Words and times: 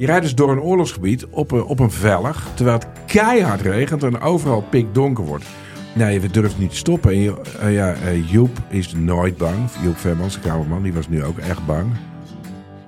Je 0.00 0.06
rijdt 0.06 0.22
dus 0.22 0.34
door 0.34 0.50
een 0.52 0.60
oorlogsgebied 0.60 1.26
op 1.26 1.50
een, 1.50 1.64
op 1.64 1.78
een 1.80 1.90
vellig, 1.90 2.46
terwijl 2.54 2.78
het 2.78 2.86
keihard 3.06 3.60
regent 3.60 4.02
en 4.02 4.20
overal 4.20 4.62
pikdonker 4.62 5.24
wordt. 5.24 5.44
Nee, 5.94 6.20
we 6.20 6.30
durven 6.30 6.60
niet 6.60 6.70
te 6.70 6.76
stoppen. 6.76 7.10
En 7.10 7.18
je- 7.18 7.40
eh, 7.60 7.74
ja, 7.74 7.92
eh, 7.92 8.30
Joep 8.30 8.58
is 8.68 8.92
nooit 8.92 9.36
bang. 9.36 9.56
Joep 9.82 9.96
Vermans, 9.98 10.34
de 10.34 10.40
kamerman, 10.40 10.82
die 10.82 10.92
was 10.92 11.08
nu 11.08 11.24
ook 11.24 11.38
echt 11.38 11.66
bang. 11.66 11.86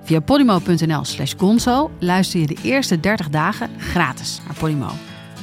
Via 0.03 0.19
podimo.nl 0.19 1.03
slash 1.05 1.33
gonzo 1.37 1.91
luister 1.99 2.39
je 2.39 2.47
de 2.47 2.57
eerste 2.63 2.99
30 2.99 3.29
dagen 3.29 3.69
gratis 3.79 4.41
naar 4.45 4.55
Podimo. 4.55 4.89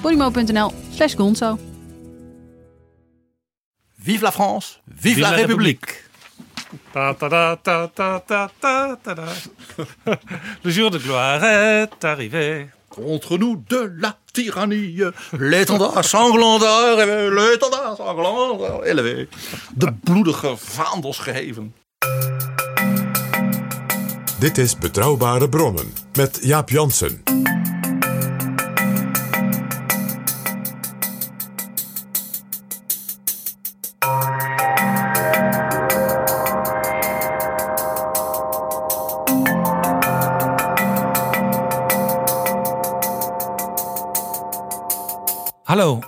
podimo.nl 0.01 0.73
slash 0.95 1.15
gonzo. 1.17 1.59
Vive 4.03 4.23
la 4.25 4.33
France, 4.33 4.77
vive, 4.95 5.21
la 5.21 5.31
République. 5.31 6.09
Ta 6.93 7.15
ta 7.15 7.29
ta 7.29 7.57
ta 7.57 7.89
ta 7.95 8.19
ta 8.27 8.51
ta 8.61 8.97
ta. 9.03 9.15
Le 10.63 10.71
jour 10.71 10.91
de 10.91 10.99
gloire 10.99 11.45
est 11.45 12.05
arrivé. 12.05 12.69
Contre 12.89 13.39
nous 13.39 13.63
de 13.69 13.93
la 13.99 14.17
tyrannie, 14.33 15.01
l'étendard 15.39 16.05
sanglant 16.05 16.59
daar, 16.59 16.99
eh 16.99 17.31
l'étendard 17.31 17.97
sanglant 17.97 18.83
élevé. 18.83 19.21
Eh 19.21 19.29
de 19.77 19.87
bloedige 20.05 20.57
vaandels 20.57 21.19
geheven. 21.19 21.75
Dit 24.39 24.59
is 24.59 24.79
Betrouwbare 24.79 25.49
Bronnen 25.49 25.93
met 26.13 26.39
Jaap 26.43 26.71
Jansen. 26.71 27.40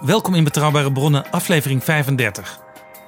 Welkom 0.04 0.34
in 0.34 0.44
Betrouwbare 0.44 0.92
Bronnen, 0.92 1.30
aflevering 1.30 1.84
35. 1.84 2.60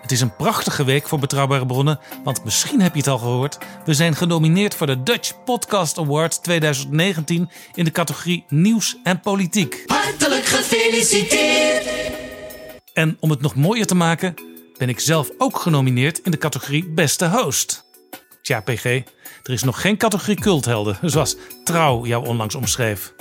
Het 0.03 0.13
is 0.13 0.21
een 0.21 0.37
prachtige 0.37 0.85
week 0.85 1.09
voor 1.09 1.19
Betrouwbare 1.19 1.67
Bronnen, 1.67 1.99
want 2.25 2.45
misschien 2.45 2.81
heb 2.81 2.93
je 2.93 2.99
het 2.99 3.09
al 3.09 3.19
gehoord. 3.19 3.59
We 3.85 3.95
zijn 3.95 4.15
genomineerd 4.15 4.75
voor 4.75 4.87
de 4.87 5.03
Dutch 5.03 5.45
Podcast 5.45 5.99
Award 5.99 6.43
2019 6.43 7.51
in 7.75 7.85
de 7.85 7.91
categorie 7.91 8.45
Nieuws 8.49 8.97
en 9.03 9.21
Politiek. 9.21 9.83
Hartelijk 9.87 10.45
gefeliciteerd. 10.45 11.89
En 12.93 13.17
om 13.21 13.31
het 13.31 13.41
nog 13.41 13.55
mooier 13.55 13.87
te 13.87 13.95
maken, 13.95 14.35
ben 14.79 14.89
ik 14.89 15.01
zelf 15.01 15.31
ook 15.39 15.59
genomineerd 15.59 16.19
in 16.19 16.31
de 16.31 16.39
categorie 16.39 16.89
Beste 16.89 17.29
Host. 17.29 17.85
Tja, 18.43 18.61
PG, 18.61 18.85
er 19.43 19.53
is 19.53 19.63
nog 19.63 19.81
geen 19.81 19.97
categorie 19.97 20.41
culthelden, 20.41 20.99
zoals 21.03 21.37
Trouw 21.65 22.07
jou 22.07 22.27
onlangs 22.27 22.55
omschreef. 22.55 23.15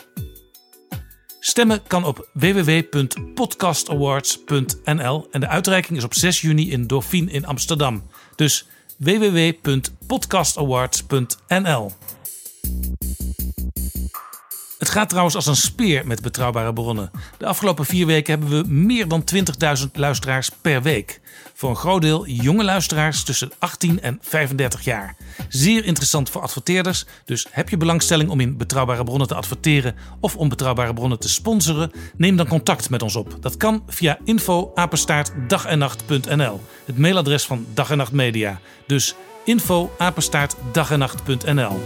Stemmen 1.45 1.81
kan 1.88 2.03
op 2.03 2.30
www.podcastawards.nl 2.33 5.27
en 5.31 5.39
de 5.39 5.48
uitreiking 5.48 5.98
is 5.98 6.04
op 6.04 6.14
6 6.14 6.42
juni 6.42 6.71
in 6.71 6.87
Dauphine 6.87 7.31
in 7.31 7.45
Amsterdam. 7.45 8.04
Dus 8.36 8.67
www.podcastawards.nl. 8.98 11.92
Het 14.77 14.89
gaat 14.89 15.09
trouwens 15.09 15.36
als 15.36 15.45
een 15.45 15.55
speer 15.55 16.08
met 16.08 16.21
betrouwbare 16.21 16.73
bronnen. 16.73 17.11
De 17.37 17.45
afgelopen 17.45 17.86
vier 17.86 18.05
weken 18.05 18.39
hebben 18.39 18.64
we 18.64 18.73
meer 18.73 19.08
dan 19.08 19.23
20.000 19.80 19.86
luisteraars 19.93 20.49
per 20.49 20.81
week. 20.81 21.21
Voor 21.63 21.71
een 21.71 21.77
groot 21.77 22.01
deel 22.01 22.27
jonge 22.27 22.63
luisteraars 22.63 23.23
tussen 23.23 23.51
18 23.59 24.01
en 24.01 24.17
35 24.21 24.83
jaar. 24.83 25.15
Zeer 25.49 25.85
interessant 25.85 26.29
voor 26.29 26.41
adverteerders, 26.41 27.05
dus 27.25 27.47
heb 27.51 27.69
je 27.69 27.77
belangstelling 27.77 28.29
om 28.29 28.39
in 28.39 28.57
betrouwbare 28.57 29.03
bronnen 29.03 29.27
te 29.27 29.35
adverteren 29.35 29.95
of 30.19 30.35
om 30.35 30.49
betrouwbare 30.49 30.93
bronnen 30.93 31.19
te 31.19 31.29
sponsoren? 31.29 31.91
Neem 32.17 32.35
dan 32.35 32.47
contact 32.47 32.89
met 32.89 33.01
ons 33.01 33.15
op. 33.15 33.37
Dat 33.39 33.57
kan 33.57 33.83
via 33.87 34.17
info 34.23 34.71
apenstaartdagennacht.nl, 34.75 36.61
het 36.85 36.97
mailadres 36.97 37.45
van 37.45 37.65
Dag 37.73 37.91
en 37.91 37.97
Nacht 37.97 38.11
Media. 38.11 38.59
Dus 38.87 39.15
info 39.45 39.91
apenstaartdagennacht.nl. 39.97 41.81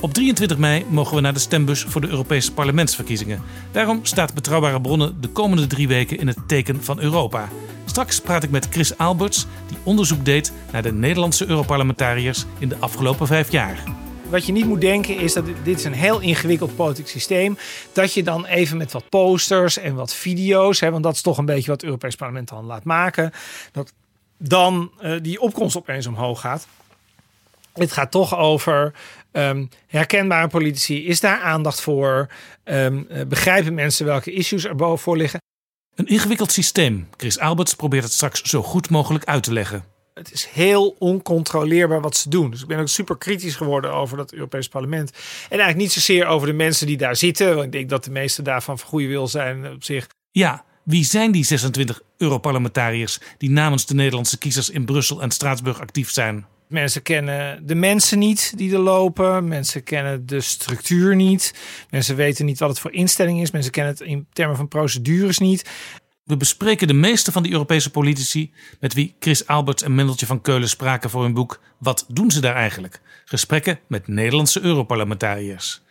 Op 0.00 0.14
23 0.14 0.58
mei 0.58 0.84
mogen 0.88 1.14
we 1.14 1.20
naar 1.20 1.34
de 1.34 1.38
stembus 1.38 1.82
voor 1.82 2.00
de 2.00 2.08
Europese 2.08 2.52
parlementsverkiezingen. 2.52 3.42
Daarom 3.72 4.04
staat 4.04 4.34
Betrouwbare 4.34 4.80
Bronnen 4.80 5.20
de 5.20 5.28
komende 5.28 5.66
drie 5.66 5.88
weken 5.88 6.18
in 6.18 6.26
het 6.26 6.38
teken 6.46 6.84
van 6.84 7.00
Europa. 7.00 7.48
Straks 7.96 8.20
praat 8.20 8.42
ik 8.42 8.50
met 8.50 8.66
Chris 8.70 8.98
Alberts, 8.98 9.46
die 9.68 9.76
onderzoek 9.82 10.24
deed 10.24 10.52
naar 10.72 10.82
de 10.82 10.92
Nederlandse 10.92 11.46
Europarlementariërs 11.48 12.44
in 12.58 12.68
de 12.68 12.76
afgelopen 12.78 13.26
vijf 13.26 13.50
jaar. 13.50 13.82
Wat 14.28 14.46
je 14.46 14.52
niet 14.52 14.66
moet 14.66 14.80
denken 14.80 15.18
is 15.18 15.32
dat 15.32 15.44
dit 15.62 15.78
is 15.78 15.84
een 15.84 15.92
heel 15.92 16.20
ingewikkeld 16.20 16.76
politiek 16.76 17.08
systeem. 17.08 17.58
Dat 17.92 18.14
je 18.14 18.22
dan 18.22 18.46
even 18.46 18.76
met 18.76 18.92
wat 18.92 19.08
posters 19.08 19.78
en 19.78 19.94
wat 19.94 20.14
video's, 20.14 20.80
hè, 20.80 20.90
want 20.90 21.02
dat 21.02 21.14
is 21.14 21.20
toch 21.20 21.38
een 21.38 21.44
beetje 21.44 21.66
wat 21.66 21.76
het 21.76 21.84
Europees 21.84 22.14
Parlement 22.14 22.48
dan 22.48 22.64
laat 22.64 22.84
maken. 22.84 23.32
Dat 23.72 23.92
dan 24.36 24.90
eh, 25.00 25.12
die 25.22 25.40
opkomst 25.40 25.76
opeens 25.76 26.06
omhoog 26.06 26.40
gaat. 26.40 26.66
Het 27.72 27.92
gaat 27.92 28.10
toch 28.10 28.36
over 28.36 28.92
ehm, 29.30 29.66
herkenbare 29.86 30.48
politici. 30.48 31.06
Is 31.06 31.20
daar 31.20 31.40
aandacht 31.40 31.80
voor? 31.80 32.28
Ehm, 32.64 33.02
eh, 33.08 33.26
begrijpen 33.26 33.74
mensen 33.74 34.06
welke 34.06 34.32
issues 34.32 34.64
er 34.64 34.76
boven 34.76 35.02
voor 35.02 35.16
liggen? 35.16 35.40
Een 35.96 36.06
ingewikkeld 36.06 36.52
systeem. 36.52 37.08
Chris 37.16 37.38
Alberts 37.38 37.74
probeert 37.74 38.04
het 38.04 38.12
straks 38.12 38.42
zo 38.42 38.62
goed 38.62 38.90
mogelijk 38.90 39.24
uit 39.24 39.42
te 39.42 39.52
leggen. 39.52 39.84
Het 40.14 40.32
is 40.32 40.46
heel 40.52 40.96
oncontroleerbaar 40.98 42.00
wat 42.00 42.16
ze 42.16 42.28
doen. 42.28 42.50
Dus 42.50 42.62
ik 42.62 42.66
ben 42.66 42.78
ook 42.78 42.88
super 42.88 43.16
kritisch 43.16 43.54
geworden 43.54 43.92
over 43.92 44.16
dat 44.16 44.32
Europees 44.32 44.68
Parlement. 44.68 45.10
En 45.10 45.16
eigenlijk 45.48 45.78
niet 45.78 45.92
zozeer 45.92 46.26
over 46.26 46.46
de 46.46 46.52
mensen 46.52 46.86
die 46.86 46.96
daar 46.96 47.16
zitten. 47.16 47.54
Want 47.54 47.66
ik 47.66 47.72
denk 47.72 47.88
dat 47.88 48.04
de 48.04 48.10
meeste 48.10 48.42
daarvan 48.42 48.78
van 48.78 48.88
goede 48.88 49.06
wil 49.06 49.28
zijn 49.28 49.72
op 49.72 49.84
zich. 49.84 50.06
Ja, 50.30 50.64
wie 50.82 51.04
zijn 51.04 51.32
die 51.32 51.44
26 51.44 52.00
Europarlementariërs 52.16 53.18
die 53.38 53.50
namens 53.50 53.86
de 53.86 53.94
Nederlandse 53.94 54.38
kiezers 54.38 54.70
in 54.70 54.84
Brussel 54.84 55.22
en 55.22 55.30
Straatsburg 55.30 55.80
actief 55.80 56.10
zijn? 56.10 56.46
Mensen 56.68 57.02
kennen 57.02 57.66
de 57.66 57.74
mensen 57.74 58.18
niet 58.18 58.52
die 58.56 58.72
er 58.72 58.78
lopen. 58.78 59.48
Mensen 59.48 59.82
kennen 59.82 60.26
de 60.26 60.40
structuur 60.40 61.16
niet. 61.16 61.54
Mensen 61.90 62.16
weten 62.16 62.44
niet 62.44 62.58
wat 62.58 62.68
het 62.68 62.78
voor 62.78 62.92
instelling 62.92 63.40
is. 63.40 63.50
Mensen 63.50 63.72
kennen 63.72 63.92
het 63.92 64.02
in 64.02 64.26
termen 64.32 64.56
van 64.56 64.68
procedures 64.68 65.38
niet. 65.38 65.70
We 66.24 66.36
bespreken 66.36 66.86
de 66.86 66.94
meeste 66.94 67.32
van 67.32 67.42
die 67.42 67.52
Europese 67.52 67.90
politici 67.90 68.52
met 68.80 68.94
wie 68.94 69.14
Chris 69.18 69.46
Alberts 69.46 69.82
en 69.82 69.94
Mendeltje 69.94 70.26
van 70.26 70.40
Keulen 70.40 70.68
spraken 70.68 71.10
voor 71.10 71.22
hun 71.22 71.34
boek 71.34 71.60
Wat 71.78 72.04
doen 72.08 72.30
ze 72.30 72.40
daar 72.40 72.54
eigenlijk? 72.54 73.00
Gesprekken 73.24 73.78
met 73.86 74.08
Nederlandse 74.08 74.60
Europarlementariërs. 74.60 75.82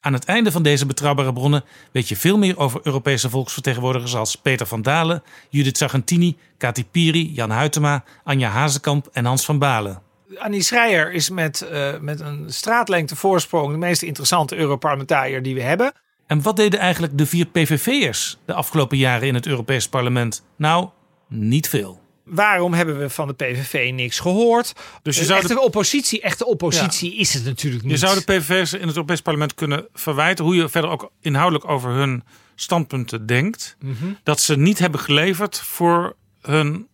Aan 0.00 0.12
het 0.12 0.24
einde 0.24 0.52
van 0.52 0.62
deze 0.62 0.86
betrouwbare 0.86 1.32
bronnen 1.32 1.64
weet 1.92 2.08
je 2.08 2.16
veel 2.16 2.38
meer 2.38 2.58
over 2.58 2.80
Europese 2.82 3.30
volksvertegenwoordigers 3.30 4.14
als 4.14 4.36
Peter 4.36 4.66
van 4.66 4.82
Dalen, 4.82 5.22
Judith 5.48 5.76
Sargentini, 5.76 6.36
Kati 6.56 6.84
Piri, 6.84 7.32
Jan 7.32 7.52
Huytema, 7.52 8.04
Anja 8.24 8.48
Hazekamp 8.48 9.08
en 9.12 9.24
Hans 9.24 9.44
van 9.44 9.58
Balen. 9.58 10.02
Annie 10.38 10.62
Schreier 10.62 11.12
is 11.12 11.30
met, 11.30 11.60
eh, 11.60 11.98
met 12.00 12.20
een 12.20 12.44
straatlengte 12.52 13.16
voorsprong 13.16 13.70
de 13.70 13.78
meest 13.78 14.02
interessante 14.02 14.56
Europarlementariër 14.56 15.42
die 15.42 15.54
we 15.54 15.62
hebben. 15.62 15.92
En 16.26 16.42
wat 16.42 16.56
deden 16.56 16.80
eigenlijk 16.80 17.18
de 17.18 17.26
vier 17.26 17.46
PVV'ers 17.46 18.38
de 18.44 18.54
afgelopen 18.54 18.96
jaren 18.98 19.28
in 19.28 19.34
het 19.34 19.46
Europees 19.46 19.88
Parlement? 19.88 20.44
Nou, 20.56 20.88
niet 21.28 21.68
veel. 21.68 22.00
Waarom 22.24 22.72
hebben 22.74 22.98
we 22.98 23.10
van 23.10 23.26
de 23.26 23.34
PVV 23.34 23.90
niks 23.94 24.18
gehoord? 24.18 24.72
Dus 25.02 25.16
je 25.18 25.24
zou 25.24 25.38
echte 25.40 25.54
de- 25.54 25.60
oppositie, 25.60 26.20
echte 26.20 26.46
oppositie 26.46 27.16
is 27.16 27.34
het 27.34 27.44
natuurlijk 27.44 27.82
niet. 27.82 27.92
Je 27.92 27.98
zou 27.98 28.14
de 28.18 28.24
PVV's 28.24 28.72
in 28.72 28.86
het 28.86 28.96
Europees 28.96 29.20
Parlement 29.22 29.54
kunnen 29.54 29.86
verwijten 29.92 30.44
hoe 30.44 30.54
je 30.56 30.68
verder 30.68 30.90
ook 30.90 31.10
inhoudelijk 31.20 31.68
over 31.68 31.90
hun 31.90 32.24
standpunten 32.54 33.26
denkt. 33.26 33.76
Mhm. 33.80 33.94
Dat 34.22 34.40
ze 34.40 34.56
niet 34.56 34.78
hebben 34.78 35.00
geleverd 35.00 35.60
voor 35.60 36.16
hun 36.40 36.86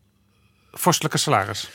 vorstelijke 0.73 1.19
salaris. 1.19 1.71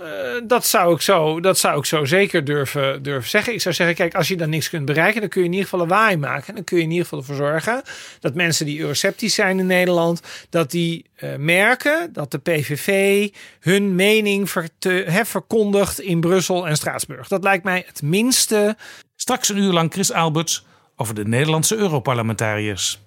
Eh, 0.00 0.06
dat, 0.44 0.66
zou 0.66 0.94
ik 0.94 1.00
zo, 1.00 1.40
dat 1.40 1.58
zou 1.58 1.78
ik 1.78 1.84
zo 1.84 2.04
zeker 2.04 2.44
durven, 2.44 3.02
durven 3.02 3.30
zeggen. 3.30 3.52
Ik 3.52 3.60
zou 3.60 3.74
zeggen, 3.74 3.96
kijk, 3.96 4.14
als 4.14 4.28
je 4.28 4.36
dan 4.36 4.50
niks 4.50 4.70
kunt 4.70 4.84
bereiken, 4.84 5.20
dan 5.20 5.30
kun 5.30 5.40
je 5.40 5.46
in 5.46 5.52
ieder 5.52 5.68
geval 5.68 5.84
een 5.84 5.92
waai 5.92 6.16
maken. 6.16 6.48
En 6.48 6.54
dan 6.54 6.64
kun 6.64 6.76
je 6.76 6.82
in 6.82 6.90
ieder 6.90 7.04
geval 7.04 7.18
ervoor 7.18 7.34
zorgen 7.34 7.82
dat 8.20 8.34
mensen 8.34 8.66
die 8.66 8.80
euroceptisch 8.80 9.34
zijn 9.34 9.58
in 9.58 9.66
Nederland, 9.66 10.22
dat 10.50 10.70
die 10.70 11.04
eh, 11.14 11.36
merken 11.36 12.12
dat 12.12 12.30
de 12.30 12.38
PVV 12.38 13.28
hun 13.60 13.94
mening 13.94 14.50
te, 14.78 15.04
hè, 15.06 15.24
verkondigt 15.24 16.00
in 16.00 16.20
Brussel 16.20 16.66
en 16.66 16.76
Straatsburg. 16.76 17.28
Dat 17.28 17.42
lijkt 17.42 17.64
mij 17.64 17.84
het 17.86 18.02
minste. 18.02 18.76
Straks 19.16 19.48
een 19.48 19.56
uur 19.56 19.72
lang 19.72 19.92
Chris 19.92 20.12
Alberts 20.12 20.64
over 20.96 21.14
de 21.14 21.24
Nederlandse 21.24 21.76
Europarlementariërs. 21.76 23.00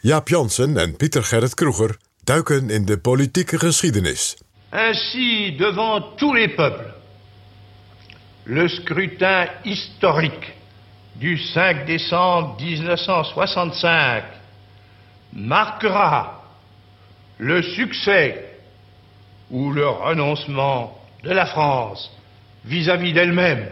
Jaap 0.00 0.28
Jansen 0.28 0.78
en 0.78 0.92
Pieter 0.96 1.24
Gerrit 1.26 1.54
Kroeger 1.58 1.96
duiken 2.24 2.70
in 2.70 2.84
de 2.84 2.98
politieke 2.98 3.58
geschiedenis. 3.58 4.36
Ainsi, 4.70 5.56
devant 5.58 6.14
tous 6.16 6.34
les 6.34 6.48
peuples, 6.48 6.94
le 8.44 8.68
scrutin 8.68 9.48
historique 9.64 10.54
du 11.14 11.36
5 11.36 11.84
décembre 11.86 12.56
1965 12.60 14.22
marquera 15.32 16.44
le 17.38 17.62
succès 17.62 18.54
ou 19.50 19.72
le 19.72 19.88
renoncement 19.88 20.96
de 21.24 21.32
la 21.32 21.46
France 21.46 22.08
vis-à-vis 22.64 23.12
d'elle-même. 23.12 23.66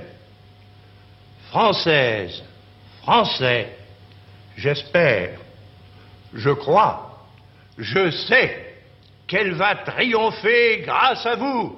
Française, 1.51 2.43
Français, 3.03 3.69
j'espère, 4.57 5.46
je 6.37 6.57
crois, 6.57 7.01
je 7.79 8.11
sais 8.11 8.51
qu'elle 9.27 9.55
va 9.55 9.75
triompher 9.75 10.83
grâce 10.83 11.27
à 11.27 11.37
vous. 11.37 11.77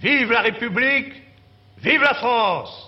Vive 0.00 0.30
la 0.30 0.42
République, 0.42 1.12
vive 1.76 2.02
la 2.02 2.14
France. 2.14 2.84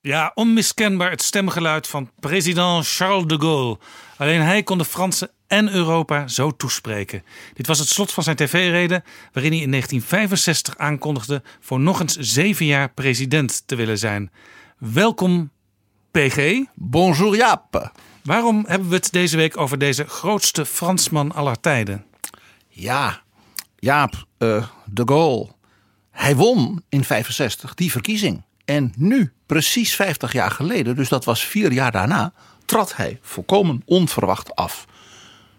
Ja, 0.00 0.32
onmiskenbaar 0.34 1.10
het 1.10 1.22
stemgeluid 1.22 1.86
van 1.86 2.10
president 2.20 2.86
Charles 2.86 3.26
de 3.26 3.40
Gaulle. 3.40 3.78
Alleen 4.16 4.40
hij 4.40 4.62
kon 4.62 4.78
de 4.78 4.84
Fransen 4.84 5.30
en 5.46 5.74
Europa 5.74 6.28
zo 6.28 6.50
toespreken. 6.50 7.24
Dit 7.54 7.66
was 7.66 7.78
het 7.78 7.88
slot 7.88 8.12
van 8.12 8.22
zijn 8.22 8.36
tv-reden, 8.36 9.04
waarin 9.32 9.52
hij 9.52 9.60
in 9.60 9.70
1965 9.70 10.76
aankondigde 10.76 11.42
voor 11.60 11.80
nog 11.80 12.00
eens 12.00 12.16
zeven 12.16 12.66
jaar 12.66 12.92
president 12.92 13.62
te 13.66 13.76
willen 13.76 13.98
zijn. 13.98 14.30
Welkom, 14.78 15.50
PG. 16.10 16.64
Bonjour 16.74 17.36
Jaap. 17.36 17.92
Waarom 18.22 18.64
hebben 18.66 18.88
we 18.88 18.94
het 18.94 19.12
deze 19.12 19.36
week 19.36 19.56
over 19.56 19.78
deze 19.78 20.04
grootste 20.04 20.66
Fransman 20.66 21.32
aller 21.32 21.60
tijden? 21.60 22.04
Ja, 22.68 23.22
Jaap, 23.78 24.26
uh, 24.38 24.66
de 24.84 25.02
Gaulle. 25.04 25.48
Hij 26.10 26.36
won 26.36 26.82
in 26.88 27.04
65 27.04 27.74
die 27.74 27.90
verkiezing. 27.90 28.42
En 28.64 28.92
nu, 28.96 29.32
precies 29.46 29.94
50 29.94 30.32
jaar 30.32 30.50
geleden, 30.50 30.96
dus 30.96 31.08
dat 31.08 31.24
was 31.24 31.44
vier 31.44 31.72
jaar 31.72 31.92
daarna, 31.92 32.32
trad 32.64 32.96
hij 32.96 33.18
volkomen 33.22 33.82
onverwacht 33.84 34.54
af. 34.54 34.86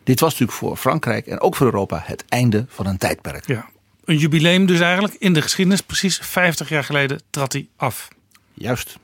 Dit 0.04 0.19
was 0.19 0.31
natuurlijk 0.31 0.57
voor 0.57 0.77
Frankrijk 0.77 1.27
en 1.27 1.39
ook 1.39 1.56
voor 1.56 1.65
Europa 1.65 2.01
het 2.06 2.25
einde 2.30 2.65
van 2.69 2.86
een 2.86 2.98
tijdperk. 2.98 3.48
Ja, 3.48 3.69
een 4.06 4.18
jubileum 4.18 4.65
dus 4.65 4.80
eigenlijk 4.80 5.13
in 5.13 5.33
de 5.33 5.42
geschiedenis. 5.42 5.81
Precies 5.81 6.18
50 6.18 6.69
jaar 6.69 6.83
geleden 6.83 7.21
trad 7.30 7.54
hij 7.54 7.68
af. 7.75 8.07
Juist. 8.54 8.98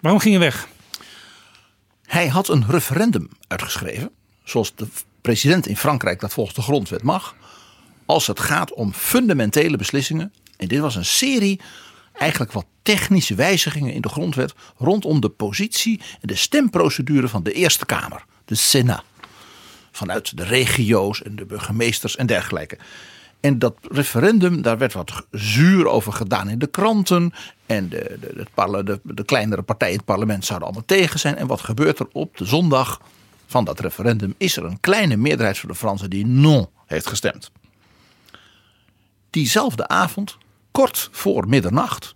Waarom 0.00 0.20
ging 0.20 0.34
hij 0.34 0.44
weg? 0.44 0.68
Hij 2.14 2.28
had 2.28 2.48
een 2.48 2.64
referendum 2.68 3.28
uitgeschreven, 3.48 4.10
zoals 4.44 4.74
de 4.74 4.86
president 5.20 5.66
in 5.66 5.76
Frankrijk 5.76 6.20
dat 6.20 6.32
volgens 6.32 6.56
de 6.56 6.62
grondwet 6.62 7.02
mag, 7.02 7.36
als 8.06 8.26
het 8.26 8.40
gaat 8.40 8.72
om 8.72 8.92
fundamentele 8.92 9.76
beslissingen. 9.76 10.32
En 10.56 10.68
dit 10.68 10.80
was 10.80 10.96
een 10.96 11.04
serie 11.04 11.60
eigenlijk 12.12 12.52
wat 12.52 12.66
technische 12.82 13.34
wijzigingen 13.34 13.92
in 13.92 14.00
de 14.00 14.08
grondwet 14.08 14.54
rondom 14.76 15.20
de 15.20 15.28
positie 15.28 16.00
en 16.20 16.28
de 16.28 16.34
stemprocedure 16.34 17.28
van 17.28 17.42
de 17.42 17.52
Eerste 17.52 17.86
Kamer, 17.86 18.24
de 18.44 18.54
Senat. 18.54 19.04
Vanuit 19.92 20.36
de 20.36 20.44
regio's 20.44 21.22
en 21.22 21.36
de 21.36 21.46
burgemeesters 21.46 22.16
en 22.16 22.26
dergelijke. 22.26 22.78
En 23.44 23.58
dat 23.58 23.74
referendum, 23.90 24.62
daar 24.62 24.78
werd 24.78 24.92
wat 24.92 25.26
zuur 25.30 25.86
over 25.86 26.12
gedaan 26.12 26.48
in 26.48 26.58
de 26.58 26.66
kranten. 26.66 27.32
En 27.66 27.88
de, 27.88 28.18
de, 28.20 28.44
de, 28.84 29.00
de, 29.02 29.24
kleinere 29.24 29.62
partijen 29.62 29.92
in 29.92 29.98
het 29.98 30.08
parlement 30.08 30.44
zouden 30.44 30.68
allemaal 30.68 30.86
tegen 30.86 31.20
zijn. 31.20 31.36
En 31.36 31.46
wat 31.46 31.60
gebeurt 31.60 31.98
er 31.98 32.08
op 32.12 32.36
de 32.36 32.44
zondag 32.44 33.00
van 33.46 33.64
dat 33.64 33.80
referendum? 33.80 34.34
Is 34.36 34.56
er 34.56 34.64
een 34.64 34.80
kleine 34.80 35.16
meerderheid 35.16 35.58
van 35.58 35.68
de 35.68 35.74
Fransen 35.74 36.10
die 36.10 36.26
non 36.26 36.68
heeft 36.86 37.06
gestemd. 37.06 37.50
Diezelfde 39.30 39.88
avond, 39.88 40.38
kort 40.70 41.08
voor 41.12 41.48
middernacht, 41.48 42.14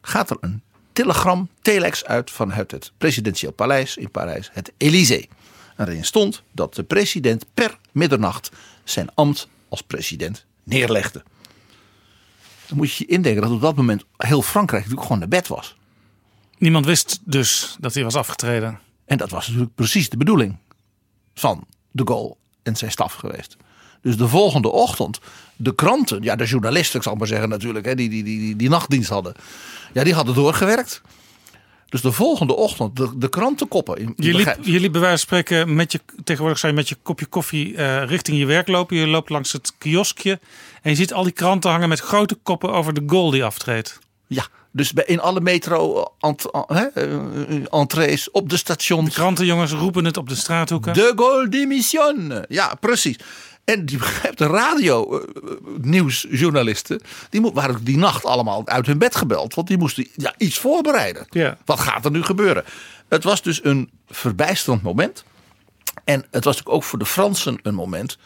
gaat 0.00 0.30
er 0.30 0.36
een 0.40 0.62
telegram, 0.92 1.48
telex 1.62 2.04
uit 2.04 2.30
vanuit 2.30 2.70
het 2.70 2.92
presidentieel 2.98 3.52
paleis 3.52 3.96
in 3.96 4.10
Parijs, 4.10 4.50
het 4.52 4.72
Élysée. 4.76 5.28
Erin 5.76 6.04
stond 6.04 6.42
dat 6.52 6.74
de 6.74 6.82
president 6.82 7.44
per 7.54 7.78
middernacht 7.92 8.50
zijn 8.84 9.08
ambt 9.14 9.48
als 9.76 9.86
president 9.86 10.46
neerlegde. 10.64 11.22
Dan 12.66 12.76
moet 12.76 12.92
je 12.92 13.04
je 13.06 13.12
indenken 13.12 13.42
dat 13.42 13.50
op 13.50 13.60
dat 13.60 13.76
moment 13.76 14.04
heel 14.16 14.42
Frankrijk 14.42 14.82
natuurlijk 14.82 15.06
gewoon 15.06 15.18
naar 15.18 15.40
bed 15.40 15.48
was. 15.48 15.76
Niemand 16.58 16.86
wist 16.86 17.18
dus 17.24 17.76
dat 17.80 17.94
hij 17.94 18.02
was 18.02 18.14
afgetreden. 18.14 18.80
En 19.04 19.18
dat 19.18 19.30
was 19.30 19.46
natuurlijk 19.46 19.74
precies 19.74 20.08
de 20.08 20.16
bedoeling 20.16 20.56
van 21.34 21.66
de 21.90 22.02
Gaulle 22.06 22.36
en 22.62 22.76
zijn 22.76 22.90
staf 22.90 23.14
geweest. 23.14 23.56
Dus 24.02 24.16
de 24.16 24.28
volgende 24.28 24.70
ochtend, 24.70 25.18
de 25.56 25.74
kranten, 25.74 26.22
ja, 26.22 26.36
de 26.36 26.44
journalisten, 26.44 26.96
ik 26.96 27.02
zal 27.02 27.14
maar 27.14 27.26
zeggen 27.26 27.48
natuurlijk, 27.48 27.86
hè, 27.86 27.94
die, 27.94 28.08
die, 28.08 28.22
die, 28.22 28.38
die, 28.38 28.56
die 28.56 28.68
nachtdienst 28.68 29.08
hadden, 29.08 29.34
ja, 29.92 30.04
die 30.04 30.14
hadden 30.14 30.34
doorgewerkt. 30.34 31.02
Dus 31.88 32.00
de 32.00 32.12
volgende 32.12 32.56
ochtend 32.56 32.96
de, 32.96 33.18
de 33.18 33.28
krantenkoppen. 33.28 33.98
In, 33.98 34.12
je, 34.16 34.34
liep, 34.34 34.56
je 34.62 34.80
liep 34.80 34.92
bij 34.92 35.00
wijze 35.00 35.26
van 35.26 35.38
spreken 35.38 35.74
met 35.74 35.92
je, 35.92 36.00
tegenwoordig 36.24 36.58
zou 36.58 36.72
je 36.72 36.78
met 36.78 36.88
je 36.88 36.96
kopje 37.02 37.26
koffie 37.26 37.72
uh, 37.72 38.04
richting 38.04 38.38
je 38.38 38.46
werk 38.46 38.68
lopen. 38.68 38.96
Je 38.96 39.06
loopt 39.06 39.30
langs 39.30 39.52
het 39.52 39.72
kioskje 39.78 40.40
en 40.82 40.90
je 40.90 40.96
ziet 40.96 41.12
al 41.12 41.22
die 41.22 41.32
kranten 41.32 41.70
hangen 41.70 41.88
met 41.88 42.00
grote 42.00 42.34
koppen 42.34 42.72
over 42.72 42.94
de 42.94 43.02
goal 43.06 43.30
die 43.30 43.44
aftreedt. 43.44 43.98
Ja, 44.26 44.46
dus 44.72 44.92
in 44.92 45.20
alle 45.20 45.40
metro 45.40 46.12
ent, 46.20 46.44
uh, 46.70 46.80
entrees 47.70 48.30
op 48.30 48.50
de 48.50 48.56
stations. 48.56 49.04
De 49.04 49.14
krantenjongens 49.14 49.72
roepen 49.72 50.04
het 50.04 50.16
op 50.16 50.28
de 50.28 50.34
straathoeken. 50.34 50.94
De 50.94 51.12
goal 51.16 51.50
démission. 51.50 52.44
Ja, 52.48 52.74
precies. 52.80 53.16
En 53.66 53.86
die 53.86 53.98
begrijpt 53.98 54.38
de 54.38 54.46
radio 54.46 55.24
nieuwsjournalisten, 55.80 57.00
die 57.30 57.40
waren 57.40 57.84
die 57.84 57.96
nacht 57.96 58.24
allemaal 58.24 58.66
uit 58.66 58.86
hun 58.86 58.98
bed 58.98 59.16
gebeld. 59.16 59.54
Want 59.54 59.68
die 59.68 59.78
moesten 59.78 60.06
ja, 60.16 60.34
iets 60.38 60.58
voorbereiden. 60.58 61.26
Ja. 61.30 61.56
Wat 61.64 61.80
gaat 61.80 62.04
er 62.04 62.10
nu 62.10 62.22
gebeuren? 62.22 62.64
Het 63.08 63.24
was 63.24 63.42
dus 63.42 63.64
een 63.64 63.90
verbijsterend 64.08 64.82
moment. 64.82 65.24
En 66.04 66.20
het 66.30 66.44
was 66.44 66.56
natuurlijk 66.56 66.76
ook 66.76 66.84
voor 66.84 66.98
de 66.98 67.06
Fransen 67.06 67.58
een 67.62 67.74
moment. 67.74 68.18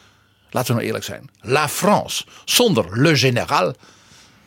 Laten 0.50 0.68
we 0.68 0.74
nou 0.74 0.86
eerlijk 0.86 1.04
zijn. 1.04 1.30
La 1.40 1.68
France, 1.68 2.24
zonder 2.44 3.00
le 3.00 3.16
général. 3.16 3.74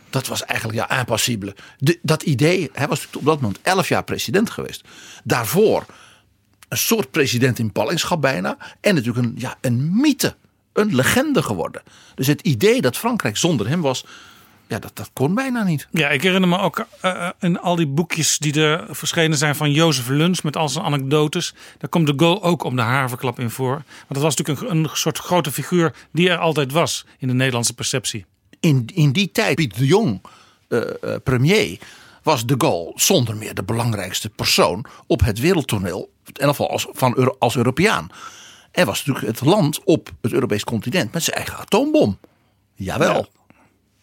Dat 0.10 0.28
was 0.28 0.46
eigenlijk 0.46 0.80
ja, 0.80 1.00
impassibele. 1.00 1.56
Dat 2.02 2.24
idee, 2.24 2.70
hij 2.74 2.88
was 2.88 3.08
op 3.16 3.26
dat 3.26 3.42
moment 3.42 3.60
elf 3.62 3.88
jaar 3.88 4.04
president 4.04 4.50
geweest. 4.50 4.88
Daarvoor 5.24 5.86
een 6.68 6.78
soort 6.78 7.12
president 7.12 7.60
in 7.60 7.72
ballingschap 7.72 8.22
bijna. 8.22 8.58
En 8.82 8.96
natuurlijk 8.96 9.26
een, 9.26 9.36
ja, 9.38 9.58
een 9.62 10.00
mythe 10.02 10.36
een 10.74 10.96
legende 10.96 11.44
geworden. 11.44 11.82
Dus 12.16 12.28
het 12.28 12.42
idee 12.42 12.82
dat 12.82 12.98
Frankrijk 12.98 13.38
zonder 13.38 13.68
hem 13.68 13.82
was, 13.82 14.06
ja, 14.68 14.80
dat, 14.80 14.92
dat 14.94 15.10
kon 15.14 15.36
bijna 15.36 15.64
niet. 15.64 15.88
Ja, 15.92 16.10
ik 16.10 16.22
herinner 16.22 16.50
me 16.50 16.58
ook 16.58 16.86
uh, 17.06 17.30
in 17.40 17.60
al 17.60 17.76
die 17.76 17.88
boekjes 17.88 18.38
die 18.38 18.62
er 18.62 18.96
verschenen 18.96 19.38
zijn 19.38 19.56
van 19.56 19.72
Jozef 19.72 20.08
Luns 20.08 20.42
met 20.42 20.58
al 20.58 20.70
zijn 20.70 20.86
anekdotes. 20.86 21.54
Daar 21.78 21.90
komt 21.90 22.08
de 22.08 22.14
Gaulle 22.18 22.42
ook 22.42 22.64
om 22.64 22.76
de 22.76 22.82
haverklap 22.82 23.40
in 23.40 23.50
voor. 23.50 23.74
Want 23.74 24.08
dat 24.08 24.22
was 24.22 24.36
natuurlijk 24.36 24.70
een, 24.72 24.78
een 24.78 24.90
soort 24.94 25.18
grote 25.18 25.52
figuur 25.52 25.94
die 26.12 26.30
er 26.30 26.38
altijd 26.38 26.72
was 26.72 27.06
in 27.18 27.28
de 27.28 27.34
Nederlandse 27.34 27.74
perceptie. 27.74 28.26
In, 28.60 28.90
in 28.94 29.12
die 29.12 29.32
tijd, 29.32 29.56
Piet 29.56 29.78
de 29.78 29.86
Jong, 29.86 30.22
uh, 30.70 30.80
uh, 30.80 31.16
premier, 31.24 31.80
was 32.24 32.46
de 32.46 32.56
Gaulle 32.58 32.92
zonder 32.96 33.36
meer 33.36 33.54
de 33.54 33.64
belangrijkste 33.64 34.30
persoon 34.30 34.86
op 35.08 35.22
het 35.22 35.40
wereldtoneel. 35.40 36.12
In 36.26 36.28
ieder 36.28 36.48
geval 36.48 36.70
als, 36.70 36.88
van, 36.92 37.38
als 37.40 37.56
Europeaan. 37.56 38.10
Er 38.74 38.86
was 38.86 39.06
natuurlijk 39.06 39.40
het 39.40 39.48
land 39.48 39.84
op 39.84 40.12
het 40.22 40.34
Europees 40.34 40.64
continent 40.64 41.14
met 41.14 41.24
zijn 41.24 41.38
eigen 41.38 41.58
atoombom. 41.58 42.18
Jawel. 42.74 43.14
Ja. 43.14 43.56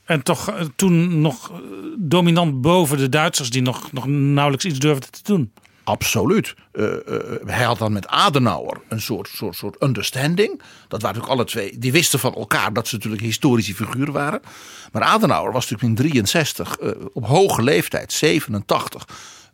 En 0.04 0.22
toch 0.22 0.52
toen 0.76 1.20
nog 1.20 1.52
dominant 1.98 2.60
boven 2.60 2.96
de 2.96 3.08
Duitsers 3.08 3.50
die 3.50 3.62
nog, 3.62 3.92
nog 3.92 4.06
nauwelijks 4.06 4.64
iets 4.64 4.78
durfden 4.78 5.10
te 5.10 5.20
doen. 5.22 5.52
Absoluut. 5.84 6.54
Uh, 6.72 6.84
uh, 6.84 7.18
hij 7.46 7.64
had 7.64 7.78
dan 7.78 7.92
met 7.92 8.06
Adenauer 8.06 8.80
een 8.88 9.00
soort, 9.00 9.28
soort, 9.28 9.56
soort 9.56 9.82
understanding. 9.82 10.62
Dat 10.88 11.02
waren 11.02 11.16
natuurlijk 11.18 11.32
alle 11.32 11.44
twee. 11.44 11.78
Die 11.78 11.92
wisten 11.92 12.18
van 12.18 12.34
elkaar 12.34 12.72
dat 12.72 12.88
ze 12.88 12.94
natuurlijk 12.94 13.22
historische 13.22 13.74
figuren 13.74 14.12
waren. 14.12 14.40
Maar 14.92 15.02
Adenauer 15.02 15.52
was 15.52 15.70
natuurlijk 15.70 16.00
in 16.00 16.10
63 16.10 16.80
uh, 16.80 16.90
op 17.12 17.26
hoge 17.26 17.62
leeftijd, 17.62 18.12
87 18.12 19.04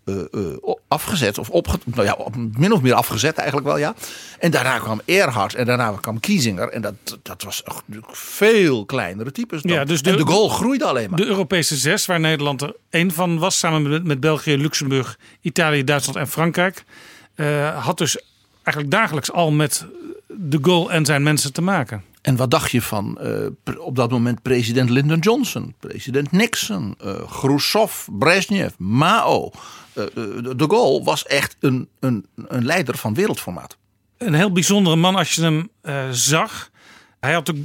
eh, 0.07 0.15
eh, 0.33 0.75
afgezet. 0.89 1.39
Of 1.39 1.51
opge 1.51 1.79
nou 1.85 2.05
ja, 2.05 2.15
op- 2.15 2.37
min 2.37 2.73
of 2.73 2.83
meer 2.83 2.95
afgezet 2.95 3.37
eigenlijk 3.37 3.67
wel, 3.67 3.79
ja. 3.79 3.95
En 4.39 4.51
daarna 4.51 4.79
kwam 4.79 5.01
Erhard 5.05 5.55
en 5.55 5.67
daarna 5.67 5.93
kwam 6.01 6.21
Kiesinger. 6.21 6.69
En 6.69 6.83
dat, 6.83 6.95
dat 7.23 7.43
was 7.43 7.63
veel 8.11 8.85
kleinere 8.85 9.33
types 9.33 9.63
dan. 9.63 9.73
Ja, 9.73 9.85
dus 9.85 10.01
en 10.01 10.17
de 10.17 10.27
goal 10.27 10.49
groeide 10.49 10.85
alleen 10.85 11.11
maar. 11.11 11.19
De 11.19 11.27
Europese 11.27 11.77
zes, 11.77 12.07
waar 12.07 12.21
Nederland 12.21 12.63
er 12.63 12.77
één 12.91 13.13
van 13.13 13.39
was, 13.39 13.59
samen 13.59 13.83
met, 13.91 14.05
met 14.05 14.21
België, 14.21 14.57
Luxemburg, 14.57 15.19
Italië, 15.41 15.85
Duitsland 15.85 16.19
en 16.19 16.29
Frankrijk, 16.29 16.85
eh, 17.35 17.85
had 17.85 17.99
dus 17.99 18.19
eigenlijk 18.63 18.91
dagelijks 18.91 19.33
al 19.33 19.51
met 19.51 19.87
de 20.27 20.59
Gaulle 20.63 20.91
en 20.91 21.05
zijn 21.05 21.23
mensen 21.23 21.53
te 21.53 21.63
maken. 21.63 22.03
En 22.23 22.37
wat 22.37 22.51
dacht 22.51 22.71
je 22.71 22.83
van 22.83 23.19
op 23.79 23.97
dat 23.97 24.11
moment 24.11 24.43
president 24.43 24.91
Lyndon 24.91 25.19
Johnson, 25.19 25.75
president 25.81 26.33
Nixon, 26.33 26.95
eh 27.01 27.15
Khrushchev, 27.41 27.93
Brezhnev, 28.19 28.73
Mao. 28.79 29.51
Eh, 29.97 30.05
eh, 30.05 30.11
de 30.57 30.65
Gaulle 30.69 31.03
was 31.03 31.27
echt 31.27 31.57
een, 31.61 31.89
een, 32.01 32.27
een 32.49 32.65
leider 32.65 32.97
van 32.97 33.15
wereldformaat. 33.15 33.77
Een 34.19 34.35
heel 34.35 34.53
bijzondere 34.53 34.97
man 34.97 35.17
als 35.17 35.35
je 35.35 35.43
hem 35.43 35.71
eh, 35.81 36.11
zag. 36.11 36.71
Hij 37.21 37.33
had 37.33 37.51
ook 37.51 37.57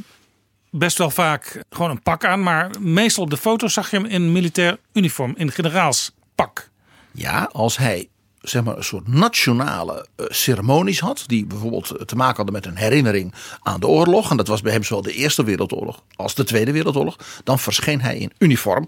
best 0.70 0.98
wel 0.98 1.10
vaak 1.10 1.64
gewoon 1.70 1.92
een 1.92 2.02
pak 2.02 2.26
aan, 2.26 2.44
maar 2.44 2.72
meestal 2.80 3.24
op 3.24 3.30
de 3.30 3.38
foto's 3.38 3.74
zag 3.74 3.92
je 3.92 3.98
hem 3.98 4.06
in 4.06 4.32
militair 4.32 4.78
uniform, 4.94 5.34
in 5.38 5.52
generaalspak. 5.52 6.70
Ja, 7.12 7.50
als 7.52 7.78
hij 7.78 8.10
zeg 8.42 8.64
maar, 8.64 8.78
een 8.78 8.84
soort 8.84 9.08
nationale 9.08 10.08
ceremonies 10.18 11.00
had. 11.00 11.24
Die 11.28 11.46
bijvoorbeeld 11.46 12.08
te 12.08 12.16
maken 12.16 12.36
hadden 12.36 12.54
met 12.54 12.66
een 12.66 12.76
herinnering 12.76 13.34
aan 13.62 13.80
de 13.80 13.88
oorlog. 13.88 14.32
En 14.32 14.38
dat 14.38 14.48
was 14.48 14.62
bij 14.62 14.72
hem 14.72 14.84
zowel 14.84 15.04
de 15.04 15.14
Eerste 15.14 15.44
Wereldoorlog 15.44 16.04
als 16.16 16.36
de 16.36 16.44
Tweede 16.44 16.72
Wereldoorlog. 16.72 17.18
Dan 17.44 17.60
verscheen 17.60 18.02
hij 18.02 18.18
in 18.18 18.32
uniform. 18.38 18.88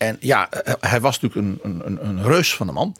En 0.00 0.16
ja, 0.20 0.50
eh, 0.50 0.74
hij 0.80 1.00
was 1.00 1.20
natuurlijk 1.20 1.62
een, 1.62 1.80
een, 1.84 2.06
een, 2.06 2.22
reus 2.22 2.54
van 2.54 2.68
een 2.68 2.74
man. 2.74 2.96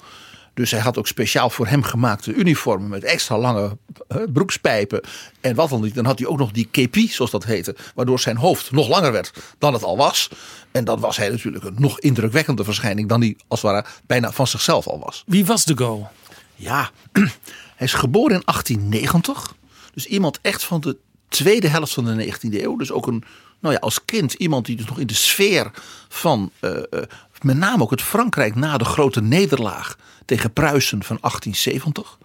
Dus 0.54 0.70
hij 0.70 0.80
had 0.80 0.98
ook 0.98 1.06
speciaal 1.06 1.50
voor 1.50 1.66
hem 1.66 1.82
gemaakte 1.82 2.32
uniformen 2.32 2.88
met 2.88 3.04
extra 3.04 3.38
lange 3.38 3.76
eh, 4.08 4.16
broekspijpen. 4.32 5.00
En 5.40 5.54
wat 5.54 5.68
dan 5.68 5.82
niet. 5.82 5.94
Dan 5.94 6.04
had 6.04 6.18
hij 6.18 6.28
ook 6.28 6.38
nog 6.38 6.50
die 6.50 6.68
kepi, 6.70 7.08
zoals 7.08 7.30
dat 7.30 7.44
heette. 7.44 7.76
Waardoor 7.94 8.20
zijn 8.20 8.36
hoofd 8.36 8.70
nog 8.70 8.88
langer 8.88 9.12
werd 9.12 9.32
dan 9.58 9.72
het 9.72 9.82
al 9.82 9.96
was. 9.96 10.28
En 10.70 10.84
dan 10.84 11.00
was 11.00 11.16
hij 11.16 11.28
natuurlijk 11.28 11.64
een 11.64 11.74
nog 11.78 12.00
indrukwekkende 12.00 12.64
verschijning 12.64 13.08
dan 13.08 13.20
hij 13.20 13.36
als 13.48 13.62
het 13.62 13.70
ware 13.70 13.86
bijna 14.06 14.32
van 14.32 14.46
zichzelf 14.46 14.86
al 14.86 14.98
was. 14.98 15.24
Wie 15.26 15.46
was 15.46 15.64
de 15.64 15.76
Gaulle? 15.76 16.06
Ja, 16.54 16.90
hij 17.76 17.86
is 17.86 17.92
geboren 17.92 18.34
in 18.34 18.42
1890. 18.44 19.54
Dus 19.94 20.06
iemand 20.06 20.38
echt 20.42 20.64
van 20.64 20.80
de 20.80 20.96
tweede 21.28 21.68
helft 21.68 21.92
van 21.92 22.04
de 22.04 22.26
19e 22.26 22.62
eeuw. 22.62 22.76
Dus 22.76 22.92
ook 22.92 23.06
een, 23.06 23.24
nou 23.60 23.74
ja, 23.74 23.80
als 23.80 24.04
kind 24.04 24.32
iemand 24.32 24.66
die 24.66 24.76
dus 24.76 24.86
nog 24.86 24.98
in 24.98 25.06
de 25.06 25.14
sfeer 25.14 25.70
van 26.08 26.50
eh, 26.60 26.76
eh, 26.76 27.02
met 27.42 27.56
name 27.56 27.82
ook 27.82 27.90
het 27.90 28.02
Frankrijk 28.02 28.54
na 28.54 28.78
de 28.78 28.84
grote 28.84 29.22
nederlaag 29.22 29.96
tegen 30.24 30.52
Pruisen 30.52 31.02
van 31.02 31.18
1870. 31.20 32.18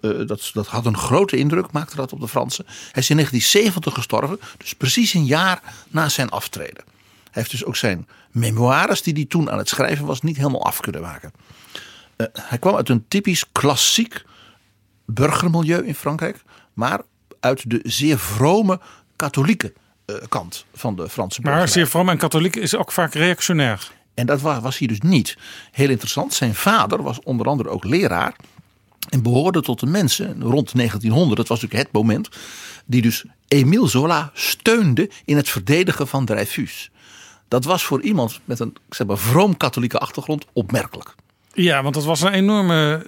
Eh, 0.00 0.26
dat, 0.26 0.50
dat 0.52 0.66
had 0.66 0.86
een 0.86 0.96
grote 0.96 1.36
indruk, 1.36 1.72
maakte 1.72 1.96
dat 1.96 2.12
op 2.12 2.20
de 2.20 2.28
Fransen. 2.28 2.64
Hij 2.66 3.02
is 3.02 3.10
in 3.10 3.16
1970 3.16 3.94
gestorven, 3.94 4.40
dus 4.56 4.72
precies 4.72 5.14
een 5.14 5.24
jaar 5.24 5.62
na 5.88 6.08
zijn 6.08 6.28
aftreden. 6.28 6.84
Hij 7.22 7.42
heeft 7.42 7.50
dus 7.50 7.64
ook 7.64 7.76
zijn 7.76 8.08
memoires, 8.30 9.02
die 9.02 9.12
hij 9.12 9.24
toen 9.24 9.50
aan 9.50 9.58
het 9.58 9.68
schrijven 9.68 10.06
was, 10.06 10.20
niet 10.20 10.36
helemaal 10.36 10.64
af 10.64 10.80
kunnen 10.80 11.00
maken. 11.00 11.32
Hij 12.32 12.58
kwam 12.58 12.76
uit 12.76 12.88
een 12.88 13.04
typisch 13.08 13.44
klassiek 13.52 14.24
burgermilieu 15.06 15.86
in 15.86 15.94
Frankrijk, 15.94 16.42
maar 16.72 17.00
uit 17.40 17.70
de 17.70 17.80
zeer 17.82 18.18
vrome 18.18 18.80
katholieke 19.16 19.72
kant 20.28 20.64
van 20.74 20.96
de 20.96 21.08
Franse 21.08 21.40
Maar 21.40 21.50
burgerij. 21.52 21.72
zeer 21.74 21.88
vroom 21.88 22.08
en 22.08 22.18
katholiek 22.18 22.56
is 22.56 22.76
ook 22.76 22.92
vaak 22.92 23.14
reactionair. 23.14 23.90
En 24.14 24.26
dat 24.26 24.40
wa- 24.40 24.60
was 24.60 24.78
hij 24.78 24.86
dus 24.86 25.00
niet. 25.00 25.36
Heel 25.72 25.88
interessant, 25.90 26.34
zijn 26.34 26.54
vader 26.54 27.02
was 27.02 27.20
onder 27.22 27.46
andere 27.46 27.68
ook 27.68 27.84
leraar. 27.84 28.36
En 29.08 29.22
behoorde 29.22 29.62
tot 29.62 29.80
de 29.80 29.86
mensen 29.86 30.42
rond 30.42 30.74
1900, 30.74 31.36
dat 31.36 31.48
was 31.48 31.60
natuurlijk 31.60 31.88
het 31.88 32.02
moment. 32.02 32.28
die 32.86 33.02
dus 33.02 33.24
Émile 33.48 33.88
Zola 33.88 34.30
steunde 34.34 35.10
in 35.24 35.36
het 35.36 35.48
verdedigen 35.48 36.08
van 36.08 36.24
Dreyfus. 36.24 36.90
Dat 37.48 37.64
was 37.64 37.82
voor 37.84 38.02
iemand 38.02 38.40
met 38.44 38.60
een 38.60 38.76
zeg 38.88 39.06
maar, 39.06 39.18
vroom-katholieke 39.18 39.98
achtergrond 39.98 40.44
opmerkelijk. 40.52 41.14
Ja, 41.54 41.82
want 41.82 41.94
dat 41.94 42.04
was 42.04 42.20
een 42.20 42.32
enorme 42.32 43.06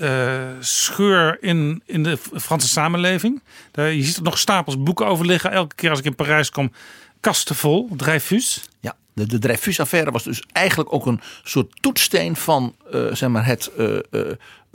eh, 0.00 0.44
scheur 0.60 1.42
in, 1.42 1.82
in 1.86 2.02
de 2.02 2.16
Franse 2.34 2.68
samenleving. 2.68 3.42
Je 3.72 4.02
ziet 4.02 4.16
er 4.16 4.22
nog 4.22 4.38
stapels 4.38 4.82
boeken 4.82 5.06
over 5.06 5.26
liggen. 5.26 5.50
Elke 5.50 5.74
keer 5.74 5.90
als 5.90 5.98
ik 5.98 6.04
in 6.04 6.14
Parijs 6.14 6.50
kom, 6.50 6.72
kasten 7.20 7.54
vol, 7.54 7.88
Dreyfus. 7.96 8.62
Ja, 8.80 8.96
de, 9.12 9.26
de 9.26 9.38
Dreyfus-affaire 9.38 10.10
was 10.10 10.24
dus 10.24 10.44
eigenlijk 10.52 10.92
ook 10.92 11.06
een 11.06 11.20
soort 11.42 11.82
toetssteen 11.82 12.36
van 12.36 12.76
eh, 12.92 13.06
zeg 13.12 13.28
maar 13.28 13.46
het, 13.46 13.70
eh, 13.76 14.20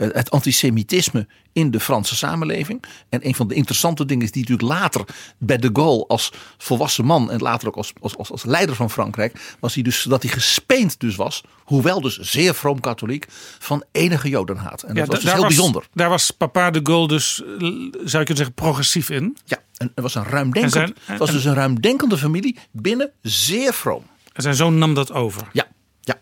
het 0.10 0.31
antisemitisme 0.31 1.27
in 1.53 1.72
de 1.72 1.79
Franse 1.79 2.15
samenleving. 2.15 2.84
En 3.10 3.27
een 3.27 3.36
van 3.36 3.48
de 3.48 3.55
interessante 3.55 4.05
dingen 4.05 4.25
is 4.25 4.31
die 4.31 4.41
natuurlijk 4.41 4.79
later 4.79 5.05
bij 5.38 5.58
de 5.58 5.70
Gaulle 5.74 6.08
als 6.08 6.31
volwassen 6.58 7.05
man 7.05 7.31
en 7.31 7.39
later 7.39 7.67
ook 7.67 7.75
als, 7.75 7.93
als, 8.01 8.17
als, 8.17 8.31
als 8.31 8.43
leider 8.43 8.75
van 8.75 8.89
Frankrijk, 8.89 9.55
was 9.60 9.74
hij 9.74 9.84
dus 9.84 10.03
dat 10.03 10.24
hij 10.24 10.31
gespeend 10.31 11.00
dus 11.00 11.15
was, 11.15 11.43
hoewel 11.63 12.01
dus 12.01 12.20
zeer 12.20 12.55
vroom 12.55 12.79
katholiek, 12.79 13.25
van 13.60 13.84
enige 13.91 14.29
jodenhaat. 14.29 14.84
En 14.84 14.96
dat 14.96 15.08
was 15.08 15.20
dus 15.20 15.34
heel 15.34 15.41
bijzonder. 15.41 15.88
Daar 15.93 16.10
was 16.10 16.31
papa 16.31 16.72
de 16.72 16.79
Gaulle 16.84 17.08
dus, 17.08 17.43
eh, 17.43 17.58
zou 17.58 17.77
je 18.01 18.10
kunnen 18.10 18.36
zeggen, 18.36 18.53
progressief 18.53 19.10
in. 19.10 19.38
Ja, 19.46 19.58
en 19.77 19.91
het 19.96 20.03
was 20.03 20.15
een 20.15 20.24
ruimdenkend, 20.24 20.75
En 20.75 20.96
het 21.03 21.20
was 21.20 21.31
dus 21.31 21.46
een 21.46 21.53
ruimdenkende 21.53 22.17
familie 22.17 22.58
binnen 22.72 23.12
zeer 23.22 23.74
vroom. 23.74 24.03
En 24.34 24.41
zijn 24.41 24.55
zoon 24.55 24.77
nam 24.77 24.93
dat 24.93 25.12
over. 25.12 25.48
Ja, 25.53 25.67
ja. 26.01 26.20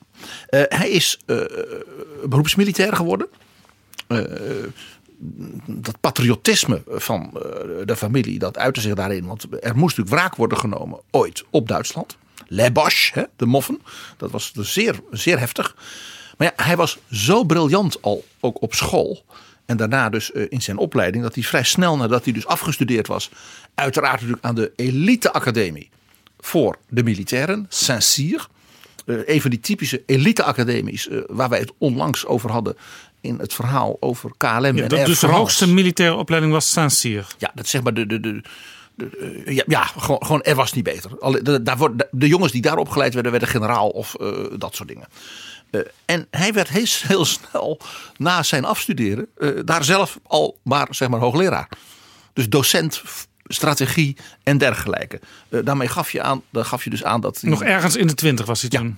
Eh, 0.48 0.62
hij 0.68 0.90
is 0.90 1.20
eh, 1.26 1.38
beroepsmilitair 2.26 2.96
geworden. 2.96 3.28
Eh, 4.10 4.24
dat 5.66 6.00
patriotisme 6.00 6.82
van 6.88 7.32
eh, 7.34 7.42
de 7.86 7.96
familie, 7.96 8.40
dat 8.40 8.58
uitte 8.58 8.82
zich 8.82 8.94
daarin. 8.94 9.26
Want 9.26 9.44
er 9.44 9.76
moest 9.76 9.98
natuurlijk 9.98 10.10
wraak 10.10 10.36
worden 10.36 10.58
genomen 10.58 11.00
ooit 11.12 11.44
op 11.50 11.68
Duitsland. 11.68 12.18
Les 12.48 12.72
Boches, 12.72 13.12
hè, 13.14 13.24
de 13.36 13.46
moffen. 13.46 13.82
Dat 14.18 14.32
was 14.32 14.54
dus 14.54 14.74
zeer, 14.74 15.00
zeer 15.12 15.40
heftig. 15.40 15.76
Maar 16.38 16.54
ja, 16.58 16.64
hij 16.64 16.76
was 16.76 16.98
zo 17.12 17.44
briljant 17.44 18.02
al, 18.02 18.26
ook 18.40 18.62
op 18.62 18.74
school. 18.74 19.24
En 19.66 19.78
daarna 19.78 20.10
dus 20.10 20.32
eh, 20.32 20.46
in 20.50 20.62
zijn 20.62 20.78
opleiding, 20.78 21.24
dat 21.24 21.36
hij 21.36 21.44
vrij 21.44 21.64
snel 21.64 21.98
nadat 21.98 22.24
hij 22.24 22.34
dus 22.34 22.46
afgestudeerd 22.46 23.08
was. 23.08 23.30
Uiteraard 23.76 24.16
natuurlijk 24.16 24.46
aan 24.46 24.56
de 24.56 24.72
elite 24.76 25.34
academie 25.34 25.90
voor 26.40 26.78
de 26.88 27.04
militairen, 27.04 27.66
Saint-Cyr. 27.70 28.48
Eh, 29.06 29.42
van 29.42 29.50
die 29.50 29.60
typische 29.60 30.04
elite-academies 30.06 31.08
eh, 31.08 31.20
waar 31.28 31.50
wij 31.50 31.60
het 31.60 31.72
onlangs 31.78 32.26
over 32.26 32.52
hadden 32.52 32.76
in 33.22 33.38
het 33.40 33.54
verhaal 33.54 33.98
over 34.00 34.32
KLM 34.38 34.48
Ja, 34.48 34.68
en 34.68 34.88
dat 34.88 34.94
Air 35.00 35.06
dus 35.06 35.20
de 35.20 35.28
hoogste 35.28 35.68
militaire 35.68 36.16
opleiding 36.16 36.54
was 36.54 36.72
Saint-Cyr. 36.72 37.28
Ja, 37.38 37.52
dat 37.56 37.68
zeg 37.68 37.84
maar 37.84 37.94
de. 37.94 38.06
de, 38.06 38.20
de, 38.20 38.42
eh, 39.46 39.56
ja, 39.56 39.64
ja 39.68 39.84
gewoon, 39.84 40.26
gewoon 40.26 40.42
er 40.42 40.56
was 40.56 40.74
niet 40.74 40.84
beter. 40.84 41.42
De, 41.44 41.64
daar 41.64 41.78
wordt- 41.78 41.98
de, 41.98 42.08
de 42.12 42.28
jongens 42.28 42.52
die 42.52 42.62
daar 42.62 42.78
opgeleid 42.78 43.14
werden, 43.14 43.32
werden 43.32 43.50
generaal 43.50 43.90
of 43.90 44.16
eh, 44.16 44.32
dat 44.58 44.76
soort 44.76 44.90
dingen. 44.90 45.08
Eh, 45.70 45.82
en 46.06 46.28
hij 46.32 46.54
werd 46.54 46.70
heel, 46.70 46.86
heel 47.08 47.26
snel 47.26 47.80
na 48.18 48.44
zijn 48.44 48.66
afstuderen 48.66 49.28
daar 49.66 49.84
zelf 49.84 50.20
al 50.24 50.60
maar, 50.64 50.88
zeg 50.90 51.10
maar 51.10 51.20
hoogleraar. 51.20 51.70
Dus 52.34 52.50
docent 52.50 53.02
strategie 53.44 54.18
en 54.44 54.58
dergelijke. 54.58 55.20
Daarmee 55.50 55.88
gaf 55.88 56.12
je, 56.12 56.22
aan, 56.22 56.42
gaf 56.54 56.84
je 56.84 56.90
dus 56.90 57.04
aan 57.04 57.22
dat 57.22 57.42
Nog 57.42 57.64
ergens 57.64 57.96
in 57.96 58.08
de 58.08 58.14
twintig 58.14 58.46
was 58.46 58.62
hij 58.62 58.70
toen. 58.70 58.98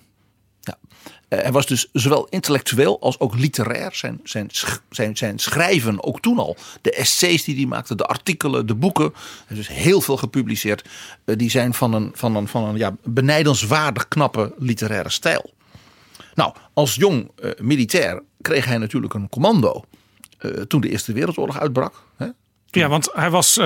Eh, 1.31 1.39
hij 1.39 1.51
was 1.51 1.65
dus 1.65 1.89
zowel 1.93 2.27
intellectueel 2.29 3.01
als 3.01 3.19
ook 3.19 3.35
literair. 3.35 3.95
Zijn, 3.95 4.19
zijn, 4.23 4.49
zijn, 4.89 5.17
zijn 5.17 5.39
schrijven 5.39 6.03
ook 6.03 6.21
toen 6.21 6.39
al. 6.39 6.57
De 6.81 6.91
essays 6.91 7.43
die 7.43 7.55
hij 7.55 7.65
maakte, 7.65 7.95
de 7.95 8.05
artikelen, 8.05 8.65
de 8.65 8.75
boeken. 8.75 9.11
Hij 9.13 9.55
heeft 9.55 9.67
dus 9.67 9.77
heel 9.77 10.01
veel 10.01 10.17
gepubliceerd. 10.17 10.89
Eh, 11.25 11.37
die 11.37 11.49
zijn 11.49 11.73
van 11.73 11.93
een, 11.93 12.11
van 12.13 12.35
een, 12.35 12.47
van 12.47 12.63
een 12.63 12.77
ja, 12.77 12.95
benijdenswaardig 13.03 14.07
knappe 14.07 14.53
literaire 14.57 15.09
stijl. 15.09 15.53
Nou, 16.35 16.53
als 16.73 16.95
jong 16.95 17.31
eh, 17.35 17.51
militair 17.59 18.21
kreeg 18.41 18.65
hij 18.65 18.77
natuurlijk 18.77 19.13
een 19.13 19.29
commando. 19.29 19.85
toen 20.67 20.81
de 20.81 20.89
Eerste 20.89 21.13
Wereldoorlog 21.13 21.59
uitbrak. 21.59 22.03
Hè? 22.17 22.27
Ja, 22.69 22.87
want 22.87 23.09
hij 23.13 23.29
was 23.29 23.59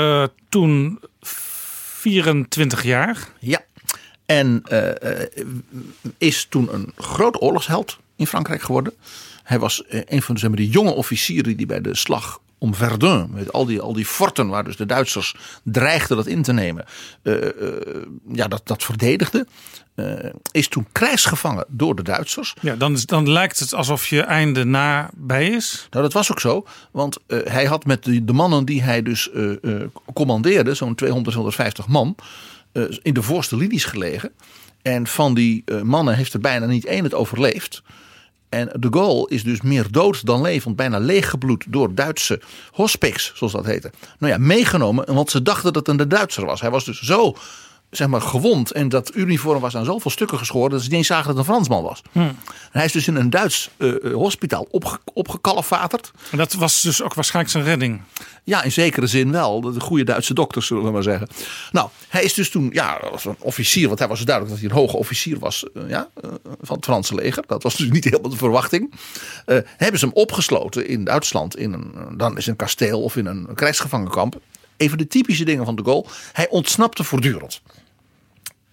toen 0.49 0.99
24 1.21 2.83
jaar. 2.83 3.29
Ja. 3.39 3.61
En 4.25 4.61
eh, 4.63 5.21
eh, 5.21 5.27
is 6.17 6.45
toen 6.49 6.73
een 6.73 6.93
groot 6.97 7.41
oorlogsheld 7.41 7.97
in 8.15 8.27
Frankrijk 8.27 8.61
geworden. 8.61 8.93
Hij 9.43 9.59
was 9.59 9.85
eh, 9.85 10.01
een 10.05 10.21
van 10.21 10.33
de, 10.33 10.39
zeg 10.39 10.49
maar, 10.49 10.59
de 10.59 10.69
jonge 10.69 10.93
officieren 10.93 11.57
die 11.57 11.65
bij 11.65 11.81
de 11.81 11.95
slag 11.95 12.39
om 12.57 12.75
Verdun, 12.75 13.29
met 13.31 13.53
al 13.53 13.65
die, 13.65 13.81
al 13.81 13.93
die 13.93 14.05
forten 14.05 14.47
waar 14.47 14.63
dus 14.63 14.77
de 14.77 14.85
Duitsers 14.85 15.35
dreigden 15.63 16.17
dat 16.17 16.27
in 16.27 16.41
te 16.41 16.53
nemen, 16.53 16.85
ja, 18.31 18.47
dat, 18.47 18.61
dat 18.63 18.83
verdedigde. 18.83 19.47
Is 20.51 20.67
toen 20.67 20.87
krijgsgevangen 20.91 21.65
door 21.67 21.95
de 21.95 22.03
Duitsers. 22.03 22.53
Ja, 22.61 22.75
dan, 22.75 22.97
dan 23.05 23.31
lijkt 23.31 23.59
het 23.59 23.73
alsof 23.73 24.07
je 24.07 24.21
einde 24.21 24.63
nabij 24.63 25.49
is. 25.49 25.87
Nou, 25.89 26.03
dat 26.03 26.13
was 26.13 26.31
ook 26.31 26.39
zo. 26.39 26.65
Want 26.91 27.17
hij 27.27 27.65
had 27.65 27.85
met 27.85 28.03
de, 28.03 28.25
de 28.25 28.33
mannen 28.33 28.65
die 28.65 28.81
hij 28.81 29.01
dus 29.01 29.29
commandeerde, 30.13 30.73
zo'n 30.73 30.95
200, 30.95 31.31
250 31.31 31.87
man, 31.87 32.15
in 33.01 33.13
de 33.13 33.21
voorste 33.21 33.57
linies 33.57 33.85
gelegen. 33.85 34.31
En 34.81 35.07
van 35.07 35.33
die 35.33 35.61
eh, 35.65 35.81
mannen 35.81 36.15
heeft 36.15 36.33
er 36.33 36.39
bijna 36.39 36.65
niet 36.65 36.85
één 36.85 37.03
het 37.03 37.13
overleefd. 37.13 37.83
En 38.49 38.69
de 38.79 38.87
Gaulle 38.91 39.29
is 39.29 39.43
dus 39.43 39.61
meer 39.61 39.91
dood 39.91 40.25
dan 40.25 40.41
levend, 40.41 40.75
bijna 40.75 40.99
leeggebloed 40.99 41.65
door 41.67 41.93
Duitse 41.93 42.41
hospiks, 42.71 43.31
zoals 43.35 43.53
dat 43.53 43.65
heette. 43.65 43.91
Nou 44.19 44.33
ja, 44.33 44.39
meegenomen, 44.39 45.13
want 45.13 45.29
ze 45.29 45.41
dachten 45.41 45.73
dat 45.73 45.87
het 45.87 45.99
een 45.99 46.09
Duitser 46.09 46.45
was. 46.45 46.61
Hij 46.61 46.69
was 46.69 46.85
dus 46.85 47.01
zo 47.01 47.35
zeg 47.97 48.07
maar, 48.07 48.21
gewond 48.21 48.71
en 48.71 48.89
dat 48.89 49.15
uniform 49.15 49.59
was 49.59 49.75
aan 49.75 49.85
zoveel 49.85 50.11
stukken 50.11 50.37
geschoren 50.37 50.69
dat 50.69 50.81
ze 50.81 50.87
niet 50.87 50.97
eens 50.97 51.07
zagen 51.07 51.27
dat 51.27 51.37
het 51.37 51.47
een 51.47 51.53
Fransman 51.53 51.83
was. 51.83 52.01
En 52.11 52.35
hij 52.71 52.85
is 52.85 52.91
dus 52.91 53.07
in 53.07 53.15
een 53.15 53.29
Duits 53.29 53.69
uh, 53.77 54.13
hospitaal 54.13 54.67
opge 54.71 54.99
opgekalefaterd. 55.13 56.11
En 56.31 56.37
dat 56.37 56.53
was 56.53 56.81
dus 56.81 57.01
ook 57.01 57.13
waarschijnlijk 57.13 57.53
zijn 57.53 57.65
redding. 57.65 58.01
Ja, 58.43 58.63
in 58.63 58.71
zekere 58.71 59.07
zin 59.07 59.31
wel. 59.31 59.61
De 59.61 59.79
goede 59.79 60.03
Duitse 60.03 60.33
dokters, 60.33 60.67
zullen 60.67 60.83
we 60.83 60.91
maar 60.91 61.03
zeggen. 61.03 61.27
Nou, 61.71 61.89
hij 62.07 62.23
is 62.23 62.33
dus 62.33 62.49
toen, 62.49 62.69
ja, 62.73 62.93
als 62.93 63.25
een 63.25 63.35
officier, 63.39 63.87
want 63.87 63.99
hij 63.99 64.07
was 64.07 64.21
duidelijk 64.21 64.55
dat 64.55 64.63
hij 64.63 64.75
een 64.75 64.83
hoge 64.83 64.97
officier 64.97 65.39
was 65.39 65.65
uh, 65.73 65.89
ja, 65.89 66.09
uh, 66.25 66.31
van 66.61 66.75
het 66.75 66.85
Franse 66.85 67.15
leger. 67.15 67.43
Dat 67.47 67.63
was 67.63 67.75
dus 67.75 67.89
niet 67.89 68.03
helemaal 68.03 68.29
de 68.29 68.37
verwachting. 68.37 68.93
Hebben 69.77 69.99
ze 69.99 70.05
hem 70.05 70.15
opgesloten 70.15 70.87
in 70.87 71.03
Duitsland, 71.03 71.57
in 71.57 71.73
een, 71.73 72.17
dan 72.17 72.37
is 72.37 72.47
een 72.47 72.55
kasteel 72.55 73.01
of 73.01 73.15
in 73.15 73.25
een 73.25 73.47
krijgsgevangenkamp. 73.55 74.39
Even 74.77 74.97
de 74.97 75.07
typische 75.07 75.45
dingen 75.45 75.65
van 75.65 75.75
de 75.75 75.83
Gaulle. 75.83 76.05
Hij 76.33 76.49
ontsnapte 76.49 77.03
voortdurend. 77.03 77.61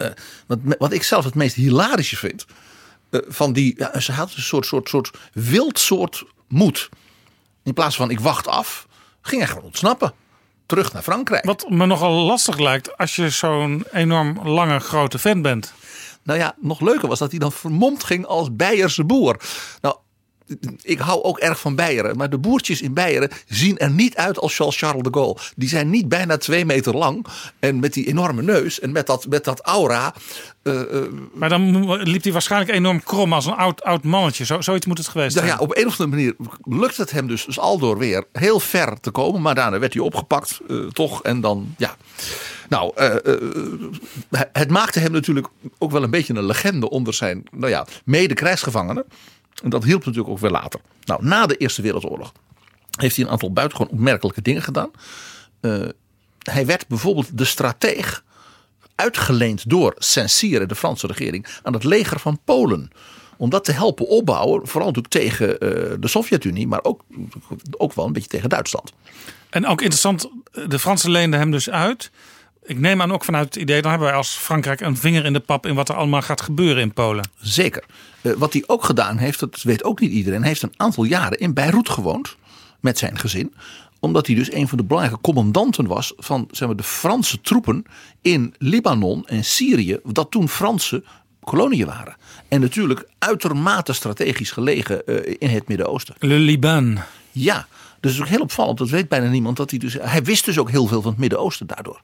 Uh, 0.02 0.08
wat, 0.46 0.58
wat 0.78 0.92
ik 0.92 1.02
zelf 1.02 1.24
het 1.24 1.34
meest 1.34 1.54
hilarische 1.54 2.16
vind. 2.16 2.44
Uh, 3.10 3.20
van 3.26 3.52
die, 3.52 3.74
ja, 3.76 4.00
ze 4.00 4.12
had 4.12 4.32
een 4.34 4.42
soort, 4.42 4.66
soort, 4.66 4.88
soort 4.88 5.10
wild 5.32 5.78
soort 5.78 6.24
moed. 6.48 6.88
In 7.62 7.74
plaats 7.74 7.96
van 7.96 8.10
ik 8.10 8.20
wacht 8.20 8.46
af, 8.46 8.86
ging 9.22 9.40
hij 9.40 9.50
gewoon 9.50 9.64
ontsnappen. 9.64 10.12
Terug 10.66 10.92
naar 10.92 11.02
Frankrijk. 11.02 11.44
Wat 11.44 11.66
me 11.68 11.86
nogal 11.86 12.12
lastig 12.12 12.58
lijkt 12.58 12.96
als 12.96 13.16
je 13.16 13.30
zo'n 13.30 13.84
enorm 13.92 14.48
lange 14.48 14.78
grote 14.78 15.18
fan 15.18 15.42
bent. 15.42 15.72
Nou 16.22 16.38
ja, 16.38 16.54
nog 16.60 16.80
leuker 16.80 17.08
was 17.08 17.18
dat 17.18 17.30
hij 17.30 17.38
dan 17.38 17.52
vermomd 17.52 18.04
ging 18.04 18.26
als 18.26 18.56
Beierse 18.56 19.04
boer. 19.04 19.36
Nou, 19.80 19.96
ik 20.82 20.98
hou 20.98 21.22
ook 21.22 21.38
erg 21.38 21.60
van 21.60 21.74
Beieren. 21.74 22.16
Maar 22.16 22.30
de 22.30 22.38
boertjes 22.38 22.80
in 22.80 22.94
Beieren 22.94 23.30
zien 23.46 23.78
er 23.78 23.90
niet 23.90 24.16
uit 24.16 24.38
als 24.38 24.56
Charles 24.56 24.76
de 24.76 25.08
Gaulle. 25.10 25.36
Die 25.56 25.68
zijn 25.68 25.90
niet 25.90 26.08
bijna 26.08 26.36
twee 26.36 26.64
meter 26.64 26.96
lang. 26.96 27.26
En 27.58 27.80
met 27.80 27.92
die 27.92 28.06
enorme 28.06 28.42
neus. 28.42 28.80
En 28.80 28.92
met 28.92 29.06
dat, 29.06 29.26
met 29.28 29.44
dat 29.44 29.60
aura. 29.60 30.14
Uh, 30.62 30.74
uh, 30.74 31.02
maar 31.34 31.48
dan 31.48 31.92
liep 32.02 32.22
hij 32.22 32.32
waarschijnlijk 32.32 32.70
enorm 32.70 33.02
krom 33.02 33.32
als 33.32 33.46
een 33.46 33.54
oud, 33.54 33.82
oud 33.82 34.04
mannetje. 34.04 34.44
Zo, 34.44 34.60
zoiets 34.60 34.86
moet 34.86 34.98
het 34.98 35.08
geweest 35.08 35.34
nou 35.34 35.46
zijn. 35.46 35.58
Ja, 35.58 35.64
op 35.64 35.76
een 35.76 35.86
of 35.86 36.00
andere 36.00 36.08
manier 36.08 36.34
lukt 36.80 36.96
het 36.96 37.10
hem 37.10 37.26
dus, 37.26 37.44
dus 37.44 37.58
aldoor 37.58 37.98
weer 37.98 38.24
heel 38.32 38.60
ver 38.60 39.00
te 39.00 39.10
komen. 39.10 39.42
Maar 39.42 39.54
daarna 39.54 39.78
werd 39.78 39.94
hij 39.94 40.02
opgepakt. 40.02 40.60
Uh, 40.68 40.86
toch. 40.86 41.22
En 41.22 41.40
dan, 41.40 41.74
ja. 41.78 41.96
Nou, 42.68 42.92
het 44.52 44.70
maakte 44.70 45.00
hem 45.00 45.12
natuurlijk 45.12 45.46
ook 45.78 45.90
wel 45.90 46.02
een 46.02 46.10
beetje 46.10 46.34
een 46.34 46.44
legende 46.44 46.90
onder 46.90 47.14
zijn 47.14 47.42
nou 47.50 47.70
ja, 47.70 47.86
mede-krijgsgevangenen. 48.04 49.04
En 49.62 49.70
dat 49.70 49.84
hielp 49.84 50.04
natuurlijk 50.04 50.32
ook 50.32 50.38
weer 50.40 50.50
later. 50.50 50.80
Nou, 51.04 51.24
na 51.24 51.46
de 51.46 51.56
Eerste 51.56 51.82
Wereldoorlog 51.82 52.32
heeft 52.98 53.16
hij 53.16 53.24
een 53.24 53.30
aantal 53.30 53.52
buitengewoon 53.52 53.92
opmerkelijke 53.92 54.42
dingen 54.42 54.62
gedaan. 54.62 54.90
Uh, 55.60 55.88
hij 56.38 56.66
werd 56.66 56.86
bijvoorbeeld 56.88 57.38
de 57.38 57.44
strateeg 57.44 58.24
uitgeleend 58.94 59.70
door 59.70 59.94
Saint-Cyr, 59.98 60.66
de 60.66 60.74
Franse 60.74 61.06
regering, 61.06 61.46
aan 61.62 61.72
het 61.72 61.84
leger 61.84 62.18
van 62.18 62.38
Polen. 62.44 62.90
Om 63.36 63.50
dat 63.50 63.64
te 63.64 63.72
helpen 63.72 64.08
opbouwen, 64.08 64.66
vooral 64.66 64.90
natuurlijk 64.92 65.14
tegen 65.14 65.48
uh, 65.48 65.94
de 66.00 66.08
Sovjet-Unie, 66.08 66.66
maar 66.66 66.84
ook, 66.84 67.04
ook 67.70 67.92
wel 67.92 68.06
een 68.06 68.12
beetje 68.12 68.28
tegen 68.28 68.48
Duitsland. 68.48 68.92
En 69.50 69.66
ook 69.66 69.80
interessant, 69.80 70.28
de 70.68 70.78
Fransen 70.78 71.10
leenden 71.10 71.40
hem 71.40 71.50
dus 71.50 71.70
uit. 71.70 72.10
Ik 72.64 72.78
neem 72.78 73.02
aan 73.02 73.12
ook 73.12 73.24
vanuit 73.24 73.44
het 73.44 73.56
idee, 73.56 73.82
dan 73.82 73.90
hebben 73.90 74.08
wij 74.08 74.16
als 74.16 74.30
Frankrijk 74.30 74.80
een 74.80 74.96
vinger 74.96 75.24
in 75.24 75.32
de 75.32 75.40
pap 75.40 75.66
in 75.66 75.74
wat 75.74 75.88
er 75.88 75.94
allemaal 75.94 76.22
gaat 76.22 76.40
gebeuren 76.40 76.82
in 76.82 76.92
Polen. 76.92 77.28
Zeker. 77.40 77.84
Uh, 78.22 78.32
wat 78.32 78.52
hij 78.52 78.64
ook 78.66 78.84
gedaan 78.84 79.16
heeft, 79.16 79.40
dat 79.40 79.62
weet 79.62 79.84
ook 79.84 80.00
niet 80.00 80.10
iedereen. 80.10 80.38
Hij 80.38 80.48
heeft 80.48 80.62
een 80.62 80.74
aantal 80.76 81.04
jaren 81.04 81.38
in 81.38 81.54
Beirut 81.54 81.88
gewoond 81.88 82.36
met 82.80 82.98
zijn 82.98 83.18
gezin. 83.18 83.54
Omdat 84.00 84.26
hij 84.26 84.36
dus 84.36 84.52
een 84.52 84.68
van 84.68 84.78
de 84.78 84.84
belangrijke 84.84 85.20
commandanten 85.20 85.86
was 85.86 86.12
van 86.16 86.48
zeg 86.50 86.68
maar, 86.68 86.76
de 86.76 86.82
Franse 86.82 87.40
troepen 87.40 87.84
in 88.22 88.54
Libanon 88.58 89.26
en 89.26 89.44
Syrië. 89.44 89.98
Dat 90.04 90.30
toen 90.30 90.48
Franse 90.48 91.04
koloniën 91.44 91.86
waren. 91.86 92.16
En 92.48 92.60
natuurlijk 92.60 93.08
uitermate 93.18 93.92
strategisch 93.92 94.50
gelegen 94.50 95.02
uh, 95.06 95.34
in 95.38 95.48
het 95.48 95.68
Midden-Oosten. 95.68 96.14
Le 96.18 96.34
Liban. 96.34 96.98
Ja, 97.30 97.66
dus 98.00 98.10
het 98.10 98.20
is 98.20 98.20
ook 98.20 98.32
heel 98.34 98.42
opvallend. 98.42 98.78
Dat 98.78 98.88
weet 98.88 99.08
bijna 99.08 99.28
niemand. 99.28 99.56
Dat 99.56 99.70
hij, 99.70 99.78
dus, 99.78 99.96
hij 100.00 100.22
wist 100.22 100.44
dus 100.44 100.58
ook 100.58 100.70
heel 100.70 100.86
veel 100.86 101.02
van 101.02 101.10
het 101.10 101.20
Midden-Oosten 101.20 101.66
daardoor. 101.66 102.00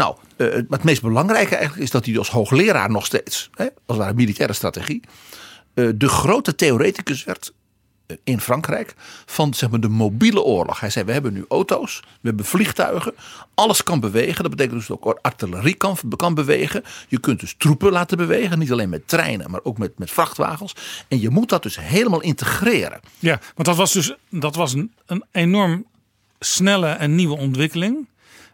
Nou, 0.00 0.16
uh, 0.36 0.54
het 0.68 0.84
meest 0.84 1.02
belangrijke 1.02 1.54
eigenlijk 1.54 1.84
is 1.84 1.90
dat 1.90 2.06
hij 2.06 2.18
als 2.18 2.30
hoogleraar 2.30 2.90
nog 2.90 3.06
steeds, 3.06 3.50
hè, 3.54 3.66
als 3.86 3.98
het 3.98 4.16
militaire 4.16 4.54
strategie, 4.54 5.00
uh, 5.74 5.90
de 5.94 6.08
grote 6.08 6.54
theoreticus 6.54 7.24
werd 7.24 7.52
uh, 8.06 8.16
in 8.24 8.40
Frankrijk 8.40 8.94
van 9.26 9.54
zeg 9.54 9.70
maar, 9.70 9.80
de 9.80 9.88
mobiele 9.88 10.42
oorlog. 10.42 10.80
Hij 10.80 10.90
zei: 10.90 11.04
We 11.04 11.12
hebben 11.12 11.32
nu 11.32 11.44
auto's, 11.48 12.00
we 12.00 12.28
hebben 12.28 12.44
vliegtuigen, 12.44 13.14
alles 13.54 13.82
kan 13.82 14.00
bewegen. 14.00 14.42
Dat 14.42 14.50
betekent 14.50 14.78
dus 14.78 14.90
ook 14.90 15.18
artillerie 15.22 15.74
kan, 15.74 15.96
kan 16.16 16.34
bewegen. 16.34 16.82
Je 17.08 17.20
kunt 17.20 17.40
dus 17.40 17.54
troepen 17.58 17.92
laten 17.92 18.16
bewegen, 18.16 18.58
niet 18.58 18.72
alleen 18.72 18.88
met 18.88 19.08
treinen, 19.08 19.50
maar 19.50 19.60
ook 19.62 19.78
met, 19.78 19.98
met 19.98 20.10
vrachtwagens. 20.10 20.74
En 21.08 21.20
je 21.20 21.30
moet 21.30 21.48
dat 21.48 21.62
dus 21.62 21.80
helemaal 21.80 22.20
integreren. 22.20 23.00
Ja, 23.18 23.40
want 23.54 23.68
dat 23.68 23.76
was 23.76 23.92
dus 23.92 24.14
dat 24.30 24.54
was 24.54 24.72
een, 24.72 24.92
een 25.06 25.24
enorm 25.32 25.86
snelle 26.38 26.88
en 26.88 27.14
nieuwe 27.14 27.36
ontwikkeling 27.36 28.08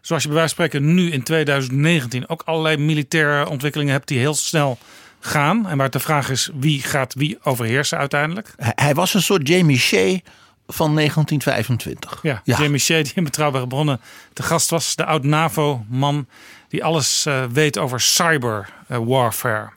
zoals 0.07 0.23
je 0.23 0.27
bij 0.27 0.37
wijze 0.37 0.55
van 0.55 0.65
spreken 0.65 0.93
nu 0.93 1.11
in 1.11 1.23
2019 1.23 2.29
ook 2.29 2.41
allerlei 2.45 2.77
militaire 2.77 3.49
ontwikkelingen 3.49 3.93
hebt 3.93 4.07
die 4.07 4.19
heel 4.19 4.33
snel 4.33 4.77
gaan. 5.19 5.67
En 5.67 5.77
waar 5.77 5.89
de 5.89 5.99
vraag 5.99 6.29
is 6.29 6.49
wie 6.53 6.81
gaat 6.81 7.13
wie 7.13 7.37
overheersen 7.43 7.97
uiteindelijk. 7.97 8.53
Hij 8.57 8.93
was 8.93 9.13
een 9.13 9.21
soort 9.21 9.47
Jamie 9.47 9.77
Shea 9.77 10.19
van 10.67 10.95
1925. 10.95 12.19
Ja, 12.21 12.41
ja. 12.43 12.57
Jamie 12.57 12.79
Shea 12.79 13.03
die 13.03 13.11
in 13.15 13.23
Betrouwbare 13.23 13.67
Bronnen 13.67 14.01
te 14.33 14.43
gast 14.43 14.69
was. 14.69 14.95
De 14.95 15.05
oud-NAVO-man 15.05 16.27
die 16.67 16.83
alles 16.83 17.25
uh, 17.27 17.43
weet 17.43 17.77
over 17.77 17.99
cyber 17.99 18.69
uh, 18.91 18.97
warfare. 18.97 19.69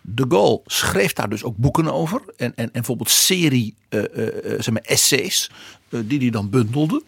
De 0.00 0.24
Gaulle 0.28 0.60
schreef 0.66 1.12
daar 1.12 1.28
dus 1.28 1.44
ook 1.44 1.56
boeken 1.56 1.92
over. 1.92 2.20
En, 2.36 2.52
en, 2.56 2.64
en 2.64 2.70
bijvoorbeeld 2.72 3.10
serie 3.10 3.74
uh, 3.90 4.02
zeg 4.58 4.70
maar 4.70 4.82
essays 4.82 5.50
die 5.88 6.18
hij 6.18 6.30
dan 6.30 6.50
bundelde. 6.50 7.02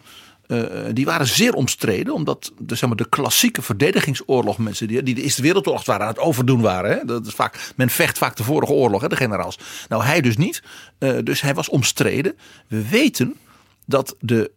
Uh, 0.51 0.63
die 0.93 1.05
waren 1.05 1.27
zeer 1.27 1.53
omstreden, 1.53 2.13
omdat 2.13 2.51
de, 2.57 2.87
maar, 2.87 2.95
de 2.95 3.09
klassieke 3.09 3.61
verdedigingsoorlog, 3.61 4.57
mensen 4.57 4.87
die, 4.87 5.03
die 5.03 5.15
de 5.15 5.21
Eerste 5.21 5.41
Wereldoorlog 5.41 5.85
waren 5.85 6.01
aan 6.01 6.11
het 6.11 6.21
overdoen 6.21 6.61
waren. 6.61 6.91
Hè? 6.91 7.05
Dat 7.05 7.25
is 7.25 7.33
vaak, 7.33 7.71
men 7.75 7.89
vecht 7.89 8.17
vaak 8.17 8.35
de 8.35 8.43
vorige 8.43 8.71
oorlog, 8.71 9.01
hè, 9.01 9.07
de 9.07 9.15
generaals. 9.15 9.59
Nou, 9.89 10.03
hij 10.03 10.21
dus 10.21 10.37
niet. 10.37 10.63
Uh, 10.99 11.17
dus 11.23 11.41
hij 11.41 11.53
was 11.53 11.69
omstreden. 11.69 12.37
We 12.67 12.87
weten 12.89 13.37
dat 13.85 14.15
de 14.19 14.51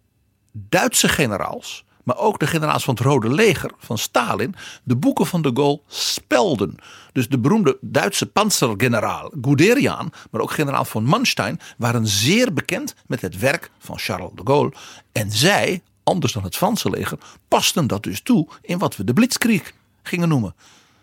Duitse 0.52 1.08
generaals, 1.08 1.84
maar 2.02 2.18
ook 2.18 2.38
de 2.38 2.46
generaals 2.46 2.84
van 2.84 2.94
het 2.94 3.02
Rode 3.02 3.34
Leger, 3.34 3.70
van 3.78 3.98
Stalin, 3.98 4.54
de 4.84 4.96
boeken 4.96 5.26
van 5.26 5.42
de 5.42 5.50
Gaulle 5.54 5.80
spelden. 5.86 6.76
Dus 7.14 7.28
de 7.28 7.38
beroemde 7.38 7.78
Duitse 7.80 8.26
panzergeneraal 8.26 9.32
Guderian, 9.42 10.12
maar 10.30 10.40
ook 10.40 10.50
generaal 10.50 10.84
von 10.84 11.04
Manstein, 11.04 11.60
waren 11.76 12.06
zeer 12.06 12.52
bekend 12.52 12.94
met 13.06 13.20
het 13.20 13.38
werk 13.38 13.70
van 13.78 13.98
Charles 13.98 14.30
de 14.34 14.42
Gaulle. 14.44 14.72
En 15.12 15.30
zij, 15.30 15.82
anders 16.02 16.32
dan 16.32 16.42
het 16.44 16.56
Franse 16.56 16.90
leger, 16.90 17.18
pasten 17.48 17.86
dat 17.86 18.02
dus 18.02 18.20
toe 18.20 18.48
in 18.62 18.78
wat 18.78 18.96
we 18.96 19.04
de 19.04 19.12
Blitzkrieg 19.12 19.72
gingen 20.02 20.28
noemen. 20.28 20.54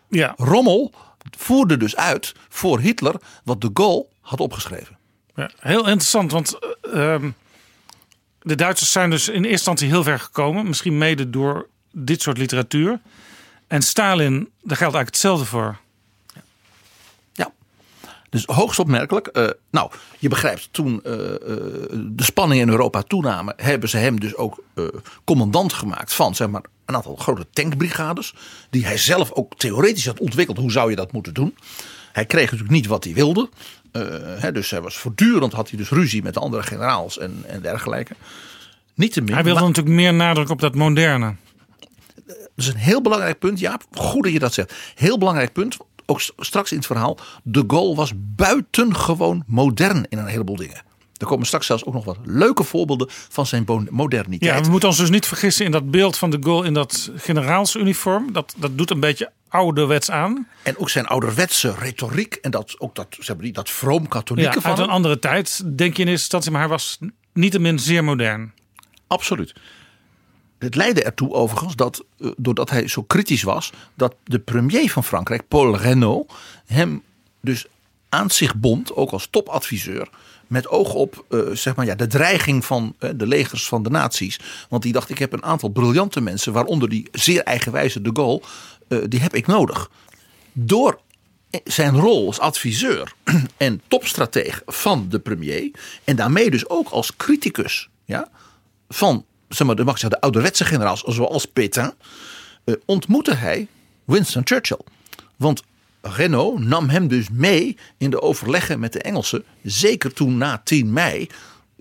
Ja. 0.10 0.34
Rommel 0.38 0.94
voerde 1.38 1.78
dus 1.78 1.96
uit 1.96 2.34
voor 2.50 2.80
Hitler 2.80 3.16
wat 3.44 3.62
de 3.62 3.70
Gaulle 3.74 4.06
had 4.22 4.40
opgeschreven. 4.40 4.98
Ja, 5.36 5.50
heel 5.60 5.88
interessant, 5.88 6.32
want 6.32 6.60
uh, 6.84 7.16
de 8.42 8.56
Duitsers 8.56 8.92
zijn 8.92 9.10
dus 9.10 9.28
in 9.28 9.36
eerste 9.36 9.50
instantie 9.50 9.88
heel 9.88 10.04
ver 10.04 10.20
gekomen. 10.20 10.68
Misschien 10.68 10.98
mede 10.98 11.30
door 11.30 11.68
dit 11.92 12.22
soort 12.22 12.38
literatuur. 12.38 13.02
En 13.68 13.82
Stalin, 13.82 14.34
daar 14.62 14.78
geldt 14.78 14.96
eigenlijk 14.96 15.08
hetzelfde 15.08 15.46
voor. 15.46 15.80
Dus 18.32 18.44
hoogst 18.46 18.80
opmerkelijk. 18.80 19.30
Uh, 19.34 19.48
nou, 19.72 19.92
je 20.20 20.30
begrijpt, 20.30 20.70
toen 20.72 21.02
uh, 21.04 21.14
uh, 21.14 21.28
de 21.92 22.24
spanningen 22.24 22.66
in 22.66 22.72
Europa 22.72 23.02
toenamen, 23.02 23.54
hebben 23.58 23.90
ze 23.90 23.98
hem 23.98 24.20
dus 24.20 24.36
ook 24.36 24.64
commandant 25.24 25.74
gemaakt 25.74 26.14
van 26.14 26.36
zeg 26.36 26.50
maar, 26.50 26.62
een 26.86 26.96
aantal 26.96 27.16
grote 27.16 27.46
tankbrigades. 27.54 28.34
Die 28.70 28.86
hij 28.86 28.98
zelf 28.98 29.32
ook 29.32 29.56
theoretisch 29.58 30.06
had 30.06 30.20
ontwikkeld. 30.20 30.58
Hoe 30.58 30.72
zou 30.72 30.90
je 30.90 30.96
dat 30.96 31.12
moeten 31.12 31.34
doen? 31.34 31.56
Hij 32.12 32.26
kreeg 32.26 32.44
natuurlijk 32.44 32.72
niet 32.72 32.88
wat 32.88 33.04
hij 33.04 33.14
wilde. 33.14 33.50
Hè, 34.40 34.52
dus 34.52 34.70
hij 34.70 34.82
was 34.82 34.98
voortdurend 34.98 35.54
had 35.54 35.70
hij 35.70 35.78
dus 35.78 35.90
ruzie 35.90 36.24
met 36.24 36.34
de 36.34 36.40
andere 36.40 36.64
generaals 36.64 37.18
en, 37.18 37.44
en 37.48 37.62
dergelijke. 37.62 38.16
Niet 38.96 39.14
te 39.14 39.22
meer. 39.22 39.34
Hij 39.34 39.44
wilde 39.44 39.60
maar, 39.60 39.70
natuurlijk 39.70 39.96
meer 39.96 40.14
nadruk 40.14 40.50
op 40.50 40.60
dat 40.62 40.76
moderne. 40.76 41.36
Dat 42.26 42.38
is 42.56 42.68
een 42.68 42.76
heel 42.76 43.02
belangrijk 43.02 43.40
punt, 43.40 43.60
Jaap. 43.60 43.84
Goed 43.92 44.24
dat 44.24 44.32
je 44.32 44.40
dat 44.40 44.54
zegt. 44.54 44.74
Heel 44.96 45.18
belangrijk 45.18 45.54
punt 45.54 45.78
ook 46.12 46.22
straks 46.38 46.72
in 46.72 46.78
het 46.78 46.86
verhaal. 46.86 47.18
De 47.44 47.64
Gaulle 47.68 47.96
was 47.96 48.12
buitengewoon 48.16 49.44
modern 49.48 50.06
in 50.10 50.18
een 50.18 50.26
heleboel 50.26 50.56
dingen. 50.56 50.82
Er 51.18 51.28
komen 51.28 51.46
straks 51.46 51.66
zelfs 51.66 51.86
ook 51.86 51.94
nog 51.94 52.06
wat 52.06 52.18
leuke 52.24 52.64
voorbeelden 52.64 53.08
van 53.10 53.46
zijn 53.46 53.66
moderniteit. 53.90 54.56
Ja, 54.58 54.62
we 54.62 54.70
moeten 54.70 54.90
ons 54.90 54.98
dus 54.98 55.10
niet 55.10 55.26
vergissen 55.26 55.66
in 55.66 55.72
dat 55.72 55.92
beeld 55.92 56.18
van 56.18 56.30
de 56.30 56.38
Gaulle 56.42 56.66
in 56.66 56.74
dat 56.74 57.12
generaalsuniform. 57.16 58.34
Dat, 58.34 58.54
dat 58.58 58.78
doet 58.78 58.90
een 58.90 59.00
beetje 59.00 59.32
ouderwets 59.48 60.12
aan. 60.12 60.48
En 60.64 60.78
ook 60.78 60.90
zijn 60.90 61.06
ouderwetse 61.06 61.74
retoriek 61.80 62.36
en 62.36 62.52
dat, 62.52 62.76
ook 62.78 62.96
dat, 62.96 63.08
ze 63.10 63.26
hebben 63.26 63.46
die, 63.46 63.54
dat 63.54 63.70
vroom-katholieke 63.70 64.56
Ja, 64.56 64.62
van 64.62 64.72
uit 64.72 64.80
een 64.80 64.90
andere 64.90 65.20
tijd, 65.20 65.78
denk 65.78 65.96
je 65.98 66.02
in 66.02 66.08
eerste 66.08 66.12
instantie, 66.12 66.52
maar 66.52 66.62
hij 66.62 66.70
was 66.70 66.98
niettemin 67.34 67.80
zeer 67.80 68.04
modern. 68.04 68.54
Absoluut. 69.08 69.54
Het 70.62 70.76
leidde 70.76 71.04
ertoe 71.04 71.34
overigens 71.34 71.76
dat, 71.76 72.04
eh, 72.20 72.28
doordat 72.38 72.70
hij 72.70 72.88
zo 72.88 73.04
kritisch 73.04 73.44
was, 73.44 73.72
dat 73.94 74.16
de 74.24 74.40
premier 74.40 74.92
van 74.92 75.04
Frankrijk, 75.04 75.48
Paul 75.48 75.78
Reynaud, 75.78 76.32
hem 76.66 77.04
dus 77.40 77.66
aan 78.10 78.30
zich 78.30 78.56
bond, 78.56 78.96
ook 78.96 79.12
als 79.12 79.28
topadviseur, 79.32 80.10
met 80.48 80.68
oog 80.68 80.94
op 80.94 81.26
eh, 81.30 81.40
zeg 81.54 81.76
maar, 81.76 81.86
ja, 81.86 81.96
de 81.96 82.08
dreiging 82.08 82.66
van 82.66 82.96
eh, 83.00 83.10
de 83.16 83.28
legers 83.28 83.68
van 83.68 83.84
de 83.84 83.90
naties. 83.90 84.40
Want 84.70 84.84
die 84.84 84.94
dacht, 84.94 85.10
ik 85.10 85.18
heb 85.18 85.34
een 85.34 85.44
aantal 85.44 85.70
briljante 85.70 86.22
mensen, 86.22 86.54
waaronder 86.54 86.90
die 86.90 87.08
zeer 87.12 87.44
eigenwijze 87.44 88.02
de 88.02 88.10
Gaulle, 88.14 88.42
die 89.08 89.20
heb 89.20 89.36
ik 89.36 89.48
nodig. 89.48 89.90
Door 90.52 91.00
zijn 91.64 92.00
rol 92.00 92.28
als 92.28 92.40
adviseur 92.40 93.14
en 93.58 93.82
topstrateeg 93.88 94.62
van 94.66 95.06
de 95.10 95.20
premier. 95.20 95.72
En 96.04 96.16
daarmee 96.16 96.52
dus 96.52 96.70
ook 96.70 96.90
als 96.90 97.16
criticus 97.16 97.90
ja, 98.06 98.28
van 98.90 99.26
zeg 99.54 99.68
maar, 99.68 99.76
de, 99.76 99.84
mag 99.84 100.00
zeggen, 100.00 100.20
de 100.20 100.26
ouderwetse 100.26 100.66
generaals 100.66 101.02
zoals 101.02 101.46
Pétain. 101.46 101.94
eh, 102.64 102.76
ontmoette 102.86 103.34
hij 103.36 103.68
Winston 104.06 104.42
Churchill. 104.46 104.80
Want 105.36 105.64
Renault 106.02 106.60
nam 106.60 106.90
hem 106.90 107.08
dus 107.08 107.30
mee 107.32 107.78
in 107.98 108.10
de 108.10 108.22
overleggen 108.22 108.80
met 108.80 108.94
de 108.94 109.02
Engelsen. 109.02 109.44
Zeker 109.64 110.14
toen 110.14 110.38
na 110.38 110.62
10 110.64 110.94
mei. 110.94 111.28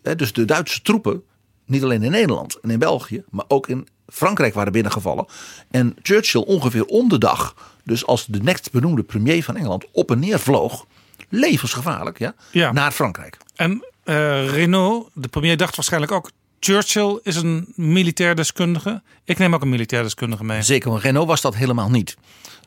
hè, 0.02 0.16
Dus 0.16 0.32
de 0.32 0.44
Duitse 0.44 0.82
troepen, 0.82 1.22
niet 1.66 1.82
alleen 1.82 2.02
in 2.02 2.10
Nederland 2.10 2.58
en 2.62 2.70
in 2.70 2.78
België, 2.78 3.22
maar 3.30 3.44
ook 3.48 3.68
in 3.68 3.88
Frankrijk 4.08 4.54
waren 4.54 4.72
binnengevallen. 4.72 5.26
En 5.70 5.96
Churchill 6.02 6.40
ongeveer 6.40 6.84
om 6.84 7.08
de 7.08 7.18
dag, 7.18 7.54
dus 7.84 8.06
als 8.06 8.26
de 8.26 8.42
next 8.42 8.70
benoemde 8.70 9.02
premier 9.02 9.44
van 9.44 9.56
Engeland, 9.56 9.84
op 9.92 10.10
en 10.10 10.18
neer 10.18 10.38
vloog. 10.38 10.86
Levensgevaarlijk, 11.28 12.18
ja, 12.18 12.34
Ja. 12.52 12.72
naar 12.72 12.92
Frankrijk. 12.92 13.36
En 13.56 13.84
eh 14.04 14.48
Renault, 14.50 15.10
de 15.14 15.28
premier, 15.28 15.56
dacht 15.56 15.76
waarschijnlijk 15.76 16.12
ook... 16.12 16.30
Churchill 16.60 17.18
is 17.22 17.36
een 17.36 17.72
militair 17.74 18.34
deskundige. 18.34 19.02
Ik 19.24 19.38
neem 19.38 19.54
ook 19.54 19.62
een 19.62 19.68
militair 19.68 20.02
deskundige 20.02 20.44
mee. 20.44 20.62
Zeker, 20.62 20.90
want 20.90 21.02
Renault 21.02 21.28
was 21.28 21.40
dat 21.40 21.54
helemaal 21.54 21.90
niet. 21.90 22.16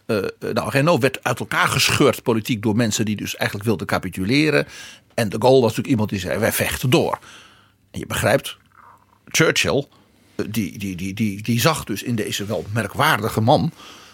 Eh, 0.06 0.18
eh, 0.18 0.24
nou, 0.54 0.70
Renault 0.70 1.02
werd 1.02 1.24
uit 1.24 1.40
elkaar 1.40 1.68
gescheurd 1.68 2.24
politiek 2.24 2.62
door 2.62 2.76
mensen 2.76 3.06
die 3.06 3.16
dus 3.16 3.36
eigenlijk 3.36 3.68
wilden 3.68 3.88
capituleren. 3.88 4.68
En 5.14 5.30
de 5.30 5.36
Gaulle 5.40 5.62
was 5.62 5.76
natuurlijk 5.76 5.88
iemand 5.88 6.10
die 6.10 6.20
zei: 6.20 6.40
wij 6.40 6.52
vechten 6.52 6.90
door. 6.90 7.20
En 7.92 8.00
je 8.00 8.06
begrijpt, 8.06 8.58
Churchill, 9.28 9.88
eh, 10.36 10.46
die, 10.50 10.78
die, 10.78 10.96
die, 10.96 11.14
die, 11.14 11.42
die 11.42 11.60
zag 11.60 11.84
dus 11.84 12.04
in 12.04 12.16
deze 12.16 12.46
wel 12.46 12.66
merkwaardige 12.74 13.42
man. 13.42 13.72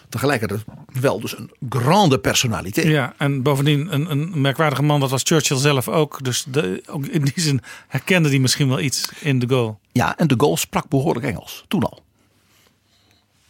Tegelijkertijd 0.09 0.63
wel 0.93 1.19
dus 1.19 1.37
een 1.37 1.51
grande 1.69 2.19
personaliteit. 2.19 2.87
Ja, 2.87 3.13
en 3.17 3.41
bovendien 3.41 3.93
een, 3.93 4.11
een 4.11 4.41
merkwaardige 4.41 4.83
man, 4.83 4.99
dat 4.99 5.09
was 5.09 5.23
Churchill 5.23 5.57
zelf 5.57 5.87
ook. 5.87 6.23
Dus 6.23 6.43
de, 6.47 6.83
ook 6.87 7.05
in 7.05 7.21
die 7.21 7.33
zin 7.35 7.61
herkende 7.87 8.29
hij 8.29 8.39
misschien 8.39 8.67
wel 8.67 8.79
iets 8.79 9.11
in 9.19 9.39
de 9.39 9.49
goal. 9.49 9.79
Ja, 9.91 10.17
en 10.17 10.27
de 10.27 10.35
Gaulle 10.37 10.57
sprak 10.57 10.87
behoorlijk 10.89 11.25
Engels, 11.25 11.65
toen 11.67 11.83
al. 11.83 12.03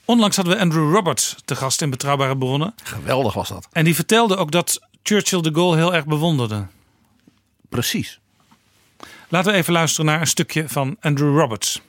Onlangs 0.06 0.36
hadden 0.36 0.56
we 0.56 0.62
Andrew 0.62 0.94
Roberts 0.94 1.36
te 1.46 1.56
gast 1.56 1.82
in 1.82 1.90
Betrouwbare 1.90 2.38
Bronnen. 2.38 2.74
Geweldig 2.84 3.34
was 3.34 3.50
dat. 3.50 3.68
En 3.72 3.84
die 3.84 3.96
vertelde 3.96 4.36
ook 4.36 4.52
dat 4.52 4.80
Churchill 5.04 5.42
de 5.42 5.54
Gaulle 5.54 5.76
heel 5.76 5.94
erg 5.94 6.06
bewonderde. 6.06 6.68
Precies. 7.70 8.20
Laten 9.28 9.52
we 9.52 9.58
even 9.58 9.74
luisteren 9.74 10.06
naar 10.06 10.22
een 10.22 10.28
stukje 10.28 10.70
van 10.70 10.98
Andrew 11.00 11.38
Roberts. 11.38 11.82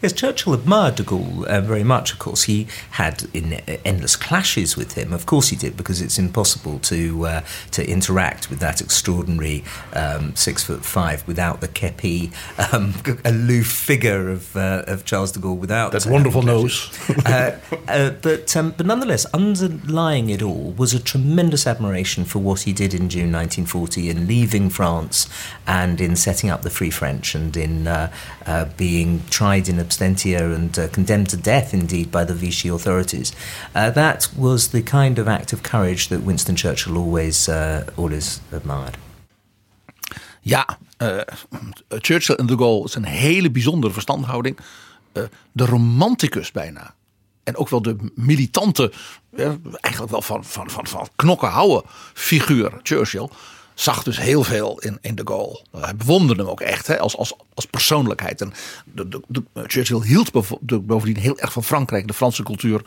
Yes, 0.00 0.12
Churchill 0.12 0.54
admired 0.54 0.96
de 0.96 1.02
Gaulle 1.02 1.44
uh, 1.46 1.60
very 1.60 1.84
much. 1.84 2.12
Of 2.12 2.18
course, 2.18 2.44
he 2.44 2.66
had 2.92 3.24
in, 3.32 3.54
uh, 3.54 3.76
endless 3.84 4.16
clashes 4.16 4.76
with 4.76 4.94
him. 4.94 5.12
Of 5.12 5.26
course, 5.26 5.48
he 5.48 5.56
did 5.56 5.76
because 5.76 6.00
it's 6.00 6.18
impossible 6.18 6.78
to 6.80 7.26
uh, 7.26 7.40
to 7.72 7.88
interact 7.88 8.50
with 8.50 8.58
that 8.60 8.80
extraordinary 8.80 9.64
um, 9.92 10.34
six 10.36 10.64
foot 10.64 10.84
five 10.84 11.26
without 11.26 11.60
the 11.60 11.68
kepi, 11.68 12.32
um, 12.72 12.94
aloof 13.24 13.66
figure 13.66 14.28
of 14.28 14.56
uh, 14.56 14.84
of 14.86 15.04
Charles 15.04 15.32
de 15.32 15.40
Gaulle. 15.40 15.58
Without 15.58 15.92
That 15.92 16.06
uh, 16.06 16.10
wonderful 16.10 16.42
nose. 16.42 16.90
uh, 17.26 17.58
uh, 17.88 18.10
but 18.10 18.56
um, 18.56 18.74
but 18.76 18.86
nonetheless, 18.86 19.24
underlying 19.32 20.30
it 20.30 20.42
all 20.42 20.72
was 20.72 20.92
a 20.94 21.00
tremendous 21.00 21.66
admiration 21.66 22.24
for 22.24 22.38
what 22.38 22.62
he 22.62 22.72
did 22.72 22.92
in 22.94 23.08
June 23.08 23.32
1940 23.32 24.10
in 24.10 24.26
leaving 24.26 24.70
France 24.70 25.28
and 25.66 26.00
in 26.00 26.16
setting 26.16 26.50
up 26.50 26.62
the 26.62 26.70
Free 26.70 26.90
French 26.90 27.34
and 27.34 27.56
in 27.56 27.86
uh, 27.86 28.12
uh, 28.46 28.64
in 29.56 29.78
absentia 29.78 30.54
and 30.54 30.78
uh, 30.78 30.88
condemned 30.90 31.28
to 31.28 31.36
death, 31.36 31.72
indeed, 31.72 32.10
by 32.10 32.24
the 32.24 32.34
Vichy 32.34 32.68
authorities. 32.68 33.32
Uh, 33.74 33.90
that 33.90 34.28
was 34.36 34.68
the 34.68 34.82
kind 34.82 35.18
of 35.18 35.26
act 35.26 35.52
of 35.52 35.62
courage 35.62 36.08
that 36.08 36.20
Winston 36.24 36.56
Churchill 36.56 36.96
always 36.96 37.48
uh, 37.48 37.84
always 37.96 38.40
admired. 38.50 38.96
Ja, 40.44 40.78
eh, 40.96 41.18
Churchill 41.88 42.34
en 42.34 42.46
de 42.46 42.56
Gaulle 42.56 42.84
is 42.84 42.94
een 42.94 43.04
hele 43.04 43.50
bijzondere 43.50 43.92
verstandhouding. 43.92 44.58
Eh, 45.12 45.22
de 45.52 45.64
romanticus 45.64 46.50
bijna. 46.50 46.94
En 47.44 47.56
ook 47.56 47.68
wel 47.68 47.82
de 47.82 47.96
militante, 48.14 48.92
eh, 49.36 49.46
eigenlijk 49.70 50.12
wel 50.12 50.22
van, 50.22 50.44
van, 50.44 50.70
van, 50.70 50.86
van 50.86 51.08
knokken 51.16 51.48
houden 51.48 51.82
figuur 52.14 52.80
Churchill. 52.82 53.28
Zag 53.74 54.02
dus 54.02 54.18
heel 54.18 54.44
veel 54.44 54.78
in, 54.78 54.98
in 55.00 55.14
de 55.14 55.22
Gaulle. 55.24 55.60
Hij 55.76 55.96
bewonderde 55.96 56.42
hem 56.42 56.50
ook 56.50 56.60
echt 56.60 56.86
hè, 56.86 56.98
als, 56.98 57.16
als, 57.16 57.36
als 57.54 57.66
persoonlijkheid. 57.66 58.40
En 58.40 58.52
Churchill 59.54 60.00
hield 60.00 60.30
bovendien 60.86 61.22
heel 61.22 61.38
erg 61.38 61.52
van 61.52 61.64
Frankrijk, 61.64 62.06
de 62.06 62.14
Franse 62.14 62.42
cultuur. 62.42 62.82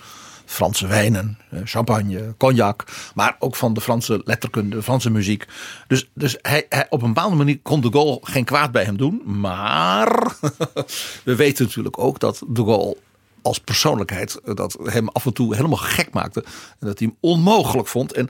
Franse 0.45 0.88
wijnen, 0.88 1.38
eh, 1.50 1.60
champagne, 1.63 2.34
cognac. 2.38 2.86
Maar 3.15 3.36
ook 3.39 3.56
van 3.56 3.74
de 3.74 3.82
Franse 3.82 4.21
letterkunde, 4.24 4.76
de 4.76 4.84
Franse 4.84 5.10
muziek. 5.10 5.45
Dus, 5.88 6.10
dus 6.13 6.38
hij, 6.41 6.65
hij, 6.69 6.86
op 6.89 7.02
een 7.02 7.13
bepaalde 7.13 7.36
manier 7.36 7.60
kon 7.62 7.82
de 7.82 7.91
Gaulle 7.91 8.19
geen 8.21 8.43
kwaad 8.45 8.71
bij 8.71 8.84
hem 8.84 8.98
doen. 8.98 9.21
Maar 9.39 10.36
we 11.24 11.36
weten 11.36 11.65
natuurlijk 11.65 12.00
ook 12.00 12.19
dat 12.19 12.41
de 12.48 12.63
Gaulle 12.63 12.98
als 13.41 13.60
persoonlijkheid 13.60 14.39
eh, 14.43 14.56
dat 14.56 14.78
hem 14.84 15.08
af 15.10 15.26
en 15.26 15.34
toe 15.34 15.56
helemaal 15.56 15.78
gek 15.78 16.13
maakte. 16.13 16.43
En 16.80 16.88
dat 16.88 17.00
hij 17.00 17.08
hem 17.08 17.17
onmogelijk 17.19 17.88
vond. 17.88 18.13
En 18.13 18.30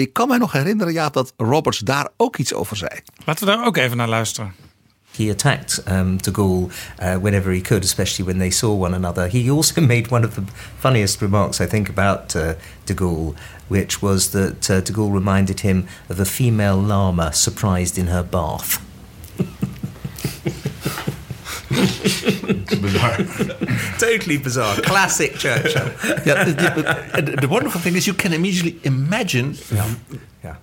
ik 0.00 0.12
kan 0.12 0.28
mij 0.28 0.38
nog 0.38 0.52
herinneren, 0.52 0.92
ja, 0.92 1.08
dat 1.08 1.32
Roberts 1.36 1.78
daar 1.78 2.08
ook 2.16 2.36
iets 2.36 2.54
over 2.54 2.76
zei. 2.76 2.90
Laten 3.24 3.46
we 3.46 3.52
daar 3.52 3.66
ook 3.66 3.76
even 3.76 3.96
naar 3.96 4.08
luisteren. 4.08 4.54
He 5.16 5.30
attacked 5.30 5.82
um, 5.88 6.22
de 6.22 6.34
Gaulle 6.34 6.68
uh, 7.02 7.16
whenever 7.16 7.52
he 7.52 7.60
could, 7.60 7.84
especially 7.84 8.24
when 8.24 8.38
they 8.38 8.50
saw 8.50 8.84
one 8.84 8.94
another. 8.94 9.28
He 9.28 9.50
also 9.50 9.80
made 9.94 10.10
one 10.10 10.26
of 10.26 10.34
the 10.34 10.42
funniest 10.78 11.20
remarks, 11.20 11.60
I 11.60 11.66
think, 11.66 11.88
about 11.88 12.34
uh, 12.34 12.52
de 12.84 12.94
Gaulle, 12.94 13.34
which 13.66 14.00
was 14.00 14.30
that 14.30 14.70
uh, 14.70 14.80
de 14.80 14.92
Gaulle 14.92 15.12
reminded 15.12 15.60
him 15.60 15.86
of 16.08 16.20
a 16.20 16.24
female 16.24 16.80
llama 16.80 17.32
surprised 17.32 17.98
in 17.98 18.06
her 18.06 18.22
bath. 18.22 18.78
Bizar. 21.70 23.16
totally 23.98 24.38
bizarre. 24.38 24.76
Classic 24.82 25.34
Churchill. 25.38 25.90
Yeah, 26.26 26.44
the, 26.44 26.52
the- 27.22 27.36
the 27.40 27.48
wonderful 27.48 27.80
thing 27.80 27.96
is 27.96 28.06
you 28.06 28.14
can 28.16 28.32
immediately 28.32 28.78
imagine 28.82 29.56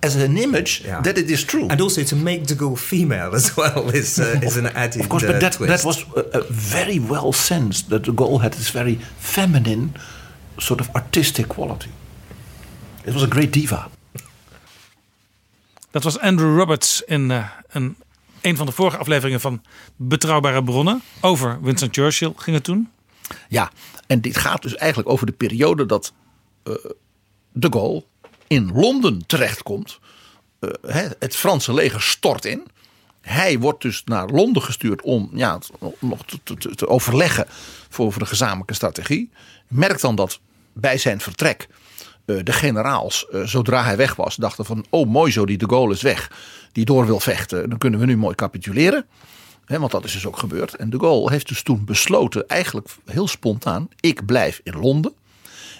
as 0.02 0.16
an 0.16 0.36
image 0.36 0.82
Yeah. 0.84 1.02
that 1.02 1.16
it 1.18 1.30
is 1.30 1.44
true. 1.44 1.66
And 1.70 1.80
also 1.80 2.02
to 2.04 2.16
make 2.16 2.46
de 2.46 2.54
Gaulle 2.54 2.76
female 2.76 3.34
as 3.34 3.56
well 3.56 3.88
is, 3.94 4.18
uh, 4.18 4.40
is 4.42 4.56
an 4.56 4.66
added 4.66 5.00
Of 5.00 5.08
course, 5.08 5.24
uh, 5.24 5.32
but 5.32 5.40
that, 5.40 5.52
twist. 5.52 5.68
that 5.68 5.84
was 5.84 6.04
uh, 6.14 6.22
uh, 6.38 6.42
very 6.50 6.98
well 6.98 7.32
sensed 7.32 7.88
that 7.88 8.02
the 8.04 8.12
Gaulle 8.12 8.38
had 8.40 8.52
this 8.52 8.70
very 8.70 8.96
feminine 9.18 9.92
sort 10.60 10.80
of 10.80 10.88
artistic 10.94 11.46
quality. 11.48 11.90
It 13.06 13.14
was 13.14 13.22
a 13.22 13.28
great 13.28 13.52
diva. 13.52 13.88
Dat 15.92 16.04
was 16.04 16.18
Andrew 16.18 16.54
Roberts 16.56 17.02
in 17.06 17.30
een, 17.72 17.96
een 18.40 18.56
van 18.56 18.66
de 18.66 18.72
vorige 18.72 18.96
afleveringen 18.96 19.40
van 19.40 19.62
Betrouwbare 19.96 20.64
Bronnen. 20.64 21.02
Over 21.20 21.58
Winston 21.62 21.88
Churchill 21.90 22.32
ging 22.36 22.56
het 22.56 22.64
toen. 22.64 22.90
Ja, 23.48 23.70
en 24.06 24.20
dit 24.20 24.36
gaat 24.36 24.62
dus 24.62 24.76
eigenlijk 24.76 25.08
over 25.08 25.26
de 25.26 25.32
periode 25.32 25.86
dat 25.86 26.12
eh, 26.62 26.74
de 27.52 27.68
Gaulle 27.70 28.04
in 28.46 28.70
Londen 28.74 29.26
terechtkomt. 29.26 29.98
Hè, 30.86 31.08
het 31.18 31.36
Franse 31.36 31.74
leger 31.74 32.02
stort 32.02 32.44
in. 32.44 32.66
Hij 33.20 33.58
wordt 33.58 33.82
dus 33.82 34.02
naar 34.04 34.28
Londen 34.28 34.62
gestuurd 34.62 35.02
om 35.02 35.30
ja, 35.32 35.58
nog 35.98 36.24
te, 36.24 36.38
te, 36.42 36.74
te 36.74 36.88
overleggen 36.88 37.46
voor, 37.88 38.12
voor 38.12 38.22
de 38.22 38.28
gezamenlijke 38.28 38.74
strategie. 38.74 39.30
Merkt 39.68 40.00
dan 40.00 40.14
dat 40.14 40.40
bij 40.72 40.98
zijn 40.98 41.20
vertrek 41.20 41.68
de 42.36 42.52
generaals, 42.52 43.28
eh, 43.28 43.42
zodra 43.42 43.84
hij 43.84 43.96
weg 43.96 44.14
was, 44.14 44.36
dachten 44.36 44.64
van: 44.64 44.84
oh, 44.90 45.08
mooi 45.08 45.32
zo, 45.32 45.46
die 45.46 45.58
de 45.58 45.68
Gaulle 45.68 45.94
is 45.94 46.02
weg. 46.02 46.30
Die 46.72 46.84
door 46.84 47.06
wil 47.06 47.20
vechten, 47.20 47.68
dan 47.68 47.78
kunnen 47.78 48.00
we 48.00 48.06
nu 48.06 48.16
mooi 48.16 48.34
capituleren. 48.34 49.06
Want 49.66 49.90
dat 49.90 50.04
is 50.04 50.12
dus 50.12 50.26
ook 50.26 50.38
gebeurd. 50.38 50.74
En 50.74 50.90
de 50.90 50.98
Gaulle 50.98 51.30
heeft 51.30 51.48
dus 51.48 51.62
toen 51.62 51.84
besloten, 51.84 52.48
eigenlijk 52.48 52.88
heel 53.04 53.28
spontaan: 53.28 53.88
ik 54.00 54.26
blijf 54.26 54.60
in 54.64 54.78
Londen. 54.78 55.12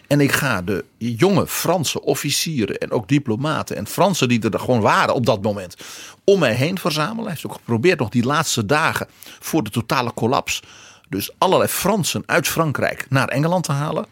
En 0.07 0.21
ik 0.21 0.33
ga 0.33 0.63
de 0.63 0.85
jonge 0.99 1.47
Franse 1.47 2.03
officieren 2.03 2.79
en 2.79 2.91
ook 2.91 3.09
diplomaten 3.09 3.77
en 3.77 3.87
Fransen 3.87 4.29
die 4.29 4.51
er 4.51 4.61
gewoon 4.61 4.81
waren 4.81 5.15
op 5.15 5.27
dat 5.27 5.43
moment 5.43 5.77
om 6.25 6.39
mij 6.39 6.55
heen 6.55 6.79
verzamelen. 6.79 7.23
Hij 7.23 7.31
heeft 7.31 7.47
ook 7.47 7.53
geprobeerd 7.53 7.99
nog 7.99 8.09
die 8.09 8.25
laatste 8.25 8.67
dagen 8.67 9.07
voor 9.41 9.63
de 9.63 9.71
totale 9.71 10.15
collapse. 10.15 10.63
Dus 11.09 11.31
allerlei 11.39 11.69
Fransen 11.69 12.23
uit 12.27 12.49
Frankrijk 12.49 13.07
naar 13.09 13.29
Engeland 13.29 13.65
te 13.65 13.73
halen. 13.73 14.07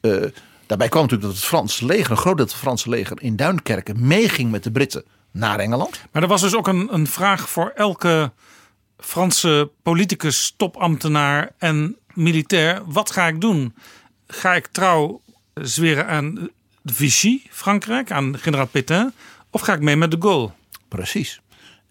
Eh, 0.00 0.12
Daarbij 0.74 0.92
kwam 0.92 1.02
natuurlijk 1.02 1.30
dat 1.32 1.40
het 1.40 1.50
Franse 1.50 1.86
leger, 1.86 2.10
een 2.10 2.16
groot 2.16 2.36
deel 2.36 2.46
van 2.46 2.54
het 2.54 2.64
Franse 2.64 2.88
leger 2.88 3.22
in 3.22 3.36
Duinkerken 3.36 4.06
meeging 4.06 4.50
met 4.50 4.62
de 4.62 4.70
Britten 4.70 5.04
naar 5.30 5.58
Engeland. 5.58 6.00
Maar 6.12 6.22
er 6.22 6.28
was 6.28 6.40
dus 6.40 6.54
ook 6.54 6.66
een, 6.68 6.94
een 6.94 7.06
vraag 7.06 7.48
voor 7.48 7.72
elke 7.74 8.32
Franse 8.98 9.70
politicus, 9.82 10.54
topambtenaar 10.56 11.50
en 11.58 11.96
militair. 12.14 12.82
Wat 12.86 13.10
ga 13.10 13.26
ik 13.26 13.40
doen? 13.40 13.74
Ga 14.26 14.54
ik 14.54 14.66
trouw 14.66 15.20
zweren 15.54 16.06
aan 16.06 16.34
de 16.82 16.94
Vichy, 16.94 17.42
Frankrijk, 17.50 18.10
aan 18.10 18.38
generaal 18.38 18.66
Pétain? 18.66 19.12
Of 19.50 19.60
ga 19.60 19.72
ik 19.72 19.80
mee 19.80 19.96
met 19.96 20.10
de 20.10 20.16
Gaulle? 20.20 20.50
Precies. 20.88 21.40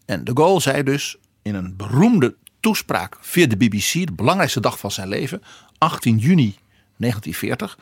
En 0.05 0.23
de 0.23 0.31
Gaulle 0.33 0.59
zei 0.59 0.83
dus 0.83 1.17
in 1.41 1.55
een 1.55 1.75
beroemde 1.75 2.35
toespraak 2.59 3.17
via 3.21 3.47
de 3.47 3.57
BBC, 3.57 3.91
de 3.91 4.13
belangrijkste 4.15 4.59
dag 4.59 4.79
van 4.79 4.91
zijn 4.91 5.07
leven, 5.07 5.43
18 5.77 6.17
juni 6.17 6.55
1940. 6.97 7.77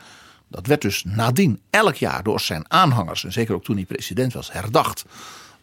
Dat 0.52 0.66
werd 0.66 0.82
dus 0.82 1.04
nadien 1.04 1.60
elk 1.70 1.94
jaar 1.94 2.22
door 2.22 2.40
zijn 2.40 2.70
aanhangers, 2.70 3.24
en 3.24 3.32
zeker 3.32 3.54
ook 3.54 3.64
toen 3.64 3.76
hij 3.76 3.84
president 3.84 4.32
was, 4.32 4.52
herdacht. 4.52 5.04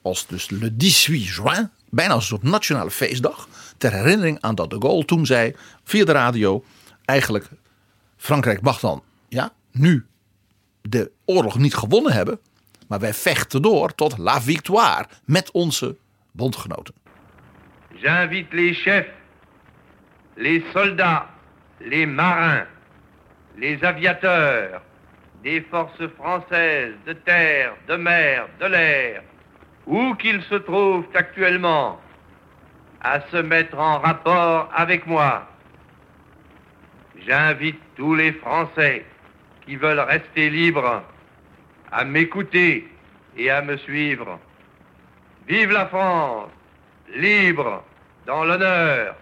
Als 0.02 0.28
dus 0.28 0.49
le 0.49 0.73
18 0.78 1.17
juin, 1.17 1.71
bijna 1.89 2.13
als 2.13 2.23
een 2.23 2.38
soort 2.38 2.52
nationale 2.52 2.91
feestdag. 2.91 3.47
Ter 3.78 3.93
herinnering 3.93 4.38
aan 4.41 4.56
dat 4.56 4.69
de 4.69 4.75
Gaulle 4.80 5.06
toen 5.06 5.25
zei 5.25 5.56
via 5.84 6.06
de 6.06 6.12
radio: 6.12 6.63
eigenlijk 7.06 7.49
Frankrijk 8.17 8.62
mag 8.62 8.80
dan 8.80 9.04
ja, 9.28 9.54
nu 9.71 10.06
de 10.82 11.12
oorlog 11.25 11.58
niet 11.58 11.75
gewonnen 11.75 12.13
hebben. 12.13 12.39
Maar 12.88 12.99
wij 12.99 13.13
vechten 13.13 13.62
door 13.62 13.95
tot 13.95 14.17
la 14.17 14.41
victoire 14.41 15.08
met 15.25 15.52
onze 15.52 15.95
bondgenoten. 16.32 16.93
J'invite 17.93 18.56
les 18.56 18.82
chefs, 18.82 19.10
les 20.36 20.63
soldats, 20.73 21.25
les 21.78 22.08
marins, 22.08 22.67
les 23.60 23.84
aviateurs 23.84 24.82
des 25.43 25.62
forces 25.62 26.08
françaises 26.17 26.95
de 27.06 27.13
terre, 27.13 27.76
de 27.88 27.95
mer, 27.95 28.48
de 28.60 28.65
l'air, 28.65 29.24
où 29.86 30.15
qu'ils 30.15 30.43
se 30.43 30.56
trouvent 30.56 31.08
actuellement, 31.13 32.00
à 33.02 33.22
se 33.32 33.38
mettre 33.38 33.78
en 33.78 34.00
rapport 34.00 34.69
avec 34.76 35.06
moi. 35.08 35.48
J'invite 37.26 37.80
tous 37.95 38.15
les 38.15 38.34
Français 38.34 39.06
qui 39.65 39.76
veulent 39.76 40.00
rester 40.00 40.50
libres 40.50 41.04
à 41.91 42.04
m'écouter 42.04 42.88
et 43.38 43.50
à 43.50 43.62
me 43.62 43.78
suivre. 43.78 44.39
Vive 45.48 45.72
la 45.72 45.88
France, 45.88 46.50
libre, 47.15 47.84
dans 48.26 48.43
l'honneur 48.43 49.15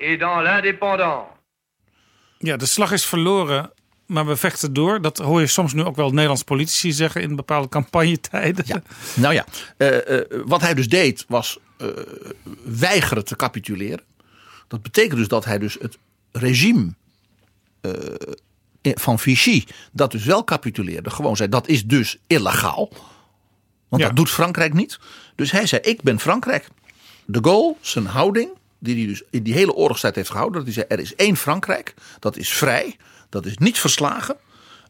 et 0.00 0.16
dans 0.16 0.40
l'indépendance. 0.40 1.28
De 2.40 2.66
slag 2.66 2.92
is 2.92 3.04
verloren, 3.04 3.70
maar 4.06 4.26
we 4.26 4.36
vechten 4.36 4.72
door. 4.72 5.00
Dat 5.00 5.18
hoor 5.18 5.40
je 5.40 5.46
soms 5.46 5.72
nu 5.72 5.82
ook 5.82 5.96
wel 5.96 6.10
Nederlandse 6.10 6.44
politici 6.44 6.92
zeggen 6.92 7.22
in 7.22 7.36
bepaalde 7.36 7.68
campagnetijden. 7.68 8.64
Ja. 8.66 8.82
Nou 9.14 9.34
ja, 9.34 9.44
uh, 9.78 10.08
uh, 10.08 10.20
wat 10.44 10.60
hij 10.60 10.74
dus 10.74 10.88
deed 10.88 11.24
was 11.28 11.58
uh, 11.78 11.88
weigeren 12.64 13.24
te 13.24 13.36
capituleren. 13.36 14.04
Dat 14.68 14.82
betekent 14.82 15.18
dus 15.18 15.28
dat 15.28 15.44
hij 15.44 15.58
dus 15.58 15.76
het 15.80 15.98
regime 16.32 16.94
van 18.80 19.18
Vichy, 19.18 19.64
dat 19.92 20.10
dus 20.10 20.24
wel 20.24 20.44
capituleerde, 20.44 21.10
gewoon 21.10 21.36
zei 21.36 21.48
dat 21.48 21.68
is 21.68 21.84
dus 21.84 22.18
illegaal. 22.26 22.92
Want 23.88 24.02
ja. 24.02 24.08
dat 24.08 24.16
doet 24.16 24.30
Frankrijk 24.30 24.72
niet. 24.72 24.98
Dus 25.34 25.50
hij 25.50 25.66
zei: 25.66 25.82
Ik 25.82 26.02
ben 26.02 26.20
Frankrijk. 26.20 26.68
De 27.24 27.38
Gaulle, 27.42 27.74
zijn 27.80 28.06
houding, 28.06 28.50
die 28.78 28.96
hij 28.96 29.06
dus 29.06 29.22
in 29.30 29.42
die 29.42 29.54
hele 29.54 29.74
oorlogstijd 29.74 30.14
heeft 30.14 30.30
gehouden, 30.30 30.64
dat 30.64 30.64
hij 30.64 30.74
zei: 30.74 30.86
Er 30.88 31.00
is 31.00 31.14
één 31.14 31.36
Frankrijk, 31.36 31.94
dat 32.18 32.36
is 32.36 32.48
vrij, 32.48 32.96
dat 33.34 33.46
is 33.46 33.58
niet 33.58 33.78
verslagen. 33.78 34.36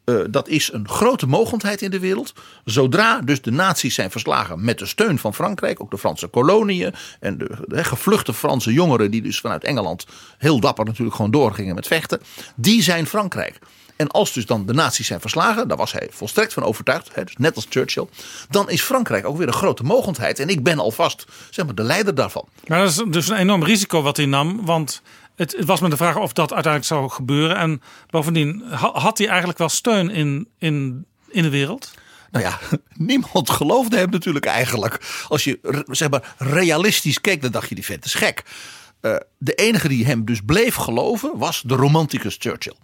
Uh, 0.05 0.21
dat 0.31 0.49
is 0.49 0.73
een 0.73 0.89
grote 0.89 1.27
mogendheid 1.27 1.83
in 1.83 1.91
de 1.91 1.99
wereld. 1.99 2.33
Zodra 2.65 3.21
dus 3.21 3.43
de 3.43 3.51
nazi's 3.51 3.95
zijn 3.95 4.11
verslagen 4.11 4.65
met 4.65 4.79
de 4.79 4.87
steun 4.87 5.19
van 5.19 5.35
Frankrijk, 5.35 5.81
ook 5.81 5.91
de 5.91 5.99
Franse 5.99 6.27
koloniën 6.27 6.95
en 7.21 7.39
de, 7.39 7.85
gevluchte 7.85 8.33
Franse 8.33 8.73
jongeren 8.73 9.11
die 9.11 9.23
dus 9.23 9.41
vanuit 9.41 9.65
Engeland 9.65 10.07
heel 10.39 10.61
dapper 10.61 10.85
natuurlijk 10.85 11.17
gewoon 11.17 11.31
doorgingen 11.31 11.75
met 11.75 11.87
vechten, 11.87 12.21
die 12.55 12.83
zijn 12.83 13.07
Frankrijk. 13.07 13.59
En 13.97 14.09
als 14.09 14.33
dus 14.33 14.47
dan 14.47 14.67
de 14.67 14.73
nazi's 14.73 15.07
zijn 15.07 15.21
verslagen, 15.21 15.69
daar 15.69 15.77
was 15.77 15.93
hij 15.93 16.09
volstrekt 16.11 16.53
van 16.53 16.63
overtuigd, 16.63 17.15
hè, 17.15 17.25
dus 17.25 17.37
net 17.37 17.57
als 17.57 17.67
Churchill, 17.69 18.07
dan 18.51 18.71
is 18.71 18.83
Frankrijk 18.83 19.27
ook 19.27 19.37
weer 19.37 19.47
een 19.47 19.53
grote 19.53 19.83
mogendheid. 19.83 20.39
En 20.39 20.49
ik 20.49 20.63
ben 20.63 20.79
alvast 20.79 21.25
zeg 21.51 21.65
maar, 21.65 21.75
de 21.75 21.83
leider 21.83 22.15
daarvan. 22.15 22.49
Maar 22.67 22.79
dat 22.79 22.91
is 22.91 23.03
dus 23.09 23.29
een 23.29 23.37
enorm 23.37 23.65
risico 23.65 24.03
wat 24.03 24.17
hij 24.17 24.27
nam, 24.27 24.65
want 24.65 25.03
het, 25.37 25.57
het 25.57 25.65
was 25.65 25.81
me 25.81 25.89
de 25.89 25.97
vraag 25.97 26.17
of 26.17 26.33
dat 26.33 26.53
uiteindelijk 26.53 26.93
zou 26.93 27.11
gebeuren. 27.11 27.57
En 27.57 27.83
bovendien, 28.11 28.63
had 28.73 29.19
hij 29.19 29.29
eigenlijk 29.29 29.59
wel 29.59 29.69
steun 29.69 30.11
in, 30.11 30.49
in, 30.59 31.07
in 31.29 31.43
de 31.43 31.51
wereld? 31.51 31.95
Nou 32.31 32.45
ja, 32.45 32.59
niemand 33.13 33.51
geloofde 33.51 33.97
hem 33.97 34.11
natuurlijk 34.11 34.47
eigenlijk. 34.47 35.25
Als 35.29 35.45
je 35.45 35.85
zeg 35.91 36.11
maar 36.11 36.35
realistisch 36.39 37.21
keek, 37.21 37.43
dan 37.43 37.51
dacht 37.51 37.69
je 37.69 37.75
die 37.75 37.85
vent 37.85 38.05
is 38.05 38.15
gek. 38.15 38.43
Uh, 39.01 39.17
de 39.39 39.55
enige 39.55 39.89
die 39.89 40.05
hem 40.05 40.25
dus 40.25 40.41
bleef 40.41 40.75
geloven 40.75 41.39
was 41.39 41.63
de 41.67 41.75
romanticus 41.75 42.37
Churchill. 42.39 42.77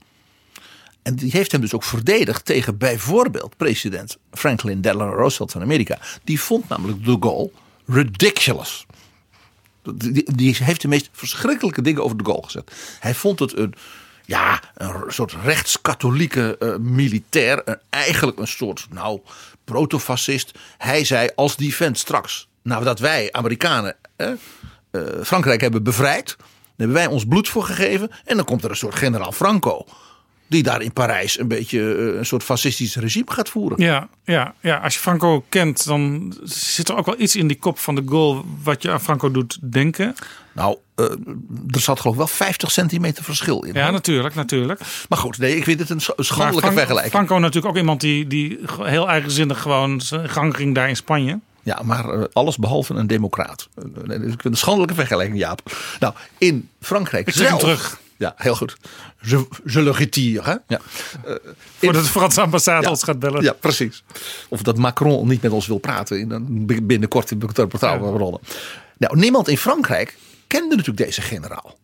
En 1.02 1.14
die 1.14 1.30
heeft 1.30 1.52
hem 1.52 1.60
dus 1.60 1.74
ook 1.74 1.84
verdedigd 1.84 2.44
tegen 2.44 2.78
bijvoorbeeld 2.78 3.56
president 3.56 4.16
Franklin 4.32 4.80
Delano 4.80 5.14
Roosevelt 5.14 5.52
van 5.52 5.62
Amerika. 5.62 5.98
Die 6.24 6.40
vond 6.40 6.68
namelijk 6.68 7.04
de 7.04 7.16
Gaulle 7.20 7.50
ridiculous. 7.86 8.86
Die, 9.96 10.56
heeft 10.62 10.80
de 10.80 10.88
meest 10.88 11.08
verschrikkelijke 11.12 11.82
dingen 11.82 12.04
over 12.04 12.16
de 12.16 12.24
Gaulle 12.24 12.44
gezet. 12.44 12.72
Hij 13.00 13.14
vond 13.14 13.38
het 13.38 13.56
een, 13.56 13.74
ja, 14.24 14.62
een 14.74 15.02
soort 15.06 15.34
rechtskatholieke 15.42 16.56
uh, 16.58 16.76
militair. 16.76 17.62
Een, 17.64 17.78
eigenlijk 17.90 18.38
een 18.38 18.48
soort, 18.48 18.86
nou, 18.90 19.20
protofascist. 19.64 20.58
Hij 20.78 21.04
zei, 21.04 21.28
als 21.34 21.56
die 21.56 21.74
vent 21.74 21.98
straks, 21.98 22.48
nou 22.62 22.84
dat 22.84 22.98
wij 22.98 23.28
Amerikanen 23.32 23.96
eh, 24.16 24.28
Frankrijk 25.22 25.60
hebben 25.60 25.82
bevrijd. 25.82 26.36
Hebben 26.76 26.96
wij 26.96 27.06
ons 27.06 27.24
bloed 27.26 27.48
voor 27.48 27.64
gegeven. 27.64 28.10
En 28.24 28.36
dan 28.36 28.44
komt 28.44 28.64
er 28.64 28.70
een 28.70 28.76
soort 28.76 28.94
generaal 28.94 29.32
Franco 29.32 29.86
die 30.50 30.62
daar 30.62 30.82
in 30.82 30.92
Parijs 30.92 31.38
een 31.38 31.48
beetje 31.48 31.80
een 32.18 32.26
soort 32.26 32.42
fascistisch 32.42 32.96
regime 32.96 33.30
gaat 33.32 33.48
voeren. 33.48 33.82
Ja, 33.82 34.08
ja, 34.24 34.54
ja, 34.60 34.76
als 34.76 34.94
je 34.94 35.00
Franco 35.00 35.44
kent, 35.48 35.84
dan 35.84 36.34
zit 36.44 36.88
er 36.88 36.96
ook 36.96 37.06
wel 37.06 37.20
iets 37.20 37.36
in 37.36 37.46
die 37.46 37.58
kop 37.58 37.78
van 37.78 37.94
de 37.94 38.02
Gaulle 38.06 38.42
wat 38.62 38.82
je 38.82 38.90
aan 38.90 39.00
Franco 39.00 39.30
doet 39.30 39.58
denken. 39.72 40.14
Nou, 40.52 40.76
uh, 40.96 41.06
er 41.70 41.80
zat 41.80 42.00
geloof 42.00 42.14
ik 42.14 42.20
wel 42.20 42.28
50 42.28 42.70
centimeter 42.70 43.24
verschil 43.24 43.62
in. 43.62 43.74
Ja, 43.74 43.82
hoor. 43.82 43.92
natuurlijk, 43.92 44.34
natuurlijk. 44.34 44.80
Maar 45.08 45.18
goed, 45.18 45.38
nee, 45.38 45.56
ik 45.56 45.64
vind 45.64 45.80
het 45.80 45.90
een 45.90 46.00
schandelijke 46.00 46.60
Frank, 46.60 46.78
vergelijking. 46.78 47.12
Franco 47.12 47.38
natuurlijk 47.38 47.66
ook 47.66 47.80
iemand 47.80 48.00
die, 48.00 48.26
die 48.26 48.58
heel 48.82 49.08
eigenzinnig 49.08 49.62
gewoon 49.62 50.00
zijn 50.00 50.28
gang 50.28 50.56
ging 50.56 50.74
daar 50.74 50.88
in 50.88 50.96
Spanje. 50.96 51.38
Ja, 51.62 51.80
maar 51.84 52.18
uh, 52.18 52.24
alles 52.32 52.56
behalve 52.56 52.94
een 52.94 53.06
democraat. 53.06 53.68
Ik 54.06 54.20
vind 54.20 54.44
een 54.44 54.56
schandelijke 54.56 54.94
vergelijking, 54.94 55.38
Jaap. 55.38 55.72
Nou, 56.00 56.14
in 56.38 56.68
Frankrijk 56.80 57.26
ik 57.26 57.34
zelf... 57.34 57.60
terug. 57.60 58.00
Ja, 58.20 58.34
heel 58.36 58.54
goed. 58.54 58.76
Je, 59.20 59.46
je 59.64 59.82
le 59.82 59.92
retire. 59.92 60.42
Hè? 60.42 60.56
Ja. 60.66 60.80
Uh, 61.26 61.34
Voordat 61.78 62.02
de 62.02 62.08
Franse 62.08 62.40
ambassade 62.40 62.82
ja, 62.82 62.90
ons 62.90 63.02
gaat 63.02 63.18
bellen. 63.18 63.42
Ja, 63.42 63.52
precies. 63.52 64.02
Of 64.48 64.62
dat 64.62 64.76
Macron 64.76 65.28
niet 65.28 65.42
met 65.42 65.52
ons 65.52 65.66
wil 65.66 65.78
praten. 65.78 66.28
Dan 66.28 66.66
binnenkort 66.82 67.30
in 67.30 67.38
de 67.38 67.46
betrouwbare 67.46 68.24
ja. 68.24 68.38
Nou, 68.98 69.18
niemand 69.18 69.48
in 69.48 69.58
Frankrijk 69.58 70.18
kende 70.46 70.76
natuurlijk 70.76 71.04
deze 71.04 71.20
generaal. 71.20 71.78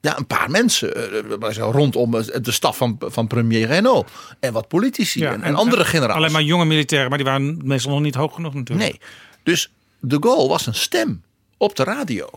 Ja, 0.00 0.18
een 0.18 0.26
paar 0.26 0.50
mensen 0.50 1.14
uh, 1.42 1.56
rondom 1.56 2.10
de 2.10 2.52
staf 2.52 2.76
van, 2.76 2.96
van 3.00 3.26
premier 3.26 3.66
Renault. 3.66 4.10
En 4.40 4.52
wat 4.52 4.68
politici 4.68 5.20
ja, 5.20 5.32
en, 5.32 5.42
en, 5.42 5.54
andere 5.54 5.84
generaals. 5.84 6.16
Alleen 6.16 6.32
maar 6.32 6.42
jonge 6.42 6.64
militairen, 6.64 7.08
maar 7.08 7.18
die 7.18 7.26
waren 7.26 7.58
meestal 7.64 7.92
nog 7.92 8.00
niet 8.00 8.14
hoog 8.14 8.34
genoeg 8.34 8.54
natuurlijk. 8.54 8.90
Nee, 8.90 9.00
dus 9.42 9.72
de 10.00 10.16
Gaulle 10.20 10.48
was 10.48 10.66
een 10.66 10.74
stem 10.74 11.22
op 11.56 11.76
de 11.76 11.84
radio. 11.84 12.28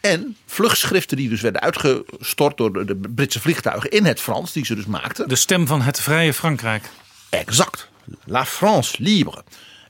En 0.00 0.36
vluchtschriften 0.46 1.16
die 1.16 1.28
dus 1.28 1.40
werden 1.40 1.60
uitgestort 1.60 2.56
door 2.56 2.86
de 2.86 2.96
Britse 3.14 3.40
vliegtuigen 3.40 3.90
in 3.90 4.04
het 4.04 4.20
Frans, 4.20 4.52
die 4.52 4.64
ze 4.64 4.74
dus 4.74 4.86
maakten. 4.86 5.28
De 5.28 5.36
stem 5.36 5.66
van 5.66 5.80
het 5.82 6.00
vrije 6.00 6.34
Frankrijk. 6.34 6.84
Exact. 7.28 7.88
La 8.24 8.44
France 8.44 8.96
libre. 8.98 9.44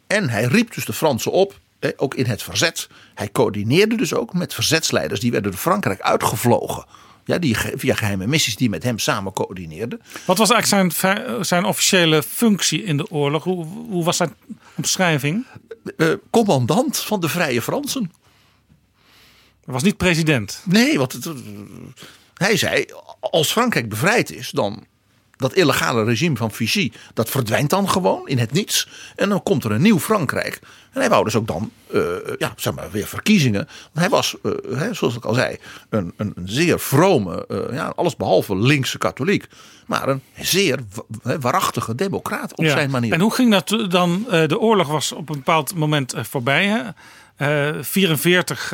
En 0.06 0.28
hij 0.28 0.44
riep 0.44 0.74
dus 0.74 0.84
de 0.84 0.92
Fransen 0.92 1.32
op, 1.32 1.58
ook 1.96 2.14
in 2.14 2.26
het 2.26 2.42
verzet. 2.42 2.88
Hij 3.14 3.30
coördineerde 3.32 3.96
dus 3.96 4.14
ook 4.14 4.32
met 4.32 4.54
verzetsleiders 4.54 5.20
die 5.20 5.30
werden 5.30 5.50
door 5.50 5.60
Frankrijk 5.60 6.00
uitgevlogen. 6.00 6.84
Ja, 7.24 7.38
die 7.38 7.56
via 7.58 7.94
geheime 7.94 8.26
missies 8.26 8.56
die 8.56 8.68
met 8.68 8.82
hem 8.82 8.98
samen 8.98 9.32
coördineerden. 9.32 10.00
Wat 10.24 10.38
was 10.38 10.50
eigenlijk 10.50 10.92
zijn, 10.94 11.44
zijn 11.44 11.64
officiële 11.64 12.22
functie 12.22 12.82
in 12.82 12.96
de 12.96 13.10
oorlog? 13.10 13.44
Hoe, 13.44 13.66
hoe 13.66 14.04
was 14.04 14.16
zijn 14.16 14.34
omschrijving? 14.74 15.46
Uh, 15.96 16.12
commandant 16.30 16.98
van 16.98 17.20
de 17.20 17.28
Vrije 17.28 17.62
Fransen. 17.62 18.12
Hij 19.68 19.76
was 19.76 19.86
niet 19.86 19.96
president. 19.96 20.62
Nee, 20.64 20.98
want 20.98 21.12
het, 21.12 21.28
hij 22.34 22.56
zei: 22.56 22.84
als 23.20 23.52
Frankrijk 23.52 23.88
bevrijd 23.88 24.32
is, 24.32 24.50
dan 24.50 24.84
dat 25.36 25.54
illegale 25.54 26.04
regime 26.04 26.36
van 26.36 26.50
Vichy, 26.50 26.92
dat 27.14 27.30
verdwijnt 27.30 27.70
dan 27.70 27.88
gewoon 27.88 28.28
in 28.28 28.38
het 28.38 28.52
niets. 28.52 28.88
En 29.16 29.28
dan 29.28 29.42
komt 29.42 29.64
er 29.64 29.70
een 29.70 29.82
nieuw 29.82 29.98
Frankrijk. 29.98 30.60
En 30.92 31.00
hij 31.00 31.08
wou 31.08 31.24
dus 31.24 31.36
ook 31.36 31.46
dan, 31.46 31.70
uh, 31.90 32.02
ja, 32.38 32.52
zeg 32.56 32.74
maar, 32.74 32.90
weer 32.90 33.06
verkiezingen. 33.06 33.64
Want 33.66 33.98
hij 33.98 34.08
was, 34.08 34.36
uh, 34.42 34.52
hè, 34.78 34.94
zoals 34.94 35.16
ik 35.16 35.24
al 35.24 35.34
zei, 35.34 35.56
een, 35.88 36.12
een, 36.16 36.32
een 36.36 36.48
zeer 36.48 36.80
vrome, 36.80 37.44
uh, 37.48 37.58
ja, 37.72 37.92
allesbehalve 37.96 38.56
linkse 38.56 38.98
katholiek. 38.98 39.46
Maar 39.86 40.08
een 40.08 40.22
zeer 40.40 40.78
waarachtige 41.22 41.94
democraat 41.94 42.56
op 42.56 42.64
ja. 42.64 42.70
zijn 42.70 42.90
manier. 42.90 43.12
En 43.12 43.20
hoe 43.20 43.34
ging 43.34 43.50
dat 43.50 43.90
dan? 43.90 44.24
de 44.28 44.58
oorlog 44.58 44.88
was 44.88 45.12
op 45.12 45.28
een 45.28 45.36
bepaald 45.36 45.74
moment 45.74 46.14
voorbij, 46.16 46.66
hè? 46.66 46.82
44. 47.80 48.68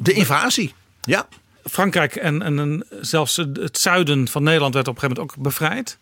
de 0.00 0.12
invasie, 0.12 0.74
ja. 1.00 1.28
Frankrijk 1.64 2.16
en, 2.16 2.42
en, 2.42 2.84
zelfs 3.00 3.36
het 3.36 3.78
zuiden 3.78 4.28
van 4.28 4.42
Nederland 4.42 4.74
werd 4.74 4.88
op 4.88 4.94
een 4.94 5.00
gegeven 5.00 5.22
moment 5.22 5.38
ook 5.38 5.44
bevrijd. 5.44 5.98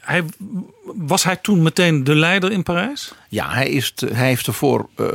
Hij, 0.00 0.24
was 0.84 1.24
hij 1.24 1.36
toen 1.36 1.62
meteen 1.62 2.04
de 2.04 2.14
leider 2.14 2.52
in 2.52 2.62
Parijs? 2.62 3.12
Ja, 3.28 3.50
hij, 3.50 3.68
is 3.68 3.92
hij 3.96 4.26
heeft 4.26 4.46
ervoor 4.46 4.88
uh, 4.96 5.08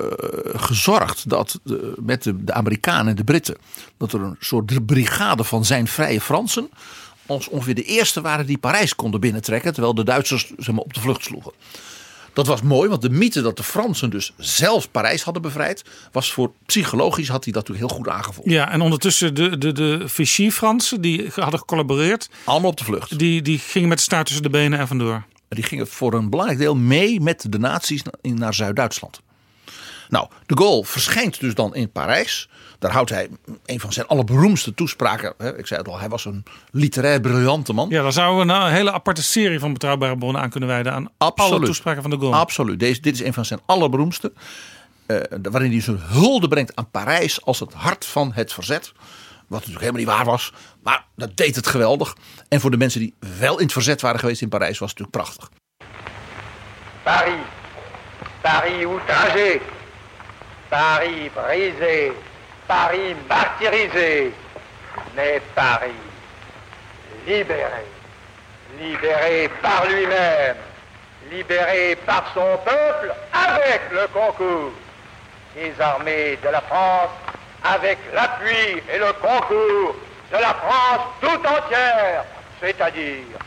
gezorgd 0.46 1.30
dat 1.30 1.60
de, 1.64 1.94
met 1.98 2.24
de, 2.24 2.44
de, 2.44 2.54
Amerikanen 2.54 3.08
en 3.08 3.16
de 3.16 3.24
Britten... 3.24 3.58
dat 3.98 4.14
er 4.14 4.22
een 4.22 4.36
soort 4.40 4.86
brigade 4.86 5.44
van 5.44 5.66
zijn 5.66 5.88
vrije 5.88 6.22
Fransen... 6.22 6.70
als 7.26 7.48
ongeveer 7.48 7.76
de 7.76 7.84
eerste 7.84 8.22
waren 8.22 8.46
die 8.46 8.58
Parijs 8.58 8.96
konden 8.96 9.20
binnentrekken... 9.20 9.74
terwijl 9.74 9.96
de 9.96 10.04
Duitsers 10.04 10.52
zeg 10.58 10.76
maar, 10.76 10.84
op 10.84 10.94
de 10.94 11.00
vlucht 11.00 11.24
sloegen. 11.24 11.52
Dat 12.34 12.48
was 12.48 12.62
mooi, 12.62 12.90
want 12.90 13.02
de 13.02 13.10
mythe 13.10 13.42
dat 13.42 13.58
de 13.58 13.64
Fransen 13.64 14.10
dus 14.10 14.34
zelf 14.38 14.92
Parijs 14.92 15.24
hadden 15.24 15.42
bevrijd, 15.42 15.84
was 16.12 16.34
voor 16.34 16.52
psychologisch 16.66 17.28
had 17.28 17.44
hij 17.44 17.54
dat 17.54 17.68
natuurlijk 17.68 17.94
heel 17.94 18.04
goed 18.04 18.14
aangevoeld. 18.14 18.50
Ja, 18.50 18.72
en 18.72 18.82
ondertussen 18.82 19.34
de, 19.34 19.58
de, 19.58 19.72
de 19.72 20.02
Vichy-Fransen 20.06 21.02
die 21.02 21.32
hadden 21.36 21.60
gecollaboreerd. 21.60 22.30
Allemaal 22.44 22.70
op 22.70 22.78
de 22.78 22.84
vlucht. 22.84 23.20
Die, 23.20 23.42
die 23.42 23.60
gingen 23.60 23.90
met 23.90 23.98
de 23.98 24.04
staart 24.04 24.26
tussen 24.26 24.44
de 24.44 24.50
benen 24.50 24.80
en 24.80 24.88
vandoor. 24.88 25.24
Die 25.50 25.64
gingen 25.64 25.88
voor 25.88 26.14
een 26.14 26.30
belangrijk 26.30 26.60
deel 26.60 26.76
mee 26.76 27.22
met 27.22 27.46
de 27.50 27.60
nazi's 27.60 28.02
naar 28.22 28.54
Zuid-Duitsland. 28.54 29.22
Nou, 30.10 30.28
de 30.46 30.58
Gaulle 30.58 30.86
verschijnt 30.86 31.40
dus 31.40 31.54
dan 31.54 31.76
in 31.76 31.92
Parijs. 31.92 32.50
Daar 32.82 32.92
houdt 32.92 33.10
hij 33.10 33.30
een 33.66 33.80
van 33.80 33.94
zijn 33.94 34.08
allerberoemdste 34.08 34.74
toespraken. 34.74 35.34
Ik 35.58 35.68
zei 35.68 35.80
het 35.80 35.90
al, 35.90 36.00
hij 36.00 36.10
was 36.10 36.26
een 36.26 36.44
literair 36.72 37.22
briljante 37.22 37.74
man. 37.74 37.90
Ja, 37.90 38.02
daar 38.02 38.12
zouden 38.12 38.48
we 38.48 38.54
een 38.54 38.72
hele 38.72 38.92
aparte 38.92 39.24
serie 39.24 39.60
van 39.60 39.74
betrouwbare 39.74 40.18
bronnen 40.18 40.42
aan 40.42 40.50
kunnen 40.50 40.70
wijden. 40.70 40.94
Aan 40.94 41.10
Absoluut. 41.18 41.54
alle 41.54 41.66
toespraken 41.66 42.02
van 42.02 42.12
de 42.12 42.18
Gaulle. 42.18 42.36
Absoluut. 42.36 42.80
Deze, 42.80 43.02
dit 43.02 43.14
is 43.14 43.22
een 43.24 43.34
van 43.34 43.46
zijn 43.46 43.60
allerberoemdste. 43.66 44.34
Uh, 45.08 45.18
waarin 45.42 45.72
hij 45.72 45.82
zijn 45.82 46.00
hulde 46.00 46.48
brengt 46.48 46.76
aan 46.76 46.90
Parijs 46.92 47.46
als 47.46 47.60
het 47.60 47.74
hart 47.74 48.06
van 48.06 48.32
het 48.34 48.54
verzet. 48.54 48.92
Wat 49.48 49.60
natuurlijk 49.60 49.80
helemaal 49.80 50.02
niet 50.02 50.10
waar 50.10 50.26
was. 50.26 50.54
Maar 50.84 51.06
dat 51.16 51.38
deed 51.38 51.56
het 51.56 51.68
geweldig. 51.68 52.16
En 52.48 52.60
voor 52.62 52.72
de 52.72 52.78
mensen 52.78 53.00
die 53.00 53.16
wel 53.40 53.58
in 53.58 53.64
het 53.64 53.74
verzet 53.74 54.02
waren 54.02 54.20
geweest 54.20 54.42
in 54.42 54.50
Parijs 54.50 54.80
was 54.80 54.90
het 54.90 55.00
natuurlijk 55.00 55.26
prachtig. 55.26 55.50
Paris. 57.04 57.42
Paris 58.42 58.86
outragé. 58.86 59.60
Paris 60.70 61.30
brisé. 61.34 62.12
Paris 62.72 63.18
martyrisé, 63.28 64.32
mais 65.14 65.42
Paris 65.54 65.92
libéré, 67.28 67.86
libéré 68.80 69.50
par 69.62 69.86
lui-même, 69.88 70.56
libéré 71.30 71.98
par 72.06 72.24
son 72.34 72.58
peuple 72.64 73.14
avec 73.34 73.82
le 73.92 74.08
concours 74.08 74.72
des 75.54 75.74
armées 75.82 76.40
de 76.42 76.48
la 76.48 76.62
France, 76.62 77.10
avec 77.66 77.98
l'appui 78.14 78.82
et 78.90 78.98
le 78.98 79.12
concours 79.20 79.94
de 80.32 80.38
la 80.38 80.54
France 80.54 81.08
tout 81.20 81.46
entière, 81.46 82.24
c'est-à-dire 82.62 83.38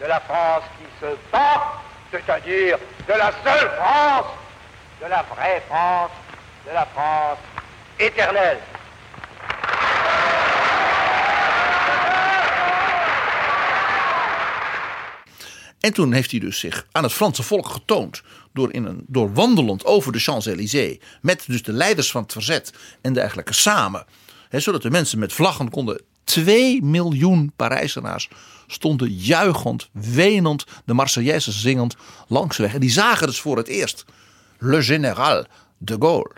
de 0.00 0.06
la 0.06 0.20
France 0.20 0.62
qui 0.78 1.04
se 1.04 1.16
bat, 1.32 1.82
c'est-à-dire 2.12 2.78
de 3.08 3.12
la 3.12 3.32
seule 3.42 3.70
France, 3.70 4.26
de 5.02 5.08
la 5.08 5.24
vraie 5.34 5.62
France, 5.68 6.12
de 6.64 6.72
la 6.72 6.86
France 6.86 7.38
éternel. 7.98 8.56
En 15.80 15.92
toen 15.92 16.12
heeft 16.12 16.30
hij 16.30 16.40
dus 16.40 16.58
zich 16.58 16.86
aan 16.92 17.02
het 17.02 17.12
Franse 17.12 17.42
volk 17.42 17.68
getoond. 17.68 18.22
Door, 18.52 18.72
in 18.72 18.84
een, 18.84 19.04
door 19.06 19.32
wandelend 19.32 19.84
over 19.84 20.12
de 20.12 20.18
Champs-Élysées. 20.18 20.98
Met 21.22 21.44
dus 21.46 21.62
de 21.62 21.72
leiders 21.72 22.10
van 22.10 22.22
het 22.22 22.32
verzet 22.32 22.72
en 23.00 23.12
dergelijke 23.12 23.52
samen. 23.52 24.04
zodat 24.50 24.82
de 24.82 24.90
mensen 24.90 25.18
met 25.18 25.32
vlaggen 25.32 25.70
konden. 25.70 26.00
2 26.24 26.82
miljoen 26.82 27.52
Parijzenaars 27.56 28.28
stonden 28.66 29.12
juichend, 29.12 29.88
wenend, 29.92 30.64
de 30.84 30.92
Marseillaise 30.92 31.52
zingend 31.52 31.96
langs 32.28 32.56
de 32.56 32.62
weg. 32.62 32.74
En 32.74 32.80
die 32.80 32.90
zagen 32.90 33.26
dus 33.26 33.40
voor 33.40 33.56
het 33.56 33.68
eerst 33.68 34.04
Le 34.58 34.82
Général 34.82 35.44
de 35.78 35.96
Gaulle. 35.98 36.30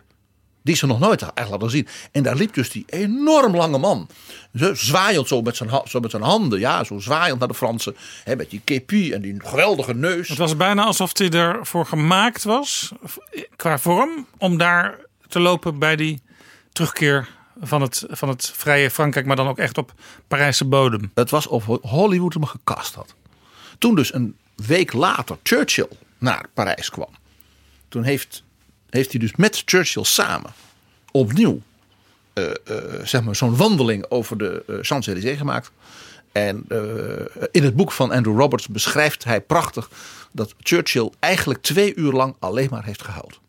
Die 0.62 0.76
ze 0.76 0.86
nog 0.86 0.98
nooit 0.98 1.32
echt 1.34 1.48
hadden 1.48 1.70
zien. 1.70 1.88
En 2.12 2.22
daar 2.22 2.36
liep 2.36 2.54
dus 2.54 2.70
die 2.70 2.84
enorm 2.86 3.56
lange 3.56 3.78
man. 3.78 4.08
Zo, 4.54 4.74
zwaaiend 4.74 5.28
zo 5.28 5.42
met, 5.42 5.56
zijn, 5.56 5.70
zo 5.84 6.00
met 6.00 6.10
zijn 6.10 6.22
handen. 6.22 6.58
Ja, 6.58 6.84
zo 6.84 6.98
zwaaiend 6.98 7.38
naar 7.38 7.48
de 7.48 7.54
Fransen. 7.54 7.96
Hè, 8.24 8.36
met 8.36 8.50
die 8.50 8.60
kepi 8.64 9.12
en 9.12 9.22
die 9.22 9.34
geweldige 9.38 9.94
neus. 9.94 10.28
Het 10.28 10.38
was 10.38 10.56
bijna 10.56 10.84
alsof 10.84 11.18
hij 11.18 11.30
ervoor 11.30 11.86
gemaakt 11.86 12.44
was. 12.44 12.92
Qua 13.56 13.78
vorm. 13.78 14.26
Om 14.38 14.56
daar 14.58 14.98
te 15.28 15.40
lopen 15.40 15.78
bij 15.78 15.96
die 15.96 16.22
terugkeer 16.72 17.28
van 17.60 17.80
het, 17.82 18.04
van 18.08 18.28
het 18.28 18.52
vrije 18.54 18.90
Frankrijk. 18.90 19.26
Maar 19.26 19.36
dan 19.36 19.48
ook 19.48 19.58
echt 19.58 19.78
op 19.78 19.92
Parijse 20.28 20.64
bodem. 20.64 21.10
Het 21.14 21.30
was 21.30 21.46
of 21.46 21.64
Hollywood 21.82 22.34
hem 22.34 22.44
gekast 22.44 22.94
had. 22.94 23.14
Toen 23.78 23.94
dus 23.94 24.14
een 24.14 24.36
week 24.66 24.92
later 24.92 25.36
Churchill 25.42 25.88
naar 26.18 26.44
Parijs 26.54 26.90
kwam. 26.90 27.08
Toen 27.88 28.02
heeft 28.02 28.42
heeft 28.90 29.10
hij 29.10 29.20
dus 29.20 29.36
met 29.36 29.62
Churchill 29.64 30.04
samen 30.04 30.52
opnieuw 31.10 31.60
uh, 32.34 32.44
uh, 32.44 32.76
zeg 33.04 33.22
maar 33.22 33.36
zo'n 33.36 33.56
wandeling 33.56 34.04
over 34.08 34.38
de 34.38 34.62
uh, 34.66 34.76
Champs-Élysées 34.80 35.38
gemaakt. 35.38 35.70
En 36.32 36.64
in 37.50 37.62
het 37.62 37.76
boek 37.76 37.92
van 37.92 38.10
Andrew 38.10 38.38
Roberts 38.38 38.68
beschrijft 38.68 39.24
hij 39.24 39.40
prachtig 39.40 39.90
dat 40.32 40.54
Churchill 40.58 41.10
eigenlijk 41.18 41.62
twee 41.62 41.94
uur 41.94 42.12
lang 42.12 42.34
alleen 42.38 42.68
maar 42.70 42.84
heeft 42.84 43.02
gehuild. 43.02 43.40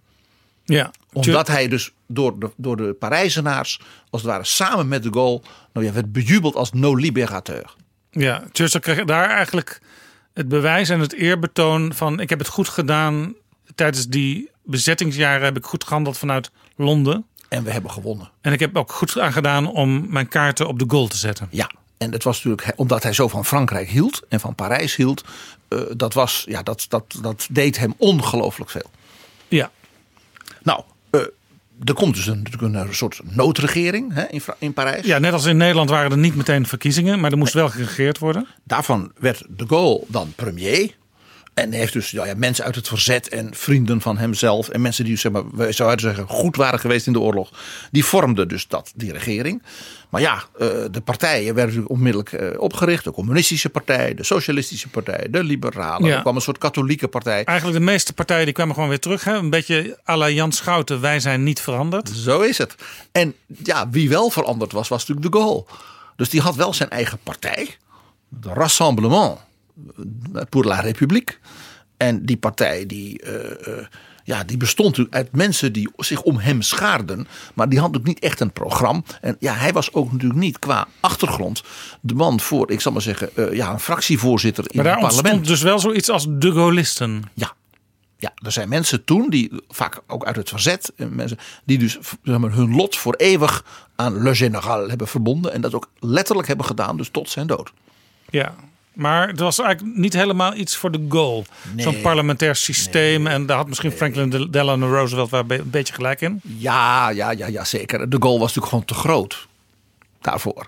Ja, 0.63 0.91
Omdat 1.13 1.47
hij 1.47 1.67
dus 1.67 1.91
door 2.07 2.39
de, 2.39 2.49
door 2.55 2.77
de 2.77 2.93
Parijzenaars, 2.99 3.81
als 4.09 4.21
het 4.21 4.31
ware 4.31 4.45
samen 4.45 4.87
met 4.87 5.03
de 5.03 5.11
Gaulle, 5.11 5.41
nou 5.73 5.85
ja, 5.85 5.91
werd 5.91 6.11
bejubeld 6.11 6.55
als 6.55 6.71
no 6.71 6.95
liberateur. 6.95 7.75
Ja, 8.11 8.43
Churchill 8.51 8.79
kreeg 8.79 9.05
daar 9.05 9.29
eigenlijk 9.29 9.81
het 10.33 10.47
bewijs 10.47 10.89
en 10.89 10.99
het 10.99 11.13
eerbetoon 11.13 11.93
van 11.93 12.19
ik 12.19 12.29
heb 12.29 12.39
het 12.39 12.47
goed 12.47 12.69
gedaan 12.69 13.35
tijdens 13.75 14.07
die 14.07 14.50
bezettingsjaren 14.63 15.43
heb 15.43 15.57
ik 15.57 15.65
goed 15.65 15.83
gehandeld 15.83 16.17
vanuit 16.17 16.51
Londen. 16.75 17.25
En 17.49 17.63
we 17.63 17.71
hebben 17.71 17.91
gewonnen. 17.91 18.31
En 18.41 18.53
ik 18.53 18.59
heb 18.59 18.77
ook 18.77 18.91
goed 18.91 19.19
aan 19.19 19.33
gedaan 19.33 19.67
om 19.67 20.05
mijn 20.09 20.27
kaarten 20.27 20.67
op 20.67 20.79
de 20.79 20.85
goal 20.87 21.07
te 21.07 21.17
zetten. 21.17 21.47
Ja, 21.51 21.71
en 21.97 22.11
het 22.11 22.23
was 22.23 22.43
natuurlijk 22.43 22.79
omdat 22.79 23.03
hij 23.03 23.13
zo 23.13 23.27
van 23.27 23.45
Frankrijk 23.45 23.89
hield 23.89 24.21
en 24.29 24.39
van 24.39 24.55
Parijs 24.55 24.95
hield. 24.95 25.23
Uh, 25.69 25.81
dat, 25.97 26.13
was, 26.13 26.45
ja, 26.47 26.63
dat, 26.63 26.85
dat, 26.89 27.19
dat 27.21 27.47
deed 27.51 27.77
hem 27.77 27.93
ongelooflijk 27.97 28.69
veel. 28.69 28.89
Ja. 29.47 29.71
Nou, 30.63 30.83
uh, 31.11 31.21
er 31.83 31.93
komt 31.93 32.15
dus 32.15 32.27
een, 32.27 32.41
natuurlijk 32.43 32.75
een 32.75 32.95
soort 32.95 33.19
noodregering 33.23 34.13
hè, 34.13 34.27
in, 34.27 34.41
in 34.59 34.73
Parijs. 34.73 35.05
Ja, 35.05 35.17
net 35.17 35.33
als 35.33 35.45
in 35.45 35.57
Nederland 35.57 35.89
waren 35.89 36.11
er 36.11 36.17
niet 36.17 36.35
meteen 36.35 36.67
verkiezingen, 36.67 37.19
maar 37.19 37.31
er 37.31 37.37
moest 37.37 37.53
wel 37.53 37.69
geregeerd 37.69 38.17
worden. 38.17 38.47
Daarvan 38.63 39.11
werd 39.19 39.43
de 39.49 39.67
Gaulle 39.67 40.03
dan 40.07 40.33
premier. 40.35 40.95
En 41.53 41.71
heeft 41.71 41.93
dus 41.93 42.11
ja, 42.11 42.33
mensen 42.35 42.65
uit 42.65 42.75
het 42.75 42.87
verzet 42.87 43.29
en 43.29 43.55
vrienden 43.55 44.01
van 44.01 44.17
hemzelf. 44.17 44.69
En 44.69 44.81
mensen 44.81 45.05
die, 45.05 45.17
zeg 45.17 45.31
maar, 45.31 45.43
wij 45.51 45.71
zouden 45.71 45.99
zeggen, 45.99 46.27
goed 46.27 46.55
waren 46.55 46.79
geweest 46.79 47.07
in 47.07 47.13
de 47.13 47.19
oorlog. 47.19 47.49
Die 47.91 48.05
vormden 48.05 48.47
dus 48.47 48.67
dat, 48.67 48.91
die 48.95 49.11
regering. 49.11 49.63
Maar 50.09 50.21
ja, 50.21 50.43
eh, 50.59 50.67
de 50.91 51.01
partijen 51.03 51.45
werden 51.45 51.65
natuurlijk 51.65 51.91
onmiddellijk 51.91 52.33
eh, 52.33 52.61
opgericht. 52.61 53.03
De 53.03 53.11
communistische 53.11 53.69
partij, 53.69 54.13
de 54.13 54.23
socialistische 54.23 54.89
partij, 54.89 55.27
de 55.29 55.43
liberalen. 55.43 56.07
Ja. 56.07 56.15
Er 56.15 56.21
kwam 56.21 56.35
een 56.35 56.41
soort 56.41 56.57
katholieke 56.57 57.07
partij. 57.07 57.43
Eigenlijk 57.43 57.79
de 57.79 57.85
meeste 57.85 58.13
partijen 58.13 58.45
die 58.45 58.53
kwamen 58.53 58.73
gewoon 58.73 58.89
weer 58.89 58.99
terug. 58.99 59.23
Hè? 59.23 59.33
Een 59.33 59.49
beetje 59.49 59.99
à 60.09 60.17
la 60.17 60.29
Jan 60.29 60.51
Schouten, 60.51 61.01
wij 61.01 61.19
zijn 61.19 61.43
niet 61.43 61.61
veranderd. 61.61 62.09
Zo 62.09 62.41
is 62.41 62.57
het. 62.57 62.75
En 63.11 63.35
ja, 63.63 63.89
wie 63.89 64.09
wel 64.09 64.29
veranderd 64.29 64.71
was, 64.71 64.87
was 64.87 65.07
natuurlijk 65.07 65.33
de 65.33 65.39
Gaulle. 65.39 65.65
Dus 66.15 66.29
die 66.29 66.41
had 66.41 66.55
wel 66.55 66.73
zijn 66.73 66.89
eigen 66.89 67.19
partij. 67.23 67.75
De 68.27 68.49
Rassemblement 68.53 69.37
pour 70.49 70.65
la 70.65 70.79
République. 70.79 71.39
En 71.97 72.25
die 72.25 72.37
partij 72.37 72.85
die, 72.85 73.23
uh, 73.23 73.33
uh, 73.67 73.85
ja, 74.23 74.43
die 74.43 74.57
bestond 74.57 74.89
natuurlijk 74.89 75.15
uit 75.15 75.35
mensen 75.35 75.73
die 75.73 75.89
zich 75.97 76.21
om 76.21 76.37
hem 76.37 76.61
schaarden. 76.61 77.27
Maar 77.53 77.69
die 77.69 77.79
had 77.79 77.91
natuurlijk 77.91 78.15
niet 78.15 78.31
echt 78.31 78.39
een 78.39 78.53
programma. 78.53 79.01
En 79.21 79.35
ja, 79.39 79.53
hij 79.53 79.73
was 79.73 79.93
ook 79.93 80.11
natuurlijk 80.11 80.39
niet 80.39 80.59
qua 80.59 80.87
achtergrond 80.99 81.63
de 82.01 82.13
man 82.13 82.39
voor, 82.39 82.71
ik 82.71 82.81
zal 82.81 82.91
maar 82.91 83.01
zeggen, 83.01 83.29
uh, 83.35 83.53
ja, 83.53 83.71
een 83.71 83.79
fractievoorzitter 83.79 84.63
in 84.67 84.83
maar 84.83 84.85
het 84.85 84.93
parlement. 84.93 85.23
Maar 85.23 85.31
daar 85.31 85.39
ontstond 85.39 85.59
dus 85.59 85.61
wel 85.61 85.79
zoiets 85.79 86.09
als 86.09 86.25
de 86.29 86.51
Gaullisten. 86.51 87.23
Ja. 87.33 87.53
Ja, 88.17 88.31
er 88.35 88.51
zijn 88.51 88.69
mensen 88.69 89.03
toen, 89.03 89.29
die 89.29 89.51
vaak 89.67 90.01
ook 90.07 90.25
uit 90.25 90.35
het 90.35 90.49
verzet, 90.49 90.93
mensen 90.95 91.37
die 91.65 91.77
dus 91.77 91.97
zeg 92.23 92.37
maar, 92.37 92.51
hun 92.51 92.75
lot 92.75 92.97
voor 92.97 93.13
eeuwig 93.15 93.65
aan 93.95 94.21
Le 94.21 94.35
Général 94.35 94.89
hebben 94.89 95.07
verbonden. 95.07 95.53
En 95.53 95.61
dat 95.61 95.73
ook 95.73 95.89
letterlijk 95.99 96.47
hebben 96.47 96.65
gedaan, 96.65 96.97
dus 96.97 97.09
tot 97.09 97.29
zijn 97.29 97.47
dood. 97.47 97.73
Ja, 98.29 98.55
Maar 98.93 99.27
het 99.27 99.39
was 99.39 99.59
eigenlijk 99.59 99.97
niet 99.97 100.13
helemaal 100.13 100.55
iets 100.55 100.75
voor 100.75 100.91
de 100.91 101.05
goal. 101.09 101.45
Nee. 101.75 101.83
Zo'n 101.83 102.01
parlementair 102.01 102.55
systeem. 102.55 103.27
En 103.27 103.45
daar 103.45 103.57
had 103.57 103.67
misschien 103.67 103.91
Franklin 103.91 104.47
Delano 104.51 104.87
Roosevelt 104.87 105.29
wel 105.29 105.43
een 105.47 105.69
beetje 105.69 105.93
gelijk 105.93 106.21
in. 106.21 106.41
Ja, 106.41 107.09
ja, 107.09 107.31
ja, 107.31 107.47
ja, 107.47 107.63
zeker. 107.63 108.09
De 108.09 108.17
goal 108.19 108.39
was 108.39 108.53
natuurlijk 108.55 108.67
gewoon 108.67 108.85
te 108.85 108.93
groot 108.93 109.47
daarvoor. 110.21 110.67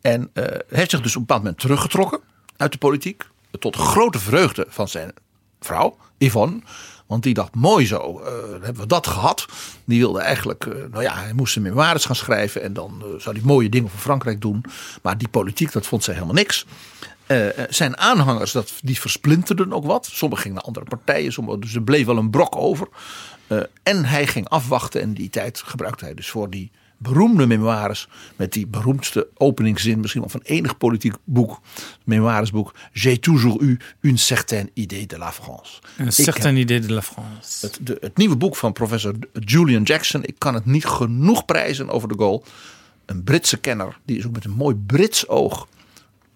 En 0.00 0.30
uh, 0.34 0.44
heeft 0.68 0.90
zich 0.90 1.00
dus 1.00 1.10
op 1.10 1.20
een 1.20 1.26
bepaald 1.26 1.42
moment 1.42 1.60
teruggetrokken 1.60 2.20
uit 2.56 2.72
de 2.72 2.78
politiek. 2.78 3.26
Tot 3.58 3.76
grote 3.76 4.18
vreugde 4.18 4.66
van 4.68 4.88
zijn 4.88 5.12
vrouw, 5.60 5.96
Yvonne. 6.18 6.60
Want 7.06 7.22
die 7.22 7.34
dacht, 7.34 7.54
mooi 7.54 7.86
zo, 7.86 8.20
uh, 8.20 8.26
hebben 8.50 8.82
we 8.82 8.86
dat 8.86 9.06
gehad. 9.06 9.46
Die 9.84 9.98
wilde 9.98 10.20
eigenlijk, 10.20 10.64
uh, 10.64 10.74
nou 10.90 11.02
ja, 11.02 11.14
hij 11.14 11.32
moest 11.32 11.52
zijn 11.52 11.64
memoires 11.64 12.04
gaan 12.04 12.16
schrijven. 12.16 12.62
En 12.62 12.72
dan 12.72 13.02
uh, 13.04 13.20
zou 13.20 13.36
hij 13.36 13.44
mooie 13.44 13.68
dingen 13.68 13.90
voor 13.90 14.00
Frankrijk 14.00 14.40
doen. 14.40 14.64
Maar 15.02 15.18
die 15.18 15.28
politiek, 15.28 15.72
dat 15.72 15.86
vond 15.86 16.04
zij 16.04 16.14
helemaal 16.14 16.34
niks. 16.34 16.66
Zijn 17.68 17.96
aanhangers, 17.96 18.52
dat, 18.52 18.72
die 18.82 19.00
versplinterden 19.00 19.72
ook 19.72 19.84
wat. 19.84 20.08
Sommigen 20.12 20.42
gingen 20.42 20.56
naar 20.56 20.66
andere 20.66 20.86
partijen, 20.86 21.32
sommigen, 21.32 21.60
dus 21.60 21.74
er 21.74 21.82
bleef 21.82 22.06
wel 22.06 22.16
een 22.16 22.30
brok 22.30 22.56
over. 22.56 22.88
en 23.82 24.04
hij 24.04 24.26
ging 24.26 24.48
afwachten 24.48 25.00
en 25.00 25.14
die 25.14 25.30
tijd 25.30 25.62
gebruikte 25.64 26.04
hij 26.04 26.14
dus 26.14 26.30
voor 26.30 26.50
die 26.50 26.70
beroemde 27.04 27.46
memoires 27.46 28.08
met 28.36 28.52
die 28.52 28.66
beroemdste 28.66 29.28
openingszin 29.34 30.00
misschien 30.00 30.20
wel 30.20 30.30
van 30.30 30.40
enig 30.42 30.76
politiek 30.76 31.14
boek, 31.24 31.60
memoiresboek. 32.04 32.74
J'ai 32.92 33.18
toujours 33.18 33.60
eu 33.60 33.78
une 34.00 34.18
certaine 34.18 34.70
idée 34.74 35.06
de 35.06 35.18
la 35.18 35.32
France. 35.32 35.80
Een 35.96 36.12
certaine 36.12 36.58
idée 36.58 36.80
de 36.80 36.92
la 36.92 37.02
France. 37.02 37.66
Het, 37.66 37.78
de, 37.82 37.96
het 38.00 38.16
nieuwe 38.16 38.36
boek 38.36 38.56
van 38.56 38.72
professor 38.72 39.14
Julian 39.32 39.82
Jackson. 39.82 40.24
Ik 40.24 40.38
kan 40.38 40.54
het 40.54 40.64
niet 40.64 40.84
genoeg 40.84 41.44
prijzen 41.44 41.88
over 41.88 42.08
de 42.08 42.14
Gaulle. 42.16 42.42
Een 43.06 43.24
Britse 43.24 43.56
kenner 43.56 43.98
die 44.04 44.18
is 44.18 44.26
ook 44.26 44.32
met 44.32 44.44
een 44.44 44.50
mooi 44.50 44.74
Brits 44.74 45.28
oog 45.28 45.68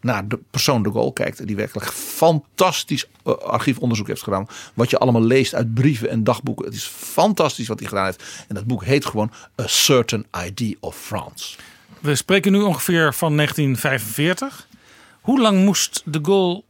naar 0.09 0.29
de 0.29 0.39
persoon 0.51 0.83
de 0.83 0.91
Gaulle 0.91 1.13
kijkt. 1.13 1.41
En 1.41 1.47
die 1.47 1.57
werkelijk 1.57 1.93
fantastisch 1.93 3.07
uh, 3.25 3.35
archiefonderzoek 3.35 4.07
heeft 4.07 4.23
gedaan. 4.23 4.47
Wat 4.75 4.91
je 4.91 4.99
allemaal 4.99 5.23
leest 5.23 5.55
uit 5.55 5.75
brieven 5.75 6.11
en 6.11 6.25
dagboeken. 6.25 6.65
Het 6.65 6.75
is 6.75 6.85
fantastisch 6.87 7.69
wat 7.69 7.79
hij 7.79 7.89
gedaan 7.89 8.05
heeft. 8.05 8.25
En 8.49 8.55
dat 8.55 8.65
boek 8.65 8.85
heet 8.85 9.07
gewoon 9.07 9.33
A 9.61 9.67
Certain 9.67 10.27
Idea 10.47 10.75
of 10.81 10.97
France. 10.97 11.57
We 12.01 12.15
spreken 12.15 12.53
nu 12.53 12.61
ongeveer 12.61 13.15
van 13.15 13.37
1945. 13.37 14.69
Hoe 15.21 15.41
lang 15.41 15.65
moest 15.65 16.03
de 16.05 16.19
Gaulle 16.23 16.63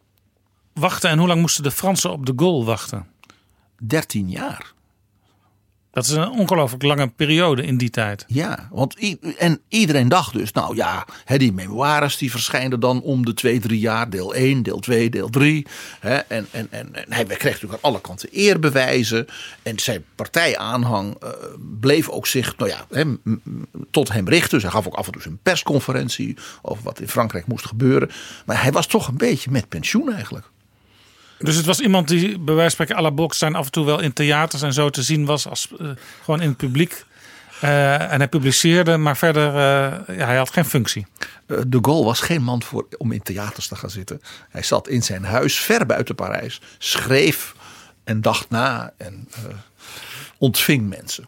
wachten 0.72 1.10
en 1.10 1.18
hoe 1.18 1.28
lang 1.28 1.40
moesten 1.40 1.62
de 1.62 1.70
Fransen 1.70 2.10
op 2.10 2.26
de 2.26 2.32
Gaulle 2.36 2.64
wachten? 2.64 3.06
13 3.78 4.30
jaar. 4.30 4.72
Dat 5.90 6.04
is 6.04 6.10
een 6.10 6.30
ongelooflijk 6.30 6.82
lange 6.82 7.08
periode 7.08 7.62
in 7.62 7.76
die 7.76 7.90
tijd. 7.90 8.24
Ja, 8.26 8.68
want 8.70 9.16
en 9.38 9.60
iedereen 9.68 10.08
dacht 10.08 10.32
dus, 10.32 10.52
nou 10.52 10.76
ja, 10.76 11.06
die 11.36 11.52
memoires 11.52 12.16
die 12.16 12.30
verschijnen 12.30 12.80
dan 12.80 13.02
om 13.02 13.24
de 13.24 13.34
twee, 13.34 13.60
drie 13.60 13.80
jaar. 13.80 14.10
Deel 14.10 14.34
1, 14.34 14.62
deel 14.62 14.78
2, 14.78 15.10
deel 15.10 15.28
3. 15.28 15.66
En, 16.00 16.46
en, 16.50 16.68
en, 16.70 16.92
hij 17.08 17.24
kreeg 17.24 17.42
natuurlijk 17.42 17.72
aan 17.72 17.90
alle 17.90 18.00
kanten 18.00 18.28
eerbewijzen. 18.30 19.26
En 19.62 19.78
zijn 19.78 20.04
partijaanhang 20.14 21.16
uh, 21.24 21.30
bleef 21.80 22.08
ook 22.08 22.26
zich 22.26 22.56
nou 22.56 22.70
ja, 22.70 22.86
he, 22.90 23.16
tot 23.90 24.12
hem 24.12 24.28
richten. 24.28 24.50
Dus 24.50 24.62
hij 24.62 24.72
gaf 24.72 24.86
ook 24.86 24.94
af 24.94 25.06
en 25.06 25.12
toe 25.12 25.22
een 25.24 25.38
persconferentie 25.42 26.36
over 26.62 26.84
wat 26.84 27.00
in 27.00 27.08
Frankrijk 27.08 27.46
moest 27.46 27.66
gebeuren. 27.66 28.10
Maar 28.46 28.62
hij 28.62 28.72
was 28.72 28.86
toch 28.86 29.08
een 29.08 29.16
beetje 29.16 29.50
met 29.50 29.68
pensioen 29.68 30.12
eigenlijk. 30.12 30.50
Dus 31.38 31.56
het 31.56 31.66
was 31.66 31.80
iemand 31.80 32.08
die 32.08 32.38
bij 32.38 32.54
wijze 32.54 32.76
van 32.76 32.86
spreken 32.86 32.96
à 32.96 33.00
la 33.08 33.14
Bolkestein 33.14 33.54
af 33.54 33.64
en 33.64 33.72
toe 33.72 33.84
wel 33.84 34.00
in 34.00 34.12
theaters 34.12 34.62
en 34.62 34.72
zo 34.72 34.90
te 34.90 35.02
zien 35.02 35.24
was 35.24 35.48
als 35.48 35.68
uh, 35.80 35.90
gewoon 36.22 36.40
in 36.40 36.48
het 36.48 36.56
publiek. 36.56 37.04
Uh, 37.64 38.12
en 38.12 38.18
hij 38.18 38.28
publiceerde, 38.28 38.96
maar 38.96 39.16
verder, 39.16 39.46
uh, 39.48 40.16
ja, 40.16 40.26
hij 40.26 40.36
had 40.36 40.50
geen 40.50 40.64
functie. 40.64 41.06
De 41.46 41.78
Gaulle 41.82 42.04
was 42.04 42.20
geen 42.20 42.42
man 42.42 42.62
voor, 42.62 42.86
om 42.96 43.12
in 43.12 43.22
theaters 43.22 43.66
te 43.68 43.76
gaan 43.76 43.90
zitten. 43.90 44.22
Hij 44.48 44.62
zat 44.62 44.88
in 44.88 45.02
zijn 45.02 45.24
huis 45.24 45.58
ver 45.58 45.86
buiten 45.86 46.14
Parijs, 46.14 46.60
schreef 46.78 47.54
en 48.04 48.20
dacht 48.20 48.50
na 48.50 48.92
en 48.96 49.28
ontving 50.38 50.88
mensen. 50.88 51.26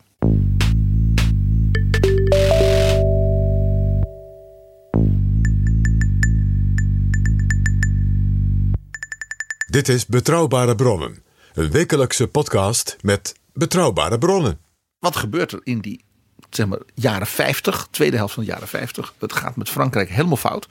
Dit 9.70 9.88
is 9.88 10.06
Betrouwbare 10.06 10.74
Bronnen, 10.74 11.22
een 11.54 11.70
wekelijkse 11.70 12.28
podcast 12.28 12.96
met 13.00 13.34
betrouwbare 13.52 14.18
bronnen. 14.18 14.58
Wat 14.98 15.16
gebeurt 15.16 15.52
er 15.52 15.60
in 15.62 15.80
die 15.80 16.04
zeg 16.50 16.66
maar, 16.66 16.78
jaren 16.94 17.26
50, 17.26 17.88
tweede 17.90 18.16
helft 18.16 18.34
van 18.34 18.44
de 18.44 18.50
jaren 18.50 18.68
50? 18.68 19.14
Het 19.18 19.32
gaat 19.32 19.56
met 19.56 19.68
Frankrijk 19.68 20.08
helemaal 20.08 20.36
fout. 20.36 20.66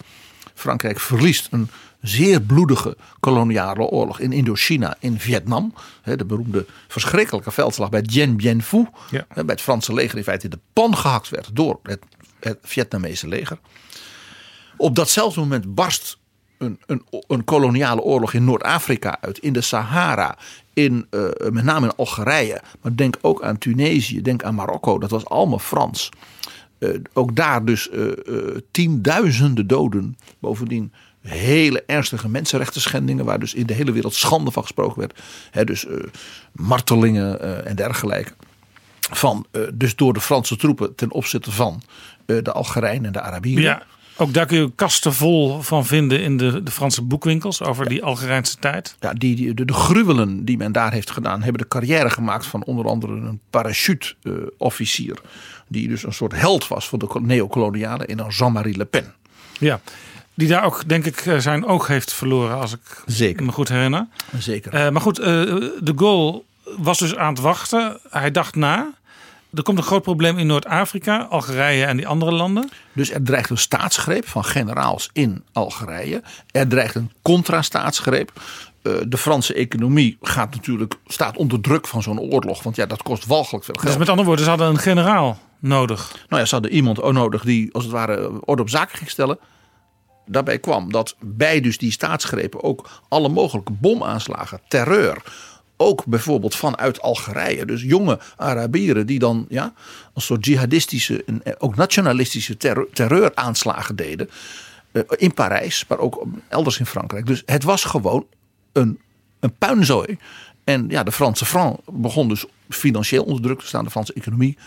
Frankrijk 0.54 1.00
verliest 1.00 1.48
een 1.52 1.70
zeer 2.02 2.42
bloedige 2.42 2.98
koloniale 3.20 3.84
oorlog 3.84 4.20
in 4.20 4.32
Indochina, 4.32 4.96
in 5.00 5.20
Vietnam. 5.20 5.74
De 6.04 6.26
beroemde 6.26 6.66
verschrikkelijke 6.88 7.52
veldslag 7.52 7.90
bij 7.90 8.02
Dien 8.02 8.38
Bien 8.38 8.62
Phu. 8.62 8.86
Ja. 9.12 9.26
Bij 9.34 9.44
het 9.46 9.62
Franse 9.62 9.94
leger 9.94 10.18
in 10.18 10.24
feite 10.24 10.44
in 10.44 10.50
de 10.50 10.60
pan 10.74 10.98
gehakt 10.98 11.30
werd 11.30 11.50
door 11.54 11.80
het, 11.84 12.04
het 12.40 12.58
Vietnamese 12.62 13.28
leger. 13.28 13.60
Op 14.78 14.96
datzelfde 14.96 15.40
moment 15.40 15.76
barst 15.76 16.19
een, 16.60 16.80
een, 16.86 17.04
een 17.28 17.44
koloniale 17.44 18.02
oorlog 18.02 18.34
in 18.34 18.44
Noord-Afrika 18.44 19.18
uit, 19.22 19.38
in 19.38 19.54
de 19.54 19.62
Sahara, 19.62 20.38
in, 20.74 21.08
uh, 21.12 21.28
met 21.52 21.64
name 21.64 21.86
in 21.86 21.96
Algerije. 21.96 22.62
Maar 22.82 22.96
denk 22.96 23.18
ook 23.22 23.44
aan 23.44 23.58
Tunesië, 23.58 24.22
denk 24.22 24.44
aan 24.44 24.56
Marokko, 24.56 25.00
dat 25.00 25.10
was 25.10 25.26
allemaal 25.26 25.60
Frans. 25.60 26.10
Uh, 26.80 26.98
ook 27.14 27.36
daar 27.36 27.66
dus 27.66 27.90
uh, 27.94 28.12
tienduizenden 28.72 29.68
doden. 29.68 30.18
Bovendien 30.40 30.94
hele 31.22 31.84
ernstige 31.86 32.30
mensenrechten 32.30 32.82
schendingen, 32.82 33.26
waar 33.26 33.40
dus 33.40 33.54
in 33.54 33.66
de 33.66 33.74
hele 33.74 33.92
wereld 33.92 34.14
schande 34.14 34.52
van 34.52 34.64
gesproken 34.64 35.00
werd. 35.00 35.20
Dus 35.68 35.86
martelingen 36.52 37.66
en 37.66 37.76
dergelijke. 37.76 38.32
Van, 39.00 39.46
dus 39.74 39.96
door 39.96 40.14
de 40.14 40.22
Franse 40.22 40.56
troepen 40.56 40.96
ten 40.96 41.12
opzichte 41.12 41.52
van 41.52 41.82
de 42.26 42.52
Algerijnen 42.52 43.06
en 43.06 43.12
de 43.12 43.22
Arabieren. 43.22 43.64
Ja. 43.64 43.84
Ook 44.22 44.34
daar 44.34 44.46
kun 44.46 44.58
je 44.58 44.72
kasten 44.76 45.14
vol 45.14 45.62
van 45.62 45.86
vinden 45.86 46.22
in 46.22 46.38
de, 46.38 46.64
de 46.64 46.72
Franse 46.72 47.02
boekwinkels 47.02 47.62
over 47.62 47.90
die 47.90 48.04
Algerijnse 48.04 48.58
tijd. 48.58 48.96
Ja, 49.00 49.14
die, 49.14 49.36
die, 49.36 49.54
de, 49.54 49.66
de 49.66 49.74
gruwelen 49.74 50.46
die 50.46 50.58
men 50.58 50.72
daar 50.72 50.92
heeft 50.92 51.12
gedaan, 51.12 51.42
hebben 51.42 51.62
de 51.62 51.68
carrière 51.68 52.10
gemaakt 52.10 52.46
van 52.46 52.64
onder 52.64 52.86
andere 52.86 53.14
een 53.14 53.40
parachute-officier. 53.50 55.20
die 55.68 55.88
dus 55.88 56.04
een 56.04 56.14
soort 56.14 56.34
held 56.34 56.68
was 56.68 56.88
voor 56.88 57.00
de 57.00 57.08
neocolonialen 57.22 58.08
in 58.08 58.20
een 58.20 58.30
Jean-Marie 58.30 58.78
Le 58.78 58.86
Pen. 58.86 59.14
Ja, 59.60 59.80
die 60.34 60.48
daar 60.48 60.64
ook, 60.64 60.88
denk 60.88 61.06
ik, 61.06 61.36
zijn 61.38 61.66
oog 61.66 61.88
heeft 61.88 62.14
verloren, 62.14 62.58
als 62.60 62.74
ik 62.74 63.04
Zeker. 63.06 63.46
me 63.46 63.52
goed 63.52 63.70
herinner. 63.70 64.08
Zeker. 64.38 64.74
Uh, 64.74 64.90
maar 64.90 65.02
goed, 65.02 65.20
uh, 65.20 65.26
de 65.26 65.94
Gaulle 65.96 66.42
was 66.78 66.98
dus 66.98 67.16
aan 67.16 67.34
het 67.34 67.42
wachten. 67.42 68.00
Hij 68.10 68.32
dacht 68.32 68.56
na. 68.56 68.94
Er 69.54 69.64
komt 69.64 69.78
een 69.78 69.84
groot 69.84 70.02
probleem 70.02 70.38
in 70.38 70.48
Noord-Afrika, 70.48 71.28
Algerije 71.30 71.86
en 71.86 71.98
die 71.98 72.08
andere 72.08 72.32
landen. 72.32 72.70
Dus 72.94 73.12
er 73.12 73.24
dreigt 73.24 73.50
een 73.50 73.58
staatsgreep 73.58 74.28
van 74.28 74.46
generaals 74.46 75.10
in 75.14 75.44
Algerije. 75.54 76.22
Er 76.52 76.68
dreigt 76.68 76.96
een 76.96 77.12
contra-staatsgreep. 77.22 78.32
Uh, 78.84 78.94
de 79.08 79.18
Franse 79.18 79.54
economie 79.54 80.18
gaat 80.22 80.56
natuurlijk, 80.56 80.96
staat 81.06 81.38
onder 81.38 81.62
druk 81.62 81.88
van 81.88 82.02
zo'n 82.02 82.20
oorlog. 82.20 82.64
Want 82.64 82.76
ja, 82.76 82.86
dat 82.86 83.04
kost 83.04 83.26
walgelijk 83.26 83.66
veel 83.66 83.74
geld. 83.74 83.88
Dus 83.88 83.98
met 83.98 84.10
andere 84.10 84.28
woorden, 84.28 84.44
ze 84.46 84.50
hadden 84.50 84.70
een 84.70 84.78
generaal 84.78 85.40
nodig. 85.60 86.26
Nou 86.28 86.42
ja, 86.42 86.48
ze 86.48 86.54
hadden 86.54 86.74
iemand 86.74 87.02
ook 87.02 87.14
nodig 87.14 87.44
die 87.44 87.74
als 87.74 87.84
het 87.84 87.94
ware 87.94 88.46
orde 88.46 88.62
op 88.62 88.70
zaken 88.70 88.98
ging 88.98 89.10
stellen. 89.10 89.40
Daarbij 90.26 90.60
kwam 90.60 90.92
dat 90.92 91.16
bij 91.20 91.62
dus 91.62 91.78
die 91.78 91.92
staatsgrepen 91.92 92.64
ook 92.64 92.90
alle 93.08 93.30
mogelijke 93.30 93.72
bomaanslagen, 93.72 94.62
terreur 94.68 95.24
ook 95.82 96.06
bijvoorbeeld 96.06 96.56
vanuit 96.56 97.02
Algerije. 97.02 97.66
Dus 97.66 97.82
jonge 97.82 98.20
Arabieren 98.36 99.06
die 99.06 99.20
dan 99.20 99.46
ja, 99.50 99.74
een 100.14 100.22
soort 100.22 100.46
jihadistische 100.46 101.24
en 101.26 101.42
ook 101.58 101.76
nationalistische 101.76 102.58
terreur, 102.58 102.88
terreuraanslagen 102.94 103.96
deden. 103.96 104.30
Uh, 104.92 105.04
in 105.18 105.34
Parijs, 105.34 105.86
maar 105.88 106.00
ook 106.00 106.24
elders 106.48 106.80
in 106.80 106.86
Frankrijk. 106.86 107.26
Dus 107.26 107.44
het 107.46 107.64
was 107.64 107.84
gewoon 107.84 108.26
een, 108.74 109.00
een 109.40 109.54
puinzooi. 109.58 110.18
En 110.64 110.86
ja, 110.90 111.04
de 111.04 111.12
Franse 111.12 111.46
franc 111.46 111.80
begon 111.92 112.28
dus 112.28 112.46
financieel 112.70 113.24
onder 113.24 113.42
druk 113.42 113.60
te 113.60 113.68
staan, 113.68 113.84
de 113.84 113.90
Franse 113.92 114.14
economie. 114.14 114.58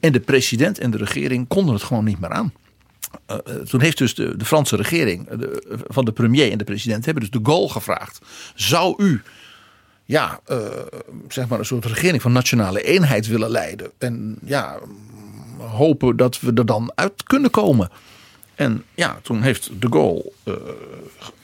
En 0.00 0.12
de 0.12 0.20
president 0.20 0.78
en 0.78 0.90
de 0.90 0.96
regering 0.98 1.48
konden 1.48 1.74
het 1.74 1.82
gewoon 1.82 2.04
niet 2.04 2.20
meer 2.20 2.30
aan. 2.30 2.52
Uh, 3.30 3.36
toen 3.36 3.80
heeft 3.80 3.98
dus 3.98 4.14
de, 4.14 4.36
de 4.36 4.44
Franse 4.44 4.76
regering, 4.76 5.28
van 5.86 6.04
de 6.04 6.12
premier 6.12 6.52
en 6.52 6.58
de 6.58 6.64
president, 6.64 7.04
hebben 7.04 7.22
dus 7.22 7.40
de 7.42 7.50
Gaulle 7.50 7.68
gevraagd. 7.68 8.18
Zou 8.54 9.02
u 9.02 9.22
ja, 10.08 10.40
uh, 10.50 10.58
zeg 11.28 11.48
maar 11.48 11.58
een 11.58 11.64
soort 11.64 11.84
regering 11.84 12.22
van 12.22 12.32
nationale 12.32 12.82
eenheid 12.82 13.26
willen 13.26 13.50
leiden. 13.50 13.90
En 13.98 14.38
ja, 14.44 14.78
hopen 15.58 16.16
dat 16.16 16.40
we 16.40 16.52
er 16.54 16.66
dan 16.66 16.92
uit 16.94 17.22
kunnen 17.22 17.50
komen. 17.50 17.90
En 18.54 18.84
ja, 18.94 19.18
toen 19.22 19.42
heeft 19.42 19.70
de 19.80 19.86
Gaulle 19.90 20.32
uh, 20.44 20.54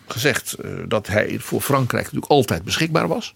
gezegd 0.07 0.57
uh, 0.65 0.71
dat 0.89 1.07
hij 1.07 1.39
voor 1.39 1.61
Frankrijk 1.61 2.05
natuurlijk 2.05 2.33
altijd 2.33 2.65
beschikbaar 2.65 3.09
was. 3.09 3.33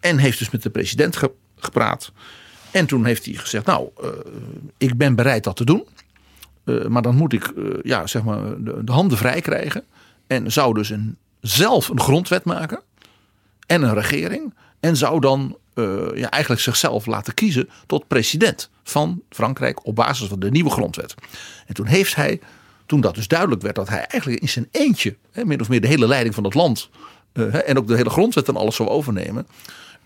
en 0.00 0.18
heeft 0.18 0.38
dus 0.38 0.50
met 0.50 0.62
de 0.62 0.70
president 0.70 1.16
ge 1.16 1.30
gepraat. 1.56 2.12
En 2.70 2.86
toen 2.86 3.04
heeft 3.04 3.24
hij 3.24 3.34
gezegd, 3.34 3.66
nou, 3.66 3.88
ik 4.76 4.96
ben 4.96 5.14
bereid 5.14 5.44
dat 5.44 5.56
te 5.56 5.64
doen. 5.64 5.86
maar 6.88 7.02
dan 7.02 7.16
moet 7.16 7.32
ik 7.32 7.52
ja, 7.82 8.06
zeg 8.06 8.22
maar 8.22 8.62
de, 8.64 8.84
de 8.84 8.92
handen 8.92 9.18
vrij 9.18 9.40
krijgen. 9.40 9.84
En 10.26 10.52
zou 10.52 10.74
dus 10.74 10.90
een, 10.90 11.16
zelf 11.40 11.88
een 11.88 12.00
grondwet 12.00 12.44
maken. 12.44 12.82
En 13.72 13.82
een 13.82 13.94
regering. 13.94 14.54
En 14.80 14.96
zou 14.96 15.20
dan 15.20 15.56
uh, 15.74 15.84
ja, 16.14 16.30
eigenlijk 16.30 16.62
zichzelf 16.62 17.06
laten 17.06 17.34
kiezen 17.34 17.68
tot 17.86 18.08
president 18.08 18.70
van 18.82 19.22
Frankrijk 19.30 19.86
op 19.86 19.94
basis 19.94 20.28
van 20.28 20.40
de 20.40 20.50
nieuwe 20.50 20.70
grondwet. 20.70 21.14
En 21.66 21.74
toen 21.74 21.86
heeft 21.86 22.14
hij, 22.14 22.40
toen 22.86 23.00
dat 23.00 23.14
dus 23.14 23.28
duidelijk 23.28 23.62
werd 23.62 23.74
dat 23.74 23.88
hij 23.88 24.06
eigenlijk 24.06 24.42
in 24.42 24.48
zijn 24.48 24.68
eentje, 24.70 25.16
hè, 25.32 25.44
min 25.44 25.60
of 25.60 25.68
meer 25.68 25.80
de 25.80 25.86
hele 25.86 26.06
leiding 26.06 26.34
van 26.34 26.44
het 26.44 26.54
land 26.54 26.90
uh, 27.34 27.68
en 27.68 27.78
ook 27.78 27.86
de 27.86 27.96
hele 27.96 28.10
grondwet 28.10 28.48
en 28.48 28.56
alles 28.56 28.76
zou 28.76 28.88
overnemen, 28.88 29.46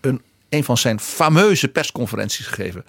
een, 0.01 0.21
een 0.49 0.63
van 0.63 0.77
zijn 0.77 0.99
fameuze 0.99 1.67
persconferenties 1.67 2.47
gegeven. 2.47 2.85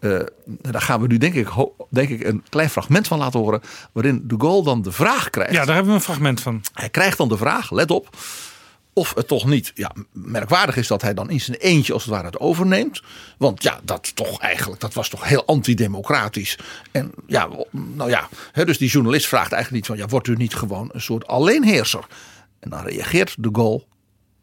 Uh, 0.00 0.20
daar 0.44 0.82
gaan 0.82 1.00
we 1.00 1.06
nu 1.06 1.18
denk 1.18 1.34
ik, 1.34 1.48
denk 1.90 2.08
ik 2.08 2.24
een 2.24 2.44
klein 2.48 2.70
fragment 2.70 3.06
van 3.06 3.18
laten 3.18 3.40
horen. 3.40 3.60
Waarin 3.92 4.22
de 4.24 4.34
Gaulle 4.38 4.64
dan 4.64 4.82
de 4.82 4.92
vraag 4.92 5.30
krijgt. 5.30 5.52
Ja, 5.52 5.64
daar 5.64 5.74
hebben 5.74 5.92
we 5.92 5.98
een 5.98 6.04
fragment 6.04 6.40
van. 6.40 6.60
Hij 6.72 6.88
krijgt 6.88 7.18
dan 7.18 7.28
de 7.28 7.36
vraag, 7.36 7.70
let 7.70 7.90
op. 7.90 8.16
Of 8.94 9.14
het 9.14 9.28
toch 9.28 9.46
niet 9.46 9.72
ja, 9.74 9.92
merkwaardig 10.12 10.76
is 10.76 10.86
dat 10.86 11.02
hij 11.02 11.14
dan 11.14 11.30
in 11.30 11.40
zijn 11.40 11.56
eentje 11.56 11.92
als 11.92 12.02
het 12.02 12.12
ware 12.12 12.26
het 12.26 12.40
overneemt. 12.40 13.02
Want 13.38 13.62
ja, 13.62 13.80
dat, 13.82 14.16
toch 14.16 14.40
eigenlijk, 14.40 14.80
dat 14.80 14.94
was 14.94 15.08
toch 15.08 15.28
heel 15.28 15.44
antidemocratisch. 15.46 16.58
En 16.90 17.12
ja, 17.26 17.48
nou 17.70 18.10
ja, 18.10 18.28
hè, 18.52 18.64
dus 18.64 18.78
die 18.78 18.90
journalist 18.90 19.26
vraagt 19.26 19.52
eigenlijk 19.52 19.72
niet 19.72 19.96
van... 19.96 20.06
ja, 20.06 20.10
wordt 20.10 20.28
u 20.28 20.34
niet 20.34 20.54
gewoon 20.54 20.90
een 20.92 21.00
soort 21.00 21.26
alleenheerser? 21.26 22.06
En 22.60 22.70
dan 22.70 22.84
reageert 22.84 23.34
de 23.38 23.48
Gaulle 23.52 23.84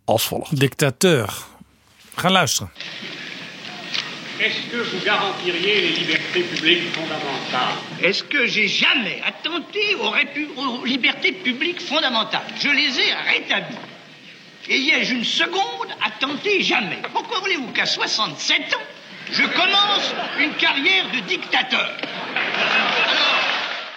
als 0.06 0.28
volgt. 0.28 0.60
Dictateur. 0.60 1.34
Ga 2.16 2.30
luisteren. 2.30 2.72
Est-ce 4.40 4.62
que 4.72 4.84
vous 4.92 5.04
garantiriez 5.04 5.82
les 5.82 6.00
libertés 6.00 6.44
publiques 6.44 6.94
fondamentales 6.94 7.78
Est-ce 8.02 8.24
que 8.24 8.48
j'ai 8.48 8.70
jamais 8.70 9.22
attenté 9.22 9.96
aux, 9.96 10.14
aux 10.56 10.86
libertés 10.86 11.34
publiques 11.34 11.82
fondamentales 11.82 12.48
Je 12.62 12.70
les 12.70 13.00
ai 13.00 13.14
rétablies. 13.34 13.99
Et 14.72 14.92
ai-je 14.94 15.16
une 15.16 15.26
seconde 15.26 15.90
à 16.00 16.12
tenter 16.20 16.62
Jamais. 16.62 17.02
Pourquoi 17.12 17.40
voulez-vous 17.40 17.72
qu'à 17.74 17.86
67 17.86 18.76
ans, 18.76 18.86
je 19.32 19.44
commence 19.44 20.14
une 20.40 20.56
carrière 20.58 21.06
de 21.12 21.28
dictateur 21.28 21.90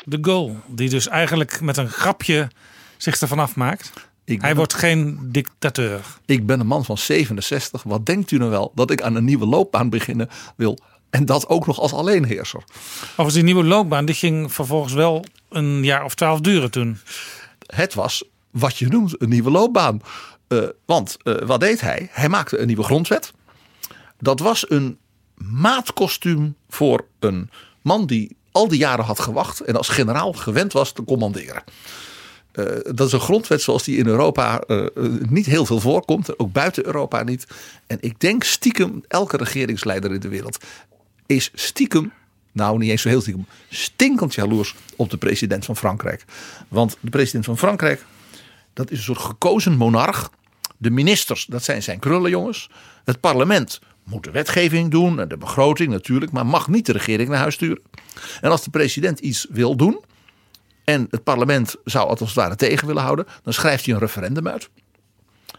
De 0.05 0.18
Gaulle, 0.20 0.55
die 0.66 0.89
dus 0.89 1.09
eigenlijk 1.09 1.61
met 1.61 1.77
een 1.77 1.89
grapje 1.89 2.49
zich 2.97 3.20
ervan 3.20 3.39
afmaakt. 3.39 3.93
Hij 4.25 4.55
wordt 4.55 4.75
geen 4.75 5.18
dictateur. 5.23 6.01
Ik 6.27 6.47
ben 6.47 6.61
een 6.61 6.66
man 6.66 6.85
van 6.85 6.99
67. 6.99 7.83
Wat 7.83 8.07
denkt 8.07 8.31
u 8.31 8.39
nou 8.39 8.51
wel 8.51 8.73
dat 8.75 8.91
ik 8.91 9.03
aan 9.03 9.14
een 9.14 9.25
nieuwe 9.25 9.47
loopbaan 9.47 9.91
beginnen 9.91 10.29
wil? 10.57 10.79
En 11.11 11.25
dat 11.25 11.49
ook 11.49 11.66
nog 11.66 11.81
als 11.81 11.93
alleenheerser. 11.93 12.62
Overigens, 13.03 13.35
die 13.35 13.45
nieuwe 13.45 13.64
loopbaan 13.64 14.05
die 14.05 14.14
ging 14.14 14.53
vervolgens 14.53 14.93
wel 14.93 15.25
een 15.49 15.85
jaar 15.85 16.05
of 16.05 16.14
twaalf 16.14 16.41
duren 16.41 16.70
toen. 16.70 16.99
Het 17.66 17.95
was 17.95 18.25
wat 18.51 18.79
je 18.79 18.87
noemt 18.87 19.23
een 19.23 19.29
nieuwe 19.29 19.51
loopbaan. 19.51 20.01
Uh, 20.53 20.68
want 20.84 21.16
uh, 21.24 21.34
wat 21.38 21.61
deed 21.61 21.80
hij? 21.80 22.09
Hij 22.11 22.28
maakte 22.28 22.59
een 22.59 22.66
nieuwe 22.66 22.82
grondwet. 22.82 23.32
Dat 24.18 24.40
was 24.40 24.70
een 24.70 24.98
maatkostuum 25.34 26.57
voor 26.68 27.07
een 27.18 27.50
man 27.82 28.07
die 28.07 28.36
al 28.53 28.68
die 28.68 28.78
jaren 28.78 29.05
had 29.05 29.20
gewacht 29.20 29.61
en 29.61 29.76
als 29.76 29.88
generaal 29.88 30.32
gewend 30.32 30.72
was 30.72 30.92
te 30.92 31.05
commanderen. 31.05 31.62
Uh, 32.53 32.66
dat 32.82 33.07
is 33.07 33.12
een 33.12 33.20
grondwet 33.20 33.62
zoals 33.62 33.82
die 33.84 33.96
in 33.96 34.07
Europa 34.07 34.64
niet 35.28 35.46
heel 35.46 35.66
veel 35.66 35.80
voorkomt, 35.80 36.38
ook 36.38 36.53
buiten 36.53 36.86
Europa 36.86 37.22
niet. 37.22 37.46
En 37.86 37.98
ik 38.00 38.20
denk 38.20 38.44
stiekem, 38.44 39.05
elke 39.09 39.36
regeringsleider 39.36 40.12
in 40.12 40.20
de 40.20 40.28
wereld 40.28 40.64
is 41.26 41.50
stiekem 41.55 42.12
nou 42.53 42.78
niet 42.78 42.90
eens 42.90 43.03
zo 43.03 43.09
heel 43.09 43.20
stiekem, 43.20 43.46
stinkend 43.68 44.34
jaloers 44.34 44.74
op 44.96 45.11
de 45.11 45.16
president 45.16 45.64
van 45.64 45.76
Frankrijk. 45.76 46.24
Want 46.68 46.96
de 47.00 47.11
president 47.11 47.44
van 47.44 47.59
Frankrijk, 47.59 48.05
dat 48.72 48.90
is 48.90 48.98
een 48.98 49.05
soort 49.05 49.18
gekozen 49.18 49.76
monarch. 49.76 50.30
De 50.83 50.91
ministers, 50.91 51.47
dat 51.47 51.64
zijn 51.64 51.83
zijn 51.83 51.99
krullenjongens. 51.99 52.70
Het 53.05 53.20
parlement 53.20 53.80
moet 54.05 54.24
de 54.24 54.30
wetgeving 54.30 54.91
doen 54.91 55.20
en 55.20 55.28
de 55.28 55.37
begroting 55.37 55.91
natuurlijk, 55.93 56.33
maar 56.33 56.47
mag 56.47 56.68
niet 56.68 56.87
de 56.87 56.93
regering 56.93 57.28
naar 57.28 57.39
huis 57.39 57.55
sturen. 57.55 57.83
En 58.41 58.51
als 58.51 58.64
de 58.64 58.70
president 58.70 59.18
iets 59.18 59.47
wil 59.51 59.76
doen 59.76 60.05
en 60.85 61.07
het 61.11 61.24
parlement 61.24 61.76
zou 61.85 62.11
het 62.11 62.20
als 62.20 62.28
het 62.28 62.39
ware 62.39 62.57
tegen 62.57 62.87
willen 62.87 63.03
houden, 63.03 63.26
dan 63.43 63.53
schrijft 63.53 63.85
hij 63.85 63.95
een 63.95 64.01
referendum 64.01 64.49
uit. 64.49 64.68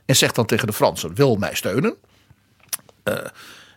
En 0.05 0.15
zegt 0.15 0.35
dan 0.35 0.45
tegen 0.45 0.67
de 0.67 0.73
Fransen: 0.73 1.15
wil 1.15 1.35
mij 1.35 1.55
steunen. 1.55 1.95
Uh, 3.03 3.17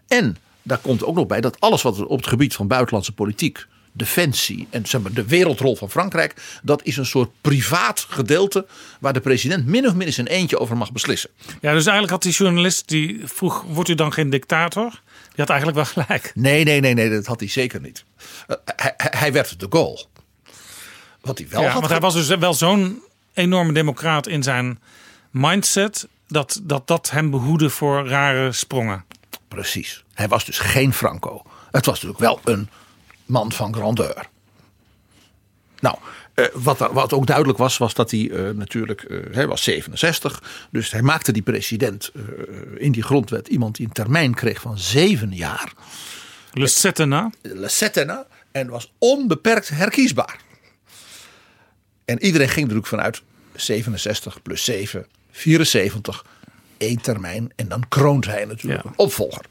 en 0.06 0.36
daar 0.62 0.78
komt 0.78 1.04
ook 1.04 1.14
nog 1.14 1.26
bij 1.26 1.40
dat 1.40 1.60
alles 1.60 1.82
wat 1.82 2.06
op 2.06 2.18
het 2.18 2.26
gebied 2.26 2.54
van 2.54 2.68
buitenlandse 2.68 3.12
politiek 3.12 3.66
defensie 3.96 4.66
en 4.70 4.86
zeg 4.86 5.00
maar, 5.00 5.12
de 5.12 5.26
wereldrol 5.26 5.76
van 5.76 5.90
Frankrijk. 5.90 6.34
Dat 6.62 6.82
is 6.84 6.96
een 6.96 7.06
soort 7.06 7.30
privaat 7.40 8.06
gedeelte 8.08 8.66
waar 9.00 9.12
de 9.12 9.20
president 9.20 9.66
min 9.66 9.86
of 9.86 9.94
meer 9.94 10.06
in 10.06 10.12
zijn 10.12 10.26
eentje 10.26 10.58
over 10.58 10.76
mag 10.76 10.92
beslissen. 10.92 11.30
Ja, 11.36 11.72
dus 11.72 11.86
eigenlijk 11.86 12.10
had 12.10 12.22
die 12.22 12.32
journalist 12.32 12.88
die 12.88 13.20
vroeg, 13.24 13.62
wordt 13.62 13.88
u 13.88 13.94
dan 13.94 14.12
geen 14.12 14.30
dictator? 14.30 14.90
Die 15.36 15.44
had 15.44 15.48
eigenlijk 15.48 15.78
wel 15.78 16.04
gelijk. 16.04 16.32
Nee, 16.34 16.64
nee, 16.64 16.80
nee, 16.80 16.94
nee 16.94 17.10
dat 17.10 17.26
had 17.26 17.40
hij 17.40 17.48
zeker 17.48 17.80
niet. 17.80 18.04
Uh, 18.48 18.56
hij, 18.64 18.94
hij, 18.96 19.32
werd 19.32 19.60
de 19.60 19.66
Gaulle. 19.70 20.04
Wat 21.20 21.38
hij 21.38 21.48
wel 21.50 21.60
ja, 21.60 21.68
had. 21.68 21.78
Want 21.78 21.92
hij 21.92 22.00
was 22.00 22.14
dus 22.14 22.28
wel 22.28 22.54
zo'n 22.54 23.02
enorme 23.34 23.72
democraat 23.72 24.26
in 24.26 24.42
zijn 24.42 24.80
mindset. 25.30 26.08
Dat, 26.28 26.60
dat 26.62 26.86
dat 26.86 27.10
hem 27.10 27.30
behoedde 27.30 27.70
voor 27.70 28.08
rare 28.08 28.52
sprongen. 28.52 29.04
Precies. 29.48 30.04
Hij 30.14 30.28
was 30.28 30.44
dus 30.44 30.58
geen 30.58 30.92
Franco. 30.92 31.42
Het 31.70 31.86
was 31.86 32.02
natuurlijk 32.02 32.20
wel 32.20 32.40
een 32.54 32.68
man 33.26 33.52
van 33.52 33.74
grandeur. 33.74 34.28
Nou, 35.80 35.96
uh, 36.34 36.46
wat, 36.52 36.78
wat 36.78 37.12
ook 37.12 37.26
duidelijk 37.26 37.58
was, 37.58 37.78
was 37.78 37.94
dat 37.94 38.10
hij 38.10 38.20
uh, 38.20 38.50
natuurlijk, 38.50 39.04
uh, 39.08 39.20
hij 39.30 39.46
was 39.46 39.62
67. 39.62 40.42
Dus 40.70 40.90
hij 40.90 41.02
maakte 41.02 41.32
die 41.32 41.42
president 41.42 42.12
in 42.76 42.92
die 42.92 43.02
grondwet 43.02 43.48
iemand 43.48 43.76
die 43.76 43.86
een 43.86 43.92
termijn 43.92 44.34
kreeg 44.34 44.60
van 44.60 44.78
zeven 44.78 45.34
jaar. 45.34 45.72
Le 46.52 46.66
Setena. 46.66 47.30
Le 47.42 47.68
Setena. 47.68 48.26
En 48.52 48.68
was 48.68 48.92
onbeperkt 48.98 49.68
herkiesbaar. 49.68 50.36
En 52.04 52.24
iedereen 52.24 52.48
ging 52.48 52.70
er 52.70 52.76
ook 52.76 52.86
vanuit 52.86 53.22
67 53.54 54.42
plus 54.42 54.64
7, 54.64 55.06
74. 55.30 56.24
één 56.78 57.00
termijn. 57.00 57.52
En 57.56 57.68
dan 57.68 57.88
kroont 57.88 58.26
hij 58.26 58.44
natuurlijk 58.44 58.82
ja. 58.82 58.90
een 58.90 58.98
opvolger 58.98 59.44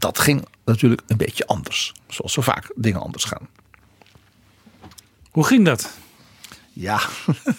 dat 0.00 0.18
ging 0.18 0.44
natuurlijk 0.64 1.02
een 1.06 1.16
beetje 1.16 1.46
anders. 1.46 1.92
Zoals 2.08 2.32
zo 2.32 2.42
vaak 2.42 2.72
dingen 2.74 3.00
anders 3.00 3.24
gaan. 3.24 3.48
Hoe 5.30 5.44
ging 5.44 5.64
dat? 5.64 5.90
Ja, 6.72 7.00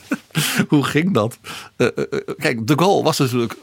hoe 0.69 0.83
ging 0.83 1.13
dat? 1.13 1.37
Uh, 1.77 1.87
uh, 1.95 2.05
kijk, 2.37 2.67
de 2.67 2.73
Gaulle 2.77 3.03
was 3.03 3.17
natuurlijk. 3.17 3.55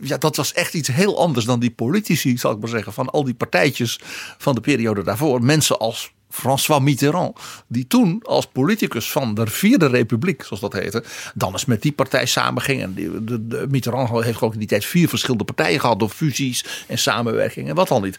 Ja, 0.00 0.18
dat 0.18 0.36
was 0.36 0.52
echt 0.52 0.74
iets 0.74 0.88
heel 0.88 1.18
anders 1.18 1.44
dan 1.44 1.60
die 1.60 1.70
politici, 1.70 2.38
zal 2.38 2.52
ik 2.52 2.58
maar 2.58 2.68
zeggen. 2.68 2.92
Van 2.92 3.10
al 3.10 3.24
die 3.24 3.34
partijtjes 3.34 4.00
van 4.38 4.54
de 4.54 4.60
periode 4.60 5.02
daarvoor. 5.02 5.42
Mensen 5.42 5.78
als 5.78 6.12
François 6.32 6.82
Mitterrand, 6.82 7.38
die 7.66 7.86
toen 7.86 8.20
als 8.22 8.46
politicus 8.46 9.10
van 9.10 9.34
de 9.34 9.46
Vierde 9.46 9.86
Republiek, 9.86 10.42
zoals 10.42 10.60
dat 10.60 10.72
heette, 10.72 11.04
dan 11.34 11.52
eens 11.52 11.64
met 11.64 11.82
die 11.82 11.92
partij 11.92 12.26
samenging. 12.26 12.82
En 12.82 12.94
de, 12.94 13.66
Mitterrand 13.70 14.24
heeft 14.24 14.40
ook 14.40 14.52
in 14.52 14.58
die 14.58 14.68
tijd 14.68 14.84
vier 14.84 15.08
verschillende 15.08 15.44
partijen 15.44 15.80
gehad 15.80 15.98
door 15.98 16.08
fusies 16.08 16.84
en 16.88 16.98
samenwerking 16.98 17.68
en 17.68 17.74
wat 17.74 17.88
dan 17.88 18.02
niet. 18.02 18.18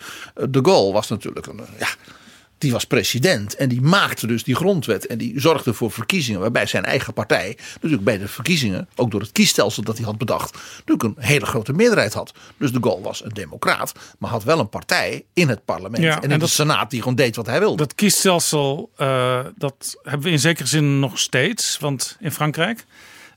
De 0.49 0.59
Gaulle 0.63 0.93
was 0.93 1.09
natuurlijk 1.09 1.45
een, 1.45 1.61
ja, 1.79 1.87
die 2.57 2.71
was 2.71 2.85
president 2.85 3.55
en 3.55 3.69
die 3.69 3.81
maakte 3.81 4.27
dus 4.27 4.43
die 4.43 4.55
grondwet 4.55 5.07
en 5.07 5.17
die 5.17 5.39
zorgde 5.39 5.73
voor 5.73 5.91
verkiezingen 5.91 6.39
waarbij 6.39 6.65
zijn 6.65 6.85
eigen 6.85 7.13
partij 7.13 7.57
natuurlijk 7.73 8.03
bij 8.03 8.17
de 8.17 8.27
verkiezingen, 8.27 8.89
ook 8.95 9.11
door 9.11 9.21
het 9.21 9.31
kiesstelsel 9.31 9.83
dat 9.83 9.97
hij 9.97 10.05
had 10.05 10.17
bedacht, 10.17 10.57
natuurlijk 10.85 11.03
een 11.03 11.23
hele 11.23 11.45
grote 11.45 11.73
meerderheid 11.73 12.13
had. 12.13 12.33
Dus 12.57 12.71
de 12.71 12.79
Gaulle 12.81 13.01
was 13.01 13.23
een 13.23 13.33
democraat, 13.33 13.93
maar 14.19 14.29
had 14.29 14.43
wel 14.43 14.59
een 14.59 14.69
partij 14.69 15.25
in 15.33 15.49
het 15.49 15.65
parlement 15.65 16.03
Ja, 16.03 16.15
en 16.15 16.23
in 16.23 16.31
en 16.31 16.39
de 16.39 16.47
Senaat 16.47 16.89
die 16.89 16.99
gewoon 16.99 17.15
deed 17.15 17.35
wat 17.35 17.45
hij 17.45 17.59
wilde. 17.59 17.77
Dat 17.77 17.95
kiesstelsel, 17.95 18.91
eh, 18.95 19.39
dat 19.55 19.99
hebben 20.03 20.23
we 20.23 20.29
in 20.29 20.39
zekere 20.39 20.67
zin 20.67 20.99
nog 20.99 21.19
steeds 21.19 21.77
want 21.79 22.17
in 22.19 22.31
Frankrijk. 22.31 22.85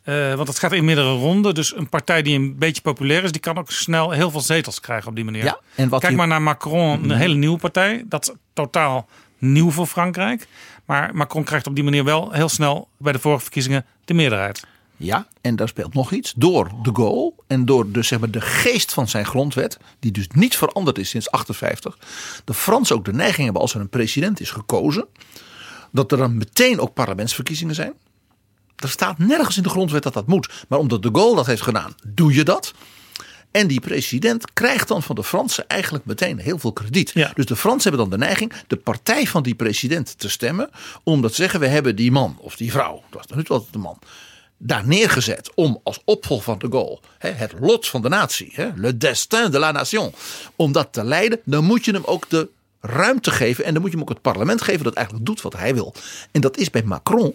Eh, 0.07 0.35
want 0.35 0.49
het 0.49 0.59
gaat 0.59 0.73
in 0.73 0.85
meerdere 0.85 1.13
ronden. 1.13 1.55
Dus 1.55 1.77
een 1.77 1.89
partij 1.89 2.23
die 2.23 2.39
een 2.39 2.59
beetje 2.59 2.83
populair 2.83 3.25
is, 3.25 3.33
die 3.33 3.41
kan 3.41 3.59
ook 3.59 3.71
snel 3.71 4.11
heel 4.11 4.31
veel 4.31 4.41
zetels 4.41 4.81
krijgen 4.81 5.09
op 5.09 5.15
die 5.15 5.25
manier. 5.25 5.45
Ja, 5.45 5.61
en 5.75 5.89
wat 5.89 5.99
Kijk 6.01 6.13
die- 6.13 6.17
maar 6.21 6.29
naar 6.29 6.43
Macron, 6.43 6.93
een 6.93 7.01
Mhm. 7.07 7.17
hele 7.17 7.35
nieuwe 7.35 7.59
partij. 7.59 8.05
Dat 8.09 8.29
is 8.29 8.35
totaal 8.53 9.09
nieuw 9.39 9.71
voor 9.71 9.87
Frankrijk. 9.87 10.47
Maar 10.85 11.11
Macron 11.15 11.45
krijgt 11.45 11.67
op 11.67 11.75
die 11.75 11.85
manier 11.85 12.05
wel 12.05 12.31
heel 12.33 12.49
snel 12.49 12.89
bij 12.99 13.13
de 13.13 13.19
vorige 13.19 13.43
verkiezingen 13.43 13.85
de 14.05 14.15
meerderheid. 14.15 14.65
Ja, 14.97 15.27
en 15.41 15.57
daar 15.57 15.69
speelt 15.69 15.95
nog 15.95 16.13
iets. 16.13 16.33
Door 16.37 16.71
de 16.83 16.91
Gaulle 16.95 17.33
en 17.47 17.65
door 17.65 17.91
de, 17.91 18.03
zeg 18.03 18.19
maar, 18.19 18.31
de 18.31 18.41
geest 18.41 18.93
van 18.93 19.09
zijn 19.09 19.27
grondwet, 19.27 19.79
die 20.01 20.13
dus 20.13 20.27
niet 20.35 20.57
veranderd 20.57 20.99
is 20.99 21.09
sinds 21.09 21.31
58. 21.31 21.99
De 22.45 22.55
Fransen 22.55 22.97
ook 22.97 23.05
de 23.05 23.13
neiging 23.13 23.45
hebben 23.45 23.63
als 23.63 23.75
er 23.75 23.81
een 23.81 23.89
president 23.89 24.41
is 24.41 24.51
gekozen, 24.51 25.07
dat 25.93 26.13
er 26.13 26.19
dan 26.19 26.37
meteen 26.37 26.81
ook 26.81 26.95
parlementsverkiezingen 26.95 27.75
zijn. 27.75 27.93
Er 28.77 28.89
staat 28.89 29.19
nergens 29.19 29.57
in 29.57 29.63
de 29.63 29.69
grondwet 29.69 30.03
dat 30.03 30.15
dat 30.15 30.27
moet. 30.27 30.65
Maar 30.69 30.79
omdat 30.79 31.03
de 31.03 31.09
Gaulle 31.13 31.37
dat 31.37 31.47
heeft 31.47 31.63
gedaan, 31.63 31.95
doe 32.07 32.35
je 32.35 32.45
dat. 32.45 32.73
En 33.51 33.67
die 33.67 33.81
president 33.81 34.53
krijgt 34.53 34.89
dan 34.89 35.03
van 35.03 35.15
de 35.15 35.25
Fransen 35.25 35.69
eigenlijk 35.69 36.05
meteen 36.05 36.39
heel 36.39 36.59
veel 36.59 36.73
krediet. 36.73 37.13
Dus 37.35 37.47
de 37.47 37.57
Fransen 37.57 37.91
hebben 37.91 38.11
dan 38.11 38.19
de 38.19 38.25
neiging 38.25 38.53
de 38.67 38.77
partij 38.77 39.27
van 39.27 39.43
die 39.43 39.55
president 39.55 40.19
te 40.19 40.29
stemmen. 40.29 40.71
Omdat 41.03 41.35
ze 41.35 41.43
zeggen, 41.43 41.61
we 41.61 41.67
hebben 41.67 41.97
die 41.97 42.13
man 42.13 42.37
of 42.41 42.57
die 42.57 42.71
vrouw, 42.71 43.03
dat 43.11 43.27
was 43.29 43.37
nu 43.37 43.45
altijd 43.47 43.73
de 43.73 43.79
man 43.79 43.99
daar 44.59 44.87
neergezet 44.87 45.51
om 45.55 45.81
als 45.83 46.01
opvolger 46.05 46.45
van 46.45 46.59
de 46.59 46.67
Gaulle 46.71 47.01
hè, 47.19 47.31
het 47.31 47.53
lot 47.61 47.89
van 47.89 48.03
de 48.03 48.09
natie, 48.09 48.51
hè, 48.53 48.69
le 48.75 48.97
destin 48.97 49.51
de 49.51 49.59
la 49.59 49.73
nation, 49.73 50.13
om 50.57 50.73
dat 50.73 50.89
te 50.91 51.05
leiden, 51.05 51.41
dan 51.45 51.65
moet 51.65 51.85
je 51.85 51.93
hem 51.93 52.05
ook 52.05 52.31
de 52.31 52.49
ruimte 52.81 53.31
geven 53.31 53.65
en 53.65 53.73
dan 53.73 53.83
moet 53.83 53.91
je 53.91 53.97
hem 53.97 54.07
ook 54.07 54.13
het 54.13 54.23
parlement 54.23 54.63
geven 54.63 54.85
dat 54.85 54.95
eigenlijk 54.95 55.27
doet 55.27 55.41
wat 55.41 55.57
hij 55.57 55.75
wil. 55.75 55.95
En 56.33 56.41
dat 56.41 56.57
is 56.57 56.71
bij 56.71 56.83
Macron, 56.83 57.35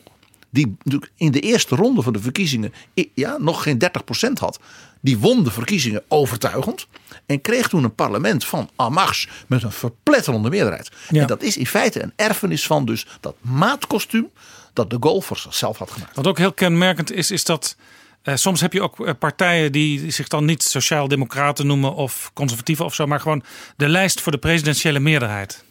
die 0.51 0.77
in 1.15 1.31
de 1.31 1.39
eerste 1.39 1.75
ronde 1.75 2.01
van 2.01 2.13
de 2.13 2.19
verkiezingen 2.19 2.73
ja, 3.13 3.37
nog 3.37 3.63
geen 3.63 3.83
30% 4.29 4.31
had. 4.33 4.59
Die 5.01 5.17
won 5.17 5.43
de 5.43 5.51
verkiezingen 5.51 6.03
overtuigend 6.07 6.87
en 7.25 7.41
kreeg 7.41 7.67
toen 7.67 7.83
een 7.83 7.95
parlement 7.95 8.45
van 8.45 8.69
marche 8.89 9.27
met 9.47 9.63
een 9.63 9.71
verpletterende 9.71 10.49
meerderheid. 10.49 10.91
En 11.09 11.27
dat 11.27 11.41
is 11.41 11.57
in 11.57 11.67
feite 11.67 12.03
een 12.03 12.13
erfenis 12.15 12.65
van 12.65 12.85
dus 12.85 13.07
dat 13.19 13.35
maatkostuum 13.41 14.29
dat 14.73 14.89
de 14.89 14.97
Gaulle 14.99 15.21
voor 15.21 15.37
zichzelf 15.37 15.77
had 15.77 15.91
gemaakt. 15.91 16.15
Wat 16.15 16.27
ook 16.27 16.37
heel 16.37 16.53
kenmerkend 16.53 17.11
is, 17.11 17.31
is 17.31 17.43
dat 17.43 17.75
uh, 18.23 18.35
soms 18.35 18.61
heb 18.61 18.73
je 18.73 18.81
ook 18.81 19.05
eh, 19.05 19.13
partijen 19.19 19.71
die 19.71 20.11
zich 20.11 20.27
dan 20.27 20.45
niet 20.45 20.63
sociaal-democraten 20.63 21.67
noemen 21.67 21.95
of 21.95 22.31
conservatieven 22.33 22.85
of 22.85 22.93
zo, 22.93 23.07
maar 23.07 23.19
gewoon 23.19 23.43
de 23.75 23.89
lijst 23.89 24.21
voor 24.21 24.31
de 24.31 24.37
presidentiële 24.37 24.99
meerderheid. 24.99 25.63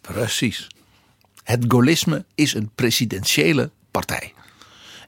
Precies. 0.00 0.66
Het 1.42 1.64
gaullisme 1.68 2.24
is 2.34 2.54
een 2.54 2.70
presidentiële 2.74 3.70
partij. 3.96 4.32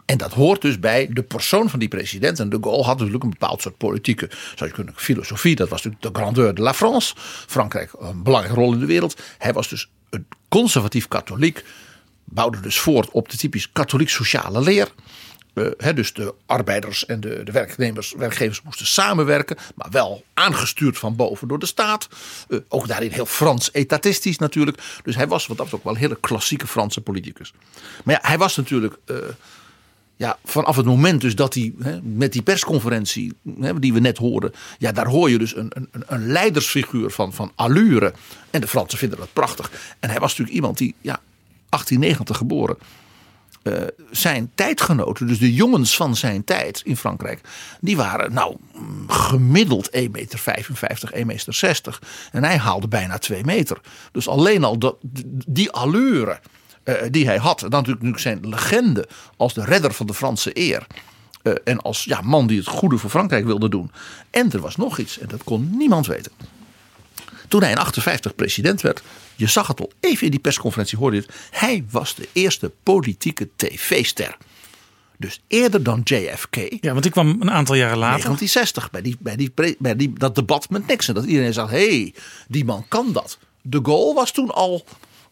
En 0.05 0.19
dat 0.19 0.33
hoort 0.33 0.61
dus 0.61 0.79
bij 0.79 1.09
de 1.11 1.23
persoon 1.23 1.71
van 1.71 1.79
die 1.79 1.89
president. 1.89 2.41
En 2.41 2.49
de 2.49 2.59
Gaulle 2.61 2.83
had 2.83 2.97
natuurlijk 2.97 3.25
een 3.25 3.31
bepaald 3.39 3.63
soort 3.63 3.77
politieke 3.77 4.31
zou 4.55 4.71
je 4.71 4.77
kunnen, 4.77 4.95
filosofie. 4.97 5.57
Dat 5.57 5.69
was 5.69 5.83
natuurlijk 5.83 6.15
de 6.15 6.21
grandeur 6.21 6.55
de 6.55 6.63
la 6.63 6.75
France. 6.75 7.15
Frankrijk 7.47 7.93
een 7.99 8.23
belangrijke 8.23 8.61
rol 8.61 8.73
in 8.73 8.79
de 8.79 8.87
wereld. 8.87 9.21
Hij 9.39 9.53
was 9.53 9.69
dus 9.69 9.91
een 10.11 10.27
conservatief 10.49 11.09
katholiek 11.09 11.65
bouwde 12.31 12.61
dus 12.61 12.79
voort 12.79 13.11
op 13.11 13.29
de 13.29 13.37
typisch 13.37 13.73
katholiek-sociale 13.73 14.61
leer. 14.61 14.89
Dus 15.95 16.13
de 16.13 16.35
arbeiders 16.47 17.07
en 17.07 17.21
de, 17.21 17.43
de, 17.45 17.53
werknemers, 17.53 18.15
werkgevers 18.17 18.63
moesten 18.63 18.87
samenwerken, 18.87 19.57
maar 19.75 19.91
wel 19.91 20.25
aangestuurd 20.35 20.99
van 20.99 21.17
boven 21.17 21.49
door 21.49 21.59
de 21.59 21.67
staat. 21.67 22.09
Uh, 22.49 22.59
ook 22.69 22.89
daarin 22.89 23.11
heel 23.11 23.27
Frans 23.27 23.73
etatistisch 23.73 24.39
natuurlijk. 24.39 24.83
Dus 25.03 25.17
hij 25.17 25.29
was 25.29 25.47
wat 25.47 25.57
dat 25.57 25.73
ook 25.73 25.85
wel 25.85 25.93
een 25.93 25.99
hele 25.99 26.19
klassieke 26.21 26.67
Franse 26.67 27.01
politicus. 27.01 27.53
Maar 28.05 28.15
ja, 28.15 28.29
hij 28.29 28.39
was 28.39 28.57
natuurlijk 28.57 28.97
uh, 29.07 29.17
ja, 30.19 30.39
vanaf 30.45 30.77
het 30.77 30.87
moment 30.87 31.21
dus 31.21 31.35
dat 31.35 31.55
hij 31.55 31.75
met 32.03 32.33
die 32.33 32.43
persconferentie 32.43 33.33
die 33.79 33.93
we 33.93 34.01
net 34.01 34.19
hoorden, 34.19 34.53
ja, 34.79 34.93
daar 34.93 35.07
hoor 35.07 35.31
je 35.31 35.39
dus 35.39 35.57
een, 35.57 35.71
een, 35.75 35.89
een 36.07 36.27
leidersfiguur 36.27 37.11
van, 37.11 37.33
van 37.33 37.53
allure. 37.55 38.13
En 38.51 38.61
de 38.61 38.69
Fransen 38.69 38.99
vinden 38.99 39.19
dat 39.19 39.33
prachtig. 39.33 39.71
En 40.01 40.11
hij 40.11 40.19
was 40.19 40.31
natuurlijk 40.31 40.57
iemand 40.57 40.79
die 40.79 40.95
ja, 41.01 41.21
1890 41.69 42.37
geboren. 42.37 42.77
Uh, 43.69 43.83
zijn 44.11 44.51
tijdgenoten, 44.55 45.27
dus 45.27 45.39
de 45.39 45.55
jongens 45.55 45.97
van 45.97 46.17
zijn 46.17 46.45
tijd 46.45 46.81
in 46.85 46.97
Frankrijk, 46.97 47.41
die 47.81 47.97
waren 47.97 48.33
nou 48.33 48.57
gemiddeld 49.07 49.91
1,55 49.97 50.01
meter, 50.11 51.13
1,60 51.15 51.25
meter. 51.25 51.99
En 52.33 52.45
hij 52.45 52.57
haalde 52.57 52.89
bijna 52.89 53.19
2 53.19 53.45
meter. 53.45 53.81
Dus 54.13 54.29
alleen 54.29 54.65
al 54.65 54.99
die 55.47 55.71
allure 55.71 56.41
uh, 56.85 56.95
die 57.11 57.27
hij 57.27 57.39
had, 57.39 57.61
dan 57.61 57.71
natuurlijk 57.71 58.19
zijn 58.19 58.49
legende 58.49 59.09
als 59.37 59.55
de 59.55 59.65
redder 59.65 59.93
van 59.93 60.07
de 60.07 60.15
Franse 60.15 60.51
eer. 60.59 60.87
Uh, 61.43 61.53
en 61.65 61.81
als 61.81 62.05
ja, 62.05 62.21
man 62.21 62.47
die 62.47 62.59
het 62.59 62.67
goede 62.67 62.99
voor 62.99 63.11
Frankrijk 63.11 63.45
wilde 63.45 63.69
doen. 63.69 63.91
En 64.31 64.53
er 64.53 64.61
was 64.61 64.77
nog 64.77 64.99
iets, 64.99 65.19
en 65.19 65.29
dat 65.29 65.45
kon 65.45 65.77
niemand 65.77 66.07
weten. 66.07 66.33
Toen 67.49 67.63
hij 67.63 67.71
in 67.71 67.77
58 67.79 68.35
president 68.35 68.81
werd, 68.81 69.03
je 69.37 69.47
zag 69.47 69.67
het 69.67 69.81
al 69.81 69.93
even 70.01 70.25
in 70.25 70.31
die 70.31 70.41
persconferentie, 70.41 70.99
hoorde 70.99 71.17
je 71.17 71.23
het. 71.23 71.35
Hij 71.51 71.85
was 71.91 72.15
de 72.15 72.29
eerste 72.33 72.71
politieke 72.83 73.49
tv-ster. 73.57 74.37
Dus 75.17 75.43
eerder 75.49 75.83
dan 75.83 76.01
JFK. 76.05 76.57
Ja, 76.81 76.93
want 76.93 77.05
ik 77.05 77.11
kwam 77.11 77.37
een 77.41 77.51
aantal 77.51 77.75
jaren 77.75 77.99
later. 77.99 78.25
1960, 78.25 78.91
bij, 78.91 79.03
die, 79.03 79.17
bij, 79.19 79.37
die, 79.37 79.77
bij 79.79 79.97
die, 79.97 80.13
dat 80.13 80.35
debat 80.35 80.71
met 80.71 80.87
Nixon. 80.87 81.15
Dat 81.15 81.25
iedereen 81.25 81.53
zag, 81.53 81.71
hé, 81.71 81.89
hey, 81.89 82.15
die 82.49 82.65
man 82.65 82.85
kan 82.89 83.13
dat. 83.13 83.39
De 83.63 83.81
Gaulle 83.83 84.15
was 84.15 84.33
toen 84.33 84.51
al 84.51 84.85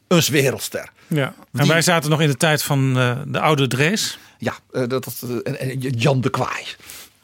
een 0.09 0.23
wereldster. 0.31 0.91
Ja, 1.07 1.35
en 1.53 1.67
wij 1.67 1.83
zaten 1.83 2.11
nog 2.11 2.21
in 2.21 2.29
de 2.29 2.37
tijd 2.37 2.63
van 2.63 2.99
uh, 2.99 3.19
de 3.27 3.41
oude 3.41 3.67
Drees. 3.67 4.19
Ja, 4.39 4.55
uh, 4.73 4.89
dat, 4.89 5.23
uh, 5.25 5.77
Jan 5.79 6.21
de 6.21 6.31
Kwaai. 6.31 6.65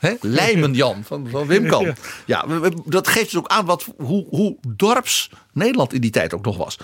Hè? 0.03 0.15
Lijmen 0.21 0.73
Jan 0.75 1.05
van, 1.05 1.29
van 1.31 1.47
Wim 1.47 1.69
Kan. 1.69 1.95
Ja, 2.27 2.47
dat 2.85 3.09
geeft 3.09 3.31
dus 3.31 3.37
ook 3.37 3.49
aan 3.49 3.65
wat, 3.65 3.87
hoe, 3.97 4.27
hoe 4.29 4.57
dorps 4.69 5.31
Nederland 5.53 5.93
in 5.93 6.01
die 6.01 6.11
tijd 6.11 6.35
ook 6.35 6.45
nog 6.45 6.57
was. 6.57 6.77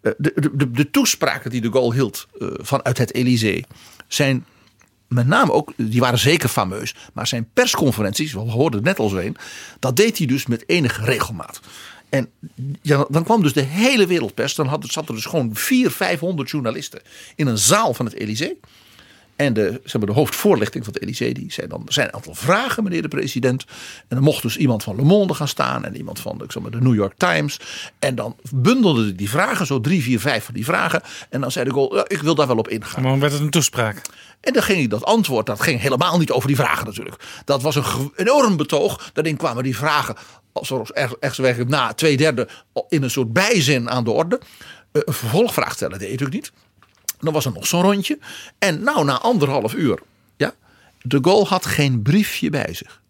De, 0.00 0.14
de, 0.18 0.50
de, 0.52 0.70
de 0.70 0.90
toespraken 0.90 1.50
die 1.50 1.60
de 1.60 1.70
Gaulle 1.70 1.94
hield 1.94 2.26
vanuit 2.60 2.98
het 2.98 3.14
Elysée 3.14 3.64
zijn 4.08 4.44
met 5.08 5.26
name 5.26 5.52
ook, 5.52 5.72
die 5.76 6.00
waren 6.00 6.18
zeker 6.18 6.48
fameus, 6.48 6.94
maar 7.12 7.26
zijn 7.26 7.48
persconferenties, 7.52 8.32
we 8.32 8.38
hoorden 8.38 8.78
het 8.78 8.88
net 8.88 8.98
al 8.98 9.08
zo 9.08 9.16
een, 9.16 9.36
dat 9.78 9.96
deed 9.96 10.18
hij 10.18 10.26
dus 10.26 10.46
met 10.46 10.68
enige 10.68 11.04
regelmaat. 11.04 11.60
En 12.08 12.30
ja, 12.82 13.06
dan 13.08 13.24
kwam 13.24 13.42
dus 13.42 13.52
de 13.52 13.60
hele 13.60 14.06
wereldpers, 14.06 14.54
dan 14.54 14.66
had, 14.66 14.84
zat 14.88 15.08
er 15.08 15.14
dus 15.14 15.24
gewoon 15.24 15.50
400, 15.54 15.96
500 15.96 16.50
journalisten 16.50 17.00
in 17.36 17.46
een 17.46 17.58
zaal 17.58 17.94
van 17.94 18.06
het 18.06 18.14
Elysée. 18.14 18.58
En 19.40 19.52
de, 19.52 19.80
zeg 19.84 20.00
maar, 20.00 20.06
de 20.06 20.16
hoofdvoorlichting 20.16 20.84
van 20.84 20.92
het 20.92 21.02
Elysée 21.02 21.34
die 21.34 21.52
zei 21.52 21.66
dan: 21.66 21.82
er 21.86 21.92
zijn 21.92 22.06
een 22.06 22.14
aantal 22.14 22.34
vragen, 22.34 22.82
meneer 22.82 23.02
de 23.02 23.08
president. 23.08 23.64
En 23.98 24.16
dan 24.16 24.22
mocht 24.22 24.42
dus 24.42 24.56
iemand 24.56 24.82
van 24.82 24.96
Le 24.96 25.02
Monde 25.02 25.34
gaan 25.34 25.48
staan 25.48 25.84
en 25.84 25.96
iemand 25.96 26.20
van 26.20 26.42
ik 26.42 26.52
zeg 26.52 26.62
maar, 26.62 26.70
de 26.70 26.80
New 26.80 26.94
York 26.94 27.14
Times. 27.16 27.60
En 27.98 28.14
dan 28.14 28.36
bundelden 28.54 29.16
die 29.16 29.30
vragen, 29.30 29.66
zo 29.66 29.80
drie, 29.80 30.02
vier, 30.02 30.20
vijf 30.20 30.44
van 30.44 30.54
die 30.54 30.64
vragen. 30.64 31.02
En 31.30 31.40
dan 31.40 31.50
zei 31.50 31.64
de 31.64 31.72
Gaulle: 31.72 31.96
ja, 31.96 32.04
ik 32.06 32.22
wil 32.22 32.34
daar 32.34 32.46
wel 32.46 32.56
op 32.56 32.68
ingaan. 32.68 33.02
Maar 33.02 33.10
dan 33.10 33.20
werd 33.20 33.32
het 33.32 33.40
een 33.42 33.50
toespraak. 33.50 34.02
En 34.40 34.52
dan 34.52 34.62
ging 34.62 34.88
dat 34.88 35.04
antwoord, 35.04 35.46
dat 35.46 35.60
ging 35.60 35.80
helemaal 35.80 36.18
niet 36.18 36.30
over 36.30 36.46
die 36.46 36.56
vragen 36.56 36.86
natuurlijk. 36.86 37.42
Dat 37.44 37.62
was 37.62 37.74
een 37.74 38.12
enorm 38.16 38.56
betoog. 38.56 39.10
Daarin 39.12 39.36
kwamen 39.36 39.62
die 39.62 39.76
vragen, 39.76 40.16
zoals 40.52 40.92
echt 40.92 41.68
na 41.68 41.92
twee 41.92 42.16
derde, 42.16 42.48
in 42.88 43.02
een 43.02 43.10
soort 43.10 43.32
bijzin 43.32 43.90
aan 43.90 44.04
de 44.04 44.10
orde. 44.10 44.40
Eh, 44.92 45.02
een 45.04 45.12
vervolgvraag 45.12 45.72
stellen 45.72 45.98
deed 45.98 46.10
je 46.10 46.14
natuurlijk 46.14 46.42
niet. 46.42 46.52
Dan 47.20 47.32
was 47.32 47.44
er 47.44 47.52
nog 47.52 47.66
zo'n 47.66 47.82
rondje. 47.82 48.18
En 48.58 48.82
nou, 48.82 49.04
na 49.04 49.18
anderhalf 49.18 49.74
uur. 49.74 49.98
Ja, 50.36 50.54
de 51.02 51.18
Gaulle 51.22 51.44
had 51.44 51.66
geen 51.66 52.02
briefje 52.02 52.50
bij 52.50 52.74
zich. 52.74 53.00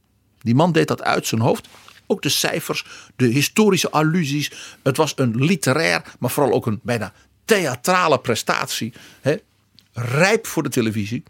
Die 0.41 0.55
man 0.55 0.73
deed 0.73 0.89
dat 0.89 1.03
uit 1.03 1.27
zijn 1.27 1.41
hoofd. 1.41 1.69
Ook 2.07 2.23
de 2.23 2.29
cijfers, 2.29 2.85
de 3.17 3.27
historische 3.27 3.91
allusies. 3.91 4.53
Het 4.83 4.97
was 4.97 5.13
een 5.17 5.45
literair, 5.45 6.03
maar 6.19 6.31
vooral 6.31 6.53
ook 6.53 6.67
een 6.67 6.81
bijna 6.83 7.13
theatrale 7.45 8.19
prestatie. 8.19 8.93
Hè? 9.21 9.37
Rijp 9.93 10.47
voor 10.47 10.63
de 10.63 10.69
televisie. 10.69 11.23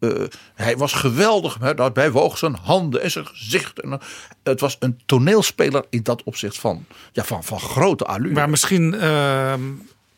Uh, 0.00 0.22
hij 0.54 0.76
was 0.76 0.92
geweldig. 0.92 1.56
Hè? 1.60 1.74
Daarbij 1.74 2.10
woog 2.10 2.38
zijn 2.38 2.54
handen 2.54 3.02
en 3.02 3.10
zijn 3.10 3.26
gezicht. 3.26 3.80
En, 3.80 3.90
uh, 3.90 3.98
het 4.42 4.60
was 4.60 4.76
een 4.78 5.00
toneelspeler 5.06 5.84
in 5.90 6.02
dat 6.02 6.22
opzicht 6.22 6.58
van, 6.58 6.84
ja, 7.12 7.24
van, 7.24 7.44
van 7.44 7.60
grote 7.60 8.04
allure. 8.04 8.34
Maar 8.34 8.50
misschien 8.50 8.94
uh, 8.94 9.54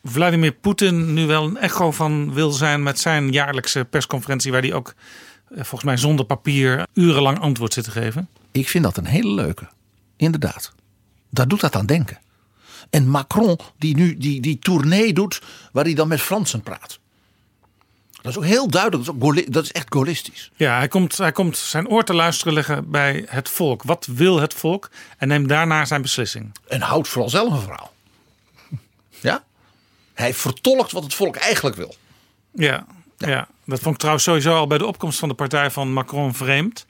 Vladimir 0.07 0.51
Poetin 0.51 1.13
nu 1.13 1.25
wel 1.25 1.43
een 1.43 1.57
echo 1.57 1.91
van 1.91 2.33
wil 2.33 2.51
zijn 2.51 2.83
met 2.83 2.99
zijn 2.99 3.31
jaarlijkse 3.31 3.85
persconferentie, 3.85 4.51
waar 4.51 4.61
hij 4.61 4.73
ook 4.73 4.93
eh, 5.49 5.55
volgens 5.55 5.83
mij 5.83 5.97
zonder 5.97 6.25
papier 6.25 6.87
urenlang 6.93 7.39
antwoord 7.39 7.73
zit 7.73 7.83
te 7.83 7.91
geven? 7.91 8.29
Ik 8.51 8.69
vind 8.69 8.83
dat 8.83 8.97
een 8.97 9.05
hele 9.05 9.33
leuke. 9.33 9.67
Inderdaad. 10.17 10.73
Daar 11.29 11.47
doet 11.47 11.59
dat 11.59 11.75
aan 11.75 11.85
denken. 11.85 12.19
En 12.89 13.07
Macron, 13.07 13.59
die 13.77 13.95
nu 13.95 14.17
die, 14.17 14.41
die 14.41 14.59
tournee 14.59 15.13
doet, 15.13 15.41
waar 15.71 15.83
hij 15.83 15.93
dan 15.93 16.07
met 16.07 16.21
Fransen 16.21 16.61
praat. 16.61 16.99
Dat 18.21 18.31
is 18.31 18.37
ook 18.37 18.45
heel 18.45 18.69
duidelijk. 18.69 19.05
Dat 19.05 19.35
is, 19.35 19.45
dat 19.45 19.63
is 19.63 19.71
echt 19.71 19.85
gaullistisch. 19.89 20.51
Ja, 20.55 20.77
hij 20.77 20.87
komt, 20.87 21.17
hij 21.17 21.31
komt 21.31 21.57
zijn 21.57 21.87
oor 21.87 22.03
te 22.03 22.13
luisteren 22.13 22.53
leggen 22.53 22.89
bij 22.89 23.25
het 23.27 23.49
volk. 23.49 23.83
Wat 23.83 24.05
wil 24.05 24.39
het 24.39 24.53
volk? 24.53 24.89
En 25.17 25.27
neemt 25.27 25.49
daarna 25.49 25.85
zijn 25.85 26.01
beslissing. 26.01 26.51
En 26.67 26.81
houdt 26.81 27.07
vooral 27.07 27.29
zelf 27.29 27.53
een 27.53 27.61
verhaal. 27.61 27.93
Ja? 29.21 29.43
Hij 30.15 30.33
vertolkt 30.33 30.91
wat 30.91 31.03
het 31.03 31.13
volk 31.13 31.35
eigenlijk 31.35 31.75
wil. 31.75 31.95
Ja, 32.53 32.85
ja. 33.17 33.47
dat 33.65 33.79
vond 33.79 33.93
ik 33.93 33.99
trouwens 33.99 34.25
sowieso 34.25 34.55
al 34.55 34.67
bij 34.67 34.77
de 34.77 34.85
opkomst 34.85 35.19
van 35.19 35.29
de 35.29 35.35
partij 35.35 35.71
van 35.71 35.93
Macron 35.93 36.33
vreemd. 36.33 36.85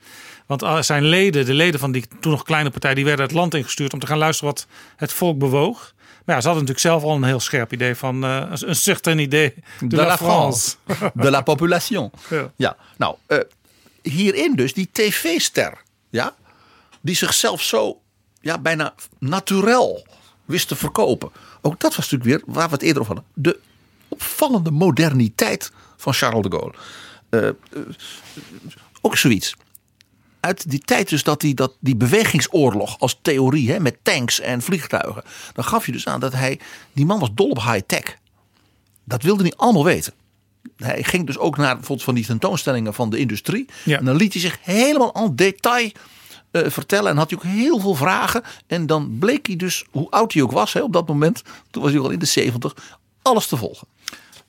Want 0.45 0.85
zijn 0.85 1.03
leden, 1.03 1.45
de 1.45 1.53
leden 1.53 1.79
van 1.79 1.91
die 1.91 2.05
toen 2.19 2.31
nog 2.31 2.43
kleine 2.43 2.69
partij, 2.69 2.93
die 2.93 3.05
werden 3.05 3.25
het 3.25 3.33
land 3.33 3.53
ingestuurd 3.53 3.93
om 3.93 3.99
te 3.99 4.07
gaan 4.07 4.17
luisteren 4.17 4.53
wat 4.53 4.67
het 4.95 5.13
volk 5.13 5.37
bewoog. 5.37 5.93
Maar 6.25 6.35
ja, 6.35 6.41
ze 6.41 6.47
hadden 6.47 6.65
natuurlijk 6.65 6.79
zelf 6.79 7.03
al 7.03 7.15
een 7.15 7.23
heel 7.23 7.39
scherp 7.39 7.73
idee 7.73 7.95
van 7.95 8.25
uh, 8.25 8.45
een 8.49 8.75
certain 8.75 9.19
idee 9.19 9.53
de, 9.79 9.87
de 9.87 9.95
la, 9.95 10.17
France. 10.17 10.75
De 11.13 11.29
la 11.29 11.41
population. 11.41 12.11
Ja, 12.29 12.51
ja. 12.55 12.75
nou, 12.97 13.15
uh, 13.27 13.39
hierin 14.01 14.55
dus 14.55 14.73
die 14.73 14.89
tv-ster, 14.91 15.81
ja, 16.09 16.35
die 17.01 17.15
zichzelf 17.15 17.61
zo 17.61 18.01
ja, 18.41 18.57
bijna 18.57 18.93
naturel 19.19 20.07
wist 20.45 20.67
te 20.67 20.75
verkopen. 20.75 21.31
Ook 21.65 21.79
dat 21.79 21.95
was 21.95 22.09
natuurlijk 22.09 22.43
weer, 22.45 22.55
waar 22.55 22.67
we 22.67 22.73
het 22.73 22.83
eerder 22.83 23.01
over 23.01 23.15
hadden, 23.15 23.31
de 23.33 23.59
opvallende 24.07 24.71
moderniteit 24.71 25.71
van 25.97 26.13
Charles 26.13 26.41
de 26.41 26.51
Gaulle. 26.51 26.73
Uh, 27.29 27.49
ook 29.01 29.17
zoiets. 29.17 29.55
uit 30.39 30.69
die 30.69 30.79
tijd 30.79 31.09
dus 31.09 31.23
dat 31.23 31.41
die, 31.41 31.53
dat 31.53 31.75
die 31.79 31.95
bewegingsoorlog 31.95 32.99
als 32.99 33.19
theorie 33.21 33.71
hè, 33.71 33.79
met 33.79 33.97
tanks 34.01 34.39
en 34.39 34.61
vliegtuigen. 34.61 35.23
Dan 35.53 35.63
gaf 35.63 35.85
je 35.85 35.91
dus 35.91 36.07
aan 36.07 36.19
dat 36.19 36.33
hij, 36.33 36.59
die 36.93 37.05
man 37.05 37.19
was 37.19 37.29
dol 37.33 37.49
op 37.49 37.61
high-tech. 37.61 38.17
Dat 39.03 39.21
wilde 39.21 39.43
hij 39.43 39.53
allemaal 39.55 39.83
weten. 39.83 40.13
Hij 40.77 41.03
ging 41.03 41.25
dus 41.25 41.37
ook 41.37 41.57
naar 41.57 41.73
bijvoorbeeld 41.75 42.03
van 42.03 42.15
die 42.15 42.25
tentoonstellingen 42.25 42.93
van 42.93 43.09
de 43.09 43.17
industrie. 43.17 43.69
En 43.85 44.05
dan 44.05 44.15
liet 44.15 44.33
hij 44.33 44.41
zich 44.41 44.57
helemaal 44.61 45.13
en 45.13 45.35
detail 45.35 45.91
eh, 46.55 46.69
vertellen. 46.69 47.11
En 47.11 47.17
had 47.17 47.29
hij 47.29 47.39
ook 47.39 47.45
heel 47.45 47.79
veel 47.79 47.95
vragen. 47.95 48.43
En 48.67 48.85
dan 48.85 49.17
bleek 49.19 49.47
hij 49.47 49.55
dus, 49.55 49.85
hoe 49.91 50.09
oud 50.09 50.33
hij 50.33 50.41
ook 50.41 50.51
was 50.51 50.73
hè, 50.73 50.81
op 50.81 50.93
dat 50.93 51.07
moment. 51.07 51.43
Toen 51.71 51.83
was 51.83 51.91
hij 51.91 52.01
al 52.01 52.09
in 52.09 52.19
de 52.19 52.25
70. 52.25 52.75
Alles 53.21 53.47
te 53.47 53.57
volgen. 53.57 53.87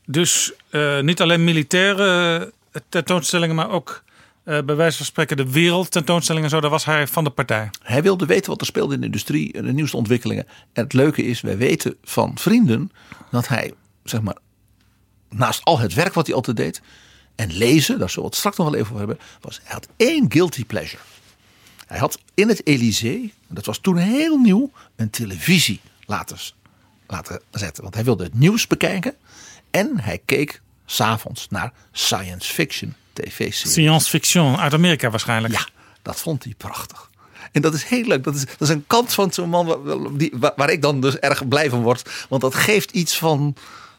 Dus 0.06 0.52
eh, 0.70 1.00
niet 1.00 1.20
alleen 1.20 1.44
militaire 1.44 2.52
eh, 2.72 2.80
tentoonstellingen, 2.88 3.54
maar 3.54 3.70
ook 3.70 4.04
bij 4.44 4.76
wijze 4.76 4.96
van 4.96 5.06
spreken 5.06 5.36
de 5.36 5.50
wereldtentoonstellingen. 5.50 6.50
Zo, 6.50 6.60
daar 6.60 6.70
was 6.70 6.84
hij 6.84 7.06
van 7.06 7.24
de 7.24 7.30
partij. 7.30 7.70
Hij 7.82 8.02
wilde 8.02 8.26
weten 8.26 8.50
wat 8.50 8.60
er 8.60 8.66
speelde 8.66 8.94
in 8.94 9.00
de 9.00 9.06
industrie 9.06 9.52
en 9.52 9.64
de 9.64 9.72
nieuwste 9.72 9.96
ontwikkelingen. 9.96 10.46
En 10.72 10.82
het 10.82 10.92
leuke 10.92 11.22
is, 11.22 11.40
wij 11.40 11.56
weten 11.56 11.96
van 12.02 12.38
vrienden 12.38 12.90
dat 13.30 13.48
hij, 13.48 13.72
zeg 14.04 14.20
maar, 14.20 14.36
naast 15.28 15.64
al 15.64 15.78
het 15.78 15.94
werk 15.94 16.14
wat 16.14 16.26
hij 16.26 16.34
altijd 16.34 16.56
deed. 16.56 16.82
En 17.36 17.52
lezen, 17.52 17.98
daar 17.98 18.08
zullen 18.08 18.24
we 18.24 18.28
het 18.28 18.38
straks 18.38 18.56
nog 18.56 18.70
wel 18.70 18.78
even 18.78 18.94
over 18.94 19.06
hebben. 19.06 19.26
Was, 19.40 19.60
hij 19.62 19.72
had 19.74 19.88
één 19.96 20.24
guilty 20.28 20.64
pleasure. 20.64 21.02
Hij 21.86 21.98
had 21.98 22.18
in 22.34 22.48
het 22.48 22.66
Elysée, 22.66 23.32
dat 23.48 23.66
was 23.66 23.78
toen 23.78 23.96
heel 23.96 24.38
nieuw, 24.38 24.70
een 24.96 25.10
televisie 25.10 25.80
laten, 26.06 26.38
laten 27.06 27.40
zetten. 27.50 27.82
Want 27.82 27.94
hij 27.94 28.04
wilde 28.04 28.24
het 28.24 28.34
nieuws 28.34 28.66
bekijken. 28.66 29.14
En 29.70 30.00
hij 30.00 30.20
keek 30.24 30.60
s'avonds 30.86 31.46
naar 31.48 31.72
science 31.92 32.52
fiction 32.52 32.94
tv-series. 33.12 33.72
Science 33.72 34.08
fiction 34.08 34.56
uit 34.56 34.72
Amerika 34.72 35.10
waarschijnlijk. 35.10 35.54
Ja, 35.54 35.66
dat 36.02 36.20
vond 36.20 36.44
hij 36.44 36.54
prachtig. 36.56 37.10
En 37.52 37.62
dat 37.62 37.74
is 37.74 37.84
heel 37.84 38.04
leuk. 38.04 38.24
Dat 38.24 38.34
is, 38.34 38.44
dat 38.44 38.60
is 38.60 38.68
een 38.68 38.84
kant 38.86 39.12
van 39.12 39.32
zo'n 39.32 39.48
man 39.48 39.66
waar, 39.66 40.16
die, 40.16 40.32
waar, 40.34 40.52
waar 40.56 40.70
ik 40.70 40.82
dan 40.82 41.00
dus 41.00 41.16
erg 41.16 41.48
blij 41.48 41.70
van 41.70 41.82
word. 41.82 42.26
Want 42.28 42.42
dat 42.42 42.54
geeft 42.54 42.90
iets 42.90 43.18
van. 43.18 43.56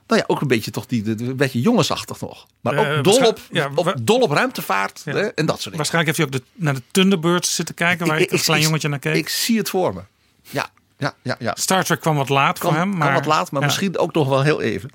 Nou 0.08 0.22
ja, 0.22 0.28
ook 0.28 0.42
een 0.42 0.48
beetje 0.48 0.72
toch 0.72 0.86
die, 0.86 1.10
een 1.10 1.36
beetje 1.36 1.62
jongensachtig 1.62 2.22
nog. 2.22 2.48
Maar 2.62 2.78
ook 2.78 3.04
dol, 3.04 3.28
op, 3.28 3.40
waarschijn- 3.50 3.78
op, 3.78 3.94
dol 4.02 4.20
op 4.20 4.32
ruimtevaart 4.32 5.02
hè, 5.04 5.12
en 5.12 5.46
dat 5.46 5.62
soort 5.62 5.64
dingen. 5.64 5.78
Waarschijnlijk 5.78 6.18
heeft 6.18 6.32
hij 6.32 6.42
ook 6.42 6.46
de, 6.54 6.64
naar 6.64 6.74
de 6.74 6.82
Thunderbirds 6.92 7.56
zitten 7.56 7.76
kijken, 7.76 8.08
waar 8.08 8.20
ik, 8.20 8.32
als 8.32 8.44
klein 8.44 8.62
jongetje 8.62 8.88
naar 8.88 9.00
keek. 9.00 9.16
Ik 9.16 9.30
zie 9.30 9.58
het 9.58 9.70
voor 9.70 9.94
me. 9.94 10.02
Ja, 10.50 10.70
ja, 10.98 11.14
ja. 11.22 11.36
ja. 11.40 11.56
Star 11.60 11.84
Trek 11.84 12.00
kwam 12.00 12.16
wat 12.16 12.30
laat 12.30 12.60
voor 12.60 12.74
hem. 12.74 12.98
Maar, 12.98 13.14
wat 13.14 13.26
laat, 13.26 13.52
maar 13.52 13.62
ja. 13.62 13.68
misschien 13.68 13.98
ook 13.98 14.14
nog 14.14 14.28
wel 14.28 14.42
heel 14.42 14.62
even. 14.62 14.90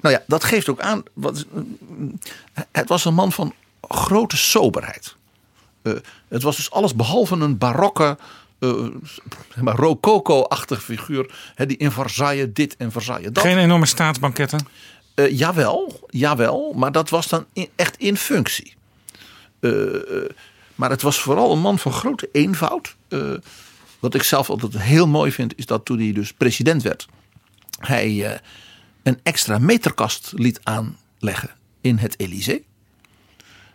Nou 0.00 0.14
ja, 0.14 0.22
dat 0.26 0.44
geeft 0.44 0.68
ook 0.68 0.80
aan. 0.80 1.02
Wat, 1.12 1.46
het 2.72 2.88
was 2.88 3.04
een 3.04 3.14
man 3.14 3.32
van 3.32 3.54
grote 3.80 4.36
soberheid. 4.36 5.16
Eh, 5.82 5.92
het 6.28 6.42
was 6.42 6.56
dus 6.56 6.70
alles 6.70 6.94
behalve 6.94 7.34
een 7.34 7.58
barokke, 7.58 8.18
eh, 8.58 8.84
maar 9.60 9.76
rococo-achtige 9.76 10.80
figuur. 10.80 11.34
Hè, 11.54 11.66
die 11.66 11.76
in 11.76 11.90
Versailles 11.90 12.48
dit 12.52 12.76
en 12.76 12.92
Versailles 12.92 13.32
dat. 13.32 13.44
Geen 13.44 13.58
enorme 13.58 13.86
staatsbanketten. 13.86 14.66
Eh, 15.14 15.38
jawel, 15.38 16.06
jawel, 16.10 16.72
maar 16.72 16.92
dat 16.92 17.08
was 17.10 17.28
dan 17.28 17.46
in- 17.52 17.68
echt 17.76 17.96
in 17.96 18.16
functie. 18.16 18.74
Eh, 19.60 19.70
maar 20.74 20.90
het 20.90 21.02
was 21.02 21.18
vooral 21.20 21.52
een 21.52 21.60
man 21.60 21.78
van 21.78 21.92
grote 21.92 22.28
eenvoud. 22.32 22.96
Wat 23.98 24.14
ik 24.14 24.22
zelf 24.22 24.50
altijd 24.50 24.78
heel 24.78 25.06
mooi 25.08 25.32
vind, 25.32 25.58
is 25.58 25.66
dat 25.66 25.84
toen 25.84 25.98
hij 25.98 26.12
dus 26.12 26.32
president 26.32 26.82
werd, 26.82 27.06
hij 27.78 28.40
een 29.02 29.18
extra 29.22 29.58
meterkast 29.58 30.32
liet 30.36 30.60
aanleggen 30.62 31.50
in 31.80 31.96
het 31.96 32.20
Elysée. 32.20 32.64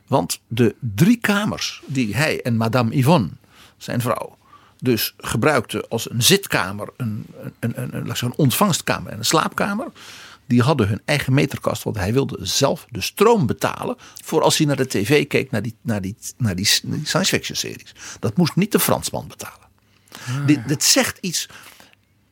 Want 0.08 0.40
de 0.48 0.76
drie 0.80 1.18
kamers 1.18 1.82
die 1.86 2.16
hij 2.16 2.42
en 2.42 2.58
Madame 2.58 2.98
Yvonne, 2.98 3.30
zijn 3.78 4.02
vrouw, 4.02 4.38
dus 4.80 5.14
gebruikten 5.18 5.88
als 5.90 6.10
een 6.10 6.22
zitkamer, 6.24 6.88
een, 6.98 7.26
een, 7.60 7.74
een, 7.82 7.96
een, 7.96 8.12
een 8.22 8.34
ontvangstkamer 8.36 9.12
en 9.12 9.18
een 9.18 9.26
slaapkamer. 9.26 9.88
Die 10.48 10.62
hadden 10.62 10.88
hun 10.88 11.02
eigen 11.06 11.34
meterkast, 11.34 11.84
want 11.84 11.96
hij 11.96 12.14
wilde 12.14 12.38
zelf 12.42 12.86
de 12.90 13.02
stroom 13.02 13.46
betalen. 13.46 13.96
voor 14.24 14.42
als 14.42 14.58
hij 14.58 14.68
naar 14.68 14.76
de 14.76 14.88
tv 14.88 15.28
keek, 15.28 15.52
naar 15.52 15.62
die, 15.62 15.76
naar 15.82 16.02
die, 16.02 16.16
naar 16.38 16.56
die, 16.56 16.70
die 16.84 17.06
science 17.06 17.36
fiction 17.36 17.58
series. 17.58 17.94
Dat 18.20 18.38
moest 18.38 18.56
niet 18.56 18.72
de 18.72 18.80
Fransman 18.80 19.28
betalen. 19.28 19.68
Dit, 20.46 20.68
dit 20.68 20.84
zegt 20.84 21.18
iets, 21.22 21.48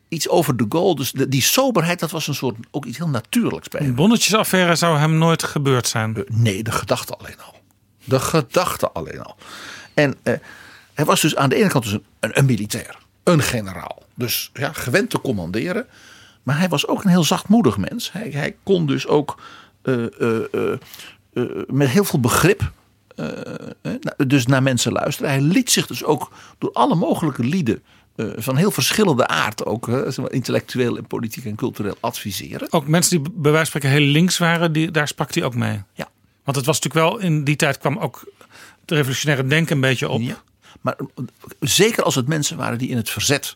iets 0.08 0.30
over 0.30 0.58
de 0.58 0.66
Gaulle. 0.70 0.96
Dus 0.96 1.12
de- 1.12 1.28
die 1.30 1.42
soberheid, 1.42 2.00
dat 2.00 2.12
was 2.12 2.28
een 2.28 2.36
soort 2.36 2.56
ook 2.72 2.86
iets 2.86 2.98
heel 2.98 3.10
natuurlijks 3.10 3.68
bij 3.68 3.80
hem. 3.80 3.90
Een 3.90 3.96
bonnetjesaffaire 3.96 4.76
zou 4.76 4.98
hem 4.98 5.18
nooit 5.18 5.44
gebeurd 5.44 5.88
zijn. 5.88 6.24
Nee, 6.28 6.64
de 6.64 6.72
gedachte 6.72 7.16
alleen 7.16 7.40
al. 7.46 7.60
De 8.04 8.20
gedachte 8.20 8.92
alleen 8.92 9.24
al. 9.24 9.36
En 9.94 10.16
eh, 10.24 10.34
hij 10.98 11.06
was 11.06 11.22
dus 11.22 11.36
aan 11.36 11.50
de 11.50 11.56
ene 11.56 11.70
kant 11.70 11.84
dus 11.84 11.94
een, 11.94 12.04
een, 12.20 12.38
een 12.38 12.46
militair, 12.46 12.98
een 13.24 13.42
generaal. 13.42 14.04
Dus 14.16 14.50
ja, 14.54 14.74
gewend 14.74 15.10
te 15.10 15.22
commanderen. 15.22 15.86
Maar 16.44 16.58
hij 16.58 16.70
was 16.70 16.88
ook 16.88 17.04
een 17.04 17.10
heel 17.10 17.24
zachtmoedig 17.24 17.78
mens. 17.78 18.12
Hij, 18.12 18.30
hij 18.30 18.56
kon 18.64 18.88
dus 18.88 19.08
ook 19.08 19.40
eh, 19.82 20.22
eh, 20.22 20.74
eh, 21.34 21.44
met 21.68 21.90
heel 21.90 22.04
veel 22.04 22.20
begrip 22.20 22.72
dus 24.28 24.46
naar 24.46 24.64
mensen 24.64 24.92
luisteren. 24.92 25.32
Hij 25.32 25.42
liet 25.42 25.72
zich 25.72 25.88
dus 25.88 26.04
ook 26.04 26.32
door 26.58 26.72
alle 26.74 26.96
mogelijke 26.96 27.44
lieden 27.44 27.84
van 28.36 28.56
heel 28.56 28.72
verschillende 28.72 29.28
aard, 29.28 29.66
ook 29.66 29.88
intellectueel 30.28 30.98
en 30.98 31.08
politiek 31.08 31.46
en 31.46 31.56
cultureel 31.56 31.98
adviseren. 32.00 32.72
Ook 32.72 32.88
mensen 32.88 33.24
die 33.24 33.32
bij 33.34 33.52
wijze 33.52 33.72
van 33.72 33.82
spreken 33.82 34.00
heel 34.02 34.12
links 34.12 34.38
waren, 34.38 34.72
die, 34.72 34.92
daar 34.92 35.08
sprak 35.08 35.34
hij 35.34 35.44
ook 35.44 35.56
mee. 35.56 35.82
Ja. 35.94 36.10
Want 36.44 36.58
het 36.58 36.66
was 36.66 36.80
natuurlijk 36.80 37.12
wel, 37.12 37.20
in 37.20 37.44
die 37.44 37.56
tijd 37.56 37.78
kwam 37.78 37.98
ook 37.98 38.32
het 38.82 38.92
revolutionaire 38.92 39.48
denken 39.48 39.76
een 39.76 39.82
beetje 39.82 40.10
op. 40.10 40.22
Ja. 40.22 40.44
Maar 40.82 40.96
eh, 40.96 41.24
zeker 41.60 42.04
als 42.04 42.16
het 42.16 42.28
mensen 42.28 42.58
waren 42.58 42.78
die 42.78 42.90
in 42.90 42.98
het 42.98 43.10
verzet 43.10 43.56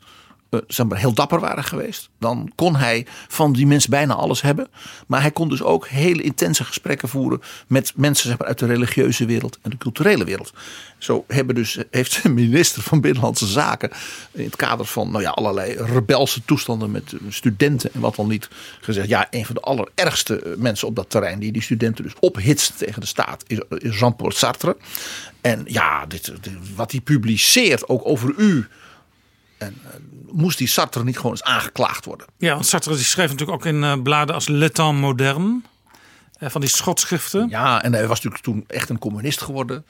zeg 0.68 0.86
maar, 0.88 0.98
heel 0.98 1.14
dapper 1.14 1.40
waren 1.40 1.64
geweest. 1.64 2.10
Dan 2.20 2.52
kon 2.56 2.76
hij 2.76 3.06
van 3.28 3.54
die 3.54 3.68
mensen 3.68 3.90
bijna 3.90 4.14
alles 4.14 4.42
hebben. 4.42 4.68
Maar 5.08 5.22
hij 5.22 5.32
kon 5.32 5.50
dus 5.50 5.62
ook 5.64 5.88
hele 5.88 6.22
intense 6.22 6.64
gesprekken 6.64 7.10
voeren 7.10 7.42
met 7.68 7.94
mensen 7.96 8.28
zeg 8.30 8.38
maar, 8.38 8.48
uit 8.48 8.60
de 8.60 8.66
religieuze 8.66 9.26
wereld 9.26 9.60
en 9.62 9.70
de 9.70 9.78
culturele 9.78 10.24
wereld. 10.24 10.54
Zo 10.98 11.24
hebben 11.28 11.56
dus, 11.56 11.78
heeft 11.92 12.24
de 12.24 12.30
minister 12.30 12.82
van 12.82 13.02
Binnenlandse 13.02 13.46
Zaken 13.46 13.90
in 14.32 14.46
het 14.46 14.56
kader 14.56 14.86
van 14.86 15.12
nou 15.12 15.24
ja, 15.24 15.30
allerlei 15.30 15.74
rebelse 15.74 16.46
toestanden 16.46 16.92
met 16.92 17.14
eh, 17.14 17.20
studenten 17.30 17.94
en 17.94 18.00
wat 18.00 18.16
dan 18.16 18.28
niet 18.28 18.50
gezegd. 18.82 19.08
Ja, 19.08 19.28
een 19.30 19.46
van 19.46 19.56
de 19.56 19.62
allerergste 19.62 20.42
eh, 20.42 20.52
mensen 20.58 20.88
op 20.88 20.96
dat 20.96 21.10
terrein 21.10 21.40
die 21.40 21.52
die 21.52 21.62
studenten 21.62 22.04
dus 22.04 22.14
ophitst 22.20 22.78
tegen 22.78 23.02
de 23.02 23.08
staat 23.08 23.44
is, 23.48 23.60
Jean-Paul 24.00 24.32
Sartre. 24.32 24.78
En 25.42 25.62
ja, 25.66 26.06
dit- 26.06 26.34
wat 26.76 26.92
hij 26.92 27.00
publiceert 27.02 27.90
ook 27.90 28.02
over 28.08 28.34
u. 28.38 28.68
En 29.62 29.78
eh, 29.86 29.90
moest 30.32 30.58
die 30.58 30.68
Sartre 30.68 31.04
niet 31.04 31.16
gewoon 31.16 31.32
eens 31.32 31.44
aangeklaagd 31.44 32.06
worden? 32.06 32.28
Ja, 32.38 32.54
want 32.54 32.66
Sartre 32.66 32.96
die 32.96 33.04
schreef 33.04 33.30
natuurlijk 33.30 33.58
ook 33.60 33.66
in 33.66 33.84
eh, 33.84 34.02
bladen 34.02 34.36
als 34.36 34.48
Le 34.48 34.72
Temps 34.72 35.00
Moderne. 35.02 35.62
eh, 36.38 36.50
van 36.50 36.62
die 36.62 36.70
schotschriften. 36.70 37.50
Ja, 37.50 37.84
en 37.84 37.94
hij 37.94 38.02
was 38.08 38.16
natuurlijk 38.22 38.44
toen 38.44 38.64
echt 38.68 38.90
een 38.90 39.00
communist 39.00 39.42
geworden. 39.42 39.86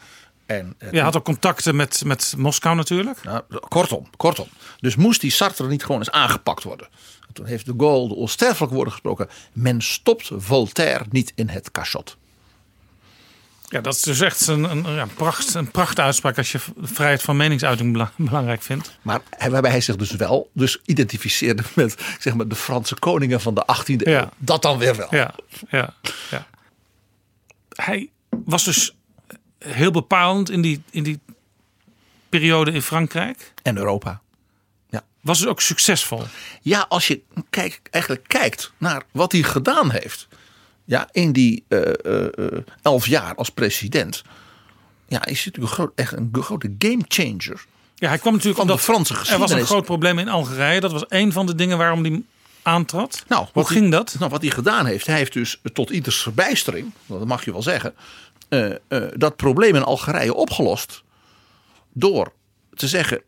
En, 0.45 0.75
eh, 0.77 0.91
Ja, 0.91 1.03
had 1.03 1.17
ook 1.17 1.23
contacten 1.23 1.75
met, 1.75 2.01
met 2.05 2.33
Moskou 2.37 2.75
natuurlijk. 2.75 3.23
Nou, 3.23 3.41
kortom, 3.69 4.07
kortom. 4.17 4.47
Dus 4.79 4.95
moest 4.95 5.21
die 5.21 5.31
Sartre 5.31 5.67
niet 5.67 5.83
gewoon 5.83 5.97
eens 6.01 6.11
aangepakt 6.11 6.63
worden? 6.63 6.87
En 7.27 7.33
toen 7.33 7.45
heeft 7.45 7.65
de 7.65 7.73
Gaulle 7.77 8.07
de 8.07 8.15
onsterfelijke 8.15 8.75
woorden 8.75 8.93
gesproken. 8.93 9.27
Men 9.53 9.81
stopt 9.81 10.31
Voltaire 10.35 11.05
niet 11.09 11.31
in 11.35 11.49
het 11.49 11.71
cachot. 11.71 12.17
Ja, 13.71 13.81
dat 13.81 13.95
is 13.95 14.01
dus 14.01 14.19
echt 14.19 14.47
een, 14.47 14.63
een, 14.63 14.93
ja, 14.95 15.07
pracht, 15.15 15.53
een 15.53 15.71
prachtuitspraak 15.71 16.37
als 16.37 16.51
je 16.51 16.59
vrijheid 16.81 17.21
van 17.21 17.37
meningsuiting 17.37 17.91
bela- 17.91 18.11
belangrijk 18.15 18.61
vindt. 18.61 18.97
Maar 19.01 19.21
waarbij 19.49 19.71
hij 19.71 19.81
zich 19.81 19.95
dus 19.95 20.11
wel 20.11 20.49
dus 20.53 20.81
identificeerde 20.85 21.63
met 21.75 21.95
zeg 22.19 22.33
maar, 22.33 22.47
de 22.47 22.55
Franse 22.55 22.95
koningen 22.95 23.41
van 23.41 23.55
de 23.55 23.65
18e 23.77 23.85
eeuw. 23.85 24.13
Ja. 24.13 24.29
Dat 24.37 24.61
dan 24.61 24.77
weer 24.77 24.95
wel. 24.95 25.07
Ja, 25.15 25.35
ja, 25.69 25.93
ja. 26.29 26.47
Hij 27.69 28.09
was 28.45 28.63
dus 28.63 28.95
heel 29.59 29.91
bepalend 29.91 30.49
in 30.49 30.61
die, 30.61 30.83
in 30.89 31.03
die 31.03 31.19
periode 32.29 32.71
in 32.71 32.81
Frankrijk. 32.81 33.53
En 33.63 33.77
Europa. 33.77 34.21
Was 35.21 35.39
dus 35.39 35.47
ook 35.47 35.61
succesvol. 35.61 36.23
Ja, 36.61 36.85
als 36.89 37.07
je 37.07 37.21
kijk, 37.49 37.79
eigenlijk 37.89 38.27
kijkt 38.27 38.71
naar 38.77 39.03
wat 39.11 39.31
hij 39.31 39.43
gedaan 39.43 39.91
heeft. 39.91 40.27
Ja, 40.91 41.07
in 41.11 41.31
die 41.31 41.63
eh, 41.67 41.79
eh, 42.05 42.25
eh, 42.37 42.57
elf 42.81 43.07
jaar 43.07 43.35
als 43.35 43.49
president. 43.49 44.21
Ja, 45.07 45.25
is 45.25 45.43
hij 45.43 45.45
natuurlijk 45.45 45.57
een 45.57 45.67
groot, 45.67 45.91
echt 45.95 46.11
een 46.11 46.29
grote 46.33 46.75
game 46.77 47.01
changer. 47.07 47.65
Ja, 47.95 48.07
hij 48.07 48.17
kwam 48.17 48.33
natuurlijk 48.33 48.59
Van 48.59 48.67
de 48.67 48.73
omdat 48.73 48.85
Franse 48.85 49.13
Er 49.13 49.19
was 49.19 49.27
geschiedenis. 49.27 49.61
een 49.61 49.65
groot 49.65 49.85
probleem 49.85 50.19
in 50.19 50.29
Algerije. 50.29 50.79
Dat 50.79 50.91
was 50.91 51.03
een 51.07 51.31
van 51.31 51.45
de 51.45 51.55
dingen 51.55 51.77
waarom 51.77 52.03
hij 52.03 52.23
aantrad. 52.61 53.23
Nou, 53.27 53.43
Hoe 53.43 53.51
wat 53.53 53.67
ging 53.67 53.81
hij, 53.81 53.89
dat? 53.89 54.15
Nou, 54.19 54.31
wat 54.31 54.41
hij 54.41 54.51
gedaan 54.51 54.85
heeft, 54.85 55.07
hij 55.07 55.17
heeft 55.17 55.33
dus 55.33 55.61
tot 55.73 55.89
ieders 55.89 56.21
verbijstering, 56.21 56.91
dat 57.05 57.25
mag 57.25 57.45
je 57.45 57.51
wel 57.51 57.61
zeggen, 57.61 57.95
dat 59.15 59.35
probleem 59.35 59.75
in 59.75 59.83
Algerije 59.83 60.33
opgelost. 60.33 61.03
Door 61.93 62.33
te 62.73 62.87
zeggen: 62.87 63.21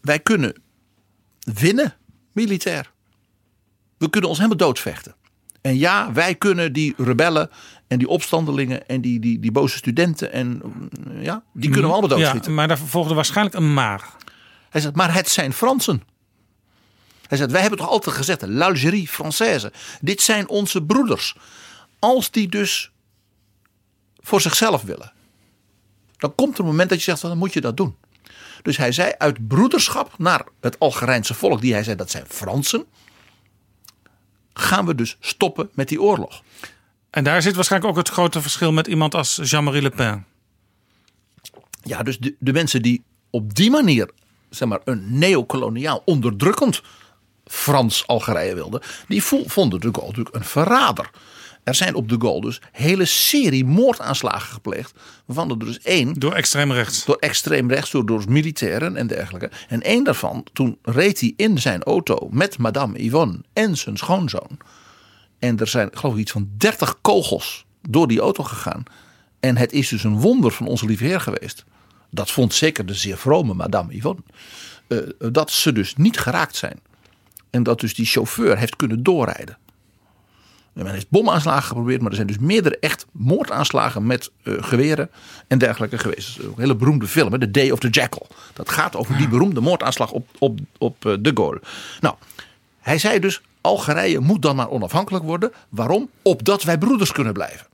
wij 0.00 0.18
kunnen 0.18 0.62
winnen 1.38 1.96
militair. 2.32 2.92
We 3.98 4.10
kunnen 4.10 4.28
ons 4.28 4.38
helemaal 4.38 4.66
doodvechten. 4.66 5.14
En 5.60 5.78
ja, 5.78 6.12
wij 6.12 6.34
kunnen 6.34 6.72
die 6.72 6.94
rebellen 6.96 7.50
en 7.86 7.98
die 7.98 8.08
opstandelingen 8.08 8.88
en 8.88 9.00
die, 9.00 9.20
die, 9.20 9.38
die 9.38 9.52
boze 9.52 9.76
studenten 9.76 10.32
en 10.32 10.48
mm, 10.64 10.88
ja, 11.20 11.42
die 11.52 11.70
kunnen 11.70 11.90
we 11.90 11.96
allemaal 11.96 12.18
doodschieten. 12.18 12.50
Ja, 12.50 12.56
maar 12.56 12.68
daar 12.68 12.78
volgde 12.78 13.14
waarschijnlijk 13.14 13.56
een 13.56 13.74
maar. 13.74 14.08
Hij 14.70 14.80
zegt, 14.80 14.96
maar 14.96 15.14
het 15.14 15.28
zijn 15.28 15.52
Fransen. 15.52 16.02
Hij 17.26 17.38
zegt, 17.38 17.50
wij 17.50 17.60
hebben 17.60 17.78
toch 17.78 17.88
altijd 17.88 18.16
gezegd, 18.16 18.42
l'Algérie 18.46 19.08
Française. 19.08 19.72
Dit 20.00 20.22
zijn 20.22 20.48
onze 20.48 20.82
broeders. 20.82 21.36
Als 21.98 22.30
die 22.30 22.48
dus 22.48 22.90
voor 24.16 24.40
zichzelf 24.40 24.82
willen. 24.82 25.12
Dan 26.16 26.34
komt 26.34 26.54
er 26.54 26.60
een 26.60 26.66
moment 26.70 26.88
dat 26.88 26.98
je 26.98 27.04
zegt, 27.04 27.22
dan 27.22 27.38
moet 27.38 27.52
je 27.52 27.60
dat 27.60 27.76
doen. 27.76 27.96
Dus 28.62 28.76
hij 28.76 28.92
zei 28.92 29.12
uit 29.18 29.48
broederschap 29.48 30.14
naar 30.18 30.46
het 30.60 30.78
Algerijnse 30.78 31.34
volk, 31.34 31.60
die 31.60 31.72
hij 31.72 31.82
zei 31.82 31.96
dat 31.96 32.10
zijn 32.10 32.24
Fransen, 32.28 32.84
gaan 34.58 34.86
we 34.86 34.94
dus 34.94 35.16
stoppen 35.20 35.70
met 35.72 35.88
die 35.88 36.02
oorlog. 36.02 36.42
En 37.10 37.24
daar 37.24 37.42
zit 37.42 37.54
waarschijnlijk 37.54 37.92
ook 37.92 37.98
het 37.98 38.08
grote 38.08 38.42
verschil 38.42 38.72
met 38.72 38.86
iemand 38.86 39.14
als 39.14 39.40
Jean-Marie 39.42 39.82
Le 39.82 39.90
Pen. 39.90 40.26
Ja, 41.82 42.02
dus 42.02 42.18
de, 42.18 42.34
de 42.38 42.52
mensen 42.52 42.82
die 42.82 43.02
op 43.30 43.54
die 43.54 43.70
manier 43.70 44.10
zeg 44.50 44.68
maar, 44.68 44.80
een 44.84 45.18
neocoloniaal 45.18 46.02
onderdrukkend 46.04 46.82
Frans-Algerije 47.44 48.54
wilden, 48.54 48.80
die 49.08 49.22
vonden 49.22 49.80
natuurlijk 49.80 50.34
een 50.34 50.44
verrader. 50.44 51.10
Er 51.68 51.74
zijn 51.74 51.94
op 51.94 52.08
de 52.08 52.16
Gaulle 52.18 52.40
dus 52.40 52.60
hele 52.72 53.04
serie 53.04 53.64
moordaanslagen 53.64 54.52
gepleegd. 54.52 54.92
Waarvan 55.24 55.50
er 55.50 55.58
dus 55.58 55.78
één. 55.78 56.14
Door 56.14 56.32
extreem 56.32 56.72
rechts. 56.72 57.04
Door 57.04 57.16
extreem 57.16 57.70
rechts, 57.70 57.90
door, 57.90 58.06
door 58.06 58.24
militairen 58.28 58.96
en 58.96 59.06
dergelijke. 59.06 59.50
En 59.68 59.82
één 59.82 60.04
daarvan, 60.04 60.46
toen 60.52 60.78
reed 60.82 61.20
hij 61.20 61.32
in 61.36 61.58
zijn 61.58 61.82
auto 61.82 62.28
met 62.30 62.58
Madame 62.58 63.04
Yvonne 63.04 63.40
en 63.52 63.76
zijn 63.76 63.96
schoonzoon. 63.96 64.58
En 65.38 65.58
er 65.58 65.66
zijn, 65.66 65.88
geloof 65.92 66.14
ik, 66.14 66.20
iets 66.20 66.32
van 66.32 66.48
30 66.56 67.00
kogels 67.00 67.64
door 67.88 68.08
die 68.08 68.20
auto 68.20 68.44
gegaan. 68.44 68.82
En 69.40 69.56
het 69.56 69.72
is 69.72 69.88
dus 69.88 70.04
een 70.04 70.20
wonder 70.20 70.50
van 70.50 70.66
onze 70.66 70.86
lieve 70.86 71.04
Heer 71.04 71.20
geweest. 71.20 71.64
Dat 72.10 72.30
vond 72.30 72.54
zeker 72.54 72.86
de 72.86 72.94
zeer 72.94 73.18
vrome 73.18 73.54
Madame 73.54 73.96
Yvonne. 73.96 74.22
Uh, 74.88 74.98
dat 75.32 75.50
ze 75.50 75.72
dus 75.72 75.96
niet 75.96 76.18
geraakt 76.18 76.56
zijn. 76.56 76.80
En 77.50 77.62
dat 77.62 77.80
dus 77.80 77.94
die 77.94 78.06
chauffeur 78.06 78.58
heeft 78.58 78.76
kunnen 78.76 79.02
doorrijden. 79.02 79.58
Men 80.84 80.92
heeft 80.92 81.10
bomaanslagen 81.10 81.62
geprobeerd, 81.62 82.00
maar 82.00 82.10
er 82.10 82.16
zijn 82.16 82.26
dus 82.26 82.38
meerdere 82.38 82.78
echt 82.80 83.06
moordaanslagen 83.12 84.06
met 84.06 84.30
uh, 84.42 84.62
geweren 84.62 85.10
en 85.46 85.58
dergelijke 85.58 85.98
geweest. 85.98 86.36
Dat 86.36 86.44
is 86.44 86.50
een 86.50 86.54
hele 86.56 86.76
beroemde 86.76 87.06
film, 87.06 87.38
The 87.38 87.50
Day 87.50 87.70
of 87.70 87.78
the 87.78 87.88
Jackal. 87.88 88.26
Dat 88.52 88.68
gaat 88.68 88.96
over 88.96 89.16
die 89.16 89.28
beroemde 89.28 89.60
moordaanslag 89.60 90.10
op, 90.10 90.28
op, 90.38 90.58
op 90.78 91.04
uh, 91.04 91.14
de 91.20 91.30
Gaulle. 91.34 91.60
Nou, 92.00 92.14
hij 92.80 92.98
zei 92.98 93.18
dus, 93.18 93.40
Algerije 93.60 94.20
moet 94.20 94.42
dan 94.42 94.56
maar 94.56 94.68
onafhankelijk 94.68 95.24
worden. 95.24 95.52
Waarom? 95.68 96.10
Opdat 96.22 96.62
wij 96.62 96.78
broeders 96.78 97.12
kunnen 97.12 97.32
blijven. 97.32 97.66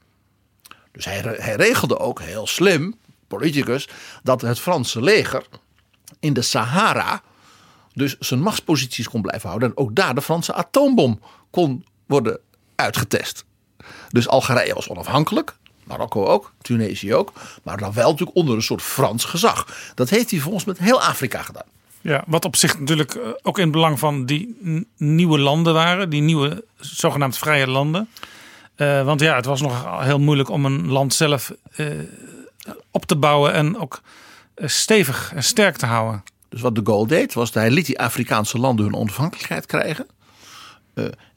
Dus 0.92 1.04
hij, 1.04 1.20
hij 1.38 1.54
regelde 1.54 1.98
ook 1.98 2.20
heel 2.20 2.46
slim, 2.46 2.94
politicus, 3.28 3.88
dat 4.22 4.40
het 4.40 4.60
Franse 4.60 5.02
leger 5.02 5.46
in 6.20 6.32
de 6.32 6.42
Sahara 6.42 7.22
dus 7.92 8.18
zijn 8.18 8.40
machtsposities 8.40 9.08
kon 9.08 9.22
blijven 9.22 9.48
houden. 9.48 9.68
En 9.68 9.76
ook 9.76 9.94
daar 9.94 10.14
de 10.14 10.22
Franse 10.22 10.54
atoombom 10.54 11.20
kon 11.50 11.84
worden 12.06 12.38
uitgetest. 12.76 13.44
Dus 14.08 14.28
Algerije 14.28 14.74
was 14.74 14.88
onafhankelijk. 14.88 15.56
Marokko 15.84 16.26
ook, 16.26 16.52
Tunesië 16.62 17.14
ook. 17.14 17.32
Maar 17.62 17.78
dan 17.78 17.92
wel 17.92 18.10
natuurlijk 18.10 18.36
onder 18.36 18.54
een 18.54 18.62
soort 18.62 18.82
Frans 18.82 19.24
gezag. 19.24 19.66
Dat 19.94 20.10
heeft 20.10 20.30
hij 20.30 20.40
volgens 20.40 20.64
met 20.64 20.78
heel 20.78 21.02
Afrika 21.02 21.42
gedaan. 21.42 21.66
Ja, 22.00 22.24
wat 22.26 22.44
op 22.44 22.56
zich 22.56 22.78
natuurlijk 22.78 23.14
eh, 23.14 23.28
ook 23.42 23.56
in 23.56 23.62
het 23.62 23.72
belang 23.72 23.98
van 23.98 24.26
die 24.26 24.56
nieuwe 24.96 25.38
landen 25.38 25.74
waren. 25.74 26.10
Die 26.10 26.22
nieuwe 26.22 26.64
zogenaamd 26.76 27.38
vrije 27.38 27.66
landen. 27.66 28.08
Uh, 28.76 29.04
want 29.04 29.20
ja, 29.20 29.36
het 29.36 29.44
was 29.44 29.60
nog 29.60 30.02
heel 30.02 30.18
moeilijk 30.18 30.48
om 30.48 30.64
een 30.64 30.88
land 30.88 31.14
zelf 31.14 31.52
uh, 31.76 31.86
op 32.90 33.06
te 33.06 33.16
bouwen. 33.16 33.52
En 33.52 33.78
ook 33.78 34.00
stevig 34.56 35.32
en 35.34 35.42
sterk 35.42 35.76
te 35.76 35.86
houden. 35.86 36.22
Dus 36.48 36.60
wat 36.60 36.74
de 36.74 36.80
Gaulle 36.84 37.06
deed, 37.06 37.34
was 37.34 37.52
dat 37.52 37.62
hij 37.62 37.72
liet 37.72 37.86
die 37.86 38.00
Afrikaanse 38.00 38.58
landen 38.58 38.84
hun 38.84 38.94
onafhankelijkheid 38.94 39.66
krijgen. 39.66 40.06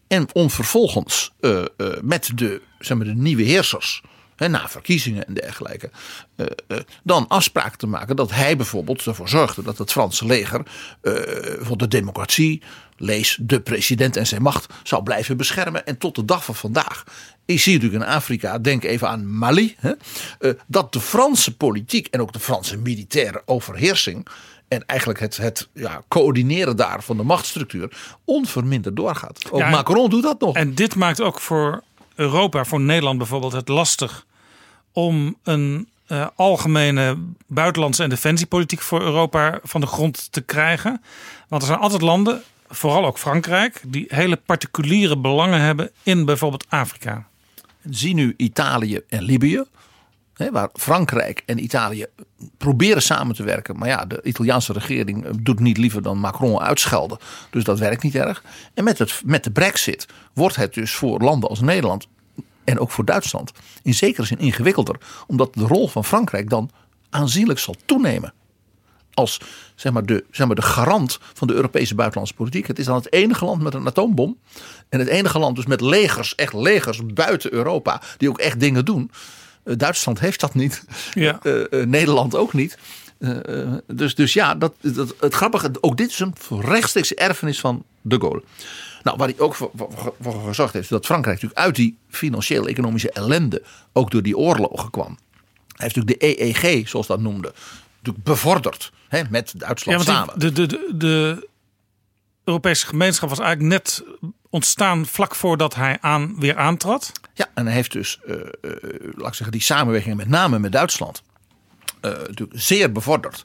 En 0.08 0.28
om 0.34 0.50
vervolgens 0.50 1.32
uh, 1.40 1.66
uh, 1.78 1.88
met 2.02 2.32
de, 2.36 2.62
zeg 2.80 2.98
maar, 2.98 3.06
de 3.06 3.16
nieuwe 3.16 3.44
heersers, 3.44 4.02
hè, 4.36 4.48
na 4.48 4.70
verkiezingen 4.70 5.28
en 5.28 5.34
dergelijke, 5.34 5.90
uh, 6.36 6.78
dan 7.04 7.28
afspraken 7.28 7.78
te 7.78 7.88
maken 7.88 8.16
dat 8.16 8.32
hij 8.32 8.58
bijvoorbeeld 8.58 9.06
ervoor 9.06 9.30
zorgde 9.30 9.64
dat 9.64 9.78
het 9.78 9.92
Franse 9.92 10.26
leger 10.26 10.62
voor 11.60 11.78
de 11.78 11.88
democratie, 11.88 12.62
lees 12.98 13.38
de 13.42 13.62
president 13.62 14.18
en 14.18 14.28
zijn 14.28 14.42
macht, 14.42 14.74
zou 14.84 15.04
blijven 15.04 15.38
beschermen. 15.38 15.86
En 15.86 15.98
tot 15.98 16.16
de 16.16 16.26
dag 16.26 16.46
van 16.46 16.56
vandaag 16.56 17.04
is 17.46 17.66
hier 17.66 17.74
natuurlijk 17.74 18.04
in 18.04 18.10
Afrika, 18.10 18.60
denk 18.60 18.84
even 18.84 19.10
aan 19.10 19.38
Mali, 19.38 19.76
hè, 19.80 19.92
dat 20.68 20.94
de 20.94 21.00
Franse 21.00 21.56
politiek 21.56 22.08
en 22.08 22.22
ook 22.22 22.34
de 22.34 22.40
Franse 22.40 22.78
militaire 22.78 23.42
overheersing 23.46 24.28
en 24.68 24.86
eigenlijk 24.86 25.20
het, 25.20 25.38
het 25.38 25.68
ja, 25.74 26.02
coördineren 26.08 26.76
daar 26.76 27.04
van 27.04 27.18
de 27.18 27.24
machtsstructuur 27.24 28.18
onverminderd 28.24 28.96
doorgaat. 28.96 29.52
Ook 29.52 29.60
ja, 29.60 29.70
Macron 29.70 30.10
doet 30.10 30.24
dat 30.24 30.40
nog. 30.40 30.56
En 30.56 30.76
dit 30.76 30.96
maakt 30.96 31.22
ook 31.22 31.40
voor 31.40 31.84
Europa, 32.16 32.66
voor 32.66 32.80
Nederland 32.80 33.18
bijvoorbeeld, 33.18 33.52
het 33.52 33.68
lastig 33.68 34.26
om 34.92 35.38
een 35.44 35.88
uh, 36.08 36.28
algemene 36.36 37.18
buitenlandse 37.48 38.04
en 38.04 38.10
defensiepolitiek 38.10 38.82
voor 38.82 39.02
Europa 39.02 39.60
van 39.64 39.82
de 39.82 39.88
grond 39.88 40.32
te 40.32 40.42
krijgen. 40.42 41.02
Want 41.48 41.62
er 41.62 41.68
zijn 41.68 41.80
altijd 41.80 42.02
landen, 42.02 42.42
vooral 42.70 43.06
ook 43.06 43.18
Frankrijk, 43.18 43.82
die 43.86 44.06
hele 44.08 44.36
particuliere 44.36 45.18
belangen 45.18 45.60
hebben 45.60 45.92
in 46.04 46.26
bijvoorbeeld 46.26 46.66
Afrika. 46.70 47.28
Zie 47.90 48.14
nu 48.14 48.34
Italië 48.38 49.02
en 49.10 49.24
Libië 49.24 49.64
waar 50.38 50.70
Frankrijk 50.74 51.44
en 51.46 51.64
Italië 51.64 52.06
proberen 52.58 53.02
samen 53.02 53.36
te 53.36 53.44
werken. 53.44 53.78
Maar 53.78 53.88
ja, 53.88 54.06
de 54.06 54.22
Italiaanse 54.24 54.74
regering 54.74 55.42
doet 55.42 55.60
niet 55.60 55.78
liever 55.78 56.02
dan 56.02 56.18
Macron 56.18 56.60
uitschelden. 56.60 57.18
Dus 57.50 57.64
dat 57.64 57.80
werkt 57.80 58.04
niet 58.04 58.16
erg. 58.16 58.44
En 58.74 58.84
met, 58.84 59.00
het, 59.00 59.22
met 59.26 59.44
de 59.44 59.52
brexit 59.52 60.06
wordt 60.34 60.56
het 60.56 60.74
dus 60.74 60.94
voor 60.94 61.22
landen 61.22 61.50
als 61.50 61.62
Nederland 61.62 62.08
en 62.64 62.80
ook 62.80 62.92
voor 62.92 63.06
Duitsland 63.06 63.52
in 63.84 63.94
zekere 63.94 64.26
zin 64.26 64.40
ingewikkelder. 64.40 64.96
Omdat 65.28 65.54
de 65.54 65.64
rol 65.64 65.88
van 65.88 66.06
Frankrijk 66.06 66.50
dan 66.50 66.70
aanzienlijk 67.10 67.60
zal 67.60 67.76
toenemen. 67.86 68.34
Als 69.14 69.42
zeg 69.76 69.92
maar, 69.92 70.06
de, 70.06 70.26
zeg 70.32 70.48
maar, 70.48 70.56
de 70.56 70.62
garant 70.62 71.20
van 71.34 71.48
de 71.48 71.54
Europese 71.54 71.96
buitenlandse 71.96 72.36
politiek. 72.36 72.68
Het 72.68 72.80
is 72.80 72.86
dan 72.86 72.96
het 72.96 73.14
enige 73.14 73.46
land 73.46 73.62
met 73.62 73.74
een 73.74 73.88
atoombom. 73.88 74.38
En 74.90 75.00
het 75.00 75.08
enige 75.08 75.40
land 75.40 75.56
dus 75.56 75.66
met 75.66 75.82
legers, 75.82 76.36
echt 76.36 76.54
legers 76.54 77.06
buiten 77.06 77.54
Europa. 77.54 78.02
Die 78.18 78.30
ook 78.30 78.40
echt 78.40 78.60
dingen 78.60 78.86
doen. 78.86 79.12
Eh, 79.68 79.78
Duitsland 79.78 80.20
heeft 80.20 80.40
dat 80.40 80.54
niet. 80.54 80.84
Ja. 81.14 81.40
Eh, 81.44 81.82
eh, 81.82 81.88
Nederland 81.88 82.36
ook 82.36 82.54
niet. 82.54 82.78
dus, 83.88 84.16
dus 84.16 84.34
ja, 84.34 84.56
dat, 84.56 84.74
dat, 84.82 85.16
het 85.20 85.34
grappige, 85.34 85.72
ook 85.82 85.98
dit 85.98 86.10
is 86.10 86.20
een 86.20 86.34
rechtstreekse 86.50 87.16
erfenis 87.16 87.60
van 87.60 87.84
de 88.02 88.20
Gaulle. 88.20 88.44
Nou, 89.04 89.18
waar 89.18 89.28
hij 89.28 89.40
ook 89.40 89.56
voor, 89.56 89.72
voor, 90.20 90.42
gezorgd 90.46 90.74
heeft, 90.74 90.90
dat 90.90 91.06
Frankrijk 91.06 91.36
natuurlijk 91.36 91.66
uit 91.66 91.76
die 91.76 91.98
financiële 92.10 92.70
economische 92.70 93.12
ellende, 93.12 93.64
ook 93.94 94.12
door 94.12 94.22
die 94.22 94.38
oorlogen 94.38 94.90
kwam. 94.90 95.18
Hij 95.68 95.86
heeft 95.86 95.96
natuurlijk 95.96 96.20
de 96.20 96.44
EEG, 96.44 96.90
zoals 96.90 97.08
dat 97.08 97.20
noemde, 97.20 97.54
natuurlijk 97.98 98.26
bevorderd 98.26 98.92
hè, 99.08 99.22
met 99.30 99.54
Duitsland 99.58 100.06
ja, 100.06 100.14
samen. 100.14 100.40
De, 100.40 100.52
de, 100.52 100.66
de, 100.66 100.92
de 100.96 101.48
Europese 102.44 102.86
gemeenschap 102.86 103.30
was 103.30 103.40
eigenlijk 103.40 103.70
net 103.70 104.04
ontstaan 104.50 105.06
vlak 105.06 105.36
voordat 105.36 105.76
hij 105.76 105.98
aan, 106.02 106.40
weer 106.40 106.58
aantrad. 106.58 107.12
Ja, 107.34 107.48
en 107.54 107.66
hij 107.66 107.76
heeft 107.76 107.92
dus, 107.92 108.20
uh, 108.26 108.36
uh, 108.36 108.42
laat 109.16 109.28
ik 109.28 109.34
zeggen, 109.34 109.52
die 109.52 109.62
samenwerking 109.62 110.16
met 110.16 110.30
name 110.30 110.60
met 110.60 110.72
Duitsland 110.72 111.24
uh, 112.02 112.12
natuurlijk 112.12 112.60
zeer 112.60 112.92
bevorderd. 112.92 113.44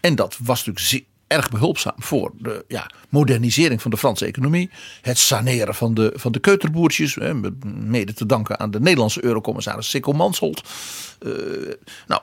en 0.00 0.14
dat 0.14 0.38
was 0.42 0.64
natuurlijk 0.64 1.06
erg 1.26 1.50
behulpzaam 1.50 1.94
voor 1.96 2.32
de 2.38 2.64
ja, 2.68 2.90
modernisering 3.08 3.82
van 3.82 3.90
de 3.90 3.96
Franse 3.96 4.26
economie. 4.26 4.70
Het 5.02 5.18
saneren 5.18 5.74
van 5.74 5.94
de, 5.94 6.12
van 6.14 6.32
de 6.32 6.38
keuterboertjes. 6.38 7.18
mede 7.64 8.12
te 8.12 8.26
danken 8.26 8.58
aan 8.58 8.70
de 8.70 8.80
Nederlandse 8.80 9.24
eurocommissaris 9.24 9.90
Sikko 9.90 10.12
Mansholt. 10.12 10.62
nou, 12.06 12.22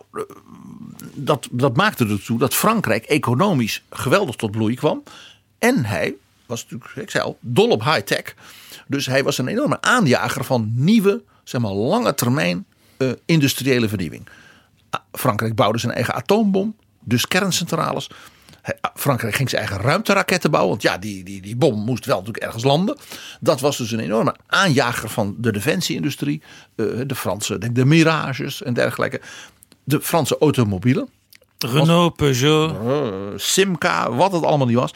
dat, 1.13 1.47
dat 1.51 1.75
maakte 1.75 2.07
ertoe 2.07 2.39
dat 2.39 2.53
Frankrijk 2.53 3.05
economisch 3.05 3.83
geweldig 3.89 4.35
tot 4.35 4.51
bloei 4.51 4.75
kwam. 4.75 5.03
En 5.59 5.85
hij 5.85 6.15
was 6.45 6.63
natuurlijk, 6.63 6.95
ik 6.95 7.09
zei 7.09 7.23
al, 7.23 7.37
dol 7.39 7.69
op 7.69 7.83
high-tech. 7.83 8.33
Dus 8.87 9.05
hij 9.05 9.23
was 9.23 9.37
een 9.37 9.47
enorme 9.47 9.81
aanjager 9.81 10.43
van 10.43 10.71
nieuwe, 10.75 11.23
zeg 11.43 11.61
maar, 11.61 11.71
lange 11.71 12.13
termijn 12.13 12.65
uh, 12.97 13.11
industriële 13.25 13.89
vernieuwing. 13.89 14.27
Ah, 14.89 15.01
Frankrijk 15.11 15.55
bouwde 15.55 15.79
zijn 15.79 15.93
eigen 15.93 16.13
atoombom, 16.13 16.75
dus 16.99 17.27
kerncentrales. 17.27 18.09
Ah, 18.81 18.91
Frankrijk 18.95 19.35
ging 19.35 19.49
zijn 19.49 19.61
eigen 19.61 19.81
ruimteraketten 19.81 20.51
bouwen. 20.51 20.71
Want 20.71 20.81
ja, 20.81 20.97
die, 20.97 21.23
die, 21.23 21.41
die 21.41 21.55
bom 21.55 21.83
moest 21.83 22.05
wel 22.05 22.17
natuurlijk 22.17 22.45
ergens 22.45 22.63
landen. 22.63 22.97
Dat 23.39 23.59
was 23.59 23.77
dus 23.77 23.91
een 23.91 23.99
enorme 23.99 24.35
aanjager 24.47 25.09
van 25.09 25.35
de 25.37 25.51
defensieindustrie. 25.51 26.41
Uh, 26.75 27.01
de 27.07 27.15
Franse, 27.15 27.57
denk 27.57 27.75
de 27.75 27.85
Mirages 27.85 28.61
en 28.61 28.73
dergelijke. 28.73 29.21
De 29.83 30.01
Franse 30.01 30.37
automobielen. 30.37 31.09
Renault, 31.57 32.15
Peugeot. 32.15 32.71
Uh, 32.85 33.07
Simca, 33.35 34.11
wat 34.11 34.31
het 34.31 34.43
allemaal 34.43 34.67
niet 34.67 34.75
was. 34.75 34.93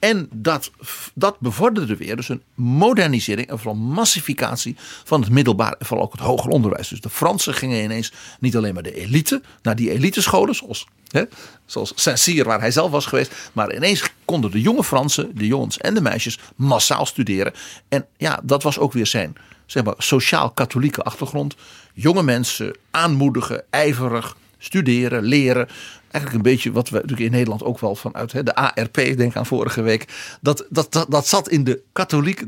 En 0.00 0.28
dat, 0.32 0.70
dat 1.14 1.40
bevorderde 1.40 1.96
weer 1.96 2.16
dus 2.16 2.28
een 2.28 2.42
modernisering 2.54 3.48
en 3.48 3.58
vooral 3.58 3.80
massificatie 3.80 4.76
van 5.04 5.20
het 5.20 5.30
middelbaar 5.30 5.72
en 5.78 5.86
vooral 5.86 6.06
ook 6.06 6.12
het 6.12 6.20
hoger 6.20 6.50
onderwijs. 6.50 6.88
Dus 6.88 7.00
de 7.00 7.10
Fransen 7.10 7.54
gingen 7.54 7.82
ineens 7.82 8.12
niet 8.40 8.56
alleen 8.56 8.74
maar 8.74 8.82
de 8.82 8.94
elite 8.94 9.42
naar 9.62 9.76
die 9.76 9.90
elitescholen, 9.90 10.54
zoals, 10.54 10.86
zoals 11.66 11.92
Saint-Cyr 11.94 12.44
waar 12.44 12.60
hij 12.60 12.70
zelf 12.70 12.90
was 12.90 13.06
geweest, 13.06 13.50
maar 13.52 13.74
ineens 13.74 14.02
konden 14.24 14.50
de 14.50 14.60
jonge 14.60 14.84
Fransen, 14.84 15.30
de 15.34 15.46
jongens 15.46 15.78
en 15.78 15.94
de 15.94 16.00
meisjes, 16.00 16.38
massaal 16.56 17.06
studeren. 17.06 17.52
En 17.88 18.06
ja, 18.16 18.40
dat 18.42 18.62
was 18.62 18.78
ook 18.78 18.92
weer 18.92 19.06
zijn 19.06 19.36
zeg 19.70 19.84
maar, 19.84 19.94
sociaal-katholieke 19.98 21.02
achtergrond. 21.02 21.56
Jonge 21.94 22.22
mensen 22.22 22.76
aanmoedigen, 22.90 23.64
ijverig, 23.70 24.36
studeren, 24.58 25.22
leren. 25.22 25.68
Eigenlijk 26.10 26.44
een 26.44 26.52
beetje 26.52 26.72
wat 26.72 26.88
we 26.88 26.94
natuurlijk 26.94 27.22
in 27.22 27.30
Nederland 27.30 27.62
ook 27.62 27.80
wel 27.80 27.94
vanuit 27.94 28.32
hè, 28.32 28.42
de 28.42 28.54
ARP, 28.54 28.94
denk 28.94 29.36
aan 29.36 29.46
vorige 29.46 29.82
week. 29.82 30.36
Dat, 30.40 30.66
dat, 30.70 30.92
dat, 30.92 31.10
dat 31.10 31.26
zat 31.26 31.48
in 31.48 31.64
de 31.64 31.82
katholiek 31.92 32.40
uh, 32.40 32.46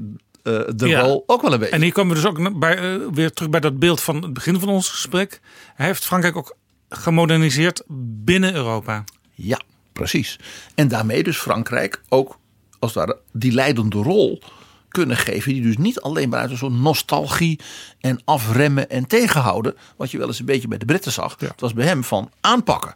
de 0.75 0.89
Ja. 0.89 1.01
rol 1.01 1.25
ook 1.27 1.43
wel 1.43 1.53
een 1.53 1.59
beetje. 1.59 1.75
En 1.75 1.83
hier 1.83 1.93
komen 1.93 2.17
we 2.17 2.23
dus 2.23 2.31
ook 2.31 2.59
bij, 2.59 2.77
eh, 2.79 3.01
weer 3.13 3.33
terug 3.33 3.51
bij 3.51 3.61
dat 3.61 3.79
beeld 3.79 4.01
van 4.01 4.23
het 4.23 4.33
begin 4.33 4.61
van 4.61 4.69
ons 4.69 4.89
gesprek. 4.89 5.41
Hij 5.75 5.87
heeft 5.87 6.05
Frankrijk 6.05 6.37
ook 6.37 6.57
gemoderniseerd 6.89 7.83
binnen 8.25 8.55
Europa. 8.55 9.05
Ja, 9.35 9.61
precies. 9.93 10.39
En 10.75 10.89
daarmee 10.89 11.23
dus 11.23 11.39
Frankrijk 11.39 12.03
ook 12.09 12.39
als 12.79 12.93
ware 12.93 13.19
die 13.33 13.53
leidende 13.53 13.97
rol 13.97 14.43
kunnen 14.89 15.17
geven. 15.17 15.53
Die 15.53 15.63
dus 15.63 15.77
niet 15.77 16.01
alleen 16.01 16.29
maar 16.29 16.41
uit 16.41 16.51
een 16.51 16.57
soort 16.57 16.73
nostalgie 16.73 17.61
en 18.01 18.21
afremmen 18.25 18.91
en 18.91 19.07
tegenhouden. 19.07 19.75
Wat 19.97 20.11
je 20.11 20.19
wel 20.19 20.27
eens 20.27 20.39
een 20.39 20.45
beetje 20.47 20.69
bij 20.69 20.79
de 20.79 20.85
Britten 20.85 21.13
zag. 21.13 21.37
Het 21.39 21.61
was 21.61 21.73
bij 21.73 21.87
hem 21.87 22.05
van 22.05 22.31
aanpakken. 22.41 22.95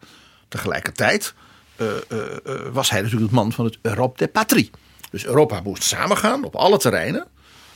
Tegelijkertijd 0.48 1.34
eh, 1.76 1.86
eh, 2.08 2.36
eh, 2.44 2.72
was 2.72 2.90
hij 2.90 3.00
natuurlijk 3.00 3.30
het 3.30 3.40
man 3.40 3.52
van 3.52 3.64
het 3.64 3.78
Europe 3.82 4.18
des 4.18 4.28
Patrie. 4.32 4.70
Dus 5.10 5.24
Europa 5.24 5.60
moest 5.60 5.82
samengaan 5.82 6.44
op 6.44 6.54
alle 6.54 6.78
terreinen. 6.78 7.26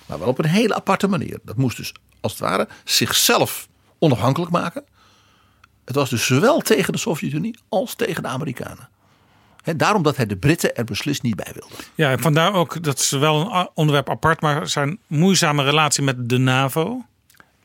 Maar 0.07 0.19
wel 0.19 0.29
op 0.29 0.39
een 0.39 0.45
hele 0.45 0.75
aparte 0.75 1.09
manier. 1.09 1.39
Dat 1.43 1.57
moest 1.57 1.77
dus 1.77 1.95
als 2.21 2.33
het 2.33 2.41
ware 2.41 2.69
zichzelf 2.85 3.69
onafhankelijk 3.99 4.53
maken. 4.53 4.85
Het 5.85 5.95
was 5.95 6.11
dus 6.11 6.27
zowel 6.27 6.61
tegen 6.61 6.93
de 6.93 6.99
Sovjet-Unie 6.99 7.59
als 7.69 7.95
tegen 7.95 8.23
de 8.23 8.29
Amerikanen. 8.29 8.89
He, 9.63 9.77
daarom 9.77 10.03
dat 10.03 10.17
hij 10.17 10.27
de 10.27 10.37
Britten 10.37 10.77
er 10.77 10.85
beslist 10.85 11.23
niet 11.23 11.37
bij 11.37 11.53
wilde. 11.55 11.75
Ja, 11.95 12.11
en 12.11 12.21
vandaar 12.21 12.55
ook, 12.55 12.83
dat 12.83 12.99
is 12.99 13.11
wel 13.11 13.55
een 13.55 13.69
onderwerp 13.75 14.11
apart, 14.11 14.41
maar 14.41 14.69
zijn 14.69 14.99
moeizame 15.07 15.63
relatie 15.63 16.03
met 16.03 16.29
de 16.29 16.39
NAVO. 16.39 17.05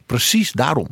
Precies 0.05 0.51
daarom. 0.51 0.87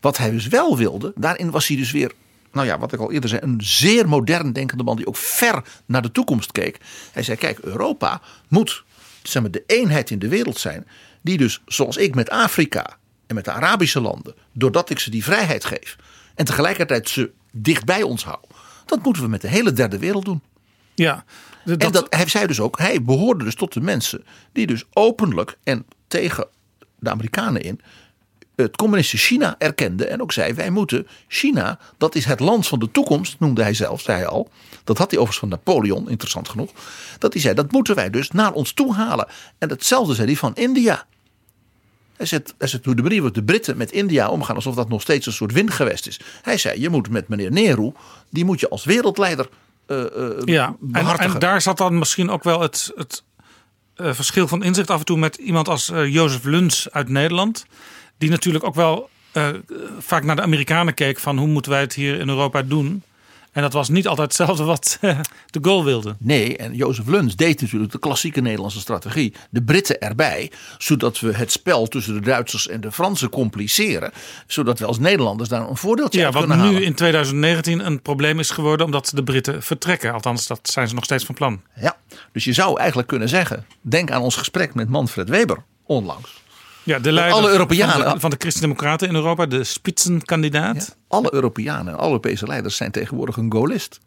Wat 0.00 0.16
hij 0.16 0.30
dus 0.30 0.46
wel 0.46 0.76
wilde, 0.76 1.12
daarin 1.16 1.50
was 1.50 1.66
hij 1.66 1.76
dus 1.76 1.90
weer, 1.90 2.12
nou 2.58 2.70
ja, 2.70 2.78
wat 2.78 2.92
ik 2.92 3.00
al 3.00 3.12
eerder 3.12 3.30
zei, 3.30 3.42
een 3.42 3.60
zeer 3.62 4.08
modern 4.08 4.52
denkende 4.52 4.84
man 4.84 4.96
die 4.96 5.06
ook 5.06 5.16
ver 5.16 5.62
naar 5.86 6.02
de 6.02 6.12
toekomst 6.12 6.52
keek. 6.52 6.78
Hij 7.12 7.22
zei: 7.22 7.36
Kijk, 7.36 7.58
Europa 7.58 8.20
moet 8.48 8.84
zeg 9.22 9.42
maar, 9.42 9.50
de 9.50 9.64
eenheid 9.66 10.10
in 10.10 10.18
de 10.18 10.28
wereld 10.28 10.58
zijn, 10.58 10.86
die 11.20 11.38
dus, 11.38 11.60
zoals 11.66 11.96
ik 11.96 12.14
met 12.14 12.30
Afrika 12.30 12.96
en 13.26 13.34
met 13.34 13.44
de 13.44 13.52
Arabische 13.52 14.00
landen, 14.00 14.34
doordat 14.52 14.90
ik 14.90 14.98
ze 14.98 15.10
die 15.10 15.24
vrijheid 15.24 15.64
geef 15.64 15.96
en 16.34 16.44
tegelijkertijd 16.44 17.08
ze 17.08 17.30
dicht 17.52 17.84
bij 17.84 18.02
ons 18.02 18.24
hou, 18.24 18.38
dat 18.86 19.02
moeten 19.02 19.22
we 19.22 19.28
met 19.28 19.40
de 19.40 19.48
hele 19.48 19.72
derde 19.72 19.98
wereld 19.98 20.24
doen. 20.24 20.42
Ja, 20.94 21.24
En 21.64 21.92
dat, 21.92 22.06
hij 22.10 22.28
zei 22.28 22.46
dus 22.46 22.60
ook, 22.60 22.78
hij 22.78 23.02
behoorde 23.02 23.44
dus 23.44 23.54
tot 23.54 23.72
de 23.72 23.80
mensen 23.80 24.24
die 24.52 24.66
dus 24.66 24.84
openlijk 24.92 25.58
en 25.64 25.86
tegen 26.08 26.46
de 26.98 27.10
Amerikanen 27.10 27.62
in 27.62 27.80
het 28.62 28.76
communistische 28.76 29.26
China 29.26 29.54
erkende 29.58 30.06
en 30.06 30.22
ook 30.22 30.32
zei: 30.32 30.52
wij 30.52 30.70
moeten 30.70 31.06
China, 31.28 31.78
dat 31.98 32.14
is 32.14 32.24
het 32.24 32.40
land 32.40 32.66
van 32.66 32.78
de 32.78 32.90
toekomst, 32.90 33.36
noemde 33.38 33.62
hij 33.62 33.74
zelf, 33.74 34.00
zei 34.00 34.16
hij 34.16 34.26
al. 34.26 34.50
Dat 34.84 34.98
had 34.98 35.10
hij 35.10 35.20
overigens 35.20 35.38
van 35.38 35.48
Napoleon, 35.48 36.10
interessant 36.10 36.48
genoeg. 36.48 36.70
Dat 37.18 37.32
hij 37.32 37.42
zei: 37.42 37.54
dat 37.54 37.72
moeten 37.72 37.94
wij 37.94 38.10
dus 38.10 38.30
naar 38.30 38.52
ons 38.52 38.72
toe 38.72 38.94
halen. 38.94 39.28
En 39.58 39.68
hetzelfde 39.68 40.14
zei 40.14 40.26
hij 40.26 40.36
van 40.36 40.54
India. 40.54 41.06
Hij 42.16 42.26
zegt, 42.26 42.54
hij 42.58 42.80
hoe 42.82 42.94
de 42.94 43.02
manier 43.02 43.16
waarop 43.16 43.34
de 43.34 43.42
Britten 43.42 43.76
met 43.76 43.92
India 43.92 44.28
omgaan, 44.28 44.54
alsof 44.54 44.74
dat 44.74 44.88
nog 44.88 45.02
steeds 45.02 45.26
een 45.26 45.32
soort 45.32 45.52
windgewest 45.52 46.06
is. 46.06 46.20
Hij 46.42 46.58
zei: 46.58 46.80
je 46.80 46.88
moet 46.88 47.10
met 47.10 47.28
meneer 47.28 47.52
Nehru, 47.52 47.92
die 48.30 48.44
moet 48.44 48.60
je 48.60 48.68
als 48.68 48.84
wereldleider 48.84 49.48
eh, 49.86 50.04
Ja, 50.44 50.76
en, 50.92 51.38
daar 51.38 51.62
zat 51.62 51.78
dan 51.78 51.98
misschien 51.98 52.30
ook 52.30 52.44
wel 52.44 52.60
het, 52.60 52.92
het 52.94 53.22
eh, 53.94 54.12
verschil 54.12 54.48
van 54.48 54.62
inzicht 54.62 54.90
af 54.90 54.98
en 54.98 55.04
toe 55.04 55.18
met 55.18 55.36
iemand 55.36 55.68
als 55.68 55.92
Jozef 56.06 56.44
Luns 56.44 56.90
uit 56.90 57.08
Nederland. 57.08 57.66
Die 58.18 58.30
natuurlijk 58.30 58.64
ook 58.64 58.74
wel 58.74 59.08
eh, 59.32 59.48
vaak 59.98 60.24
naar 60.24 60.36
de 60.36 60.42
Amerikanen 60.42 60.94
keek 60.94 61.18
van 61.18 61.38
hoe 61.38 61.48
moeten 61.48 61.72
wij 61.72 61.80
het 61.80 61.94
hier 61.94 62.20
in 62.20 62.28
Europa 62.28 62.62
doen. 62.62 63.02
En 63.52 63.62
dat 63.62 63.72
was 63.72 63.88
niet 63.88 64.08
altijd 64.08 64.28
hetzelfde 64.28 64.64
wat 64.64 64.98
eh, 65.00 65.18
de 65.50 65.58
Gaulle 65.62 65.84
wilde. 65.84 66.16
Nee, 66.18 66.56
en 66.56 66.74
Jozef 66.74 67.06
Luns 67.06 67.36
deed 67.36 67.60
natuurlijk 67.60 67.92
de 67.92 67.98
klassieke 67.98 68.40
Nederlandse 68.40 68.80
strategie. 68.80 69.34
De 69.50 69.62
Britten 69.62 70.00
erbij, 70.00 70.50
zodat 70.78 71.20
we 71.20 71.34
het 71.34 71.52
spel 71.52 71.86
tussen 71.86 72.14
de 72.14 72.20
Duitsers 72.20 72.68
en 72.68 72.80
de 72.80 72.92
Fransen 72.92 73.28
compliceren. 73.28 74.12
Zodat 74.46 74.78
we 74.78 74.84
als 74.84 74.98
Nederlanders 74.98 75.48
daar 75.48 75.68
een 75.68 75.76
voordeeltje 75.76 76.18
Ja, 76.18 76.24
uit 76.24 76.34
wat 76.34 76.42
kunnen 76.46 76.64
nu 76.66 76.72
halen. 76.72 76.82
in 76.82 76.94
2019 76.94 77.86
een 77.86 78.02
probleem 78.02 78.38
is 78.38 78.50
geworden 78.50 78.86
omdat 78.86 79.10
de 79.14 79.22
Britten 79.22 79.62
vertrekken. 79.62 80.12
Althans, 80.12 80.46
dat 80.46 80.60
zijn 80.62 80.88
ze 80.88 80.94
nog 80.94 81.04
steeds 81.04 81.24
van 81.24 81.34
plan. 81.34 81.60
Ja, 81.80 81.96
dus 82.32 82.44
je 82.44 82.52
zou 82.52 82.78
eigenlijk 82.78 83.08
kunnen 83.08 83.28
zeggen, 83.28 83.66
denk 83.80 84.10
aan 84.10 84.22
ons 84.22 84.36
gesprek 84.36 84.74
met 84.74 84.88
Manfred 84.88 85.28
Weber 85.28 85.64
onlangs. 85.86 86.46
Ja, 86.88 86.98
de 86.98 87.12
leider 87.12 87.36
alle 87.36 87.50
Europeanen- 87.50 88.02
van 88.02 88.14
de, 88.14 88.20
van 88.20 88.30
de 88.30 88.36
Christen-Democraten 88.38 89.08
in 89.08 89.14
Europa, 89.14 89.46
de 89.46 89.64
spitsenkandidaat. 89.64 90.96
Alle 91.08 91.34
Europeanen 91.34 91.92
en 91.92 91.98
alle 91.98 92.06
Europese 92.06 92.46
leiders 92.46 92.76
zijn 92.76 92.90
tegenwoordig 92.90 93.36
een 93.36 93.52
Gaullist. 93.52 94.00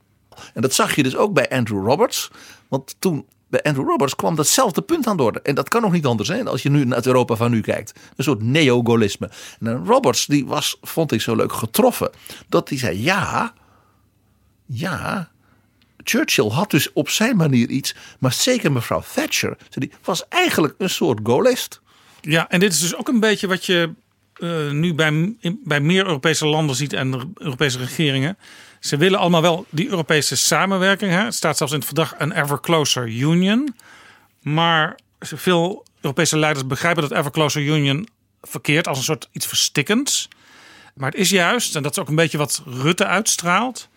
En 0.54 0.62
dat 0.62 0.74
zag 0.74 0.96
je 0.96 1.04
dus 1.04 1.16
ook 1.16 1.34
bij 1.34 1.50
Andrew 1.50 1.86
Roberts. 1.86 2.32
Want 2.68 2.96
toen 3.00 3.26
bij 3.48 3.62
Andrew 3.62 3.88
Roberts 3.88 4.16
kwam 4.16 4.36
datzelfde 4.36 4.82
punt 4.82 5.08
aan 5.08 5.18
de 5.18 5.24
orde. 5.24 5.42
En 5.42 5.56
dat 5.56 5.70
kan 5.70 5.82
nog 5.82 5.92
niet 5.92 6.06
anders 6.06 6.30
zijn 6.30 6.48
als 6.48 6.64
je 6.64 6.70
nu 6.70 6.86
naar 6.86 6.98
het 6.98 7.06
Europa 7.06 7.36
van 7.36 7.52
nu 7.52 7.62
kijkt. 7.62 8.00
Een 8.16 8.24
soort 8.24 8.42
neo-gaullisme. 8.42 9.30
En 9.60 9.86
Roberts 9.86 10.26
die 10.26 10.46
was, 10.46 10.78
vond 10.82 11.12
ik 11.12 11.22
zo 11.22 11.36
leuk, 11.36 11.54
getroffen. 11.54 12.12
Dat 12.50 12.70
hij 12.70 12.78
zei, 12.78 13.04
ja, 13.04 13.54
ja, 14.66 15.32
Churchill 16.04 16.50
had 16.50 16.72
dus 16.72 16.94
op 16.94 17.10
zijn 17.10 17.36
manier 17.36 17.70
iets. 17.70 17.96
Maar 18.20 18.34
zeker 18.34 18.72
mevrouw 18.72 19.04
Thatcher 19.14 19.58
die, 19.70 19.92
was 20.04 20.28
eigenlijk 20.28 20.76
een 20.78 20.90
soort 20.90 21.20
Gaullist. 21.24 21.82
Ja, 22.22 22.50
en 22.50 22.60
dit 22.60 22.74
is 22.74 22.80
dus 22.80 22.96
ook 22.96 23.08
een 23.08 23.20
beetje 23.20 23.48
wat 23.48 23.66
je 23.66 23.94
eh, 24.34 24.70
nu 24.70 24.94
bij, 24.94 25.36
bij 25.64 25.80
meer 25.80 26.06
Europese 26.06 26.46
landen 26.46 26.76
ziet 26.76 26.94
en 26.94 27.34
Europese 27.36 27.78
regeringen. 27.78 28.38
Ze 28.80 28.98
willen 28.98 29.20
allemaal 29.20 29.42
wel 29.42 29.66
die 29.70 29.90
Europese 29.90 30.36
samenwerking. 30.36 31.12
Hè? 31.12 31.24
Het 31.24 31.36
staat 31.36 31.58
zelfs 31.58 31.74
in 31.74 31.80
het 31.80 31.88
verdrag 31.88 32.14
een 32.18 32.32
ever 32.32 32.60
closer 32.60 33.08
union. 33.08 33.76
Maar 34.42 35.00
veel 35.20 35.86
Europese 36.02 36.38
leiders 36.38 36.68
begrijpen 36.68 37.02
dat 37.02 37.12
ever 37.12 37.32
closer 37.32 37.62
union 37.62 38.08
verkeerd 38.42 38.88
als 38.88 38.98
een 38.98 39.04
soort 39.04 39.30
iets 39.32 39.48
verstikkends. 39.48 40.28
Maar 40.94 41.10
het 41.10 41.20
is 41.20 41.30
juist, 41.30 41.76
en 41.76 41.84
dat 41.84 41.92
is 41.92 42.00
ook 42.00 42.08
een 42.08 42.16
beetje 42.16 42.38
wat 42.38 42.64
Rutte 42.66 43.06
uitstraalt. 43.06 43.90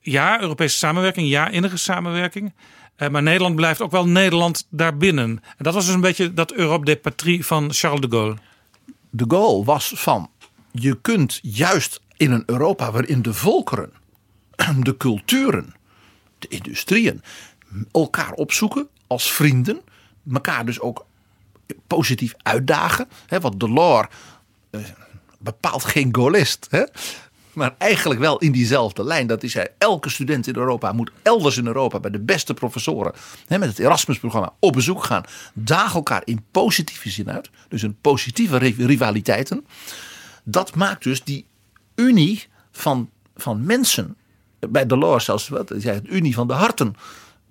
Ja, 0.00 0.40
Europese 0.40 0.76
samenwerking, 0.76 1.28
ja, 1.28 1.48
innige 1.48 1.76
samenwerking. 1.76 2.52
Eh, 2.98 3.08
maar 3.08 3.22
Nederland 3.22 3.56
blijft 3.56 3.80
ook 3.80 3.90
wel 3.90 4.06
Nederland 4.06 4.66
daarbinnen. 4.70 5.28
En 5.28 5.64
dat 5.64 5.74
was 5.74 5.84
dus 5.86 5.94
een 5.94 6.00
beetje 6.00 6.34
dat 6.34 6.52
Europe 6.52 6.84
des 6.84 7.00
Patrie 7.02 7.46
van 7.46 7.72
Charles 7.72 8.00
de 8.00 8.08
Gaulle. 8.10 8.36
de 9.10 9.24
Gaulle 9.28 9.64
was 9.64 9.92
van 9.96 10.30
je 10.72 11.00
kunt 11.00 11.38
juist 11.42 12.00
in 12.16 12.30
een 12.30 12.42
Europa 12.46 12.90
waarin 12.92 13.22
de 13.22 13.34
volkeren, 13.34 13.92
de 14.78 14.96
culturen, 14.96 15.74
de 16.38 16.48
industrieën 16.48 17.22
elkaar 17.92 18.32
opzoeken 18.32 18.88
als 19.06 19.32
vrienden, 19.32 19.80
elkaar 20.32 20.64
dus 20.66 20.80
ook 20.80 21.06
positief 21.86 22.34
uitdagen. 22.42 23.08
Hè, 23.26 23.40
want 23.40 23.60
Delors 23.60 24.08
eh, 24.70 24.80
bepaalt 25.38 25.84
geen 25.84 26.14
Gaullist? 26.14 26.66
Maar 27.58 27.74
eigenlijk 27.78 28.20
wel 28.20 28.38
in 28.38 28.52
diezelfde 28.52 29.04
lijn. 29.04 29.26
Dat 29.26 29.40
hij 29.40 29.50
zei, 29.50 29.66
elke 29.78 30.10
student 30.10 30.46
in 30.46 30.56
Europa 30.56 30.92
moet 30.92 31.10
elders 31.22 31.56
in 31.56 31.66
Europa 31.66 32.00
bij 32.00 32.10
de 32.10 32.20
beste 32.20 32.54
professoren 32.54 33.12
hè, 33.46 33.58
met 33.58 33.68
het 33.68 33.78
Erasmus-programma 33.78 34.52
op 34.58 34.72
bezoek 34.72 35.04
gaan. 35.04 35.24
Daag 35.54 35.94
elkaar 35.94 36.22
in 36.24 36.44
positieve 36.50 37.10
zin 37.10 37.30
uit. 37.30 37.50
Dus 37.68 37.82
een 37.82 37.96
positieve 38.00 38.56
ri- 38.56 38.86
rivaliteiten. 38.86 39.66
Dat 40.44 40.74
maakt 40.74 41.02
dus 41.02 41.24
die 41.24 41.46
unie 41.94 42.46
van, 42.70 43.10
van 43.36 43.66
mensen, 43.66 44.16
bij 44.68 44.86
Delors 44.86 45.24
zelfs, 45.24 45.48
wat 45.48 45.68
hij 45.68 45.80
zei, 45.80 45.94
het 45.94 46.08
unie 46.08 46.34
van 46.34 46.46
de 46.46 46.52
harten, 46.52 46.94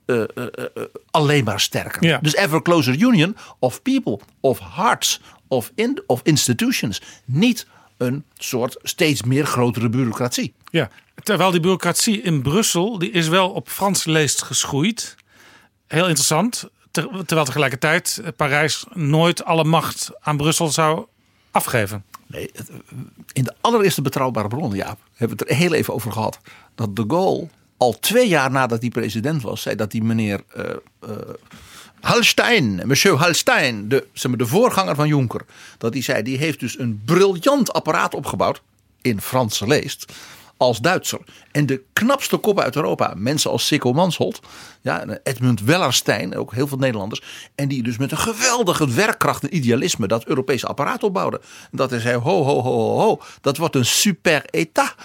eh, 0.05 0.21
eh, 0.21 0.47
eh, 0.55 0.83
alleen 1.11 1.43
maar 1.43 1.59
sterker. 1.59 2.03
Ja. 2.03 2.17
Dus 2.21 2.35
ever 2.35 2.61
closer 2.61 2.93
union 2.93 3.35
of 3.59 3.81
people, 3.81 4.19
of 4.39 4.59
hearts, 4.59 5.21
of, 5.47 5.71
in, 5.75 6.03
of 6.05 6.21
institutions. 6.23 7.01
Niet 7.25 7.67
een 7.97 8.23
soort 8.37 8.77
steeds 8.81 9.23
meer 9.23 9.45
grotere 9.45 9.89
bureaucratie. 9.89 10.53
Ja, 10.71 10.89
terwijl 11.23 11.51
die 11.51 11.59
bureaucratie 11.59 12.21
in 12.21 12.41
Brussel, 12.41 12.99
die 12.99 13.11
is 13.11 13.27
wel 13.27 13.49
op 13.49 13.69
Frans 13.69 14.05
leest 14.05 14.41
geschoeid. 14.41 15.15
Heel 15.87 16.07
interessant. 16.07 16.69
Ter- 16.91 17.25
terwijl 17.25 17.45
tegelijkertijd 17.45 18.21
eh, 18.23 18.29
Parijs 18.35 18.85
nooit 18.93 19.43
alle 19.43 19.63
macht 19.63 20.11
aan 20.19 20.37
Brussel 20.37 20.67
zou 20.67 21.05
afgeven. 21.51 22.03
Nee, 22.27 22.51
in 23.33 23.43
de 23.43 23.53
allereerste 23.61 24.01
betrouwbare 24.01 24.47
bronnen, 24.47 24.77
Jaap, 24.77 24.99
hebben 25.13 25.37
we 25.37 25.43
het 25.43 25.51
er 25.53 25.59
heel 25.59 25.73
even 25.73 25.93
over 25.93 26.11
gehad. 26.11 26.39
Dat 26.75 26.95
de 26.95 27.03
Gaulle 27.07 27.47
al 27.77 27.99
twee 27.99 28.27
jaar 28.27 28.51
nadat 28.51 28.81
hij 28.81 28.89
president 28.89 29.41
was, 29.41 29.61
zei 29.61 29.75
dat 29.75 29.91
die 29.91 30.03
meneer 30.03 30.43
uh, 30.57 30.63
uh, 31.09 31.09
Halstein, 32.01 32.81
monsieur 32.87 33.17
Halstein, 33.17 33.89
de, 33.89 34.07
zeg 34.13 34.27
maar, 34.31 34.37
de 34.37 34.45
voorganger 34.47 34.95
van 34.95 35.07
Juncker, 35.07 35.41
dat 35.77 35.93
hij 35.93 36.01
zei, 36.01 36.23
die 36.23 36.37
heeft 36.37 36.59
dus 36.59 36.79
een 36.79 37.01
briljant 37.05 37.73
apparaat 37.73 38.13
opgebouwd 38.13 38.61
in 39.01 39.21
Franse 39.21 39.67
leest 39.67 40.13
als 40.57 40.79
Duitser. 40.79 41.19
En 41.51 41.65
de 41.65 41.81
knapste 41.93 42.37
kop 42.37 42.59
uit 42.59 42.75
Europa, 42.75 43.13
mensen 43.17 43.51
als 43.51 43.67
Sikko 43.67 43.93
Mansholt, 43.93 44.39
ja, 44.81 45.05
Edmund 45.23 45.61
Wellerstein, 45.61 46.35
ook 46.35 46.53
heel 46.53 46.67
veel 46.67 46.77
Nederlanders. 46.77 47.21
En 47.55 47.67
die 47.67 47.83
dus 47.83 47.97
met 47.97 48.11
een 48.11 48.17
geweldige 48.17 48.89
werkkracht 48.93 49.43
en 49.43 49.55
idealisme 49.55 50.07
dat 50.07 50.25
Europese 50.25 50.67
apparaat 50.67 51.03
opbouwden. 51.03 51.39
En 51.41 51.77
dat 51.77 51.89
hij 51.89 51.99
zei, 51.99 52.15
ho, 52.17 52.43
ho, 52.43 52.61
ho, 52.61 52.71
ho, 52.71 52.99
ho, 52.99 53.21
dat 53.41 53.57
wordt 53.57 53.75
een 53.75 53.85
super 53.85 54.45
etat. 54.49 54.95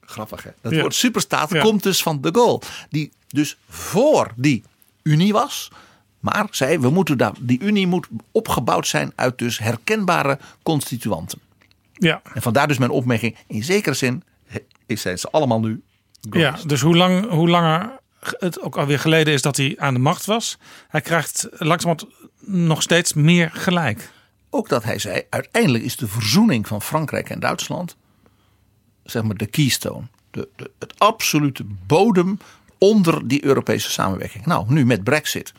Grappig 0.00 0.42
hè. 0.42 0.50
Dat 0.60 0.72
Ja. 0.72 0.80
woord 0.80 0.94
superstaat 0.94 1.50
Ja. 1.50 1.60
komt 1.62 1.82
dus 1.82 2.02
van 2.02 2.20
de 2.20 2.28
Gaulle. 2.32 2.60
Die 2.90 3.12
dus 3.28 3.56
voor 3.68 4.32
die 4.36 4.62
Unie 5.08 5.32
was. 5.32 5.70
Maar 6.20 6.46
zei, 6.50 6.78
we 6.78 6.90
moeten 6.90 7.18
daar, 7.18 7.32
die 7.40 7.60
Unie 7.60 7.86
moet 7.86 8.08
opgebouwd 8.32 8.86
zijn 8.86 9.12
uit 9.14 9.38
dus 9.38 9.58
herkenbare 9.58 10.38
constituanten. 10.62 11.38
Ja. 11.92 12.22
En 12.34 12.42
vandaar 12.42 12.68
dus 12.68 12.78
mijn 12.78 12.90
opmerking. 12.90 13.36
In 13.46 13.64
zekere 13.64 13.94
zin 13.94 14.22
is- 14.86 15.00
zijn 15.00 15.18
ze 15.18 15.30
allemaal 15.30 15.60
nu. 15.60 15.82
Ja, 16.30 16.58
dus 16.66 16.80
hoe, 16.80 16.96
lang, 16.96 17.28
hoe 17.30 17.48
langer 17.48 17.98
het 18.20 18.60
ook 18.60 18.76
alweer 18.76 18.98
geleden 18.98 19.32
is 19.34 19.42
dat 19.42 19.56
hij 19.56 19.74
aan 19.78 19.94
de 19.94 20.00
macht 20.00 20.24
was, 20.24 20.58
hij 20.88 21.00
krijgt 21.00 21.48
langzamerhand 21.52 22.12
nog 22.40 22.82
steeds 22.82 23.12
meer 23.12 23.50
gelijk. 23.52 24.10
Ook 24.50 24.68
dat 24.68 24.84
hij 24.84 24.98
zei, 24.98 25.22
uiteindelijk 25.30 25.84
is 25.84 25.96
de 25.96 26.08
verzoening 26.08 26.66
van 26.66 26.82
Frankrijk 26.82 27.30
en 27.30 27.40
Duitsland, 27.40 27.96
zeg 29.04 29.22
maar 29.22 29.36
de 29.36 29.46
keystone, 29.46 30.06
de, 30.30 30.48
de, 30.56 30.70
het 30.78 30.98
absolute 30.98 31.64
bodem 31.86 32.38
onder 32.78 33.28
die 33.28 33.44
Europese 33.44 33.90
samenwerking. 33.90 34.46
Nou, 34.46 34.64
nu 34.68 34.86
met 34.86 35.04
Brexit, 35.04 35.52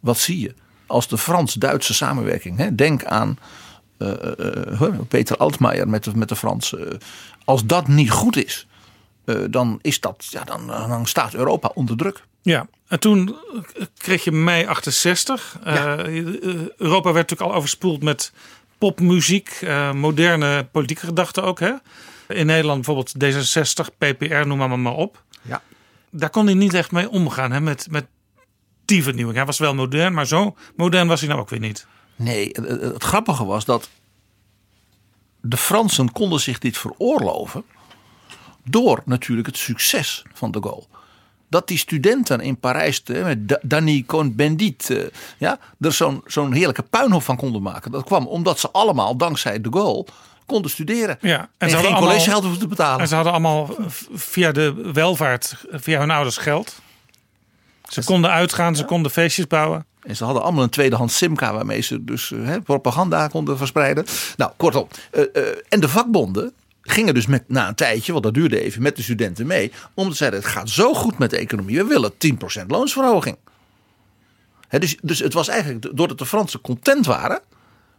wat 0.00 0.18
zie 0.18 0.40
je? 0.40 0.54
Als 0.86 1.08
de 1.08 1.18
Frans-Duitse 1.18 1.94
samenwerking, 1.94 2.56
hè, 2.56 2.74
denk 2.74 3.04
aan 3.04 3.38
eh, 3.98 4.08
eh, 4.10 4.80
eh, 4.80 5.00
Peter 5.08 5.36
Altmaier 5.36 5.88
met 5.88 6.04
de, 6.04 6.16
met 6.16 6.28
de 6.28 6.36
Fransen, 6.36 6.98
als 7.44 7.64
dat 7.64 7.88
niet 7.88 8.10
goed 8.10 8.36
is, 8.36 8.66
dan, 9.50 9.78
is 9.82 10.00
dat, 10.00 10.26
ja, 10.30 10.44
dan, 10.44 10.66
dan 10.66 11.06
staat 11.06 11.34
Europa 11.34 11.70
onder 11.74 11.96
druk. 11.96 12.24
Ja, 12.42 12.66
en 12.88 13.00
toen 13.00 13.36
kreeg 13.96 14.24
je 14.24 14.32
mei 14.32 14.66
68. 14.66 15.58
Eh, 15.64 15.98
Europa 16.76 17.12
werd 17.12 17.30
natuurlijk 17.30 17.50
al 17.50 17.54
overspoeld 17.54 18.02
met 18.02 18.32
popmuziek, 18.78 19.66
moderne 19.94 20.64
politieke 20.72 21.06
gedachten 21.06 21.42
ook. 21.42 21.60
Hè? 21.60 21.72
In 22.28 22.46
Nederland 22.46 22.86
bijvoorbeeld 22.86 23.14
D66, 23.24 23.96
PPR, 23.98 24.46
noem 24.46 24.58
maar, 24.58 24.78
maar 24.78 24.94
op. 24.94 25.22
Ja. 25.42 25.62
Daar 26.10 26.30
kon 26.30 26.44
hij 26.46 26.54
niet 26.54 26.74
echt 26.74 26.90
mee 26.92 27.10
omgaan 27.10 27.52
hè? 27.52 27.60
met, 27.60 27.86
met 27.90 28.06
die 28.84 29.02
vernieuwing. 29.02 29.36
Hij 29.36 29.46
was 29.46 29.58
wel 29.58 29.74
modern, 29.74 30.14
maar 30.14 30.26
zo 30.26 30.56
modern 30.76 31.08
was 31.08 31.20
hij 31.20 31.28
nou 31.28 31.40
ook 31.40 31.50
weer 31.50 31.60
niet. 31.60 31.86
Nee, 32.16 32.46
het, 32.52 32.68
het- 32.68 32.80
het 32.80 33.02
grappige 33.02 33.44
was 33.44 33.64
dat 33.64 33.88
de 35.40 35.56
Fransen 35.56 36.12
konden 36.12 36.40
zich 36.40 36.58
dit 36.58 36.78
veroorloven 36.78 37.64
door 38.64 39.02
natuurlijk 39.04 39.46
het 39.46 39.56
succes 39.56 40.22
van 40.32 40.50
de 40.50 40.58
Gaulle. 40.62 40.84
Dat 41.50 41.68
die 41.68 41.78
studenten 41.78 42.40
in 42.40 42.58
Parijs, 42.58 43.02
eh, 43.02 43.22
met 43.22 43.48
Da- 43.48 43.58
Danny 43.62 44.02
Cohn-Bendit, 44.06 44.90
eh, 44.90 45.04
ja, 45.38 45.58
er 45.80 45.92
zo'n 45.92 46.22
zo'n 46.26 46.52
heerlijke 46.52 46.82
puinhoop 46.82 47.22
van 47.22 47.36
konden 47.36 47.62
maken. 47.62 47.90
Dat 47.90 48.04
kwam 48.04 48.26
omdat 48.26 48.58
ze 48.58 48.70
allemaal 48.70 49.16
dankzij 49.16 49.60
de 49.60 49.68
Gaulle 49.72 50.06
konden 50.48 50.70
studeren. 50.70 51.18
Ja, 51.20 51.48
en 51.58 51.70
ze 51.70 51.76
geen 51.76 51.94
collegegeld 51.94 52.42
hoefden 52.42 52.60
te 52.60 52.68
betalen. 52.68 53.00
En 53.00 53.08
ze 53.08 53.14
hadden 53.14 53.32
allemaal 53.32 53.76
via 54.12 54.52
de 54.52 54.90
welvaart, 54.92 55.64
via 55.70 55.98
hun 55.98 56.10
ouders 56.10 56.36
geld. 56.36 56.80
Ze 57.88 58.04
konden 58.04 58.30
uitgaan, 58.30 58.76
ze 58.76 58.84
konden 58.84 59.10
feestjes 59.10 59.46
bouwen. 59.46 59.86
En 60.02 60.16
ze 60.16 60.24
hadden 60.24 60.42
allemaal 60.42 60.62
een 60.62 60.70
tweedehands 60.70 61.16
simka 61.16 61.52
waarmee 61.52 61.80
ze 61.80 62.04
dus 62.04 62.32
eh, 62.32 62.44
hè, 62.44 62.60
propaganda 62.60 63.28
konden 63.28 63.56
verspreiden. 63.56 64.04
Nou, 64.36 64.52
kortom. 64.56 64.88
eh, 65.10 65.22
eh, 65.22 65.42
en 65.68 65.80
de 65.80 65.88
vakbonden 65.88 66.52
gingen 66.82 67.14
dus 67.14 67.26
met, 67.26 67.44
na 67.46 67.68
een 67.68 67.74
tijdje, 67.74 68.12
want 68.12 68.24
dat 68.24 68.34
duurde 68.34 68.60
even, 68.60 68.82
met 68.82 68.96
de 68.96 69.02
studenten 69.02 69.46
mee. 69.46 69.72
Omdat 69.94 70.12
ze 70.12 70.18
zeiden, 70.18 70.40
het 70.40 70.48
gaat 70.48 70.68
zo 70.68 70.94
goed 70.94 71.18
met 71.18 71.30
de 71.30 71.38
economie. 71.38 71.76
We 71.76 71.84
willen 71.84 72.12
10% 72.62 72.66
loonsverhoging. 72.66 73.36
Dus, 74.68 74.96
dus 75.02 75.18
het 75.18 75.32
was 75.32 75.48
eigenlijk, 75.48 75.96
doordat 75.96 76.18
de 76.18 76.26
Fransen 76.26 76.60
content 76.60 77.06
waren, 77.06 77.40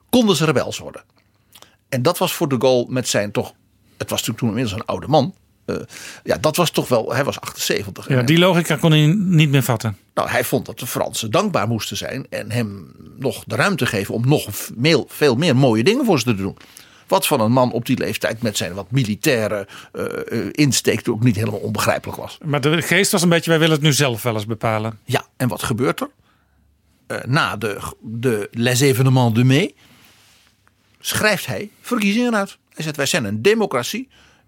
konden 0.09 0.35
ze 0.35 0.45
rebels 0.45 0.77
worden. 0.77 1.03
En 1.89 2.01
dat 2.01 2.17
was 2.17 2.33
voor 2.33 2.47
de 2.47 2.55
Gaulle 2.59 2.85
met 2.89 3.07
zijn 3.07 3.31
toch, 3.31 3.53
het 3.97 4.09
was 4.09 4.19
natuurlijk 4.19 4.37
toen 4.37 4.47
inmiddels 4.47 4.73
een 4.79 4.85
oude 4.85 5.07
man. 5.07 5.33
eh, 5.65 5.75
ja, 6.23 6.37
dat 6.37 6.55
was 6.55 6.69
toch 6.69 6.87
wel, 6.87 7.13
hij 7.13 7.23
was 7.23 7.41
78. 7.41 8.07
Ja, 8.07 8.21
die 8.21 8.37
logica 8.37 8.75
kon 8.75 8.91
hij 8.91 9.05
niet 9.17 9.49
meer 9.49 9.63
vatten. 9.63 9.97
nou, 10.13 10.29
hij 10.29 10.43
vond 10.43 10.65
dat 10.65 10.79
de 10.79 10.87
Fransen 10.87 11.31
dankbaar 11.31 11.67
moesten 11.67 11.97
zijn 11.97 12.25
en 12.29 12.51
hem 12.51 12.91
nog 13.17 13.43
de 13.47 13.55
ruimte 13.55 13.85
geven 13.85 14.13
om 14.13 14.27
nog 14.27 14.45
veel, 14.49 15.05
veel 15.09 15.35
meer 15.35 15.55
mooie 15.55 15.83
dingen 15.83 16.05
voor 16.05 16.19
ze 16.19 16.25
te 16.25 16.35
doen. 16.35 16.57
Wat 17.07 17.27
van 17.27 17.41
een 17.41 17.51
man 17.51 17.71
op 17.71 17.85
die 17.85 17.97
leeftijd 17.97 18.41
met 18.41 18.57
zijn 18.57 18.73
wat 18.73 18.91
militaire 18.91 19.67
eh, 19.91 20.47
insteek 20.51 21.09
ook 21.09 21.23
niet 21.23 21.35
helemaal 21.35 21.59
onbegrijpelijk 21.59 22.17
was. 22.17 22.37
Maar 22.45 22.61
de 22.61 22.81
geest 22.81 23.11
was 23.11 23.21
een 23.21 23.29
beetje, 23.29 23.49
wij 23.49 23.59
willen 23.59 23.75
het 23.75 23.83
nu 23.83 23.93
zelf 23.93 24.21
wel 24.23 24.33
eens 24.33 24.45
bepalen. 24.45 24.99
Ja, 25.03 25.25
en 25.37 25.47
wat 25.47 25.63
gebeurt 25.63 25.99
er? 26.01 26.09
Na 27.25 27.57
de, 27.57 27.79
de 28.01 28.47
Les 28.51 28.81
événements 28.81 29.33
de 29.33 29.43
mai 29.43 29.75
schrijft 30.99 31.45
hij 31.45 31.69
verkiezingen 31.81 32.35
uit. 32.35 32.57
Hij 32.73 32.83
zegt, 32.83 32.95
wij 32.95 33.05
zijn 33.05 33.25
een 33.25 33.41
democratie. 33.41 34.07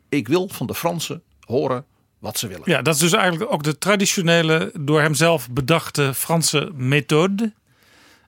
Ik 0.09 0.27
wil 0.27 0.49
van 0.49 0.67
de 0.67 0.75
Fransen 0.75 1.21
horen 1.39 1.85
wat 2.19 2.39
ze 2.39 2.47
willen. 2.47 2.63
Ja, 2.65 2.81
dat 2.81 2.93
is 2.93 2.99
dus 2.99 3.13
eigenlijk 3.13 3.51
ook 3.51 3.63
de 3.63 3.77
traditionele, 3.77 4.71
door 4.79 5.01
hemzelf 5.01 5.49
bedachte 5.49 6.13
Franse 6.13 6.71
methode. 6.75 7.53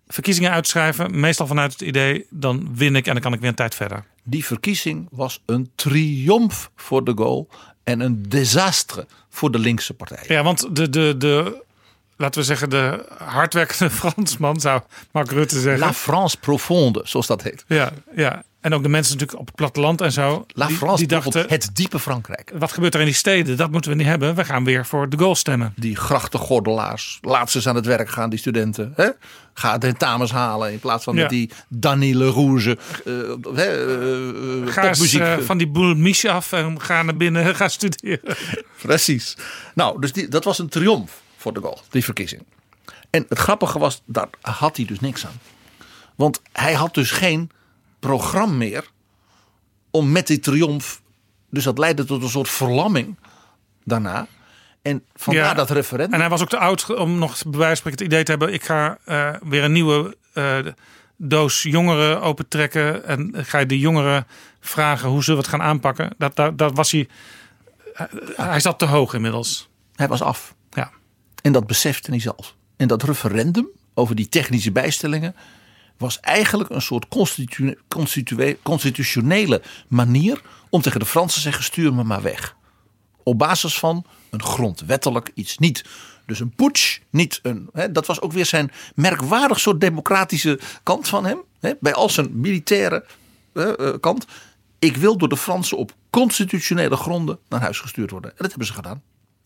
Verkiezingen 0.08 0.52
uitschrijven, 0.52 1.20
meestal 1.20 1.48
vanuit 1.48 1.72
het 1.72 1.82
idee, 1.82 2.26
dan 2.30 2.76
win 2.76 2.96
ik 2.96 3.06
en 3.06 3.14
dan 3.14 3.22
kan 3.22 3.34
ik 3.34 3.40
weer 3.40 3.50
een 3.50 3.56
tijd 3.56 3.76
verder. 3.76 4.06
Die 4.24 4.46
verkiezing 4.46 5.08
was 5.12 5.42
een 5.46 5.72
triomf 5.76 6.72
voor 6.76 7.04
de 7.04 7.12
Gaulle 7.16 7.48
en 7.84 8.00
een 8.00 8.24
desastre 8.30 9.08
voor 9.30 9.52
de 9.52 9.60
linkse 9.60 9.94
partij. 9.94 10.24
Ja, 10.28 10.44
want 10.44 10.76
de, 10.76 10.90
de, 10.90 11.16
de 11.18 11.64
laten 12.24 12.40
we 12.42 12.46
zeggen, 12.48 12.70
de 12.70 13.06
hardwerkende 13.18 13.90
Fransman, 14.00 14.60
zou 14.60 14.82
Mark 15.12 15.32
Rutte 15.32 15.60
zeggen. 15.60 15.86
La 15.86 15.94
France 15.94 16.38
profonde, 16.38 17.02
zoals 17.04 17.28
dat 17.28 17.44
heet. 17.44 17.64
Ja, 17.68 17.92
ja. 18.16 18.44
En 18.62 18.74
ook 18.74 18.84
de 18.84 18.90
mensen 18.90 19.14
natuurlijk 19.14 19.40
op 19.40 19.46
het 19.48 19.56
platteland 19.56 20.02
en 20.02 20.12
zo. 20.12 20.46
La 20.48 20.68
die, 20.68 20.76
France 20.76 20.98
die 20.98 21.08
dachten, 21.08 21.46
het 21.48 21.70
diepe 21.74 22.00
Frankrijk. 22.00 22.52
wat 22.58 22.72
gebeurt 22.72 22.94
er 22.94 23.00
in 23.00 23.06
die 23.06 23.16
steden? 23.16 23.58
Dat 23.58 23.72
moeten 23.72 23.92
we 23.92 23.98
niet 23.98 24.06
hebben. 24.08 24.36
We 24.36 24.46
gaan 24.46 24.64
weer 24.64 24.86
voor 24.86 25.10
de 25.10 25.18
goal 25.18 25.36
stemmen. 25.36 25.74
Die 25.76 25.96
grachtengordelaars, 25.96 27.18
laat 27.22 27.52
ze 27.52 27.58
eens 27.58 27.68
aan 27.68 27.76
het 27.76 27.86
werk 27.86 28.10
gaan, 28.10 28.30
die 28.30 28.40
studenten. 28.40 28.94
Hè? 28.96 29.10
Ga 29.54 29.78
tentamens 29.78 30.32
halen 30.32 30.72
in 30.72 30.80
plaats 30.80 31.04
van 31.04 31.16
Ja. 31.16 31.28
die 31.28 31.52
Danny 31.68 32.14
Le 32.14 32.30
Rouge. 32.30 32.78
hè, 33.54 33.68
Ga 34.72 34.82
eens 34.88 34.98
popmuziek. 34.98 35.22
eh, 35.22 35.38
van 35.40 35.58
die 35.58 35.68
boel 35.68 35.96
mich 35.96 36.26
af 36.26 36.52
en 36.52 36.82
ga 36.82 37.04
naar 37.04 37.18
binnen, 37.18 37.56
ga 37.56 37.68
studeren. 37.68 38.36
Precies. 38.82 39.38
Nou, 39.76 40.00
dus 40.02 40.12
die, 40.14 40.28
dat 40.28 40.44
was 40.44 40.60
een 40.60 40.70
triomf 40.70 41.22
voor 41.44 41.54
de 41.54 41.60
Gaulle, 41.62 41.82
die 41.90 42.04
verkiezing. 42.04 42.44
En 43.10 43.26
het 43.30 43.38
grappige 43.40 43.80
was, 43.80 44.02
daar 44.06 44.28
had 44.42 44.76
hij 44.78 44.86
dus 44.86 45.00
niks 45.00 45.26
aan. 45.26 45.40
Want 46.16 46.42
hij 46.52 46.74
had 46.74 46.94
dus 46.94 47.12
geen 47.12 47.50
programma 48.00 48.54
meer 48.56 48.90
om 49.92 50.12
met 50.12 50.28
die 50.28 50.40
triomf. 50.40 51.02
Dus 51.50 51.64
dat 51.64 51.78
leidde 51.78 52.06
tot 52.06 52.24
een 52.24 52.30
soort 52.30 52.50
verlamming 52.50 53.18
daarna. 53.84 54.28
En 54.82 55.04
vandaar 55.16 55.44
Ja. 55.44 55.54
dat 55.54 55.70
referendum. 55.70 56.14
En 56.14 56.20
hij 56.20 56.30
was 56.30 56.42
ook 56.42 56.50
te 56.50 56.58
oud 56.58 56.96
om 56.96 57.18
nog 57.20 57.38
bij 57.48 57.60
wijze 57.60 57.82
van 57.82 57.92
het 57.92 58.02
idee 58.02 58.24
te 58.24 58.32
hebben: 58.32 58.54
ik 58.54 58.64
ga 58.64 58.98
eh, 59.06 59.34
weer 59.44 59.64
een 59.64 59.72
nieuwe 59.72 60.18
eh, 60.34 60.58
doos 61.18 61.62
jongeren 61.64 62.22
opentrekken. 62.22 63.06
En 63.06 63.32
ga 63.36 63.58
je 63.58 63.66
de 63.66 63.80
jongeren 63.80 64.28
vragen 64.60 65.10
hoe 65.10 65.24
ze 65.24 65.36
het 65.36 65.48
gaan 65.48 65.62
aanpakken. 65.62 66.10
Dat, 66.18 66.36
dat, 66.36 66.58
dat 66.58 66.76
was 66.76 66.92
hij. 66.92 67.08
eh, 67.94 68.06
Hij 68.36 68.60
zat 68.60 68.80
te 68.80 68.86
hoog 68.86 69.14
inmiddels. 69.14 69.70
Hij 69.96 70.08
was 70.08 70.22
af. 70.22 70.56
En 71.44 71.52
dat 71.52 71.68
besefte 71.68 72.10
hij 72.10 72.20
zelf. 72.20 72.56
En 72.78 72.88
dat 72.88 73.04
referendum 73.04 73.68
over 73.94 74.16
die 74.16 74.30
technische 74.30 74.72
bijstellingen 74.72 75.36
was 75.98 76.20
eigenlijk 76.20 76.70
een 76.70 76.82
soort 76.82 77.08
constitu- 77.08 77.78
constitu- 77.88 78.58
constitutionele 78.64 79.62
manier 79.88 80.42
om 80.70 80.82
tegen 80.82 81.00
de 81.00 81.06
Fransen 81.06 81.36
te 81.36 81.42
zeggen: 81.42 81.64
stuur 81.64 81.94
me 81.94 82.04
maar 82.04 82.22
weg. 82.22 82.56
Op 83.24 83.38
basis 83.38 83.80
van 83.80 84.06
een 84.30 84.44
grondwettelijk 84.44 85.32
iets. 85.34 85.58
Niet 85.58 85.86
dus 86.26 86.40
een 86.40 86.56
putsch, 86.56 87.00
niet 87.10 87.40
een. 87.42 87.70
Hè, 87.74 87.92
dat 87.92 88.06
was 88.06 88.22
ook 88.22 88.32
weer 88.32 88.46
zijn 88.46 88.72
merkwaardig 88.96 89.60
soort 89.60 89.82
democratische 89.82 90.60
kant 90.84 91.08
van 91.08 91.26
hem. 91.26 91.42
Hè, 91.60 91.72
bij 91.80 91.94
al 91.94 92.10
zijn 92.10 92.40
militaire 92.40 93.06
eh, 93.54 93.94
kant. 94.00 94.26
Ik 94.80 94.98
wil 94.98 95.18
door 95.18 95.30
de 95.30 95.38
Fransen 95.38 95.78
op 95.78 95.96
constitutionele 96.10 96.96
gronden 96.96 97.40
naar 97.50 97.62
huis 97.62 97.80
gestuurd 97.80 98.12
worden. 98.12 98.30
En 98.30 98.38
dat 98.38 98.50
hebben 98.50 98.68
ze 98.68 98.74
gedaan. 98.74 99.02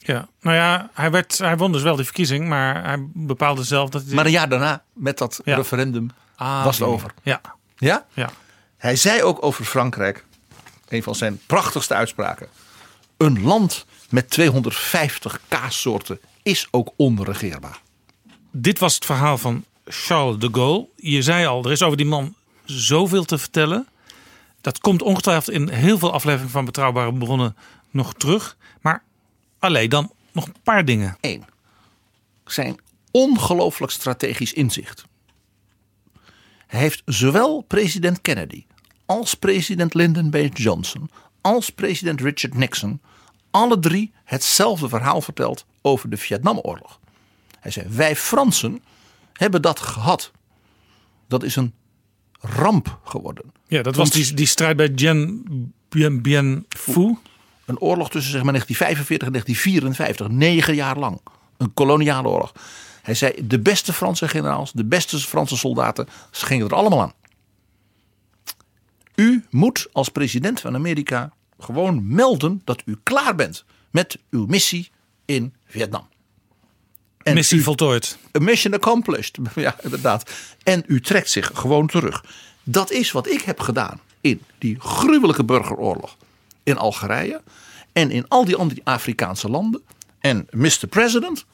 Ja, 0.07 0.27
nou 0.41 0.55
ja, 0.55 0.89
hij, 0.93 1.11
werd, 1.11 1.37
hij 1.37 1.57
won 1.57 1.71
dus 1.71 1.81
wel 1.81 1.95
die 1.95 2.05
verkiezing, 2.05 2.47
maar 2.47 2.83
hij 2.85 2.97
bepaalde 3.13 3.63
zelf 3.63 3.89
dat 3.89 4.03
hij. 4.05 4.13
Maar 4.15 4.25
een 4.25 4.31
jaar 4.31 4.49
daarna, 4.49 4.83
met 4.93 5.17
dat 5.17 5.41
Ja. 5.43 5.55
referendum, 5.55 6.09
Ah, 6.35 6.63
was 6.63 6.77
het 6.79 6.87
over. 6.87 7.13
Ja. 7.23 7.41
Ja? 7.77 8.05
Ja. 8.13 8.29
Hij 8.77 8.95
zei 8.95 9.23
ook 9.23 9.43
over 9.45 9.65
Frankrijk, 9.65 10.25
een 10.89 11.03
van 11.03 11.15
zijn 11.15 11.39
prachtigste 11.45 11.93
uitspraken. 11.93 12.47
Een 13.17 13.41
land 13.43 13.85
met 14.09 14.29
250 14.29 15.39
kaassoorten 15.47 16.19
is 16.43 16.67
ook 16.71 16.93
onregeerbaar. 16.95 17.79
Dit 18.51 18.79
was 18.79 18.95
het 18.95 19.05
verhaal 19.05 19.37
van 19.37 19.63
Charles 19.85 20.37
de 20.39 20.49
Gaulle. 20.51 20.87
Je 20.95 21.21
zei 21.21 21.45
al, 21.45 21.63
er 21.65 21.71
is 21.71 21.81
over 21.83 21.97
die 21.97 22.05
man 22.05 22.35
zoveel 22.65 23.23
te 23.25 23.37
vertellen. 23.37 23.87
Dat 24.61 24.79
komt 24.79 25.01
ongetwijfeld 25.01 25.55
in 25.55 25.69
heel 25.69 25.97
veel 25.97 26.13
afleveringen 26.13 26.51
van 26.51 26.65
Betrouwbare 26.65 27.13
Bronnen 27.13 27.55
nog 27.91 28.13
terug. 28.13 28.57
Alleen 29.67 29.89
dan 29.89 30.11
nog 30.31 30.45
een 30.45 30.55
paar 30.63 30.85
dingen. 30.85 31.17
Eén. 31.21 31.45
Zijn 32.45 32.79
ongelooflijk 33.11 33.91
strategisch 33.91 34.53
inzicht. 34.53 35.05
Hij 36.67 36.79
heeft 36.79 37.01
zowel 37.05 37.61
president 37.61 38.21
Kennedy 38.21 38.65
als 39.05 39.33
president 39.33 39.93
Lyndon 39.93 40.29
B. 40.29 40.57
Johnson 40.57 41.09
als 41.41 41.69
president 41.69 42.21
Richard 42.21 42.53
Nixon 42.53 43.01
alle 43.51 43.79
drie 43.79 44.11
hetzelfde 44.23 44.89
verhaal 44.89 45.21
verteld 45.21 45.65
over 45.81 46.09
de 46.09 46.17
Vietnamoorlog. 46.17 46.99
Hij 47.59 47.71
zei: 47.71 47.87
Wij 47.89 48.15
Fransen 48.15 48.83
hebben 49.33 49.61
dat 49.61 49.79
gehad. 49.79 50.31
Dat 51.27 51.43
is 51.43 51.55
een 51.55 51.73
ramp 52.39 52.99
geworden. 53.03 53.51
Ja, 53.67 53.81
dat 53.81 53.95
was 53.95 54.09
die, 54.09 54.33
die 54.33 54.45
strijd 54.45 54.77
bij 54.77 54.93
Dien 54.93 55.73
Bien, 55.89 56.21
Bien 56.21 56.65
Phu. 56.69 57.15
Een 57.67 57.79
oorlog 57.79 58.09
tussen 58.09 58.31
zeg 58.31 58.43
maar 58.43 58.53
1945 58.53 59.27
en 59.27 59.33
1954, 59.33 60.27
negen 60.27 60.75
jaar 60.75 60.97
lang. 60.97 61.21
Een 61.57 61.73
koloniale 61.73 62.27
oorlog. 62.27 62.53
Hij 63.01 63.13
zei: 63.13 63.33
de 63.47 63.59
beste 63.59 63.93
Franse 63.93 64.27
generaals, 64.27 64.71
de 64.71 64.85
beste 64.85 65.19
Franse 65.19 65.57
soldaten, 65.57 66.07
ze 66.31 66.45
gingen 66.45 66.67
er 66.67 66.75
allemaal 66.75 67.01
aan. 67.01 67.13
U 69.15 69.45
moet 69.49 69.87
als 69.91 70.09
president 70.09 70.59
van 70.59 70.75
Amerika 70.75 71.33
gewoon 71.59 72.07
melden 72.07 72.61
dat 72.63 72.81
u 72.85 72.97
klaar 73.03 73.35
bent 73.35 73.65
met 73.91 74.17
uw 74.29 74.45
missie 74.45 74.89
in 75.25 75.53
Vietnam. 75.65 76.07
En 77.23 77.33
missie 77.33 77.63
voltooid. 77.63 78.17
A 78.37 78.39
mission 78.39 78.73
accomplished. 78.73 79.37
Ja, 79.55 79.75
inderdaad. 79.81 80.31
En 80.63 80.83
u 80.85 81.01
trekt 81.01 81.29
zich 81.29 81.51
gewoon 81.53 81.87
terug. 81.87 82.25
Dat 82.63 82.91
is 82.91 83.11
wat 83.11 83.27
ik 83.27 83.41
heb 83.41 83.59
gedaan 83.59 83.99
in 84.21 84.41
die 84.57 84.79
gruwelijke 84.79 85.43
burgeroorlog 85.43 86.17
in 86.67 86.77
Algerije 86.77 87.41
en 87.93 88.11
in 88.11 88.27
al 88.27 88.45
die 88.45 88.55
andere 88.55 88.81
Afrikaanse 88.83 89.49
landen. 89.49 89.81
En 90.19 90.47
Mr. 90.51 90.87
President, 90.89 91.45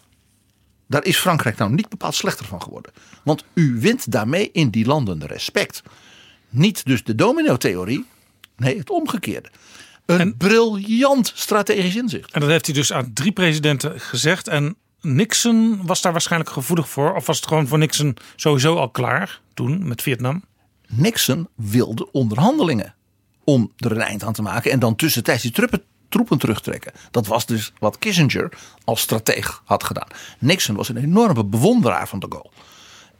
daar 0.87 1.05
is 1.05 1.17
Frankrijk 1.17 1.57
nou 1.57 1.73
niet 1.73 1.89
bepaald 1.89 2.15
slechter 2.15 2.45
van 2.45 2.61
geworden. 2.61 2.91
Want 3.23 3.43
u 3.53 3.77
wint 3.79 4.11
daarmee 4.11 4.49
in 4.51 4.69
die 4.69 4.85
landen 4.85 5.25
respect. 5.25 5.81
Niet 6.49 6.85
dus 6.85 7.03
de 7.03 7.15
domino-theorie, 7.15 8.05
nee, 8.55 8.77
het 8.77 8.89
omgekeerde. 8.89 9.49
Een 10.05 10.37
briljant 10.37 11.31
strategisch 11.35 11.95
inzicht. 11.95 12.31
En 12.31 12.39
dat 12.39 12.49
heeft 12.49 12.65
hij 12.65 12.75
dus 12.75 12.93
aan 12.93 13.13
drie 13.13 13.31
presidenten 13.31 13.99
gezegd. 13.99 14.47
En 14.47 14.75
Nixon 15.01 15.85
was 15.85 16.01
daar 16.01 16.11
waarschijnlijk 16.11 16.51
gevoelig 16.51 16.89
voor. 16.89 17.15
Of 17.15 17.25
was 17.25 17.35
het 17.35 17.47
gewoon 17.47 17.67
voor 17.67 17.77
Nixon 17.77 18.17
sowieso 18.35 18.75
al 18.75 18.89
klaar 18.89 19.41
toen 19.53 19.87
met 19.87 20.01
Vietnam? 20.01 20.43
Nixon 20.87 21.47
wilde 21.55 22.11
onderhandelingen 22.11 22.95
om 23.43 23.71
er 23.77 23.91
een 23.91 24.01
eind 24.01 24.23
aan 24.23 24.33
te 24.33 24.41
maken. 24.41 24.71
En 24.71 24.79
dan 24.79 24.95
tussentijds 24.95 25.41
die 25.41 25.51
troepen, 25.51 25.83
troepen 26.09 26.37
terugtrekken. 26.37 26.91
Dat 27.11 27.27
was 27.27 27.45
dus 27.45 27.73
wat 27.79 27.97
Kissinger 27.97 28.51
als 28.83 29.01
strateeg 29.01 29.61
had 29.65 29.83
gedaan. 29.83 30.07
Nixon 30.39 30.75
was 30.75 30.89
een 30.89 30.97
enorme 30.97 31.45
bewonderaar 31.45 32.07
van 32.07 32.19
de 32.19 32.25
Gaulle. 32.29 32.49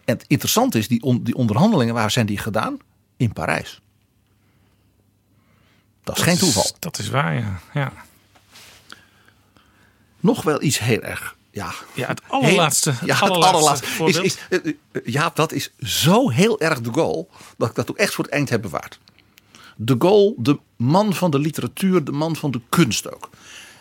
En 0.06 0.18
het 0.18 0.26
interessante 0.28 0.78
is, 0.78 0.88
die, 0.88 1.22
die 1.22 1.36
onderhandelingen, 1.36 1.94
waar 1.94 2.12
zijn 2.12 2.26
die 2.26 2.38
gedaan? 2.38 2.78
In 3.18 3.34
Parijs. 3.34 3.82
Dat 6.04 6.18
is 6.18 6.24
geen 6.24 6.38
toeval. 6.38 6.72
dat 6.80 7.00
is 7.00 7.10
waar, 7.10 7.34
ja. 7.34 7.60
ja. 7.74 7.94
Nog 10.20 10.44
wel 10.44 10.62
iets 10.62 10.80
heel 10.80 11.02
erg. 11.02 11.36
Ja, 11.52 11.74
ja 11.94 12.08
het 12.08 12.22
allerlaatste. 12.28 12.92
Heel, 12.92 13.08
ja, 13.08 13.14
het 13.14 13.30
allerlaatste. 13.30 14.06
Is, 14.06 14.18
is, 14.18 14.38
eh, 14.50 14.76
ja, 15.06 15.32
dat 15.34 15.52
is 15.52 15.72
zo 15.80 16.30
heel 16.30 16.60
erg 16.60 16.82
de 16.82 16.92
goal. 16.92 17.30
Dat 17.58 17.70
ik 17.70 17.76
dat 17.76 17.90
ook 17.90 17.98
echt 17.98 18.14
voor 18.14 18.24
het 18.24 18.34
eind 18.34 18.50
heb 18.50 18.62
bewaard. 18.62 19.00
De 19.76 19.96
Gaulle, 20.00 20.34
de 20.38 20.60
man 20.76 21.14
van 21.14 21.32
de 21.32 21.40
literatuur, 21.40 22.04
de 22.04 22.12
man 22.12 22.36
van 22.36 22.52
de 22.52 22.62
kunst 22.70 23.14
ook. 23.14 23.30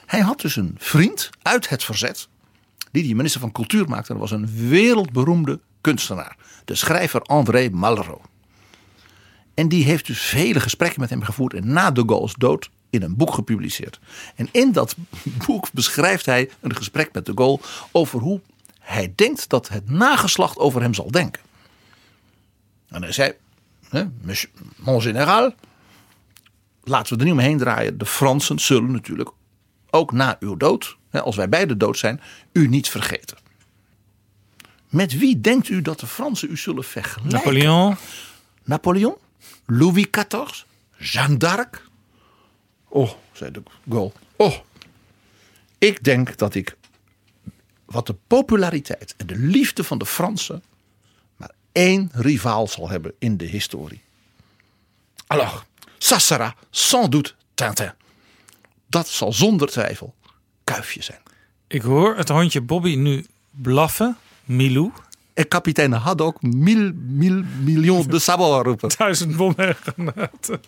Hij 0.06 0.20
had 0.20 0.40
dus 0.40 0.56
een 0.56 0.74
vriend 0.78 1.30
uit 1.42 1.68
het 1.68 1.84
verzet, 1.84 2.28
die 2.90 3.02
die 3.02 3.14
minister 3.14 3.40
van 3.40 3.52
Cultuur 3.52 3.88
maakte. 3.88 4.12
Dat 4.12 4.20
was 4.20 4.30
een 4.30 4.68
wereldberoemde 4.68 5.60
kunstenaar, 5.80 6.36
de 6.64 6.74
schrijver 6.74 7.22
André 7.22 7.68
Malraux. 7.70 8.24
En 9.54 9.68
die 9.68 9.84
heeft 9.84 10.06
dus 10.06 10.20
vele 10.20 10.60
gesprekken 10.60 11.00
met 11.00 11.10
hem 11.10 11.22
gevoerd 11.22 11.54
en 11.54 11.72
na 11.72 11.90
de 11.90 12.02
Gaulle's 12.06 12.34
dood 12.38 12.70
in 12.90 13.02
een 13.02 13.16
boek 13.16 13.34
gepubliceerd. 13.34 14.00
En 14.34 14.48
in 14.52 14.72
dat 14.72 14.96
boek 15.46 15.72
beschrijft 15.72 16.26
hij 16.26 16.50
een 16.60 16.76
gesprek 16.76 17.12
met 17.12 17.26
de 17.26 17.32
Gaulle 17.34 17.60
over 17.92 18.20
hoe 18.20 18.40
hij 18.80 19.12
denkt 19.16 19.48
dat 19.48 19.68
het 19.68 19.90
nageslacht 19.90 20.58
over 20.58 20.80
hem 20.80 20.94
zal 20.94 21.10
denken. 21.10 21.42
En 22.88 23.02
hij 23.02 23.12
zei, 23.12 23.32
mon 24.76 25.02
général, 25.02 25.54
laten 26.82 27.12
we 27.12 27.18
er 27.18 27.24
niet 27.24 27.34
omheen 27.34 27.58
draaien. 27.58 27.98
De 27.98 28.06
Fransen 28.06 28.58
zullen 28.58 28.92
natuurlijk 28.92 29.30
ook 29.90 30.12
na 30.12 30.36
uw 30.40 30.56
dood, 30.56 30.96
als 31.10 31.36
wij 31.36 31.48
beide 31.48 31.76
dood 31.76 31.98
zijn, 31.98 32.20
u 32.52 32.68
niet 32.68 32.88
vergeten. 32.88 33.36
Met 34.88 35.18
wie 35.18 35.40
denkt 35.40 35.68
u 35.68 35.82
dat 35.82 36.00
de 36.00 36.06
Fransen 36.06 36.50
u 36.50 36.56
zullen 36.56 36.84
vergelijken? 36.84 37.32
Napoleon. 37.32 37.96
Napoleon? 38.64 39.14
Louis 39.66 40.10
XIV? 40.10 40.62
Jeanne 40.98 41.36
d'Arc? 41.36 41.88
Oh, 42.88 43.10
zei 43.32 43.50
de 43.50 43.62
Gaulle. 43.88 44.12
Oh, 44.36 44.54
ik 45.78 46.04
denk 46.04 46.36
dat 46.36 46.54
ik 46.54 46.76
wat 47.84 48.06
de 48.06 48.16
populariteit 48.26 49.14
en 49.16 49.26
de 49.26 49.36
liefde 49.36 49.84
van 49.84 49.98
de 49.98 50.06
Fransen 50.06 50.62
maar 51.36 51.50
één 51.72 52.10
rivaal 52.12 52.68
zal 52.68 52.88
hebben 52.88 53.14
in 53.18 53.36
de 53.36 53.44
historie. 53.44 54.00
Alors, 55.26 55.62
ça 56.02 56.18
sera 56.18 56.54
sans 56.70 57.08
doute 57.08 57.34
Tintin. 57.54 57.92
Dat 58.86 59.08
zal 59.08 59.32
zonder 59.32 59.68
twijfel 59.68 60.14
Kuifje 60.64 61.02
zijn. 61.02 61.20
Ik 61.66 61.82
hoor 61.82 62.16
het 62.16 62.28
hondje 62.28 62.60
Bobby 62.60 62.94
nu 62.94 63.26
blaffen, 63.50 64.16
Milou. 64.44 64.92
En 65.34 65.48
kapitein 65.48 65.92
Haddock 65.92 66.42
mil, 66.42 66.92
mil, 66.94 67.42
miljoen 67.60 68.06
de 68.06 68.18
sabot 68.18 68.64
roepen. 68.64 68.90
Duizend 68.98 69.36
bommengranaten. 69.36 70.60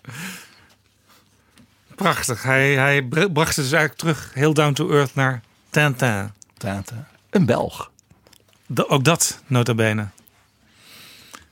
Prachtig. 1.94 2.42
Hij, 2.42 2.74
hij 2.74 3.02
bracht 3.32 3.54
ze 3.54 3.60
dus 3.60 3.72
eigenlijk 3.72 4.00
terug, 4.00 4.30
heel 4.34 4.54
down 4.54 4.72
to 4.72 4.90
earth, 4.90 5.14
naar 5.14 5.42
Tintin. 5.70 6.30
Tintin. 6.56 7.04
Een 7.30 7.46
Belg. 7.46 7.90
De, 8.66 8.88
ook 8.88 9.04
dat, 9.04 9.42
nota 9.46 9.74
bene. 9.74 10.08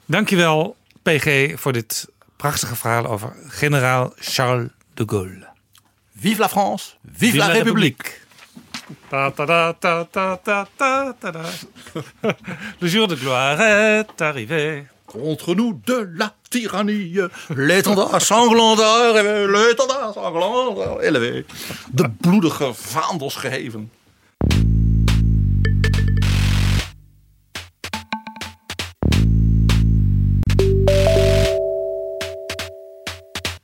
Dankjewel, 0.07 0.77
PG, 1.03 1.53
voor 1.61 1.73
dit 1.73 2.09
prachtige 2.43 2.77
verhaal 2.77 3.07
over 3.07 3.33
generaal 3.49 4.13
Charles 4.21 4.69
de 4.95 5.05
Gaulle. 5.05 5.47
Vive 6.13 6.39
la 6.39 6.49
France, 6.49 6.97
vive, 7.03 7.19
vive 7.19 7.37
la, 7.37 7.47
la 7.47 7.53
République. 7.53 8.21
Ta 9.09 9.31
ta 9.31 9.45
ta 9.47 9.75
ta 9.81 10.05
ta 10.11 10.41
ta 10.45 10.67
ta 10.77 11.15
ta 11.19 11.31
Le 12.79 12.89
jour 12.89 13.07
de 13.07 13.15
gloire 13.15 13.61
est 13.61 14.21
arrivé. 14.21 14.87
Contre 15.07 15.55
nous 15.55 15.81
de 15.85 16.11
la 16.17 16.35
tyrannie, 16.51 17.19
l'étendard 17.51 18.21
sanglant 18.21 18.75
l'étendard 18.75 20.15
sanglant 20.15 21.01
élevé. 21.01 21.47
De 21.93 22.05
bloedige 22.21 22.73
vaandels 22.93 23.39
geheven. 23.43 23.89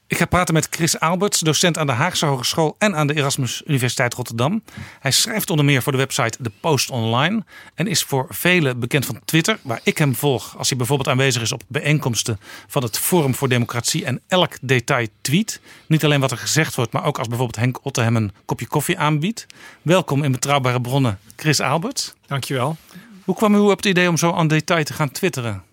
Ik 0.09 0.18
ga 0.18 0.24
praten 0.24 0.55
met 0.55 0.68
Chris 0.70 1.01
Alberts, 1.01 1.40
docent 1.40 1.78
aan 1.78 1.86
de 1.86 1.93
Haagse 1.93 2.26
Hogeschool 2.26 2.76
en 2.78 2.97
aan 2.97 3.06
de 3.06 3.14
Erasmus 3.14 3.62
Universiteit 3.66 4.14
Rotterdam. 4.14 4.62
Hij 5.01 5.10
schrijft 5.10 5.51
onder 5.51 5.64
meer 5.64 5.82
voor 5.82 5.93
de 5.93 5.98
website 5.98 6.43
The 6.43 6.51
Post 6.60 6.90
Online 6.90 7.44
en 7.74 7.86
is 7.86 8.02
voor 8.02 8.26
velen 8.28 8.80
bekend 8.80 9.06
van 9.06 9.20
Twitter, 9.24 9.59
waar 9.62 9.80
ik 9.82 9.98
hem 9.98 10.14
volg 10.14 10.59
als 10.59 10.68
hij 10.68 10.78
bijvoorbeeld 10.78 11.09
aanwezig 11.09 11.43
is 11.43 11.52
op 11.52 11.62
bijeenkomsten 11.66 12.40
van 12.66 12.82
het 12.82 12.98
Forum 12.98 13.35
voor 13.35 13.48
Democratie 13.48 14.05
en 14.05 14.20
elk 14.28 14.52
detail 14.60 15.06
tweet. 15.20 15.60
Niet 15.86 16.05
alleen 16.05 16.20
wat 16.20 16.30
er 16.30 16.39
gezegd 16.39 16.74
wordt, 16.74 16.93
maar 16.93 17.05
ook 17.05 17.18
als 17.18 17.28
bijvoorbeeld 17.28 17.59
Henk 17.59 17.85
Otte 17.85 18.01
hem 18.01 18.16
een 18.16 18.32
kopje 18.44 18.66
koffie 18.66 18.98
aanbiedt. 18.98 19.47
Welkom 19.82 20.24
in 20.24 20.32
Betrouwbare 20.32 20.80
Bronnen, 20.80 21.18
Chris 21.36 21.60
Alberts. 21.60 22.14
Dankjewel. 22.26 22.76
Hoe 23.24 23.35
kwam 23.35 23.55
u 23.55 23.59
op 23.59 23.76
het 23.76 23.86
idee 23.86 24.09
om 24.09 24.16
zo 24.16 24.32
aan 24.32 24.48
detail 24.48 24.85
te 24.85 24.93
gaan 24.93 25.10
twitteren? 25.10 25.68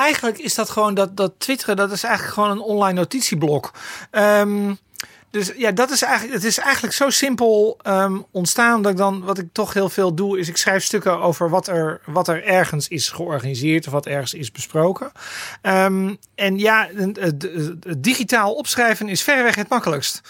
Eigenlijk 0.00 0.38
is 0.38 0.54
dat 0.54 0.70
gewoon 0.70 0.94
dat, 0.94 1.16
dat 1.16 1.32
twitteren, 1.38 1.76
dat 1.76 1.92
is 1.92 2.02
eigenlijk 2.02 2.34
gewoon 2.34 2.50
een 2.50 2.60
online 2.60 2.98
notitieblok. 2.98 3.72
Um, 4.10 4.78
dus 5.30 5.52
ja, 5.56 5.70
dat 5.70 5.90
is 5.90 6.02
eigenlijk, 6.02 6.34
het 6.34 6.44
is 6.44 6.58
eigenlijk 6.58 6.94
zo 6.94 7.10
simpel 7.10 7.78
um, 7.86 8.24
ontstaan 8.30 8.82
dat 8.82 8.92
ik 8.92 8.98
dan, 8.98 9.22
wat 9.24 9.38
ik 9.38 9.48
toch 9.52 9.72
heel 9.72 9.88
veel 9.88 10.14
doe, 10.14 10.38
is 10.38 10.48
ik 10.48 10.56
schrijf 10.56 10.84
stukken 10.84 11.20
over 11.20 11.50
wat 11.50 11.68
er, 11.68 12.00
wat 12.04 12.28
er 12.28 12.44
ergens 12.44 12.88
is 12.88 13.08
georganiseerd 13.08 13.86
of 13.86 13.92
wat 13.92 14.06
ergens 14.06 14.34
is 14.34 14.52
besproken. 14.52 15.12
Um, 15.62 16.18
en 16.34 16.58
ja, 16.58 16.88
het, 16.94 17.16
het, 17.16 17.48
het 17.82 18.02
digitaal 18.02 18.52
opschrijven 18.52 19.08
is 19.08 19.22
verreweg 19.22 19.54
het 19.54 19.68
makkelijkst. 19.68 20.20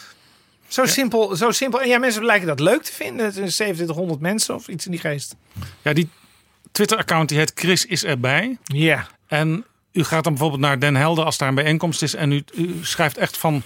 Zo, 0.68 0.86
simpel, 0.86 1.36
zo 1.36 1.50
simpel. 1.50 1.80
En 1.80 1.88
ja, 1.88 1.98
mensen 1.98 2.24
lijken 2.24 2.46
dat 2.46 2.60
leuk 2.60 2.82
te 2.82 2.92
vinden. 2.92 3.24
Het 3.24 3.34
zijn 3.34 3.48
2700 3.48 4.20
mensen 4.20 4.54
of 4.54 4.68
iets 4.68 4.84
in 4.84 4.90
die 4.90 5.00
geest. 5.00 5.36
Ja, 5.82 5.92
die 5.92 6.08
Twitter-account 6.72 7.28
die 7.28 7.38
heet 7.38 7.52
Chris 7.54 7.86
is 7.86 8.04
erbij. 8.04 8.58
Ja. 8.64 9.06
En 9.26 9.64
u 9.92 10.04
gaat 10.04 10.24
dan 10.24 10.32
bijvoorbeeld 10.32 10.60
naar 10.62 10.78
Den 10.78 10.96
Helder 10.96 11.24
als 11.24 11.38
daar 11.38 11.48
een 11.48 11.54
bijeenkomst 11.54 12.02
is. 12.02 12.14
En 12.14 12.32
u, 12.32 12.44
u 12.54 12.74
schrijft 12.82 13.16
echt 13.18 13.36
van, 13.38 13.62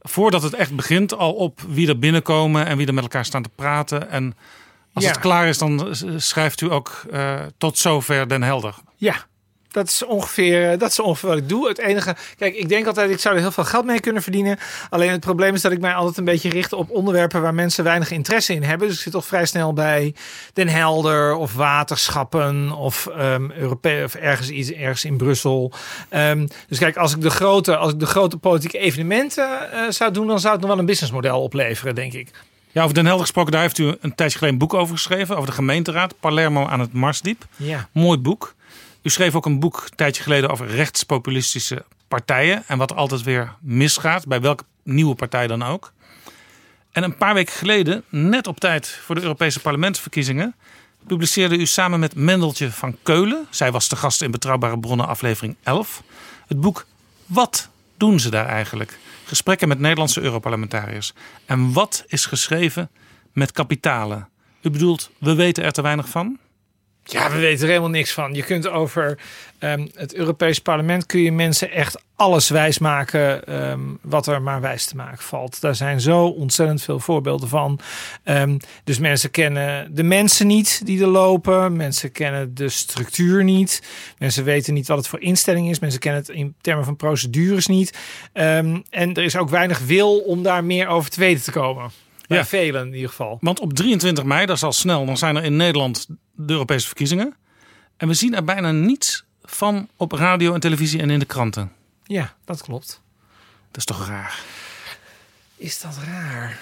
voordat 0.00 0.42
het 0.42 0.54
echt 0.54 0.76
begint, 0.76 1.14
al 1.14 1.32
op 1.32 1.60
wie 1.68 1.88
er 1.88 1.98
binnenkomen 1.98 2.66
en 2.66 2.76
wie 2.76 2.86
er 2.86 2.94
met 2.94 3.02
elkaar 3.02 3.24
staan 3.24 3.42
te 3.42 3.50
praten. 3.54 4.10
En 4.10 4.36
als 4.92 5.04
Ja. 5.04 5.10
het 5.10 5.20
klaar 5.20 5.46
is, 5.48 5.58
dan 5.58 5.96
schrijft 6.16 6.60
u 6.60 6.72
ook 6.72 7.02
eh, 7.10 7.40
tot 7.58 7.78
zover 7.78 8.28
Den 8.28 8.42
Helder. 8.42 8.74
Ja, 8.96 9.14
dat 9.78 9.88
is, 9.88 10.04
ongeveer, 10.04 10.70
eh, 10.70 10.78
dat 10.78 10.90
is 10.90 11.00
ongeveer 11.00 11.28
wat 11.28 11.38
ik 11.38 11.48
doe. 11.48 11.68
Het 11.68 11.78
enige, 11.78 12.16
kijk, 12.36 12.54
ik 12.54 12.68
denk 12.68 12.86
altijd, 12.86 13.10
ik 13.10 13.20
zou 13.20 13.34
er 13.34 13.40
heel 13.40 13.50
veel 13.50 13.64
geld 13.64 13.84
mee 13.84 14.00
kunnen 14.00 14.22
verdienen. 14.22 14.58
Alleen 14.90 15.10
het 15.10 15.20
probleem 15.20 15.54
is 15.54 15.60
dat 15.60 15.72
ik 15.72 15.80
mij 15.80 15.94
altijd 15.94 16.16
een 16.16 16.24
beetje 16.24 16.48
richt 16.48 16.72
op 16.72 16.90
onderwerpen 16.90 17.42
waar 17.42 17.54
mensen 17.54 17.84
weinig 17.84 18.10
interesse 18.10 18.54
in 18.54 18.62
hebben. 18.62 18.88
Dus 18.88 18.96
ik 18.96 19.02
zit 19.02 19.12
toch 19.12 19.26
vrij 19.26 19.46
snel 19.46 19.72
bij 19.72 20.14
Den 20.52 20.68
Helder 20.68 21.34
of 21.34 21.54
waterschappen 21.54 22.72
of, 22.72 23.06
ehm 23.06 23.50
Europe 23.50 24.02
of 24.04 24.14
ergens, 24.14 24.50
iets, 24.50 24.72
ergens 24.72 25.04
in 25.04 25.16
Brussel. 25.16 25.72
Ehm, 26.08 26.46
dus 26.68 26.78
kijk, 26.78 26.96
als 26.96 27.14
ik 27.14 27.20
de 27.20 27.30
grote, 27.30 27.76
als 27.76 27.92
ik 27.92 28.00
de 28.00 28.06
grote 28.06 28.36
politieke 28.36 28.78
evenementen 28.78 29.72
eh, 29.72 29.90
zou 29.90 30.12
doen, 30.12 30.26
dan 30.26 30.40
zou 30.40 30.52
het 30.52 30.60
nog 30.60 30.70
wel 30.70 30.80
een 30.80 30.86
businessmodel 30.86 31.42
opleveren, 31.42 31.94
denk 31.94 32.12
ik. 32.12 32.30
Ja, 32.72 32.82
over 32.82 32.94
Den 32.94 33.04
Helder 33.04 33.24
gesproken, 33.24 33.52
daar 33.52 33.60
heeft 33.60 33.78
u 33.78 33.96
een 34.00 34.14
tijdje 34.14 34.38
geleden 34.38 34.60
een 34.60 34.66
boek 34.68 34.74
over 34.74 34.94
geschreven. 34.94 35.36
Over 35.36 35.48
de 35.48 35.54
gemeenteraad, 35.54 36.14
Palermo 36.20 36.66
aan 36.66 36.80
het 36.80 36.92
Marsdiep. 36.92 37.44
Ja. 37.56 37.88
Mooi 37.92 38.18
boek. 38.18 38.54
U 39.02 39.10
schreef 39.10 39.34
ook 39.34 39.46
een 39.46 39.60
boek 39.60 39.84
een 39.90 39.96
tijdje 39.96 40.22
geleden 40.22 40.50
over 40.50 40.66
rechtspopulistische 40.66 41.84
partijen. 42.08 42.64
En 42.66 42.78
wat 42.78 42.94
altijd 42.94 43.22
weer 43.22 43.54
misgaat, 43.60 44.26
bij 44.26 44.40
welke 44.40 44.64
nieuwe 44.82 45.14
partij 45.14 45.46
dan 45.46 45.62
ook. 45.62 45.92
En 46.92 47.02
een 47.02 47.16
paar 47.16 47.34
weken 47.34 47.54
geleden, 47.54 48.04
net 48.08 48.46
op 48.46 48.60
tijd 48.60 48.88
voor 48.88 49.14
de 49.14 49.20
Europese 49.20 49.60
parlementsverkiezingen, 49.60 50.54
publiceerde 51.06 51.56
u 51.56 51.66
samen 51.66 52.00
met 52.00 52.14
Mendeltje 52.14 52.70
van 52.70 52.96
Keulen, 53.02 53.46
zij 53.50 53.72
was 53.72 53.88
de 53.88 53.96
gast 53.96 54.22
in 54.22 54.30
Betrouwbare 54.30 54.78
Bronnen 54.78 55.06
aflevering 55.06 55.56
11, 55.62 56.02
het 56.46 56.60
boek 56.60 56.86
Wat 57.26 57.68
doen 57.96 58.20
ze 58.20 58.30
daar 58.30 58.46
eigenlijk? 58.46 58.98
Gesprekken 59.24 59.68
met 59.68 59.78
Nederlandse 59.78 60.20
Europarlementariërs. 60.20 61.12
En 61.44 61.72
wat 61.72 62.04
is 62.06 62.26
geschreven 62.26 62.90
met 63.32 63.52
kapitalen? 63.52 64.28
U 64.62 64.70
bedoelt, 64.70 65.10
we 65.18 65.34
weten 65.34 65.64
er 65.64 65.72
te 65.72 65.82
weinig 65.82 66.08
van? 66.08 66.38
Ja, 67.10 67.30
we 67.30 67.38
weten 67.38 67.62
er 67.62 67.68
helemaal 67.68 67.90
niks 67.90 68.12
van. 68.12 68.34
Je 68.34 68.42
kunt 68.42 68.68
over 68.68 69.18
ehm, 69.58 69.86
het 69.94 70.14
Europees 70.14 70.58
Parlement 70.58 71.06
kun 71.06 71.20
je 71.20 71.32
mensen 71.32 71.70
echt 71.70 72.02
alles 72.16 72.48
wijsmaken 72.48 73.44
ehm 73.46 73.80
wat 74.02 74.26
er 74.26 74.42
maar 74.42 74.60
wijs 74.60 74.86
te 74.86 74.96
maken 74.96 75.24
valt. 75.24 75.60
Daar 75.60 75.74
zijn 75.74 76.00
zo 76.00 76.26
ontzettend 76.26 76.82
veel 76.82 77.00
voorbeelden 77.00 77.48
van. 77.48 77.80
Ehm, 78.22 78.58
dus 78.84 78.98
mensen 78.98 79.30
kennen 79.30 79.94
de 79.94 80.02
mensen 80.02 80.46
niet 80.46 80.86
die 80.86 81.00
er 81.00 81.06
lopen. 81.06 81.76
Mensen 81.76 82.12
kennen 82.12 82.54
de 82.54 82.68
structuur 82.68 83.44
niet. 83.44 83.82
Mensen 84.18 84.44
weten 84.44 84.74
niet 84.74 84.88
wat 84.88 84.98
het 84.98 85.08
voor 85.08 85.20
instelling 85.20 85.70
is. 85.70 85.78
Mensen 85.78 86.00
kennen 86.00 86.20
het 86.20 86.30
in 86.30 86.54
termen 86.60 86.84
van 86.84 86.96
procedures 86.96 87.66
niet. 87.66 87.98
En 88.32 88.84
er 88.90 89.22
is 89.22 89.36
ook 89.36 89.50
weinig 89.50 89.78
wil 89.78 90.18
om 90.18 90.42
daar 90.42 90.64
meer 90.64 90.86
over 90.86 91.10
te 91.10 91.20
weten 91.20 91.44
te 91.44 91.50
komen. 91.50 91.90
Bij 92.28 92.38
Ja. 92.38 92.44
velen 92.44 92.86
in 92.86 92.94
ieder 92.94 93.08
geval. 93.08 93.38
Want 93.40 93.60
op 93.60 93.72
23 93.72 94.24
mei, 94.24 94.46
dat 94.46 94.56
is 94.56 94.62
al 94.62 94.72
snel, 94.72 95.06
dan 95.06 95.16
zijn 95.16 95.36
er 95.36 95.44
in 95.44 95.56
Nederland 95.56 96.06
de 96.32 96.52
Europese 96.52 96.86
verkiezingen. 96.86 97.34
En 97.96 98.08
we 98.08 98.14
zien 98.14 98.34
er 98.34 98.44
bijna 98.44 98.70
niets 98.72 99.24
van 99.42 99.88
op 99.96 100.12
radio 100.12 100.54
en 100.54 100.60
televisie 100.60 101.00
en 101.00 101.10
in 101.10 101.18
de 101.18 101.24
kranten. 101.24 101.72
Ja, 102.04 102.34
dat 102.44 102.62
klopt. 102.62 103.02
Dat 103.70 103.76
is 103.76 103.84
toch 103.84 104.06
raar? 104.06 104.40
Is 105.58 105.80
dat 105.80 105.98
raar? 106.06 106.58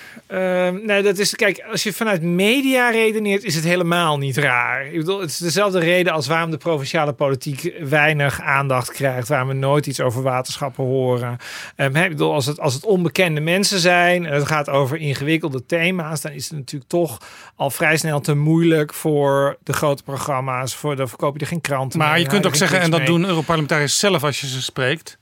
Nee, 0.72 1.02
dat 1.02 1.18
is, 1.18 1.34
kijk, 1.34 1.64
als 1.70 1.82
je 1.82 1.92
vanuit 1.92 2.22
media 2.22 2.90
redeneert, 2.90 3.44
is 3.44 3.54
het 3.54 3.64
helemaal 3.64 4.18
niet 4.18 4.36
raar. 4.36 4.86
Ik 4.86 4.98
bedoel, 4.98 5.20
het 5.20 5.30
is 5.30 5.38
dezelfde 5.38 5.78
reden 5.78 6.12
als 6.12 6.26
waarom 6.26 6.50
de 6.50 6.56
provinciale 6.56 7.12
politiek 7.12 7.72
weinig 7.80 8.40
aandacht 8.40 8.92
krijgt, 8.92 9.28
waarom 9.28 9.48
we 9.48 9.54
nooit 9.54 9.86
iets 9.86 10.00
over 10.00 10.22
waterschappen 10.22 10.84
horen. 10.84 11.36
Ehm, 11.76 11.96
ik 11.96 12.08
bedoel, 12.08 12.32
als 12.32 12.46
het, 12.46 12.60
als 12.60 12.74
het 12.74 12.84
onbekende 12.84 13.40
mensen 13.40 13.78
zijn 13.78 14.26
en 14.26 14.34
het 14.34 14.46
gaat 14.46 14.68
over 14.68 14.96
ingewikkelde 14.96 15.66
thema's, 15.66 16.20
dan 16.20 16.32
is 16.32 16.48
het 16.48 16.58
natuurlijk 16.58 16.90
toch 16.90 17.20
al 17.56 17.70
vrij 17.70 17.96
snel 17.96 18.20
te 18.20 18.34
moeilijk 18.34 18.94
voor 18.94 19.56
de 19.62 19.72
grote 19.72 20.02
programma's. 20.02 20.74
Voor 20.74 20.96
de 20.96 21.06
verkoop 21.06 21.34
je 21.34 21.40
er 21.40 21.46
geen 21.46 21.60
kranten 21.60 21.98
Maar 21.98 22.12
mee, 22.12 22.22
je 22.22 22.28
kunt 22.28 22.46
ook 22.46 22.54
zeggen, 22.54 22.80
en 22.80 22.90
dat 22.90 23.00
mee. 23.00 23.08
doen 23.08 23.24
Europarlementariërs 23.24 23.98
zelf 23.98 24.24
als 24.24 24.40
je 24.40 24.46
ze 24.46 24.62
spreekt. 24.62 25.18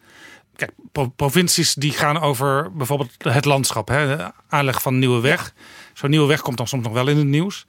Kijk, 0.56 0.70
pro- 0.93 1.09
provincies 1.16 1.74
die 1.74 1.93
gaan 1.93 2.20
over 2.20 2.72
bijvoorbeeld 2.72 3.10
het 3.18 3.44
landschap, 3.44 3.89
hè, 3.89 4.16
de 4.16 4.31
aanleg 4.48 4.82
van 4.82 4.98
nieuwe 4.98 5.20
weg. 5.20 5.52
Zo'n 5.94 6.10
nieuwe 6.10 6.26
weg 6.26 6.40
komt 6.40 6.56
dan 6.56 6.68
soms 6.68 6.85
nog 6.85 6.93
wel 6.93 7.09
in 7.09 7.16
het 7.16 7.26
nieuws. 7.26 7.66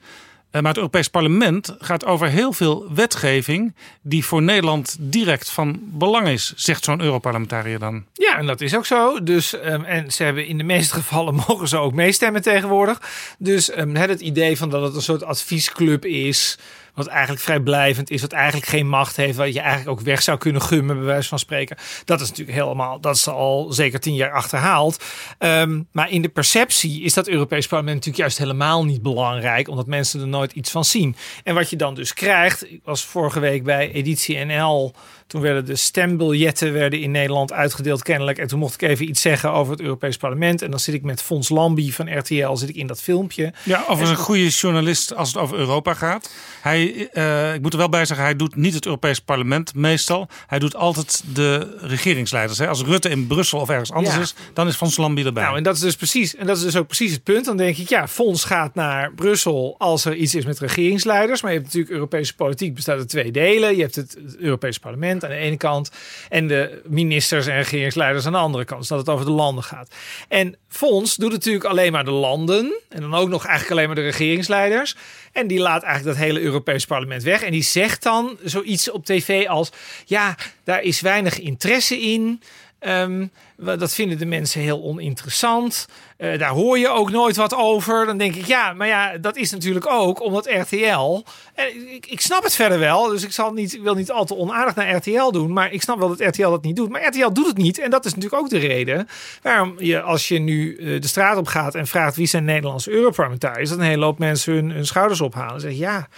Eh, 0.50 0.60
Maar 0.60 0.70
het 0.70 0.76
Europees 0.76 1.08
Parlement 1.08 1.76
gaat 1.78 2.04
over 2.04 2.28
heel 2.28 2.52
veel 2.52 2.86
wetgeving 2.94 3.74
die 4.02 4.24
voor 4.24 4.42
Nederland 4.42 4.96
direct 5.00 5.50
van 5.50 5.78
belang 5.82 6.28
is, 6.28 6.52
zegt 6.56 6.84
zo'n 6.84 7.00
Europarlementariër 7.00 7.78
dan. 7.78 8.04
Ja, 8.12 8.38
en 8.38 8.46
dat 8.46 8.60
is 8.60 8.74
ook 8.76 8.86
zo. 8.86 9.22
Dus, 9.22 9.58
ehm, 9.60 9.82
en 9.84 10.12
ze 10.12 10.22
hebben 10.22 10.46
in 10.46 10.58
de 10.58 10.64
meeste 10.64 10.94
gevallen 11.00 11.34
mogen 11.34 11.68
ze 11.68 11.76
ook 11.76 11.92
meestemmen 11.92 12.42
tegenwoordig. 12.42 13.00
Dus 13.38 13.66
het, 13.74 13.96
het 13.98 14.20
idee 14.20 14.56
van 14.56 14.70
dat 14.70 14.82
het 14.82 14.94
een 14.94 15.02
soort 15.02 15.22
adviesclub 15.24 16.04
is. 16.04 16.58
Wat 16.96 17.06
eigenlijk 17.06 17.42
vrijblijvend 17.42 18.10
is, 18.10 18.20
wat 18.20 18.32
eigenlijk 18.32 18.66
geen 18.66 18.88
macht 18.88 19.16
heeft, 19.16 19.36
wat 19.36 19.52
je 19.52 19.60
eigenlijk 19.60 19.90
ook 19.90 20.00
weg 20.00 20.22
zou 20.22 20.38
kunnen 20.38 20.62
gummen, 20.62 20.96
bij 20.96 21.04
wijze 21.04 21.28
van 21.28 21.38
spreken. 21.38 21.76
Dat 22.04 22.20
is 22.20 22.28
natuurlijk 22.28 22.58
helemaal, 22.58 23.00
dat 23.00 23.16
is 23.16 23.28
al 23.28 23.72
zeker 23.72 24.00
tien 24.00 24.14
jaar 24.14 24.32
achterhaald. 24.32 25.04
Ehm, 25.38 25.82
maar 25.92 26.10
in 26.10 26.22
de 26.22 26.28
perceptie 26.28 27.02
is 27.02 27.14
dat 27.14 27.28
Europees 27.28 27.66
Parlement 27.66 27.94
natuurlijk 27.94 28.22
juist 28.22 28.38
helemaal 28.38 28.84
niet 28.84 29.02
belangrijk, 29.02 29.68
omdat 29.68 29.86
mensen 29.86 30.20
er 30.20 30.28
nooit 30.28 30.52
iets 30.52 30.70
van 30.70 30.84
zien. 30.84 31.16
En 31.44 31.54
wat 31.54 31.70
je 31.70 31.76
dan 31.76 31.94
dus 31.94 32.12
krijgt, 32.12 32.70
ik 32.70 32.80
was 32.84 33.04
vorige 33.04 33.40
week 33.40 33.64
bij 33.64 33.92
Editie 33.92 34.44
NL. 34.44 34.94
Toen 35.26 35.40
werden 35.40 35.64
de 35.64 35.76
stembiljetten 35.76 36.72
werden 36.72 37.00
in 37.00 37.10
Nederland 37.10 37.52
uitgedeeld 37.52 38.02
kennelijk. 38.02 38.38
En 38.38 38.46
toen 38.46 38.58
mocht 38.58 38.82
ik 38.82 38.88
even 38.88 39.08
iets 39.08 39.20
zeggen 39.20 39.52
over 39.52 39.72
het 39.72 39.80
Europees 39.80 40.16
Parlement. 40.16 40.62
En 40.62 40.70
dan 40.70 40.80
zit 40.80 40.94
ik 40.94 41.02
met 41.02 41.22
Fons 41.22 41.48
Lambie 41.48 41.94
van 41.94 42.18
RTL 42.18 42.54
zit 42.54 42.68
ik 42.68 42.76
in 42.76 42.86
dat 42.86 43.02
filmpje. 43.02 43.52
Ja, 43.62 43.80
overigens 43.80 44.10
een 44.10 44.24
goede 44.24 44.48
journalist 44.48 45.14
als 45.14 45.28
het 45.28 45.36
over 45.36 45.58
Europa 45.58 45.94
gaat. 45.94 46.30
Hij, 46.60 46.85
eh, 46.94 47.54
ik 47.54 47.62
moet 47.62 47.72
er 47.72 47.78
wel 47.78 47.88
bij 47.88 48.04
zeggen, 48.04 48.24
hij 48.26 48.36
doet 48.36 48.56
niet 48.56 48.74
het 48.74 48.84
Europees 48.84 49.20
Parlement 49.20 49.74
meestal. 49.74 50.28
Hij 50.46 50.58
doet 50.58 50.76
altijd 50.76 51.22
de 51.34 51.76
regeringsleiders. 51.80 52.58
Hè. 52.58 52.68
Als 52.68 52.82
Rutte 52.82 53.08
in 53.08 53.26
Brussel 53.26 53.60
of 53.60 53.68
ergens 53.68 53.92
anders 53.92 54.14
Ja. 54.14 54.20
is, 54.20 54.34
dan 54.52 54.66
is 54.66 54.76
Van 54.76 54.90
Lambie 54.96 55.24
erbij. 55.24 55.42
Nou, 55.42 55.56
en 55.56 55.62
dat 55.62 55.74
is 55.74 55.80
dus 55.80 55.96
precies, 55.96 56.36
en 56.36 56.46
dat 56.46 56.56
is 56.56 56.62
dus 56.62 56.76
ook 56.76 56.86
precies 56.86 57.12
het 57.12 57.22
punt. 57.22 57.44
Dan 57.44 57.56
denk 57.56 57.76
ik, 57.76 57.88
ja, 57.88 58.08
Fons 58.08 58.44
gaat 58.44 58.74
naar 58.74 59.12
Brussel 59.12 59.74
als 59.78 60.04
er 60.04 60.14
iets 60.14 60.34
is 60.34 60.44
met 60.44 60.58
regeringsleiders. 60.58 61.42
Maar 61.42 61.50
je 61.50 61.56
hebt 61.56 61.68
natuurlijk 61.68 61.94
Europese 61.94 62.34
politiek 62.34 62.74
bestaat 62.74 62.98
uit 62.98 63.08
twee 63.08 63.30
delen. 63.32 63.76
Je 63.76 63.82
hebt 63.82 63.94
het, 63.94 64.16
het 64.24 64.36
Europese 64.36 64.80
parlement 64.80 65.24
aan 65.24 65.30
de 65.30 65.36
ene 65.36 65.56
kant 65.56 65.90
en 66.28 66.46
de 66.48 66.82
ministers 66.86 67.46
en 67.46 67.56
regeringsleiders 67.56 68.26
aan 68.26 68.32
de 68.32 68.38
andere 68.38 68.64
kant. 68.64 68.80
Dus 68.80 68.88
dat 68.88 68.98
het 68.98 69.08
over 69.08 69.24
de 69.26 69.30
landen 69.32 69.64
gaat. 69.64 69.90
En 70.28 70.56
Fons 70.68 71.16
doet 71.16 71.32
natuurlijk 71.32 71.64
alleen 71.64 71.92
maar 71.92 72.04
de 72.04 72.10
landen 72.10 72.80
en 72.88 73.00
dan 73.00 73.14
ook 73.14 73.28
nog 73.28 73.44
eigenlijk 73.44 73.72
alleen 73.72 73.86
maar 73.86 73.96
de 73.96 74.10
regeringsleiders. 74.10 74.96
En 75.36 75.46
die 75.46 75.58
laat 75.58 75.82
eigenlijk 75.82 76.16
dat 76.16 76.26
hele 76.26 76.40
Europees 76.40 76.84
parlement 76.84 77.22
weg. 77.22 77.42
En 77.42 77.52
die 77.52 77.62
zegt 77.62 78.02
dan 78.02 78.38
zoiets 78.44 78.90
op 78.90 79.04
tv 79.04 79.46
als: 79.46 79.70
ja, 80.04 80.36
daar 80.64 80.82
is 80.82 81.00
weinig 81.00 81.40
interesse 81.40 82.00
in. 82.00 82.42
Ehm, 82.78 83.26
dat 83.56 83.94
vinden 83.94 84.18
de 84.18 84.26
mensen 84.26 84.60
heel 84.60 84.82
oninteressant. 84.82 85.86
Eh, 86.16 86.38
daar 86.38 86.50
hoor 86.50 86.78
je 86.78 86.88
ook 86.88 87.10
nooit 87.10 87.36
wat 87.36 87.54
over. 87.54 88.06
Dan 88.06 88.18
denk 88.18 88.34
ik, 88.34 88.46
ja, 88.46 88.72
maar 88.72 88.86
ja, 88.86 89.18
dat 89.18 89.36
is 89.36 89.50
natuurlijk 89.50 89.86
ook 89.90 90.22
omdat 90.22 90.46
RTL. 90.46 91.24
En 91.54 91.94
ik, 91.94 92.06
ik 92.06 92.20
snap 92.20 92.42
het 92.42 92.54
verder 92.54 92.78
wel, 92.78 93.08
dus 93.08 93.22
ik, 93.22 93.32
zal 93.32 93.52
niet, 93.52 93.74
ik 93.74 93.82
wil 93.82 93.94
niet 93.94 94.10
al 94.10 94.24
te 94.24 94.36
onaardig 94.36 94.74
naar 94.74 94.96
RTL 94.96 95.30
doen. 95.30 95.52
Maar 95.52 95.72
ik 95.72 95.82
snap 95.82 95.98
wel 95.98 96.08
dat 96.08 96.20
RTL 96.20 96.50
dat 96.50 96.62
niet 96.62 96.76
doet. 96.76 96.90
Maar 96.90 97.06
RTL 97.06 97.32
doet 97.32 97.46
het 97.46 97.56
niet. 97.56 97.78
En 97.78 97.90
dat 97.90 98.04
is 98.04 98.14
natuurlijk 98.14 98.42
ook 98.42 98.50
de 98.50 98.58
reden 98.58 99.08
waarom 99.42 99.74
je, 99.78 100.02
als 100.02 100.28
je 100.28 100.38
nu 100.38 100.76
eh, 100.76 101.00
de 101.00 101.08
straat 101.08 101.36
op 101.36 101.46
gaat 101.46 101.74
en 101.74 101.86
vraagt 101.86 102.16
wie 102.16 102.26
zijn 102.26 102.44
Nederlandse 102.44 102.90
Europarlementariërs, 102.90 103.68
dat 103.68 103.78
een 103.78 103.84
hele 103.84 104.04
hoop 104.04 104.18
mensen 104.18 104.52
hun, 104.52 104.70
hun 104.70 104.86
schouders 104.86 105.20
ophalen. 105.20 105.54
En 105.54 105.60
zeggen, 105.60 105.78
ja, 105.78 106.08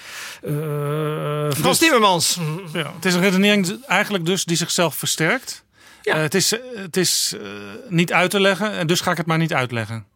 eh 0.42 0.52
Frans 1.50 1.62
Dus- 1.62 1.78
Timmermans. 1.78 2.38
Ja, 2.72 2.92
het 2.94 3.04
is 3.04 3.14
een 3.14 3.20
redenering 3.20 3.84
eigenlijk 3.86 4.26
dus 4.26 4.44
die 4.44 4.56
zichzelf 4.56 4.94
versterkt. 4.94 5.66
Eh, 6.02 6.14
het 6.14 6.34
is, 6.34 6.52
eh, 6.52 6.60
het 6.74 6.96
is 6.96 7.34
eh, 7.40 7.48
niet 7.88 8.12
uit 8.12 8.30
te 8.30 8.40
leggen 8.40 8.72
en 8.72 8.86
dus 8.86 9.00
ga 9.00 9.10
ik 9.10 9.16
het 9.16 9.26
maar 9.26 9.38
niet 9.38 9.54
uitleggen. 9.54 10.06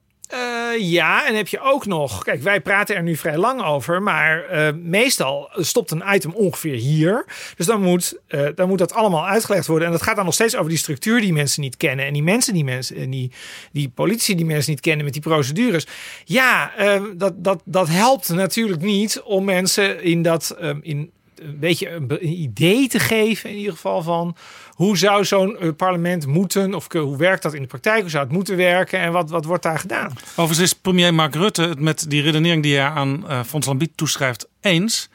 Ja, 0.78 1.26
en 1.26 1.34
heb 1.34 1.48
je 1.48 1.60
ook 1.60 1.86
nog. 1.86 2.24
Kijk, 2.24 2.42
wij 2.42 2.60
praten 2.60 2.96
er 2.96 3.02
nu 3.02 3.16
vrij 3.16 3.36
lang 3.36 3.62
over. 3.62 4.02
Maar 4.02 4.44
meestal 4.76 5.50
stopt 5.54 5.90
een 5.90 6.02
item 6.12 6.32
ongeveer 6.34 6.74
hier. 6.74 7.24
Dus 7.56 7.66
dan 7.66 7.82
moet, 7.82 8.18
dan 8.54 8.68
moet 8.68 8.78
dat 8.78 8.92
allemaal 8.92 9.26
uitgelegd 9.26 9.66
worden. 9.66 9.86
En 9.86 9.92
dat 9.92 10.02
gaat 10.02 10.16
dan 10.16 10.24
nog 10.24 10.34
steeds 10.34 10.56
over 10.56 10.68
die 10.68 10.78
structuur 10.78 11.20
die 11.20 11.32
mensen 11.32 11.62
niet 11.62 11.76
kennen. 11.76 12.06
En 12.06 12.12
die 12.12 12.22
mensen 12.22 12.54
die 12.54 12.64
mensen. 12.64 12.96
En 12.96 13.10
die, 13.10 13.32
die 13.72 13.88
politici 13.88 14.34
die 14.34 14.44
mensen 14.44 14.70
niet 14.70 14.80
kennen 14.80 15.04
met 15.04 15.12
die 15.14 15.22
procedures. 15.22 15.86
Ja, 16.24 16.74
eh, 16.76 17.02
dat, 17.16 17.44
dat, 17.44 17.62
dat 17.64 17.88
helpt 17.88 18.28
natuurlijk 18.28 18.82
niet 18.82 19.20
om 19.20 19.44
mensen 19.44 20.02
in 20.02 20.22
dat. 20.22 20.56
eh, 20.58 20.70
in 20.80 21.10
een 21.42 21.58
beetje 21.58 21.90
een, 21.90 22.06
be- 22.06 22.22
een 22.22 22.40
idee 22.40 22.88
te 22.88 22.98
geven 22.98 23.50
in 23.50 23.56
ieder 23.56 23.72
geval 23.72 24.02
van 24.02 24.36
hoe 24.74 24.98
zou 24.98 25.24
zo'n 25.24 25.58
eh, 25.58 25.68
parlement 25.76 26.26
moeten 26.26 26.74
of 26.74 26.92
hoe 26.92 27.16
werkt 27.16 27.42
dat 27.42 27.54
in 27.54 27.62
de 27.62 27.68
praktijk, 27.68 28.00
hoe 28.00 28.10
zou 28.10 28.24
het 28.24 28.32
moeten 28.32 28.56
werken 28.56 28.98
en 28.98 29.12
wat, 29.12 29.30
wat 29.30 29.44
wordt 29.44 29.62
daar 29.62 29.78
gedaan? 29.78 30.12
Overigens 30.30 30.58
is 30.58 30.72
premier 30.72 31.14
Mark 31.14 31.34
Rutte 31.34 31.62
het 31.62 31.80
met 31.80 32.04
die 32.10 32.22
redenering 32.22 32.62
die 32.62 32.76
hij 32.76 32.88
aan 32.88 33.28
eh 33.28 33.40
Fons 33.46 33.66
Lambiet 33.66 33.96
toeschrijft 33.96 34.48
eens. 34.60 35.08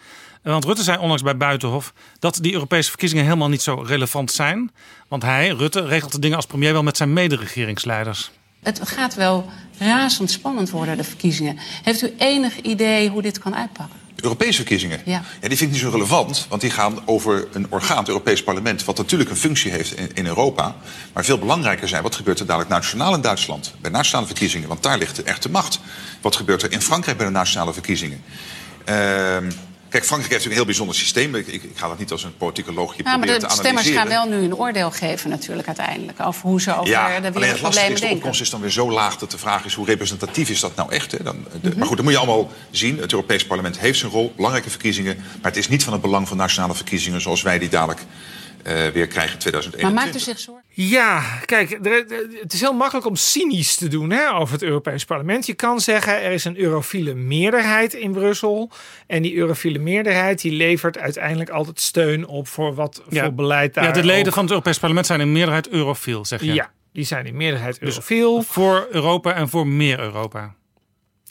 Want 0.43 0.65
Rutte 0.65 0.83
zei 0.83 0.97
onlangs 0.97 1.23
bij 1.23 1.37
Buitenhof 1.37 1.93
dat 2.19 2.37
die 2.41 2.53
Europese 2.53 2.89
verkiezingen 2.89 3.23
helemaal 3.23 3.49
niet 3.49 3.61
zo 3.61 3.83
relevant 3.85 4.31
zijn. 4.31 4.71
Want 5.07 5.23
hij, 5.23 5.49
Rutte, 5.49 5.85
regelt 5.85 6.11
de 6.11 6.19
dingen 6.19 6.35
als 6.35 6.45
premier 6.45 6.73
wel 6.73 6.83
met 6.83 6.97
zijn 6.97 7.13
mederegeringsleiders. 7.13 8.31
Het 8.63 8.81
gaat 8.83 9.15
wel 9.15 9.49
razendspannend 9.77 10.69
worden, 10.69 10.97
de 10.97 11.03
verkiezingen. 11.03 11.57
Heeft 11.83 12.01
u 12.01 12.13
enig 12.17 12.61
idee 12.61 13.09
hoe 13.09 13.21
dit 13.21 13.39
kan 13.39 13.55
uitpakken? 13.55 14.06
Europese 14.21 14.55
verkiezingen? 14.55 15.01
Ja. 15.05 15.23
Ja, 15.41 15.47
die 15.47 15.57
vind 15.57 15.61
ik 15.61 15.69
niet 15.69 15.79
zo 15.79 15.89
relevant, 15.89 16.45
want 16.49 16.61
die 16.61 16.71
gaan 16.71 16.99
over 17.05 17.47
een 17.51 17.67
orgaan, 17.69 17.97
het 17.97 18.07
Europees 18.07 18.43
Parlement, 18.43 18.85
wat 18.85 18.97
natuurlijk 18.97 19.29
een 19.29 19.37
functie 19.37 19.71
heeft 19.71 19.97
in, 19.97 20.09
in 20.13 20.25
Europa. 20.25 20.75
Maar 21.13 21.25
veel 21.25 21.37
belangrijker 21.37 21.87
zijn, 21.87 22.03
wat 22.03 22.15
gebeurt 22.15 22.39
er 22.39 22.45
dadelijk 22.45 22.71
nationaal 22.71 23.13
in 23.13 23.21
Duitsland? 23.21 23.73
Bij 23.81 23.91
nationale 23.91 24.25
verkiezingen, 24.25 24.67
want 24.67 24.83
daar 24.83 24.97
ligt 24.97 25.15
de 25.15 25.23
echte 25.23 25.49
macht. 25.49 25.79
Wat 26.21 26.35
gebeurt 26.35 26.63
er 26.63 26.71
in 26.71 26.81
Frankrijk 26.81 27.17
bij 27.17 27.25
de 27.25 27.31
nationale 27.31 27.73
verkiezingen? 27.73 28.21
Ehm, 28.85 29.51
kijk, 29.89 30.05
Frankrijk 30.05 30.33
heeft 30.33 30.45
een 30.45 30.51
heel 30.51 30.65
bijzonder 30.65 30.95
systeem. 30.95 31.35
Ik, 31.35 31.47
ik, 31.47 31.63
ik 31.63 31.71
ga 31.77 31.87
dat 31.87 31.99
niet 31.99 32.11
als 32.11 32.23
een 32.23 32.37
politicoloog 32.37 32.95
hier 32.95 33.03
Ja, 33.05 33.09
maar 33.09 33.13
proberen 33.19 33.39
de 33.41 33.47
te 33.47 33.53
stemmers 33.53 33.87
analyseren. 33.87 34.11
gaan 34.17 34.29
wel 34.29 34.39
nu 34.39 34.45
een 34.45 34.55
oordeel 34.55 34.91
geven 34.91 35.29
natuurlijk 35.29 35.67
uiteindelijk... 35.67 36.19
over 36.21 36.41
hoe 36.41 36.61
ze 36.61 36.73
over 36.75 36.87
ja, 36.87 37.07
de 37.07 37.13
alleen 37.15 37.31
wereldproblemen 37.33 37.89
is, 37.91 37.93
de 37.93 37.99
denken. 37.99 38.17
opkomst 38.17 38.41
is 38.41 38.49
dan 38.49 38.61
weer 38.61 38.69
zo 38.69 38.91
laag 38.91 39.17
dat 39.17 39.31
de 39.31 39.37
vraag 39.37 39.65
is 39.65 39.73
hoe 39.73 39.85
representatief 39.85 40.49
is 40.49 40.59
dat 40.59 40.75
nou 40.75 40.91
echt. 40.91 41.11
Hè? 41.11 41.23
Dan, 41.23 41.45
de- 41.61 41.67
Mhm. 41.69 41.77
Maar 41.77 41.87
goed, 41.87 41.95
dat 41.95 42.05
moet 42.05 42.13
je 42.13 42.19
allemaal 42.19 42.51
zien. 42.71 42.97
Het 42.97 43.11
Europees 43.11 43.45
Parlement 43.45 43.79
heeft 43.79 43.99
zijn 43.99 44.11
rol, 44.11 44.33
belangrijke 44.35 44.69
verkiezingen. 44.69 45.15
Maar 45.15 45.51
het 45.51 45.57
is 45.57 45.67
niet 45.69 45.83
van 45.83 45.93
het 45.93 46.01
belang 46.01 46.27
van 46.27 46.37
nationale 46.37 46.73
verkiezingen 46.75 47.21
zoals 47.21 47.41
wij 47.41 47.59
die 47.59 47.69
dadelijk 47.69 48.01
eh, 48.63 48.73
weer 48.87 49.07
krijgen 49.07 49.33
in 49.33 49.39
2021. 49.39 49.81
Maar 49.81 49.91
maakt 49.93 50.15
u 50.15 50.19
zich 50.19 50.39
zorgen? 50.39 50.63
Ja, 50.69 51.21
kijk, 51.45 51.71
er- 51.85 52.05
het 52.41 52.53
is 52.53 52.59
heel 52.61 52.73
makkelijk 52.73 53.05
om 53.07 53.15
cynisch 53.15 53.75
te 53.75 53.87
doen 53.87 54.09
hè, 54.09 54.33
over 54.33 54.53
het 54.53 54.63
Europees 54.63 55.05
Parlement. 55.05 55.45
Je 55.45 55.53
kan 55.53 55.79
zeggen 55.79 56.21
er 56.23 56.31
is 56.31 56.45
een 56.45 56.57
eurofiele 56.57 57.13
meerderheid 57.13 57.93
in 57.93 58.11
Brussel. 58.11 58.71
En 59.07 59.21
die 59.21 59.35
eurofiele 59.35 59.79
meerderheid 59.79 60.41
die 60.41 60.51
levert 60.51 60.97
uiteindelijk 60.97 61.49
altijd 61.49 61.79
steun 61.79 62.27
op 62.27 62.47
voor 62.47 62.75
wat 62.75 63.03
voor 63.09 63.33
beleid 63.33 63.73
daar 63.73 63.83
ja, 63.83 63.91
de 63.91 64.03
leden 64.03 64.27
ook- 64.27 64.33
van 64.33 64.41
het 64.43 64.51
Europees 64.51 64.79
Parlement 64.79 65.05
zijn 65.05 65.19
in 65.19 65.31
meerderheid 65.31 65.69
eurofiel, 65.69 66.25
zeg 66.25 66.41
je. 66.41 66.53
Ja, 66.53 66.71
die 66.93 67.03
zijn 67.05 67.25
in 67.25 67.35
meerderheid 67.37 67.79
Dus 67.79 67.89
eurofiel. 67.89 68.41
voor 68.41 68.87
Europa 68.91 69.33
en 69.33 69.49
voor 69.49 69.67
meer 69.67 69.99
Europa. 69.99 70.55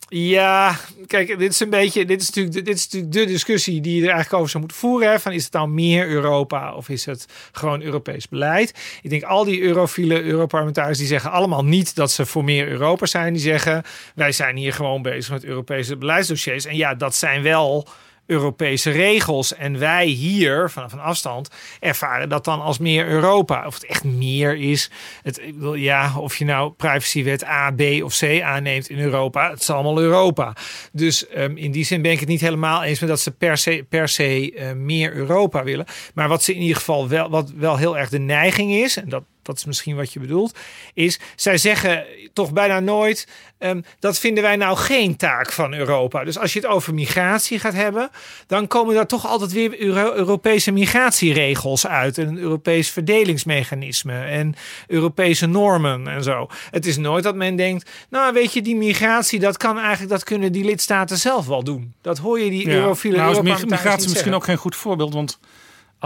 Ja, 0.08 0.76
kijk, 1.06 1.38
dit 1.38 1.52
is 1.52 1.60
een 1.60 1.70
beetje, 1.70 2.04
dit 2.04 2.20
is 2.20 2.26
natuurlijk, 2.26 2.64
dit 2.64 2.76
is 2.76 2.84
natuurlijk 2.84 3.12
de 3.12 3.24
discussie 3.24 3.80
die 3.80 3.94
je 3.94 4.00
er 4.00 4.12
eigenlijk 4.12 4.34
over 4.34 4.48
zou 4.50 4.62
moeten 4.62 4.80
voeren. 4.80 5.20
Van 5.20 5.32
is 5.32 5.44
het 5.44 5.52
nou 5.52 5.68
meer 5.68 6.08
Europa 6.08 6.74
of 6.74 6.88
is 6.88 7.04
het 7.04 7.26
gewoon 7.52 7.82
Europees 7.82 8.28
beleid? 8.28 8.98
Ik 9.02 9.10
denk 9.10 9.22
al 9.22 9.44
die 9.44 9.60
eurofiele 9.60 10.22
Europarlementariërs 10.22 10.98
die 10.98 11.06
zeggen 11.06 11.30
allemaal 11.30 11.64
niet 11.64 11.94
dat 11.94 12.10
ze 12.10 12.26
voor 12.26 12.44
meer 12.44 12.68
Europa 12.68 13.06
zijn. 13.06 13.32
Die 13.32 13.42
zeggen 13.42 13.82
wij 14.14 14.32
zijn 14.32 14.56
hier 14.56 14.72
gewoon 14.72 15.02
bezig 15.02 15.32
met 15.32 15.44
Europese 15.44 15.96
beleidsdossiers. 15.96 16.64
En 16.64 16.76
ja, 16.76 16.94
dat 16.94 17.14
zijn 17.14 17.42
wel 17.42 17.88
Europese 18.26 18.90
regels. 18.90 19.54
En 19.54 19.78
wij 19.78 20.06
hier, 20.06 20.70
vanaf 20.70 20.92
een 20.92 21.00
afstand, 21.00 21.50
ervaren 21.80 22.28
dat 22.28 22.44
dan 22.44 22.60
als 22.60 22.78
meer 22.78 23.06
Europa. 23.06 23.66
Of 23.66 23.74
het 23.74 23.86
echt 23.86 24.04
meer 24.04 24.56
is. 24.56 24.90
Het, 25.22 25.40
ja, 25.74 26.18
of 26.18 26.36
je 26.36 26.44
nou 26.44 26.72
privacywet 26.72 27.44
A, 27.44 27.70
B 27.70 27.80
of 28.02 28.18
C 28.18 28.40
aanneemt 28.42 28.88
in 28.88 28.98
Europa. 28.98 29.50
Het 29.50 29.60
is 29.60 29.70
allemaal 29.70 30.00
Europa. 30.00 30.52
Dus 30.92 31.28
ehm, 31.28 31.56
in 31.56 31.70
die 31.70 31.84
zin 31.84 32.02
ben 32.02 32.12
ik 32.12 32.20
het 32.20 32.28
niet 32.28 32.40
helemaal 32.40 32.82
eens 32.82 33.00
met 33.00 33.08
dat 33.08 33.20
ze 33.20 33.30
per 33.30 33.56
se, 33.56 33.86
per 33.88 34.08
se 34.08 34.52
eh, 34.56 34.72
meer 34.72 35.12
Europa 35.12 35.64
willen. 35.64 35.86
Maar 36.14 36.28
wat 36.28 36.42
ze 36.42 36.54
in 36.54 36.60
ieder 36.60 36.76
geval 36.76 37.08
wel, 37.08 37.30
wat 37.30 37.50
wel 37.56 37.76
heel 37.76 37.98
erg 37.98 38.08
de 38.08 38.18
neiging 38.18 38.72
is, 38.72 38.96
en 38.96 39.08
dat, 39.08 39.22
dat 39.47 39.56
is 39.56 39.64
misschien 39.64 39.97
wat 39.97 40.12
je 40.12 40.20
bedoelt, 40.20 40.59
is 40.94 41.20
zij 41.36 41.59
zeggen 41.59 42.05
toch 42.32 42.52
bijna 42.52 42.81
nooit, 42.81 43.28
ehm, 43.59 43.81
dat 43.98 44.18
vinden 44.18 44.43
wij 44.43 44.56
nou 44.56 44.77
geen 44.77 45.16
taak 45.16 45.52
van 45.52 45.74
Europa. 45.74 46.24
Dus 46.24 46.39
als 46.39 46.52
je 46.52 46.59
het 46.59 46.68
over 46.68 46.94
migratie 46.94 47.59
gaat 47.59 47.73
hebben, 47.74 48.10
dan 48.47 48.66
komen 48.66 48.94
daar 48.94 49.06
toch 49.06 49.27
altijd 49.27 49.52
weer 49.52 49.81
Euro- 49.81 50.12
Europese 50.14 50.70
migratieregels 50.73 51.86
uit 51.86 52.18
en 52.18 52.27
een 52.28 52.39
Europees 52.39 52.90
verdelingsmechanisme 52.90 54.24
en 54.24 54.55
Europese 54.86 55.47
normen 55.47 56.09
en 56.09 56.23
zo. 56.23 56.47
Het 56.70 56.86
is 56.86 56.97
nooit 56.97 57.24
dat 57.24 57.35
men 57.35 57.56
denkt, 57.56 57.90
nou 58.10 58.32
weet 58.32 58.52
je, 58.52 58.62
die 58.62 58.77
migratie, 58.77 59.40
dat 59.40 59.56
kan 59.56 59.78
eigenlijk, 59.78 60.10
dat 60.10 60.24
kunnen 60.24 60.52
die 60.52 60.64
lidstaten 60.64 61.16
zelf 61.18 61.47
wel 61.47 61.64
doen. 61.64 61.94
Dat 62.02 62.18
hoor 62.18 62.40
je 62.40 62.51
die 62.51 62.68
Ja. 62.68 62.74
eurofiele 62.74 63.16
nou, 63.16 63.28
Europarlementariërs 63.28 63.82
migratie 63.82 64.09
misschien 64.09 64.16
zeggen. 64.32 64.35
ook 64.35 64.44
geen 64.44 64.56
goed 64.56 64.77
voorbeeld. 64.77 65.14
Want 65.14 65.39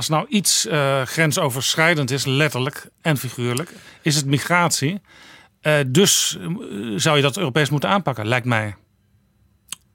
als 0.01 0.09
nou 0.09 0.27
iets 0.29 0.67
eh, 0.67 1.03
grensoverschrijdend 1.03 2.11
is, 2.11 2.25
letterlijk 2.25 2.87
en 3.01 3.17
figuurlijk, 3.17 3.73
is 4.03 4.17
het 4.17 4.27
migratie. 4.27 5.01
Eh, 5.61 5.75
dus 5.87 6.39
eh, 6.41 6.47
zou 6.97 7.17
je 7.17 7.23
dat 7.23 7.37
Europees 7.37 7.71
moeten 7.71 7.89
aanpakken, 7.89 8.27
lijkt 8.27 8.47
mij. 8.47 8.75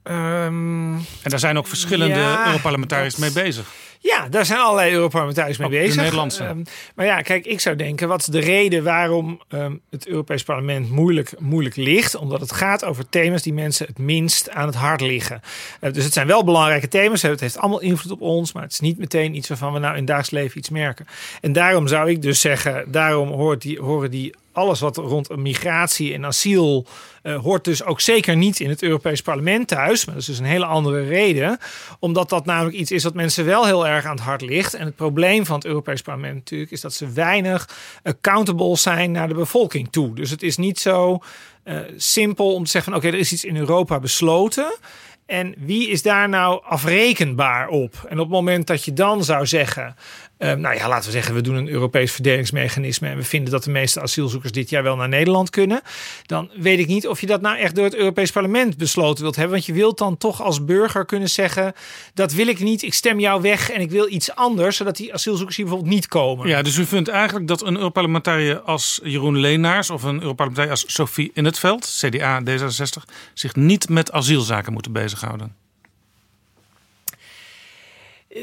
Ehm, 0.03 0.93
En 0.95 1.29
daar 1.29 1.39
zijn 1.39 1.57
ook 1.57 1.67
verschillende 1.67 2.15
ja, 2.19 2.45
Europarlementariërs 2.45 3.15
dat- 3.15 3.33
mee 3.33 3.43
bezig. 3.43 3.67
Ja, 4.05 4.27
daar 4.29 4.45
zijn 4.45 4.59
allerlei 4.59 4.93
Europarlementariërs 4.93 5.57
mee 5.57 5.69
bezig. 5.69 5.95
Nederlandse. 5.95 6.43
Ehm, 6.43 6.63
maar 6.95 7.05
ja, 7.05 7.21
kijk, 7.21 7.45
ik 7.45 7.59
zou 7.59 7.75
denken, 7.75 8.07
wat 8.07 8.19
is 8.19 8.25
de 8.25 8.39
reden 8.39 8.83
waarom 8.83 9.41
ehm, 9.47 9.75
het 9.89 10.07
Europees 10.07 10.43
Parlement 10.43 10.89
moeilijk, 10.89 11.39
moeilijk 11.39 11.75
ligt? 11.75 12.15
Omdat 12.15 12.39
het 12.39 12.51
gaat 12.51 12.83
over 12.83 13.09
thema's 13.09 13.41
die 13.41 13.53
mensen 13.53 13.87
het 13.87 13.97
minst 13.97 14.49
aan 14.49 14.65
het 14.65 14.75
hart 14.75 15.01
liggen. 15.01 15.41
Eh, 15.79 15.93
dus 15.93 16.03
het 16.03 16.13
zijn 16.13 16.27
wel 16.27 16.43
belangrijke 16.43 16.87
thema's. 16.87 17.21
Het 17.21 17.39
heeft 17.39 17.57
allemaal 17.57 17.81
invloed 17.81 18.11
op 18.11 18.21
ons, 18.21 18.53
maar 18.53 18.63
het 18.63 18.71
is 18.71 18.79
niet 18.79 18.97
meteen 18.97 19.35
iets 19.35 19.47
waarvan 19.47 19.73
we 19.73 19.79
nou 19.79 19.91
in 19.91 19.97
het 19.97 20.07
dagelijks 20.07 20.33
leven 20.33 20.57
iets 20.57 20.69
merken. 20.69 21.07
En 21.41 21.53
daarom 21.53 21.87
zou 21.87 22.09
ik 22.09 22.21
dus 22.21 22.39
zeggen, 22.39 22.91
daarom 22.91 23.29
hoort 23.29 23.61
die, 23.61 23.79
horen 23.79 24.11
die 24.11 24.33
alles 24.55 24.79
wat 24.79 24.97
rond 24.97 25.35
migratie 25.35 26.13
en 26.13 26.25
asiel 26.25 26.85
eh, 27.21 27.41
hoort 27.41 27.63
dus 27.63 27.83
ook 27.83 28.01
zeker 28.01 28.35
niet 28.35 28.59
in 28.59 28.69
het 28.69 28.83
Europees 28.83 29.21
Parlement 29.21 29.67
thuis. 29.67 30.05
Maar 30.05 30.13
dat 30.13 30.23
is 30.23 30.29
dus 30.29 30.39
een 30.39 30.45
hele 30.45 30.65
andere 30.65 31.07
reden. 31.07 31.57
Omdat 31.99 32.29
dat 32.29 32.45
namelijk 32.45 32.75
iets 32.75 32.91
is 32.91 33.03
wat 33.03 33.13
mensen 33.13 33.45
wel 33.45 33.65
heel 33.65 33.87
erg 33.87 33.94
aan 34.03 34.15
het 34.15 34.25
hart 34.25 34.41
ligt. 34.41 34.73
En 34.73 34.85
het 34.85 34.95
probleem 34.95 35.45
van 35.45 35.55
het 35.55 35.65
Europees 35.65 36.01
Parlement 36.01 36.35
natuurlijk 36.35 36.71
is 36.71 36.81
dat 36.81 36.93
ze 36.93 37.11
weinig 37.11 37.69
accountable 38.03 38.77
zijn 38.77 39.11
naar 39.11 39.27
de 39.27 39.33
bevolking 39.33 39.91
toe. 39.91 40.15
Dus 40.15 40.29
het 40.29 40.43
is 40.43 40.57
niet 40.57 40.79
zo 40.79 41.19
eh, 41.63 41.79
simpel 41.95 42.53
om 42.53 42.63
te 42.63 42.69
zeggen 42.69 42.93
oké, 42.93 43.07
er 43.07 43.13
is 43.13 43.31
iets 43.31 43.45
in 43.45 43.57
Europa 43.57 43.99
besloten. 43.99 44.77
En 45.25 45.55
wie 45.57 45.89
is 45.89 46.01
daar 46.01 46.29
nou 46.29 46.63
afrekenbaar 46.63 47.67
op? 47.67 48.05
En 48.09 48.19
op 48.19 48.25
het 48.25 48.35
moment 48.35 48.67
dat 48.67 48.85
je 48.85 48.93
dan 48.93 49.23
zou 49.23 49.45
zeggen, 49.45 49.95
eh, 50.37 50.53
nou 50.53 50.75
ja, 50.75 50.87
laten 50.87 51.05
we 51.05 51.11
zeggen, 51.11 51.35
we 51.35 51.41
doen 51.41 51.55
een 51.55 51.69
Europees 51.69 52.11
verdelingsmechanisme 52.11 53.07
en 53.07 53.17
we 53.17 53.23
vinden 53.23 53.51
dat 53.51 53.63
de 53.63 53.71
meeste 53.71 54.01
asielzoekers 54.01 54.51
dit 54.51 54.69
jaar 54.69 54.83
wel 54.83 54.95
naar 54.95 55.09
Nederland 55.09 55.49
kunnen, 55.49 55.81
dan 56.25 56.51
weet 56.57 56.79
ik 56.79 56.87
niet 56.87 57.07
of 57.07 57.21
je 57.21 57.27
dat 57.27 57.41
nou 57.41 57.57
echt 57.57 57.75
door 57.75 57.83
het 57.83 57.95
Europees 57.95 58.31
Parlement 58.31 58.77
besloten 58.77 59.23
wilt 59.23 59.35
hebben. 59.35 59.53
Want 59.53 59.65
je 59.65 59.73
wilt 59.73 59.97
dan 59.97 60.17
toch 60.17 60.41
als 60.41 60.65
burger 60.65 61.05
kunnen 61.05 61.29
zeggen, 61.29 61.73
dat 62.13 62.33
wil 62.33 62.47
ik 62.47 62.59
niet, 62.59 62.81
ik 62.81 62.93
stem 62.93 63.19
jou 63.19 63.41
weg 63.41 63.69
en 63.69 63.81
ik 63.81 63.91
wil 63.91 64.11
iets 64.11 64.35
anders, 64.35 64.77
zodat 64.77 64.97
die 64.97 65.13
asielzoekers 65.13 65.55
hier 65.55 65.65
bijvoorbeeld 65.65 65.95
niet 65.95 66.07
komen. 66.07 66.47
Ja, 66.47 66.61
dus 66.61 66.77
u 66.77 66.85
vindt 66.85 67.09
eigenlijk 67.09 67.47
dat 67.47 67.61
een 67.61 67.75
Europarlementariër 67.75 68.59
als 68.59 68.99
Jeroen 69.03 69.37
Leenaars 69.37 69.89
of 69.89 70.03
een 70.03 70.21
Europarlementariër 70.21 70.71
als 70.71 70.93
Sophie 70.93 71.31
in 71.33 71.45
het 71.45 71.59
veld, 71.59 71.97
CDA, 71.99 72.41
D66, 72.41 73.13
zich 73.33 73.55
niet 73.55 73.89
met 73.89 74.11
asielzaken 74.11 74.73
moeten 74.73 74.91
bezighouden? 74.91 75.64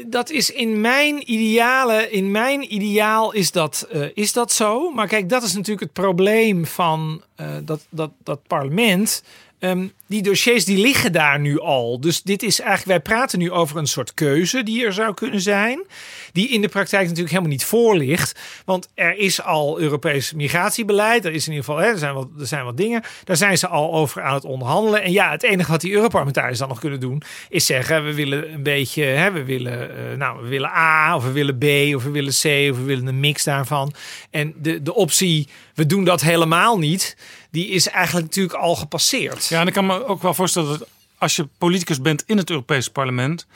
Dat 0.07 0.29
is 0.29 0.51
in 0.51 0.81
mijn 0.81 1.31
ideale, 1.31 2.09
in 2.09 2.31
mijn 2.31 2.73
ideaal 2.73 3.31
is 3.31 3.51
dat, 3.51 3.87
eh, 3.91 4.05
is 4.13 4.33
dat 4.33 4.51
zo. 4.51 4.91
Maar 4.91 5.07
kijk, 5.07 5.29
dat 5.29 5.43
is 5.43 5.53
natuurlijk 5.53 5.81
het 5.81 5.93
probleem 5.93 6.65
van 6.65 7.23
eh, 7.35 7.47
dat, 7.63 7.87
dat, 7.89 8.11
dat 8.23 8.47
parlement. 8.47 9.23
Ehm, 9.59 9.87
die 10.07 10.21
dossiers 10.21 10.65
die 10.65 10.77
liggen 10.77 11.11
daar 11.11 11.39
nu 11.39 11.59
al. 11.59 11.99
Dus 11.99 12.21
dit 12.21 12.43
is 12.43 12.59
eigenlijk, 12.59 12.89
wij 12.89 13.15
praten 13.15 13.39
nu 13.39 13.51
over 13.51 13.77
een 13.77 13.87
soort 13.87 14.13
keuze 14.13 14.63
die 14.63 14.85
er 14.85 14.93
zou 14.93 15.13
kunnen 15.13 15.41
zijn. 15.41 15.83
Die 16.31 16.49
in 16.49 16.61
de 16.61 16.67
praktijk 16.67 17.03
natuurlijk 17.03 17.29
helemaal 17.29 17.51
niet 17.51 17.65
voor 17.65 17.95
ligt. 17.97 18.39
Want 18.65 18.89
er 18.95 19.17
is 19.17 19.41
al 19.41 19.79
Europees 19.79 20.33
migratiebeleid. 20.33 21.25
Er 21.25 21.33
is 21.33 21.47
in 21.47 21.53
ieder 21.53 21.65
geval, 21.65 21.81
hè, 21.81 21.87
er, 21.87 21.97
zijn 21.97 22.13
wat, 22.13 22.27
er 22.39 22.47
zijn 22.47 22.65
wat 22.65 22.77
dingen. 22.77 23.03
Daar 23.23 23.37
zijn 23.37 23.57
ze 23.57 23.67
al 23.67 23.93
over 23.93 24.21
aan 24.21 24.33
het 24.33 24.45
onderhandelen. 24.45 25.03
En 25.03 25.11
ja, 25.11 25.31
het 25.31 25.43
enige 25.43 25.71
wat 25.71 25.81
die 25.81 25.93
Europarlementariërs 25.93 26.59
dan 26.59 26.67
nog 26.67 26.79
kunnen 26.79 26.99
doen, 26.99 27.21
is 27.49 27.65
zeggen: 27.65 28.05
we 28.05 28.13
willen 28.13 28.53
een 28.53 28.63
beetje, 28.63 29.03
hè, 29.03 29.31
we 29.31 29.43
willen, 29.43 29.97
eh, 29.97 30.17
nou, 30.17 30.41
we 30.41 30.47
willen 30.47 30.69
A, 30.69 31.15
of 31.15 31.23
we 31.23 31.31
willen 31.31 31.57
B, 31.57 31.95
of 31.95 32.03
we 32.03 32.09
willen 32.09 32.31
C, 32.31 32.71
of 32.71 32.77
we 32.77 32.83
willen 32.83 33.07
een 33.07 33.19
mix 33.19 33.43
daarvan. 33.43 33.93
En 34.29 34.53
de, 34.57 34.81
de 34.81 34.93
optie, 34.93 35.47
we 35.73 35.85
doen 35.85 36.03
dat 36.03 36.21
helemaal 36.21 36.77
niet, 36.77 37.15
die 37.51 37.67
is 37.67 37.89
eigenlijk 37.89 38.25
natuurlijk 38.25 38.55
al 38.55 38.75
gepasseerd. 38.75 39.47
Ja, 39.47 39.65
en 39.65 39.71
kan 39.71 39.85
me 39.85 40.02
ook 40.07 40.21
wel 40.21 40.33
voorstellen 40.33 40.79
dat 40.79 40.87
als 41.17 41.35
je 41.35 41.47
politicus 41.57 42.01
bent 42.01 42.23
in 42.25 42.37
het 42.37 42.49
Europese 42.49 42.91
parlement 42.91 43.47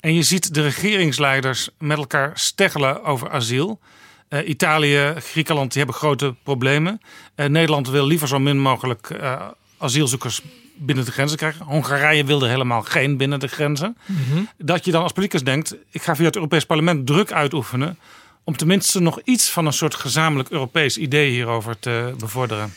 en 0.00 0.14
je 0.14 0.22
ziet 0.22 0.54
de 0.54 0.62
regeringsleiders 0.62 1.68
met 1.78 1.98
elkaar 1.98 2.30
steggelen 2.34 3.04
over 3.04 3.30
asiel. 3.30 3.80
Eh, 4.28 4.48
Italië, 4.48 5.14
Griekenland, 5.18 5.72
die 5.72 5.82
hebben 5.82 6.00
grote 6.00 6.34
problemen. 6.42 7.00
Eh, 7.34 7.46
Nederland 7.46 7.88
wil 7.88 8.06
liever 8.06 8.28
zo 8.28 8.38
min 8.38 8.60
mogelijk 8.60 9.10
eh, 9.10 9.48
asielzoekers 9.78 10.40
binnen 10.74 11.04
de 11.04 11.12
grenzen 11.12 11.38
krijgen. 11.38 11.64
Hongarije 11.64 12.24
wilde 12.24 12.48
helemaal 12.48 12.82
geen 12.82 13.16
binnen 13.16 13.40
de 13.40 13.48
grenzen. 13.48 13.96
Mhm. 14.06 14.42
Dat 14.58 14.84
je 14.84 14.90
dan 14.90 15.02
als 15.02 15.12
politicus 15.12 15.44
denkt, 15.44 15.76
ik 15.90 16.02
ga 16.02 16.16
via 16.16 16.26
het 16.26 16.34
Europees 16.34 16.64
Parlement 16.64 17.06
druk 17.06 17.32
uitoefenen 17.32 17.98
om 18.44 18.56
tenminste 18.56 19.00
nog 19.00 19.20
iets 19.24 19.50
van 19.50 19.66
een 19.66 19.72
soort 19.72 19.94
gezamenlijk 19.94 20.48
Europees 20.48 20.98
idee 20.98 21.30
hierover 21.30 21.78
te 21.78 22.14
bevorderen. 22.18 22.72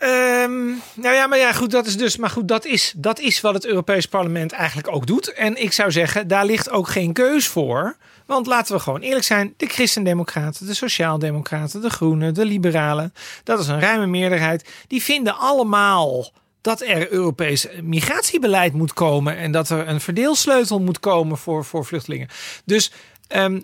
Ehm, 0.00 0.66
nou 0.94 1.14
ja, 1.14 1.26
maar 1.26 1.38
ja, 1.38 1.52
goed, 1.52 1.70
dat 1.70 1.86
is 1.86 1.96
dus. 1.96 2.16
Maar 2.16 2.30
goed, 2.30 2.48
dat 2.48 2.64
is, 2.64 2.92
dat 2.96 3.18
is 3.18 3.40
wat 3.40 3.54
het 3.54 3.66
Europees 3.66 4.06
Parlement 4.06 4.52
eigenlijk 4.52 4.92
ook 4.92 5.06
doet. 5.06 5.32
En 5.32 5.62
ik 5.62 5.72
zou 5.72 5.92
zeggen, 5.92 6.28
daar 6.28 6.44
ligt 6.44 6.70
ook 6.70 6.88
geen 6.88 7.12
keus 7.12 7.46
voor. 7.46 7.96
Want 8.26 8.46
laten 8.46 8.74
we 8.74 8.80
gewoon 8.80 9.00
eerlijk 9.00 9.24
zijn: 9.24 9.54
de 9.56 9.66
Christendemocraten, 9.66 10.66
de 10.66 10.74
Sociaaldemocraten, 10.74 11.80
de 11.80 11.90
Groenen, 11.90 12.34
de 12.34 12.44
Liberalen, 12.44 13.14
dat 13.44 13.58
is 13.58 13.68
een 13.68 13.80
ruime 13.80 14.06
meerderheid. 14.06 14.68
Die 14.86 15.02
vinden 15.02 15.38
allemaal 15.38 16.32
dat 16.60 16.80
er 16.80 17.12
Europees 17.12 17.66
migratiebeleid 17.82 18.72
moet 18.72 18.92
komen 18.92 19.36
en 19.36 19.52
dat 19.52 19.70
er 19.70 19.88
een 19.88 20.00
verdeelsleutel 20.00 20.80
moet 20.80 21.00
komen 21.00 21.38
voor, 21.38 21.64
voor 21.64 21.84
vluchtelingen. 21.84 22.28
Dus 22.64 22.92
ehm, 23.28 23.60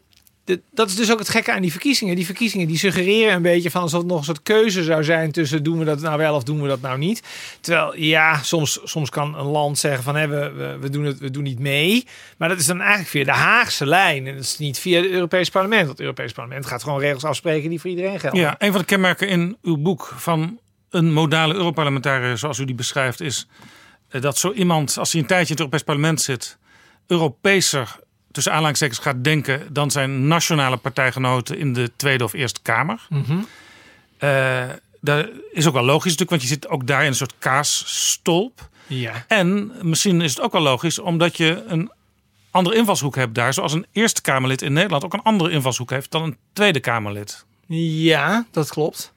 dat 0.71 0.89
is 0.89 0.95
dus 0.95 1.13
ook 1.13 1.19
het 1.19 1.29
gekke 1.29 1.53
aan 1.53 1.63
die 1.63 1.71
verkiezingen. 1.71 2.17
Die 2.17 2.25
verkiezingen 2.25 2.67
die 2.67 2.79
suggereren 2.79 3.35
een 3.35 3.43
beetje 3.43 3.71
van 3.71 3.83
alsof 3.83 3.99
het 4.01 4.09
nog 4.09 4.19
een 4.19 4.25
soort 4.25 4.43
keuze 4.43 4.83
zou 4.83 5.05
zijn 5.05 5.33
tussen 5.33 5.63
doen 5.63 5.79
we 5.79 5.85
dat 5.85 6.01
nou 6.01 6.19
wel 6.19 6.35
of 6.35 6.43
doen 6.43 6.63
we 6.63 6.69
dat 6.69 6.81
nou 6.81 6.99
niet. 6.99 7.23
Terwijl 7.61 7.97
ja, 7.97 8.43
soms, 8.43 8.81
soms 8.85 9.11
kan 9.11 9.39
een 9.39 9.47
land 9.47 9.79
zeggen 9.79 10.03
van 10.03 10.15
we, 10.15 10.77
we, 10.81 10.91
doen 10.91 11.05
het, 11.05 11.19
we 11.19 11.31
doen 11.31 11.43
niet 11.43 11.59
mee. 11.59 12.07
Maar 12.37 12.49
dat 12.49 12.59
is 12.59 12.67
dan 12.67 12.81
eigenlijk 12.81 13.09
via 13.09 13.25
de 13.25 13.31
Haagse 13.31 13.87
lijn. 13.87 14.27
En 14.27 14.35
dat 14.35 14.45
is 14.45 14.59
niet 14.59 14.79
via 14.79 15.03
het 15.03 15.11
Europees 15.11 15.51
Parlement. 15.51 15.89
Het 15.89 16.01
Europees 16.01 16.33
Parlement 16.33 16.67
gaat 16.67 16.83
gewoon 16.83 17.01
regels 17.01 17.25
afspreken 17.25 17.71
die 17.71 17.81
voor 17.81 17.91
iedereen 17.91 18.21
gelden. 18.21 18.41
Ja, 18.41 18.55
een 18.59 18.71
van 18.71 18.81
de 18.81 18.87
kenmerken 18.87 19.29
in 19.29 19.57
uw 19.63 19.77
boek 19.77 20.13
van 20.17 20.61
een 20.91 21.13
modale 21.13 21.55
Europarlementariër, 21.55 22.39
zoals 22.39 22.59
u 22.59 22.65
die 22.65 22.75
beschrijft, 22.75 23.21
is 23.21 23.47
eh, 24.09 24.21
dat 24.21 24.39
zo 24.39 24.53
iemand, 24.53 24.99
als 24.99 25.13
hij 25.13 25.21
een 25.21 25.27
tijdje 25.27 25.47
in 25.47 25.51
het 25.51 25.61
Europees 25.61 25.83
Parlement 25.83 26.21
zit, 26.21 26.59
Europeeser 27.07 27.97
tussen 28.37 28.53
aanhalingstekens 28.53 28.99
gaat 28.99 29.25
denken 29.25 29.73
dan 29.73 29.91
zijn 29.91 30.27
nationale 30.27 30.77
partijgenoten 30.77 31.59
in 31.59 31.73
de 31.73 31.91
Tweede 31.97 32.25
of 32.25 32.33
Eerste 32.33 32.61
Kamer. 32.63 33.07
Mhm. 33.09 33.39
Eh, 34.19 34.65
dat 35.01 35.29
is 35.53 35.67
ook 35.67 35.73
wel 35.73 35.85
logisch 35.85 36.17
natuurlijk, 36.17 36.31
want 36.31 36.43
je 36.43 36.49
zit 36.49 36.69
ook 36.69 36.87
daar 36.87 37.01
in 37.01 37.07
een 37.07 37.15
soort 37.15 37.35
kaasstolp. 37.39 38.69
Ja. 38.87 39.25
En 39.29 39.73
misschien 39.83 40.21
is 40.21 40.31
het 40.31 40.41
ook 40.41 40.53
wel 40.53 40.63
logisch, 40.63 40.99
omdat 40.99 41.37
je 41.37 41.65
een 41.67 41.91
andere 42.51 42.77
invalshoek 42.77 43.15
hebt 43.15 43.35
daar, 43.35 43.55
zoals 43.55 43.73
een 43.73 43.87
Eerste 43.93 44.23
Kamerlid 44.23 44.63
in 44.63 44.73
Nederland 44.73 45.05
ook 45.05 45.13
een 45.13 45.23
andere 45.23 45.51
invalshoek 45.51 45.91
heeft 45.91 46.11
dan 46.11 46.23
een 46.23 46.37
Tweede 46.53 46.81
Kamerlid. 46.81 47.45
Ja, 47.67 48.47
dat 48.51 48.69
klopt. 48.69 49.13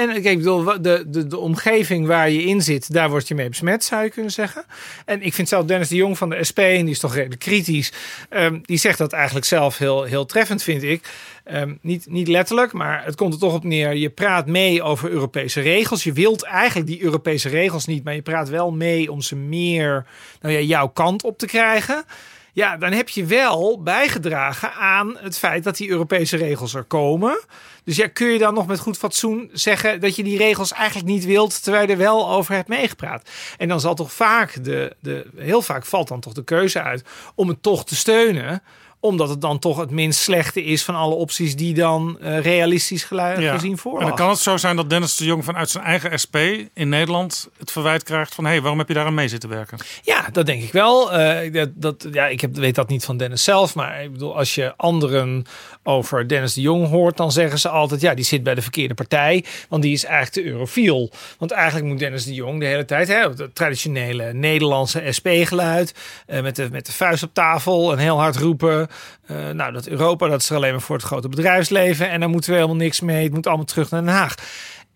En 0.00 0.24
ik 0.24 0.38
bedoel, 0.38 0.64
de, 0.64 1.04
de, 1.06 1.26
de 1.26 1.38
omgeving 1.38 2.06
waar 2.06 2.30
je 2.30 2.42
in 2.42 2.62
zit, 2.62 2.92
daar 2.92 3.10
word 3.10 3.28
je 3.28 3.34
mee 3.34 3.48
besmet, 3.48 3.84
zou 3.84 4.02
je 4.02 4.10
kunnen 4.10 4.32
zeggen. 4.32 4.64
En 5.04 5.22
ik 5.22 5.34
vind 5.34 5.48
zelf 5.48 5.64
Dennis 5.64 5.88
de 5.88 5.96
Jong 5.96 6.18
van 6.18 6.30
de 6.30 6.44
SP, 6.50 6.58
en 6.58 6.84
die 6.84 6.94
is 6.94 6.98
toch 6.98 7.14
redelijk 7.14 7.40
kritisch, 7.40 7.92
ehm, 8.28 8.58
die 8.62 8.76
zegt 8.76 8.98
dat 8.98 9.12
eigenlijk 9.12 9.46
zelf 9.46 9.78
heel, 9.78 10.02
heel 10.02 10.26
treffend, 10.26 10.62
vind 10.62 10.82
ik. 10.82 11.08
Ehm, 11.44 11.74
niet, 11.80 12.06
niet 12.08 12.28
letterlijk, 12.28 12.72
maar 12.72 13.04
het 13.04 13.14
komt 13.14 13.32
er 13.32 13.38
toch 13.38 13.54
op 13.54 13.64
neer. 13.64 13.94
Je 13.94 14.10
praat 14.10 14.46
mee 14.46 14.82
over 14.82 15.10
Europese 15.10 15.60
regels. 15.60 16.04
Je 16.04 16.12
wilt 16.12 16.42
eigenlijk 16.42 16.86
die 16.86 17.02
Europese 17.02 17.48
regels 17.48 17.86
niet, 17.86 18.04
maar 18.04 18.14
je 18.14 18.22
praat 18.22 18.48
wel 18.48 18.72
mee 18.72 19.12
om 19.12 19.20
ze 19.20 19.36
meer 19.36 20.06
nou 20.40 20.54
ja, 20.54 20.60
jouw 20.60 20.88
kant 20.88 21.24
op 21.24 21.38
te 21.38 21.46
krijgen. 21.46 22.04
Ja, 22.52 22.76
dan 22.76 22.92
heb 22.92 23.08
je 23.08 23.24
wel 23.24 23.82
bijgedragen 23.82 24.72
aan 24.72 25.16
het 25.18 25.38
feit 25.38 25.64
dat 25.64 25.76
die 25.76 25.88
Europese 25.88 26.36
regels 26.36 26.74
er 26.74 26.84
komen. 26.84 27.40
Dus 27.84 27.96
ja, 27.96 28.08
kun 28.08 28.26
je 28.26 28.38
dan 28.38 28.54
nog 28.54 28.66
met 28.66 28.78
goed 28.78 28.98
fatsoen 28.98 29.50
zeggen 29.52 30.00
dat 30.00 30.16
je 30.16 30.22
die 30.22 30.38
regels 30.38 30.72
eigenlijk 30.72 31.08
niet 31.08 31.24
wilt, 31.24 31.62
terwijl 31.62 31.86
je 31.86 31.92
er 31.92 31.98
wel 31.98 32.30
over 32.30 32.54
hebt 32.54 32.68
meegepraat. 32.68 33.30
En 33.58 33.68
dan 33.68 33.80
zal 33.80 33.94
toch 33.94 34.12
vaak 34.12 34.64
de, 34.64 34.96
de 35.00 35.26
heel 35.36 35.62
vaak 35.62 35.86
valt 35.86 36.08
dan 36.08 36.20
toch 36.20 36.32
de 36.32 36.44
keuze 36.44 36.82
uit 36.82 37.04
om 37.34 37.48
het 37.48 37.62
toch 37.62 37.84
te 37.84 37.96
steunen 37.96 38.62
omdat 39.00 39.28
het 39.28 39.40
dan 39.40 39.58
toch 39.58 39.76
het 39.78 39.90
minst 39.90 40.20
slechte 40.20 40.64
is 40.64 40.84
van 40.84 40.94
alle 40.94 41.14
opties 41.14 41.56
die 41.56 41.74
dan 41.74 42.18
eh, 42.20 42.40
realistisch 42.40 43.06
Ja. 43.10 43.34
gezien 43.34 43.70
En 43.72 43.78
voor. 43.78 44.00
dan 44.00 44.14
kan 44.14 44.28
het 44.28 44.38
zo 44.38 44.56
zijn 44.56 44.76
dat 44.76 44.90
Dennis 44.90 45.16
de 45.16 45.24
Jong 45.24 45.44
vanuit 45.44 45.70
zijn 45.70 45.84
eigen 45.84 46.18
SP 46.22 46.36
in 46.74 46.88
Nederland 46.88 47.48
het 47.58 47.70
verwijt 47.72 48.02
krijgt 48.02 48.34
van 48.34 48.44
hé, 48.44 48.50
hey, 48.50 48.60
waarom 48.60 48.78
heb 48.78 48.88
je 48.88 48.94
daar 48.94 49.06
aan 49.06 49.14
mee 49.14 49.28
zitten 49.28 49.48
werken? 49.48 49.78
Ja, 50.02 50.28
dat 50.32 50.46
denk 50.46 50.62
ik 50.62 50.72
wel. 50.72 51.12
Eh, 51.12 51.52
dat, 51.52 51.68
dat, 51.74 52.06
ja, 52.12 52.26
ik 52.26 52.40
heb, 52.40 52.56
weet 52.56 52.74
dat 52.74 52.88
niet 52.88 53.04
van 53.04 53.16
Dennis 53.16 53.44
zelf. 53.44 53.74
Maar 53.74 54.02
ik 54.02 54.12
bedoel, 54.12 54.36
als 54.36 54.54
je 54.54 54.72
anderen 54.76 55.44
over 55.82 56.28
Dennis 56.28 56.54
de 56.54 56.60
Jong 56.60 56.88
hoort, 56.88 57.16
dan 57.16 57.32
zeggen 57.32 57.58
ze 57.58 57.68
altijd: 57.68 58.00
ja, 58.00 58.14
die 58.14 58.24
zit 58.24 58.42
bij 58.42 58.54
de 58.54 58.62
verkeerde 58.62 58.94
partij. 58.94 59.44
Want 59.68 59.82
die 59.82 59.92
is 59.92 60.04
eigenlijk 60.04 60.32
te 60.46 60.52
eurofiel. 60.52 61.10
Want 61.38 61.50
eigenlijk 61.50 61.86
moet 61.86 61.98
Dennis 61.98 62.24
de 62.24 62.34
Jong 62.34 62.60
de 62.60 62.66
hele 62.66 62.84
tijd, 62.84 63.08
hè, 63.08 63.14
het 63.28 63.54
traditionele 63.54 64.32
Nederlandse 64.32 65.02
SP-geluid, 65.08 65.94
eh, 66.26 66.42
met, 66.42 66.56
de, 66.56 66.68
met 66.70 66.86
de 66.86 66.92
vuist 66.92 67.22
op 67.22 67.34
tafel 67.34 67.92
en 67.92 67.98
heel 67.98 68.18
hard 68.18 68.36
roepen. 68.36 68.88
Eh, 69.26 69.50
nou, 69.50 69.72
dat 69.72 69.86
Europa, 69.86 70.28
dat 70.28 70.40
is 70.40 70.50
er 70.50 70.56
alleen 70.56 70.72
maar 70.72 70.80
voor 70.80 70.96
het 70.96 71.04
grote 71.04 71.28
bedrijfsleven. 71.28 72.10
En 72.10 72.20
daar 72.20 72.28
moeten 72.28 72.50
we 72.50 72.56
helemaal 72.56 72.76
niks 72.76 73.00
mee. 73.00 73.22
Het 73.22 73.32
moet 73.32 73.46
allemaal 73.46 73.64
terug 73.64 73.90
naar 73.90 74.02
Den 74.02 74.12
Haag. 74.12 74.34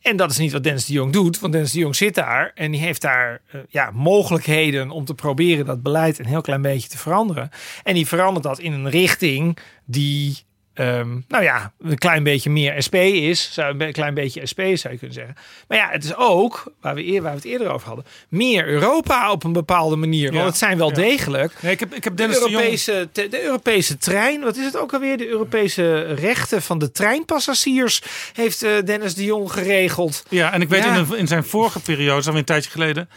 En 0.04 0.16
dat 0.16 0.30
is 0.30 0.38
niet 0.38 0.52
wat 0.52 0.62
Dennis 0.62 0.86
de 0.86 0.92
Jong 0.92 1.12
doet, 1.12 1.40
want 1.40 1.52
Dennis 1.52 1.72
de 1.72 1.78
Jong 1.78 1.96
zit 1.96 2.14
daar 2.14 2.52
en 2.54 2.70
die 2.70 2.80
heeft 2.80 3.00
daar 3.00 3.40
eh, 3.50 3.60
ja, 3.68 3.90
mogelijkheden 3.90 4.90
om 4.90 5.04
te 5.04 5.14
proberen 5.14 5.66
dat 5.66 5.82
beleid 5.82 6.18
een 6.18 6.26
heel 6.26 6.40
klein 6.40 6.62
beetje 6.62 6.88
te 6.88 6.98
veranderen. 6.98 7.50
En 7.82 7.94
die 7.94 8.06
verandert 8.06 8.44
dat 8.44 8.58
in 8.58 8.72
een 8.72 8.90
richting 8.90 9.58
die, 9.84 10.38
ehm, 10.74 11.18
nou 11.28 11.42
ja, 11.44 11.72
een 11.80 11.98
klein 11.98 12.22
beetje 12.22 12.50
meer 12.50 12.82
SP 12.86 12.94
is. 12.94 13.52
Zou, 13.52 13.78
een 13.78 13.92
klein 13.92 14.14
beetje 14.14 14.46
SP 14.50 14.60
zou 14.60 14.92
je 14.92 14.98
kunnen 14.98 15.12
zeggen. 15.12 15.36
Maar 15.68 15.78
ja, 15.78 15.88
het 15.90 16.04
is 16.04 16.16
ook, 16.16 16.72
waar 16.80 16.94
we, 16.94 17.06
eer, 17.06 17.22
waar 17.22 17.30
we 17.30 17.36
het 17.36 17.46
eerder 17.46 17.70
over 17.70 17.86
hadden, 17.86 18.04
meer 18.28 18.66
Europa 18.66 19.30
op 19.30 19.44
een 19.44 19.52
bepaalde 19.52 19.96
manier. 19.96 20.32
Want 20.32 20.44
het 20.44 20.56
zijn 20.56 20.78
wel 20.78 20.88
ja. 20.88 20.94
degelijk. 20.94 21.52
Nee, 21.60 21.72
ik 21.72 21.80
heb, 21.80 21.94
ik 21.94 22.04
heb 22.04 22.16
De 22.16 22.22
Dennis 22.22 22.38
de 22.38 22.50
Jong... 22.50 22.54
Europese, 22.54 23.08
de, 23.12 23.28
de 23.28 23.42
Europese 23.42 23.98
trein, 23.98 24.40
wat 24.40 24.56
is 24.56 24.64
het 24.64 24.76
ook 24.76 24.92
alweer? 24.92 25.16
De 25.16 25.28
Europese 25.28 26.02
rechten 26.02 26.62
van 26.62 26.78
de 26.78 26.92
treinpassagiers 26.92 28.02
heeft 28.32 28.62
eh, 28.62 28.70
Dennis 28.84 29.14
de 29.14 29.24
Jong 29.24 29.52
geregeld. 29.52 30.24
Ja, 30.28 30.52
en 30.52 30.60
ik 30.60 30.68
weet 30.68 30.84
Ja. 30.84 30.96
in, 30.96 31.16
in 31.16 31.26
zijn 31.26 31.44
vorige 31.44 31.80
periode, 31.80 32.22
alweer 32.22 32.36
een 32.36 32.44
tijdje 32.44 32.70
geleden, 32.70 33.08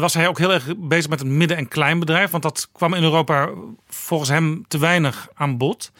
was 0.00 0.14
hij 0.14 0.28
ook 0.28 0.38
heel 0.38 0.52
erg 0.52 0.64
bezig 0.76 1.10
met 1.10 1.18
het 1.18 1.28
midden- 1.28 1.56
en 1.56 1.68
kleinbedrijf. 1.68 2.30
Want 2.30 2.42
dat 2.42 2.68
kwam 2.72 2.94
in 2.94 3.02
Europa 3.02 3.50
volgens 3.88 4.30
hem 4.30 4.64
te 4.68 4.78
weinig 4.78 5.28
aan 5.34 5.56
bod. 5.58 5.92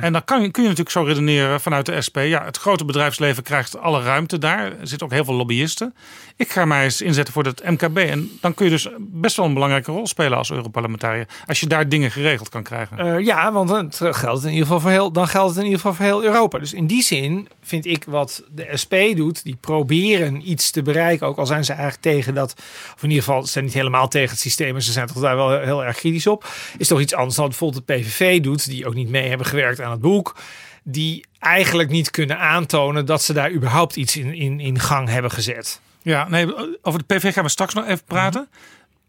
En 0.00 0.12
dan 0.12 0.24
kan 0.24 0.50
kun 0.50 0.62
je 0.62 0.68
natuurlijk 0.68 0.90
zo 0.96 1.02
redeneren 1.02 1.60
vanuit 1.60 1.86
de 1.86 2.00
SP. 2.06 2.16
Ja, 2.16 2.44
het 2.44 2.56
grote 2.56 2.84
bedrijfsleven 2.84 3.42
krijgt 3.42 3.78
alle 3.78 4.02
ruimte 4.02 4.38
daar. 4.38 4.64
Er 4.64 4.88
zitten 4.88 5.06
ook 5.06 5.12
heel 5.12 5.24
veel 5.24 5.34
lobbyisten. 5.34 5.94
Ik 6.38 6.50
ga 6.50 6.64
mij 6.64 6.84
eens 6.84 7.02
inzetten 7.02 7.34
voor 7.34 7.44
het 7.44 7.64
MKB. 7.64 7.96
En 7.96 8.30
dan 8.40 8.54
kun 8.54 8.64
je 8.64 8.70
dus 8.70 8.88
best 8.98 9.36
wel 9.36 9.46
een 9.46 9.54
belangrijke 9.54 9.92
rol 9.92 10.06
spelen 10.06 10.38
als 10.38 10.50
Europarlementariër. 10.50 11.28
Als 11.46 11.60
je 11.60 11.66
daar 11.66 11.88
dingen 11.88 12.10
geregeld 12.10 12.48
kan 12.48 12.62
krijgen. 12.62 12.98
Eh, 12.98 13.24
ja, 13.24 13.52
want 13.52 13.68
dan 13.68 13.92
geldt 13.92 14.24
het 14.24 14.44
in 14.44 14.50
ieder 14.50 14.66
geval 14.66 14.80
voor 14.80 14.90
heel, 14.90 15.12
dan 15.12 15.28
geldt 15.28 15.48
het 15.48 15.58
in 15.58 15.64
ieder 15.64 15.80
geval 15.80 15.94
voor 15.94 16.04
heel 16.04 16.24
Europa. 16.24 16.58
Dus 16.58 16.72
in 16.72 16.86
die 16.86 17.02
zin 17.02 17.48
vind 17.62 17.86
ik 17.86 18.04
wat 18.04 18.42
de 18.50 18.68
SP 18.82 18.94
doet, 19.14 19.44
die 19.44 19.56
proberen 19.60 20.50
iets 20.50 20.70
te 20.70 20.82
bereiken, 20.82 21.26
ook 21.26 21.38
al 21.38 21.46
zijn 21.46 21.64
ze 21.64 21.72
eigenlijk 21.72 22.02
tegen 22.02 22.34
dat, 22.34 22.54
of 22.94 23.02
in 23.02 23.08
ieder 23.08 23.24
geval 23.24 23.42
ze 23.42 23.52
zijn 23.52 23.64
niet 23.64 23.74
helemaal 23.74 24.08
tegen 24.08 24.30
het 24.30 24.40
systeem, 24.40 24.72
maar 24.72 24.82
ze 24.82 24.92
zijn 24.92 25.06
toch 25.06 25.22
daar 25.22 25.36
wel 25.36 25.60
heel 25.60 25.84
erg 25.84 25.96
kritisch 25.96 26.26
op. 26.26 26.46
Is 26.76 26.88
toch 26.88 27.00
iets 27.00 27.14
anders 27.14 27.36
dan 27.36 27.48
bijvoorbeeld 27.48 27.86
de 27.86 27.94
PVV 27.94 28.40
doet, 28.40 28.68
die 28.68 28.86
ook 28.86 28.94
niet 28.94 29.08
mee 29.08 29.28
hebben 29.28 29.46
gewerkt 29.46 29.80
aan 29.80 29.90
het 29.90 30.00
boek. 30.00 30.36
Die 30.82 31.24
eigenlijk 31.38 31.90
niet 31.90 32.10
kunnen 32.10 32.38
aantonen 32.38 33.06
dat 33.06 33.22
ze 33.22 33.32
daar 33.32 33.52
überhaupt 33.52 33.96
iets 33.96 34.16
in, 34.16 34.34
in, 34.34 34.60
in 34.60 34.78
gang 34.78 35.08
hebben 35.08 35.30
gezet. 35.30 35.80
Ja, 36.08 36.28
nee, 36.28 36.46
over 36.82 37.04
de 37.06 37.14
PV 37.14 37.32
gaan 37.32 37.44
we 37.44 37.50
straks 37.50 37.74
nog 37.74 37.86
even 37.86 38.04
praten. 38.04 38.48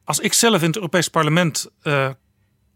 Als 0.04 0.20
ik 0.20 0.34
zelf 0.34 0.62
in 0.62 0.68
het 0.68 0.76
Europees 0.76 1.08
Parlement 1.08 1.68
eh, 1.82 2.10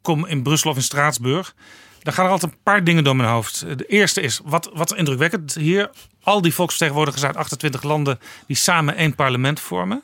kom 0.01 0.25
in 0.25 0.43
Brussel 0.43 0.69
of 0.69 0.75
in 0.75 0.81
Straatsburg, 0.81 1.55
dan 1.99 2.13
gaan 2.13 2.25
er 2.25 2.31
altijd 2.31 2.51
een 2.51 2.57
paar 2.63 2.83
dingen 2.83 3.03
door 3.03 3.15
mijn 3.15 3.29
hoofd. 3.29 3.77
De 3.77 3.85
eerste 3.85 4.21
is, 4.21 4.39
wat, 4.43 4.69
wat 4.73 4.95
indrukwekkend 4.95 5.53
hier, 5.53 5.89
al 6.21 6.41
die 6.41 6.53
volksvertegenwoordigers 6.53 7.23
uit 7.23 7.35
28 7.35 7.83
landen 7.83 8.19
die 8.47 8.55
samen 8.55 8.95
één 8.95 9.15
parlement 9.15 9.59
vormen. 9.59 10.03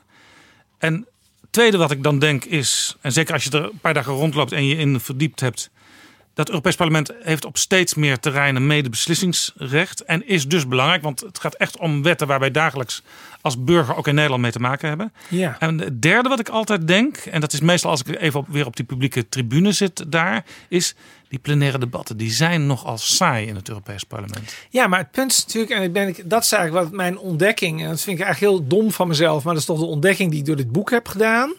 En 0.78 0.94
het 1.40 1.52
tweede 1.52 1.76
wat 1.76 1.90
ik 1.90 2.02
dan 2.02 2.18
denk 2.18 2.44
is, 2.44 2.96
en 3.00 3.12
zeker 3.12 3.34
als 3.34 3.44
je 3.44 3.50
er 3.50 3.64
een 3.64 3.78
paar 3.80 3.94
dagen 3.94 4.12
rondloopt 4.12 4.52
en 4.52 4.66
je 4.66 4.76
in 4.76 5.00
verdiept 5.00 5.40
hebt, 5.40 5.70
dat 6.40 6.48
Europees 6.48 6.76
Parlement 6.76 7.10
heeft 7.22 7.44
op 7.44 7.56
steeds 7.58 7.94
meer 7.94 8.18
terreinen 8.18 8.66
medebeslissingsrecht. 8.66 10.04
En 10.04 10.26
is 10.28 10.48
dus 10.48 10.68
belangrijk, 10.68 11.02
want 11.02 11.20
het 11.20 11.38
gaat 11.40 11.54
echt 11.54 11.78
om 11.78 12.02
wetten 12.02 12.26
waar 12.26 12.40
wij 12.40 12.50
dagelijks 12.50 13.02
als 13.40 13.64
burger 13.64 13.96
ook 13.96 14.06
in 14.08 14.14
Nederland 14.14 14.42
mee 14.42 14.50
te 14.50 14.58
maken 14.60 14.88
hebben. 14.88 15.12
Ja. 15.28 15.56
En 15.58 15.78
het 15.80 16.02
derde 16.02 16.28
wat 16.28 16.40
ik 16.40 16.48
altijd 16.48 16.86
denk, 16.88 17.16
en 17.16 17.40
dat 17.40 17.52
is 17.52 17.60
meestal 17.60 17.90
als 17.90 18.02
ik 18.02 18.20
even 18.20 18.40
op, 18.40 18.46
weer 18.48 18.66
op 18.66 18.76
die 18.76 18.84
publieke 18.84 19.28
tribune 19.28 19.72
zit 19.72 20.04
daar, 20.12 20.44
is 20.68 20.94
die 21.28 21.38
plenaire 21.38 21.78
debatten. 21.78 22.16
Die 22.16 22.30
zijn 22.30 22.66
nogal 22.66 22.98
saai 22.98 23.46
in 23.46 23.54
het 23.54 23.68
Europees 23.68 24.04
Parlement. 24.04 24.54
Ja, 24.70 24.86
maar 24.86 24.98
het 24.98 25.10
punt 25.10 25.32
is 25.32 25.44
natuurlijk, 25.46 25.72
en 25.72 25.82
ik 25.82 25.92
ben, 25.92 26.08
ik- 26.08 26.30
dat 26.30 26.42
is 26.44 26.52
eigenlijk 26.52 26.84
wat 26.84 26.96
mijn 26.96 27.18
ontdekking, 27.18 27.82
en 27.82 27.88
dat 27.88 28.00
vind 28.00 28.18
ik 28.18 28.24
eigenlijk 28.24 28.52
heel 28.54 28.66
dom 28.68 28.92
van 28.92 29.08
mezelf, 29.08 29.44
maar 29.44 29.52
dat 29.52 29.62
is 29.62 29.68
toch 29.68 29.78
de 29.78 29.84
ontdekking 29.84 30.30
die 30.30 30.40
ik 30.40 30.46
door 30.46 30.56
dit 30.56 30.72
boek 30.72 30.90
heb 30.90 31.08
gedaan. 31.08 31.52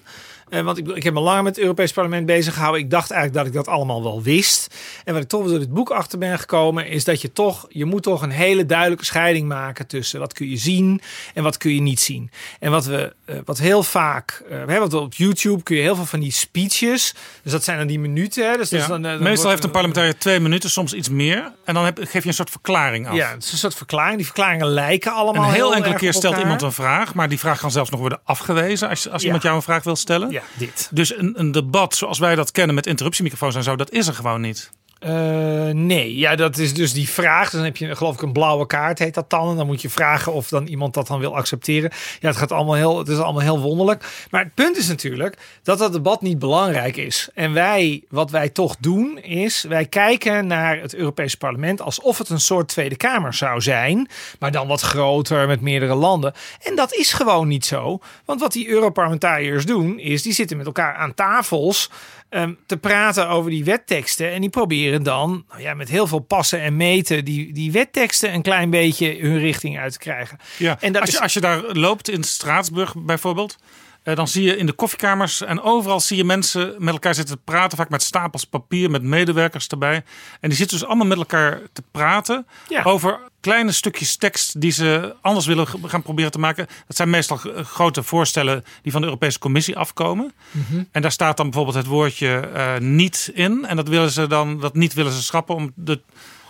Eh, 0.52 0.62
want 0.62 0.78
ik, 0.78 0.88
ik 0.88 1.04
heb 1.04 1.14
me 1.14 1.20
langer 1.20 1.44
met 1.44 1.56
het 1.56 1.62
Europees 1.64 1.92
Parlement 1.92 2.26
bezig 2.26 2.54
gehouden. 2.54 2.82
Ik 2.82 2.90
dacht 2.90 3.12
eigenlijk 3.12 3.44
dat 3.44 3.54
ik 3.54 3.66
dat 3.66 3.74
allemaal 3.76 4.04
wel 4.04 4.22
wist. 4.22 4.76
En 5.04 5.14
wat 5.14 5.24
ik 5.24 5.30
toch 5.30 5.48
door 5.48 5.60
dit 5.60 5.74
boek 5.74 5.90
achter 5.90 6.18
ben 6.18 6.40
gekomen, 6.40 6.88
is 6.88 7.04
dat 7.04 7.22
je 7.22 7.34
toch, 7.34 7.66
je 7.70 7.86
moet 7.86 8.04
toch 8.04 8.22
een 8.22 8.30
hele 8.32 8.66
duidelijke 8.66 9.06
scheiding 9.06 9.48
maken 9.48 9.88
tussen 9.88 10.20
wat 10.20 10.34
kun 10.34 10.50
je 10.50 10.58
zien 10.58 11.02
en 11.34 11.44
wat 11.44 11.58
kun 11.58 11.74
je 11.74 11.82
niet 11.82 12.00
zien. 12.00 12.32
En 12.60 12.72
wat 12.72 12.86
we, 12.86 13.14
eh, 13.26 13.36
wat 13.46 13.58
heel 13.60 13.84
vaak, 13.84 14.44
uh, 14.52 14.58
hè, 14.68 14.80
wat 14.80 14.94
op 14.94 15.14
YouTube 15.14 15.64
kun 15.64 15.76
je 15.76 15.82
heel 15.82 15.96
veel 15.96 16.06
van 16.06 16.20
die 16.20 16.32
speeches. 16.32 17.14
Dus 17.44 17.52
dat 17.52 17.64
zijn 17.64 17.78
dan 17.78 17.88
die 17.88 18.00
minuten. 18.00 18.50
Hè, 18.52 18.58
dus 18.58 18.70
Ja. 18.70 18.88
dan, 18.88 19.06
eh, 19.06 19.12
dan 19.12 19.24
Meestal 19.24 19.50
heeft 19.50 19.64
een 19.64 19.72
parlementariër 19.72 20.18
twee 20.18 20.40
minuten, 20.40 20.70
soms 20.70 20.94
iets 20.94 21.10
meer. 21.10 21.52
En 21.66 21.74
dan 21.74 21.86
heb, 21.86 21.98
geef 22.02 22.22
je 22.22 22.28
een 22.28 22.34
soort 22.34 22.50
verklaring 22.50 23.08
af. 23.08 23.16
Ja, 23.16 23.30
het 23.32 23.44
is 23.44 23.52
een 23.52 23.58
soort 23.58 23.76
verklaring. 23.76 24.16
Die 24.16 24.26
verklaringen 24.26 24.68
lijken 24.68 25.14
allemaal 25.14 25.44
een 25.44 25.54
heel, 25.54 25.66
heel 25.66 25.76
enkele 25.76 25.96
keer 25.96 26.14
stelt 26.14 26.38
iemand 26.38 26.62
een 26.62 26.72
vraag, 26.72 27.14
maar 27.14 27.30
die 27.30 27.40
vraag 27.40 27.60
kan 27.60 27.72
zelfs 27.72 27.90
nog 27.90 28.00
worden 28.00 28.20
afgewezen 28.24 28.90
als, 28.90 29.10
als 29.10 29.20
Ja. 29.22 29.26
iemand 29.26 29.44
jou 29.44 29.56
een 29.56 29.62
vraag 29.62 29.84
wil 29.84 29.96
stellen. 29.96 30.30
Ja, 30.32 30.41
dit. 30.58 30.90
Dus 30.92 31.18
een, 31.18 31.40
een 31.40 31.52
debat 31.52 31.96
zoals 31.96 32.20
wij 32.20 32.36
dat 32.36 32.52
kennen 32.52 32.76
met 32.76 32.88
interruptiemicrofoons 32.88 33.56
en 33.56 33.64
zo, 33.64 33.76
dat 33.76 33.92
is 33.92 34.08
er 34.08 34.14
gewoon 34.14 34.42
niet. 34.42 34.72
Eh, 35.02 35.70
nee, 35.70 36.18
ja, 36.18 36.36
dat 36.36 36.58
is 36.58 36.74
dus 36.74 36.94
die 36.94 37.10
vraag. 37.10 37.50
Dan 37.50 37.64
heb 37.64 37.78
je 37.78 37.96
geloof 37.96 38.16
ik 38.16 38.22
een 38.22 38.32
blauwe 38.32 38.66
kaart, 38.66 39.00
heet 39.00 39.14
dat 39.14 39.30
dan. 39.30 39.50
En 39.50 39.56
dan 39.56 39.66
moet 39.66 39.82
je 39.82 39.90
vragen 39.90 40.34
of 40.34 40.48
dan 40.48 40.68
iemand 40.68 40.94
dat 40.94 41.08
dan 41.08 41.20
wil 41.20 41.36
accepteren. 41.36 41.92
Ja, 42.20 42.28
het 42.28 42.38
gaat 42.38 42.52
allemaal 42.52 42.76
heel, 42.76 42.98
het 42.98 43.08
is 43.08 43.18
allemaal 43.18 43.42
heel 43.42 43.60
wonderlijk. 43.60 44.28
Maar 44.30 44.44
het 44.44 44.54
punt 44.54 44.78
is 44.78 44.88
natuurlijk 44.88 45.38
dat 45.64 45.78
dat 45.78 45.92
debat 45.92 46.22
niet 46.22 46.40
belangrijk 46.40 46.98
is. 46.98 47.30
En 47.34 47.54
wij, 47.54 48.04
wat 48.10 48.32
wij 48.32 48.50
toch 48.50 48.76
doen, 48.80 49.18
is 49.18 49.62
wij 49.62 49.86
kijken 49.86 50.48
naar 50.48 50.80
het 50.80 50.96
Europese 50.96 51.38
parlement 51.38 51.82
alsof 51.82 52.18
het 52.18 52.30
een 52.30 52.40
soort 52.40 52.68
Tweede 52.68 52.96
Kamer 52.98 53.34
zou 53.34 53.62
zijn. 53.62 54.10
Maar 54.40 54.52
dan 54.52 54.68
wat 54.68 54.82
groter 54.82 55.48
met 55.48 55.62
meerdere 55.62 55.96
landen. 55.96 56.34
En 56.64 56.76
dat 56.76 56.94
is 56.94 57.14
gewoon 57.14 57.48
niet 57.48 57.66
zo. 57.66 58.00
Want 58.26 58.40
wat 58.40 58.52
die 58.52 58.70
Europarlementariërs 58.70 59.66
doen, 59.66 60.00
is 60.00 60.22
die 60.22 60.34
zitten 60.34 60.58
met 60.58 60.66
elkaar 60.66 60.96
aan 60.96 61.14
tafels 61.14 61.90
ehm, 62.32 62.54
te 62.66 62.78
praten 62.78 63.30
over 63.30 63.52
die 63.52 63.64
wetteksten. 63.64 64.32
En 64.32 64.42
die 64.42 64.50
proberen 64.50 65.04
dan 65.04 65.46
nou 65.50 65.62
ja, 65.62 65.74
met 65.74 65.90
heel 65.90 66.08
veel 66.08 66.20
passen 66.20 66.62
en 66.62 66.76
meten 66.76 67.26
die, 67.26 67.54
die 67.54 67.72
wetteksten 67.72 68.34
een 68.34 68.42
klein 68.42 68.70
beetje 68.70 69.18
hun 69.20 69.38
richting 69.40 69.80
uit 69.80 69.92
te 69.94 70.00
krijgen. 70.00 70.38
Ja. 70.58 70.78
En 70.82 70.92
dat 70.94 71.02
als, 71.02 71.10
je, 71.10 71.16
is- 71.16 71.22
als 71.22 71.34
je 71.34 71.40
daar 71.40 71.62
loopt 71.74 72.10
in 72.10 72.24
Straatsburg 72.24 72.94
bijvoorbeeld, 72.98 73.58
eh, 74.04 74.16
dan 74.16 74.28
zie 74.28 74.44
je 74.44 74.58
in 74.58 74.66
de 74.66 74.72
koffiekamers 74.74 75.42
en 75.42 75.62
overal 75.62 76.00
zie 76.00 76.18
je 76.18 76.24
mensen 76.24 76.76
met 76.78 76.94
elkaar 76.94 77.16
zitten 77.16 77.36
te 77.36 77.42
praten, 77.44 77.78
vaak 77.78 77.90
met 77.90 78.04
stapels 78.04 78.46
papier, 78.46 78.90
met 78.92 79.04
medewerkers 79.04 79.68
erbij. 79.68 80.04
En 80.40 80.50
die 80.50 80.58
zitten 80.58 80.78
dus 80.80 80.88
allemaal 80.88 81.08
met 81.08 81.18
elkaar 81.18 81.60
te 81.74 81.84
praten 81.92 82.48
Ja. 82.68 82.84
over 82.84 83.20
kleine 83.40 83.72
stukjes 83.72 84.16
tekst 84.16 84.62
die 84.62 84.72
ze 84.72 85.16
anders 85.22 85.46
willen 85.46 85.68
gaan 85.68 86.02
proberen 86.02 86.32
te 86.32 86.40
maken. 86.40 86.68
Dat 86.88 86.96
zijn 86.96 87.10
meestal 87.10 87.38
grote 87.56 88.04
voorstellen 88.04 88.64
die 88.82 88.92
van 88.92 89.02
de 89.02 89.08
Europese 89.08 89.40
Commissie 89.40 89.78
afkomen. 89.78 90.34
Mhm. 90.52 90.84
En 90.92 91.02
daar 91.02 91.12
staat 91.12 91.38
dan 91.38 91.46
bijvoorbeeld 91.46 91.78
het 91.78 91.86
woordje 91.86 92.40
eh, 92.40 92.78
niet 92.78 93.32
in. 93.34 93.66
En 93.66 93.76
dat 93.76 93.88
willen 93.88 94.12
ze 94.12 94.28
dan, 94.28 94.60
dat 94.60 94.74
niet 94.76 94.94
willen 94.94 95.12
ze 95.12 95.24
schrappen 95.24 95.56
om 95.56 95.72
de 95.76 96.02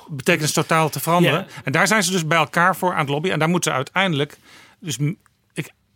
betekenis 0.08 0.52
totaal 0.52 0.90
te 0.90 1.00
veranderen. 1.00 1.48
En 1.64 1.72
daar 1.72 1.88
zijn 1.88 2.04
ze 2.04 2.12
dus 2.12 2.28
bij 2.28 2.38
elkaar 2.38 2.76
voor 2.76 2.92
aan 2.94 3.00
het 3.00 3.10
lobbyen. 3.10 3.34
En 3.34 3.40
daar 3.40 3.50
moeten 3.50 3.72
ze 3.72 3.78
uiteindelijk. 3.78 4.38
Dus 4.80 4.98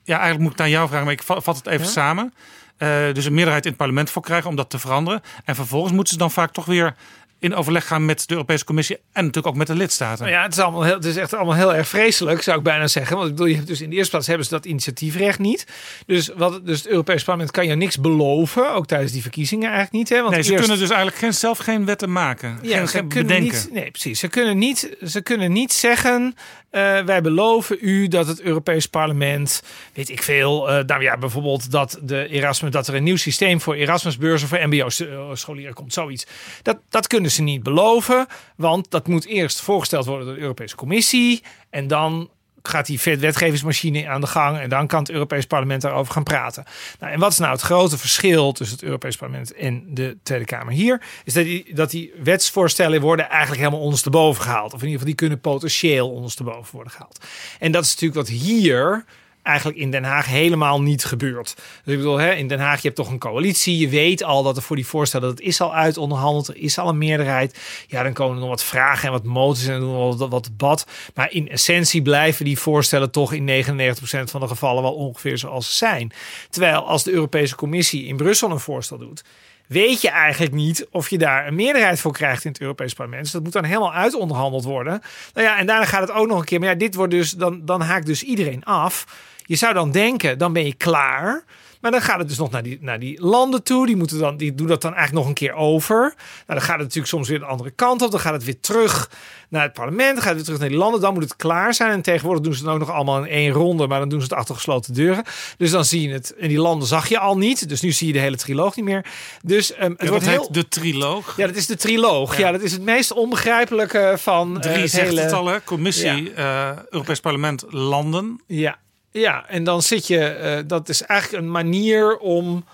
ja, 0.05 0.13
eigenlijk 0.15 0.43
moet 0.43 0.51
ik 0.53 0.59
aan 0.59 0.69
jou 0.69 0.87
vragen, 0.87 1.05
maar 1.05 1.13
ik 1.13 1.23
va- 1.23 1.41
vat 1.41 1.55
het 1.57 1.67
even 1.67 1.85
Ja. 1.85 1.91
samen. 1.91 2.33
Eh, 2.77 2.89
dus 3.13 3.25
een 3.25 3.33
meerderheid 3.33 3.63
in 3.63 3.69
het 3.69 3.79
parlement 3.79 4.09
voor 4.09 4.21
krijgen 4.21 4.49
om 4.49 4.55
dat 4.55 4.69
te 4.69 4.79
veranderen. 4.79 5.21
En 5.45 5.55
vervolgens 5.55 5.93
moeten 5.93 6.13
ze 6.13 6.19
dan 6.19 6.31
vaak 6.31 6.51
toch 6.51 6.65
weer 6.65 6.95
in 7.39 7.55
overleg 7.55 7.87
gaan 7.87 8.05
met 8.05 8.27
de 8.27 8.33
Europese 8.33 8.65
Commissie 8.65 8.95
en 8.95 9.01
natuurlijk 9.25 9.47
ook 9.47 9.55
met 9.55 9.67
de 9.67 9.75
lidstaten. 9.75 10.23
Nou 10.25 10.35
ja, 10.37 10.43
het 10.43 10.51
is, 10.53 10.59
allemaal 10.59 10.83
heel, 10.83 10.93
het 10.95 11.05
is 11.05 11.15
echt 11.15 11.33
allemaal 11.33 11.53
heel 11.55 11.75
erg 11.75 11.87
vreselijk, 11.87 12.41
zou 12.41 12.57
ik 12.57 12.63
bijna 12.63 12.87
zeggen. 12.87 13.15
Want 13.15 13.27
ik 13.29 13.35
bedoel, 13.35 13.49
je 13.49 13.55
hebt 13.55 13.67
dus 13.67 13.81
in 13.81 13.89
de 13.89 13.95
eerste 13.95 14.11
plaats 14.11 14.27
hebben 14.27 14.45
ze 14.45 14.51
dat 14.51 14.65
initiatiefrecht 14.65 15.39
niet. 15.39 15.67
Dus, 16.05 16.29
wat, 16.35 16.65
dus 16.65 16.77
het 16.77 16.87
Europees 16.87 17.23
Parlement 17.23 17.51
kan 17.51 17.67
je 17.67 17.75
niks 17.75 17.99
beloven, 17.99 18.73
ook 18.73 18.87
tijdens 18.87 19.11
die 19.11 19.21
verkiezingen 19.21 19.63
eigenlijk 19.69 19.93
niet. 19.93 20.09
Hè? 20.09 20.21
Want 20.21 20.33
nee, 20.33 20.43
ze 20.43 20.51
eerst- 20.51 20.63
kunnen 20.63 20.79
dus 20.81 20.89
eigenlijk 20.89 21.17
geen, 21.19 21.33
zelf 21.33 21.57
geen 21.57 21.85
wetten 21.85 22.11
maken. 22.11 22.59
Ja, 22.61 22.77
geen, 22.77 22.87
ze 22.87 22.97
geen 22.97 23.07
kunnen 23.07 23.27
bedenken. 23.27 23.57
niet. 23.57 23.71
Nee, 23.73 23.91
precies. 23.91 24.19
Ze 24.19 24.27
kunnen 24.27 24.57
niet, 24.57 24.95
ze 25.05 25.21
kunnen 25.21 25.51
niet 25.51 25.73
zeggen. 25.73 26.35
Eh, 26.75 27.05
wij 27.05 27.21
beloven 27.21 27.77
u 27.81 28.07
dat 28.07 28.27
het 28.27 28.41
Europees 28.41 28.87
Parlement, 28.87 29.63
weet 29.93 30.09
ik 30.09 30.23
veel, 30.23 30.69
eh 30.69 30.85
nou 30.85 31.01
ja, 31.01 31.17
bijvoorbeeld 31.17 31.71
dat 31.71 31.99
de 32.01 32.27
Erasmus, 32.27 32.71
dat 32.71 32.87
er 32.87 32.95
een 32.95 33.03
nieuw 33.03 33.15
systeem 33.15 33.61
voor 33.61 33.75
Erasmusbeurzen 33.75 34.47
voor 34.47 34.67
MBO-scholieren 34.67 35.73
komt, 35.73 35.93
zoiets. 35.93 36.25
Dat, 36.61 36.77
dat 36.89 37.07
kunnen 37.07 37.31
ze 37.31 37.41
niet 37.41 37.63
beloven, 37.63 38.27
want 38.55 38.91
dat 38.91 39.07
moet 39.07 39.25
eerst 39.25 39.61
voorgesteld 39.61 40.05
worden 40.05 40.25
door 40.25 40.35
de 40.35 40.41
Europese 40.41 40.75
Commissie 40.75 41.43
en 41.69 41.87
dan 41.87 42.29
gaat 42.67 42.85
die 42.85 42.99
wetgevingsmachine 43.19 44.07
aan 44.07 44.21
de 44.21 44.27
gang 44.27 44.59
en 44.59 44.69
dan 44.69 44.87
kan 44.87 44.99
het 44.99 45.09
Europees 45.09 45.45
Parlement 45.45 45.81
daarover 45.81 46.13
gaan 46.13 46.23
praten. 46.23 46.63
Nou, 46.99 47.13
en 47.13 47.19
wat 47.19 47.31
is 47.31 47.37
nou 47.37 47.51
het 47.51 47.61
grote 47.61 47.97
verschil 47.97 48.51
tussen 48.51 48.75
het 48.75 48.85
Europees 48.85 49.15
Parlement 49.15 49.53
en 49.53 49.83
de 49.87 50.17
Tweede 50.23 50.45
Kamer 50.45 50.73
hier? 50.73 51.01
Is 51.23 51.33
dat 51.33 51.43
die, 51.43 51.73
dat 51.73 51.91
die 51.91 52.13
wetsvoorstellen 52.23 53.01
worden 53.01 53.29
eigenlijk 53.29 53.59
helemaal 53.59 53.83
ondersteboven 53.83 54.43
gehaald. 54.43 54.73
Of 54.73 54.81
in 54.81 54.87
ieder 54.87 54.91
geval 54.91 55.05
die 55.05 55.15
kunnen 55.15 55.39
potentieel 55.39 56.11
ondersteboven 56.11 56.75
worden 56.75 56.91
gehaald. 56.91 57.19
En 57.59 57.71
dat 57.71 57.83
is 57.83 57.89
natuurlijk 57.89 58.27
wat 58.27 58.37
hier 58.37 59.05
eigenlijk 59.45 59.77
in 59.77 59.91
Den 59.91 60.03
Haag 60.03 60.25
helemaal 60.25 60.81
niet 60.81 61.05
gebeurt. 61.05 61.55
Dus 61.55 61.93
ik 61.93 61.99
bedoel, 61.99 62.17
hè, 62.17 62.33
in 62.33 62.47
Den 62.47 62.59
Haag 62.59 62.75
je 62.75 62.87
hebt 62.87 62.95
toch 62.95 63.09
een 63.09 63.19
coalitie. 63.19 63.77
Je 63.77 63.89
weet 63.89 64.23
al 64.23 64.43
dat 64.43 64.57
er 64.57 64.63
voor 64.63 64.75
die 64.75 64.87
voorstellen, 64.87 65.29
dat 65.29 65.39
is 65.39 65.61
al 65.61 65.75
uit 65.75 65.97
onderhandeld. 65.97 66.47
Er 66.47 66.57
is 66.57 66.77
al 66.77 66.89
een 66.89 66.97
meerderheid. 66.97 67.59
Ja, 67.87 68.03
dan 68.03 68.13
komen 68.13 68.35
er 68.35 68.39
nog 68.39 68.49
wat 68.49 68.63
vragen 68.63 69.05
en 69.05 69.11
wat 69.11 69.23
moties 69.23 69.67
en 69.67 69.79
doen 69.79 70.17
wat, 70.17 70.29
wat 70.29 70.43
debat. 70.43 70.87
Maar 71.13 71.31
in 71.31 71.49
essentie 71.49 72.01
blijven 72.01 72.45
die 72.45 72.59
voorstellen 72.59 73.11
toch 73.11 73.33
in 73.33 73.65
99% 73.65 73.97
van 74.23 74.41
de 74.41 74.47
gevallen 74.47 74.83
wel 74.83 74.93
ongeveer 74.93 75.37
zoals 75.37 75.69
ze 75.69 75.75
zijn. 75.75 76.11
Terwijl 76.49 76.87
als 76.87 77.03
de 77.03 77.11
Europese 77.11 77.55
Commissie 77.55 78.05
in 78.05 78.17
Brussel 78.17 78.51
een 78.51 78.59
voorstel 78.59 78.97
doet, 78.97 79.23
weet 79.67 80.01
je 80.01 80.09
eigenlijk 80.09 80.53
niet 80.53 80.87
of 80.91 81.09
je 81.09 81.17
daar 81.17 81.47
een 81.47 81.55
meerderheid 81.55 81.99
voor 81.99 82.13
krijgt 82.13 82.45
in 82.45 82.51
het 82.51 82.61
Europees 82.61 82.93
Parlement. 82.93 83.23
Dus 83.23 83.31
dat 83.31 83.43
moet 83.43 83.53
dan 83.53 83.63
helemaal 83.63 83.93
uitonderhandeld 83.93 84.63
worden. 84.63 85.01
Nou 85.33 85.47
ja, 85.47 85.57
en 85.57 85.65
daarna 85.65 85.85
gaat 85.85 86.07
het 86.07 86.11
ook 86.11 86.27
nog 86.27 86.39
een 86.39 86.45
keer. 86.45 86.59
Maar 86.59 86.69
ja, 86.69 86.75
dit 86.75 86.95
wordt 86.95 87.11
dus, 87.11 87.31
dan, 87.31 87.65
dan 87.65 87.81
haakt 87.81 88.05
dus 88.05 88.23
iedereen 88.23 88.63
af. 88.63 89.05
Je 89.45 89.55
zou 89.55 89.73
dan 89.73 89.91
denken, 89.91 90.37
dan 90.37 90.53
ben 90.53 90.65
je 90.65 90.73
klaar. 90.73 91.43
Maar 91.85 91.93
dan 91.93 92.03
gaat 92.03 92.19
het 92.19 92.27
dus 92.27 92.37
nog 92.37 92.51
naar 92.51 92.63
die, 92.63 92.77
naar 92.81 92.99
die 92.99 93.21
landen 93.21 93.63
toe. 93.63 93.85
Die, 93.85 93.95
moeten 93.95 94.19
dan, 94.19 94.37
die 94.37 94.55
doen 94.55 94.67
dat 94.67 94.81
dan 94.81 94.93
eigenlijk 94.93 95.19
nog 95.19 95.27
een 95.29 95.47
keer 95.47 95.53
over. 95.53 95.99
Nou, 95.99 96.13
dan 96.47 96.61
gaat 96.61 96.69
het 96.69 96.79
natuurlijk 96.79 97.07
soms 97.07 97.29
weer 97.29 97.39
de 97.39 97.45
andere 97.45 97.71
kant 97.71 98.01
op. 98.01 98.11
Dan 98.11 98.19
gaat 98.19 98.33
het 98.33 98.43
weer 98.43 98.59
terug 98.59 99.09
naar 99.49 99.63
het 99.63 99.73
parlement. 99.73 100.13
Dan 100.13 100.23
gaat 100.23 100.25
het 100.25 100.35
weer 100.35 100.43
terug 100.43 100.59
naar 100.59 100.69
die 100.69 100.77
landen. 100.77 101.01
Dan 101.01 101.13
moet 101.13 101.23
het 101.23 101.35
klaar 101.35 101.73
zijn. 101.73 101.91
En 101.91 102.01
tegenwoordig 102.01 102.43
doen 102.43 102.53
ze 102.53 102.63
het 102.63 102.73
ook 102.73 102.79
nog 102.79 102.91
allemaal 102.91 103.17
in 103.17 103.27
één 103.27 103.51
ronde. 103.51 103.87
Maar 103.87 103.99
dan 103.99 104.09
doen 104.09 104.19
ze 104.19 104.25
het 104.25 104.35
achter 104.35 104.55
gesloten 104.55 104.93
deuren. 104.93 105.23
Dus 105.57 105.71
dan 105.71 105.85
zie 105.85 106.07
je 106.07 106.13
het. 106.13 106.35
En 106.35 106.47
die 106.47 106.59
landen 106.59 106.87
zag 106.87 107.09
je 107.09 107.19
al 107.19 107.37
niet. 107.37 107.69
Dus 107.69 107.81
nu 107.81 107.91
zie 107.91 108.07
je 108.07 108.13
de 108.13 108.19
hele 108.19 108.37
triloog 108.37 108.75
niet 108.75 108.85
meer. 108.85 109.05
Dus 109.43 109.73
ehm, 109.73 109.91
het 109.91 110.01
Ja, 110.01 110.09
wordt 110.09 110.27
heel... 110.27 110.41
heet 110.41 110.53
de 110.53 110.67
triloog. 110.67 111.37
Ja, 111.37 111.47
dat 111.47 111.55
is 111.55 111.65
de 111.65 111.75
triloog. 111.75 112.37
Ja, 112.37 112.51
dat 112.51 112.61
is 112.61 112.71
het 112.71 112.81
meest 112.81 113.11
onbegrijpelijke 113.11 114.15
van 114.17 114.55
eh, 114.55 114.61
Drie 114.61 114.81
het 114.81 114.91
zegt 114.91 115.07
hele... 115.07 115.21
het 115.21 115.31
al, 115.31 115.47
hè? 115.47 115.63
Commissie, 115.63 116.33
eh, 116.33 116.69
Europees 116.89 117.19
Parlement, 117.19 117.65
landen. 117.69 118.41
Ja, 118.47 118.77
ja, 119.19 119.47
en 119.47 119.63
dan 119.63 119.81
zit 119.81 120.07
je, 120.07 120.25
eh, 120.25 120.63
dat 120.67 120.89
is 120.89 121.01
eigenlijk 121.01 121.43
een 121.43 121.51
manier 121.51 122.17
om 122.17 122.65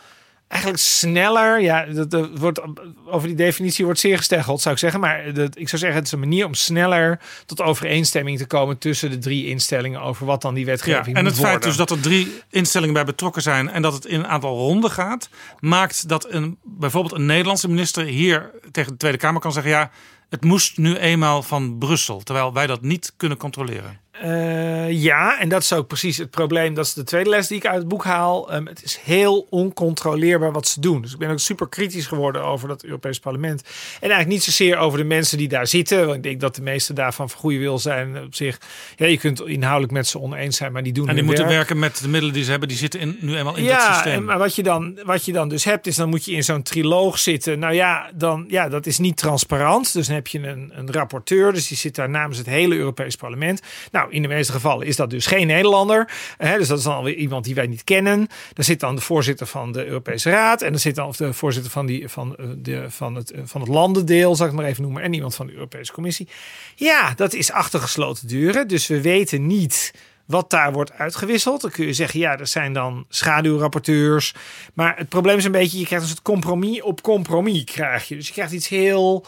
eigenlijk 0.47 0.81
sneller, 0.81 1.61
ja, 1.61 1.85
dat, 1.85 2.11
dat 2.11 2.30
wordt, 2.34 2.61
over 3.05 3.27
die 3.27 3.38
definitie 3.38 3.85
wordt 3.85 3.99
zeer 3.99 4.18
gesteggeld, 4.18 4.61
zou 4.61 4.73
ik 4.73 4.80
zeggen. 4.80 4.99
Maar 4.99 5.34
dat, 5.34 5.57
ik 5.57 5.69
zou 5.69 5.81
zeggen, 5.81 5.97
het 5.97 6.05
is 6.07 6.13
een 6.13 6.19
manier 6.19 6.45
om 6.45 6.53
sneller 6.53 7.19
tot 7.45 7.61
overeenstemming 7.61 8.38
te 8.38 8.45
komen 8.45 8.77
tussen 8.77 9.09
de 9.09 9.18
drie 9.18 9.47
instellingen 9.47 10.01
over 10.01 10.26
wat 10.26 10.41
dan 10.41 10.53
die 10.53 10.65
Ja, 10.65 10.72
wetgeving 10.72 11.15
en 11.18 11.23
moet 11.23 11.31
het 11.31 11.41
feit 11.41 11.51
worden. 11.51 11.68
dus 11.68 11.77
dat 11.77 11.89
er 11.89 11.99
drie 11.99 12.41
instellingen 12.49 12.93
bij 12.93 13.05
betrokken 13.05 13.41
zijn 13.41 13.69
en 13.69 13.81
dat 13.81 13.93
het 13.93 14.05
in 14.05 14.19
een 14.19 14.27
aantal 14.27 14.57
ronden 14.57 14.91
gaat, 14.91 15.30
maakt 15.59 16.07
dat 16.07 16.31
een, 16.31 16.57
bijvoorbeeld 16.63 17.13
een 17.13 17.26
Nederlandse 17.26 17.68
minister 17.68 18.05
hier 18.05 18.51
tegen 18.72 18.91
de 18.91 18.97
Tweede 18.97 19.18
Kamer 19.18 19.41
kan 19.41 19.51
zeggen: 19.51 19.72
ja, 19.72 19.91
het 20.30 20.43
moest 20.43 20.77
nu 20.77 20.95
eenmaal 20.95 21.43
van 21.43 21.77
Brussel, 21.77 22.23
terwijl 22.23 22.53
wij 22.53 22.68
dat 22.68 22.81
niet 22.81 23.13
kunnen 23.18 23.38
controleren. 23.38 23.99
Eh, 24.22 24.91
ja, 24.91 25.39
en 25.39 25.49
dat 25.49 25.61
is 25.61 25.73
ook 25.73 25.88
precies 25.88 26.18
het 26.18 26.30
probleem. 26.30 26.73
Dat 26.73 26.85
is 26.85 26.93
de 26.93 27.03
tweede 27.03 27.30
les 27.30 27.48
die 27.48 27.57
ik 27.57 27.65
uit 27.65 27.77
het 27.77 27.88
boek 27.88 28.03
haal. 28.03 28.52
Ehm, 28.52 28.65
het 28.65 28.84
is 28.84 28.99
heel 29.03 29.48
oncontroleerbaar 29.49 30.52
wat 30.52 30.68
ze 30.68 30.80
doen. 30.80 31.02
Dus 31.02 31.11
ik 31.11 31.18
ben 31.18 31.30
ook 31.30 31.39
super 31.39 31.69
kritisch 31.69 32.06
geworden 32.07 32.43
over 32.43 32.68
dat 32.68 32.84
Europees 32.84 33.19
Parlement. 33.19 33.61
En 33.61 33.69
eigenlijk 34.10 34.27
niet 34.30 34.43
zozeer 34.43 34.77
over 34.77 34.98
de 34.98 35.03
mensen 35.03 35.38
die 35.38 35.48
daar 35.48 35.68
zitten. 35.68 36.03
Want 36.06 36.15
ik 36.15 36.23
denk 36.23 36.39
dat 36.41 36.56
de 36.56 36.61
meeste 36.61 36.93
daarvan 36.93 37.30
van 37.30 37.39
goede 37.39 37.57
wil 37.57 37.80
zijn 37.80 38.23
op 38.23 38.35
zich. 38.35 38.57
Ja, 38.95 39.06
je 39.06 39.18
kunt 39.18 39.41
inhoudelijk 39.48 39.93
met 39.93 40.07
ze 40.07 40.19
oneens 40.19 40.57
zijn, 40.57 40.72
maar 40.72 40.84
die 40.84 40.93
doen 40.93 41.07
En 41.10 41.15
die 41.15 41.23
moeten 41.23 41.43
werk. 41.43 41.56
werken 41.57 41.80
met 41.80 41.98
de 42.02 42.07
middelen 42.07 42.34
die 42.34 42.43
ze 42.43 42.49
hebben, 42.52 42.68
die 42.69 42.77
zitten 42.77 42.99
in, 42.99 43.18
nu 43.19 43.35
eenmaal 43.38 43.56
in 43.57 43.64
dat 43.65 43.72
ja, 43.73 43.93
systeem. 43.93 44.14
en- 44.14 44.26
maar 44.26 44.38
wat 44.38 44.56
je, 44.56 44.64
dan, 44.64 44.99
wat 45.06 45.26
je 45.26 45.31
dan 45.31 45.49
dus 45.49 45.64
hebt, 45.64 45.88
is 45.88 45.95
dan 45.95 46.10
moet 46.10 46.26
je 46.26 46.31
in 46.31 46.43
zo'n 46.43 46.61
triloog 46.64 47.19
zitten. 47.19 47.60
Nou 47.60 47.73
ja, 47.73 48.10
dan, 48.14 48.45
ja, 48.48 48.69
dat 48.69 48.85
is 48.85 48.98
niet 48.98 49.18
transparant. 49.18 49.93
Dus 49.93 50.06
dan 50.07 50.15
heb 50.15 50.27
je 50.27 50.48
een, 50.48 50.72
een 50.76 50.91
rapporteur, 50.91 51.53
dus 51.53 51.68
die 51.68 51.77
zit 51.77 51.95
daar 51.95 52.10
namens 52.10 52.38
het 52.38 52.48
hele 52.48 52.76
Europees 52.76 53.15
Parlement. 53.15 53.61
Nou, 53.91 54.11
in 54.12 54.22
de 54.22 54.28
meeste 54.28 54.52
gevallen 54.52 54.88
is 54.88 54.96
dat 54.96 55.10
dus 55.10 55.26
geen 55.26 55.48
Nederlander. 55.48 56.12
Hè, 56.38 56.58
dus 56.58 56.68
dat 56.68 56.78
is 56.78 56.84
dan 56.84 56.96
alweer 56.96 57.16
iemand 57.16 57.46
die 57.46 57.56
wij 57.56 57.68
niet 57.68 57.84
kennen. 57.84 58.28
Daar 58.54 58.66
zit 58.66 58.80
dan 58.80 58.96
de 58.96 59.02
voorzitter 59.02 59.48
van 59.48 59.72
de 59.72 59.86
Europese 59.86 60.30
Raad. 60.30 60.62
En 60.62 60.70
dan 60.70 60.80
zit 60.80 60.96
dan 60.96 61.08
of 61.08 61.18
de 61.18 61.34
voorzitter 61.34 61.72
van, 61.72 61.86
die, 61.86 62.08
van, 62.08 62.36
eh, 62.36 62.46
de, 62.58 62.86
van, 62.90 63.16
het, 63.16 63.32
eh, 63.32 63.42
van 63.46 63.62
het 63.62 63.70
landendeel, 63.70 64.36
zal 64.36 64.48
ik 64.48 64.54
maar 64.54 64.66
even 64.66 64.84
noemen. 64.84 65.04
En 65.04 65.14
iemand 65.14 65.36
van 65.36 65.46
de 65.48 65.54
Europese 65.54 65.92
Commissie. 65.92 66.28
Ja, 66.76 67.14
dat 67.16 67.34
is 67.34 67.52
achter 67.52 67.80
gesloten 67.80 68.28
deuren. 68.28 68.68
Dus 68.68 68.88
we 68.88 69.02
weten 69.02 69.48
niet 69.48 69.94
wat 70.26 70.50
daar 70.50 70.72
wordt 70.72 70.94
uitgewisseld. 70.94 71.62
Dan 71.62 71.72
kun 71.72 71.86
je 71.86 71.94
zeggen, 71.94 72.20
ja, 72.20 72.36
dat 72.36 72.50
zijn 72.50 72.74
dan 72.74 73.06
schaduwrapporteurs. 73.10 74.34
Maar 74.74 74.98
het 74.98 75.10
probleem 75.10 75.38
is 75.38 75.46
een 75.46 75.52
beetje, 75.52 75.80
je 75.80 75.86
krijgt 75.86 76.04
een 76.04 76.10
soort 76.10 76.22
compromis 76.22 76.82
op 76.82 77.02
compromis 77.02 77.64
krijg 77.64 78.08
je. 78.08 78.16
Dus 78.16 78.28
je 78.28 78.34
krijgt 78.34 78.52
iets 78.52 78.68
heel 78.68 79.26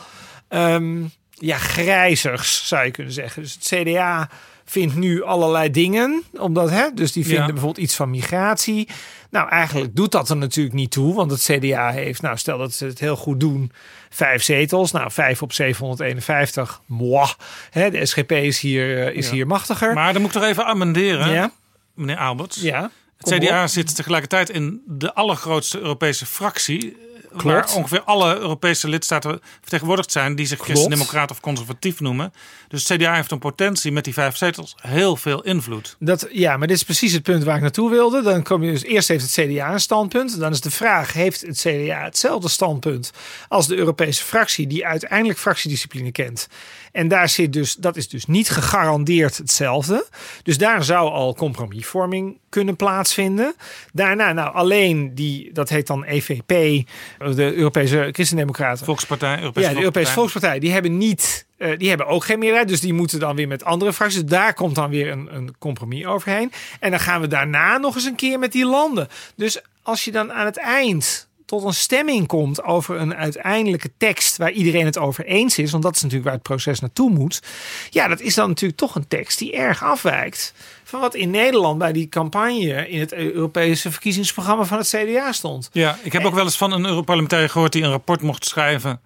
ehm, 0.47 1.03
ja, 1.29 1.57
grijzigs, 1.57 2.67
zou 2.67 2.85
je 2.85 2.91
kunnen 2.91 3.13
zeggen. 3.13 3.41
Dus 3.41 3.53
het 3.53 3.63
CDA 3.63 4.29
vindt 4.65 4.95
nu 4.95 5.23
allerlei 5.23 5.69
dingen. 5.71 6.23
Omdat, 6.39 6.69
hè, 6.69 6.87
dus 6.93 7.11
die 7.11 7.23
vinden 7.25 7.45
Ja. 7.45 7.51
bijvoorbeeld 7.51 7.85
iets 7.85 7.95
van 7.95 8.09
migratie. 8.09 8.87
Nou, 9.29 9.49
eigenlijk 9.49 9.95
doet 9.95 10.11
dat 10.11 10.29
er 10.29 10.37
natuurlijk 10.37 10.75
niet 10.75 10.91
toe. 10.91 11.13
Want 11.15 11.31
het 11.31 11.41
CDA 11.41 11.91
heeft, 11.91 12.21
nou 12.21 12.37
stel 12.37 12.57
dat 12.57 12.73
ze 12.73 12.85
het 12.85 12.99
heel 12.99 13.15
goed 13.15 13.39
doen, 13.39 13.71
vijf 14.09 14.43
zetels. 14.43 14.91
Nou, 14.91 15.11
vijf 15.11 15.41
op 15.41 15.53
751. 15.53 16.81
Mwah. 16.85 17.29
Hè, 17.69 17.89
de 17.91 18.05
SGP 18.05 18.31
is 18.31 18.59
hier, 18.59 19.07
eh, 19.07 19.15
is 19.15 19.25
Ja. 19.27 19.33
hier 19.33 19.47
machtiger. 19.47 19.93
Maar 19.93 20.13
dan 20.13 20.21
moet 20.21 20.35
ik 20.35 20.39
toch 20.41 20.49
even 20.49 20.65
amenderen, 20.65 21.31
Ja. 21.31 21.51
meneer 21.93 22.17
Alberts. 22.17 22.61
Ja, 22.61 22.81
Het 23.17 23.29
kom 23.29 23.39
CDA 23.39 23.61
op. 23.63 23.69
zit 23.69 23.95
tegelijkertijd 23.95 24.49
in 24.49 24.81
de 24.87 25.13
allergrootste 25.13 25.79
Europese 25.79 26.25
fractie. 26.25 26.97
Klopt. 27.37 27.43
Waar 27.43 27.75
ongeveer 27.75 28.01
alle 28.01 28.37
Europese 28.37 28.87
lidstaten 28.87 29.41
vertegenwoordigd 29.61 30.11
zijn 30.11 30.35
die 30.35 30.45
zich 30.45 30.59
christendemocraat 30.59 31.31
of 31.31 31.39
conservatief 31.39 31.99
noemen. 31.99 32.33
Dus 32.67 32.87
het 32.87 32.99
CDA 32.99 33.15
heeft 33.15 33.31
een 33.31 33.39
potentie 33.39 33.91
met 33.91 34.03
die 34.03 34.13
vijf 34.13 34.37
zetels 34.37 34.75
heel 34.81 35.15
veel 35.15 35.43
invloed. 35.43 35.95
Dat, 35.99 36.27
ja, 36.31 36.57
maar 36.57 36.67
dit 36.67 36.77
is 36.77 36.83
precies 36.83 37.13
het 37.13 37.23
punt 37.23 37.43
waar 37.43 37.55
ik 37.55 37.61
naartoe 37.61 37.89
wilde. 37.89 38.21
Dan 38.21 38.43
kom 38.43 38.63
je 38.63 38.71
dus 38.71 38.83
eerst 38.83 39.07
heeft 39.07 39.35
het 39.35 39.47
CDA 39.47 39.73
een 39.73 39.79
standpunt. 39.79 40.39
Dan 40.39 40.51
is 40.51 40.61
de 40.61 40.71
vraag: 40.71 41.13
heeft 41.13 41.41
het 41.41 41.57
CDA 41.57 42.03
hetzelfde 42.03 42.49
standpunt 42.49 43.11
als 43.47 43.67
de 43.67 43.75
Europese 43.75 44.23
fractie, 44.23 44.67
die 44.67 44.85
uiteindelijk 44.85 45.39
fractiediscipline 45.39 46.11
kent? 46.11 46.47
En 46.91 47.07
daar 47.07 47.29
zit 47.29 47.53
dus, 47.53 47.75
dat 47.75 47.95
is 47.95 48.09
dus 48.09 48.25
niet 48.25 48.49
gegarandeerd 48.49 49.37
hetzelfde. 49.37 50.07
Dus 50.43 50.57
daar 50.57 50.83
zou 50.83 51.09
al 51.09 51.35
compromisvorming 51.35 52.37
kunnen 52.49 52.75
plaatsvinden. 52.75 53.55
Daarna, 53.93 54.33
nou 54.33 54.53
alleen 54.53 55.15
die, 55.15 55.51
dat 55.53 55.69
heet 55.69 55.87
dan 55.87 56.03
EVP, 56.03 56.85
de 57.31 57.53
Europese 57.55 58.09
Christendemocraten. 58.11 58.85
Volkspartij, 58.85 59.39
Europese 59.39 59.67
Ja, 59.67 59.73
de 59.73 59.79
Europese 59.79 60.11
Volkspartij. 60.11 60.13
Volkspartij, 60.13 60.59
die 60.59 60.71
hebben 60.71 60.97
niet. 60.97 61.45
eh, 61.57 61.77
die 61.77 61.89
hebben 61.89 62.07
ook 62.07 62.23
geen 62.25 62.39
meerderheid, 62.39 62.67
dus 62.69 62.79
die 62.79 62.93
moeten 62.93 63.19
dan 63.19 63.35
weer 63.35 63.47
met 63.47 63.63
andere 63.63 63.93
fracties. 63.93 64.21
Dus 64.21 64.29
Daar 64.29 64.53
komt 64.53 64.75
dan 64.75 64.89
weer 64.89 65.11
een, 65.11 65.29
een 65.35 65.55
compromis 65.59 66.05
overheen. 66.05 66.51
En 66.79 66.91
dan 66.91 66.99
gaan 66.99 67.21
we 67.21 67.27
daarna 67.27 67.77
nog 67.77 67.95
eens 67.95 68.05
een 68.05 68.15
keer 68.15 68.39
met 68.39 68.51
die 68.51 68.65
landen. 68.65 69.07
Dus 69.35 69.61
als 69.81 70.05
je 70.05 70.11
dan 70.11 70.33
aan 70.33 70.45
het 70.45 70.57
eind 70.57 71.27
tot 71.45 71.63
een 71.63 71.73
stemming 71.73 72.27
komt 72.27 72.63
over 72.63 72.99
een 72.99 73.15
uiteindelijke 73.15 73.91
tekst 73.97 74.37
waar 74.37 74.51
iedereen 74.51 74.85
het 74.85 74.97
over 74.97 75.25
eens 75.25 75.57
is, 75.57 75.71
want 75.71 75.83
dat 75.83 75.95
is 75.95 76.01
natuurlijk 76.01 76.29
waar 76.29 76.37
het 76.37 76.47
proces 76.47 76.79
naartoe 76.79 77.09
moet. 77.09 77.41
Ja, 77.89 78.07
dat 78.07 78.19
is 78.19 78.35
dan 78.35 78.47
natuurlijk 78.47 78.79
toch 78.79 78.95
een 78.95 79.07
tekst 79.07 79.39
die 79.39 79.55
erg 79.55 79.83
afwijkt 79.83 80.53
van 80.83 80.99
wat 80.99 81.15
in 81.15 81.29
Nederland 81.29 81.77
bij 81.77 81.91
die 81.91 82.09
campagne 82.09 82.89
in 82.89 82.99
het 82.99 83.13
Europese 83.13 83.91
verkiezingsprogramma 83.91 84.63
van 84.63 84.77
het 84.77 84.87
CDA 84.87 85.31
stond. 85.31 85.69
Ja, 85.71 85.97
ik 86.03 86.13
heb 86.13 86.25
ook 86.25 86.33
wel 86.33 86.43
eens 86.43 86.57
van 86.57 86.71
een 86.71 86.85
Europarlementariër 86.85 87.49
gehoord 87.49 87.71
die 87.71 87.83
een 87.83 87.89
rapport 87.89 88.21
mocht 88.21 88.45
schrijven. 88.45 89.01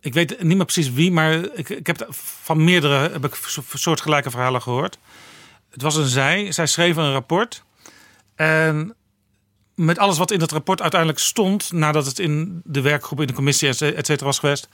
Ik 0.00 0.14
weet 0.14 0.42
niet 0.42 0.56
meer 0.56 0.64
precies 0.64 0.92
wie, 0.92 1.12
maar 1.12 1.32
ik, 1.54 1.68
ik 1.68 1.86
heb 1.86 2.06
van 2.10 2.64
meerdere 2.64 3.10
heb 3.10 3.24
ik 3.24 3.34
so- 3.34 3.62
soortgelijke 3.74 4.30
verhalen 4.30 4.62
gehoord. 4.62 4.98
Het 5.70 5.82
was 5.82 5.96
een 5.96 6.06
zij. 6.06 6.52
Zij 6.52 6.66
schreef 6.66 6.96
een 6.96 7.12
rapport. 7.12 7.64
En 8.34 8.94
met 9.78 9.98
alles 9.98 10.18
wat 10.18 10.30
in 10.30 10.38
dat 10.38 10.52
rapport 10.52 10.80
uiteindelijk 10.80 11.20
stond, 11.20 11.72
nadat 11.72 12.06
het 12.06 12.18
in 12.18 12.60
de 12.64 12.80
werkgroep, 12.80 13.20
in 13.20 13.26
de 13.26 13.32
commissie, 13.32 13.68
et 13.68 14.06
cetera 14.06 14.24
was 14.24 14.38
geweest, 14.38 14.68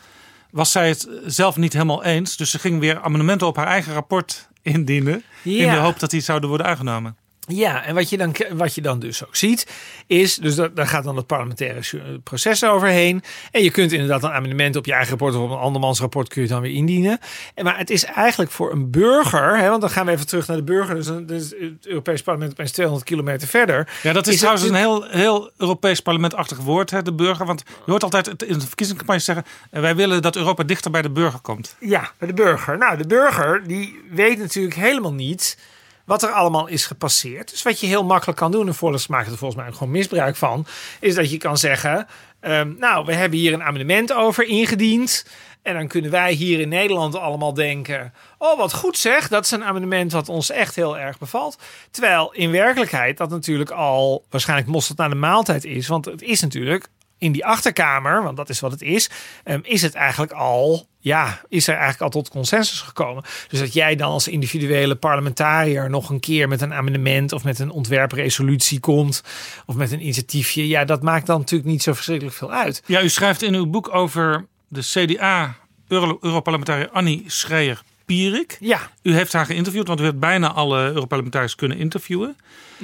was 0.51 0.71
zij 0.71 0.89
het 0.89 1.09
zelf 1.27 1.57
niet 1.57 1.73
helemaal 1.73 2.05
eens. 2.05 2.37
Dus 2.37 2.51
ze 2.51 2.59
ging 2.59 2.81
weer 2.81 3.01
amendementen 3.01 3.47
op 3.47 3.57
haar 3.57 3.67
eigen 3.67 3.93
rapport 3.93 4.49
indienen. 4.63 5.23
In 5.43 5.71
de 5.71 5.77
hoop 5.77 5.99
dat 5.99 6.11
die 6.11 6.21
zouden 6.21 6.49
worden 6.49 6.67
aangenomen. 6.67 7.17
Ja, 7.47 7.85
en 7.85 7.95
wat 7.95 8.09
je 8.11 8.17
dan, 8.17 8.35
wat 8.53 8.75
je 8.75 8.81
dan 8.81 8.99
dus 8.99 9.25
ook 9.27 9.37
ziet, 9.37 9.67
is, 10.07 10.37
dus 10.37 10.55
dat, 10.55 10.77
daar 10.77 10.87
gaat 10.87 11.05
dan 11.05 11.17
het 11.17 11.27
parlementaire 11.27 11.81
ju- 11.81 12.19
proces 12.23 12.65
overheen. 12.65 13.23
En 13.51 13.63
je 13.63 13.71
kunt 13.71 13.93
inderdaad 13.93 14.23
een 14.23 14.31
amendement 14.33 14.77
op 14.77 14.87
je 14.87 14.93
eigen 14.93 15.11
rapport 15.11 15.35
of 15.35 15.43
op 15.43 15.51
een 15.51 15.57
andermans 15.57 16.01
rapport 16.01 16.29
kun 16.29 16.43
je 16.43 16.49
dan 16.49 16.61
weer 16.61 16.73
indienen. 16.75 17.19
En, 17.55 17.65
maar 17.65 17.79
het 17.79 17.91
is 17.91 18.05
eigenlijk 18.05 18.51
voor 18.51 18.73
een 18.73 18.91
burger, 18.91 19.59
hè, 19.59 19.69
want 19.69 19.81
dan 19.81 19.91
gaan 19.91 20.07
we 20.07 20.13
even 20.13 20.27
terug 20.27 20.47
naar 20.47 20.57
de 20.57 20.63
burger. 20.63 20.95
Dus, 20.95 21.07
dan- 21.07 21.27
dus 21.27 21.51
het 21.61 21.87
Europees 21.87 22.23
parlement 22.23 22.51
opeens 22.53 22.71
200 22.73 23.07
kilometer 23.09 23.49
verder. 23.49 23.89
Ja, 24.03 24.13
dat 24.13 24.27
is, 24.27 24.37
trouwens 24.39 24.65
een 24.69 24.75
heel, 24.75 25.03
heel 25.09 25.51
Europees 25.57 26.01
parlementachtig 26.01 26.59
woord, 26.59 26.91
hè, 26.91 27.03
de 27.03 27.13
burger. 27.15 27.47
Want 27.47 27.63
je 27.85 27.91
hoort 27.91 28.03
altijd 28.03 28.27
in 28.43 28.59
de 28.59 28.67
verkiezingscampagne 28.67 29.21
zeggen... 29.23 29.45
eh, 29.71 29.81
wij 29.81 29.97
willen 29.97 30.23
dat 30.23 30.37
Europa 30.37 30.63
dichter 30.63 30.91
bij 30.91 31.03
de 31.03 31.11
burger 31.11 31.41
komt. 31.41 31.77
Ja, 31.81 32.11
bij 32.19 32.29
de 32.29 32.35
burger. 32.35 32.79
Nou, 32.79 32.97
de 32.97 33.07
burger 33.07 33.63
die 33.67 34.01
weet 34.11 34.39
natuurlijk 34.39 34.75
helemaal 34.75 35.13
niet 35.15 35.59
wat 36.05 36.23
er 36.23 36.31
allemaal 36.31 36.67
is 36.67 36.87
gepasseerd. 36.87 37.51
Dus 37.51 37.63
wat 37.63 37.81
je 37.81 37.87
heel 37.87 38.05
makkelijk 38.05 38.39
kan 38.39 38.51
doen, 38.51 38.67
en 38.67 38.75
Volks 38.75 39.07
maakt 39.07 39.31
er 39.31 39.39
volgens 39.39 39.63
mij 39.63 39.73
gewoon 39.73 39.91
misbruik 39.91 40.37
van, 40.37 40.67
is 41.01 41.15
dat 41.15 41.31
je 41.31 41.37
kan 41.37 41.59
zeggen: 41.59 42.07
ehm, 42.41 42.75
Nou, 42.79 43.05
we 43.05 43.15
hebben 43.15 43.39
hier 43.39 43.53
een 43.53 43.63
amendement 43.63 44.13
over 44.13 44.45
ingediend. 44.45 45.25
En 45.63 45.75
dan 45.75 45.89
kunnen 45.89 46.11
wij 46.11 46.33
hier 46.33 46.61
in 46.61 46.69
Nederland 46.69 47.17
allemaal 47.17 47.55
denken: 47.55 48.13
Oh, 48.39 48.59
wat 48.59 48.75
goed 48.75 48.99
zeg, 48.99 49.29
dat 49.29 49.45
is 49.45 49.51
een 49.51 49.65
amendement 49.65 50.13
wat 50.13 50.29
ons 50.29 50.51
echt 50.51 50.75
heel 50.75 50.99
erg 50.99 51.19
bevalt. 51.19 51.59
Terwijl 51.91 52.33
in 52.33 52.51
werkelijkheid 52.51 53.17
dat 53.17 53.31
natuurlijk 53.31 53.71
al 53.71 54.25
waarschijnlijk 54.31 54.69
mosterd 54.69 54.99
naar 54.99 55.09
de 55.09 55.15
maaltijd 55.15 55.65
is. 55.65 55.87
Want 55.87 56.05
het 56.05 56.23
is 56.23 56.41
natuurlijk 56.41 56.89
in 57.25 57.33
die 57.33 57.47
achterkamer, 57.47 58.23
want 58.23 58.37
dat 58.37 58.49
is 58.49 58.61
wat 58.61 58.71
het 58.71 58.83
is, 58.83 59.11
ehm, 59.45 59.61
is 59.63 59.83
het 59.83 59.95
eigenlijk 59.95 60.33
al, 60.33 60.87
ja, 60.99 61.41
is 61.49 61.67
er 61.67 61.75
eigenlijk 61.75 62.03
al 62.03 62.21
tot 62.21 62.29
consensus 62.29 62.81
gekomen. 62.81 63.25
Dus 63.49 63.59
dat 63.59 63.73
jij 63.73 63.97
dan 63.97 64.11
als 64.11 64.29
individuele 64.29 64.95
parlementariër 64.95 65.91
nog 65.91 66.11
een 66.11 66.21
keer 66.21 66.49
met 66.49 66.61
een 66.61 66.75
amendement 66.75 67.33
of 67.33 67.45
met 67.45 67.59
een 67.59 67.71
ontwerpresolutie 67.71 68.81
komt, 68.81 69.23
of 69.67 69.75
met 69.75 69.93
een 69.93 70.03
initiatiefje, 70.03 70.69
ja, 70.69 70.85
dat 70.85 71.03
maakt 71.03 71.27
dan 71.27 71.39
natuurlijk 71.39 71.71
niet 71.71 71.83
zo 71.83 71.93
verschrikkelijk 71.93 72.37
veel 72.37 72.53
uit. 72.53 72.83
Ja, 72.87 73.03
u 73.03 73.09
schrijft 73.09 73.43
in 73.43 73.55
uw 73.55 73.67
boek 73.67 73.95
over 73.95 74.47
de 74.69 74.81
CDA-Europarlementariër 74.81 76.91
Annie 76.91 77.25
Schreier-Pierik. 77.27 78.57
Ja. 78.61 78.91
U 79.03 79.15
heeft 79.15 79.33
haar 79.33 79.47
geïnterviewd, 79.47 79.89
want 79.89 80.01
u 80.01 80.05
hebt 80.05 80.19
bijna 80.19 80.53
alle 80.53 80.93
Europarlementariërs 80.93 81.55
kunnen 81.55 81.79
interviewen. 81.79 82.37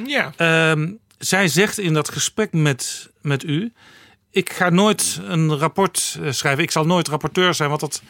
Ja. 0.06 0.32
Ehm, 0.36 0.92
zij 1.18 1.48
zegt 1.48 1.78
in 1.78 1.92
dat 1.92 2.08
gesprek 2.08 2.52
met, 2.52 3.10
met 3.20 3.44
u... 3.44 3.72
ik 4.30 4.52
ga 4.52 4.70
nooit 4.70 5.20
een 5.22 5.58
rapport 5.58 6.18
eh, 6.22 6.32
schrijven. 6.32 6.62
Ik 6.62 6.70
zal 6.70 6.86
nooit 6.86 7.08
rapporteur 7.08 7.54
zijn, 7.54 7.68
want 7.68 7.80
dat, 7.80 8.02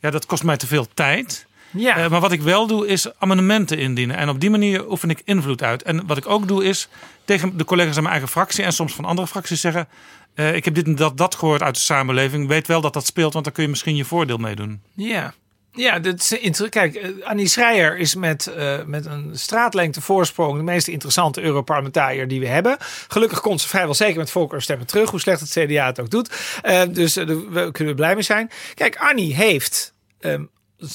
ja, 0.00 0.10
dat 0.10 0.26
kost 0.26 0.42
mij 0.44 0.56
te 0.56 0.66
veel 0.66 0.86
tijd. 0.94 1.46
Ja. 1.70 1.96
Eh, 1.96 2.10
maar 2.10 2.20
wat 2.20 2.32
ik 2.32 2.42
wel 2.42 2.66
doe, 2.66 2.86
is 2.86 3.18
amendementen 3.18 3.78
indienen. 3.78 4.16
En 4.16 4.28
op 4.28 4.40
die 4.40 4.50
manier 4.50 4.90
oefen 4.90 5.10
ik 5.10 5.22
invloed 5.24 5.62
uit. 5.62 5.82
En 5.82 6.06
wat 6.06 6.16
ik 6.16 6.28
ook 6.28 6.48
doe, 6.48 6.64
is 6.64 6.88
tegen 7.24 7.56
de 7.56 7.64
collega's 7.64 7.96
in 7.96 8.02
mijn 8.02 8.14
eigen 8.14 8.32
fractie... 8.32 8.64
en 8.64 8.72
soms 8.72 8.92
van 8.94 9.04
andere 9.04 9.28
fracties 9.28 9.60
zeggen... 9.60 9.88
eh, 10.34 10.54
ik 10.54 10.64
heb 10.64 10.74
dit 10.74 10.86
en 10.86 10.94
dat, 10.94 11.16
dat 11.16 11.34
gehoord 11.34 11.62
uit 11.62 11.74
de 11.74 11.80
samenleving. 11.80 12.48
Weet 12.48 12.66
wel 12.66 12.80
dat 12.80 12.92
dat 12.92 13.06
speelt, 13.06 13.32
want 13.32 13.44
dan 13.44 13.54
kun 13.54 13.62
je 13.62 13.68
misschien 13.68 13.96
je 13.96 14.04
voordeel 14.04 14.36
meedoen. 14.36 14.82
Ja. 14.94 15.34
Ja, 15.78 15.98
dat 15.98 16.36
is 16.40 16.62
kijk, 16.68 16.94
eh, 16.94 17.10
Annie 17.22 17.46
Schreier 17.46 17.98
is 17.98 18.14
met, 18.14 18.46
eh, 18.46 18.84
met 18.86 19.06
een 19.06 19.30
straatlengte 19.32 20.00
voorsprong 20.00 20.56
de 20.56 20.62
meest 20.62 20.88
interessante 20.88 21.40
Europarlementariër 21.40 22.28
die 22.28 22.40
we 22.40 22.46
hebben. 22.46 22.76
Gelukkig 23.08 23.40
komt 23.40 23.60
ze 23.60 23.68
vrijwel 23.68 23.94
zeker 23.94 24.16
met 24.18 24.30
volkerstemmen 24.30 24.86
terug, 24.86 25.10
hoe 25.10 25.20
slecht 25.20 25.40
het 25.40 25.50
CDA 25.50 25.86
het 25.86 26.00
ook 26.00 26.10
doet. 26.10 26.30
Eh, 26.62 26.82
dus 26.90 27.12
daar 27.14 27.72
kunnen 27.72 27.86
we 27.86 27.94
blij 27.94 28.14
mee 28.14 28.22
zijn. 28.22 28.50
Kijk, 28.74 28.96
Annie 28.96 29.34
heeft. 29.34 29.94
ehm, 30.20 30.44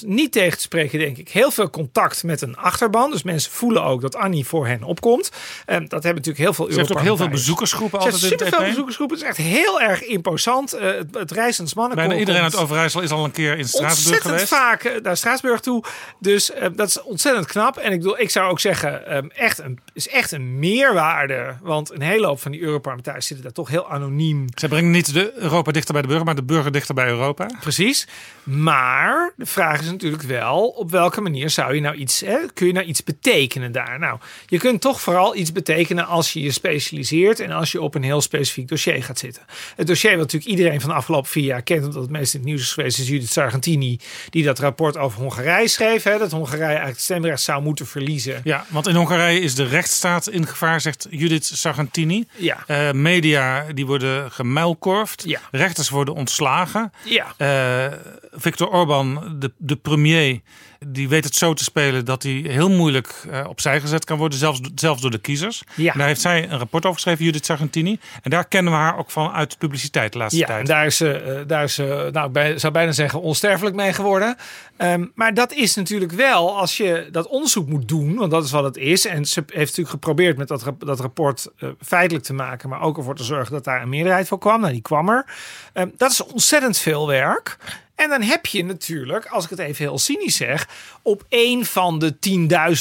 niet 0.06 0.32
tegen 0.32 0.58
te 0.58 0.64
spreken, 0.64 1.00
denk 1.00 1.18
ik. 1.18 1.30
Heel 1.30 1.52
veel 1.52 1.70
contact 1.70 2.24
met 2.24 2.42
een 2.42 2.58
achterban. 2.58 3.12
Dus 3.12 3.24
mensen 3.24 3.52
voelen 3.52 3.84
ook 3.84 4.02
dat 4.02 4.16
Annie 4.16 4.46
voor 4.46 4.68
hen 4.68 4.84
opkomt. 4.84 5.32
Ehm, 5.66 5.80
dat 5.80 6.04
hebben 6.04 6.24
natuurlijk 6.24 6.38
heel 6.38 6.54
veel 6.54 6.72
Ze 6.72 6.78
heeft 6.80 6.92
ook 6.92 7.02
heel 7.02 7.18
veel 7.18 7.30
bezoekersgroepen 7.30 8.00
altijd 8.00 8.24
in 8.24 8.30
het 8.30 8.40
superveel 8.40 8.60
EP. 8.60 8.70
bezoekersgroepen. 8.70 9.18
Het 9.18 9.26
is 9.26 9.30
echt 9.30 9.48
heel 9.48 9.82
erg 9.82 10.02
imposant. 10.02 10.74
Eh, 10.74 10.88
het, 10.88 11.16
het 11.16 11.32
reizend 11.32 11.76
mannenkoor 11.76 12.08
Bijna 12.08 12.20
iedereen 12.20 12.42
uit 12.42 12.56
Overijssel 12.56 13.02
is 13.02 13.12
al 13.12 13.24
een 13.24 13.32
keer 13.32 13.58
in 13.58 13.68
Straatsburg 13.68 13.98
ontzettend 13.98 14.34
geweest. 14.34 14.48
vaak 14.48 14.84
eh, 14.84 15.02
naar 15.02 15.18
Straatsburg 15.18 15.60
toe. 15.60 15.84
Dus 16.20 16.52
eh, 16.52 16.70
dat 16.76 16.88
is 16.88 17.02
ontzettend 17.02 17.46
knap. 17.46 17.78
En 17.78 17.92
ik, 17.92 17.98
bedoel, 17.98 18.20
ik 18.20 18.30
zou 18.30 18.52
ook 18.52 18.60
zeggen, 18.60 19.08
ehm, 19.08 19.28
echt 19.28 19.60
een, 19.60 19.80
is 19.94 20.08
echt 20.08 20.32
een 20.32 20.60
meerwaarde. 20.60 21.56
Want 21.62 21.94
een 21.94 22.02
hele 22.02 22.26
hoop 22.26 22.40
van 22.40 22.52
die 22.52 22.62
Europarlementariërs 22.62 23.28
zitten 23.28 23.46
daar 23.46 23.54
toch 23.54 23.70
heel 23.70 23.90
anoniem. 23.90 24.46
Zij 24.56 24.70
brengen 24.70 24.92
niet 24.92 25.14
de 25.14 25.34
Europa 25.36 25.72
dichter 25.72 25.94
bij 25.94 26.02
de 26.02 26.08
burger, 26.08 26.26
maar 26.26 26.36
de 26.36 26.44
burger 26.44 26.72
dichter 26.72 26.96
bij 26.96 27.08
Europa. 27.08 27.50
Precies. 27.60 28.08
Maar 28.44 29.34
de 29.36 29.46
vraag 29.46 29.82
is 29.82 29.92
natuurlijk 29.92 30.24
wel, 30.24 30.68
op 30.68 30.92
welke 30.92 31.22
manier 31.22 31.50
zou 31.50 31.76
je 31.76 31.82
nou 31.82 31.96
iets, 31.96 32.20
hè, 32.20 32.38
kun 32.54 32.68
je 32.68 32.74
nou 32.74 32.86
iets 32.86 33.04
betekenen 33.04 33.72
daar? 33.72 34.00
Nou, 34.00 34.20
je 34.46 34.58
kunt 34.58 34.82
toch 34.82 35.02
vooral 35.02 35.36
iets 35.36 35.52
betekenen 35.52 36.06
als 36.06 36.34
je 36.34 36.42
je 36.42 36.52
specialiseert 36.52 37.40
en 37.40 37.52
als 37.52 37.72
je 37.72 37.82
op 37.82 37.96
een 37.96 38.04
heel 38.04 38.22
specifiek 38.22 38.68
dossier 38.68 39.04
gaat 39.04 39.20
zitten. 39.20 39.44
Het 39.76 39.88
dossier 39.88 40.12
wat 40.12 40.20
natuurlijk 40.20 40.52
iedereen 40.52 40.82
van 40.82 40.90
de 40.90 40.96
afgelopen 40.96 41.30
vier 41.30 41.44
jaar 41.44 41.62
kent, 41.62 41.86
omdat 41.86 42.02
het 42.02 42.12
meest 42.12 42.34
in 42.34 42.40
het 42.40 42.50
nieuws 42.50 42.62
is 42.62 42.74
geweest, 42.74 43.00
is 43.00 43.08
Judith 43.08 43.32
Sargentini, 43.32 44.00
die 44.30 44.44
dat 44.44 44.60
rapport 44.60 44.98
over 44.98 45.20
Hongarije 45.20 45.68
schreef. 45.68 46.04
Hè, 46.04 46.18
dat 46.18 46.32
Hongarije 46.32 46.64
eigenlijk 46.64 46.96
het 46.96 47.04
stemrecht 47.04 47.42
zou 47.42 47.62
moeten 47.62 47.88
verliezen. 47.88 48.42
Ja, 48.44 48.66
want 48.70 48.88
in 48.88 48.96
Hongarije 48.96 49.40
is 49.40 49.56
de 49.56 49.68
rechtsstaat 49.84 50.28
in 50.28 50.48
gevaar, 50.48 50.82
zegt 50.82 51.08
Judith 51.10 51.46
Sargentini. 51.46 52.28
Ja. 52.36 52.64
Eh, 52.68 52.92
media 52.92 53.66
die 53.74 53.86
worden 53.86 54.32
gemuilkorfd. 54.32 55.24
Ja. 55.26 55.40
Rechters 55.52 55.90
worden 55.90 56.14
ontslagen. 56.14 56.92
Ja. 57.04 57.34
Eh, 57.38 57.98
Viktor 58.32 58.70
Orban, 58.70 59.36
de, 59.40 59.52
de 59.58 59.76
premier, 59.76 60.42
die 60.88 61.10
weet 61.10 61.24
het 61.24 61.36
zo 61.36 61.54
te 61.54 61.64
spelen 61.64 62.06
dat 62.06 62.24
hij 62.24 62.32
heel 62.32 62.70
moeilijk 62.70 63.24
eh, 63.32 63.46
opzij 63.50 63.80
gezet 63.82 64.06
kan 64.06 64.18
worden, 64.18 64.38
zelfs, 64.40 64.60
zelfs 64.76 65.02
door 65.02 65.12
de 65.12 65.18
kiezers. 65.18 65.64
Ja. 65.76 65.92
En 65.92 65.98
daar 65.98 66.08
heeft 66.08 66.22
zij 66.22 66.44
een 66.50 66.58
rapport 66.58 66.84
over 66.84 66.96
geschreven, 66.96 67.26
Judith 67.26 67.46
Sargentini. 67.46 68.00
En 68.22 68.30
daar 68.30 68.48
kennen 68.48 68.74
we 68.74 68.80
haar 68.80 68.98
ook 68.98 69.12
van 69.12 69.32
uit 69.32 69.52
de 69.52 69.58
publiciteit 69.58 70.12
de 70.12 70.18
laatste 70.18 70.40
Ja, 70.40 70.46
tijd. 70.46 70.60
en 70.60 70.66
daar 70.66 70.86
is 70.86 70.98
ze, 70.98 71.12
eh, 71.14 71.42
daar 71.48 71.64
is 71.64 71.74
ze, 71.74 72.10
nou, 72.12 72.28
ik 72.28 72.34
bij- 72.34 72.58
zou 72.60 72.74
bijna 72.74 72.92
zeggen, 72.92 73.22
onsterfelijk 73.22 73.76
mee 73.76 73.94
geworden. 73.94 74.36
Ehm, 74.78 75.06
maar 75.16 75.34
dat 75.34 75.54
is 75.54 75.76
natuurlijk 75.76 76.12
wel, 76.12 76.58
als 76.58 76.78
je 76.78 77.08
dat 77.12 77.28
onderzoek 77.28 77.68
moet 77.68 77.88
doen, 77.88 78.16
want 78.16 78.32
dat 78.32 78.44
is 78.44 78.52
wat 78.52 78.64
het 78.64 78.78
is. 78.78 79.06
En 79.06 79.26
ze 79.26 79.40
heeft 79.48 79.58
natuurlijk 79.58 79.90
geprobeerd 79.90 80.38
met 80.38 80.48
dat, 80.48 80.64
dat 80.80 81.00
rapport 81.00 81.48
eh, 81.58 81.70
feitelijk 81.82 82.26
te 82.26 82.34
maken, 82.34 82.70
maar 82.70 82.82
ook 82.82 82.98
ervoor 82.98 83.16
te 83.16 83.24
zorgen 83.24 83.54
dat 83.54 83.64
daar 83.64 83.82
een 83.82 83.90
meerderheid 83.90 84.28
voor 84.28 84.38
kwam. 84.40 84.60
Nou, 84.62 84.74
die 84.74 84.82
kwam 84.82 85.10
er. 85.10 85.26
Ehm, 85.74 85.88
dat 85.98 86.12
is 86.12 86.24
ontzettend 86.24 86.78
veel 86.78 87.08
werk. 87.08 87.58
En 88.04 88.10
dan 88.10 88.22
heb 88.22 88.46
je 88.46 88.64
natuurlijk, 88.66 89.26
als 89.26 89.44
ik 89.44 89.50
het 89.50 89.60
even 89.60 89.86
heel 89.86 89.98
cynisch 90.00 90.36
zeg, 90.36 90.68
op 91.02 91.26
één 91.30 91.66
van 91.66 92.00
de 92.00 92.16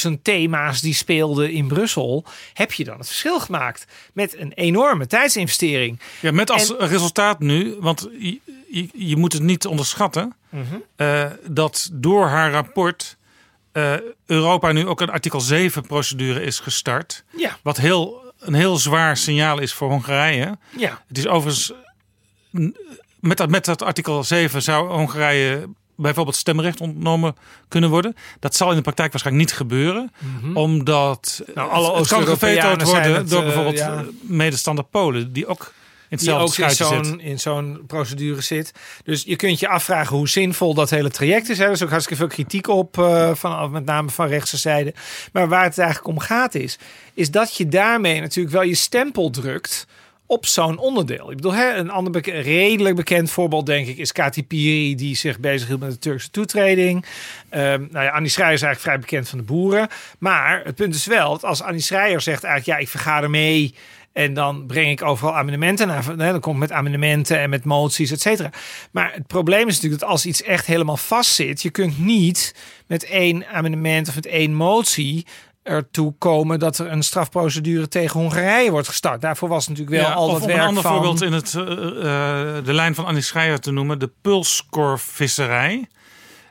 10.000 0.07 0.11
thema's 0.21 0.81
die 0.81 0.93
speelden 0.93 1.51
in 1.51 1.67
Brussel, 1.67 2.25
heb 2.53 2.73
je 2.73 2.83
dan 2.83 2.97
het 2.97 3.07
verschil 3.07 3.39
gemaakt 3.39 3.85
met 4.13 4.37
een 4.37 4.51
enorme 4.53 5.07
tijdsinvestering. 5.07 5.99
Ja, 6.19 6.31
met 6.31 6.49
als 6.51 6.75
En- 6.77 6.87
resultaat 6.87 7.39
nu, 7.39 7.75
want 7.79 8.07
je, 8.19 8.39
je, 8.69 8.87
je 8.93 9.15
moet 9.17 9.33
het 9.33 9.41
niet 9.41 9.65
onderschatten, 9.67 10.33
Mhm. 10.49 10.63
eh, 10.95 11.25
dat 11.47 11.89
door 11.93 12.27
haar 12.27 12.51
rapport 12.51 13.17
eh, 13.71 13.93
Europa 14.25 14.71
nu 14.71 14.87
ook 14.87 15.01
een 15.01 15.09
artikel 15.09 15.41
7 15.41 15.81
procedure 15.87 16.41
is 16.41 16.59
gestart. 16.59 17.23
Ja. 17.37 17.57
Wat 17.61 17.77
heel, 17.77 18.33
een 18.39 18.53
heel 18.53 18.77
zwaar 18.77 19.17
signaal 19.17 19.59
is 19.59 19.73
voor 19.73 19.89
Hongarije. 19.89 20.57
Ja. 20.77 21.03
Het 21.07 21.17
is 21.17 21.27
overigens, 21.27 21.71
met 23.23 23.37
dat, 23.37 23.49
met 23.49 23.65
dat 23.65 23.81
artikel 23.81 24.23
7 24.23 24.61
zou 24.61 24.91
Hongarije 24.91 25.69
bijvoorbeeld 25.95 26.35
stemrecht 26.35 26.81
ontnomen 26.81 27.35
kunnen 27.67 27.89
worden. 27.89 28.15
Dat 28.39 28.55
zal 28.55 28.69
in 28.69 28.75
de 28.75 28.81
praktijk 28.81 29.11
waarschijnlijk 29.11 29.47
niet 29.47 29.57
gebeuren. 29.57 30.11
Mhm. 30.17 30.57
Omdat 30.57 31.43
Nou, 31.55 31.69
alle 31.69 31.97
het 31.97 32.07
kan 32.07 32.25
worden 32.25 33.13
het, 33.13 33.29
door 33.29 33.39
eh, 33.39 33.45
bijvoorbeeld 33.45 33.77
ja. 33.77 34.03
medestander 34.21 34.85
Polen. 34.85 35.33
Die 35.33 35.47
ook 35.47 35.73
in 36.09 36.17
die 36.17 36.29
hetzelfde 36.29 36.63
ook 36.63 36.69
in 36.69 36.75
zo'n, 36.75 37.19
in 37.19 37.39
zo'n 37.39 37.83
procedure 37.87 38.41
zit. 38.41 38.71
Dus 39.03 39.23
je 39.23 39.35
kunt 39.35 39.59
je 39.59 39.67
afvragen 39.67 40.17
hoe 40.17 40.29
zinvol 40.29 40.73
dat 40.73 40.89
hele 40.89 41.09
traject 41.09 41.49
is. 41.49 41.57
hè. 41.57 41.65
Er 41.65 41.71
is 41.71 41.83
ook 41.83 41.89
hartstikke 41.89 42.21
veel 42.21 42.31
kritiek 42.31 42.67
op, 42.67 42.95
van, 43.33 43.71
met 43.71 43.85
name 43.85 44.09
van 44.09 44.27
rechtse 44.27 44.57
zijde. 44.57 44.93
Maar 45.31 45.47
waar 45.47 45.63
het 45.63 45.77
eigenlijk 45.77 46.07
om 46.07 46.19
gaat 46.19 46.55
is, 46.55 46.77
is 47.13 47.31
dat 47.31 47.55
je 47.55 47.67
daarmee 47.67 48.21
natuurlijk 48.21 48.55
wel 48.55 48.63
je 48.63 48.75
stempel 48.75 49.29
drukt 49.29 49.87
op 50.33 50.45
zo'n 50.45 50.77
onderdeel. 50.77 51.29
Ik 51.29 51.35
bedoel, 51.35 51.53
hè, 51.53 51.73
een 51.73 51.89
ander 51.89 52.29
redelijk 52.41 52.95
bekend 52.95 53.31
voorbeeld, 53.31 53.65
denk 53.65 53.87
ik, 53.87 53.97
is 53.97 54.11
Kati 54.11 54.45
Piri, 54.45 54.95
die 54.95 55.15
zich 55.15 55.39
bezighield 55.39 55.79
met 55.79 55.91
de 55.91 55.99
Turkse 55.99 56.29
toetreding. 56.29 57.05
Ehm 57.49 57.85
nou 57.91 58.05
ja, 58.05 58.11
Annie 58.11 58.29
Schreier 58.29 58.53
is 58.53 58.61
eigenlijk 58.61 58.79
vrij 58.79 58.99
bekend 58.99 59.29
van 59.29 59.37
de 59.37 59.43
boeren. 59.43 59.87
Maar 60.19 60.61
het 60.63 60.75
punt 60.75 60.95
is 60.95 61.05
wel, 61.05 61.29
dat 61.29 61.43
als 61.43 61.61
Annie 61.61 61.81
Schreier 61.81 62.21
zegt 62.21 62.43
eigenlijk, 62.43 62.77
ja, 62.77 62.83
ik 62.83 62.89
vergader 62.89 63.29
mee 63.29 63.73
en 64.13 64.33
dan 64.33 64.65
breng 64.65 64.91
ik 64.91 65.03
overal 65.03 65.35
amendementen 65.35 65.87
naar. 65.87 66.05
hè, 66.05 66.15
Dan 66.15 66.39
kom 66.39 66.53
ik 66.53 66.59
met 66.59 66.71
amendementen 66.71 67.39
en 67.39 67.49
met 67.49 67.65
moties, 67.65 68.11
et 68.11 68.21
cetera. 68.21 68.49
Maar 68.91 69.13
het 69.13 69.27
probleem 69.27 69.67
is 69.67 69.73
natuurlijk 69.75 70.01
dat 70.01 70.09
als 70.09 70.25
iets 70.25 70.41
echt 70.41 70.65
helemaal 70.65 70.97
vastzit, 70.97 71.61
je 71.61 71.69
kunt 71.69 71.99
niet 71.99 72.55
met 72.87 73.05
één 73.05 73.47
amendement 73.47 74.07
of 74.07 74.15
met 74.15 74.25
één 74.25 74.53
motie 74.53 75.25
ertoe 75.63 76.13
komen 76.17 76.59
dat 76.59 76.77
er 76.77 76.91
een 76.91 77.03
strafprocedure 77.03 77.87
tegen 77.87 78.19
Hongarije 78.19 78.71
wordt 78.71 78.87
gestart. 78.87 79.21
Daarvoor 79.21 79.49
was 79.49 79.67
natuurlijk 79.67 79.95
wel 79.95 80.05
Ja, 80.07 80.13
al 80.13 80.31
dat 80.31 80.45
werk 80.45 80.59
een 80.59 80.65
ander 80.65 80.83
van... 80.83 80.91
voorbeeld 80.93 81.21
in 81.21 81.33
het, 81.33 81.53
eh, 81.53 81.61
eh, 81.61 82.65
de 82.65 82.73
lijn 82.73 82.95
van 82.95 83.05
Annie 83.05 83.21
Schreier 83.21 83.59
te 83.59 83.71
noemen. 83.71 83.99
De 83.99 84.11
pulskorvisserij. 84.21 85.87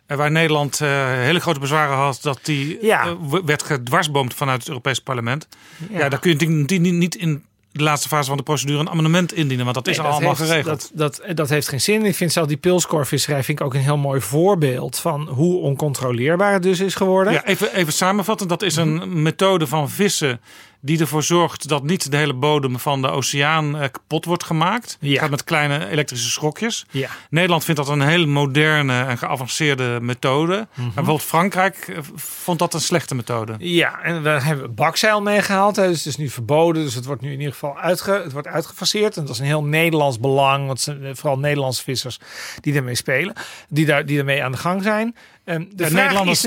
Eh, 0.07 0.17
waar 0.17 0.31
Nederland 0.31 0.79
hele 0.79 1.41
grote 1.41 1.61
bezwaren 1.61 1.97
had 1.97 2.19
dat 2.23 2.39
die 2.43 2.79
Ja. 2.81 3.17
werd 3.45 3.63
gedwarsboomd 3.63 4.35
vanuit 4.35 4.59
het 4.59 4.69
Europees 4.69 4.99
Parlement. 4.99 5.49
Ja. 5.91 5.99
Ja, 5.99 6.09
daar 6.09 6.19
kun 6.19 6.31
je 6.31 6.37
natuurlijk 6.37 6.71
niet, 6.81 6.93
niet 6.93 7.15
in 7.15 7.45
de 7.73 7.83
laatste 7.83 8.09
fase 8.09 8.29
van 8.29 8.37
de 8.37 8.43
procedure 8.43 8.79
een 8.79 8.91
amendement 8.91 9.33
indienen. 9.33 9.65
Want 9.65 9.77
dat 9.77 9.89
is 9.89 9.97
Nee, 9.97 10.07
al 10.07 10.13
allemaal 10.13 10.35
heeft, 10.37 10.51
geregeld. 10.51 10.91
Dat, 10.95 11.21
dat, 11.27 11.37
dat 11.37 11.49
heeft 11.49 11.69
geen 11.69 11.81
zin. 11.81 12.05
Ik 12.05 12.15
vind 12.15 12.33
zelf 12.33 12.47
die 12.47 12.57
pilskorvisserij 12.57 13.43
vind 13.43 13.61
ik 13.61 13.67
ook 13.67 13.75
een 13.75 13.81
heel 13.81 13.97
mooi 13.97 14.21
voorbeeld 14.21 14.99
van 14.99 15.29
hoe 15.29 15.61
oncontroleerbaar 15.61 16.53
het 16.53 16.63
dus 16.63 16.81
is 16.81 16.95
geworden. 16.95 17.33
Ja, 17.33 17.45
even, 17.45 17.75
even 17.75 17.93
samenvatten. 17.93 18.49
Dat 18.49 18.63
is 18.63 18.77
een 18.77 19.23
methode 19.23 19.67
van 19.67 19.91
vissen 19.91 20.41
die 20.85 21.01
ervoor 21.01 21.23
zorgt 21.23 21.69
dat 21.69 21.83
niet 21.83 22.11
de 22.11 22.17
hele 22.17 22.35
bodem 22.35 22.79
van 22.79 23.03
de 23.03 23.09
oceaan 23.09 23.77
eh, 23.77 23.89
kapot 23.91 24.25
wordt 24.25 24.45
gemaakt. 24.45 24.99
Gaat 25.01 25.31
met 25.31 25.45
kleine 25.45 25.89
elektrische 25.89 26.31
schrokjes. 26.31 26.87
Ja. 26.91 27.09
Nederland 27.31 27.65
vindt 27.65 27.81
dat 27.81 27.89
een 27.89 28.01
hele 28.01 28.27
moderne 28.27 29.03
en 29.03 29.19
geavanceerde 29.19 29.99
methode. 30.01 30.55
Mhm. 30.55 30.83
Maar 30.83 30.95
bijvoorbeeld 30.95 31.23
Frankrijk 31.23 31.77
eh, 31.77 31.99
vond 32.15 32.59
dat 32.59 32.75
een 32.75 32.81
slechte 32.81 33.15
methode. 33.15 33.55
Ja, 33.59 34.03
en 34.03 34.23
daar 34.23 34.45
hebben 34.45 34.65
we 34.65 34.71
bakzeil 34.71 35.23
meegehaald. 35.23 35.75
Dus 35.75 35.97
het 35.97 36.07
is 36.07 36.17
nu 36.17 36.29
verboden. 36.29 36.83
Dus 36.83 36.95
het 36.95 37.05
wordt 37.05 37.23
nu 37.23 37.33
in 37.33 37.39
ieder 37.39 37.53
geval 37.53 37.79
uitge, 37.79 38.11
het 38.11 38.33
wordt 38.33 38.49
uitgefaseerd. 38.49 39.17
En 39.17 39.25
dat 39.25 39.35
is 39.35 39.39
een 39.39 39.47
heel 39.47 39.65
Nederlands 39.65 40.21
belang. 40.21 40.67
Want 40.67 40.87
eh, 40.87 40.95
vooral 41.13 41.39
Nederlandse 41.39 41.83
vissers 41.83 42.19
die 42.61 42.73
daarmee 42.73 42.95
spelen. 42.95 43.35
Die, 43.69 43.87
daar, 43.87 44.07
die 44.07 44.17
daarmee 44.17 44.45
aan 44.45 44.53
de 44.53 44.59
gang 44.59 44.83
zijn. 44.83 45.15
Ehm, 45.45 45.65
de 45.75 45.91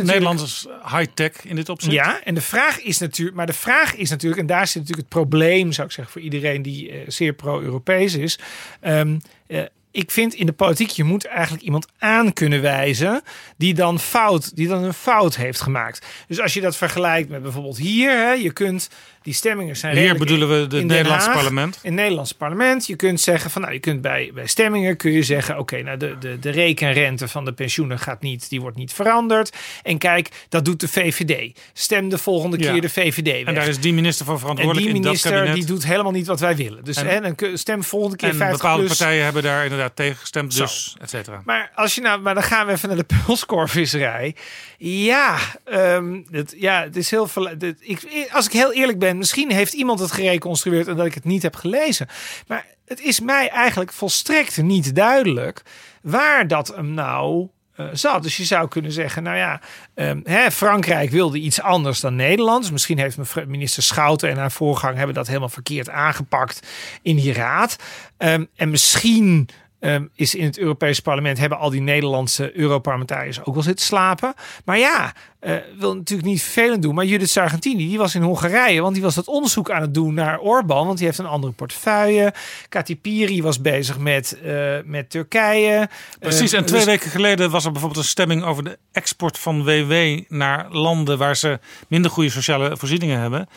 Nederlanders 0.03 0.65
high-tech 0.83 1.45
in 1.45 1.55
dit 1.55 1.69
opzicht. 1.69 1.93
Ja, 1.93 2.23
en 2.23 2.33
de 2.33 2.41
vraag 2.41 2.81
is 2.81 2.97
natuurlijk, 2.97 3.37
maar 3.37 3.45
de 3.45 3.53
vraag 3.53 3.95
is 3.95 4.09
natuurlijk, 4.09 4.41
en 4.41 4.47
daar 4.47 4.67
zit 4.67 4.81
natuurlijk 4.81 5.09
het 5.09 5.19
probleem, 5.19 5.71
zou 5.71 5.87
ik 5.87 5.93
zeggen, 5.93 6.13
voor 6.13 6.21
iedereen 6.21 6.61
die 6.61 6.91
eh, 6.91 6.97
zeer 7.07 7.33
pro-Europees 7.33 8.13
is. 8.13 8.39
Ehm, 8.79 9.17
eh, 9.47 9.63
ik 9.91 10.11
vind 10.11 10.33
in 10.33 10.45
de 10.45 10.51
politiek, 10.51 10.89
je 10.89 11.03
moet 11.03 11.25
eigenlijk 11.25 11.63
iemand 11.63 11.87
aan 11.97 12.33
kunnen 12.33 12.61
wijzen 12.61 13.21
die 13.57 13.73
dan 13.73 13.99
fout, 13.99 14.55
die 14.55 14.67
dan 14.67 14.83
een 14.83 14.93
fout 14.93 15.35
heeft 15.35 15.61
gemaakt. 15.61 16.05
Dus 16.27 16.41
als 16.41 16.53
je 16.53 16.61
dat 16.61 16.75
vergelijkt 16.75 17.29
met 17.29 17.41
bijvoorbeeld 17.41 17.77
hier, 17.77 18.11
hè, 18.11 18.31
je 18.31 18.53
kunt 18.53 18.89
die 19.25 19.33
stemmingen 19.33 19.75
zijn. 19.77 19.97
Hier 19.97 20.17
bedoelen 20.17 20.47
we 20.49 20.53
het 20.55 20.69
Den 20.69 20.85
Nederlandse 20.87 21.27
Haag, 21.27 21.37
parlement. 21.37 21.79
In 21.81 21.91
het 21.91 21.99
Nederlandse 21.99 22.35
parlement. 22.35 22.87
Je 22.87 22.95
kunt 22.95 23.21
zeggen 23.21 23.51
van 23.51 23.61
nou, 23.61 23.73
je 23.73 23.79
kunt 23.79 24.01
bij, 24.01 24.31
bij 24.33 24.47
stemmingen 24.47 24.97
kun 24.97 25.11
je 25.11 25.23
zeggen: 25.23 25.57
oké, 25.59 25.81
nou 25.81 25.97
de, 25.97 26.15
de, 26.19 26.39
de 26.39 26.49
rekenrente 26.49 27.27
van 27.27 27.45
de 27.45 27.53
pensioenen 27.53 27.99
gaat 27.99 28.21
niet, 28.21 28.49
die 28.49 28.61
wordt 28.61 28.77
niet 28.77 28.93
veranderd. 28.93 29.55
En 29.83 29.97
kijk, 29.97 30.29
dat 30.49 30.65
doet 30.65 30.79
de 30.79 30.87
VVD. 30.87 31.59
Stem 31.73 32.09
de 32.09 32.17
volgende 32.17 32.57
Ja. 32.59 32.71
keer 32.71 32.81
de 32.81 32.89
VVD 32.89 33.25
weg. 33.31 33.43
En 33.43 33.53
daar 33.55 33.67
is 33.67 33.79
die 33.79 33.93
minister 33.93 34.25
voor 34.25 34.33
En 34.33 34.39
verantwoordelijk 34.39 34.85
die 34.85 34.95
in 34.95 35.01
dat 35.01 35.03
minister 35.11 35.31
kabinet. 35.31 35.55
die 35.55 35.65
doet 35.65 35.85
helemaal 35.85 36.11
niet 36.11 36.27
wat 36.27 36.39
wij 36.39 36.55
willen. 36.55 36.83
Dus 36.83 36.97
En- 36.97 37.35
kun- 37.35 37.57
stem 37.57 37.83
volgende 37.83 38.15
keer 38.17 38.29
en 38.29 38.35
50 38.35 38.57
bepaalde 38.61 38.83
plus. 38.83 38.97
partijen 38.97 39.23
hebben 39.23 39.43
daar 39.43 39.63
inderdaad 39.63 39.95
tegen 39.95 40.15
gestemd. 40.15 40.57
Dus, 40.57 40.95
et 41.01 41.09
cetera. 41.09 41.41
Maar, 41.45 41.71
als 41.75 41.95
je 41.95 42.01
nou, 42.01 42.21
maar 42.21 42.33
dan 42.33 42.43
gaan 42.43 42.65
we 42.65 42.71
even 42.71 42.87
naar 42.89 42.97
de 42.97 43.05
pulskorvisserij. 43.25 44.35
Ja, 44.77 45.37
ehm, 45.65 46.21
het, 46.31 46.55
ja, 46.57 46.83
het 46.83 46.95
is 46.95 47.11
heel 47.11 47.27
veel. 47.27 47.49
ik, 47.79 48.27
als 48.31 48.45
ik 48.45 48.51
heel 48.51 48.73
eerlijk 48.73 48.99
ben, 48.99 49.14
misschien 49.17 49.51
heeft 49.51 49.73
iemand 49.73 49.99
het 49.99 50.11
gereconstrueerd 50.11 50.87
en 50.87 50.95
dat 50.95 51.05
ik 51.05 51.13
het 51.13 51.23
niet 51.23 51.41
heb 51.41 51.55
gelezen. 51.55 52.07
Maar 52.47 52.65
het 52.85 53.01
is 53.01 53.19
mij 53.19 53.49
eigenlijk 53.49 53.93
volstrekt 53.93 54.61
niet 54.61 54.95
duidelijk 54.95 55.61
waar 56.01 56.47
dat 56.47 56.67
hem 56.67 56.93
nou 56.93 57.49
eh, 57.75 57.85
zat. 57.93 58.23
Dus 58.23 58.37
je 58.37 58.43
zou 58.43 58.67
kunnen 58.67 58.91
zeggen, 58.91 59.23
nou 59.23 59.37
ja, 59.37 59.61
ehm, 59.93 60.19
hè, 60.23 60.51
Frankrijk 60.51 61.09
wilde 61.09 61.39
iets 61.39 61.61
anders 61.61 61.99
dan 61.99 62.15
Nederland. 62.15 62.71
Misschien 62.71 62.97
heeft 62.97 63.45
minister 63.47 63.83
Schouten 63.83 64.29
en 64.29 64.37
haar 64.37 64.51
voorgang 64.51 64.97
hebben 64.97 65.15
dat 65.15 65.27
helemaal 65.27 65.49
verkeerd 65.49 65.89
aangepakt 65.89 66.67
in 67.01 67.15
die 67.15 67.33
raad. 67.33 67.75
Ehm, 68.17 68.45
en 68.55 68.69
misschien 68.69 69.49
ehm, 69.85 70.05
is 70.15 70.35
in 70.35 70.45
het 70.45 70.57
Europese 70.57 71.01
parlement 71.01 71.37
hebben 71.37 71.57
al 71.57 71.69
die 71.69 71.81
Nederlandse 71.81 72.57
Europarlementariërs 72.57 73.45
ook 73.45 73.53
wel 73.53 73.63
zitten 73.63 73.85
slapen. 73.85 74.33
Maar 74.65 74.77
ja, 74.77 75.13
eh, 75.39 75.55
wil 75.77 75.95
natuurlijk 75.95 76.27
niet 76.27 76.41
vervelend 76.41 76.81
doen. 76.81 76.95
Maar 76.95 77.05
Judith 77.05 77.29
Sargentini, 77.29 77.87
die 77.87 77.97
was 77.97 78.15
in 78.15 78.21
Hongarije, 78.21 78.81
want 78.81 78.93
die 78.93 79.03
was 79.03 79.15
dat 79.15 79.27
onderzoek 79.27 79.71
aan 79.71 79.81
het 79.81 79.93
doen 79.93 80.13
naar 80.13 80.39
Orbán, 80.39 80.85
want 80.85 80.97
die 80.97 81.07
heeft 81.07 81.19
een 81.19 81.25
andere 81.25 81.53
portefeuille. 81.53 82.33
Kati 82.69 82.97
Piri 82.97 83.41
was 83.41 83.61
bezig 83.61 83.97
met, 83.97 84.39
eh, 84.43 84.75
met 84.85 85.09
Turkije. 85.09 85.89
Precies, 86.19 86.51
Eh, 86.53 86.59
en 86.59 86.65
twee 86.65 86.79
dus- 86.79 86.89
weken 86.89 87.09
geleden 87.09 87.49
was 87.49 87.65
er 87.65 87.71
bijvoorbeeld 87.71 88.03
een 88.03 88.09
stemming 88.09 88.43
over 88.43 88.63
de 88.63 88.77
export 88.91 89.39
van 89.39 89.63
WW 89.63 89.93
naar 90.27 90.71
landen 90.71 91.17
waar 91.17 91.35
ze 91.35 91.59
minder 91.87 92.11
goede 92.11 92.29
sociale 92.29 92.77
voorzieningen 92.77 93.19
hebben. 93.19 93.47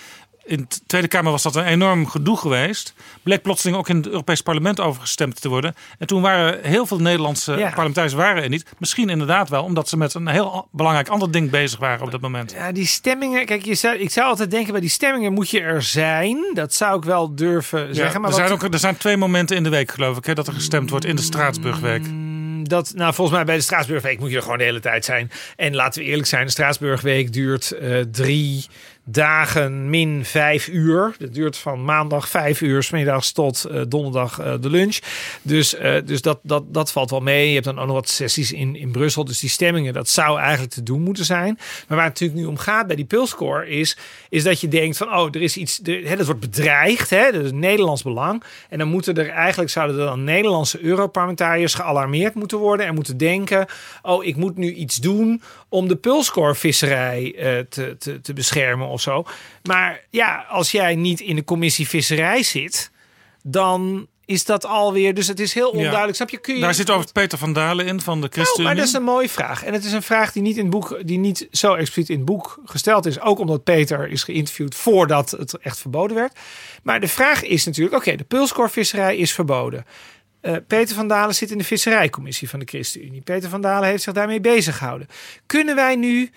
In 0.48 0.66
de 0.68 0.78
Tweede 0.86 1.08
Kamer 1.08 1.30
was 1.32 1.42
dat 1.42 1.56
een 1.56 1.64
enorm 1.64 2.06
gedoe 2.06 2.36
geweest. 2.36 2.94
Bleek 3.22 3.42
plotseling 3.42 3.76
ook 3.78 3.88
in 3.88 3.96
het 3.96 4.06
Europees 4.06 4.40
Parlement 4.42 4.80
over 4.80 5.00
gestemd 5.00 5.40
te 5.40 5.48
worden. 5.48 5.74
En 5.98 6.06
toen 6.06 6.22
waren 6.22 6.58
heel 6.62 6.86
veel 6.86 6.98
Nederlandse 6.98 7.52
Ja. 7.56 7.68
parlementariërs 7.68 8.14
waren 8.14 8.42
er 8.42 8.48
niet. 8.48 8.64
Misschien 8.78 9.08
inderdaad 9.08 9.48
wel, 9.48 9.62
omdat 9.62 9.88
ze 9.88 9.96
met 9.96 10.14
een 10.14 10.26
heel 10.28 10.68
belangrijk 10.72 11.08
ander 11.08 11.30
ding 11.30 11.50
bezig 11.50 11.78
waren 11.78 12.04
op 12.04 12.10
dat 12.10 12.20
moment. 12.20 12.52
Ja, 12.52 12.72
die 12.72 12.86
stemmingen. 12.86 13.46
Kijk, 13.46 13.64
je 13.64 13.74
zou, 13.74 13.96
ik 13.96 14.10
zou 14.10 14.26
altijd 14.28 14.50
denken: 14.50 14.72
bij 14.72 14.80
die 14.80 14.90
stemmingen 14.90 15.32
moet 15.32 15.50
je 15.50 15.60
er 15.60 15.82
zijn. 15.82 16.50
Dat 16.54 16.74
zou 16.74 16.96
ik 16.98 17.04
wel 17.04 17.34
durven 17.34 17.86
Ja, 17.86 17.94
zeggen. 17.94 18.20
Maar 18.20 18.30
er, 18.30 18.36
zijn 18.36 18.50
ook, 18.50 18.62
er 18.62 18.78
zijn 18.78 18.96
twee 18.96 19.16
momenten 19.16 19.56
in 19.56 19.62
de 19.62 19.68
week, 19.68 19.90
geloof 19.90 20.16
ik, 20.16 20.24
hè, 20.24 20.34
dat 20.34 20.46
er 20.46 20.52
gestemd 20.52 20.90
wordt 20.90 21.04
in 21.04 21.16
de 21.16 21.22
Straatsburgweek. 21.22 22.02
dat, 22.62 22.92
nou, 22.94 23.14
volgens 23.14 23.36
mij 23.36 23.46
bij 23.46 23.56
de 23.56 23.62
Straatsburgweek 23.62 24.18
moet 24.20 24.30
je 24.30 24.36
er 24.36 24.42
gewoon 24.42 24.58
de 24.58 24.64
hele 24.64 24.80
tijd 24.80 25.04
zijn. 25.04 25.30
En 25.56 25.74
laten 25.74 26.02
we 26.02 26.08
eerlijk 26.08 26.28
zijn: 26.28 26.44
de 26.44 26.50
Straatsburgweek 26.50 27.32
duurt 27.32 27.70
eh, 27.70 28.00
drie, 28.00 28.66
dagen 29.10 29.90
min 29.90 30.24
vijf 30.24 30.68
uur. 30.68 31.14
Dat 31.18 31.34
duurt 31.34 31.56
van 31.56 31.84
maandag 31.84 32.28
vijf 32.28 32.60
uur, 32.60 32.82
s 32.82 32.90
middags 32.90 33.32
tot 33.32 33.64
eh, 33.64 33.82
donderdag 33.88 34.38
eh, 34.38 34.54
de 34.60 34.70
lunch. 34.70 34.98
Dus, 35.42 35.74
eh, 35.74 35.96
dus 36.04 36.22
dat, 36.22 36.38
dat, 36.42 36.74
dat 36.74 36.92
valt 36.92 37.10
wel 37.10 37.20
mee. 37.20 37.46
Je 37.46 37.52
hebt 37.52 37.64
dan 37.64 37.78
ook 37.78 37.86
nog 37.86 37.94
wat 37.94 38.08
sessies 38.08 38.52
in, 38.52 38.76
in 38.76 38.90
Brussel. 38.90 39.24
Dus 39.24 39.38
die 39.38 39.50
stemmingen, 39.50 39.92
dat 39.92 40.08
zou 40.08 40.38
eigenlijk 40.38 40.72
te 40.72 40.82
doen 40.82 41.02
moeten 41.02 41.24
zijn. 41.24 41.54
Maar 41.88 41.96
waar 41.96 42.06
het 42.06 42.20
natuurlijk 42.20 42.40
nu 42.40 42.46
om 42.46 42.56
gaat 42.56 42.86
bij 42.86 42.96
die 42.96 43.04
pulscore 43.04 43.68
is, 43.68 43.96
is 44.28 44.42
dat 44.42 44.60
je 44.60 44.68
denkt 44.68 44.96
van, 44.96 45.14
oh, 45.14 45.28
er 45.30 45.42
is 45.42 45.56
iets, 45.56 45.80
er, 45.84 46.08
hè, 46.08 46.16
dat 46.16 46.26
wordt 46.26 46.40
bedreigd, 46.40 47.10
hè, 47.10 47.32
dat 47.32 47.44
is 47.44 47.52
Nederlands 47.52 48.02
belang. 48.02 48.42
En 48.68 48.78
dan 48.78 48.88
moeten 48.88 49.16
er 49.16 49.28
eigenlijk, 49.28 49.70
zouden 49.70 49.98
er 49.98 50.06
dan 50.06 50.24
Nederlandse 50.24 50.82
Europarlementariërs 50.82 51.74
gealarmeerd 51.74 52.34
moeten 52.34 52.58
worden 52.58 52.86
en 52.86 52.94
moeten 52.94 53.16
denken, 53.16 53.66
oh, 54.02 54.24
ik 54.24 54.36
moet 54.36 54.56
nu 54.56 54.72
iets 54.72 54.96
doen 54.96 55.42
om 55.68 55.88
de 55.88 55.96
pulscore-visserij 55.96 57.34
eh, 57.36 57.58
te, 57.68 57.96
te, 57.98 58.20
te 58.20 58.32
beschermen 58.32 58.88
of 58.88 59.00
zo. 59.00 59.24
Maar 59.62 60.04
ja, 60.10 60.44
als 60.48 60.70
jij 60.70 60.94
niet 60.94 61.20
in 61.20 61.36
de 61.36 61.44
commissie 61.44 61.88
visserij 61.88 62.42
zit, 62.42 62.90
dan 63.42 64.08
is 64.28 64.44
dat 64.44 64.64
alweer. 64.64 65.14
Dus 65.14 65.26
het 65.26 65.40
is 65.40 65.52
heel 65.52 65.70
onduidelijk. 65.70 66.14
Snap 66.14 66.30
je? 66.30 66.38
Kun 66.38 66.54
je 66.54 66.60
Daar 66.60 66.74
zit 66.74 66.90
over 66.90 67.12
Peter 67.12 67.38
van 67.38 67.52
Dalen 67.52 67.86
in 67.86 68.00
van 68.00 68.14
de 68.14 68.20
nou, 68.20 68.32
ChristenUnie. 68.32 68.66
maar 68.66 68.76
dat 68.76 68.86
is 68.86 68.92
een 68.92 69.02
mooie 69.02 69.28
vraag. 69.28 69.64
En 69.64 69.72
het 69.72 69.84
is 69.84 69.92
een 69.92 70.02
vraag 70.02 70.32
die 70.32 70.42
niet 70.42 70.56
in 70.56 70.62
het 70.62 70.70
boek, 70.70 71.00
die 71.04 71.18
niet 71.18 71.48
zo 71.50 71.74
expliciet 71.74 72.08
in 72.10 72.16
het 72.16 72.24
boek 72.24 72.60
gesteld 72.64 73.06
is. 73.06 73.20
Ook 73.20 73.38
omdat 73.38 73.64
Peter 73.64 74.08
is 74.08 74.22
geïnterviewd 74.22 74.74
voordat 74.74 75.30
het 75.30 75.58
echt 75.58 75.78
verboden 75.78 76.16
werd. 76.16 76.38
Maar 76.82 77.00
de 77.00 77.08
vraag 77.08 77.42
is 77.42 77.64
natuurlijk: 77.64 77.96
oké, 77.96 78.16
de 78.16 78.24
pulskorvisserij 78.24 79.16
is 79.16 79.32
verboden. 79.32 79.84
Eh, 80.40 80.56
Peter 80.66 80.94
van 80.94 81.08
Dalen 81.08 81.34
zit 81.34 81.50
in 81.50 81.58
de 81.58 81.64
visserijcommissie 81.64 82.48
van 82.48 82.58
de 82.58 82.64
ChristenUnie. 82.64 83.20
Peter 83.20 83.50
van 83.50 83.60
Dalen 83.60 83.88
heeft 83.88 84.02
zich 84.02 84.12
daarmee 84.12 84.40
bezig 84.40 84.76
gehouden. 84.76 85.08
Kunnen 85.46 85.74
wij 85.74 85.96
nu 85.96 86.30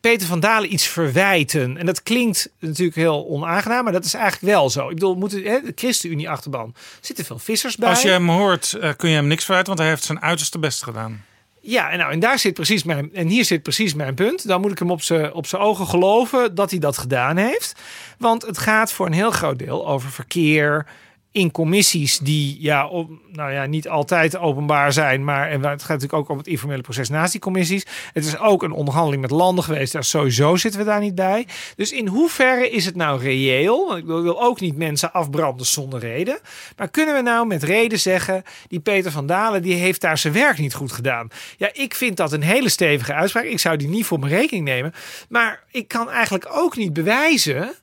Peter 0.00 0.26
van 0.26 0.40
Dalen 0.40 0.72
iets 0.72 0.86
verwijten? 0.86 1.76
En 1.76 1.86
dat 1.86 2.02
klinkt 2.02 2.50
natuurlijk 2.58 2.96
heel 2.96 3.26
onaangenaam, 3.28 3.84
maar 3.84 3.92
dat 3.92 4.04
is 4.04 4.14
eigenlijk 4.14 4.52
wel 4.52 4.70
zo. 4.70 4.88
Ik 4.88 4.94
bedoel, 4.94 5.14
moeten, 5.14 5.42
hè, 5.42 5.60
de 5.60 5.72
ChristenUnie-achterban 5.74 6.74
zitten 7.00 7.24
veel 7.24 7.38
vissers 7.38 7.76
bij. 7.76 7.88
Als 7.88 8.02
je 8.02 8.08
hem 8.08 8.28
hoort, 8.28 8.72
eh, 8.72 8.90
kun 8.96 9.08
je 9.08 9.14
hem 9.14 9.26
niks 9.26 9.44
verwijten, 9.44 9.68
want 9.68 9.78
hij 9.78 9.88
heeft 9.88 10.04
zijn 10.04 10.22
uiterste 10.22 10.58
best 10.58 10.82
gedaan. 10.82 11.24
Ja, 11.60 11.90
en, 11.90 11.98
nou, 11.98 12.12
en 12.12 12.20
daar 12.20 12.38
zit 12.38 12.54
precies 12.54 12.82
mijn. 12.82 13.14
En 13.14 13.28
hier 13.28 13.44
zit 13.44 13.62
precies 13.62 13.94
mijn 13.94 14.14
punt. 14.14 14.46
Dan 14.46 14.60
moet 14.60 14.70
ik 14.70 14.78
hem 14.78 14.90
op 14.90 15.02
zijn 15.02 15.32
op 15.32 15.46
zijn 15.46 15.62
ogen 15.62 15.86
geloven 15.86 16.54
dat 16.54 16.70
hij 16.70 16.78
dat 16.78 16.98
gedaan 16.98 17.36
heeft. 17.36 17.80
Want 18.18 18.42
het 18.42 18.58
gaat 18.58 18.92
voor 18.92 19.06
een 19.06 19.12
heel 19.12 19.30
groot 19.30 19.58
deel 19.58 19.88
over 19.88 20.10
verkeer. 20.10 20.86
In 21.32 21.50
commissies 21.50 22.18
die 22.18 22.56
ja, 22.60 22.88
nou 23.32 23.52
ja, 23.52 23.66
niet 23.66 23.88
altijd 23.88 24.38
openbaar 24.38 24.92
zijn. 24.92 25.24
Maar 25.24 25.48
en 25.48 25.64
het 25.64 25.80
gaat 25.80 25.88
natuurlijk 25.88 26.12
ook 26.12 26.28
om 26.28 26.38
het 26.38 26.46
informele 26.46 26.82
proces 26.82 27.08
naast 27.08 27.32
die 27.32 27.40
commissies. 27.40 27.86
Het 28.12 28.24
is 28.24 28.38
ook 28.38 28.62
een 28.62 28.72
onderhandeling 28.72 29.22
met 29.22 29.30
landen 29.30 29.64
geweest. 29.64 29.92
Daar 29.92 30.04
sowieso 30.04 30.56
zitten 30.56 30.80
we 30.80 30.86
daar 30.86 31.00
niet 31.00 31.14
bij. 31.14 31.46
Dus 31.76 31.92
in 31.92 32.06
hoeverre 32.06 32.70
is 32.70 32.84
het 32.84 32.96
nou 32.96 33.20
reëel? 33.20 33.86
Want 33.86 33.98
ik 33.98 34.04
wil 34.04 34.22
wil 34.22 34.42
ook 34.42 34.60
niet 34.60 34.76
mensen 34.76 35.12
afbranden 35.12 35.66
zonder 35.66 36.00
reden. 36.00 36.38
Maar 36.76 36.88
kunnen 36.88 37.14
we 37.14 37.20
nou 37.20 37.46
met 37.46 37.62
reden 37.62 37.98
zeggen... 37.98 38.42
die 38.68 38.80
Peter 38.80 39.10
van 39.10 39.26
Dalen 39.26 39.62
die 39.62 39.74
heeft 39.74 40.00
daar 40.00 40.18
zijn 40.18 40.32
werk 40.32 40.58
niet 40.58 40.74
goed 40.74 40.92
gedaan? 40.92 41.28
Ja, 41.56 41.70
ik 41.72 41.94
vind 41.94 42.16
dat 42.16 42.32
een 42.32 42.42
hele 42.42 42.68
stevige 42.68 43.14
uitspraak. 43.14 43.44
Ik 43.44 43.58
zou 43.58 43.76
die 43.76 43.88
niet 43.88 44.06
voor 44.06 44.18
mijn 44.18 44.32
rekening 44.32 44.64
nemen. 44.64 44.94
Maar 45.28 45.64
ik 45.70 45.88
kan 45.88 46.10
eigenlijk 46.10 46.48
ook 46.50 46.76
niet 46.76 46.92
bewijzen... 46.92 47.74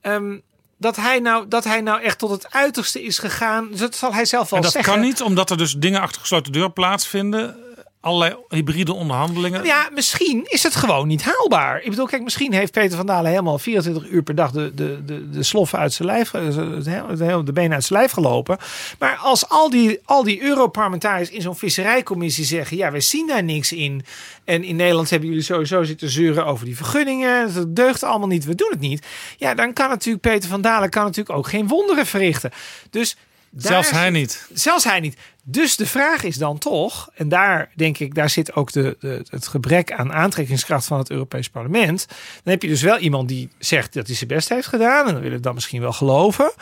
ehm, 0.00 0.36
dat 0.78 0.96
hij, 0.96 1.18
nou, 1.18 1.48
dat 1.48 1.64
hij 1.64 1.80
nou 1.80 2.02
echt 2.02 2.18
tot 2.18 2.30
het 2.30 2.52
uiterste 2.52 3.02
is 3.02 3.18
gegaan. 3.18 3.68
Dus 3.70 3.80
dat 3.80 3.96
zal 3.96 4.14
hij 4.14 4.24
zelf 4.24 4.50
wel 4.50 4.58
En 4.58 4.64
dat 4.64 4.72
zeggen. 4.72 4.92
kan 4.92 5.02
niet, 5.02 5.22
omdat 5.22 5.50
er 5.50 5.56
dus 5.56 5.72
dingen 5.72 6.00
achter 6.00 6.20
gesloten 6.20 6.52
deur 6.52 6.70
plaatsvinden. 6.70 7.56
Allerlei 8.00 8.36
hybride 8.48 8.92
onderhandelingen. 8.92 9.64
Ja, 9.64 9.88
misschien 9.94 10.44
is 10.48 10.62
het 10.62 10.74
gewoon 10.76 11.06
niet 11.06 11.22
haalbaar. 11.22 11.82
Ik 11.82 11.90
bedoel, 11.90 12.06
kijk, 12.06 12.22
misschien 12.22 12.52
heeft 12.52 12.72
Peter 12.72 12.96
van 12.96 13.06
Dalen 13.06 13.30
helemaal 13.30 13.58
24 13.58 14.08
uur 14.10 14.22
per 14.22 14.34
dag 14.34 14.50
de, 14.50 14.74
de, 14.74 15.04
de, 15.04 15.30
de 15.30 15.42
sloffen 15.42 15.78
uit 15.78 15.92
zijn 15.92 16.08
lijf, 16.08 16.30
hele- 16.32 17.42
de 17.44 17.52
benen 17.52 17.72
uit 17.74 17.84
zijn 17.84 17.98
lijf 17.98 18.12
gelopen. 18.12 18.58
Maar 18.98 19.16
als 19.16 19.48
al 19.48 19.70
die, 19.70 20.00
al 20.04 20.22
die 20.22 20.42
Europarlementariërs 20.42 21.30
in 21.30 21.42
zo'n 21.42 21.56
visserijcommissie 21.56 22.44
zeggen: 22.44 22.76
ja, 22.76 22.90
we 22.90 23.00
zien 23.00 23.26
daar 23.26 23.44
niks 23.44 23.72
in. 23.72 24.04
En 24.44 24.64
in 24.64 24.76
Nederland 24.76 25.10
hebben 25.10 25.28
jullie 25.28 25.44
sowieso 25.44 25.84
zitten 25.84 26.10
zeuren 26.10 26.46
over 26.46 26.64
die 26.64 26.76
vergunningen. 26.76 27.54
Dat 27.54 27.76
deugt 27.76 28.02
allemaal 28.02 28.28
niet, 28.28 28.44
we 28.44 28.54
doen 28.54 28.70
het 28.70 28.80
niet. 28.80 29.06
Ja, 29.36 29.54
dan 29.54 29.72
kan 29.72 29.88
natuurlijk 29.88 30.22
Peter 30.24 30.48
van 30.48 30.60
Dalen 30.60 30.90
kan 30.90 31.04
natuurlijk 31.04 31.38
ook 31.38 31.48
geen 31.48 31.68
wonderen 31.68 32.06
verrichten. 32.06 32.50
Dus 32.90 33.16
Zelfs 33.56 33.90
hij 33.90 34.10
niet. 34.10 34.48
Zelfs 34.52 34.84
hij 34.84 35.00
niet. 35.00 35.16
Dus 35.50 35.76
de 35.76 35.86
vraag 35.86 36.22
is 36.22 36.36
dan 36.36 36.58
toch, 36.58 37.10
en 37.14 37.28
daar 37.28 37.70
denk 37.74 37.98
ik, 37.98 38.14
daar 38.14 38.30
zit 38.30 38.54
ook 38.54 38.72
de, 38.72 39.24
het 39.30 39.46
gebrek 39.46 39.92
aan 39.92 40.12
aantrekkingskracht 40.12 40.86
van 40.86 40.98
het 40.98 41.10
Europees 41.10 41.48
Parlement. 41.48 42.06
Dan 42.44 42.52
heb 42.52 42.62
je 42.62 42.68
dus 42.68 42.82
wel 42.82 42.98
iemand 42.98 43.28
die 43.28 43.48
zegt 43.58 43.94
dat 43.94 44.06
hij 44.06 44.16
zijn 44.16 44.28
best 44.28 44.48
heeft 44.48 44.66
gedaan. 44.66 45.06
En 45.06 45.12
dan 45.12 45.22
wil 45.22 45.32
ik 45.32 45.42
dat 45.42 45.54
misschien 45.54 45.80
wel 45.80 45.92
geloven. 45.92 46.52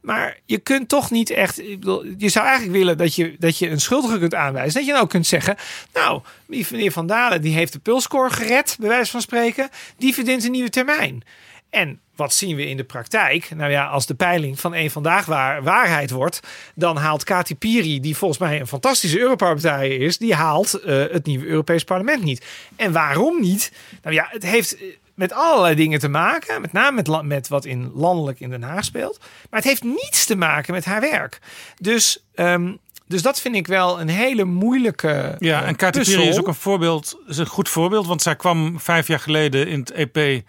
Maar 0.00 0.38
je 0.44 0.58
kunt 0.58 0.88
toch 0.88 1.10
niet 1.10 1.30
echt. 1.30 1.58
Ik 1.58 1.80
bedoel, 1.80 2.04
je 2.16 2.28
zou 2.28 2.46
eigenlijk 2.46 2.78
willen 2.78 2.98
dat 2.98 3.14
je, 3.14 3.36
dat 3.38 3.58
je 3.58 3.70
een 3.70 3.80
schuldige 3.80 4.18
kunt 4.18 4.34
aanwijzen. 4.34 4.74
Dat 4.74 4.86
je 4.86 4.92
dan 4.92 5.02
ook 5.02 5.10
kunt 5.10 5.26
zeggen. 5.26 5.56
Nou, 5.92 6.22
die 6.46 6.66
meneer 6.70 6.92
Van 6.92 7.06
Dalen 7.06 7.42
die 7.42 7.54
heeft 7.54 7.72
de 7.72 7.78
pulscore 7.78 8.30
gered, 8.30 8.76
bij 8.80 8.88
wijze 8.88 9.10
van 9.10 9.20
spreken. 9.20 9.68
Die 9.96 10.14
verdient 10.14 10.44
een 10.44 10.50
nieuwe 10.50 10.70
termijn. 10.70 11.22
En 11.70 12.00
wat 12.16 12.34
zien 12.34 12.56
we 12.56 12.66
in 12.66 12.76
de 12.76 12.84
praktijk? 12.84 13.50
Nou 13.54 13.70
ja, 13.70 13.86
als 13.86 14.06
de 14.06 14.14
peiling 14.14 14.60
van 14.60 14.74
één 14.74 14.90
vandaag 14.90 15.26
waar, 15.26 15.62
waarheid 15.62 16.10
wordt, 16.10 16.40
dan 16.74 16.96
haalt 16.96 17.24
Kati 17.24 17.56
Piri, 17.56 18.00
die 18.00 18.16
volgens 18.16 18.40
mij 18.40 18.60
een 18.60 18.66
fantastische 18.66 19.18
Europarlementariër 19.18 20.00
is, 20.00 20.18
die 20.18 20.34
haalt 20.34 20.74
eh, 20.74 21.04
het 21.10 21.26
nieuwe 21.26 21.46
Europees 21.46 21.84
Parlement 21.84 22.22
niet. 22.22 22.44
En 22.76 22.92
waarom 22.92 23.40
niet? 23.40 23.72
Nou 24.02 24.14
ja, 24.14 24.26
het 24.30 24.42
heeft 24.42 24.76
eh, 24.76 24.82
met 25.14 25.32
allerlei 25.32 25.74
dingen 25.74 25.98
te 25.98 26.08
maken, 26.08 26.60
met 26.60 26.72
name 26.72 27.02
met, 27.02 27.22
met 27.22 27.48
wat 27.48 27.64
in 27.64 27.90
landelijk 27.94 28.40
in 28.40 28.50
Den 28.50 28.62
Haag 28.62 28.84
speelt, 28.84 29.18
maar 29.50 29.60
het 29.60 29.68
heeft 29.68 29.84
niets 29.84 30.24
te 30.26 30.36
maken 30.36 30.74
met 30.74 30.84
haar 30.84 31.00
werk. 31.00 31.38
Dus, 31.80 32.24
ehm, 32.34 32.72
dus 33.06 33.22
dat 33.22 33.40
vind 33.40 33.54
ik 33.54 33.66
wel 33.66 34.00
een 34.00 34.08
hele 34.08 34.44
moeilijke. 34.44 35.36
Ja, 35.38 35.62
eh, 35.62 35.68
en 35.68 35.76
Katy 35.76 35.98
is 35.98 36.38
ook 36.38 36.46
een 36.46 36.54
voorbeeld, 36.54 37.18
is 37.28 37.38
een 37.38 37.46
goed 37.46 37.68
voorbeeld, 37.68 38.06
want 38.06 38.22
zij 38.22 38.36
kwam 38.36 38.80
vijf 38.80 39.06
jaar 39.06 39.20
geleden 39.20 39.68
in 39.68 39.78
het 39.78 39.92
EP. 39.92 40.44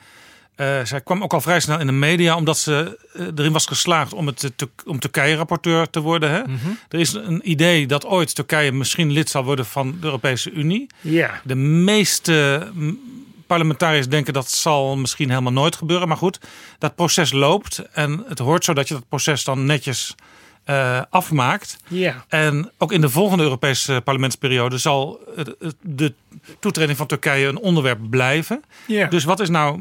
Eh, 0.57 0.79
zij 0.83 1.01
kwam 1.01 1.23
ook 1.23 1.33
al 1.33 1.41
vrij 1.41 1.59
snel 1.59 1.79
in 1.79 1.85
de 1.85 1.91
media, 1.91 2.35
omdat 2.35 2.57
ze 2.57 2.97
eh, 3.13 3.25
erin 3.35 3.51
was 3.51 3.65
geslaagd 3.65 4.13
om, 4.13 4.27
het, 4.27 4.51
te, 4.55 4.69
om 4.85 4.99
Turkije-rapporteur 4.99 5.89
te 5.89 5.99
worden. 5.99 6.31
Hè? 6.31 6.41
Mhm. 6.41 6.69
Er 6.89 6.99
is 6.99 7.13
een 7.13 7.49
idee 7.49 7.87
dat 7.87 8.05
ooit 8.05 8.35
Turkije 8.35 8.71
misschien 8.71 9.11
lid 9.11 9.29
zal 9.29 9.43
worden 9.43 9.65
van 9.65 9.97
de 9.99 10.05
Europese 10.05 10.51
Unie. 10.51 10.87
De 11.43 11.55
meeste 11.55 12.67
parlementariërs 13.47 14.07
denken 14.07 14.33
dat 14.33 14.49
zal 14.49 14.97
misschien 14.97 15.29
helemaal 15.29 15.53
nooit 15.53 15.75
gebeuren. 15.75 16.07
Maar 16.07 16.17
goed, 16.17 16.39
dat 16.79 16.95
proces 16.95 17.31
loopt. 17.31 17.81
En 17.91 18.23
het 18.27 18.39
hoort 18.39 18.63
zo 18.63 18.73
dat 18.73 18.87
je 18.87 18.93
dat 18.93 19.09
proces 19.09 19.43
dan 19.43 19.65
netjes 19.65 20.15
eh, 20.67 21.01
afmaakt. 21.09 21.77
Ja. 21.87 22.25
En 22.27 22.71
ook 22.77 22.91
in 22.91 23.01
de 23.01 23.09
volgende 23.09 23.43
Europese 23.43 24.01
parlementsperiode 24.03 24.77
zal 24.77 25.19
de 25.81 26.13
toetreding 26.59 26.97
van 26.97 27.07
Turkije 27.07 27.47
een 27.47 27.57
onderwerp 27.57 27.99
blijven. 28.09 28.63
Ja. 28.85 29.07
Dus 29.07 29.23
wat 29.23 29.39
is 29.39 29.49
nou, 29.49 29.79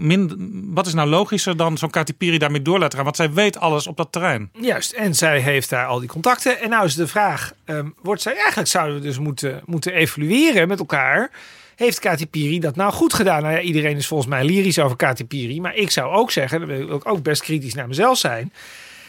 wat 0.64 0.86
is 0.86 0.94
nou 0.94 1.08
logischer 1.08 1.56
dan 1.56 1.78
zo'n 1.78 1.90
Katy 1.90 2.12
Piri 2.12 2.38
daarmee 2.38 2.62
door 2.62 2.78
laten 2.78 2.94
gaan? 2.94 3.04
Want 3.04 3.16
zij 3.16 3.32
weet 3.32 3.58
alles 3.58 3.86
op 3.86 3.96
dat 3.96 4.12
terrein. 4.12 4.50
Juist, 4.60 4.92
en 4.92 5.14
zij 5.14 5.40
heeft 5.40 5.70
daar 5.70 5.86
al 5.86 5.98
die 5.98 6.08
contacten. 6.08 6.60
En 6.60 6.70
nou 6.70 6.84
is 6.84 6.94
de 6.94 7.06
vraag, 7.06 7.52
ehm, 7.64 7.88
wordt 8.02 8.22
zij 8.22 8.34
eigenlijk 8.36 8.68
zouden 8.68 8.96
we 8.96 9.02
dus 9.02 9.18
moeten, 9.18 9.62
moeten 9.64 9.92
evalueren 9.92 10.68
met 10.68 10.78
elkaar. 10.78 11.30
Heeft 11.76 11.98
Katy 11.98 12.26
Piri 12.26 12.60
dat 12.60 12.76
nou 12.76 12.92
goed 12.92 13.14
gedaan? 13.14 13.42
Nou 13.42 13.54
ja, 13.54 13.60
iedereen 13.60 13.96
is 13.96 14.06
volgens 14.06 14.28
mij 14.28 14.44
lyrisch 14.44 14.78
over 14.78 14.96
Katy 14.96 15.24
Piri. 15.24 15.60
Maar 15.60 15.74
ik 15.74 15.90
zou 15.90 16.14
ook 16.14 16.30
zeggen, 16.30 16.58
dan 16.58 16.68
wil 16.68 16.96
ik 16.96 17.08
ook 17.08 17.22
best 17.22 17.42
kritisch 17.42 17.74
naar 17.74 17.88
mezelf 17.88 18.18
zijn. 18.18 18.52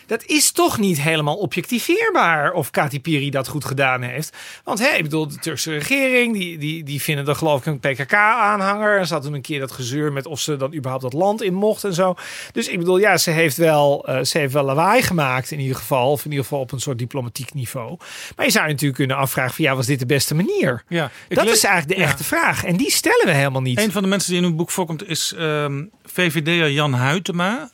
Dat 0.07 0.25
is 0.25 0.51
toch 0.51 0.77
niet 0.77 1.01
helemaal 1.01 1.35
objectiveerbaar 1.35 2.51
of 2.53 2.71
Katy 2.71 3.01
Piri 3.01 3.29
dat 3.29 3.47
goed 3.47 3.65
gedaan 3.65 4.01
heeft. 4.01 4.38
Want 4.63 4.79
hè, 4.79 4.95
ik 4.95 5.03
bedoel, 5.03 5.27
de 5.27 5.39
Turkse 5.39 5.71
regering, 5.71 6.34
die, 6.34 6.57
die, 6.57 6.84
die 6.84 7.01
vinden 7.01 7.25
dan 7.25 7.35
geloof 7.35 7.59
ik 7.59 7.65
een 7.65 7.79
PKK-aanhanger. 7.79 8.97
Er 8.97 9.05
zat 9.05 9.23
toen 9.23 9.34
een 9.34 9.41
keer 9.41 9.59
dat 9.59 9.71
gezeur 9.71 10.13
met 10.13 10.25
of 10.25 10.39
ze 10.39 10.55
dan 10.55 10.73
überhaupt 10.73 11.03
dat 11.03 11.13
land 11.13 11.41
in 11.41 11.53
mocht 11.53 11.84
en 11.84 11.93
zo. 11.93 12.15
Dus 12.51 12.67
ik 12.67 12.77
bedoel, 12.77 12.97
ja, 12.97 13.17
ze 13.17 13.31
heeft 13.31 13.57
wel, 13.57 14.07
eh, 14.07 14.23
ze 14.23 14.38
heeft 14.38 14.53
wel 14.53 14.63
lawaai 14.63 15.01
gemaakt 15.01 15.51
in 15.51 15.59
ieder 15.59 15.75
geval. 15.75 16.11
Of 16.11 16.25
in 16.25 16.29
ieder 16.29 16.45
geval 16.45 16.59
op 16.59 16.71
een 16.71 16.79
soort 16.79 16.97
diplomatiek 16.97 17.53
niveau. 17.53 17.97
Maar 18.35 18.45
je 18.45 18.51
zou 18.51 18.65
je 18.65 18.71
natuurlijk 18.71 18.99
kunnen 18.99 19.17
afvragen 19.17 19.53
van 19.53 19.65
ja, 19.65 19.75
was 19.75 19.85
dit 19.85 19.99
de 19.99 20.05
beste 20.05 20.35
manier? 20.35 20.84
Ja, 20.88 21.11
dat 21.29 21.45
is 21.45 21.63
eigenlijk 21.63 21.99
de 21.99 22.05
ja. 22.05 22.09
echte 22.09 22.23
vraag. 22.23 22.63
En 22.63 22.75
die 22.77 22.91
stellen 22.91 23.25
we 23.25 23.31
helemaal 23.31 23.61
niet. 23.61 23.79
Een 23.79 23.91
van 23.91 24.01
de 24.01 24.09
mensen 24.09 24.31
die 24.31 24.41
in 24.41 24.47
uw 24.47 24.55
boek 24.55 24.71
voorkomt 24.71 25.09
is 25.09 25.34
ehm 25.38 25.84
VVD'er 26.03 26.71
Jan 26.71 26.95
Huytema. 26.95 27.69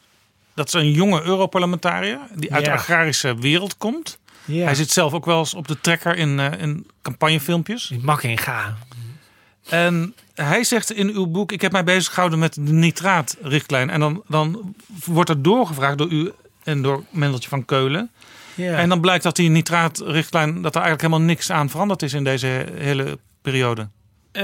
Dat 0.55 0.67
is 0.67 0.73
een 0.73 0.91
jonge 0.91 1.21
Europarlementariër 1.23 2.19
die 2.35 2.53
uit 2.53 2.65
Ja. 2.65 2.71
de 2.71 2.77
agrarische 2.77 3.35
wereld 3.35 3.77
komt. 3.77 4.19
Ja. 4.45 4.63
Hij 4.65 4.75
zit 4.75 4.91
zelf 4.91 5.13
ook 5.13 5.25
wel 5.25 5.39
eens 5.39 5.53
op 5.53 5.67
de 5.67 5.79
trekker 5.81 6.15
in, 6.15 6.39
eh, 6.39 6.61
in 6.61 6.87
campagnefilmpjes. 7.01 7.87
Die 7.87 7.99
mag 8.03 8.23
in 8.23 8.37
gaan. 8.37 8.77
En 9.69 10.15
hij 10.35 10.63
zegt 10.63 10.91
in 10.91 11.09
uw 11.09 11.25
boek: 11.27 11.51
Ik 11.51 11.61
heb 11.61 11.71
mij 11.71 11.83
bezig 11.83 12.13
gehouden 12.13 12.39
met 12.39 12.53
de 12.53 12.73
nitraatrichtlijn. 12.73 13.89
En 13.89 13.99
dan, 13.99 14.23
dan 14.27 14.75
wordt 15.05 15.29
er 15.29 15.41
doorgevraagd 15.41 15.97
door 15.97 16.09
u 16.09 16.31
en 16.63 16.81
door 16.81 17.03
Mendeltje 17.09 17.49
van 17.49 17.65
Keulen. 17.65 18.11
Ja. 18.55 18.77
En 18.77 18.89
dan 18.89 19.01
blijkt 19.01 19.23
dat 19.23 19.35
die 19.35 19.49
nitraatrichtlijn, 19.49 20.53
dat 20.61 20.75
er 20.75 20.81
eigenlijk 20.81 21.01
helemaal 21.01 21.27
niks 21.27 21.51
aan 21.51 21.69
veranderd 21.69 22.01
is 22.01 22.13
in 22.13 22.23
deze 22.23 22.65
hele 22.73 23.19
periode. 23.41 23.87
Uh, 24.37 24.43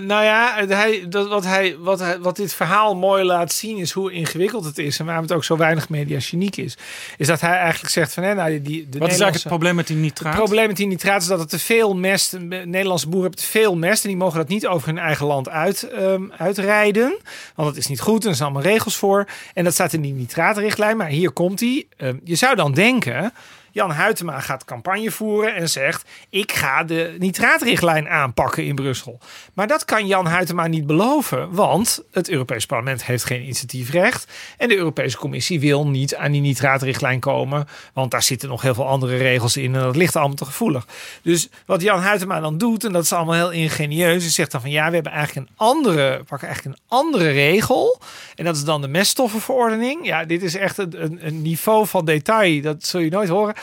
nou 0.00 0.24
ja, 0.24 0.64
hij, 0.66 1.06
dat, 1.08 1.28
wat, 1.28 1.44
hij, 1.44 1.76
wat, 1.78 1.98
hij, 1.98 2.18
wat 2.18 2.36
dit 2.36 2.54
verhaal 2.54 2.96
mooi 2.96 3.24
laat 3.24 3.52
zien 3.52 3.76
is 3.76 3.92
hoe 3.92 4.12
ingewikkeld 4.12 4.64
het 4.64 4.78
is. 4.78 4.98
En 4.98 5.04
waarom 5.04 5.24
het 5.24 5.32
ook 5.32 5.44
zo 5.44 5.56
weinig 5.56 5.88
mediageniek 5.88 6.56
is. 6.56 6.76
Is 7.16 7.26
dat 7.26 7.40
hij 7.40 7.56
eigenlijk 7.56 7.92
zegt 7.92 8.14
van... 8.14 8.22
Hè, 8.22 8.34
nou, 8.34 8.62
die, 8.62 8.88
de 8.88 8.98
wat 8.98 9.08
is 9.08 9.20
eigenlijk 9.20 9.34
het 9.34 9.46
probleem 9.46 9.74
met 9.74 9.86
die 9.86 9.96
nitraat? 9.96 10.34
Het 10.34 10.42
probleem 10.42 10.66
met 10.66 10.76
die 10.76 10.86
nitraat 10.86 11.22
is 11.22 11.26
dat 11.26 11.38
het 11.38 11.48
te 11.48 11.58
veel 11.58 11.94
mest... 11.94 12.38
Nederlandse 12.38 13.08
boeren 13.08 13.22
hebben 13.30 13.44
te 13.44 13.50
veel 13.50 13.76
mest. 13.76 14.02
En 14.02 14.08
die 14.08 14.18
mogen 14.18 14.38
dat 14.38 14.48
niet 14.48 14.66
over 14.66 14.88
hun 14.88 14.98
eigen 14.98 15.26
land 15.26 15.48
uit, 15.48 15.88
um, 15.98 16.32
uitrijden. 16.36 17.18
Want 17.54 17.68
dat 17.68 17.76
is 17.76 17.86
niet 17.86 18.00
goed. 18.00 18.24
En 18.24 18.30
er 18.30 18.36
zijn 18.36 18.48
allemaal 18.48 18.70
regels 18.72 18.96
voor. 18.96 19.26
En 19.54 19.64
dat 19.64 19.72
staat 19.72 19.92
in 19.92 20.00
die 20.00 20.14
nitraatrichtlijn. 20.14 20.96
Maar 20.96 21.08
hier 21.08 21.30
komt 21.30 21.58
die. 21.58 21.88
Um, 21.98 22.20
je 22.24 22.34
zou 22.34 22.54
dan 22.54 22.72
denken... 22.72 23.32
Jan 23.76 23.92
Huytema 23.92 24.40
gaat 24.40 24.64
campagne 24.64 25.10
voeren 25.10 25.54
en 25.54 25.68
zegt: 25.68 26.08
Ik 26.30 26.52
ga 26.52 26.84
de 26.84 27.16
nitraatrichtlijn 27.18 28.08
aanpakken 28.08 28.64
in 28.64 28.74
Brussel. 28.74 29.18
Maar 29.54 29.66
dat 29.66 29.84
kan 29.84 30.06
Jan 30.06 30.28
Huytema 30.28 30.66
niet 30.66 30.86
beloven, 30.86 31.54
want 31.54 32.02
het 32.12 32.28
Europees 32.28 32.66
Parlement 32.66 33.04
heeft 33.04 33.24
geen 33.24 33.42
initiatiefrecht. 33.42 34.32
En 34.56 34.68
de 34.68 34.76
Europese 34.76 35.16
Commissie 35.16 35.60
wil 35.60 35.86
niet 35.86 36.14
aan 36.14 36.32
die 36.32 36.40
nitraatrichtlijn 36.40 37.20
komen, 37.20 37.66
want 37.92 38.10
daar 38.10 38.22
zitten 38.22 38.48
nog 38.48 38.62
heel 38.62 38.74
veel 38.74 38.86
andere 38.86 39.16
regels 39.16 39.56
in 39.56 39.74
en 39.74 39.80
dat 39.80 39.96
ligt 39.96 40.16
allemaal 40.16 40.36
te 40.36 40.44
gevoelig. 40.44 40.86
Dus 41.22 41.48
wat 41.66 41.82
Jan 41.82 42.02
Huytema 42.02 42.40
dan 42.40 42.58
doet, 42.58 42.84
en 42.84 42.92
dat 42.92 43.02
is 43.02 43.12
allemaal 43.12 43.34
heel 43.34 43.50
ingenieus, 43.50 44.24
is 44.24 44.34
zegt 44.34 44.52
dan 44.52 44.60
van 44.60 44.70
ja, 44.70 44.88
we 44.88 44.94
hebben 44.94 45.12
eigenlijk 45.12 45.48
een 45.48 45.54
andere, 45.56 46.24
pakken 46.24 46.48
eigenlijk 46.48 46.78
een 46.78 46.84
andere 46.88 47.30
regel. 47.30 48.00
En 48.34 48.44
dat 48.44 48.56
is 48.56 48.64
dan 48.64 48.80
de 48.80 48.88
meststoffenverordening. 48.88 50.06
Ja, 50.06 50.24
dit 50.24 50.42
is 50.42 50.54
echt 50.54 50.78
een, 50.78 51.18
een 51.26 51.42
niveau 51.42 51.86
van 51.86 52.04
detail, 52.04 52.62
dat 52.62 52.84
zul 52.84 53.00
je 53.00 53.10
nooit 53.10 53.28
horen. 53.28 53.54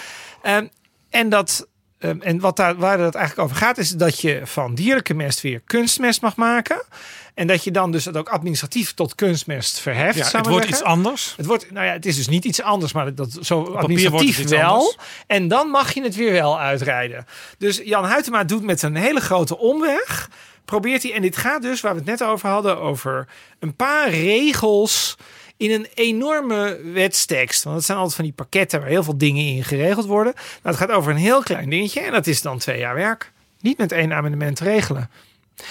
Um, 0.44 0.70
en 1.10 1.30
dat, 1.30 1.68
um, 2.00 2.22
en 2.22 2.40
wat 2.40 2.56
daar, 2.56 2.76
waar 2.76 3.00
het 3.00 3.16
eigenlijk 3.16 3.50
over 3.50 3.64
gaat, 3.64 3.78
is 3.78 3.90
dat 3.90 4.20
je 4.20 4.42
van 4.44 4.76
dierlijke 4.76 5.14
mest 5.14 5.42
weer 5.42 5.62
kunstmest 5.66 6.22
mag 6.22 6.36
maken. 6.36 6.84
En 7.34 7.48
dat 7.48 7.64
je 7.64 7.72
dan 7.72 7.92
dus 7.92 8.06
het 8.06 8.18
ook 8.18 8.30
administratief 8.30 8.94
tot 8.94 9.16
kunstmest 9.16 9.80
verheft. 9.80 10.32
Ja, 10.32 10.38
het 10.38 10.48
wordt 10.48 10.66
iets 10.66 10.84
anders. 10.84 11.34
Het, 11.38 11.46
wordt, 11.46 11.72
nou 11.72 11.86
ja, 11.86 11.92
het 11.92 12.06
is 12.06 12.16
dus 12.16 12.28
niet 12.28 12.46
iets 12.46 12.62
anders, 12.62 12.94
maar 12.94 13.16
dat 13.16 13.38
zo 13.42 13.64
administratief 13.64 14.50
wel. 14.50 14.72
Anders. 14.72 14.98
En 15.28 15.48
dan 15.48 15.68
mag 15.68 15.94
je 15.94 16.04
het 16.04 16.16
weer 16.16 16.32
wel 16.32 16.60
uitrijden. 16.60 17.26
Dus 17.58 17.82
Jan 17.84 18.06
Huytema 18.06 18.44
doet 18.44 18.64
met 18.64 18.82
een 18.82 18.96
hele 18.96 19.20
grote 19.20 19.58
omweg. 19.58 20.30
Probeert 20.66 21.04
hij, 21.04 21.14
en 21.14 21.22
dit 21.22 21.38
gaat 21.38 21.62
dus, 21.62 21.82
waar 21.82 21.92
we 21.92 21.98
het 21.98 22.08
net 22.08 22.24
over 22.24 22.50
hadden, 22.50 22.80
over 22.80 23.28
een 23.60 23.76
paar 23.76 24.10
regels 24.10 25.18
in 25.64 25.72
een 25.72 25.88
enorme 25.94 26.80
wetstekst. 26.94 27.64
Want 27.64 27.76
het 27.76 27.86
zijn 27.86 27.98
altijd 27.98 28.16
van 28.16 28.26
die 28.26 28.34
pakketten 28.34 28.80
waar 28.80 28.90
heel 28.90 29.04
veel 29.04 29.18
dingen 29.18 29.46
in 29.46 29.64
geregeld 29.64 30.06
worden. 30.06 30.34
Nou, 30.34 30.76
het 30.76 30.76
gaat 30.76 30.92
over 30.92 31.12
een 31.12 31.18
heel 31.18 31.44
klein 31.44 31.70
dingetje 31.70 32.00
en 32.00 32.12
dat 32.12 32.28
is 32.28 32.42
dan 32.42 32.58
twee 32.58 32.80
jaar 32.80 32.96
werk. 32.96 33.32
Niet 33.60 33.78
met 33.78 33.92
één 33.92 34.14
amendement 34.14 34.60
regelen. 34.60 35.10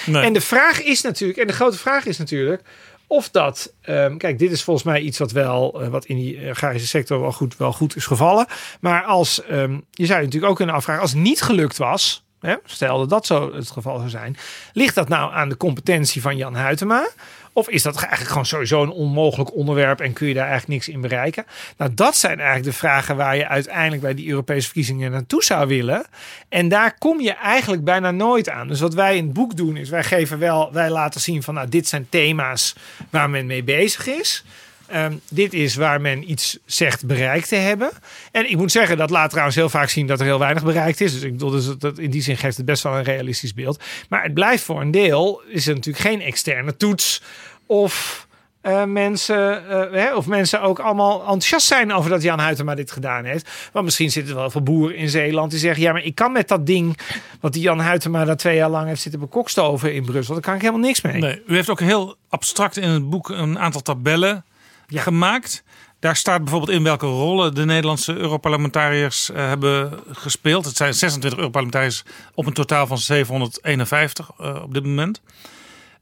Nee. 0.06 0.22
En 0.22 0.32
de 0.32 0.40
vraag 0.40 0.82
is 0.82 1.00
natuurlijk, 1.00 1.38
en 1.38 1.46
de 1.46 1.52
grote 1.52 1.78
vraag 1.78 2.06
is 2.06 2.18
natuurlijk, 2.18 2.62
of 3.06 3.30
dat, 3.30 3.72
um, 3.88 4.18
kijk, 4.18 4.38
dit 4.38 4.52
is 4.52 4.62
volgens 4.62 4.86
mij 4.86 5.00
iets 5.00 5.18
wat 5.18 5.32
wel, 5.32 5.82
uh, 5.82 5.88
wat 5.88 6.04
in 6.04 6.16
die 6.16 6.50
agrarische 6.50 6.88
sector 6.88 7.20
wel 7.20 7.32
goed, 7.32 7.56
wel 7.56 7.72
goed 7.72 7.96
is 7.96 8.06
gevallen. 8.06 8.46
Maar 8.80 9.02
als, 9.02 9.42
um, 9.50 9.84
je 9.90 10.06
zou 10.06 10.18
je 10.18 10.24
natuurlijk 10.24 10.50
ook 10.50 10.56
kunnen 10.56 10.74
afvragen, 10.74 11.02
als 11.02 11.10
het 11.10 11.20
niet 11.20 11.42
gelukt 11.42 11.76
was, 11.76 12.24
hè, 12.40 12.54
stel 12.64 12.98
dat 12.98 13.08
dat 13.08 13.26
zo 13.26 13.54
het 13.54 13.70
geval 13.70 13.98
zou 13.98 14.08
zijn, 14.08 14.36
ligt 14.72 14.94
dat 14.94 15.08
nou 15.08 15.32
aan 15.32 15.48
de 15.48 15.56
competentie 15.56 16.22
van 16.22 16.36
Jan 16.36 16.56
Huytema? 16.56 17.08
Of 17.52 17.68
is 17.68 17.82
dat 17.82 17.96
eigenlijk 17.96 18.28
gewoon 18.28 18.46
sowieso 18.46 18.82
een 18.82 18.90
onmogelijk 18.90 19.54
onderwerp 19.54 20.00
en 20.00 20.12
kun 20.12 20.26
je 20.26 20.34
daar 20.34 20.48
eigenlijk 20.48 20.72
niks 20.72 20.88
in 20.88 21.00
bereiken? 21.00 21.46
Nou, 21.76 21.94
dat 21.94 22.16
zijn 22.16 22.38
eigenlijk 22.38 22.70
de 22.70 22.78
vragen 22.78 23.16
waar 23.16 23.36
je 23.36 23.48
uiteindelijk 23.48 24.02
bij 24.02 24.14
die 24.14 24.28
Europese 24.28 24.64
verkiezingen 24.64 25.10
naartoe 25.10 25.44
zou 25.44 25.68
willen. 25.68 26.04
En 26.48 26.68
daar 26.68 26.98
kom 26.98 27.20
je 27.20 27.32
eigenlijk 27.32 27.84
bijna 27.84 28.10
nooit 28.10 28.48
aan. 28.48 28.68
Dus 28.68 28.80
wat 28.80 28.94
wij 28.94 29.16
in 29.16 29.24
het 29.24 29.32
boek 29.32 29.56
doen 29.56 29.76
is, 29.76 29.88
wij 29.88 30.04
geven 30.04 30.38
wel, 30.38 30.72
wij 30.72 30.90
laten 30.90 31.20
zien 31.20 31.42
van, 31.42 31.54
nou, 31.54 31.68
dit 31.68 31.88
zijn 31.88 32.06
thema's 32.08 32.74
waar 33.10 33.30
men 33.30 33.46
mee 33.46 33.62
bezig 33.62 34.06
is. 34.06 34.44
Um, 34.94 35.20
dit 35.30 35.52
is 35.52 35.74
waar 35.74 36.00
men 36.00 36.30
iets 36.30 36.58
zegt 36.64 37.06
bereikt 37.06 37.48
te 37.48 37.56
hebben. 37.56 37.90
En 38.32 38.50
ik 38.50 38.56
moet 38.56 38.72
zeggen, 38.72 38.96
dat 38.96 39.10
laat 39.10 39.30
trouwens 39.30 39.56
heel 39.56 39.68
vaak 39.68 39.88
zien 39.88 40.06
dat 40.06 40.20
er 40.20 40.26
heel 40.26 40.38
weinig 40.38 40.64
bereikt 40.64 41.00
is. 41.00 41.12
Dus 41.12 41.22
ik 41.22 41.32
bedoel, 41.32 41.50
dus 41.50 41.78
dat, 41.78 41.98
in 41.98 42.10
die 42.10 42.22
zin 42.22 42.36
geeft 42.36 42.56
het 42.56 42.66
best 42.66 42.82
wel 42.82 42.96
een 42.96 43.02
realistisch 43.02 43.54
beeld. 43.54 43.82
Maar 44.08 44.22
het 44.22 44.34
blijft 44.34 44.64
voor 44.64 44.80
een 44.80 44.90
deel, 44.90 45.42
is 45.48 45.66
er 45.66 45.74
natuurlijk 45.74 46.04
geen 46.04 46.20
externe 46.20 46.76
toets 46.76 47.22
of 47.66 48.26
uh, 48.62 48.84
mensen, 48.84 49.62
uh, 49.70 49.92
hè, 49.92 50.14
of 50.14 50.26
mensen 50.26 50.60
ook 50.60 50.78
allemaal 50.78 51.20
enthousiast 51.20 51.66
zijn 51.66 51.92
over 51.92 52.10
dat 52.10 52.22
Jan 52.22 52.40
Huytema 52.40 52.74
dit 52.74 52.90
gedaan 52.90 53.24
heeft. 53.24 53.50
Want 53.72 53.84
misschien 53.84 54.10
zitten 54.10 54.32
er 54.32 54.38
wel 54.38 54.50
veel 54.50 54.62
boeren 54.62 54.96
in 54.96 55.08
Zeeland 55.08 55.50
die 55.50 55.60
zeggen: 55.60 55.82
ja, 55.82 55.92
maar 55.92 56.04
ik 56.04 56.14
kan 56.14 56.32
met 56.32 56.48
dat 56.48 56.66
ding 56.66 56.98
wat 57.40 57.52
die 57.52 57.62
Jan 57.62 57.80
Huytema 57.80 58.24
daar 58.24 58.36
twee 58.36 58.56
jaar 58.56 58.70
lang 58.70 58.86
heeft 58.86 59.02
zitten 59.02 59.20
bekokstoven 59.20 59.94
in 59.94 60.04
Brussel, 60.04 60.34
daar 60.34 60.42
kan 60.42 60.54
ik 60.54 60.60
helemaal 60.60 60.82
niks 60.82 61.00
mee. 61.00 61.20
Nee, 61.20 61.42
u 61.46 61.54
heeft 61.54 61.70
ook 61.70 61.80
heel 61.80 62.16
abstract 62.28 62.76
in 62.76 62.88
het 62.88 63.10
boek 63.10 63.28
een 63.28 63.58
aantal 63.58 63.82
tabellen 63.82 64.44
ja. 64.92 65.02
gemaakt. 65.02 65.64
Daar 65.98 66.16
staat 66.16 66.42
bijvoorbeeld 66.42 66.78
in 66.78 66.82
welke 66.82 67.06
rollen 67.06 67.54
de 67.54 67.64
Nederlandse 67.64 68.14
Europarlementariërs 68.16 69.30
uh, 69.30 69.36
hebben 69.36 70.00
gespeeld. 70.12 70.64
Het 70.64 70.76
zijn 70.76 70.94
26 70.94 71.38
Europarlementariërs 71.38 72.04
op 72.34 72.46
een 72.46 72.52
totaal 72.52 72.86
van 72.86 72.98
751 72.98 74.30
op 74.62 74.74
dit 74.74 74.84
moment. 74.84 75.20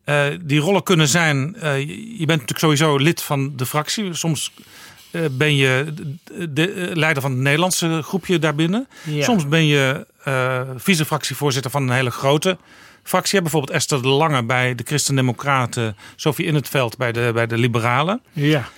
Uh, 0.04 0.24
die 0.40 0.60
rollen 0.60 0.82
kunnen 0.82 1.08
zijn, 1.08 1.56
je 2.18 2.26
bent 2.26 2.28
natuurlijk 2.28 2.58
sowieso 2.58 2.96
lid 2.96 3.22
van 3.22 3.56
de 3.56 3.66
fractie. 3.66 4.14
Soms 4.14 4.52
ben 5.30 5.56
je 5.56 5.94
de, 5.94 6.52
de, 6.52 6.90
leider 6.94 7.22
van 7.22 7.30
het 7.30 7.40
Nederlandse 7.40 8.02
groepje 8.02 8.38
daarbinnen. 8.38 8.88
Ja. 9.02 9.24
Soms 9.24 9.48
ben 9.48 9.66
je 9.66 10.06
vice-fractievoorzitter 10.76 11.70
van 11.70 11.82
een 11.82 11.94
hele 11.94 12.10
grote 12.10 12.58
fractie. 13.02 13.42
Bijvoorbeeld 13.42 13.72
Esther 13.72 14.02
de 14.02 14.08
Lange 14.08 14.44
bij 14.44 14.74
de 14.74 14.82
Christen-Democraten. 14.86 15.96
Sophie 16.16 16.46
In 16.46 16.54
het 16.54 16.68
Veld 16.68 16.96
bij 16.96 17.12
de, 17.12 17.30
bij 17.34 17.46
de 17.46 17.58
Liberalen. 17.58 18.20
Ja. 18.32 18.68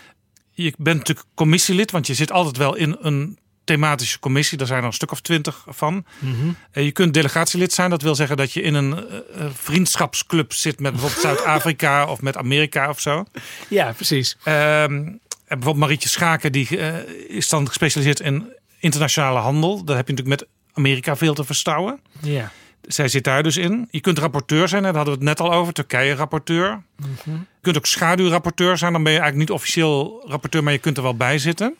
Je 0.53 0.73
bent 0.79 0.99
natuurlijk 0.99 1.27
commissielid, 1.35 1.91
want 1.91 2.07
je 2.07 2.15
zit 2.15 2.33
altijd 2.33 2.57
wel 2.57 2.75
in 2.75 2.97
een 3.01 3.39
thematische 3.65 4.19
commissie. 4.19 4.59
Daar 4.59 4.67
zijn 4.67 4.81
er 4.81 4.87
een 4.87 4.93
stuk 4.93 5.13
of 5.13 5.21
twintig 5.21 5.65
van. 5.69 6.05
Mm 6.19 6.35
-hmm. 6.35 6.57
je 6.85 6.93
kunt 6.93 7.15
delegatielid 7.15 7.73
zijn. 7.73 7.91
Dat 7.91 8.03
wil 8.03 8.15
zeggen 8.15 8.37
dat 8.37 8.53
je 8.53 8.63
in 8.63 8.75
een 8.75 8.91
uh, 8.91 9.47
vriendschapsclub 9.53 10.53
zit 10.53 10.81
met 10.81 10.93
bijvoorbeeld 10.93 11.23
Zuid-Afrika 11.27 12.07
of 12.07 12.21
met 12.21 12.37
Amerika 12.37 12.89
of 12.89 13.01
zo. 13.01 13.25
Ja, 13.69 13.93
precies. 13.93 14.37
Um, 14.45 14.53
en 14.53 15.21
bijvoorbeeld 15.47 15.77
Marietje 15.77 16.09
Schaken, 16.09 16.53
die 16.53 16.69
uh, 16.71 16.97
is 17.29 17.49
dan 17.49 17.67
gespecialiseerd 17.67 18.21
in 18.21 18.53
internationale 18.79 19.39
handel. 19.39 19.85
Daar 19.85 19.97
heb 19.97 20.09
je 20.09 20.13
natuurlijk 20.15 20.41
met 20.41 20.51
Amerika 20.73 21.17
veel 21.17 21.35
te 21.35 21.45
verstouwen. 21.45 22.01
Ja. 22.21 22.53
Zij 22.83 23.09
zit 23.09 23.25
daar 23.25 23.43
dus 23.43 23.57
in. 23.57 23.89
Je 23.91 24.01
kunt 24.01 24.19
rapporteur 24.19 24.69
zijn, 24.69 24.83
daar 24.83 24.95
hadden 24.95 25.15
we 25.15 25.19
het 25.19 25.29
net 25.29 25.41
al 25.41 25.53
over. 25.53 25.73
Turkije-rapporteur. 25.73 26.71
Mm 26.71 27.17
-hmm. 27.25 27.33
Je 27.35 27.61
kunt 27.61 27.77
ook 27.77 27.87
schaduwrapporteur 27.87 28.79
zijn. 28.79 28.93
Dan 28.93 29.03
ben 29.03 29.13
je 29.13 29.19
eigenlijk 29.19 29.49
niet 29.49 29.59
officieel 29.59 30.23
rapporteur, 30.27 30.63
maar 30.63 30.73
je 30.73 30.79
kunt 30.79 30.97
er 30.97 31.03
wel 31.03 31.17
bij 31.17 31.39
zitten. 31.39 31.77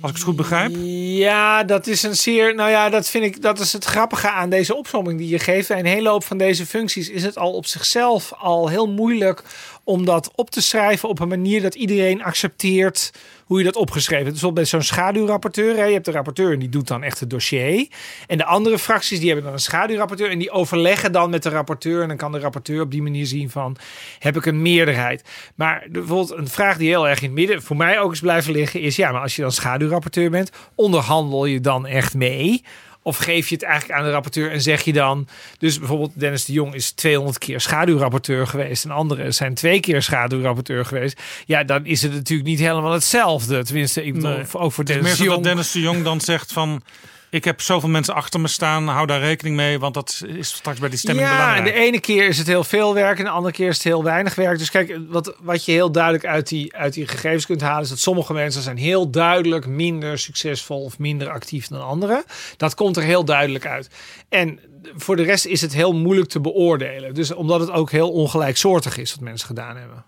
Als 0.00 0.10
ik 0.10 0.16
het 0.16 0.26
goed 0.26 0.36
begrijp. 0.36 0.76
Ja, 1.18 1.64
dat 1.64 1.86
is 1.86 2.02
een 2.02 2.16
zeer. 2.16 2.54
Nou 2.54 2.70
ja, 2.70 2.88
dat 2.88 3.08
vind 3.08 3.24
ik. 3.24 3.42
Dat 3.42 3.58
is 3.58 3.72
het 3.72 3.84
grappige 3.84 4.30
aan 4.30 4.50
deze 4.50 4.74
opzomming 4.74 5.18
die 5.18 5.28
je 5.28 5.38
geeft. 5.38 5.68
Bij 5.68 5.78
een 5.78 5.84
hele 5.84 6.08
hoop 6.08 6.24
van 6.24 6.38
deze 6.38 6.66
functies 6.66 7.08
is 7.08 7.22
het 7.22 7.38
al 7.38 7.52
op 7.52 7.66
zichzelf 7.66 8.32
al 8.32 8.68
heel 8.68 8.88
moeilijk 8.88 9.42
om 9.84 10.04
dat 10.04 10.30
op 10.34 10.50
te 10.50 10.62
schrijven 10.62 11.08
op 11.08 11.20
een 11.20 11.28
manier 11.28 11.62
dat 11.62 11.74
iedereen 11.74 12.22
accepteert 12.22 13.12
hoe 13.46 13.58
je 13.58 13.64
dat 13.64 13.76
opgeschreven 13.76 14.24
hebt. 14.24 14.40
Bijvoorbeeld 14.40 14.70
bij 14.70 14.80
zo'n 14.80 14.88
schaduwrapporteur. 14.88 15.76
Hè, 15.76 15.84
je 15.84 15.92
hebt 15.92 16.04
de 16.04 16.10
rapporteur 16.10 16.52
en 16.52 16.58
die 16.58 16.68
doet 16.68 16.88
dan 16.88 17.02
echt 17.02 17.20
het 17.20 17.30
dossier. 17.30 17.88
En 18.26 18.38
de 18.38 18.44
andere 18.44 18.78
fracties 18.78 19.18
die 19.18 19.26
hebben 19.26 19.44
dan 19.44 19.52
een 19.52 19.60
schaduwrapporteur 19.60 20.30
en 20.30 20.38
die 20.38 20.50
overleggen 20.50 21.12
dan 21.12 21.30
met 21.30 21.42
de 21.42 21.48
rapporteur. 21.48 22.02
En 22.02 22.08
dan 22.08 22.16
kan 22.16 22.32
de 22.32 22.38
rapporteur 22.38 22.80
op 22.80 22.90
die 22.90 23.02
manier 23.02 23.26
zien 23.26 23.50
van 23.50 23.76
heb 24.18 24.36
ik 24.36 24.46
een 24.46 24.62
meerderheid. 24.62 25.24
Maar 25.54 25.86
bijvoorbeeld 25.90 26.30
een 26.30 26.48
vraag 26.48 26.76
die 26.76 26.88
heel 26.88 27.08
erg 27.08 27.18
in 27.18 27.24
het 27.24 27.34
midden 27.34 27.62
voor 27.62 27.76
mij 27.76 28.00
ook 28.00 28.12
is 28.12 28.20
blijven 28.20 28.52
liggen 28.52 28.80
is 28.80 28.96
ja, 28.96 29.12
maar 29.12 29.20
als 29.20 29.36
je 29.36 29.42
dan 29.42 29.52
schaduwrapporteur 29.52 30.30
bent, 30.30 30.50
onderhandel 30.74 31.44
je 31.44 31.60
dan 31.60 31.86
echt 31.86 32.14
mee? 32.14 32.62
Of 33.06 33.16
geef 33.16 33.48
je 33.48 33.54
het 33.54 33.64
eigenlijk 33.64 33.98
aan 33.98 34.04
de 34.04 34.10
rapporteur 34.10 34.50
en 34.50 34.62
zeg 34.62 34.82
je 34.82 34.92
dan... 34.92 35.28
Dus 35.58 35.78
bijvoorbeeld 35.78 36.10
Dennis 36.14 36.44
de 36.44 36.52
Jong 36.52 36.74
is 36.74 36.90
200 36.90 37.38
keer 37.38 37.60
schaduwrapporteur 37.60 38.46
geweest... 38.46 38.84
en 38.84 38.90
anderen 38.90 39.34
zijn 39.34 39.54
twee 39.54 39.80
keer 39.80 40.02
schaduwrapporteur 40.02 40.84
geweest. 40.84 41.20
Ja, 41.44 41.64
dan 41.64 41.86
is 41.86 42.02
het 42.02 42.12
natuurlijk 42.12 42.48
niet 42.48 42.58
helemaal 42.58 42.92
hetzelfde. 42.92 43.64
Tenminste, 43.64 44.04
ik 44.04 44.14
bedoel, 44.14 44.30
Nee. 44.30 44.44
ook 44.52 44.72
voor 44.72 44.84
Dennis 44.84 45.16
de 45.16 45.24
Jong. 45.24 45.42
Dennis 45.42 45.72
de 45.72 45.80
Jong 45.80 46.02
dan 46.04 46.20
zegt 46.20 46.52
van... 46.52 46.82
Ik 47.36 47.44
heb 47.44 47.60
zoveel 47.60 47.88
mensen 47.88 48.14
achter 48.14 48.40
me 48.40 48.48
staan. 48.48 48.88
Hou 48.88 49.06
daar 49.06 49.20
rekening 49.20 49.56
mee. 49.56 49.78
Want 49.78 49.94
dat 49.94 50.22
is 50.26 50.48
straks 50.48 50.78
bij 50.78 50.88
die 50.88 50.98
stemming 50.98 51.26
ja, 51.26 51.32
en 51.32 51.38
belangrijk. 51.38 51.74
de 51.74 51.80
ene 51.82 52.00
keer 52.00 52.28
is 52.28 52.38
het 52.38 52.46
heel 52.46 52.64
veel 52.64 52.94
werk 52.94 53.18
en 53.18 53.24
de 53.24 53.30
andere 53.30 53.54
keer 53.54 53.68
is 53.68 53.74
het 53.74 53.84
heel 53.84 54.04
weinig 54.04 54.34
werk. 54.34 54.58
Dus 54.58 54.70
kijk, 54.70 54.98
wat, 55.08 55.36
wat 55.40 55.64
je 55.64 55.72
heel 55.72 55.92
duidelijk 55.92 56.26
uit 56.26 56.48
die, 56.48 56.76
uit 56.76 56.92
die 56.92 57.06
gegevens 57.06 57.46
kunt 57.46 57.60
halen... 57.60 57.82
is 57.82 57.88
dat 57.88 57.98
sommige 57.98 58.32
mensen 58.32 58.62
zijn 58.62 58.76
heel 58.76 59.10
duidelijk 59.10 59.66
minder 59.66 60.18
succesvol 60.18 60.84
of 60.84 60.98
minder 60.98 61.30
actief 61.30 61.66
dan 61.66 61.82
anderen. 61.82 62.24
Dat 62.56 62.74
komt 62.74 62.96
er 62.96 63.02
heel 63.02 63.24
duidelijk 63.24 63.66
uit. 63.66 63.90
En 64.28 64.60
voor 64.96 65.16
de 65.16 65.22
rest 65.22 65.46
is 65.46 65.60
het 65.60 65.74
heel 65.74 65.92
moeilijk 65.92 66.28
te 66.28 66.40
beoordelen. 66.40 67.14
Dus 67.14 67.34
omdat 67.34 67.60
het 67.60 67.70
ook 67.70 67.90
heel 67.90 68.10
ongelijksoortig 68.10 68.96
is 68.98 69.14
wat 69.14 69.24
mensen 69.24 69.46
gedaan 69.46 69.76
hebben. 69.76 70.04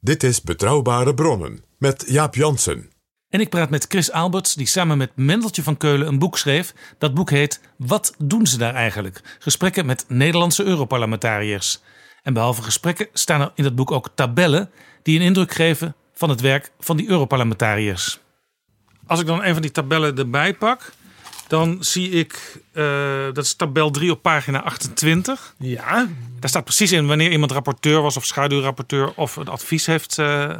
Dit 0.00 0.22
is 0.22 0.42
Betrouwbare 0.42 1.14
Bronnen 1.14 1.64
met 1.78 2.04
Jaap 2.06 2.34
Jansen. 2.34 2.94
En 3.36 3.42
ik 3.42 3.48
praat 3.48 3.70
met 3.70 3.86
Chris 3.88 4.12
Alberts, 4.12 4.54
die 4.54 4.66
samen 4.66 4.98
met 4.98 5.10
Mendeltje 5.14 5.62
van 5.62 5.76
Keulen 5.76 6.06
een 6.06 6.18
boek 6.18 6.38
schreef. 6.38 6.74
Dat 6.98 7.14
boek 7.14 7.30
heet 7.30 7.60
Wat 7.76 8.14
doen 8.18 8.46
ze 8.46 8.58
daar 8.58 8.74
eigenlijk? 8.74 9.20
Gesprekken 9.38 9.86
met 9.86 10.04
Nederlandse 10.08 10.64
Europarlementariërs. 10.64 11.80
En 12.22 12.32
behalve 12.32 12.62
gesprekken 12.62 13.08
staan 13.12 13.40
er 13.40 13.52
in 13.54 13.64
dat 13.64 13.74
boek 13.74 13.90
ook 13.90 14.10
tabellen 14.14 14.70
die 15.02 15.18
een 15.18 15.24
indruk 15.24 15.52
geven 15.52 15.94
van 16.14 16.28
het 16.28 16.40
werk 16.40 16.70
van 16.78 16.96
die 16.96 17.08
Europarlementariërs. 17.08 18.20
Als 19.06 19.20
ik 19.20 19.26
dan 19.26 19.44
een 19.44 19.52
van 19.52 19.62
die 19.62 19.70
tabellen 19.70 20.18
erbij 20.18 20.54
pak, 20.54 20.92
dan 21.48 21.76
zie 21.80 22.10
ik, 22.10 22.60
uh, 22.72 23.24
dat 23.32 23.44
is 23.44 23.54
tabel 23.54 23.90
3 23.90 24.10
op 24.10 24.22
pagina 24.22 24.62
28. 24.62 25.54
Ja. 25.58 26.08
Daar 26.40 26.50
staat 26.50 26.64
precies 26.64 26.92
in 26.92 27.06
wanneer 27.06 27.30
iemand 27.30 27.52
rapporteur 27.52 28.02
was 28.02 28.16
of 28.16 28.24
schaduwrapporteur 28.24 29.12
of 29.14 29.36
een 29.36 29.48
advies 29.48 29.86
heeft 29.86 30.18
uh, 30.18 30.54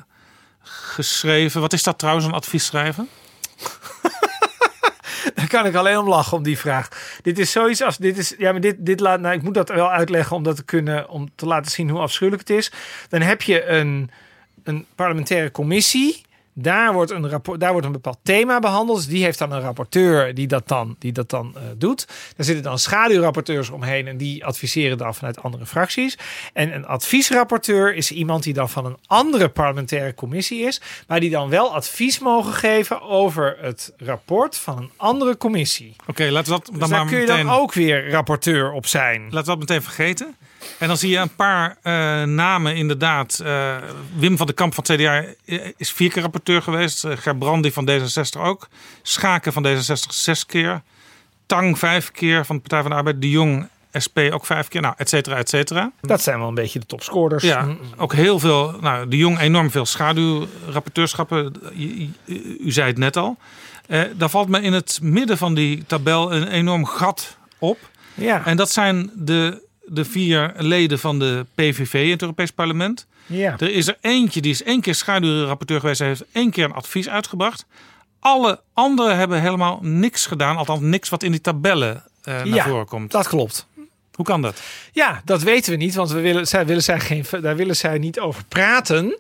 geschreven. 0.68 1.60
Wat 1.60 1.72
is 1.72 1.82
dat 1.82 1.98
trouwens, 1.98 2.26
een 2.26 2.32
advies 2.32 2.64
schrijven? 2.64 3.08
Daar 5.34 5.48
kan 5.48 5.66
ik 5.66 5.74
alleen 5.74 5.98
om 5.98 6.08
lachen 6.08 6.36
om 6.36 6.42
die 6.42 6.58
vraag. 6.58 6.88
Dit 7.22 7.38
is 7.38 7.50
zoiets 7.50 7.82
als 7.82 7.96
dit 7.96 8.18
is. 8.18 8.34
Ja, 8.38 8.52
maar 8.52 8.60
dit, 8.60 8.76
dit 8.78 9.00
laat. 9.00 9.20
Nou, 9.20 9.34
ik 9.34 9.42
moet 9.42 9.54
dat 9.54 9.68
wel 9.68 9.90
uitleggen 9.90 10.36
om 10.36 10.42
dat 10.42 10.56
te 10.56 10.64
kunnen. 10.64 11.08
Om 11.08 11.28
te 11.34 11.46
laten 11.46 11.70
zien 11.70 11.90
hoe 11.90 12.00
afschuwelijk 12.00 12.48
het 12.48 12.58
is. 12.58 12.72
Dan 13.08 13.20
heb 13.20 13.42
je 13.42 13.64
een, 13.64 14.10
een 14.64 14.86
parlementaire 14.94 15.50
commissie. 15.50 16.25
Daar 16.58 16.92
wordt, 16.92 17.10
een 17.10 17.28
rapport, 17.28 17.60
daar 17.60 17.72
wordt 17.72 17.86
een 17.86 17.92
bepaald 17.92 18.18
thema 18.22 18.58
behandeld. 18.58 18.98
Dus 18.98 19.06
die 19.06 19.24
heeft 19.24 19.38
dan 19.38 19.52
een 19.52 19.60
rapporteur 19.60 20.34
die 20.34 20.46
dat 20.46 20.68
dan, 20.68 20.96
die 20.98 21.12
dat 21.12 21.30
dan 21.30 21.54
uh, 21.56 21.62
doet. 21.76 22.06
Daar 22.36 22.46
zitten 22.46 22.64
dan 22.64 22.78
schaduwrapporteurs 22.78 23.70
omheen 23.70 24.06
en 24.06 24.16
die 24.16 24.44
adviseren 24.44 24.98
dan 24.98 25.14
vanuit 25.14 25.42
andere 25.42 25.66
fracties. 25.66 26.18
En 26.52 26.74
een 26.74 26.86
adviesrapporteur 26.86 27.94
is 27.94 28.10
iemand 28.10 28.42
die 28.42 28.52
dan 28.52 28.70
van 28.70 28.86
een 28.86 28.96
andere 29.06 29.48
parlementaire 29.48 30.14
commissie 30.14 30.60
is, 30.60 30.80
maar 31.06 31.20
die 31.20 31.30
dan 31.30 31.48
wel 31.48 31.74
advies 31.74 32.18
mogen 32.18 32.52
geven 32.52 33.02
over 33.02 33.56
het 33.60 33.92
rapport 33.96 34.58
van 34.58 34.78
een 34.78 34.90
andere 34.96 35.36
commissie. 35.36 35.94
Oké, 36.00 36.10
okay, 36.10 36.30
laten 36.30 36.52
we 36.52 36.58
dat 36.58 36.66
dus 36.66 36.78
dan 36.78 36.88
daar 36.88 36.98
maar 36.98 37.08
kun 37.08 37.20
je 37.20 37.26
meteen... 37.26 37.46
dan 37.46 37.54
ook 37.54 37.72
weer 37.72 38.10
rapporteur 38.10 38.72
op 38.72 38.86
zijn. 38.86 39.22
Laten 39.22 39.38
we 39.38 39.44
dat 39.44 39.58
meteen 39.58 39.82
vergeten. 39.82 40.36
En 40.78 40.88
dan 40.88 40.96
zie 40.96 41.10
je 41.10 41.18
een 41.18 41.34
paar 41.34 41.76
uh, 41.82 42.22
namen 42.22 42.76
inderdaad. 42.76 43.40
Uh, 43.42 43.76
Wim 44.16 44.36
van 44.36 44.46
de 44.46 44.52
Kamp 44.52 44.74
van 44.74 44.84
het 44.86 44.96
CDA 44.96 45.24
is 45.76 45.92
vier 45.92 46.10
keer 46.10 46.22
rapporteur 46.22 46.62
geweest. 46.62 47.04
Uh, 47.04 47.16
Gerbrandi 47.16 47.72
van 47.72 47.90
D66 47.90 48.40
ook. 48.40 48.68
Schaken 49.02 49.52
van 49.52 49.66
D66 49.66 50.08
zes 50.08 50.46
keer. 50.46 50.82
Tang 51.46 51.78
vijf 51.78 52.10
keer 52.10 52.46
van 52.46 52.56
de 52.56 52.62
Partij 52.62 52.80
van 52.80 52.90
de 52.90 52.96
Arbeid. 52.96 53.20
De 53.20 53.30
Jong 53.30 53.68
SP 54.04 54.18
ook 54.18 54.46
vijf 54.46 54.68
keer. 54.68 54.80
Nou, 54.80 54.94
et 54.96 55.08
cetera, 55.08 55.36
et 55.36 55.48
cetera. 55.48 55.92
Dat 56.00 56.22
zijn 56.22 56.38
wel 56.38 56.48
een 56.48 56.54
beetje 56.54 56.78
de 56.78 56.86
topscorers. 56.86 57.42
Ja, 57.42 57.68
ook 57.96 58.12
heel 58.12 58.38
veel. 58.38 58.76
Nou, 58.80 59.08
de 59.08 59.16
Jong 59.16 59.38
enorm 59.38 59.70
veel 59.70 59.86
schaduwrapporteurschappen. 59.86 61.54
U, 61.76 62.10
u 62.60 62.72
zei 62.72 62.86
het 62.86 62.98
net 62.98 63.16
al. 63.16 63.36
daar 64.16 64.30
valt 64.30 64.48
me 64.48 64.60
in 64.60 64.72
het 64.72 64.98
midden 65.02 65.38
van 65.38 65.54
die 65.54 65.84
tabel 65.86 66.32
een 66.32 66.48
enorm 66.48 66.86
gat 66.86 67.36
op. 67.58 67.78
Ja. 68.14 68.46
En 68.46 68.56
dat 68.56 68.70
zijn 68.70 69.10
de 69.14 69.65
de 69.86 70.04
vier 70.04 70.52
leden 70.56 70.98
van 70.98 71.18
de 71.18 71.46
PVV 71.54 71.94
in 71.94 72.10
het 72.10 72.22
Europees 72.22 72.50
Parlement. 72.50 73.06
Ja. 73.26 73.54
Er 73.58 73.70
is 73.72 73.88
er 73.88 73.96
eentje 74.00 74.40
die 74.40 74.50
is 74.50 74.62
één 74.62 74.80
keer 74.80 74.94
schaduwrapporteur 74.94 75.80
geweest. 75.80 75.98
Hij 75.98 76.08
heeft 76.08 76.24
één 76.32 76.50
keer 76.50 76.64
een 76.64 76.72
advies 76.72 77.08
uitgebracht. 77.08 77.66
Alle 78.20 78.60
anderen 78.72 79.16
hebben 79.16 79.40
helemaal 79.40 79.78
niks 79.82 80.26
gedaan. 80.26 80.56
Althans, 80.56 80.80
niks 80.80 81.08
wat 81.08 81.22
in 81.22 81.30
die 81.30 81.40
tabellen 81.40 81.94
uh, 81.94 82.34
naar 82.34 82.46
ja, 82.46 82.64
voren 82.64 82.86
komt. 82.86 83.10
Dat 83.10 83.28
klopt. 83.28 83.66
Hoe 84.14 84.24
kan 84.24 84.42
dat? 84.42 84.62
Ja, 84.92 85.22
dat 85.24 85.42
weten 85.42 85.72
we 85.72 85.78
niet, 85.78 85.94
want 85.94 86.10
we 86.10 86.20
willen, 86.20 86.46
zij, 86.46 86.66
willen 86.66 86.82
zij 86.82 87.00
geen, 87.00 87.24
daar 87.40 87.56
willen 87.56 87.76
zij 87.76 87.98
niet 87.98 88.20
over 88.20 88.44
praten. 88.44 89.18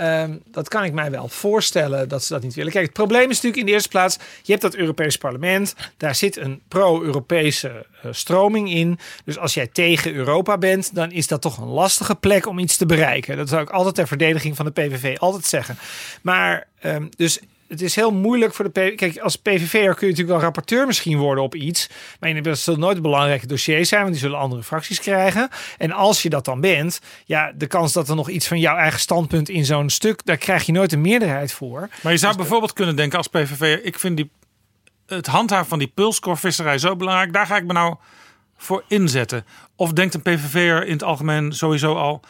Um, 0.00 0.42
dat 0.50 0.68
kan 0.68 0.84
ik 0.84 0.92
mij 0.92 1.10
wel 1.10 1.28
voorstellen 1.28 2.08
dat 2.08 2.24
ze 2.24 2.32
dat 2.32 2.42
niet 2.42 2.54
willen. 2.54 2.72
Kijk, 2.72 2.84
het 2.84 2.94
probleem 2.94 3.30
is 3.30 3.34
natuurlijk 3.34 3.56
in 3.56 3.66
de 3.66 3.72
eerste 3.72 3.88
plaats: 3.88 4.16
je 4.42 4.52
hebt 4.52 4.62
dat 4.62 4.74
Europees 4.74 5.16
Parlement, 5.16 5.74
daar 5.96 6.14
zit 6.14 6.36
een 6.36 6.60
pro-Europese 6.68 7.86
uh, 8.04 8.12
stroming 8.12 8.70
in. 8.70 8.98
Dus 9.24 9.38
als 9.38 9.54
jij 9.54 9.66
tegen 9.66 10.14
Europa 10.14 10.58
bent, 10.58 10.94
dan 10.94 11.12
is 11.12 11.26
dat 11.26 11.40
toch 11.40 11.58
een 11.58 11.68
lastige 11.68 12.14
plek 12.14 12.46
om 12.46 12.58
iets 12.58 12.76
te 12.76 12.86
bereiken. 12.86 13.36
Dat 13.36 13.48
zou 13.48 13.62
ik 13.62 13.70
altijd 13.70 13.94
ter 13.94 14.06
verdediging 14.06 14.56
van 14.56 14.64
de 14.64 14.70
PVV 14.70 15.18
altijd 15.18 15.44
zeggen. 15.44 15.78
Maar 16.22 16.66
um, 16.82 17.08
dus 17.16 17.40
het 17.68 17.82
is 17.82 17.94
heel 17.94 18.12
moeilijk 18.12 18.54
voor 18.54 18.64
de 18.64 18.70
PVV. 18.70 18.94
Kijk, 18.96 19.18
als 19.18 19.36
PVV'er 19.36 19.94
kun 19.94 20.06
je 20.06 20.12
natuurlijk 20.12 20.28
wel 20.28 20.40
rapporteur 20.40 20.86
misschien 20.86 21.18
worden 21.18 21.44
op 21.44 21.54
iets. 21.54 21.88
Maar 22.20 22.42
dat 22.42 22.58
zullen 22.58 22.80
nooit 22.80 23.02
belangrijke 23.02 23.46
dossiers 23.46 23.88
zijn, 23.88 24.00
want 24.00 24.12
die 24.12 24.22
zullen 24.22 24.38
andere 24.38 24.62
fracties 24.62 25.00
krijgen. 25.00 25.48
En 25.78 25.92
als 25.92 26.22
je 26.22 26.28
dat 26.28 26.44
dan 26.44 26.60
bent, 26.60 27.00
ja, 27.24 27.52
de 27.56 27.66
kans 27.66 27.92
dat 27.92 28.08
er 28.08 28.16
nog 28.16 28.28
iets 28.28 28.46
van 28.46 28.60
jouw 28.60 28.76
eigen 28.76 29.00
standpunt 29.00 29.48
in 29.48 29.64
zo'n 29.64 29.90
stuk, 29.90 30.24
daar 30.24 30.36
krijg 30.36 30.66
je 30.66 30.72
nooit 30.72 30.92
een 30.92 31.00
meerderheid 31.00 31.52
voor. 31.52 31.88
Maar 32.02 32.12
je 32.12 32.18
zou 32.18 32.32
Dus 32.32 32.40
bijvoorbeeld 32.40 32.72
kunnen 32.72 32.96
denken 32.96 33.18
als 33.18 33.28
PVV, 33.28 33.78
ik 33.82 33.98
vind 33.98 34.16
die, 34.16 34.30
het 35.06 35.26
handhaven 35.26 35.66
van 35.66 35.78
die 35.78 35.92
pulskorvisserij 35.94 36.78
zo 36.78 36.96
belangrijk, 36.96 37.32
daar 37.32 37.46
ga 37.46 37.56
ik 37.56 37.64
me 37.64 37.72
nou 37.72 37.96
voor 38.56 38.84
inzetten. 38.88 39.44
Of 39.76 39.92
denkt 39.92 40.14
een 40.14 40.22
PVV'er 40.22 40.86
in 40.86 40.92
het 40.92 41.02
algemeen 41.02 41.52
sowieso 41.52 41.94
al, 41.94 42.20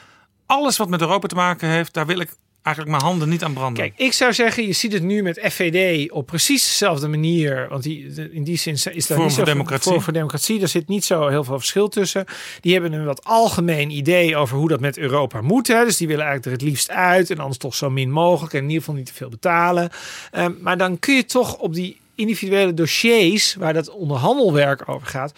alles 0.46 0.76
wat 0.76 0.88
met 0.88 1.00
Europa 1.00 1.26
te 1.26 1.34
maken 1.34 1.68
heeft, 1.68 1.94
daar 1.94 2.06
wil 2.06 2.20
ik 2.20 2.30
eigenlijk 2.66 2.96
mijn 2.96 3.02
handen 3.02 3.28
niet 3.28 3.44
aan 3.44 3.52
branden. 3.52 3.82
Kijk, 3.82 3.92
ik 3.96 4.12
zou 4.12 4.32
zeggen, 4.32 4.66
je 4.66 4.72
ziet 4.72 4.92
het 4.92 5.02
nu 5.02 5.22
met 5.22 5.40
FVD 5.42 6.10
op 6.10 6.26
precies 6.26 6.64
dezelfde 6.64 7.08
manier. 7.08 7.66
Want 7.68 7.82
die, 7.82 8.30
in 8.30 8.44
die 8.44 8.56
zin 8.56 8.72
is 8.72 8.82
daar 8.82 9.02
Vorm 9.02 9.22
niet 9.22 9.36
voor 9.36 9.44
democratie. 9.44 10.00
Voor 10.00 10.12
democratie. 10.12 10.58
Daar 10.58 10.68
zit 10.68 10.88
niet 10.88 11.04
zo 11.04 11.28
heel 11.28 11.44
veel 11.44 11.58
verschil 11.58 11.88
tussen. 11.88 12.24
Die 12.60 12.72
hebben 12.72 12.92
een 12.92 13.04
wat 13.04 13.24
algemeen 13.24 13.90
idee 13.90 14.36
over 14.36 14.58
hoe 14.58 14.68
dat 14.68 14.80
met 14.80 14.98
Europa 14.98 15.40
moet. 15.40 15.66
Hè. 15.66 15.84
Dus 15.84 15.96
die 15.96 16.06
willen 16.06 16.24
eigenlijk 16.24 16.56
er 16.56 16.62
het 16.62 16.70
liefst 16.70 16.90
uit 16.90 17.30
en 17.30 17.38
anders 17.38 17.58
toch 17.58 17.74
zo 17.74 17.90
min 17.90 18.10
mogelijk. 18.10 18.52
En 18.52 18.58
in 18.58 18.66
ieder 18.66 18.80
geval 18.80 18.94
niet 18.94 19.06
te 19.06 19.14
veel 19.14 19.28
betalen. 19.28 19.90
Um, 20.32 20.58
maar 20.60 20.76
dan 20.76 20.98
kun 20.98 21.14
je 21.14 21.24
toch 21.24 21.56
op 21.56 21.74
die 21.74 21.96
individuele 22.14 22.74
dossiers 22.74 23.54
waar 23.54 23.72
dat 23.72 23.90
onderhandelwerk 23.90 24.88
over 24.88 25.06
gaat 25.06 25.32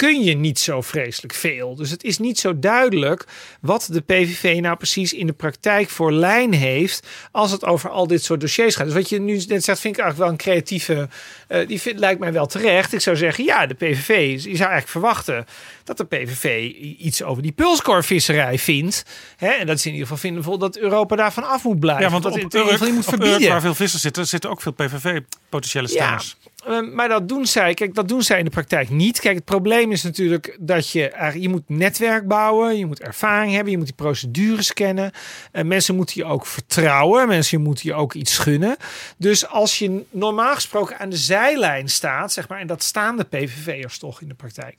kun 0.00 0.22
je 0.22 0.36
niet 0.36 0.58
zo 0.58 0.80
vreselijk 0.80 1.34
veel. 1.34 1.74
Dus 1.74 1.90
het 1.90 2.04
is 2.04 2.18
niet 2.18 2.38
zo 2.38 2.58
duidelijk 2.58 3.26
wat 3.60 3.88
de 3.90 4.00
PVV 4.00 4.58
nou 4.60 4.76
precies 4.76 5.12
in 5.12 5.26
de 5.26 5.32
praktijk 5.32 5.88
voor 5.88 6.12
lijn 6.12 6.52
heeft 6.52 7.06
als 7.32 7.50
het 7.50 7.64
over 7.64 7.90
al 7.90 8.06
dit 8.06 8.24
soort 8.24 8.40
dossiers 8.40 8.74
gaat. 8.74 8.86
Dus 8.86 8.94
wat 8.94 9.08
je 9.08 9.20
nu 9.20 9.42
net 9.48 9.64
zegt, 9.64 9.80
vind 9.80 9.96
ik 9.96 10.02
eigenlijk 10.02 10.16
wel 10.18 10.28
een 10.28 10.36
creatieve. 10.36 11.08
Uh, 11.48 11.66
die 11.66 11.80
vind, 11.80 11.98
lijkt 11.98 12.20
mij 12.20 12.32
wel 12.32 12.46
terecht. 12.46 12.92
Ik 12.92 13.00
zou 13.00 13.16
zeggen, 13.16 13.44
ja, 13.44 13.66
de 13.66 13.74
PVV. 13.74 14.32
Je 14.32 14.40
zou 14.40 14.70
eigenlijk 14.70 14.88
verwachten 14.88 15.46
dat 15.84 15.96
de 15.96 16.04
PVV 16.04 16.72
iets 16.98 17.22
over 17.22 17.42
die 17.42 17.52
pulskorvisserij 17.52 18.58
vindt. 18.58 19.04
Hè? 19.36 19.48
En 19.48 19.66
dat 19.66 19.80
ze 19.80 19.86
in 19.86 19.92
ieder 19.92 20.06
geval 20.06 20.22
vinden 20.22 20.42
bijvoorbeeld 20.42 20.74
dat 20.74 20.82
Europa 20.82 21.16
daarvan 21.16 21.48
af 21.48 21.64
moet 21.64 21.80
blijven. 21.80 22.04
Ja, 22.04 22.10
want 22.10 22.22
dat 22.22 22.32
op, 22.32 22.38
in 22.38 22.44
ieder 22.44 22.72
geval 22.72 22.92
moet 22.92 23.04
verbieden. 23.04 23.42
Urk, 23.42 23.50
waar 23.50 23.60
veel 23.60 23.74
vissers 23.74 24.02
zitten, 24.02 24.26
zitten 24.26 24.50
ook 24.50 24.62
veel 24.62 24.72
PVV-potentiële 24.72 25.88
stemmers. 25.88 26.36
Ja. 26.42 26.49
Uh, 26.68 26.92
maar 26.92 27.08
dat 27.08 27.28
doen 27.28 27.46
zij. 27.46 27.74
Kijk, 27.74 27.94
dat 27.94 28.08
doen 28.08 28.22
zij 28.22 28.38
in 28.38 28.44
de 28.44 28.50
praktijk 28.50 28.90
niet. 28.90 29.20
Kijk, 29.20 29.34
het 29.34 29.44
probleem 29.44 29.92
is 29.92 30.02
natuurlijk 30.02 30.56
dat 30.60 30.90
je 30.90 31.32
je 31.38 31.48
moet 31.48 31.68
netwerk 31.68 32.28
bouwen, 32.28 32.78
je 32.78 32.86
moet 32.86 33.00
ervaring 33.00 33.52
hebben, 33.52 33.70
je 33.70 33.76
moet 33.76 33.86
die 33.86 33.94
procedures 33.94 34.72
kennen. 34.72 35.10
Uh, 35.52 35.64
mensen 35.64 35.94
moeten 35.94 36.14
je 36.16 36.24
ook 36.24 36.46
vertrouwen, 36.46 37.28
mensen 37.28 37.60
moeten 37.60 37.88
je 37.88 37.94
ook 37.94 38.14
iets 38.14 38.38
gunnen. 38.38 38.76
Dus 39.16 39.46
als 39.46 39.78
je 39.78 40.04
normaal 40.10 40.54
gesproken 40.54 40.98
aan 40.98 41.10
de 41.10 41.16
zijlijn 41.16 41.88
staat, 41.88 42.32
zeg 42.32 42.48
maar, 42.48 42.60
en 42.60 42.66
dat 42.66 42.82
staan 42.82 43.16
de 43.16 43.24
PVV'ers 43.24 43.98
toch 43.98 44.20
in 44.20 44.28
de 44.28 44.34
praktijk. 44.34 44.76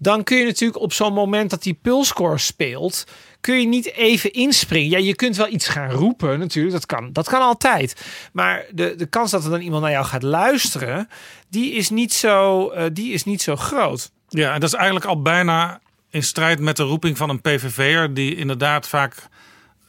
Dan 0.00 0.24
kun 0.24 0.36
je 0.36 0.44
natuurlijk 0.44 0.80
op 0.80 0.92
zo'n 0.92 1.12
moment 1.12 1.50
dat 1.50 1.62
die 1.62 1.78
pulscore 1.82 2.38
speelt, 2.38 3.04
kun 3.40 3.60
je 3.60 3.66
niet 3.66 3.92
even 3.92 4.32
inspringen. 4.32 4.90
Ja, 4.90 4.98
je 4.98 5.14
kunt 5.14 5.36
wel 5.36 5.48
iets 5.48 5.68
gaan 5.68 5.90
roepen 5.90 6.38
natuurlijk, 6.38 6.74
dat 6.74 6.86
kan, 6.86 7.12
dat 7.12 7.28
kan 7.28 7.40
altijd. 7.40 8.06
Maar 8.32 8.64
de, 8.70 8.94
de 8.96 9.06
kans 9.06 9.30
dat 9.30 9.44
er 9.44 9.50
dan 9.50 9.60
iemand 9.60 9.82
naar 9.82 9.90
jou 9.90 10.04
gaat 10.04 10.22
luisteren, 10.22 11.08
die 11.48 11.72
is 11.72 11.90
niet 11.90 12.12
zo, 12.12 12.72
uh, 12.72 12.84
die 12.92 13.12
is 13.12 13.24
niet 13.24 13.42
zo 13.42 13.56
groot. 13.56 14.10
Ja, 14.28 14.54
en 14.54 14.60
dat 14.60 14.68
is 14.68 14.74
eigenlijk 14.74 15.06
al 15.06 15.22
bijna 15.22 15.80
in 16.10 16.22
strijd 16.22 16.60
met 16.60 16.76
de 16.76 16.82
roeping 16.82 17.16
van 17.16 17.28
een 17.28 17.40
PVV'er 17.40 18.14
die 18.14 18.36
inderdaad 18.36 18.88
vaak 18.88 19.14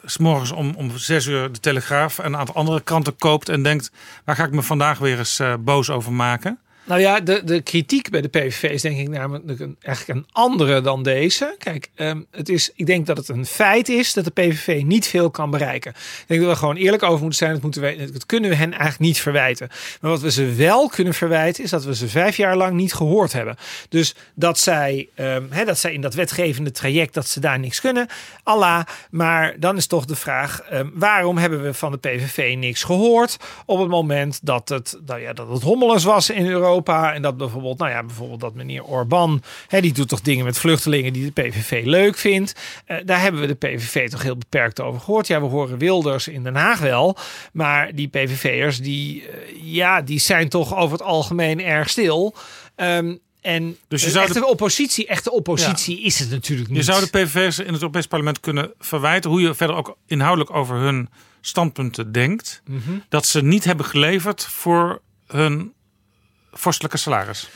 s'morgens 0.06 0.52
om, 0.52 0.74
om 0.76 0.98
zes 0.98 1.26
uur 1.26 1.52
de 1.52 1.60
Telegraaf 1.60 2.20
en 2.20 2.26
een 2.26 2.40
aantal 2.40 2.56
andere 2.56 2.82
kranten 2.82 3.16
koopt 3.16 3.50
en 3.50 3.64
denkt, 3.64 3.92
waar 4.26 4.36
ga 4.36 4.44
ik 4.44 4.52
me 4.52 4.62
vandaag 4.62 4.98
weer 4.98 5.18
eens 5.18 5.40
uh, 5.40 5.54
boos 5.60 5.90
over 5.90 6.14
maken? 6.14 6.60
Nou 6.90 7.02
ja, 7.02 7.20
de, 7.20 7.44
de 7.44 7.62
kritiek 7.62 8.10
bij 8.10 8.22
de 8.22 8.28
PVV 8.28 8.64
is 8.64 8.82
denk 8.82 8.98
ik 8.98 9.10
namelijk 9.10 9.60
eigenlijk 9.80 10.20
een 10.20 10.28
andere 10.32 10.82
dan 10.82 11.04
deze. 11.04 11.56
Kijk, 11.58 11.90
um, 11.96 12.26
het 12.32 12.50
is, 12.50 12.72
ik 12.76 12.86
denk 12.86 13.06
dat 13.06 13.18
het 13.18 13.30
een 13.30 13.46
feit 13.46 13.90
is 13.90 14.14
dat 14.14 14.24
de 14.24 14.32
PVV 14.32 14.82
niet 14.84 15.08
veel 15.08 15.30
kan 15.30 15.50
bereiken. 15.50 15.92
Ik 15.92 16.24
denk 16.28 16.42
dat 16.42 16.50
we 16.50 16.56
gewoon 16.56 16.76
eerlijk 16.76 17.04
over 17.04 17.20
moeten 17.20 17.38
zijn. 17.38 17.52
Dat, 17.54 17.62
moeten 17.62 17.82
we, 17.82 18.12
dat 18.12 18.26
kunnen 18.26 18.50
we 18.50 18.56
hen 18.56 18.72
eigenlijk 18.72 19.00
niet 19.00 19.20
verwijten. 19.20 19.68
Maar 20.02 20.12
wat 20.12 20.22
we 20.22 20.32
ze 20.32 20.54
wel 20.54 20.88
kunnen 20.88 21.14
verwijten 21.14 21.64
is 21.64 21.70
dat 21.70 21.84
we 21.84 21.96
ze 21.96 22.08
vijf 22.08 22.38
jaar 22.38 22.58
lang 22.58 22.74
niet 22.74 22.94
gehoord 22.94 23.34
hebben. 23.34 23.56
Dus 23.90 24.16
dat 24.34 24.60
zij, 24.60 25.10
he, 25.50 25.66
dat 25.66 25.78
zij 25.78 25.94
in 25.94 26.02
dat 26.02 26.14
wetgevende 26.14 26.72
traject, 26.72 27.14
dat 27.14 27.28
ze 27.28 27.40
daar 27.40 27.60
niks 27.60 27.82
kunnen. 27.82 28.08
Allah. 28.44 28.86
Maar 29.10 29.56
dan 29.60 29.78
is 29.78 29.88
toch 29.88 30.06
de 30.06 30.16
vraag, 30.16 30.62
um, 30.74 30.92
waarom 30.94 31.38
hebben 31.38 31.64
we 31.64 31.74
van 31.74 31.92
de 31.92 31.98
PVV 31.98 32.56
niks 32.58 32.84
gehoord 32.84 33.38
op 33.66 33.80
het 33.80 33.90
moment 33.90 34.40
dat 34.44 34.70
het, 34.70 35.00
nou 35.06 35.20
ja, 35.22 35.34
dat 35.34 35.50
het 35.50 35.62
hommelens 35.62 36.04
was 36.04 36.30
in 36.30 36.46
Europa? 36.46 36.78
Europa. 36.80 37.14
En 37.14 37.22
dat 37.22 37.38
bijvoorbeeld, 37.38 37.78
nou 37.78 37.92
ja, 37.92 38.04
bijvoorbeeld 38.04 38.40
dat 38.40 38.54
meneer 38.54 38.84
Orbán, 38.84 39.42
hè, 39.68 39.82
die 39.82 39.94
doet 39.94 40.08
toch 40.08 40.22
dingen 40.22 40.46
met 40.46 40.58
vluchtelingen 40.58 41.14
die 41.14 41.32
de 41.34 41.42
PVV 41.42 41.82
leuk 41.86 42.18
vindt. 42.18 42.56
Eh, 42.86 42.98
daar 43.06 43.22
hebben 43.22 43.42
we 43.42 43.48
de 43.48 43.54
PVV 43.56 44.10
toch 44.10 44.22
heel 44.24 44.38
beperkt 44.38 44.82
over 44.82 45.00
gehoord. 45.02 45.28
Ja, 45.28 45.42
we 45.42 45.48
horen 45.48 45.78
Wilders 45.78 46.28
in 46.28 46.44
Den 46.44 46.56
Haag 46.56 46.80
wel. 46.80 47.18
Maar 47.54 47.96
die 47.96 48.08
PVV'ers, 48.08 48.78
die, 48.82 49.28
eh, 49.28 49.38
ja, 49.62 50.02
die 50.02 50.20
zijn 50.20 50.50
toch 50.50 50.76
over 50.76 50.98
het 50.98 51.06
algemeen 51.08 51.62
erg 51.62 51.90
stil. 51.90 52.36
Ehm, 52.76 53.16
en 53.42 53.78
Dus 53.88 54.04
je 54.04 54.10
zou 54.10 54.26
echte 54.26 54.40
de- 54.40 54.48
oppositie, 54.48 55.08
echte 55.08 55.32
oppositie 55.32 56.02
is 56.02 56.20
het 56.20 56.30
natuurlijk 56.30 56.70
niet. 56.70 56.78
Je 56.78 56.84
zou 56.84 57.00
de 57.04 57.10
PVV's 57.10 57.60
in 57.60 57.66
het 57.74 57.82
Europees 57.82 58.08
Parlement 58.08 58.40
kunnen 58.40 58.72
verwijten 58.80 59.30
hoe 59.30 59.42
je 59.42 59.54
verder 59.54 59.76
ook 59.76 59.98
inhoudelijk 60.08 60.56
over 60.56 60.76
hun 60.76 61.10
standpunten 61.42 62.12
denkt. 62.12 62.62
Mhm. 62.66 62.80
Dat 63.10 63.26
ze 63.26 63.44
niet 63.44 63.64
hebben 63.64 63.86
geleverd 63.86 64.46
voor 64.46 65.02
hun 65.28 65.74
vorstelijke 66.52 66.98
salaris. 66.98 67.50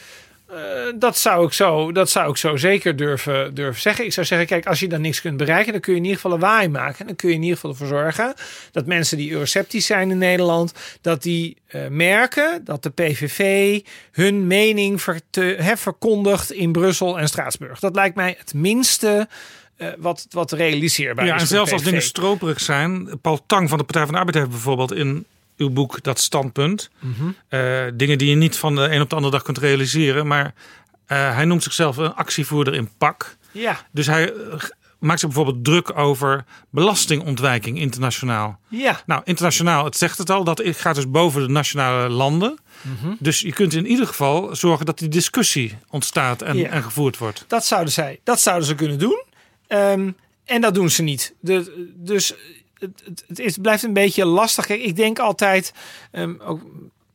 Eh, 0.53 0.59
dat, 0.95 1.17
zou 1.17 1.45
ik 1.45 1.53
zo, 1.53 1.91
dat 1.91 2.09
zou 2.09 2.29
ik 2.29 2.37
zo 2.37 2.57
zeker 2.57 2.95
durven, 2.95 3.53
durven 3.53 3.81
zeggen. 3.81 4.05
Ik 4.05 4.13
zou 4.13 4.25
zeggen, 4.25 4.47
kijk, 4.47 4.65
als 4.65 4.79
je 4.79 4.87
dan 4.87 5.01
niks 5.01 5.21
kunt 5.21 5.37
bereiken, 5.37 5.71
dan 5.71 5.81
kun 5.81 5.91
je 5.93 5.97
in 5.99 6.05
ieder 6.05 6.19
geval 6.21 6.35
een 6.37 6.43
waai 6.43 6.67
maken. 6.69 6.99
En 6.99 7.05
dan 7.05 7.15
kun 7.15 7.29
je 7.29 7.35
in 7.35 7.41
ieder 7.41 7.55
geval 7.55 7.71
ervoor 7.71 7.87
zorgen 7.87 8.33
dat 8.71 8.85
mensen 8.85 9.17
die 9.17 9.31
euroceptisch 9.31 9.85
zijn 9.85 10.11
in 10.11 10.17
Nederland, 10.17 10.73
dat 11.01 11.23
die 11.23 11.57
eh, 11.67 11.87
merken 11.87 12.61
dat 12.63 12.83
de 12.83 12.89
PVV 12.89 13.79
hun 14.11 14.47
mening 14.47 15.01
verte- 15.01 15.55
hè, 15.59 15.77
verkondigt 15.77 16.51
in 16.51 16.71
Brussel 16.71 17.19
en 17.19 17.27
Straatsburg. 17.27 17.79
Dat 17.79 17.95
lijkt 17.95 18.15
mij 18.15 18.35
het 18.37 18.53
minste 18.53 19.27
eh, 19.75 19.87
wat, 19.97 20.25
wat 20.29 20.51
realiseerbaar 20.51 21.25
Ja, 21.25 21.35
is. 21.35 21.41
en 21.41 21.47
voor 21.47 21.49
de 21.49 21.55
zelfs 21.55 21.71
als 21.71 21.83
dingen 21.83 22.01
stroperig 22.01 22.59
zijn. 22.59 23.19
Paul 23.21 23.43
Tang 23.45 23.69
van 23.69 23.77
de 23.77 23.83
Partij 23.83 24.03
van 24.03 24.11
de 24.13 24.17
Arbeid 24.19 24.35
heeft 24.37 24.49
bijvoorbeeld 24.49 24.93
in 24.93 25.25
uw 25.57 25.69
boek 25.69 26.03
dat 26.03 26.19
standpunt. 26.19 26.89
Eh, 27.47 27.83
dingen 27.93 28.17
die 28.17 28.29
je 28.29 28.35
niet 28.35 28.57
van 28.57 28.75
de 28.75 28.81
een 28.81 29.01
op 29.01 29.09
de 29.09 29.15
andere 29.15 29.33
dag 29.33 29.43
kunt 29.43 29.57
realiseren. 29.57 30.27
Maar 30.27 30.53
eh, 31.05 31.35
hij 31.35 31.45
noemt 31.45 31.63
zichzelf 31.63 31.97
een 31.97 32.13
actievoerder 32.13 32.73
in 32.73 32.89
pak. 32.97 33.37
Ja. 33.51 33.79
Dus 33.91 34.07
hij 34.07 34.33
eh, 34.33 34.59
maakt 34.99 35.19
zich 35.19 35.29
bijvoorbeeld 35.29 35.63
druk 35.65 35.97
over 35.97 36.45
belastingontwijking 36.69 37.79
internationaal. 37.79 38.59
Ja. 38.67 39.01
Nou, 39.05 39.21
internationaal, 39.23 39.85
het 39.85 39.97
zegt 39.97 40.17
het 40.17 40.29
al, 40.29 40.43
dat 40.43 40.61
gaat 40.65 40.95
dus 40.95 41.09
boven 41.09 41.41
de 41.41 41.53
nationale 41.53 42.09
landen. 42.09 42.57
Mhm. 42.81 43.13
Dus 43.19 43.39
je 43.39 43.53
kunt 43.53 43.73
in 43.73 43.85
ieder 43.85 44.07
geval 44.07 44.55
zorgen 44.55 44.85
dat 44.85 44.99
die 44.99 45.09
discussie 45.09 45.77
ontstaat 45.89 46.41
en, 46.41 46.57
Ja. 46.57 46.69
en 46.69 46.83
gevoerd 46.83 47.17
wordt. 47.17 47.45
Dat 47.47 47.65
zouden 47.65 47.93
zij, 47.93 48.19
dat 48.23 48.41
zouden 48.41 48.67
ze 48.67 48.75
kunnen 48.75 48.99
doen. 48.99 49.23
Ehm, 49.67 50.11
en 50.45 50.61
dat 50.61 50.73
doen 50.73 50.89
ze 50.89 51.01
niet. 51.01 51.33
De, 51.39 51.91
dus 51.95 52.33
het, 53.05 53.23
het, 53.27 53.39
is, 53.39 53.57
blijft 53.57 53.83
een 53.83 53.93
beetje 53.93 54.25
lastig. 54.25 54.69
Ik 54.69 54.95
denk 54.95 55.19
altijd 55.19 55.73
ehm, 56.11 56.33
ook 56.45 56.61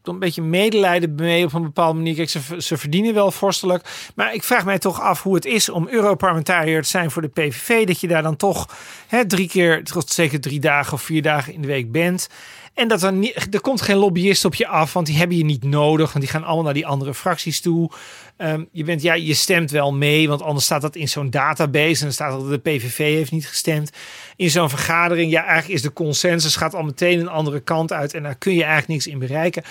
een 0.09 0.19
beetje 0.19 0.43
medelijden 0.43 1.15
mee 1.15 1.45
op 1.45 1.53
een 1.53 1.62
bepaalde 1.62 1.97
manier. 1.97 2.15
Kijk, 2.15 2.31
ze, 2.31 2.40
ze 2.59 2.77
verdienen 2.77 3.15
wel 3.15 3.31
vorstelijk. 3.31 4.11
Maar 4.15 4.35
ik 4.35 4.45
vraag 4.45 4.65
mij 4.65 4.78
toch 4.78 5.01
af 5.01 5.23
hoe 5.23 5.35
het 5.35 5.45
is 5.45 5.69
om 5.69 5.89
Europarlementariër 5.89 6.82
te 6.82 6.89
zijn 6.89 7.11
voor 7.11 7.23
de 7.23 7.28
PVV. 7.28 7.86
Dat 7.86 8.01
je 8.01 8.09
daar 8.09 8.23
dan 8.23 8.36
toch 8.36 8.77
hè, 9.07 9.27
drie 9.27 9.49
keer, 9.49 9.85
tot 9.85 10.11
zeker 10.11 10.40
drie 10.40 10.61
dagen 10.61 10.93
of 10.93 11.03
vier 11.03 11.23
dagen 11.23 11.53
in 11.53 11.61
de 11.61 11.66
week 11.66 11.93
bent. 11.93 12.28
En 12.74 12.89
dat 12.89 13.03
er, 13.03 13.12
niet, 13.12 13.55
er 13.55 13.61
komt 13.61 13.82
geen 13.82 13.97
lobbyist 13.97 14.45
op 14.45 14.55
je 14.55 14.66
af, 14.66 14.93
want 14.93 15.07
die 15.07 15.16
hebben 15.16 15.36
je 15.36 15.45
niet 15.45 15.65
nodig. 15.65 16.12
Want 16.12 16.24
die 16.24 16.32
gaan 16.32 16.45
allemaal 16.45 16.65
naar 16.65 16.74
die 16.74 16.86
andere 16.86 17.15
fracties 17.15 17.61
toe. 17.61 17.90
Ehm, 18.39 18.65
je, 18.73 18.85
bent, 18.85 19.02
ja, 19.02 19.15
je 19.15 19.35
stemt 19.35 19.70
wel 19.70 19.93
mee, 19.93 20.28
want 20.28 20.43
anders 20.43 20.65
staat 20.65 20.81
dat 20.81 20.97
in 20.97 21.09
zo'n 21.09 21.31
database. 21.31 21.98
En 21.98 22.02
dan 22.02 22.12
staat 22.12 22.32
dat 22.32 22.48
de 22.48 22.59
PVV 22.59 22.97
heeft 22.97 23.31
niet 23.31 23.48
gestemd. 23.48 23.90
In 24.36 24.51
zo'n 24.51 24.69
vergadering, 24.69 25.31
ja, 25.31 25.44
eigenlijk 25.44 25.74
is 25.74 25.82
de 25.82 25.93
consensus, 25.93 26.56
gaat 26.56 26.74
al 26.74 26.82
meteen 26.82 27.20
een 27.20 27.28
andere 27.28 27.60
kant 27.60 27.93
uit. 27.93 28.15
En 28.15 28.23
daar 28.23 28.35
kun 28.35 28.55
je 28.55 28.62
eigenlijk 28.62 28.89
niks 28.89 29.06
in 29.06 29.19
bereiken. 29.19 29.62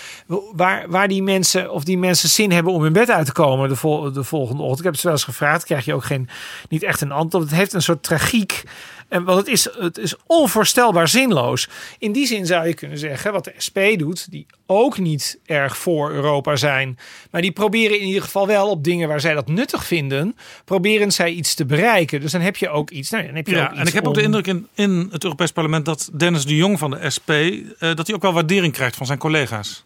Waar, 0.52 0.90
waar 0.90 1.08
die 1.08 1.24
mensen, 1.24 1.72
of 1.72 1.84
die 1.84 1.98
mensen 1.98 2.30
zin 2.30 2.52
hebben 2.52 2.74
om 2.74 2.86
in 2.86 2.94
bed 2.94 3.10
uit 3.10 3.26
te 3.26 3.32
komen 3.32 3.70
de, 3.70 3.76
vol, 3.76 4.12
de 4.12 4.24
volgende 4.24 4.62
ochtend. 4.62 4.80
Ik 4.80 4.86
heb 4.86 4.94
het 4.94 5.04
wel 5.04 5.12
eens 5.12 5.24
gevraagd, 5.24 5.64
krijg 5.66 5.86
je 5.86 5.94
ook 5.94 6.06
geen, 6.06 6.30
niet 6.70 6.84
echt 6.84 7.02
een 7.02 7.12
antwoord. 7.12 7.44
Het 7.44 7.54
heeft 7.54 7.74
een 7.74 7.82
soort 7.82 8.04
tragiek. 8.04 8.64
En 9.08 9.24
want 9.24 9.38
het 9.38 9.48
is, 9.48 9.70
het 9.80 9.98
is 9.98 10.16
onvoorstelbaar 10.26 11.08
zinloos. 11.08 11.70
In 12.00 12.12
die 12.12 12.28
zin 12.28 12.46
zou 12.46 12.68
je 12.68 12.74
kunnen 12.74 12.98
zeggen, 12.98 13.32
wat 13.32 13.44
de 13.44 13.54
SP 13.58 13.80
doet, 13.98 14.32
die 14.32 14.46
ook 14.68 14.98
niet 14.98 15.40
erg 15.46 15.78
voor 15.78 16.12
Europa 16.12 16.56
zijn. 16.56 16.98
Maar 17.32 17.42
die 17.42 17.52
proberen 17.52 18.00
in 18.00 18.08
ieder 18.08 18.22
geval 18.22 18.48
wel 18.48 18.70
op 18.70 18.84
dingen 18.84 19.08
waar 19.08 19.22
zij 19.22 19.34
dat 19.34 19.48
nuttig 19.48 19.86
vinden, 19.86 20.36
proberen 20.66 21.12
zij 21.12 21.32
iets 21.32 21.54
te 21.54 21.66
bereiken. 21.66 22.22
Dus 22.22 22.32
dan 22.32 22.42
heb 22.42 22.56
je 22.56 22.70
ook 22.70 22.90
iets. 22.90 23.10
Nou, 23.10 23.26
dan 23.26 23.36
heb 23.36 23.48
je 23.48 23.56
ook 23.56 23.62
Ja, 23.62 23.72
iets 23.72 23.80
en 23.80 23.88
ik 23.88 23.94
heb 23.94 24.08
ook 24.08 24.14
de 24.14 24.22
indruk 24.22 24.48
in, 24.48 24.68
in 24.74 25.08
het 25.12 25.24
Europees 25.24 25.52
Parlement 25.52 25.86
dat 25.86 26.10
Dennis 26.14 26.46
de 26.46 26.56
Jong 26.56 26.80
van 26.80 26.92
de 26.92 27.10
SP, 27.16 27.30
eh, 27.30 27.66
dat 27.80 28.08
hij 28.08 28.16
ook 28.16 28.22
wel 28.22 28.34
waardering 28.34 28.74
krijgt 28.74 28.96
van 28.96 29.06
zijn 29.06 29.20
collega's. 29.20 29.86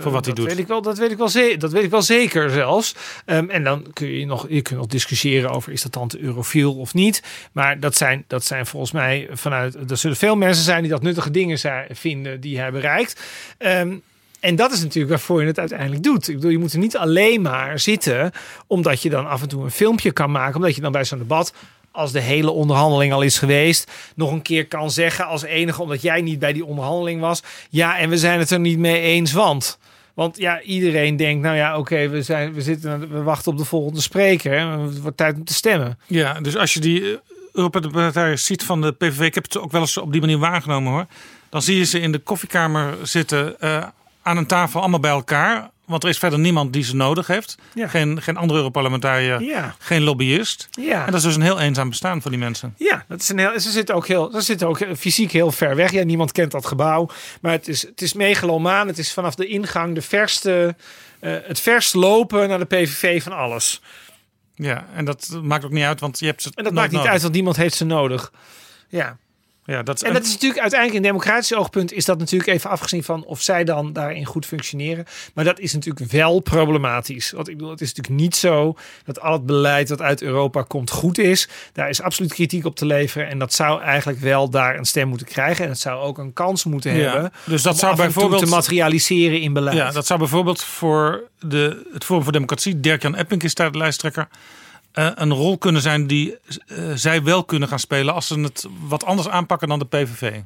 Voor 0.00 0.12
wat 0.12 0.24
hij 0.24 0.34
dat 0.34 0.36
doet. 0.36 0.46
Weet 0.46 0.58
ik 0.58 0.66
wel, 0.66 0.82
dat, 0.82 0.98
weet 0.98 1.10
ik 1.10 1.18
wel 1.18 1.28
ze- 1.28 1.54
dat 1.58 1.72
weet 1.72 1.82
ik 1.84 1.90
wel 1.90 2.02
zeker 2.02 2.50
zelfs. 2.50 2.94
Ehm, 3.24 3.50
en 3.50 3.64
dan 3.64 3.86
kun 3.92 4.08
je 4.08 4.26
nog, 4.26 4.46
je 4.48 4.62
kunt 4.62 4.78
nog 4.78 4.88
discussiëren 4.88 5.50
over 5.50 5.72
is 5.72 5.82
dat 5.82 5.92
dan 5.92 6.08
te 6.08 6.20
eurofiel 6.20 6.74
of 6.74 6.94
niet. 6.94 7.22
Maar 7.52 7.80
dat 7.80 7.96
zijn, 7.96 8.24
dat 8.26 8.44
zijn 8.44 8.66
volgens 8.66 8.92
mij 8.92 9.28
vanuit. 9.32 9.90
Er 9.90 9.96
zullen 9.96 10.16
veel 10.16 10.36
mensen 10.36 10.64
zijn 10.64 10.82
die 10.82 10.90
dat 10.90 11.02
nuttige 11.02 11.30
dingen 11.30 11.58
zijn, 11.58 11.86
vinden 11.90 12.40
die 12.40 12.58
hij 12.58 12.70
bereikt. 12.72 13.20
Ehm, 13.58 13.94
en 14.40 14.56
dat 14.56 14.72
is 14.72 14.80
natuurlijk 14.80 15.10
waarvoor 15.10 15.40
je 15.40 15.46
het 15.46 15.58
uiteindelijk 15.58 16.02
doet. 16.02 16.28
Ik 16.28 16.34
bedoel, 16.34 16.50
je 16.50 16.58
moet 16.58 16.72
er 16.72 16.78
niet 16.78 16.96
alleen 16.96 17.42
maar 17.42 17.78
zitten 17.78 18.32
omdat 18.66 19.02
je 19.02 19.10
dan 19.10 19.26
af 19.28 19.42
en 19.42 19.48
toe 19.48 19.64
een 19.64 19.70
filmpje 19.70 20.12
kan 20.12 20.30
maken. 20.30 20.56
Omdat 20.56 20.74
je 20.74 20.80
dan 20.80 20.92
bij 20.92 21.04
zo'n 21.04 21.18
debat, 21.18 21.52
als 21.92 22.12
de 22.12 22.20
hele 22.20 22.50
onderhandeling 22.50 23.12
al 23.12 23.22
is 23.22 23.38
geweest, 23.38 23.90
nog 24.14 24.32
een 24.32 24.42
keer 24.42 24.66
kan 24.66 24.90
zeggen 24.90 25.26
als 25.26 25.42
enige, 25.42 25.82
omdat 25.82 26.02
jij 26.02 26.20
niet 26.20 26.38
bij 26.38 26.52
die 26.52 26.64
onderhandeling 26.64 27.20
was. 27.20 27.42
Ja, 27.70 27.98
en 27.98 28.08
we 28.08 28.18
zijn 28.18 28.38
het 28.38 28.50
er 28.50 28.60
niet 28.60 28.78
mee 28.78 29.00
eens, 29.00 29.32
want. 29.32 29.78
Want 30.14 30.38
ja, 30.38 30.60
iedereen 30.60 31.16
denkt, 31.16 31.42
nou 31.42 31.56
ja, 31.56 31.78
oké, 31.78 32.08
we 32.08 32.22
zijn, 32.22 32.52
we 32.52 32.62
zitten, 32.62 33.12
we 33.12 33.22
wachten 33.22 33.52
op 33.52 33.58
de 33.58 33.64
volgende 33.64 34.00
spreker. 34.00 34.58
hè. 34.58 34.82
Het 34.82 35.00
wordt 35.00 35.16
tijd 35.16 35.34
om 35.34 35.44
te 35.44 35.54
stemmen. 35.54 35.98
Ja, 36.06 36.40
dus 36.40 36.56
als 36.56 36.74
je 36.74 36.80
die 36.80 37.10
eh, 37.10 37.16
Europarlementariërs 37.52 38.44
ziet 38.44 38.64
van 38.64 38.80
de 38.80 38.92
PVV, 38.92 39.20
ik 39.20 39.34
heb 39.34 39.44
het 39.44 39.58
ook 39.58 39.72
wel 39.72 39.80
eens 39.80 39.96
op 39.96 40.12
die 40.12 40.20
manier 40.20 40.38
waargenomen 40.38 40.92
hoor. 40.92 41.06
Dan 41.48 41.62
zie 41.62 41.76
je 41.76 41.84
ze 41.84 42.00
in 42.00 42.12
de 42.12 42.18
koffiekamer 42.18 42.96
zitten 43.02 43.60
eh, 43.60 43.86
aan 44.22 44.36
een 44.36 44.46
tafel 44.46 44.80
allemaal 44.80 45.00
bij 45.00 45.10
elkaar. 45.10 45.70
Want 45.90 46.02
er 46.02 46.08
is 46.08 46.18
verder 46.18 46.38
niemand 46.38 46.72
die 46.72 46.82
ze 46.82 46.96
nodig 46.96 47.26
heeft. 47.26 47.56
Ja. 47.74 47.88
Geen, 47.88 48.22
geen 48.22 48.36
andere 48.36 48.58
Europarlementariër, 48.58 49.42
Ja. 49.42 49.74
geen 49.78 50.02
lobbyist. 50.02 50.68
Ja. 50.70 51.00
En 51.06 51.06
dat 51.12 51.14
is 51.20 51.22
dus 51.26 51.34
een 51.34 51.42
heel 51.42 51.60
eenzaam 51.60 51.88
bestaan 51.88 52.22
voor 52.22 52.30
die 52.30 52.40
mensen. 52.40 52.74
Ja, 52.76 53.04
dat 53.08 53.20
is 53.20 53.28
een 53.28 53.38
heel, 53.38 53.60
ze 53.60 53.70
zitten 53.70 53.94
ook 53.94 54.06
heel, 54.06 54.30
ze 54.32 54.40
zitten 54.40 54.68
ook 54.68 54.78
fysiek 54.98 55.30
heel 55.32 55.50
ver 55.52 55.76
weg. 55.76 55.90
Ja, 55.92 56.04
niemand 56.04 56.32
kent 56.32 56.50
dat 56.50 56.66
gebouw, 56.66 57.08
maar 57.40 57.52
het 57.52 57.68
is, 57.68 57.82
het 57.82 58.02
is 58.02 58.12
megalomaan. 58.12 58.86
Het 58.86 58.98
is 58.98 59.12
vanaf 59.12 59.34
de 59.34 59.46
ingang 59.46 59.94
de 59.94 60.02
verste, 60.02 60.76
eh, 61.20 61.36
het 61.44 61.60
verst 61.60 61.94
lopen 61.94 62.48
naar 62.48 62.58
de 62.58 62.64
PVV 62.64 63.22
van 63.22 63.32
alles. 63.32 63.80
Ja, 64.54 64.86
en 64.94 65.04
dat 65.04 65.38
maakt 65.42 65.64
ook 65.64 65.70
niet 65.70 65.84
uit, 65.84 66.00
want 66.00 66.18
je 66.18 66.26
hebt 66.26 66.42
ze 66.42 66.50
En 66.54 66.64
dat 66.64 66.72
maakt 66.72 66.86
niet 66.90 66.96
nodig. 66.96 67.12
uit, 67.12 67.22
want 67.22 67.34
niemand 67.34 67.56
heeft 67.56 67.74
ze 67.74 67.84
nodig. 67.84 68.32
Ja. 68.88 69.16
Ja, 69.64 69.82
dat 69.82 69.94
is, 69.96 70.02
En 70.02 70.12
dat 70.12 70.22
is 70.24 70.32
natuurlijk 70.32 70.60
uiteindelijk 70.60 71.04
in 71.04 71.10
democratisch 71.10 71.54
oogpunt 71.54 71.92
is 71.92 72.04
dat 72.04 72.18
natuurlijk 72.18 72.50
even 72.50 72.70
afgezien 72.70 73.04
van 73.04 73.24
of 73.24 73.40
zij 73.42 73.64
dan 73.64 73.92
daarin 73.92 74.24
goed 74.24 74.46
functioneren. 74.46 75.04
Maar 75.34 75.44
dat 75.44 75.58
is 75.58 75.72
natuurlijk 75.72 76.10
wel 76.10 76.40
problematisch. 76.40 77.30
Want 77.30 77.48
ik 77.48 77.56
bedoel, 77.56 77.70
het 77.72 77.80
is 77.80 77.94
natuurlijk 77.94 78.22
niet 78.22 78.36
zo 78.36 78.74
dat 79.04 79.20
al 79.20 79.32
het 79.32 79.46
beleid 79.46 79.88
dat 79.88 80.00
uit 80.02 80.22
Europa 80.22 80.62
komt 80.62 80.90
goed 80.90 81.18
is. 81.18 81.48
Daar 81.72 81.88
is 81.88 82.02
absoluut 82.02 82.32
kritiek 82.34 82.64
op 82.64 82.76
te 82.76 82.86
leveren. 82.86 83.28
En 83.28 83.38
dat 83.38 83.52
zou 83.52 83.82
eigenlijk 83.82 84.18
wel 84.20 84.50
daar 84.50 84.78
een 84.78 84.84
stem 84.84 85.08
moeten 85.08 85.26
krijgen. 85.26 85.64
En 85.64 85.70
het 85.70 85.80
zou 85.80 86.00
ook 86.02 86.18
een 86.18 86.32
kans 86.32 86.64
moeten 86.64 86.96
Ja, 86.96 87.10
hebben. 87.12 87.32
dus 87.46 87.62
dat 87.62 87.72
om 87.72 87.78
zou 87.78 87.96
bijvoorbeeld- 87.96 88.42
te 88.44 88.48
materialiseren 88.50 89.40
in 89.40 89.52
beleid. 89.52 89.76
Ja, 89.76 89.90
dat 89.90 90.06
zou 90.06 90.18
bijvoorbeeld 90.18 90.62
voor 90.62 91.28
de, 91.38 91.88
het 91.92 92.04
Forum 92.04 92.22
voor 92.22 92.32
Democratie, 92.32 92.80
Dirk-Jan 92.80 93.14
Epping 93.16 93.42
is 93.42 93.54
daar 93.54 93.72
de 93.72 93.78
lijsttrekker, 93.78 94.28
een 94.92 95.32
rol 95.32 95.58
kunnen 95.58 95.82
zijn 95.82 96.06
die 96.06 96.36
eh, 96.66 96.90
zij 96.94 97.22
wel 97.22 97.44
kunnen 97.44 97.68
gaan 97.68 97.78
spelen 97.78 98.14
als 98.14 98.26
ze 98.26 98.40
het 98.40 98.66
wat 98.88 99.04
anders 99.04 99.28
aanpakken 99.28 99.68
dan 99.68 99.78
de 99.78 99.84
PVV. 99.84 100.40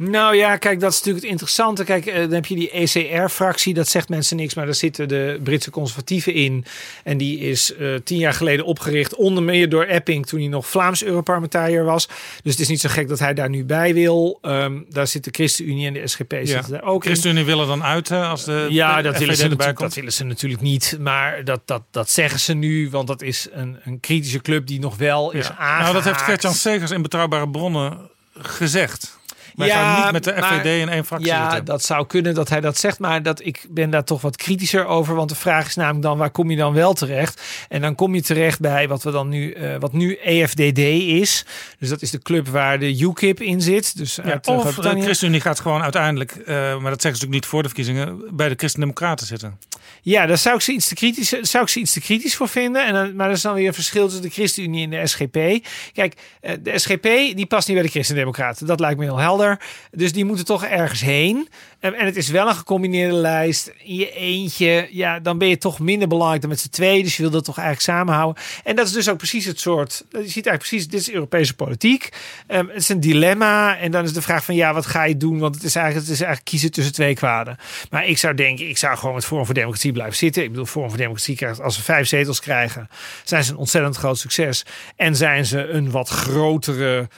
Nou 0.00 0.36
ja, 0.36 0.56
kijk, 0.56 0.80
dat 0.80 0.90
is 0.90 0.96
natuurlijk 0.96 1.22
het 1.24 1.32
interessante. 1.32 1.84
Kijk, 1.84 2.06
eh, 2.06 2.20
dan 2.20 2.32
heb 2.32 2.46
je 2.46 2.54
die 2.54 2.70
ECR-fractie, 2.70 3.74
dat 3.74 3.88
zegt 3.88 4.08
mensen 4.08 4.36
niks, 4.36 4.54
maar 4.54 4.64
daar 4.64 4.74
zitten 4.74 5.08
de 5.08 5.40
Britse 5.42 5.70
conservatieven 5.70 6.34
in. 6.34 6.64
En 7.04 7.16
die 7.18 7.38
is 7.38 7.74
eh, 7.74 7.94
tien 8.04 8.18
jaar 8.18 8.32
geleden 8.32 8.64
opgericht, 8.64 9.14
onder 9.14 9.42
meer 9.42 9.68
door 9.68 9.84
Epping, 9.84 10.26
toen 10.26 10.40
hij 10.40 10.48
nog 10.48 10.66
Vlaams 10.66 11.04
Europarlementariër 11.04 11.84
was. 11.84 12.06
Dus 12.42 12.52
het 12.52 12.60
is 12.60 12.68
niet 12.68 12.80
zo 12.80 12.88
gek 12.88 13.08
dat 13.08 13.18
hij 13.18 13.34
daar 13.34 13.48
nu 13.48 13.64
bij 13.64 13.94
wil. 13.94 14.38
Ehm, 14.42 14.78
daar 14.88 15.06
zit 15.06 15.24
de 15.24 15.30
ChristenUnie 15.32 15.86
en 15.86 15.92
de 15.92 16.06
SGP 16.08 16.34
zitten 16.42 16.70
daar 16.72 16.82
ook 16.82 17.04
in. 17.04 17.10
ChristenUnie 17.10 17.44
willen 17.44 17.66
dan 17.66 17.82
uit 17.84 18.08
hè, 18.08 18.22
als 18.22 18.44
de 18.44 18.66
Ja, 18.70 19.02
dat 19.02 19.18
willen, 19.18 19.36
ze 19.36 19.42
erbij 19.42 19.48
natuurlijk, 19.48 19.76
komt. 19.76 19.78
dat 19.88 19.94
willen 19.94 20.12
ze 20.12 20.24
natuurlijk 20.24 20.62
niet. 20.62 20.96
Maar 21.00 21.44
dat, 21.44 21.60
dat, 21.64 21.82
dat 21.90 22.10
zeggen 22.10 22.40
ze 22.40 22.54
nu, 22.54 22.90
want 22.90 23.06
dat 23.06 23.22
is 23.22 23.48
een, 23.52 23.76
een 23.84 24.00
kritische 24.00 24.40
club 24.40 24.66
die 24.66 24.80
nog 24.80 24.96
wel 24.96 25.30
is 25.32 25.46
Ja. 25.46 25.56
aangehaakt. 25.56 25.82
Nou, 25.82 25.94
dat 25.94 26.04
heeft 26.04 26.20
Gert-Jan 26.22 26.54
Segers 26.54 26.90
in 26.90 27.02
Betrouwbare 27.02 27.48
Bronnen 27.48 27.98
gezegd. 28.38 29.16
Wij 29.58 29.68
gaan 29.70 30.02
niet 30.02 30.12
met 30.12 30.24
de 30.24 30.34
maar- 30.40 30.54
FVD 30.60 30.80
in 30.80 30.88
één 30.88 31.04
fractie 31.04 31.30
Ja, 31.30 31.44
zitten. 31.48 31.64
dat 31.64 31.82
zou 31.82 32.06
kunnen 32.06 32.34
dat 32.34 32.48
hij 32.48 32.60
dat 32.60 32.78
zegt. 32.78 32.98
Maar 32.98 33.22
dat, 33.22 33.44
ik 33.44 33.66
ben 33.70 33.90
daar 33.90 34.04
toch 34.04 34.20
wat 34.20 34.36
kritischer 34.36 34.86
over. 34.86 35.14
Want 35.14 35.28
de 35.28 35.34
vraag 35.34 35.66
is 35.66 35.74
namelijk 35.74 36.02
dan, 36.02 36.18
waar 36.18 36.30
kom 36.30 36.50
je 36.50 36.56
dan 36.56 36.72
wel 36.72 36.92
terecht? 36.92 37.42
En 37.68 37.80
dan 37.80 37.94
kom 37.94 38.14
je 38.14 38.22
terecht 38.22 38.60
bij 38.60 38.88
wat, 38.88 39.02
we 39.02 39.10
dan 39.10 39.28
nu, 39.28 39.52
eh, 39.52 39.76
wat 39.78 39.92
nu 39.92 40.18
EFDD 40.22 40.78
is. 40.78 41.44
Dus 41.78 41.88
dat 41.88 42.02
is 42.02 42.10
de 42.10 42.18
club 42.22 42.48
waar 42.48 42.78
de 42.78 42.98
UKIP 43.00 43.40
in 43.40 43.60
zit. 43.60 43.96
Dus 43.96 44.14
Ja, 44.16 44.22
uit, 44.22 44.46
eh, 44.46 44.56
of 44.56 44.74
de. 44.74 45.00
ChristenUnie 45.02 45.40
gaat 45.40 45.60
gewoon 45.60 45.82
uiteindelijk, 45.82 46.32
eh, 46.32 46.46
maar 46.56 46.70
dat 46.70 46.82
zeggen 46.82 47.00
ze 47.00 47.06
natuurlijk 47.08 47.32
niet 47.32 47.46
voor 47.46 47.62
de 47.62 47.68
verkiezingen, 47.68 48.22
bij 48.36 48.48
de 48.48 48.54
Christen-Democraten 48.56 49.26
zitten. 49.26 49.58
Ja, 50.02 50.26
daar 50.26 50.38
zou 50.38 50.54
ik 50.56 50.62
ze 50.62 50.72
iets 50.72 50.88
te 50.88 50.94
kritisch, 50.94 51.28
zou 51.28 51.64
ik 51.64 51.70
ze 51.70 51.80
iets 51.80 51.92
te 51.92 52.00
kritisch 52.00 52.36
voor 52.36 52.48
vinden. 52.48 52.86
En 52.86 52.92
dan, 52.92 53.16
maar 53.16 53.26
er 53.26 53.32
is 53.32 53.40
dan 53.40 53.54
weer 53.54 53.66
een 53.66 53.74
verschil 53.74 54.04
tussen 54.04 54.22
de 54.22 54.30
ChristenUnie 54.30 54.84
en 54.84 54.90
de 54.90 55.06
SGP. 55.06 55.68
Kijk, 55.92 56.14
eh, 56.40 56.52
de 56.60 56.78
SGP 56.78 57.02
die 57.36 57.46
past 57.46 57.66
niet 57.68 57.76
bij 57.76 57.86
de 57.86 57.92
Christendemocraten. 57.92 58.66
Dat 58.66 58.80
lijkt 58.80 58.98
me 58.98 59.04
heel 59.04 59.18
helder. 59.18 59.60
Dus 59.90 60.12
die 60.12 60.24
moeten 60.24 60.44
toch 60.44 60.64
ergens 60.64 61.00
heen. 61.00 61.48
En, 61.80 61.94
het 61.94 62.16
is 62.16 62.28
wel 62.28 62.48
een 62.48 62.54
gecombineerde 62.54 63.14
lijst. 63.14 63.72
In 63.82 63.94
je 63.94 64.12
eentje, 64.12 64.88
ja, 64.90 65.20
dan 65.20 65.38
ben 65.38 65.48
je 65.48 65.58
toch 65.58 65.78
minder 65.78 66.08
belangrijk 66.08 66.40
dan 66.40 66.50
met 66.50 66.60
z'n 66.60 66.68
twee. 66.68 67.02
Dus 67.02 67.16
je 67.16 67.22
wil 67.22 67.30
dat 67.30 67.44
toch 67.44 67.58
eigenlijk 67.58 67.86
samenhouden. 67.86 68.42
En 68.64 68.76
dat 68.76 68.86
is 68.86 68.92
dus 68.92 69.08
ook 69.08 69.16
precies 69.16 69.44
het 69.44 69.60
soort. 69.60 70.04
Je 70.10 70.18
ziet 70.18 70.46
eigenlijk 70.46 70.58
precies, 70.58 70.88
dit 70.88 71.00
is 71.00 71.10
Europese 71.10 71.54
politiek. 71.54 72.08
Ehm, 72.46 72.66
het 72.66 72.76
is 72.76 72.88
een 72.88 73.00
dilemma. 73.00 73.78
En 73.78 73.90
dan 73.90 74.04
is 74.04 74.12
de 74.12 74.22
vraag 74.22 74.44
van 74.44 74.54
ja, 74.54 74.74
wat 74.74 74.86
ga 74.86 75.04
je 75.04 75.16
doen? 75.16 75.38
Want 75.38 75.54
het 75.54 75.64
is 75.64 75.74
eigenlijk, 75.74 76.06
het 76.06 76.14
is 76.14 76.20
eigenlijk 76.20 76.50
kiezen 76.50 76.70
tussen 76.70 76.92
twee 76.92 77.14
kwaden. 77.14 77.56
Maar 77.90 78.06
ik 78.06 78.18
zou 78.18 78.34
denken, 78.34 78.68
ik 78.68 78.78
zou 78.78 78.96
gewoon 78.96 79.14
met 79.14 79.24
Forum 79.24 79.44
voor 79.44 79.54
Democratie 79.54 79.77
blijven 79.92 80.16
zitten. 80.16 80.42
Ik 80.42 80.50
bedoel, 80.50 80.66
Forum 80.66 80.88
voor 80.88 80.98
Democratie 80.98 81.36
krijgt, 81.36 81.60
als 81.60 81.74
ze 81.74 81.82
vijf 81.82 82.08
zetels 82.08 82.40
krijgen, 82.40 82.88
zijn 83.24 83.44
ze 83.44 83.52
een 83.52 83.58
ontzettend 83.58 83.96
groot 83.96 84.18
succes. 84.18 84.64
En 84.96 85.16
zijn 85.16 85.46
ze 85.46 85.68
een 85.68 85.90
wat 85.90 86.08
grotere 86.08 87.08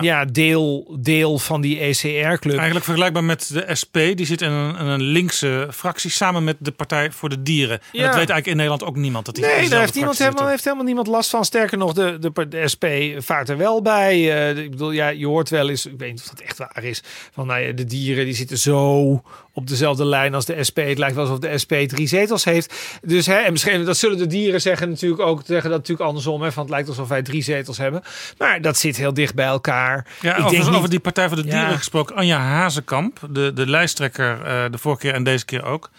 ja. 0.00 0.24
deel, 0.24 0.96
deel 1.00 1.38
van 1.38 1.60
die 1.60 1.78
ECR-club. 1.78 2.54
Eigenlijk 2.54 2.84
vergelijkbaar 2.84 3.24
met 3.24 3.50
de 3.52 3.74
SP. 3.80 3.92
Die 3.92 4.26
zit 4.26 4.40
in 4.40 4.50
een, 4.50 4.76
in 4.76 4.86
een 4.86 5.02
linkse 5.02 5.68
fractie 5.72 6.10
samen 6.10 6.44
met 6.44 6.56
de 6.58 6.70
Partij 6.70 7.10
voor 7.10 7.28
de 7.28 7.42
Dieren. 7.42 7.80
En 7.80 7.86
Ja. 7.92 7.98
dat 8.00 8.14
weet 8.14 8.16
eigenlijk 8.16 8.46
in 8.46 8.56
Nederland 8.56 8.84
ook 8.84 8.96
niemand. 8.96 9.26
Dat 9.26 9.34
die 9.34 9.44
Nee, 9.44 9.68
daar 9.68 9.80
heeft, 9.80 9.94
niemand 9.94 10.18
helemaal, 10.18 10.48
heeft 10.48 10.64
helemaal 10.64 10.84
niemand 10.84 11.06
last 11.06 11.30
van. 11.30 11.44
Sterker 11.44 11.78
nog, 11.78 11.92
de, 11.92 12.18
de, 12.20 12.48
de 12.48 12.68
SP 12.72 12.84
vaart 13.18 13.48
er 13.48 13.56
wel 13.56 13.82
bij. 13.82 14.32
Eh, 14.32 14.64
ik 14.64 14.70
bedoel, 14.70 14.90
ja, 14.90 15.08
je 15.08 15.26
hoort 15.26 15.48
wel 15.48 15.68
eens, 15.68 15.86
ik 15.86 15.98
weet 15.98 16.10
niet 16.10 16.20
of 16.20 16.28
dat 16.28 16.40
echt 16.40 16.58
waar 16.58 16.84
is, 16.84 17.02
van 17.32 17.46
nou 17.46 17.60
ja, 17.60 17.72
de 17.72 17.84
dieren 17.84 18.24
die 18.24 18.34
zitten 18.34 18.58
zo 18.58 19.22
op 19.56 19.68
dezelfde 19.68 20.04
lijn 20.04 20.34
als 20.34 20.44
de 20.44 20.64
SP. 20.68 20.76
Het 20.76 20.98
lijkt 20.98 21.14
wel 21.14 21.24
alsof 21.24 21.38
de 21.38 21.58
SP 21.62 21.72
drie 21.86 22.06
zetels 22.06 22.44
heeft. 22.44 22.74
Dus 23.02 23.26
hè, 23.26 23.34
en 23.34 23.52
misschien 23.52 23.84
dat 23.84 23.96
zullen 23.96 24.18
de 24.18 24.26
dieren 24.26 24.60
zeggen 24.60 24.88
natuurlijk 24.88 25.22
ook 25.22 25.42
zeggen 25.46 25.70
dat 25.70 25.78
natuurlijk 25.78 26.08
andersom. 26.08 26.42
Hè, 26.42 26.52
van 26.52 26.62
het 26.62 26.72
lijkt 26.72 26.88
alsof 26.88 27.08
wij 27.08 27.22
drie 27.22 27.42
zetels 27.42 27.78
hebben. 27.78 28.02
Maar 28.38 28.60
dat 28.60 28.76
zit 28.78 28.96
heel 28.96 29.14
dicht 29.14 29.34
bij 29.34 29.46
elkaar. 29.46 30.06
Ja, 30.20 30.32
ik 30.36 30.38
over, 30.38 30.50
denk 30.50 30.66
over 30.68 30.80
niet, 30.80 30.90
die 30.90 31.00
Partij 31.00 31.28
voor 31.28 31.36
de 31.36 31.44
Ja. 31.44 31.50
Dieren 31.58 31.78
gesproken. 31.78 32.16
Anja 32.16 32.38
Hazekamp, 32.38 33.20
de, 33.30 33.52
de 33.54 33.66
lijsttrekker 33.66 34.42
eh, 34.42 34.64
de 34.70 34.78
vorige 34.78 35.00
keer 35.00 35.14
en 35.14 35.24
deze 35.24 35.44
keer 35.44 35.64
ook. 35.64 35.90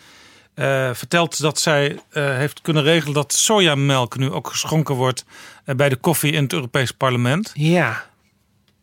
eh, 0.53 0.89
vertelt 0.93 1.39
dat 1.39 1.59
zij 1.59 1.99
eh, 2.09 2.23
heeft 2.35 2.61
kunnen 2.61 2.83
regelen 2.83 3.13
dat 3.13 3.33
sojamelk 3.33 4.17
nu 4.17 4.31
ook 4.31 4.47
geschonken 4.47 4.95
wordt 4.95 5.25
bij 5.65 5.89
de 5.89 5.95
koffie 5.95 6.31
in 6.31 6.43
het 6.43 6.53
Europees 6.53 6.91
Parlement. 6.91 7.51
Ja. 7.53 8.05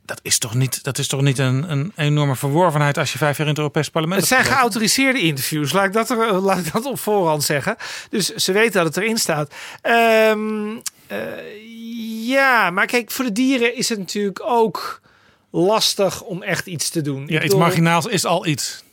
Dat 0.05 0.21
is 0.23 0.39
toch 0.39 0.55
niet, 0.55 0.85
dat 0.85 0.99
is 0.99 1.07
toch 1.07 1.21
niet 1.21 1.39
een, 1.39 1.71
een 1.71 1.93
enorme 1.97 2.37
verworvenheid 2.37 2.99
als 2.99 3.13
je 3.13 3.19
vijf 3.19 3.37
jaar 3.37 3.47
in 3.47 3.53
het 3.53 3.59
Europees 3.59 3.91
Parlement 3.91 4.21
Het 4.21 4.29
zijn 4.29 4.45
geautoriseerde 4.45 5.21
interviews, 5.21 5.73
laat 5.73 5.85
ik, 5.85 5.93
dat 5.93 6.11
er, 6.11 6.33
laat 6.33 6.59
ik 6.59 6.73
dat 6.73 6.85
op 6.85 6.99
voorhand 6.99 7.45
zeggen. 7.45 7.77
Dus 8.11 8.29
ze 8.35 8.53
weten 8.53 8.73
dat 8.73 8.95
het 8.95 8.97
erin 8.97 9.19
staat. 9.19 9.55
Ehm, 9.81 10.77
eh, 11.07 11.19
ja, 12.27 12.71
maar 12.71 12.87
kijk, 12.87 13.11
voor 13.11 13.25
de 13.25 13.33
dieren 13.33 13.77
is 13.77 13.89
het 13.89 13.99
natuurlijk 13.99 14.41
ook 14.45 15.01
lastig 15.51 16.23
om 16.23 16.43
echt 16.43 16.67
iets 16.67 16.89
te 16.89 17.01
doen. 17.01 17.25
Ja, 17.27 17.43
iets 17.43 17.55
marginaals 17.55 18.07
is 18.07 18.25
al 18.25 18.47
iets. 18.47 18.85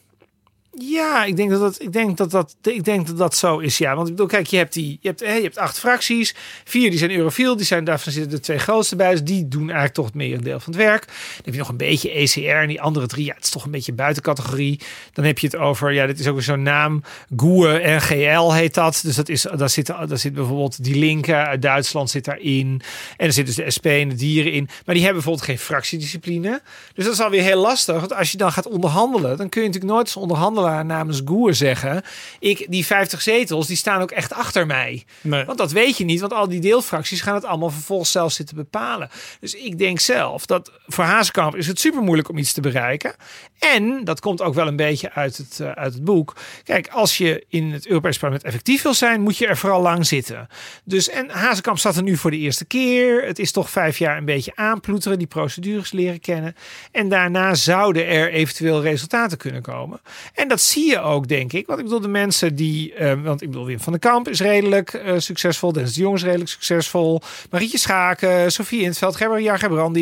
Ja, 0.81 1.25
ik 1.25 1.35
denk 1.35 1.49
dat 1.49 1.59
dat, 1.59 1.81
ik 1.81 1.93
denk 1.93 2.17
dat, 2.17 2.31
dat, 2.31 2.55
ik 2.61 2.83
denk 2.83 3.07
dat 3.07 3.17
dat 3.17 3.35
zo 3.35 3.57
is. 3.57 3.77
Ja, 3.77 3.95
want 3.95 4.07
ik 4.07 4.13
bedoel, 4.13 4.29
kijk, 4.29 4.47
je 4.47 4.57
hebt, 4.57 4.73
die, 4.73 4.97
je 5.01 5.07
hebt, 5.07 5.19
je 5.19 5.25
hebt 5.25 5.57
acht 5.57 5.79
fracties. 5.79 6.35
Vier 6.63 6.89
die 6.89 6.99
zijn 6.99 7.11
eurofiel. 7.11 7.55
Die 7.55 7.65
zijn, 7.65 7.83
daarvan 7.83 8.11
zitten 8.11 8.31
de 8.31 8.39
twee 8.39 8.57
grootste 8.57 8.95
bij. 8.95 9.11
Dus 9.11 9.23
die 9.23 9.47
doen 9.47 9.61
eigenlijk 9.61 9.93
toch 9.93 10.05
het 10.05 10.13
merendeel 10.13 10.59
van 10.59 10.73
het 10.73 10.81
werk. 10.81 11.05
Dan 11.05 11.43
heb 11.43 11.53
je 11.53 11.59
nog 11.59 11.69
een 11.69 11.77
beetje 11.77 12.11
ECR. 12.11 12.39
En 12.39 12.67
die 12.67 12.81
andere 12.81 13.07
drie, 13.07 13.25
ja, 13.25 13.33
het 13.33 13.43
is 13.43 13.49
toch 13.49 13.65
een 13.65 13.71
beetje 13.71 13.93
buitencategorie. 13.93 14.79
Dan 15.13 15.25
heb 15.25 15.39
je 15.39 15.47
het 15.47 15.55
over, 15.55 15.93
ja, 15.93 16.05
dit 16.05 16.19
is 16.19 16.27
ook 16.27 16.33
weer 16.33 16.43
zo'n 16.43 16.63
naam. 16.63 17.03
GUE 17.35 17.81
NGL 17.83 18.51
heet 18.51 18.73
dat. 18.73 18.99
Dus 19.03 19.15
dat 19.15 19.29
is, 19.29 19.45
daar, 19.55 19.69
zit, 19.69 19.87
daar 19.87 20.17
zit 20.17 20.33
bijvoorbeeld 20.33 20.83
die 20.83 20.95
linken 20.95 21.45
uit 21.45 21.61
Duitsland 21.61 22.09
zit 22.09 22.25
daarin. 22.25 22.81
En 23.17 23.25
er 23.25 23.33
zit 23.33 23.45
dus 23.45 23.55
de 23.55 23.71
SP 23.75 23.85
en 23.85 24.09
de 24.09 24.15
dieren 24.15 24.51
in. 24.51 24.63
Maar 24.85 24.95
die 24.95 25.03
hebben 25.03 25.23
bijvoorbeeld 25.23 25.45
geen 25.45 25.59
fractiediscipline. 25.59 26.61
Dus 26.93 27.05
dat 27.05 27.13
is 27.13 27.19
alweer 27.19 27.43
heel 27.43 27.61
lastig. 27.61 27.99
Want 27.99 28.13
als 28.13 28.31
je 28.31 28.37
dan 28.37 28.51
gaat 28.51 28.67
onderhandelen, 28.67 29.37
dan 29.37 29.49
kun 29.49 29.61
je 29.61 29.67
natuurlijk 29.67 29.93
nooit 29.93 30.05
als 30.05 30.15
onderhandelaar 30.15 30.68
namens 30.69 31.21
GUE 31.25 31.53
zeggen. 31.53 32.01
Ik, 32.39 32.65
die 32.69 32.85
50 32.85 33.21
zetels, 33.21 33.67
die 33.67 33.75
staan 33.75 34.01
ook 34.01 34.11
echt 34.11 34.33
achter 34.33 34.65
mij. 34.65 35.05
Want 35.45 35.57
dat 35.57 35.71
weet 35.71 35.97
je 35.97 36.05
niet, 36.05 36.19
want 36.19 36.33
al 36.33 36.47
die 36.47 36.59
deelfracties 36.59 37.21
gaan 37.21 37.35
het 37.35 37.45
allemaal 37.45 37.69
vervolgens 37.69 38.11
zelf 38.11 38.31
zitten 38.31 38.55
bepalen. 38.55 39.09
Dus 39.39 39.53
ik 39.53 39.77
denk 39.77 39.99
zelf 39.99 40.45
dat 40.45 40.71
voor 40.87 41.03
Hazekamp 41.03 41.55
is 41.55 41.67
het 41.67 41.79
super 41.79 42.01
moeilijk 42.01 42.29
om 42.29 42.37
iets 42.37 42.53
te 42.53 42.61
bereiken. 42.61 43.15
En 43.59 44.03
dat 44.03 44.19
komt 44.19 44.41
ook 44.41 44.53
wel 44.53 44.67
een 44.67 44.75
beetje 44.75 45.11
uit 45.11 45.37
het, 45.37 45.59
eh, 45.59 45.71
uit 45.71 45.93
het 45.93 46.03
boek. 46.03 46.35
Kijk, 46.63 46.87
als 46.87 47.17
je 47.17 47.45
in 47.49 47.71
het 47.71 47.87
Europees 47.87 48.17
Parlement 48.17 48.45
effectief 48.45 48.81
wil 48.81 48.93
zijn, 48.93 49.21
moet 49.21 49.37
je 49.37 49.47
er 49.47 49.57
vooral 49.57 49.81
lang 49.81 50.05
zitten. 50.05 50.47
Dus 50.83 51.09
en 51.09 51.29
Hazekamp 51.29 51.77
staat 51.77 51.95
er 51.95 52.03
nu 52.03 52.17
voor 52.17 52.31
de 52.31 52.37
eerste 52.37 52.65
keer. 52.65 53.23
Het 53.25 53.39
is 53.39 53.51
toch 53.51 53.69
vijf 53.69 53.97
jaar 53.97 54.17
een 54.17 54.25
beetje 54.25 54.51
aanploeteren, 54.55 55.17
die 55.17 55.27
procedures 55.27 55.91
leren 55.91 56.19
kennen. 56.19 56.55
En 56.91 57.09
daarna 57.09 57.53
zouden 57.55 58.07
er 58.07 58.31
eventueel 58.31 58.81
resultaten 58.81 59.37
kunnen 59.37 59.61
komen. 59.61 60.01
En 60.33 60.47
dat 60.47 60.61
zie 60.61 60.89
je 60.89 60.99
ook, 60.99 61.27
denk 61.27 61.53
ik. 61.53 61.67
Want 61.67 61.79
ik 61.79 61.85
bedoel, 61.85 62.01
de 62.01 62.07
mensen 62.07 62.55
die. 62.55 62.93
eh, 62.93 63.13
want 63.23 63.41
ik 63.41 63.49
bedoel, 63.49 63.65
Wim 63.65 63.79
van 63.79 63.91
den 63.91 64.01
Kamp 64.01 64.27
is 64.27 64.41
redelijk 64.41 64.93
eh, 64.93 65.13
succesvol. 65.17 65.71
Dennis 65.71 65.93
de 65.93 66.01
Jong 66.01 66.15
is 66.15 66.23
redelijk 66.23 66.49
succesvol. 66.49 67.21
Marietje 67.49 67.77
Schaken, 67.77 68.51
Sofie 68.51 68.81
Intveld, 68.81 69.15
Gerber. 69.15 69.37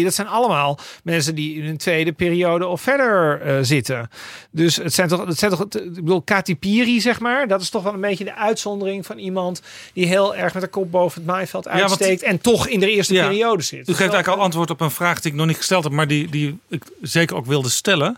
Dat 0.04 0.14
zijn 0.14 0.28
allemaal 0.28 0.80
mensen 1.04 1.36
die 1.36 1.56
in 1.56 1.66
een 1.66 1.78
tweede 1.78 2.12
periode 2.12 2.68
of 2.68 2.82
verder 2.82 3.42
eh, 3.48 3.57
zitten. 3.61 4.10
Dus 4.52 4.76
het 4.76 4.94
zijn 4.94 5.07
toch. 5.07 5.26
Het 5.26 5.38
zijn 5.40 5.52
toch 5.52 5.61
ik 5.61 5.94
bedoel, 5.94 6.22
Kati 6.22 6.56
Piri, 6.57 7.02
zeg 7.02 7.19
maar. 7.19 7.48
Dat 7.48 7.61
is 7.61 7.69
toch 7.69 7.84
wel 7.84 7.94
een 7.94 8.02
beetje 8.02 8.24
de 8.24 8.36
uitzondering 8.36 9.06
van 9.06 9.18
iemand 9.18 9.61
die 9.94 10.06
heel 10.06 10.36
erg 10.36 10.53
met 10.53 10.64
de 10.64 10.69
kop 10.69 10.91
boven 10.91 11.22
het 11.22 11.30
maaiveld 11.30 11.65
want- 11.65 11.80
uitsteekt. 11.82 12.22
en 12.24 12.41
toch 12.41 12.68
in 12.68 12.80
de 12.80 12.91
eerste 12.91 13.14
Ja. 13.14 13.28
periode 13.28 13.64
zit. 13.64 13.80
U 13.80 13.91
geeft 13.91 13.99
eigenlijk 13.99 14.28
al 14.28 14.44
antwoord 14.44 14.69
op 14.69 14.82
een 14.82 14.91
vraag 14.91 15.22
die 15.22 15.32
ik 15.32 15.38
nog 15.38 15.48
niet 15.48 15.57
gesteld 15.57 15.84
heb, 15.84 15.94
maar 15.94 16.07
die, 16.07 16.30
die 16.30 16.60
ik 16.69 16.84
zeker 17.02 17.36
ook 17.36 17.45
wilde 17.45 17.69
stellen. 17.69 18.18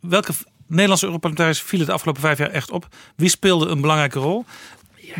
Welke 0.00 0.32
Nederlandse 0.66 1.04
Europarlementariërs 1.06 1.62
vielen 1.68 1.86
de 1.86 1.92
afgelopen 1.92 2.22
vijf 2.22 2.38
jaar 2.38 2.50
echt 2.50 2.70
op? 2.70 2.88
Wie 3.16 3.28
speelde 3.28 3.66
een 3.66 3.80
belangrijke 3.80 4.18
rol? 4.18 4.44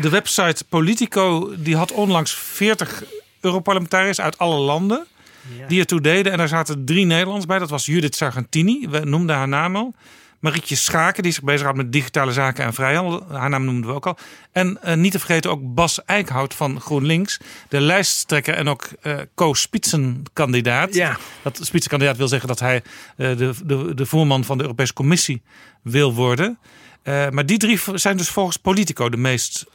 De 0.01 0.09
website 0.09 0.63
Politico 0.69 1.53
die 1.57 1.75
had 1.75 1.91
onlangs 1.91 2.33
40 2.35 3.03
Europarlementariërs 3.41 4.21
uit 4.21 4.37
alle 4.37 4.57
landen 4.59 5.05
die 5.67 5.79
ertoe 5.79 6.01
deden. 6.01 6.31
En 6.31 6.37
daar 6.37 6.47
zaten 6.47 6.85
drie 6.85 7.05
Nederlanders 7.05 7.45
bij. 7.45 7.59
Dat 7.59 7.69
was 7.69 7.85
Judith 7.85 8.15
Sargentini, 8.15 8.87
we 8.89 8.99
noemden 8.99 9.35
haar 9.35 9.47
naam 9.47 9.75
al. 9.75 9.93
Marietje 10.39 10.75
Schaken, 10.75 11.23
die 11.23 11.31
zich 11.31 11.43
bezighoudt 11.43 11.77
met 11.77 11.91
digitale 11.91 12.31
zaken 12.31 12.65
en 12.65 12.73
vrijhandel. 12.73 13.25
Haar 13.31 13.49
naam 13.49 13.65
noemden 13.65 13.89
we 13.89 13.95
ook 13.95 14.05
al. 14.05 14.17
En 14.51 14.81
eh, 14.81 14.95
niet 14.95 15.11
te 15.11 15.19
vergeten 15.19 15.51
ook 15.51 15.73
Bas 15.73 16.05
Eickhout 16.05 16.53
van 16.53 16.81
GroenLinks. 16.81 17.39
De 17.69 17.81
lijsttrekker 17.81 18.53
en 18.53 18.67
ook 18.67 18.87
eh 19.01 19.17
co-spitsenkandidaat. 19.35 20.93
Ja. 20.93 21.17
Dat 21.41 21.59
spitsenkandidaat 21.61 22.17
wil 22.17 22.27
zeggen 22.27 22.47
dat 22.47 22.59
hij 22.59 22.81
eh, 23.17 23.37
de, 23.37 23.53
de, 23.65 23.93
de 23.93 24.05
voorman 24.05 24.43
van 24.43 24.57
de 24.57 24.63
Europese 24.63 24.93
Commissie 24.93 25.41
wil 25.81 26.13
worden. 26.13 26.59
Eh, 27.03 27.29
maar 27.29 27.45
die 27.45 27.57
drie 27.57 27.79
zijn 27.93 28.17
dus 28.17 28.29
volgens 28.29 28.57
Politico 28.57 29.09
de 29.09 29.17
meest 29.17 29.65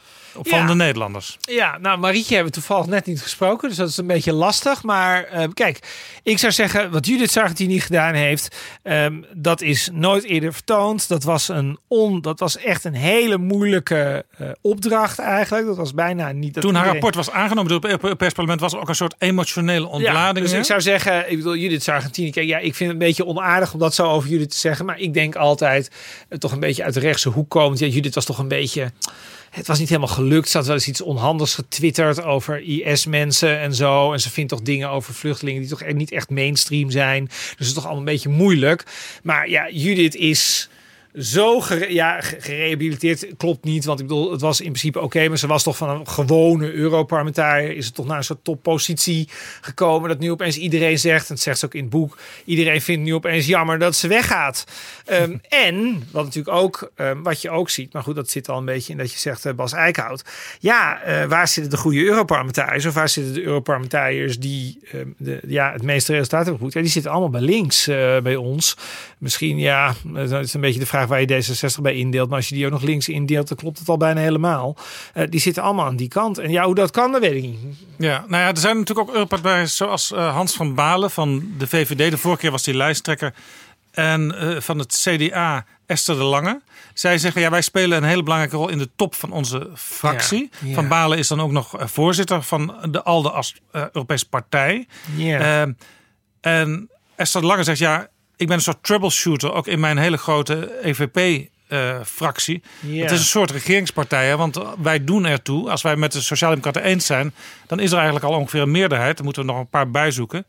van 0.41 0.59
Ja. 0.59 0.65
de 0.67 0.75
Nederlanders. 0.75 1.37
Ja, 1.41 1.77
nou 1.77 1.99
Marietje 1.99 2.35
hebben 2.35 2.53
we 2.53 2.59
toevallig 2.59 2.85
net 2.85 3.05
niet 3.05 3.21
gesproken, 3.21 3.67
dus 3.69 3.77
dat 3.77 3.89
is 3.89 3.97
een 3.97 4.07
beetje 4.07 4.33
lastig. 4.33 4.83
Maar 4.83 5.23
eh, 5.23 5.47
kijk, 5.53 5.79
ik 6.23 6.39
zou 6.39 6.51
zeggen, 6.51 6.91
wat 6.91 7.05
Judith 7.05 7.31
Sargentini 7.31 7.79
gedaan 7.79 8.13
heeft, 8.13 8.55
ehm, 8.83 9.21
dat 9.33 9.61
is 9.61 9.89
nooit 9.91 10.23
eerder 10.23 10.53
vertoond. 10.53 11.07
Dat 11.07 11.23
was, 11.23 11.47
een 11.47 11.79
on, 11.87 12.21
dat 12.21 12.39
was 12.39 12.57
echt 12.57 12.83
een 12.83 12.93
hele 12.93 13.37
moeilijke 13.37 14.25
eh, 14.37 14.47
opdracht 14.61 15.19
eigenlijk. 15.19 15.65
Dat 15.65 15.77
was 15.77 15.93
bijna 15.93 16.31
niet... 16.31 16.53
Dat 16.53 16.63
Toen 16.63 16.75
haar 16.75 16.87
rapport 16.87 17.15
was 17.15 17.31
aangenomen 17.31 17.71
door 17.81 17.91
het 17.99 18.33
Parlement 18.33 18.59
was 18.59 18.73
er 18.73 18.79
ook 18.79 18.89
een 18.89 18.95
soort 18.95 19.15
emotionele 19.17 19.87
ontlading. 19.87 20.45
Ja, 20.45 20.51
dus 20.51 20.59
ik 20.59 20.63
zou 20.63 20.81
zeggen, 20.81 21.31
ik 21.31 21.37
bedoel, 21.37 21.55
Judith 21.55 21.83
Sargentini, 21.83 22.31
kijk, 22.31 22.47
ja, 22.47 22.57
ik 22.57 22.75
vind 22.75 22.91
het 22.91 23.01
een 23.01 23.07
beetje 23.07 23.25
onaardig 23.25 23.73
om 23.73 23.79
dat 23.79 23.95
zo 23.95 24.07
over 24.09 24.29
Judith 24.29 24.49
te 24.51 24.57
zeggen. 24.57 24.85
Maar 24.85 24.99
ik 24.99 25.13
denk 25.13 25.35
altijd, 25.35 25.91
eh, 26.29 26.37
toch 26.37 26.51
een 26.51 26.59
beetje 26.59 26.83
uit 26.83 26.93
de 26.93 26.99
rechtse 26.99 27.29
hoek 27.29 27.49
komend. 27.49 27.79
Ja, 27.79 27.87
Judith 27.87 28.15
was 28.15 28.25
toch 28.25 28.37
een 28.37 28.47
beetje... 28.47 28.91
Het 29.53 29.67
was 29.67 29.79
niet 29.79 29.89
helemaal 29.89 30.15
gelukt. 30.15 30.49
Ze 30.49 30.57
had 30.57 30.65
wel 30.65 30.75
eens 30.75 30.87
iets 30.87 31.01
onhandigs 31.01 31.55
getwitterd 31.55 32.23
over 32.23 32.61
IS-mensen 32.61 33.59
en 33.59 33.75
zo. 33.75 34.13
En 34.13 34.19
ze 34.19 34.29
vindt 34.29 34.49
toch 34.49 34.61
dingen 34.61 34.89
over 34.89 35.13
vluchtelingen 35.13 35.61
die 35.61 35.69
toch 35.69 35.93
niet 35.93 36.11
echt 36.11 36.29
mainstream 36.29 36.91
zijn. 36.91 37.25
Dus 37.25 37.49
het 37.49 37.67
is 37.67 37.73
toch 37.73 37.83
allemaal 37.83 37.99
een 37.99 38.13
beetje 38.13 38.29
moeilijk. 38.29 38.83
Maar 39.23 39.49
ja, 39.49 39.69
Judith 39.69 40.15
is 40.15 40.69
zo 41.19 41.59
gere- 41.61 41.93
ja, 41.93 42.21
ge- 42.21 42.35
gerehabiliteerd 42.39 43.27
klopt 43.37 43.63
niet. 43.63 43.85
Want 43.85 43.99
ik 43.99 44.07
bedoel, 44.07 44.31
het 44.31 44.41
was 44.41 44.59
in 44.59 44.67
principe 44.67 45.01
oké. 45.01 45.27
maar 45.27 45.37
ze 45.37 45.47
was 45.47 45.63
toch 45.63 45.77
van 45.77 45.89
een 45.89 46.07
gewone 46.07 46.71
Europarlementariër. 46.73 47.75
Is 47.75 47.85
het 47.85 47.95
toch 47.95 48.05
naar 48.05 48.17
een 48.17 48.23
soort 48.23 48.43
toppositie 48.43 49.29
gekomen. 49.61 50.09
Dat 50.09 50.19
nu 50.19 50.31
opeens 50.31 50.57
iedereen 50.57 50.99
zegt. 50.99 51.27
En 51.27 51.33
het 51.33 51.43
zegt 51.43 51.59
ze 51.59 51.65
ook 51.65 51.73
in 51.73 51.81
het 51.81 51.89
boek. 51.89 52.17
Iedereen 52.45 52.81
vindt 52.81 53.03
nu 53.03 53.13
opeens 53.13 53.45
jammer 53.45 53.79
dat 53.79 53.95
ze 53.95 54.07
weggaat. 54.07 54.65
Ehm, 55.05 55.37
en 55.67 56.03
wat 56.11 56.23
natuurlijk 56.23 56.55
ook, 56.55 56.91
ehm, 56.95 57.21
wat 57.21 57.41
je 57.41 57.49
ook 57.49 57.69
ziet. 57.69 57.93
Maar 57.93 58.03
goed, 58.03 58.15
dat 58.15 58.29
zit 58.29 58.49
al 58.49 58.57
een 58.57 58.65
beetje 58.65 58.91
in 58.91 58.97
dat 58.97 59.11
je 59.11 59.19
zegt 59.19 59.45
eh, 59.45 59.53
Bas 59.53 59.73
Eickhout. 59.73 60.23
Ja, 60.59 61.01
eh, 61.01 61.25
waar 61.25 61.47
zitten 61.47 61.71
de 61.71 61.77
goede 61.77 62.03
Europarlementariërs? 62.03 62.85
Of 62.85 62.93
waar 62.93 63.09
zitten 63.09 63.33
de 63.33 63.43
Europarlementariërs 63.43 64.39
die 64.39 64.79
ehm, 64.91 65.07
de, 65.17 65.39
ja, 65.47 65.71
het 65.71 65.83
meeste 65.83 66.11
resultaat 66.11 66.43
hebben 66.43 66.61
goed? 66.63 66.73
Ja, 66.73 66.81
die 66.81 66.89
zitten 66.89 67.11
allemaal 67.11 67.29
bij 67.29 67.41
links 67.41 67.87
eh, 67.87 68.17
bij 68.19 68.35
ons. 68.35 68.77
Misschien, 69.17 69.57
ja, 69.57 69.93
dat 70.13 70.43
is 70.43 70.53
een 70.53 70.61
beetje 70.61 70.79
de 70.79 70.85
vraag 70.85 71.02
vraag 71.07 71.27
waar 71.27 71.37
je 71.37 71.43
D66 71.77 71.81
bij 71.81 71.95
indeelt. 71.95 72.29
Maar 72.29 72.37
als 72.37 72.49
je 72.49 72.55
die 72.55 72.65
ook 72.65 72.71
nog 72.71 72.81
links 72.81 73.09
indeelt, 73.09 73.47
dan 73.47 73.57
klopt 73.57 73.79
het 73.79 73.89
al 73.89 73.97
bijna 73.97 74.21
helemaal. 74.21 74.77
Uh, 75.13 75.23
die 75.29 75.39
zitten 75.39 75.63
allemaal 75.63 75.85
aan 75.85 75.95
die 75.95 76.07
kant. 76.07 76.37
En 76.37 76.51
ja, 76.51 76.65
hoe 76.65 76.75
dat 76.75 76.91
kan, 76.91 77.11
dat 77.11 77.21
weet 77.21 77.35
ik 77.35 77.41
niet. 77.41 77.57
Ja, 77.97 78.25
nou 78.27 78.43
ja, 78.43 78.49
er 78.49 78.57
zijn 78.57 78.77
natuurlijk 78.77 79.07
ook 79.09 79.15
Europartijen 79.15 79.69
zoals 79.69 80.11
uh, 80.11 80.33
Hans 80.33 80.55
van 80.55 80.75
Balen 80.75 81.11
van 81.11 81.51
de 81.57 81.67
VVD. 81.67 82.11
De 82.11 82.17
vorige 82.17 82.41
keer 82.41 82.51
was 82.51 82.63
die 82.63 82.75
lijsttrekker. 82.75 83.33
En 83.91 84.35
uh, 84.41 84.59
van 84.59 84.79
het 84.79 85.07
CDA 85.07 85.65
Esther 85.85 86.15
de 86.15 86.23
Lange. 86.23 86.61
Zij 86.93 87.17
zeggen, 87.17 87.41
ja, 87.41 87.49
wij 87.49 87.61
spelen 87.61 87.97
een 87.97 88.09
hele 88.09 88.23
belangrijke 88.23 88.55
rol 88.55 88.69
in 88.69 88.77
de 88.77 88.89
top 88.95 89.15
van 89.15 89.31
onze 89.31 89.69
fractie. 89.75 90.49
Ja, 90.59 90.67
ja. 90.67 90.73
Van 90.73 90.87
Balen 90.87 91.17
is 91.17 91.27
dan 91.27 91.41
ook 91.41 91.51
nog 91.51 91.75
voorzitter 91.77 92.43
van 92.43 92.75
de 92.89 93.03
ALDE 93.03 93.29
als 93.29 93.55
Europese 93.71 94.29
partij. 94.29 94.87
Ja. 95.15 95.65
Uh, 95.65 95.73
en 96.41 96.89
Esther 97.15 97.41
de 97.41 97.47
Lange 97.47 97.63
zegt, 97.63 97.79
ja, 97.79 98.07
ik 98.35 98.47
ben 98.47 98.55
een 98.55 98.61
soort 98.61 98.83
troubleshooter, 98.83 99.53
ook 99.53 99.67
in 99.67 99.79
mijn 99.79 99.97
hele 99.97 100.17
grote 100.17 100.79
EVP. 100.81 101.47
Uh, 101.69 101.99
fractie. 102.05 102.61
Ja. 102.79 103.01
Het 103.01 103.11
is 103.11 103.19
een 103.19 103.25
soort 103.25 103.51
regeringspartij, 103.51 104.27
hè? 104.27 104.37
want 104.37 104.59
wij 104.81 105.03
doen 105.03 105.25
ertoe. 105.25 105.69
Als 105.69 105.81
wij 105.81 105.95
met 105.95 106.11
de 106.11 106.21
Sociaaldemocraten 106.21 106.83
eens 106.83 107.05
zijn, 107.05 107.33
dan 107.67 107.79
is 107.79 107.89
er 107.89 107.95
eigenlijk 107.95 108.25
al 108.25 108.39
ongeveer 108.39 108.61
een 108.61 108.71
meerderheid. 108.71 109.15
Dan 109.15 109.25
moeten 109.25 109.45
we 109.45 109.51
nog 109.51 109.59
een 109.59 109.69
paar 109.69 109.91
bijzoeken. 109.91 110.45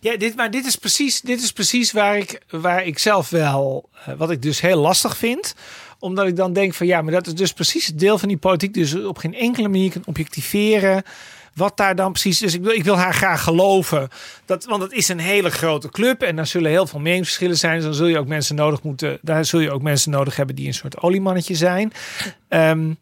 Ja, 0.00 0.16
dit, 0.16 0.36
maar 0.36 0.50
dit 0.50 0.66
is 0.66 0.76
precies, 0.76 1.20
dit 1.20 1.42
is 1.42 1.52
precies 1.52 1.92
waar, 1.92 2.16
ik, 2.16 2.40
waar 2.50 2.84
ik 2.84 2.98
zelf 2.98 3.30
wel, 3.30 3.88
uh, 4.08 4.14
wat 4.14 4.30
ik 4.30 4.42
dus 4.42 4.60
heel 4.60 4.80
lastig 4.80 5.16
vind 5.16 5.54
omdat 5.98 6.26
ik 6.26 6.36
dan 6.36 6.52
denk 6.52 6.74
van 6.74 6.86
ja, 6.86 7.02
maar 7.02 7.12
dat 7.12 7.26
is 7.26 7.34
dus 7.34 7.52
precies 7.52 7.86
het 7.86 7.98
deel 7.98 8.18
van 8.18 8.28
die 8.28 8.36
politiek. 8.36 8.74
Dus 8.74 8.94
op 8.94 9.18
geen 9.18 9.34
enkele 9.34 9.68
manier 9.68 9.90
kan 9.90 10.02
objectiveren. 10.04 11.02
Wat 11.58 11.76
daar 11.76 11.94
dan 11.96 12.12
precies. 12.12 12.38
Dus 12.38 12.54
ik 12.54 12.62
wil, 12.62 12.72
ik 12.72 12.84
wil 12.84 12.96
haar 12.96 13.14
graag 13.14 13.42
geloven. 13.42 14.08
Dat, 14.44 14.64
want 14.64 14.82
het 14.82 14.92
is 14.92 15.08
een 15.08 15.18
hele 15.18 15.50
grote 15.50 15.88
club. 15.88 16.22
En 16.22 16.36
daar 16.36 16.46
zullen 16.46 16.70
heel 16.70 16.86
veel 16.86 17.00
meningsverschillen 17.00 17.56
zijn. 17.56 17.74
Dus 17.74 17.84
dan 17.84 17.94
zul 17.94 18.06
je 18.06 18.18
ook 18.18 18.26
mensen 18.26 18.54
nodig 18.54 18.82
moeten. 18.82 19.18
Daar 19.22 19.44
zul 19.44 19.60
je 19.60 19.70
ook 19.70 19.82
mensen 19.82 20.10
nodig 20.10 20.36
hebben 20.36 20.56
die 20.56 20.66
een 20.66 20.74
soort 20.74 21.00
oliemannetje 21.00 21.54
zijn. 21.54 21.92
Um, 22.48 22.98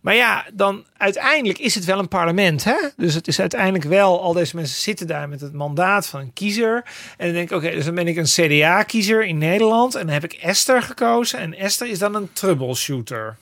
maar 0.00 0.14
ja, 0.14 0.46
dan 0.52 0.84
uiteindelijk 0.96 1.58
is 1.58 1.74
het 1.74 1.84
wel 1.84 1.98
een 1.98 2.08
parlement. 2.08 2.64
Hè? 2.64 2.76
Dus 2.96 3.14
het 3.14 3.28
is 3.28 3.40
uiteindelijk 3.40 3.84
wel, 3.84 4.22
al 4.22 4.32
deze 4.32 4.56
mensen 4.56 4.80
zitten 4.80 5.06
daar 5.06 5.28
met 5.28 5.40
het 5.40 5.52
mandaat 5.52 6.06
van 6.06 6.20
een 6.20 6.32
kiezer. 6.32 6.84
En 7.16 7.26
dan 7.26 7.34
denk 7.34 7.50
ik, 7.50 7.56
oké, 7.56 7.70
dus 7.70 7.84
dan 7.84 7.94
ben 7.94 8.08
ik 8.08 8.16
een 8.16 8.24
CDA-kiezer 8.24 9.24
in 9.24 9.38
Nederland. 9.38 9.94
En 9.94 10.04
dan 10.04 10.12
heb 10.12 10.24
ik 10.24 10.32
Esther 10.32 10.82
gekozen. 10.82 11.38
En 11.38 11.54
Esther 11.54 11.88
is 11.88 11.98
dan 11.98 12.14
een 12.14 12.32
troubleshooter. 12.32 13.36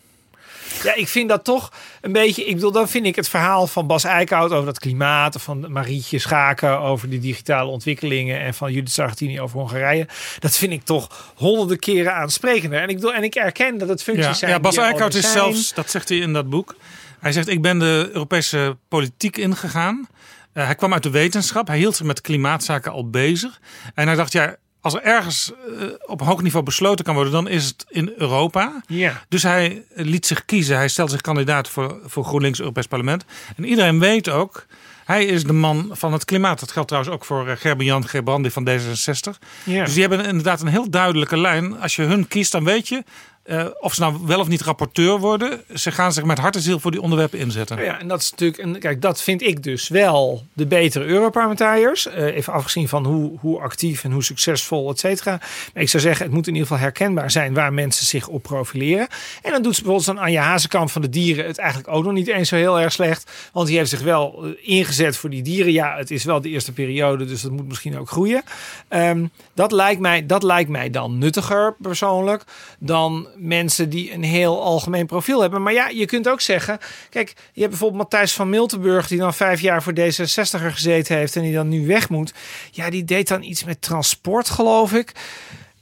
Ja, 0.83 0.95
ik 0.95 1.09
vind 1.09 1.29
dat 1.29 1.45
toch 1.45 1.73
een 2.01 2.13
beetje. 2.13 2.45
Ik 2.45 2.55
bedoel, 2.55 2.73
dan 2.73 2.89
vind 2.89 3.07
ik 3.07 3.17
het 3.17 3.29
verhaal 3.29 3.67
van 3.67 3.87
Bas 3.87 4.05
Eickhout 4.05 4.53
over 4.53 4.67
dat 4.67 4.79
klimaat. 4.79 5.35
Of 5.35 5.43
van 5.43 5.73
Marietje 5.73 6.19
Schaken 6.19 6.79
over 6.79 7.11
die 7.11 7.21
digitale 7.21 7.71
ontwikkelingen. 7.71 8.41
En 8.41 8.55
van 8.55 8.73
Judith 8.73 8.93
Sargentini 8.93 9.41
over 9.41 9.59
Hongarije. 9.59 10.07
Dat 10.39 10.57
vind 10.57 10.73
ik 10.73 10.85
toch 10.85 11.33
honderden 11.35 11.79
keren 11.79 12.15
aansprekender. 12.15 12.81
En 12.81 12.89
ik, 12.89 12.95
bedoel, 12.95 13.15
en 13.15 13.23
ik 13.23 13.35
erken 13.35 13.79
dat 13.79 13.89
het 13.89 14.03
functies 14.03 14.27
ja, 14.27 14.33
zijn. 14.33 14.51
Ja, 14.51 14.61
Bas 14.61 14.77
Eickhout 14.77 15.15
is 15.15 15.21
zijn. 15.21 15.33
zelfs, 15.33 15.75
dat 15.75 15.91
zegt 15.91 16.09
hij 16.09 16.19
in 16.19 16.33
dat 16.33 16.51
boek. 16.51 16.77
Hij 17.21 17.33
zegt: 17.33 17.49
Ik 17.49 17.63
ben 17.63 17.79
de 17.79 18.09
Europese 18.13 18.77
politiek 18.89 19.37
ingegaan. 19.37 20.09
Uh, 20.55 20.65
hij 20.65 20.75
kwam 20.75 20.93
uit 20.93 21.03
de 21.03 21.11
wetenschap. 21.11 21.67
Hij 21.67 21.79
hield 21.79 21.97
zich 21.97 22.07
met 22.07 22.21
klimaatzaken 22.21 22.93
al 22.93 23.11
bezig. 23.11 23.61
En 23.95 24.07
hij 24.07 24.17
dacht: 24.17 24.33
Ja, 24.33 24.57
als 24.81 24.95
er 24.95 25.03
ergens 25.03 25.53
uh, 25.69 25.83
op 26.07 26.21
hoog 26.21 26.43
niveau 26.43 26.65
besloten 26.65 27.05
kan 27.05 27.15
worden, 27.15 27.33
dan 27.33 27.49
is 27.49 27.65
het 27.65 27.87
in 27.89 28.13
Europa. 28.17 28.83
Ja. 28.87 29.23
Dus 29.29 29.43
hij 29.43 29.85
liet 29.95 30.27
zich 30.27 30.45
kiezen. 30.45 30.77
Hij 30.77 30.89
stelde 30.89 31.11
zich 31.11 31.21
kandidaat 31.21 31.69
voor, 31.69 31.99
voor 32.05 32.25
GroenLinks 32.25 32.59
Europees 32.59 32.87
Parlement. 32.87 33.25
En 33.57 33.65
iedereen 33.65 33.99
weet 33.99 34.29
ook, 34.29 34.67
hij 35.05 35.25
is 35.25 35.45
de 35.45 35.53
man 35.53 35.91
van 35.93 36.13
het 36.13 36.25
klimaat. 36.25 36.61
Dat 36.61 36.71
geldt 36.71 36.89
trouwens 36.89 37.15
ook 37.15 37.25
voor 37.25 37.49
uh, 37.49 37.57
Gerben-Jan 37.57 38.09
Gebrandi 38.09 38.51
van 38.51 38.69
D66. 38.69 39.39
Ja. 39.65 39.85
Dus 39.85 39.93
die 39.93 40.07
hebben 40.07 40.27
inderdaad 40.27 40.61
een 40.61 40.67
heel 40.67 40.91
duidelijke 40.91 41.39
lijn. 41.39 41.81
Als 41.81 41.97
je 41.97 42.03
hun 42.03 42.29
kiest, 42.29 42.53
dan 42.53 42.65
weet 42.65 42.89
je... 42.89 43.05
Uh, 43.51 43.67
of 43.81 43.95
ze 43.95 44.01
nou 44.01 44.19
wel 44.27 44.41
of 44.41 44.49
niet 44.49 44.63
rapporteur 44.63 45.19
worden, 45.19 45.63
ze 45.75 45.91
gaan 45.91 46.13
zich 46.13 46.25
met 46.25 46.39
hart 46.39 46.57
en 46.57 46.63
ziel 46.63 46.81
voor 46.81 46.91
die 46.91 47.03
onderwerpen 47.03 47.39
inzetten. 47.39 47.85
Ja, 47.85 47.99
en 47.99 48.09
dat 48.09 48.21
is 48.21 48.31
natuurlijk, 48.31 48.63
en 48.63 48.79
kijk, 48.79 49.03
dat 49.03 49.23
vind 49.23 49.43
ik 49.43 49.63
dus 49.63 49.89
wel 49.89 50.47
de 50.53 50.67
betere 50.67 51.05
Europarlementariërs. 51.05 52.07
Uh, 52.07 52.15
even 52.15 52.53
afgezien 52.53 52.89
van 52.89 53.07
hoe, 53.07 53.39
hoe 53.41 53.61
actief 53.61 54.05
en 54.05 54.13
hoe 54.13 54.25
succesvol, 54.25 54.91
et 54.91 54.99
cetera. 54.99 55.41
Maar 55.75 55.83
ik 55.83 55.89
zou 55.89 56.03
zeggen, 56.03 56.25
het 56.25 56.35
moet 56.35 56.47
in 56.47 56.53
ieder 56.53 56.69
geval 56.69 56.83
herkenbaar 56.83 57.31
zijn 57.31 57.55
waar 57.55 57.73
mensen 57.73 58.07
zich 58.07 58.29
op 58.29 58.43
profileren. 58.43 59.09
En 59.43 59.53
dan 59.53 59.63
doet 59.63 59.75
ze 59.75 59.83
bijvoorbeeld 59.83 60.17
zo'n 60.17 60.25
Anja 60.25 60.43
Hazekamp 60.43 60.91
van 60.91 61.03
de 61.03 61.09
dieren 61.09 61.47
het 61.47 61.59
eigenlijk 61.59 61.89
ook 61.95 62.05
nog 62.05 62.13
niet 62.13 62.29
eens 62.29 62.49
zo 62.49 62.57
heel 62.57 62.81
erg 62.81 62.93
slecht. 62.93 63.31
Want 63.53 63.67
die 63.67 63.77
heeft 63.77 63.91
zich 63.91 64.03
wel 64.03 64.47
uh, 64.47 64.53
ingezet 64.63 65.17
voor 65.17 65.31
die 65.31 65.43
dieren. 65.43 65.73
Ja, 65.73 65.97
het 65.97 66.11
is 66.11 66.25
wel 66.25 66.41
de 66.41 66.49
eerste 66.49 66.73
periode, 66.73 67.25
dus 67.25 67.43
dat 67.43 67.51
moet 67.51 67.69
misschien 67.69 67.99
ook 67.99 68.11
groeien. 68.11 68.43
Um, 68.89 69.31
dat, 69.55 69.73
lijkt 69.73 70.01
mij, 70.01 70.27
dat 70.27 70.43
lijkt 70.43 70.71
mij 70.71 70.91
dan 70.91 71.19
nuttiger 71.19 71.75
persoonlijk 71.81 72.43
dan 72.79 73.29
mensen 73.39 73.89
die 73.91 74.13
een 74.13 74.23
heel 74.23 74.63
algemeen 74.63 75.07
profiel 75.07 75.41
hebben. 75.41 75.63
Maar 75.63 75.73
ja, 75.73 75.89
je 75.89 76.07
kunt 76.07 76.29
ook 76.29 76.41
zeggen, 76.41 76.79
kijk, 77.11 77.29
je 77.53 77.61
hebt 77.61 77.71
bijvoorbeeld 77.71 78.03
Matthijs 78.03 78.33
van 78.33 78.49
Miltenburg 78.49 79.09
die 79.09 79.19
dan 79.19 79.35
vijf 79.35 79.61
jaar 79.61 79.83
voor 79.83 79.93
D66er 79.93 80.73
gezeten 80.73 81.17
heeft 81.17 81.37
en 81.37 81.43
die 81.43 81.55
dan 81.55 81.69
nu 81.69 81.87
weg 81.87 82.09
moet. 82.09 82.33
Ja, 82.71 82.91
die 82.91 83.05
deed 83.05 83.29
dan 83.29 83.43
iets 83.43 83.65
met 83.65 83.83
transport, 83.83 84.51
geloof 84.51 84.93
ik. 84.93 85.13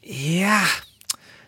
Ja, 0.00 0.62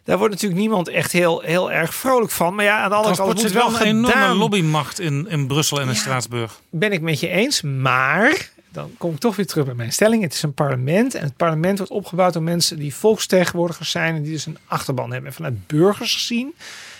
daar 0.04 0.18
wordt 0.18 0.32
natuurlijk 0.32 0.60
niemand 0.60 0.88
echt 0.88 1.12
heel, 1.12 1.40
heel 1.40 1.72
erg 1.72 1.94
vrolijk 1.94 2.30
van. 2.30 2.54
Maar 2.54 2.64
ja, 2.64 2.78
aan 2.78 2.90
de 2.90 2.96
andere 2.96 3.16
kant 3.16 3.42
moet 3.42 3.52
wel 3.52 3.74
een 3.74 3.86
enorme 3.86 4.34
lobbymacht 4.34 5.00
in, 5.00 5.26
in 5.28 5.46
Brussel 5.46 5.80
en 5.80 5.86
in 5.88 5.92
Ja. 5.92 5.98
Straatsburg. 5.98 6.60
Ben 6.70 6.92
ik 6.92 7.00
met 7.00 7.20
je 7.20 7.28
eens, 7.28 7.62
maar 7.62 8.50
dan 8.70 8.90
kom 8.98 9.12
ik 9.12 9.18
toch 9.18 9.36
weer 9.36 9.46
terug 9.46 9.64
bij 9.64 9.74
mijn 9.74 9.92
stelling. 9.92 10.22
Het 10.22 10.34
is 10.34 10.42
een 10.42 10.54
parlement 10.54 11.14
en 11.14 11.24
het 11.24 11.36
parlement 11.36 11.78
wordt 11.78 11.92
opgebouwd 11.92 12.32
door 12.32 12.42
mensen 12.42 12.78
die 12.78 12.94
volksvertegenwoordigers 12.94 13.90
zijn 13.90 14.14
en 14.14 14.22
die 14.22 14.32
dus 14.32 14.46
een 14.46 14.58
achterban 14.66 15.10
hebben. 15.12 15.30
En 15.30 15.36
vanuit 15.36 15.66
burgers 15.66 16.14
gezien 16.14 16.54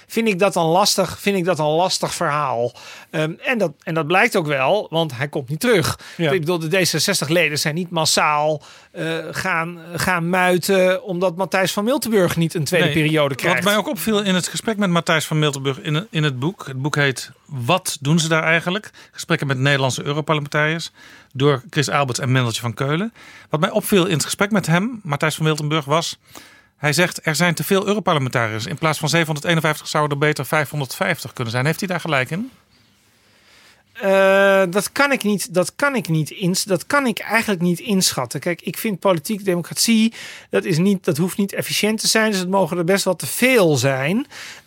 vind 0.09 0.29
ik 0.29 0.39
dat 0.39 0.57
een 0.57 0.63
lastig, 0.63 1.21
vind 1.21 1.37
ik 1.37 1.45
dat 1.45 1.59
een 1.59 1.65
lastig 1.65 2.15
verhaal. 2.15 2.73
Um, 3.11 3.39
en, 3.45 3.59
dat, 3.59 3.73
en 3.83 3.95
dat 3.95 4.07
blijkt 4.07 4.37
ook 4.37 4.47
wel, 4.47 4.87
want 4.91 5.17
hij 5.17 5.29
komt 5.29 5.49
niet 5.49 5.61
terug. 5.61 5.99
Ja. 6.17 6.31
Ik 6.31 6.41
bedoel, 6.41 6.59
de 6.59 6.87
D66-leden 6.87 7.59
zijn 7.59 7.75
niet 7.75 7.91
massaal 7.91 8.63
uh, 8.93 9.19
gaan, 9.31 9.79
gaan 9.95 10.29
muiten 10.29 11.03
omdat 11.03 11.37
Matthijs 11.37 11.73
van 11.73 11.85
Miltenburg 11.85 12.37
niet 12.37 12.55
een 12.55 12.65
tweede 12.65 12.87
Nee, 12.87 12.95
periode 12.95 13.35
krijgt. 13.35 13.57
Wat 13.57 13.73
mij 13.73 13.77
ook 13.77 13.89
opviel 13.89 14.23
in 14.23 14.35
het 14.35 14.49
gesprek 14.49 14.77
met 14.77 14.91
Matthijs 14.91 15.27
van 15.27 15.39
Miltenburg 15.39 15.81
in, 15.81 16.07
in 16.11 16.23
het 16.23 16.39
boek. 16.39 16.67
Het 16.67 16.83
boek 16.83 16.97
heet 16.97 17.31
Wat 17.45 17.99
doen 18.01 18.19
ze 18.19 18.29
daar 18.29 18.43
eigenlijk? 18.43 18.91
Gesprekken 19.13 19.47
met 19.47 19.59
Nederlandse 19.59 20.05
Europarlementariërs. 20.05 20.91
Door 21.33 21.63
Chris 21.71 21.89
Alberts 21.89 22.21
en 22.21 22.33
Mendeltje 22.33 22.61
van 22.61 22.75
Keulen. 22.75 23.13
Wat 23.51 23.61
mij 23.61 23.71
opviel 23.71 24.07
in 24.07 24.13
het 24.13 24.25
gesprek 24.25 24.51
met 24.51 24.67
hem, 24.67 25.01
Matthijs 25.03 25.35
van 25.35 25.45
Miltenburg, 25.45 25.85
was... 25.85 26.19
Hij 26.79 26.93
zegt, 26.93 27.27
er 27.27 27.35
zijn 27.35 27.55
te 27.55 27.65
veel 27.65 27.87
Europarlementariërs. 27.87 28.67
In 28.67 28.79
plaats 28.79 28.99
van 28.99 29.09
751 29.09 29.89
zouden 29.89 30.19
er 30.19 30.27
beter 30.27 30.47
550 30.47 31.33
kunnen 31.33 31.53
zijn. 31.53 31.65
Heeft 31.65 31.79
hij 31.79 31.89
daar 31.89 32.01
gelijk 32.01 32.31
in? 32.31 32.51
Uh, 34.05 34.63
dat 34.71 34.93
kan 34.93 35.13
ik 35.13 35.23
niet. 35.23 35.55
Dat 35.55 35.75
kan 35.75 35.95
ik 35.95 36.09
niet 36.09 36.31
ins. 36.31 36.65
Dat 36.65 36.87
kan 36.87 37.07
ik 37.07 37.19
eigenlijk 37.19 37.61
niet 37.61 37.81
inschatten. 37.81 38.41
Kijk, 38.41 38.63
ik 38.63 38.79
vind 38.79 38.99
politiek 38.99 39.45
democratie. 39.45 40.13
Dat 40.51 40.65
is 40.65 40.79
niet. 40.79 41.05
Dat 41.05 41.17
hoeft 41.17 41.37
niet 41.37 41.53
efficiënt 41.53 42.01
te 42.01 42.09
zijn. 42.09 42.31
Dus 42.31 42.41
het 42.41 42.49
mogen 42.49 42.79
er 42.79 42.85
best 42.85 43.05
wel 43.05 43.17
te 43.17 43.27
veel 43.27 43.77
zijn. 43.77 44.17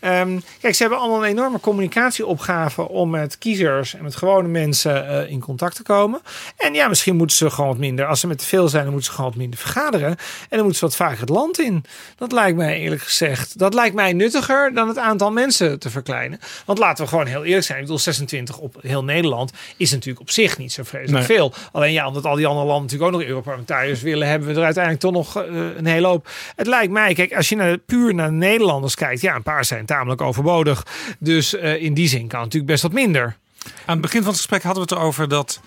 Um, 0.02 0.44
kijk, 0.62 0.76
ze 0.76 0.82
hebben 0.82 1.00
allemaal 1.00 1.24
een 1.24 1.30
enorme 1.30 1.60
communicatieopgave 1.60 2.88
om 2.88 3.10
met 3.10 3.38
kiezers 3.38 3.96
en 3.96 4.04
met 4.04 4.16
gewone 4.16 4.48
mensen 4.48 5.06
uh, 5.06 5.30
in 5.30 5.40
contact 5.40 5.76
te 5.76 5.84
komen. 5.84 6.22
En 6.58 6.74
ja, 6.74 6.88
misschien 6.88 7.16
moeten 7.16 7.38
ze 7.38 7.50
gewoon 7.50 7.70
wat 7.70 7.80
minder. 7.80 8.06
Als 8.06 8.20
ze 8.20 8.28
met 8.28 8.38
te 8.38 8.46
veel 8.46 8.68
zijn, 8.68 8.84
dan 8.84 8.92
moeten 8.92 9.10
ze 9.10 9.16
gewoon 9.16 9.32
wat 9.32 9.40
minder 9.40 9.60
vergaderen. 9.60 10.10
En 10.10 10.18
dan 10.50 10.62
moeten 10.62 10.80
ze 10.80 10.86
wat 10.86 10.96
vaker 10.96 11.20
het 11.20 11.30
land 11.30 11.60
in. 11.60 11.84
Dat 12.16 12.32
lijkt 12.32 12.58
mij 12.58 12.80
eerlijk 12.80 13.02
gezegd. 13.02 13.58
Dat 13.58 13.74
lijkt 13.74 13.96
mij 13.96 14.14
nuttiger 14.14 14.74
dan 14.74 14.88
het 14.88 14.98
aantal 14.98 15.32
mensen 15.32 15.80
te 15.80 15.90
verkleinen. 15.90 16.40
Want 16.66 16.80
laten 16.80 17.04
we 17.04 17.10
gewoon 17.10 17.26
heel 17.26 17.44
eerlijk 17.44 17.66
zijn. 17.66 17.78
Ik 17.78 17.84
bedoel, 17.84 18.00
26 18.00 18.58
op 18.58 18.76
heel 18.82 19.04
Nederland. 19.04 19.20
Nederland 19.22 19.52
is 19.78 19.92
natuurlijk 19.92 20.20
op 20.20 20.30
zich 20.30 20.58
niet 20.58 20.72
zo 20.72 20.84
vreselijk 20.84 21.28
Nee. 21.28 21.38
veel. 21.38 21.54
Alleen 21.72 21.92
ja, 21.92 22.08
omdat 22.08 22.26
al 22.26 22.36
die 22.36 22.48
andere 22.48 22.66
landen 22.66 22.84
natuurlijk 22.84 23.14
ook 23.14 23.20
nog 23.20 23.30
Europarlementariërs 23.30 24.02
willen, 24.02 24.28
hebben 24.28 24.48
we 24.48 24.54
er 24.54 24.64
uiteindelijk 24.64 25.04
toch 25.04 25.14
nog 25.14 25.38
uh, 25.38 25.78
een 25.78 25.86
hele 25.86 26.08
hoop. 26.08 26.30
Het 26.56 26.68
lijkt 26.68 26.92
mij, 26.92 27.14
kijk, 27.14 27.34
als 27.34 27.50
je 27.50 27.56
naar, 27.56 27.78
puur 27.78 28.14
naar 28.14 28.30
de 28.30 28.36
Nederlanders 28.36 28.96
kijkt, 28.96 29.22
ja, 29.22 29.36
een 29.36 29.44
paar 29.44 29.66
zijn 29.66 29.86
tamelijk 29.86 30.22
overbodig. 30.22 30.86
Dus 31.20 31.54
uh, 31.54 31.82
in 31.82 31.94
die 31.94 32.08
zin 32.08 32.20
kan 32.20 32.40
het 32.40 32.54
natuurlijk 32.54 32.72
best 32.72 32.84
wat 32.84 32.92
minder. 32.92 33.36
Aan 33.64 33.94
het 33.94 34.02
begin 34.02 34.20
van 34.20 34.30
het 34.30 34.38
gesprek 34.38 34.64
hadden 34.64 34.84
we 34.84 34.90
het 34.90 35.00
erover 35.00 35.28
dat 35.28 35.62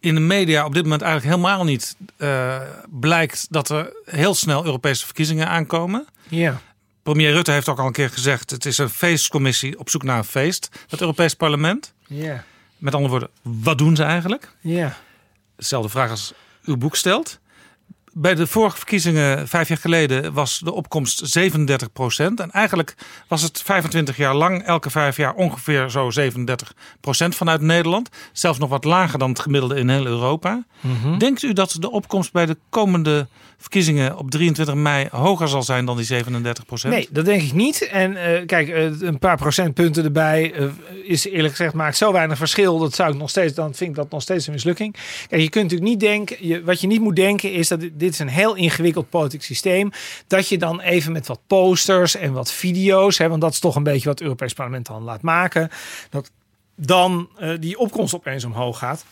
in 0.00 0.14
de 0.14 0.20
media 0.20 0.64
op 0.64 0.74
dit 0.74 0.82
moment 0.82 1.02
eigenlijk 1.02 1.36
helemaal 1.36 1.64
niet 1.64 1.96
uh, 2.18 2.60
blijkt 2.90 3.46
dat 3.50 3.68
er 3.68 3.92
heel 4.04 4.34
snel 4.34 4.64
Europese 4.64 5.04
verkiezingen 5.04 5.48
aankomen. 5.48 6.06
Ja. 6.28 6.60
Premier 7.02 7.32
Rutte 7.32 7.50
heeft 7.50 7.68
ook 7.68 7.78
al 7.78 7.86
een 7.86 7.92
keer 7.92 8.10
gezegd: 8.10 8.50
het 8.50 8.66
is 8.66 8.78
een 8.78 8.88
feestcommissie 8.90 9.78
op 9.78 9.90
zoek 9.90 10.02
naar 10.02 10.18
een 10.18 10.24
feest. 10.24 10.68
Het 10.88 11.00
Europees 11.00 11.34
Parlement. 11.34 11.92
Ja. 12.06 12.44
Met 12.80 12.94
andere 12.94 13.10
woorden, 13.10 13.30
wat 13.42 13.78
doen 13.78 13.96
ze 13.96 14.02
eigenlijk? 14.02 14.54
Ja. 14.60 14.96
Dezelfde 15.56 15.88
vraag 15.88 16.10
als 16.10 16.32
uw 16.64 16.76
boek 16.76 16.96
stelt. 16.96 17.38
Bij 18.20 18.34
de 18.34 18.46
vorige 18.46 18.76
verkiezingen 18.76 19.48
vijf 19.48 19.68
jaar 19.68 19.78
geleden 19.78 20.32
was 20.32 20.58
de 20.58 20.72
opkomst 20.72 21.20
37 21.24 21.92
procent. 21.92 22.40
En 22.40 22.50
eigenlijk 22.50 22.94
was 23.28 23.42
het 23.42 23.62
25 23.62 24.16
jaar 24.16 24.34
lang, 24.34 24.62
elke 24.62 24.90
vijf 24.90 25.16
jaar 25.16 25.34
ongeveer 25.34 25.90
zo 25.90 26.10
37 26.10 26.74
procent 27.00 27.34
vanuit 27.34 27.60
Nederland. 27.60 28.08
Zelfs 28.32 28.58
nog 28.58 28.68
wat 28.68 28.84
lager 28.84 29.18
dan 29.18 29.28
het 29.28 29.40
gemiddelde 29.40 29.76
in 29.76 29.88
heel 29.88 30.06
Europa. 30.06 30.64
Mhm. 30.80 31.18
Denkt 31.18 31.42
u 31.42 31.52
dat 31.52 31.76
de 31.78 31.90
opkomst 31.90 32.32
bij 32.32 32.46
de 32.46 32.56
komende 32.68 33.26
verkiezingen 33.60 34.18
op 34.18 34.30
23 34.30 34.74
mei 34.74 35.08
hoger 35.10 35.48
zal 35.48 35.62
zijn 35.62 35.84
dan 35.84 35.96
die 35.96 36.06
37 36.06 36.66
procent? 36.66 36.94
Nee, 36.94 37.08
dat 37.10 37.24
denk 37.24 37.42
ik 37.42 37.52
niet. 37.52 37.88
En 37.88 38.16
eh, 38.16 38.46
kijk, 38.46 38.68
eh, 38.68 39.00
een 39.00 39.18
paar 39.18 39.36
procentpunten 39.36 40.04
erbij 40.04 40.52
eh, 40.52 40.64
is 41.04 41.26
eerlijk 41.26 41.54
gezegd 41.54 41.74
maakt 41.74 41.96
zo 41.96 42.12
weinig 42.12 42.38
verschil. 42.38 42.78
Dat 42.78 42.94
zou 42.94 43.12
ik 43.12 43.18
nog 43.18 43.30
steeds, 43.30 43.54
dan 43.54 43.74
vind 43.74 43.90
ik 43.90 43.96
dat 43.96 44.10
nog 44.10 44.22
steeds 44.22 44.46
een 44.46 44.52
mislukking. 44.52 44.96
Kijk, 45.28 45.42
je 45.42 45.48
kunt 45.48 45.64
natuurlijk 45.64 45.90
niet 45.90 46.00
denken, 46.00 46.36
je, 46.46 46.64
wat 46.64 46.80
je 46.80 46.86
niet 46.86 47.00
moet 47.00 47.16
denken 47.16 47.52
is 47.52 47.68
dat 47.68 47.80
dit, 47.92 48.09
dit 48.10 48.20
is 48.20 48.26
een 48.26 48.40
heel 48.40 48.54
ingewikkeld 48.54 49.10
politiek 49.10 49.42
systeem. 49.42 49.90
Dat 50.26 50.48
je 50.48 50.58
dan 50.58 50.80
even 50.80 51.12
met 51.12 51.26
wat 51.26 51.40
posters 51.46 52.14
en 52.14 52.32
wat 52.32 52.52
video's, 52.52 53.18
hè, 53.18 53.28
want 53.28 53.40
dat 53.40 53.52
is 53.52 53.58
toch 53.58 53.76
een 53.76 53.82
beetje 53.82 54.08
wat 54.08 54.18
het 54.18 54.22
Europees 54.22 54.52
Parlement 54.52 54.86
dan 54.86 55.02
laat 55.02 55.22
maken, 55.22 55.70
dat 56.10 56.30
dan 56.74 57.28
eh, 57.36 57.54
die 57.60 57.78
opkomst 57.78 58.14
opeens 58.14 58.44
omhoog 58.44 58.78
gaat. 58.78 59.04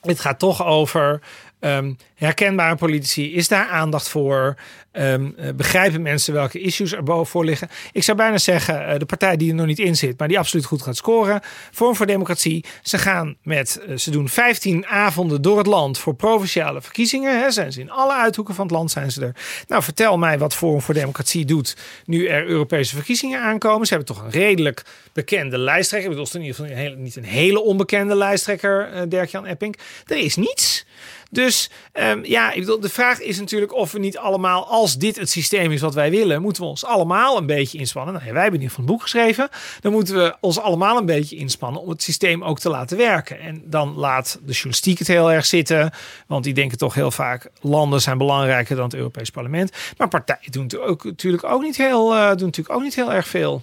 Het 0.00 0.20
gaat 0.20 0.38
toch 0.38 0.64
over 0.64 1.20
ehm, 1.60 1.92
herkenbare 2.14 2.76
politici. 2.76 3.34
Is 3.34 3.48
daar 3.48 3.68
aandacht 3.68 4.08
voor? 4.08 4.56
Ehm, 4.92 5.30
eh, 5.36 5.48
begrijpen 5.54 6.02
mensen 6.02 6.34
welke 6.34 6.60
issues 6.60 6.92
er 6.92 7.02
boven 7.02 7.44
liggen? 7.44 7.68
Ik 7.92 8.02
zou 8.02 8.16
bijna 8.16 8.38
zeggen, 8.38 8.86
eh, 8.86 8.98
de 8.98 9.06
partij 9.06 9.36
die 9.36 9.48
er 9.48 9.54
nog 9.54 9.66
niet 9.66 9.78
in 9.78 9.96
zit, 9.96 10.18
maar 10.18 10.28
die 10.28 10.38
absoluut 10.38 10.64
goed 10.64 10.82
gaat 10.82 10.96
scoren. 10.96 11.40
Vorm 11.70 11.96
voor 11.96 12.06
Democratie. 12.06 12.64
Ze 12.82 12.98
gaan 12.98 13.36
met, 13.42 13.80
eh, 13.86 13.96
ze 13.96 14.10
doen 14.10 14.28
15 14.28 14.86
avonden 14.86 15.42
door 15.42 15.58
het 15.58 15.66
land 15.66 15.98
voor 15.98 16.14
provinciale 16.14 16.82
verkiezingen. 16.82 17.40
Hè. 17.40 17.50
Zijn 17.50 17.72
ze 17.72 17.80
in 17.80 17.90
alle 17.90 18.14
uithoeken 18.14 18.54
van 18.54 18.64
het 18.64 18.74
land 18.74 18.90
zijn 18.90 19.10
ze 19.10 19.24
er. 19.24 19.34
Nou, 19.68 19.82
vertel 19.82 20.18
mij 20.18 20.38
wat 20.38 20.54
Forum 20.54 20.80
voor 20.80 20.94
Democratie 20.94 21.44
doet 21.44 21.76
nu 22.04 22.26
er 22.26 22.46
Europese 22.46 22.94
verkiezingen 22.94 23.40
aankomen. 23.40 23.86
Ze 23.86 23.94
hebben 23.94 24.14
toch 24.14 24.24
een 24.24 24.30
redelijk 24.30 24.82
bekende 25.12 25.58
lijsttrekker. 25.58 26.10
Ik 26.10 26.16
bedoel, 26.16 26.34
in 26.34 26.46
ieder 26.46 26.66
geval 26.66 26.96
niet 26.96 27.16
een 27.16 27.24
hele 27.24 27.62
onbekende 27.62 28.14
lijsttrekker, 28.16 29.08
Dirk-Jan 29.08 29.46
Epping. 29.46 29.78
Er 30.06 30.18
is 30.18 30.36
niets. 30.36 30.84
Dus 31.30 31.70
ehm, 31.92 32.24
ja, 32.24 32.52
ik 32.52 32.60
bedoel, 32.60 32.80
de 32.80 32.88
vraag 32.88 33.20
is 33.20 33.38
natuurlijk 33.38 33.74
of 33.74 33.92
we 33.92 33.98
niet 33.98 34.18
allemaal, 34.18 34.66
als 34.66 34.96
dit 34.96 35.16
het 35.16 35.30
systeem 35.30 35.72
is 35.72 35.80
wat 35.80 35.94
wij 35.94 36.10
willen, 36.10 36.42
moeten 36.42 36.62
we 36.62 36.68
ons 36.68 36.84
allemaal 36.84 37.36
een 37.36 37.46
beetje 37.46 37.78
inspannen. 37.78 38.14
Nou, 38.14 38.32
wij 38.32 38.42
hebben 38.42 38.60
in 38.60 38.68
geval 38.68 38.84
een 38.84 38.90
boek 38.90 39.02
geschreven. 39.02 39.48
Dan 39.80 39.92
moeten 39.92 40.14
we 40.14 40.36
ons 40.40 40.58
allemaal 40.58 40.96
een 40.96 41.06
beetje 41.06 41.36
inspannen 41.36 41.82
om 41.82 41.88
het 41.88 42.02
systeem 42.02 42.44
ook 42.44 42.58
te 42.58 42.68
laten 42.68 42.96
werken. 42.96 43.40
En 43.40 43.62
dan 43.64 43.94
laat 43.94 44.38
de 44.44 44.52
journalistiek 44.52 44.98
het 44.98 45.08
heel 45.08 45.32
erg 45.32 45.46
zitten, 45.46 45.92
want 46.26 46.44
die 46.44 46.54
denken 46.54 46.78
toch 46.78 46.94
heel 46.94 47.10
vaak 47.10 47.50
landen 47.60 48.00
zijn 48.00 48.18
belangrijker 48.18 48.76
dan 48.76 48.84
het 48.84 48.94
Europees 48.94 49.30
Parlement. 49.30 49.72
Maar 49.96 50.08
partijen 50.08 50.52
doen 50.52 50.62
natuurlijk 50.62 50.90
ook, 50.90 51.04
natuurlijk 51.04 51.44
ook 51.44 51.62
niet 51.62 51.76
heel, 51.76 52.14
eh, 52.14 52.28
doen 52.28 52.46
natuurlijk 52.46 52.74
ook 52.74 52.82
niet 52.82 52.94
heel 52.94 53.12
erg 53.12 53.28
veel. 53.28 53.62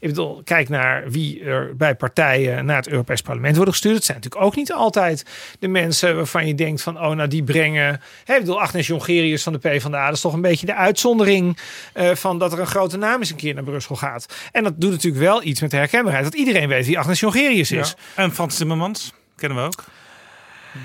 Ik 0.00 0.08
bedoel, 0.08 0.40
kijk 0.44 0.68
naar 0.68 1.10
wie 1.10 1.44
er 1.44 1.76
bij 1.76 1.94
partijen 1.94 2.64
naar 2.64 2.76
het 2.76 2.88
Europees 2.88 3.20
Parlement 3.20 3.56
worden 3.56 3.72
gestuurd. 3.74 3.94
Het 3.94 4.04
zijn 4.04 4.16
natuurlijk 4.16 4.44
ook 4.44 4.56
niet 4.56 4.72
altijd 4.72 5.24
de 5.58 5.68
mensen 5.68 6.16
waarvan 6.16 6.46
je 6.46 6.54
denkt 6.54 6.82
van, 6.82 6.96
oh, 7.00 7.10
nou 7.10 7.28
die 7.28 7.42
brengen. 7.42 8.00
Hè, 8.24 8.34
ik 8.34 8.40
bedoel, 8.40 8.60
Agnes 8.60 8.86
Jongerius 8.86 9.42
van 9.42 9.52
de 9.52 9.58
PvdA, 9.58 10.06
dat 10.06 10.14
is 10.14 10.20
toch 10.20 10.32
een 10.32 10.40
beetje 10.40 10.66
de 10.66 10.74
uitzondering 10.74 11.58
eh, 11.92 12.14
van 12.14 12.38
dat 12.38 12.52
er 12.52 12.60
een 12.60 12.66
grote 12.66 12.96
naam 12.96 13.20
eens 13.20 13.30
een 13.30 13.36
keer 13.36 13.54
naar 13.54 13.64
Brussel 13.64 13.96
gaat. 13.96 14.26
En 14.52 14.62
dat 14.64 14.80
doet 14.80 14.90
natuurlijk 14.90 15.22
wel 15.22 15.42
iets 15.42 15.60
met 15.60 15.70
de 15.70 15.76
herkenbaarheid, 15.76 16.24
dat 16.24 16.34
iedereen 16.34 16.68
weet 16.68 16.86
wie 16.86 16.98
Agnes 16.98 17.20
Jongerius 17.20 17.70
is. 17.70 17.88
Ja. 17.88 18.22
En 18.22 18.32
Frans 18.34 18.56
Timmermans 18.56 19.12
kennen 19.36 19.58
we 19.58 19.64
ook. 19.64 19.84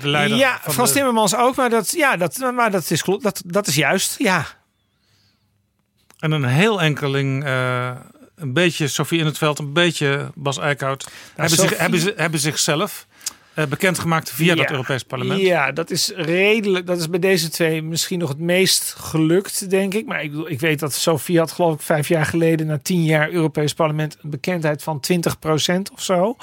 De 0.00 0.08
leider 0.08 0.36
ja, 0.38 0.58
van 0.62 0.72
Frans 0.72 0.88
de- 0.88 0.94
Timmermans 0.94 1.36
ook, 1.36 1.56
maar 1.56 1.70
dat, 1.70 1.90
ja, 1.90 2.16
dat, 2.16 2.52
maar 2.54 2.70
dat, 2.70 2.90
is, 2.90 3.04
dat, 3.20 3.42
dat 3.46 3.66
is 3.66 3.74
juist, 3.74 4.18
ja. 4.18 4.46
En 6.18 6.30
een 6.30 6.44
heel 6.44 6.80
enkeling, 6.82 7.44
eh, 7.44 7.90
een 8.42 8.52
beetje 8.52 8.88
Sofie 8.88 9.18
in 9.18 9.26
het 9.26 9.38
veld, 9.38 9.58
een 9.58 9.72
beetje 9.72 10.30
Bas 10.34 10.58
Eickhout. 10.58 11.10
hebben, 11.36 11.58
zich, 11.58 11.78
hebben, 11.78 12.00
ze- 12.00 12.12
hebben 12.16 12.40
zichzelf 12.40 13.06
eh, 13.54 13.64
bekendgemaakt 13.66 14.30
via 14.30 14.54
dat. 14.54 14.70
Europees 14.70 15.02
parlement. 15.02 15.40
Ja, 15.40 15.72
dat 15.72 15.90
is 15.90 16.12
redelijk. 16.16 16.86
Dat 16.86 16.98
is 16.98 17.08
bij 17.10 17.18
deze 17.18 17.48
twee 17.48 17.82
misschien 17.82 18.18
nog 18.18 18.28
het 18.28 18.38
meest 18.38 18.94
gelukt, 18.98 19.70
denk 19.70 19.94
ik. 19.94 20.06
Maar 20.06 20.22
ik, 20.22 20.30
bedoel, 20.30 20.50
ik 20.50 20.60
weet 20.60 20.78
dat 20.78 20.94
Sofie 20.94 21.38
had, 21.38 21.52
geloof 21.52 21.74
ik, 21.74 21.80
vijf 21.80 22.08
jaar 22.08 22.26
geleden, 22.26 22.66
na 22.66 22.78
tien 22.82 23.04
jaar 23.04 23.30
Europees 23.30 23.74
Parlement, 23.74 24.16
een 24.22 24.30
bekendheid 24.30 24.82
van 24.82 25.00
20% 25.12 25.92
of 25.94 26.02
zo. 26.02 26.36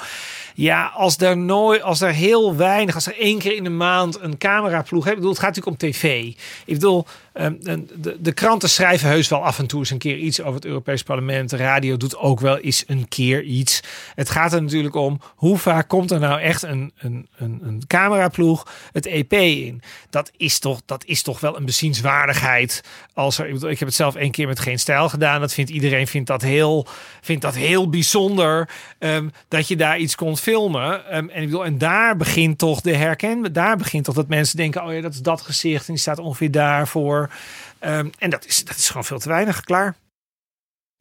Ja, 0.60 0.86
als 0.86 1.16
er 1.16 1.36
nooit, 1.36 1.82
als 1.82 2.00
er 2.00 2.12
heel 2.12 2.56
weinig, 2.56 2.94
als 2.94 3.06
er 3.06 3.18
één 3.18 3.38
keer 3.38 3.56
in 3.56 3.64
de 3.64 3.70
maand 3.70 4.20
een 4.20 4.38
cameraploeg 4.38 5.04
hebt, 5.04 5.16
ik 5.16 5.22
bedoel, 5.22 5.34
het 5.34 5.44
gaat 5.44 5.56
natuurlijk 5.56 5.82
om 5.82 5.90
tv. 5.90 6.26
Ik 6.64 6.74
bedoel, 6.74 7.06
ehm, 7.32 7.54
de, 7.94 8.16
de, 8.20 8.32
kranten 8.32 8.68
schrijven 8.68 9.08
heus 9.08 9.28
wel 9.28 9.44
af 9.44 9.58
en 9.58 9.66
toe 9.66 9.78
eens 9.78 9.90
een 9.90 9.98
keer 9.98 10.16
iets 10.16 10.40
over 10.40 10.54
het 10.54 10.64
Europees 10.64 11.02
Parlement. 11.02 11.50
De 11.50 11.56
radio 11.56 11.96
doet 11.96 12.16
ook 12.16 12.40
wel 12.40 12.58
eens 12.58 12.84
een 12.86 13.08
keer 13.08 13.42
iets. 13.42 13.80
Het 14.14 14.30
gaat 14.30 14.52
er 14.52 14.62
natuurlijk 14.62 14.94
om 14.94 15.20
hoe 15.34 15.58
vaak 15.58 15.88
komt 15.88 16.10
er 16.10 16.20
nou 16.20 16.40
echt 16.40 16.62
een, 16.62 16.92
een, 16.98 17.28
een, 17.36 17.60
een 17.62 17.82
cameraploeg 17.86 18.66
het 18.92 19.06
EP 19.06 19.32
in. 19.32 19.82
Dat 20.10 20.30
is 20.36 20.58
toch, 20.58 20.80
dat 20.86 21.04
is 21.04 21.22
toch 21.22 21.40
wel 21.40 21.56
een 21.56 21.64
bezienswaardigheid. 21.64 22.82
Als 23.14 23.38
er, 23.38 23.48
ik, 23.48 23.78
heb 23.78 23.88
het 23.88 23.96
zelf 23.96 24.14
één 24.14 24.30
keer 24.30 24.46
met 24.46 24.60
geen 24.60 24.78
stijl 24.78 25.08
gedaan. 25.08 25.40
Dat 25.40 25.54
vindt 25.54 25.70
iedereen 25.70 26.06
vindt 26.06 26.28
dat 26.28 26.42
heel, 26.42 26.86
vindt 27.20 27.42
dat 27.42 27.54
heel 27.54 27.88
bijzonder 27.88 28.68
ehm, 28.98 29.28
dat 29.48 29.68
je 29.68 29.76
daar 29.76 29.98
iets 29.98 30.14
kon 30.14 30.36
filmen. 30.50 31.06
Ehm, 31.06 31.28
en 31.28 31.42
ik 31.42 31.48
bedoel, 31.48 31.64
en 31.64 31.78
daar 31.78 32.16
begint 32.16 32.58
toch 32.58 32.80
de 32.80 32.96
herken. 32.96 33.52
Daar 33.52 33.76
begint 33.76 34.04
toch 34.04 34.14
dat 34.14 34.28
mensen 34.28 34.56
denken: 34.56 34.84
oh 34.84 34.92
ja, 34.92 35.00
dat 35.00 35.12
is 35.12 35.22
dat 35.22 35.40
gezicht 35.40 35.86
en 35.86 35.92
die 35.92 36.02
staat 36.02 36.18
ongeveer 36.18 36.50
daarvoor. 36.50 37.30
Ehm, 37.78 38.08
en 38.18 38.30
dat 38.30 38.46
is, 38.46 38.64
dat 38.64 38.76
is 38.76 38.86
gewoon 38.86 39.04
veel 39.04 39.18
te 39.18 39.28
weinig. 39.28 39.60
Klaar. 39.60 39.94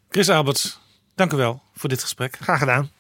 Chris 0.09 0.30
Alberts, 0.30 0.80
dank 1.15 1.34
u 1.34 1.38
wel 1.38 1.61
voor 1.76 1.89
dit 1.89 2.01
gesprek. 2.01 2.38
Graag 2.41 2.59
gedaan. 2.59 2.91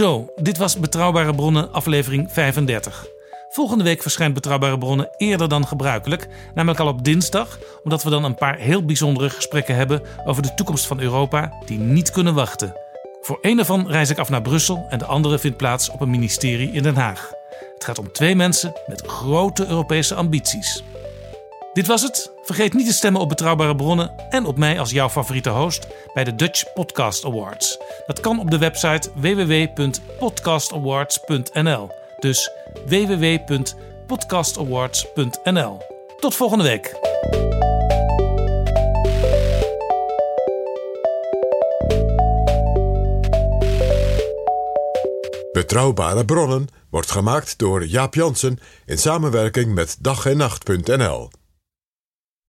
Zo, 0.00 0.32
dit 0.36 0.58
was 0.58 0.78
Betrouwbare 0.78 1.34
Bronnen, 1.34 1.72
aflevering 1.72 2.32
35. 2.32 3.06
Volgende 3.48 3.84
week 3.84 4.02
verschijnt 4.02 4.34
Betrouwbare 4.34 4.78
Bronnen 4.78 5.10
eerder 5.16 5.48
dan 5.48 5.66
gebruikelijk, 5.66 6.28
namelijk 6.54 6.80
al 6.80 6.86
op 6.86 7.04
dinsdag, 7.04 7.58
omdat 7.84 8.02
we 8.02 8.10
dan 8.10 8.24
een 8.24 8.34
paar 8.34 8.56
heel 8.56 8.84
bijzondere 8.84 9.30
gesprekken 9.30 9.74
hebben 9.74 10.02
over 10.24 10.42
de 10.42 10.54
toekomst 10.54 10.86
van 10.86 11.00
Europa 11.00 11.52
die 11.66 11.78
niet 11.78 12.10
kunnen 12.10 12.34
wachten. 12.34 12.74
Voor 13.20 13.38
één 13.40 13.56
daarvan 13.56 13.88
reis 13.88 14.10
ik 14.10 14.18
af 14.18 14.28
naar 14.28 14.42
Brussel 14.42 14.86
en 14.88 14.98
de 14.98 15.04
andere 15.04 15.38
vindt 15.38 15.56
plaats 15.56 15.90
op 15.90 16.00
een 16.00 16.10
ministerie 16.10 16.72
in 16.72 16.82
Den 16.82 16.96
Haag. 16.96 17.30
Het 17.74 17.84
gaat 17.84 17.98
om 17.98 18.12
twee 18.12 18.36
mensen 18.36 18.72
met 18.86 19.06
grote 19.06 19.66
Europese 19.66 20.14
ambities. 20.14 20.82
Dit 21.72 21.86
was 21.86 22.02
het. 22.02 22.32
Vergeet 22.42 22.74
niet 22.74 22.86
te 22.86 22.92
stemmen 22.92 23.20
op 23.20 23.28
betrouwbare 23.28 23.76
bronnen 23.76 24.12
en 24.30 24.46
op 24.46 24.58
mij 24.58 24.78
als 24.78 24.90
jouw 24.90 25.08
favoriete 25.08 25.50
host 25.50 25.86
bij 26.14 26.24
de 26.24 26.34
Dutch 26.34 26.72
Podcast 26.72 27.24
Awards. 27.24 27.78
Dat 28.06 28.20
kan 28.20 28.40
op 28.40 28.50
de 28.50 28.58
website 28.58 29.10
www.podcastawards.nl. 29.14 31.90
Dus 32.18 32.50
www.podcastawards.nl. 32.86 35.78
Tot 36.20 36.34
volgende 36.34 36.64
week. 36.64 36.98
Betrouwbare 45.52 46.24
bronnen 46.24 46.68
wordt 46.90 47.10
gemaakt 47.10 47.58
door 47.58 47.86
Jaap 47.86 48.14
Jansen 48.14 48.58
in 48.86 48.98
samenwerking 48.98 49.74
met 49.74 49.96
dag 50.00 50.26
en 50.26 50.36
nacht.nl. 50.36 51.30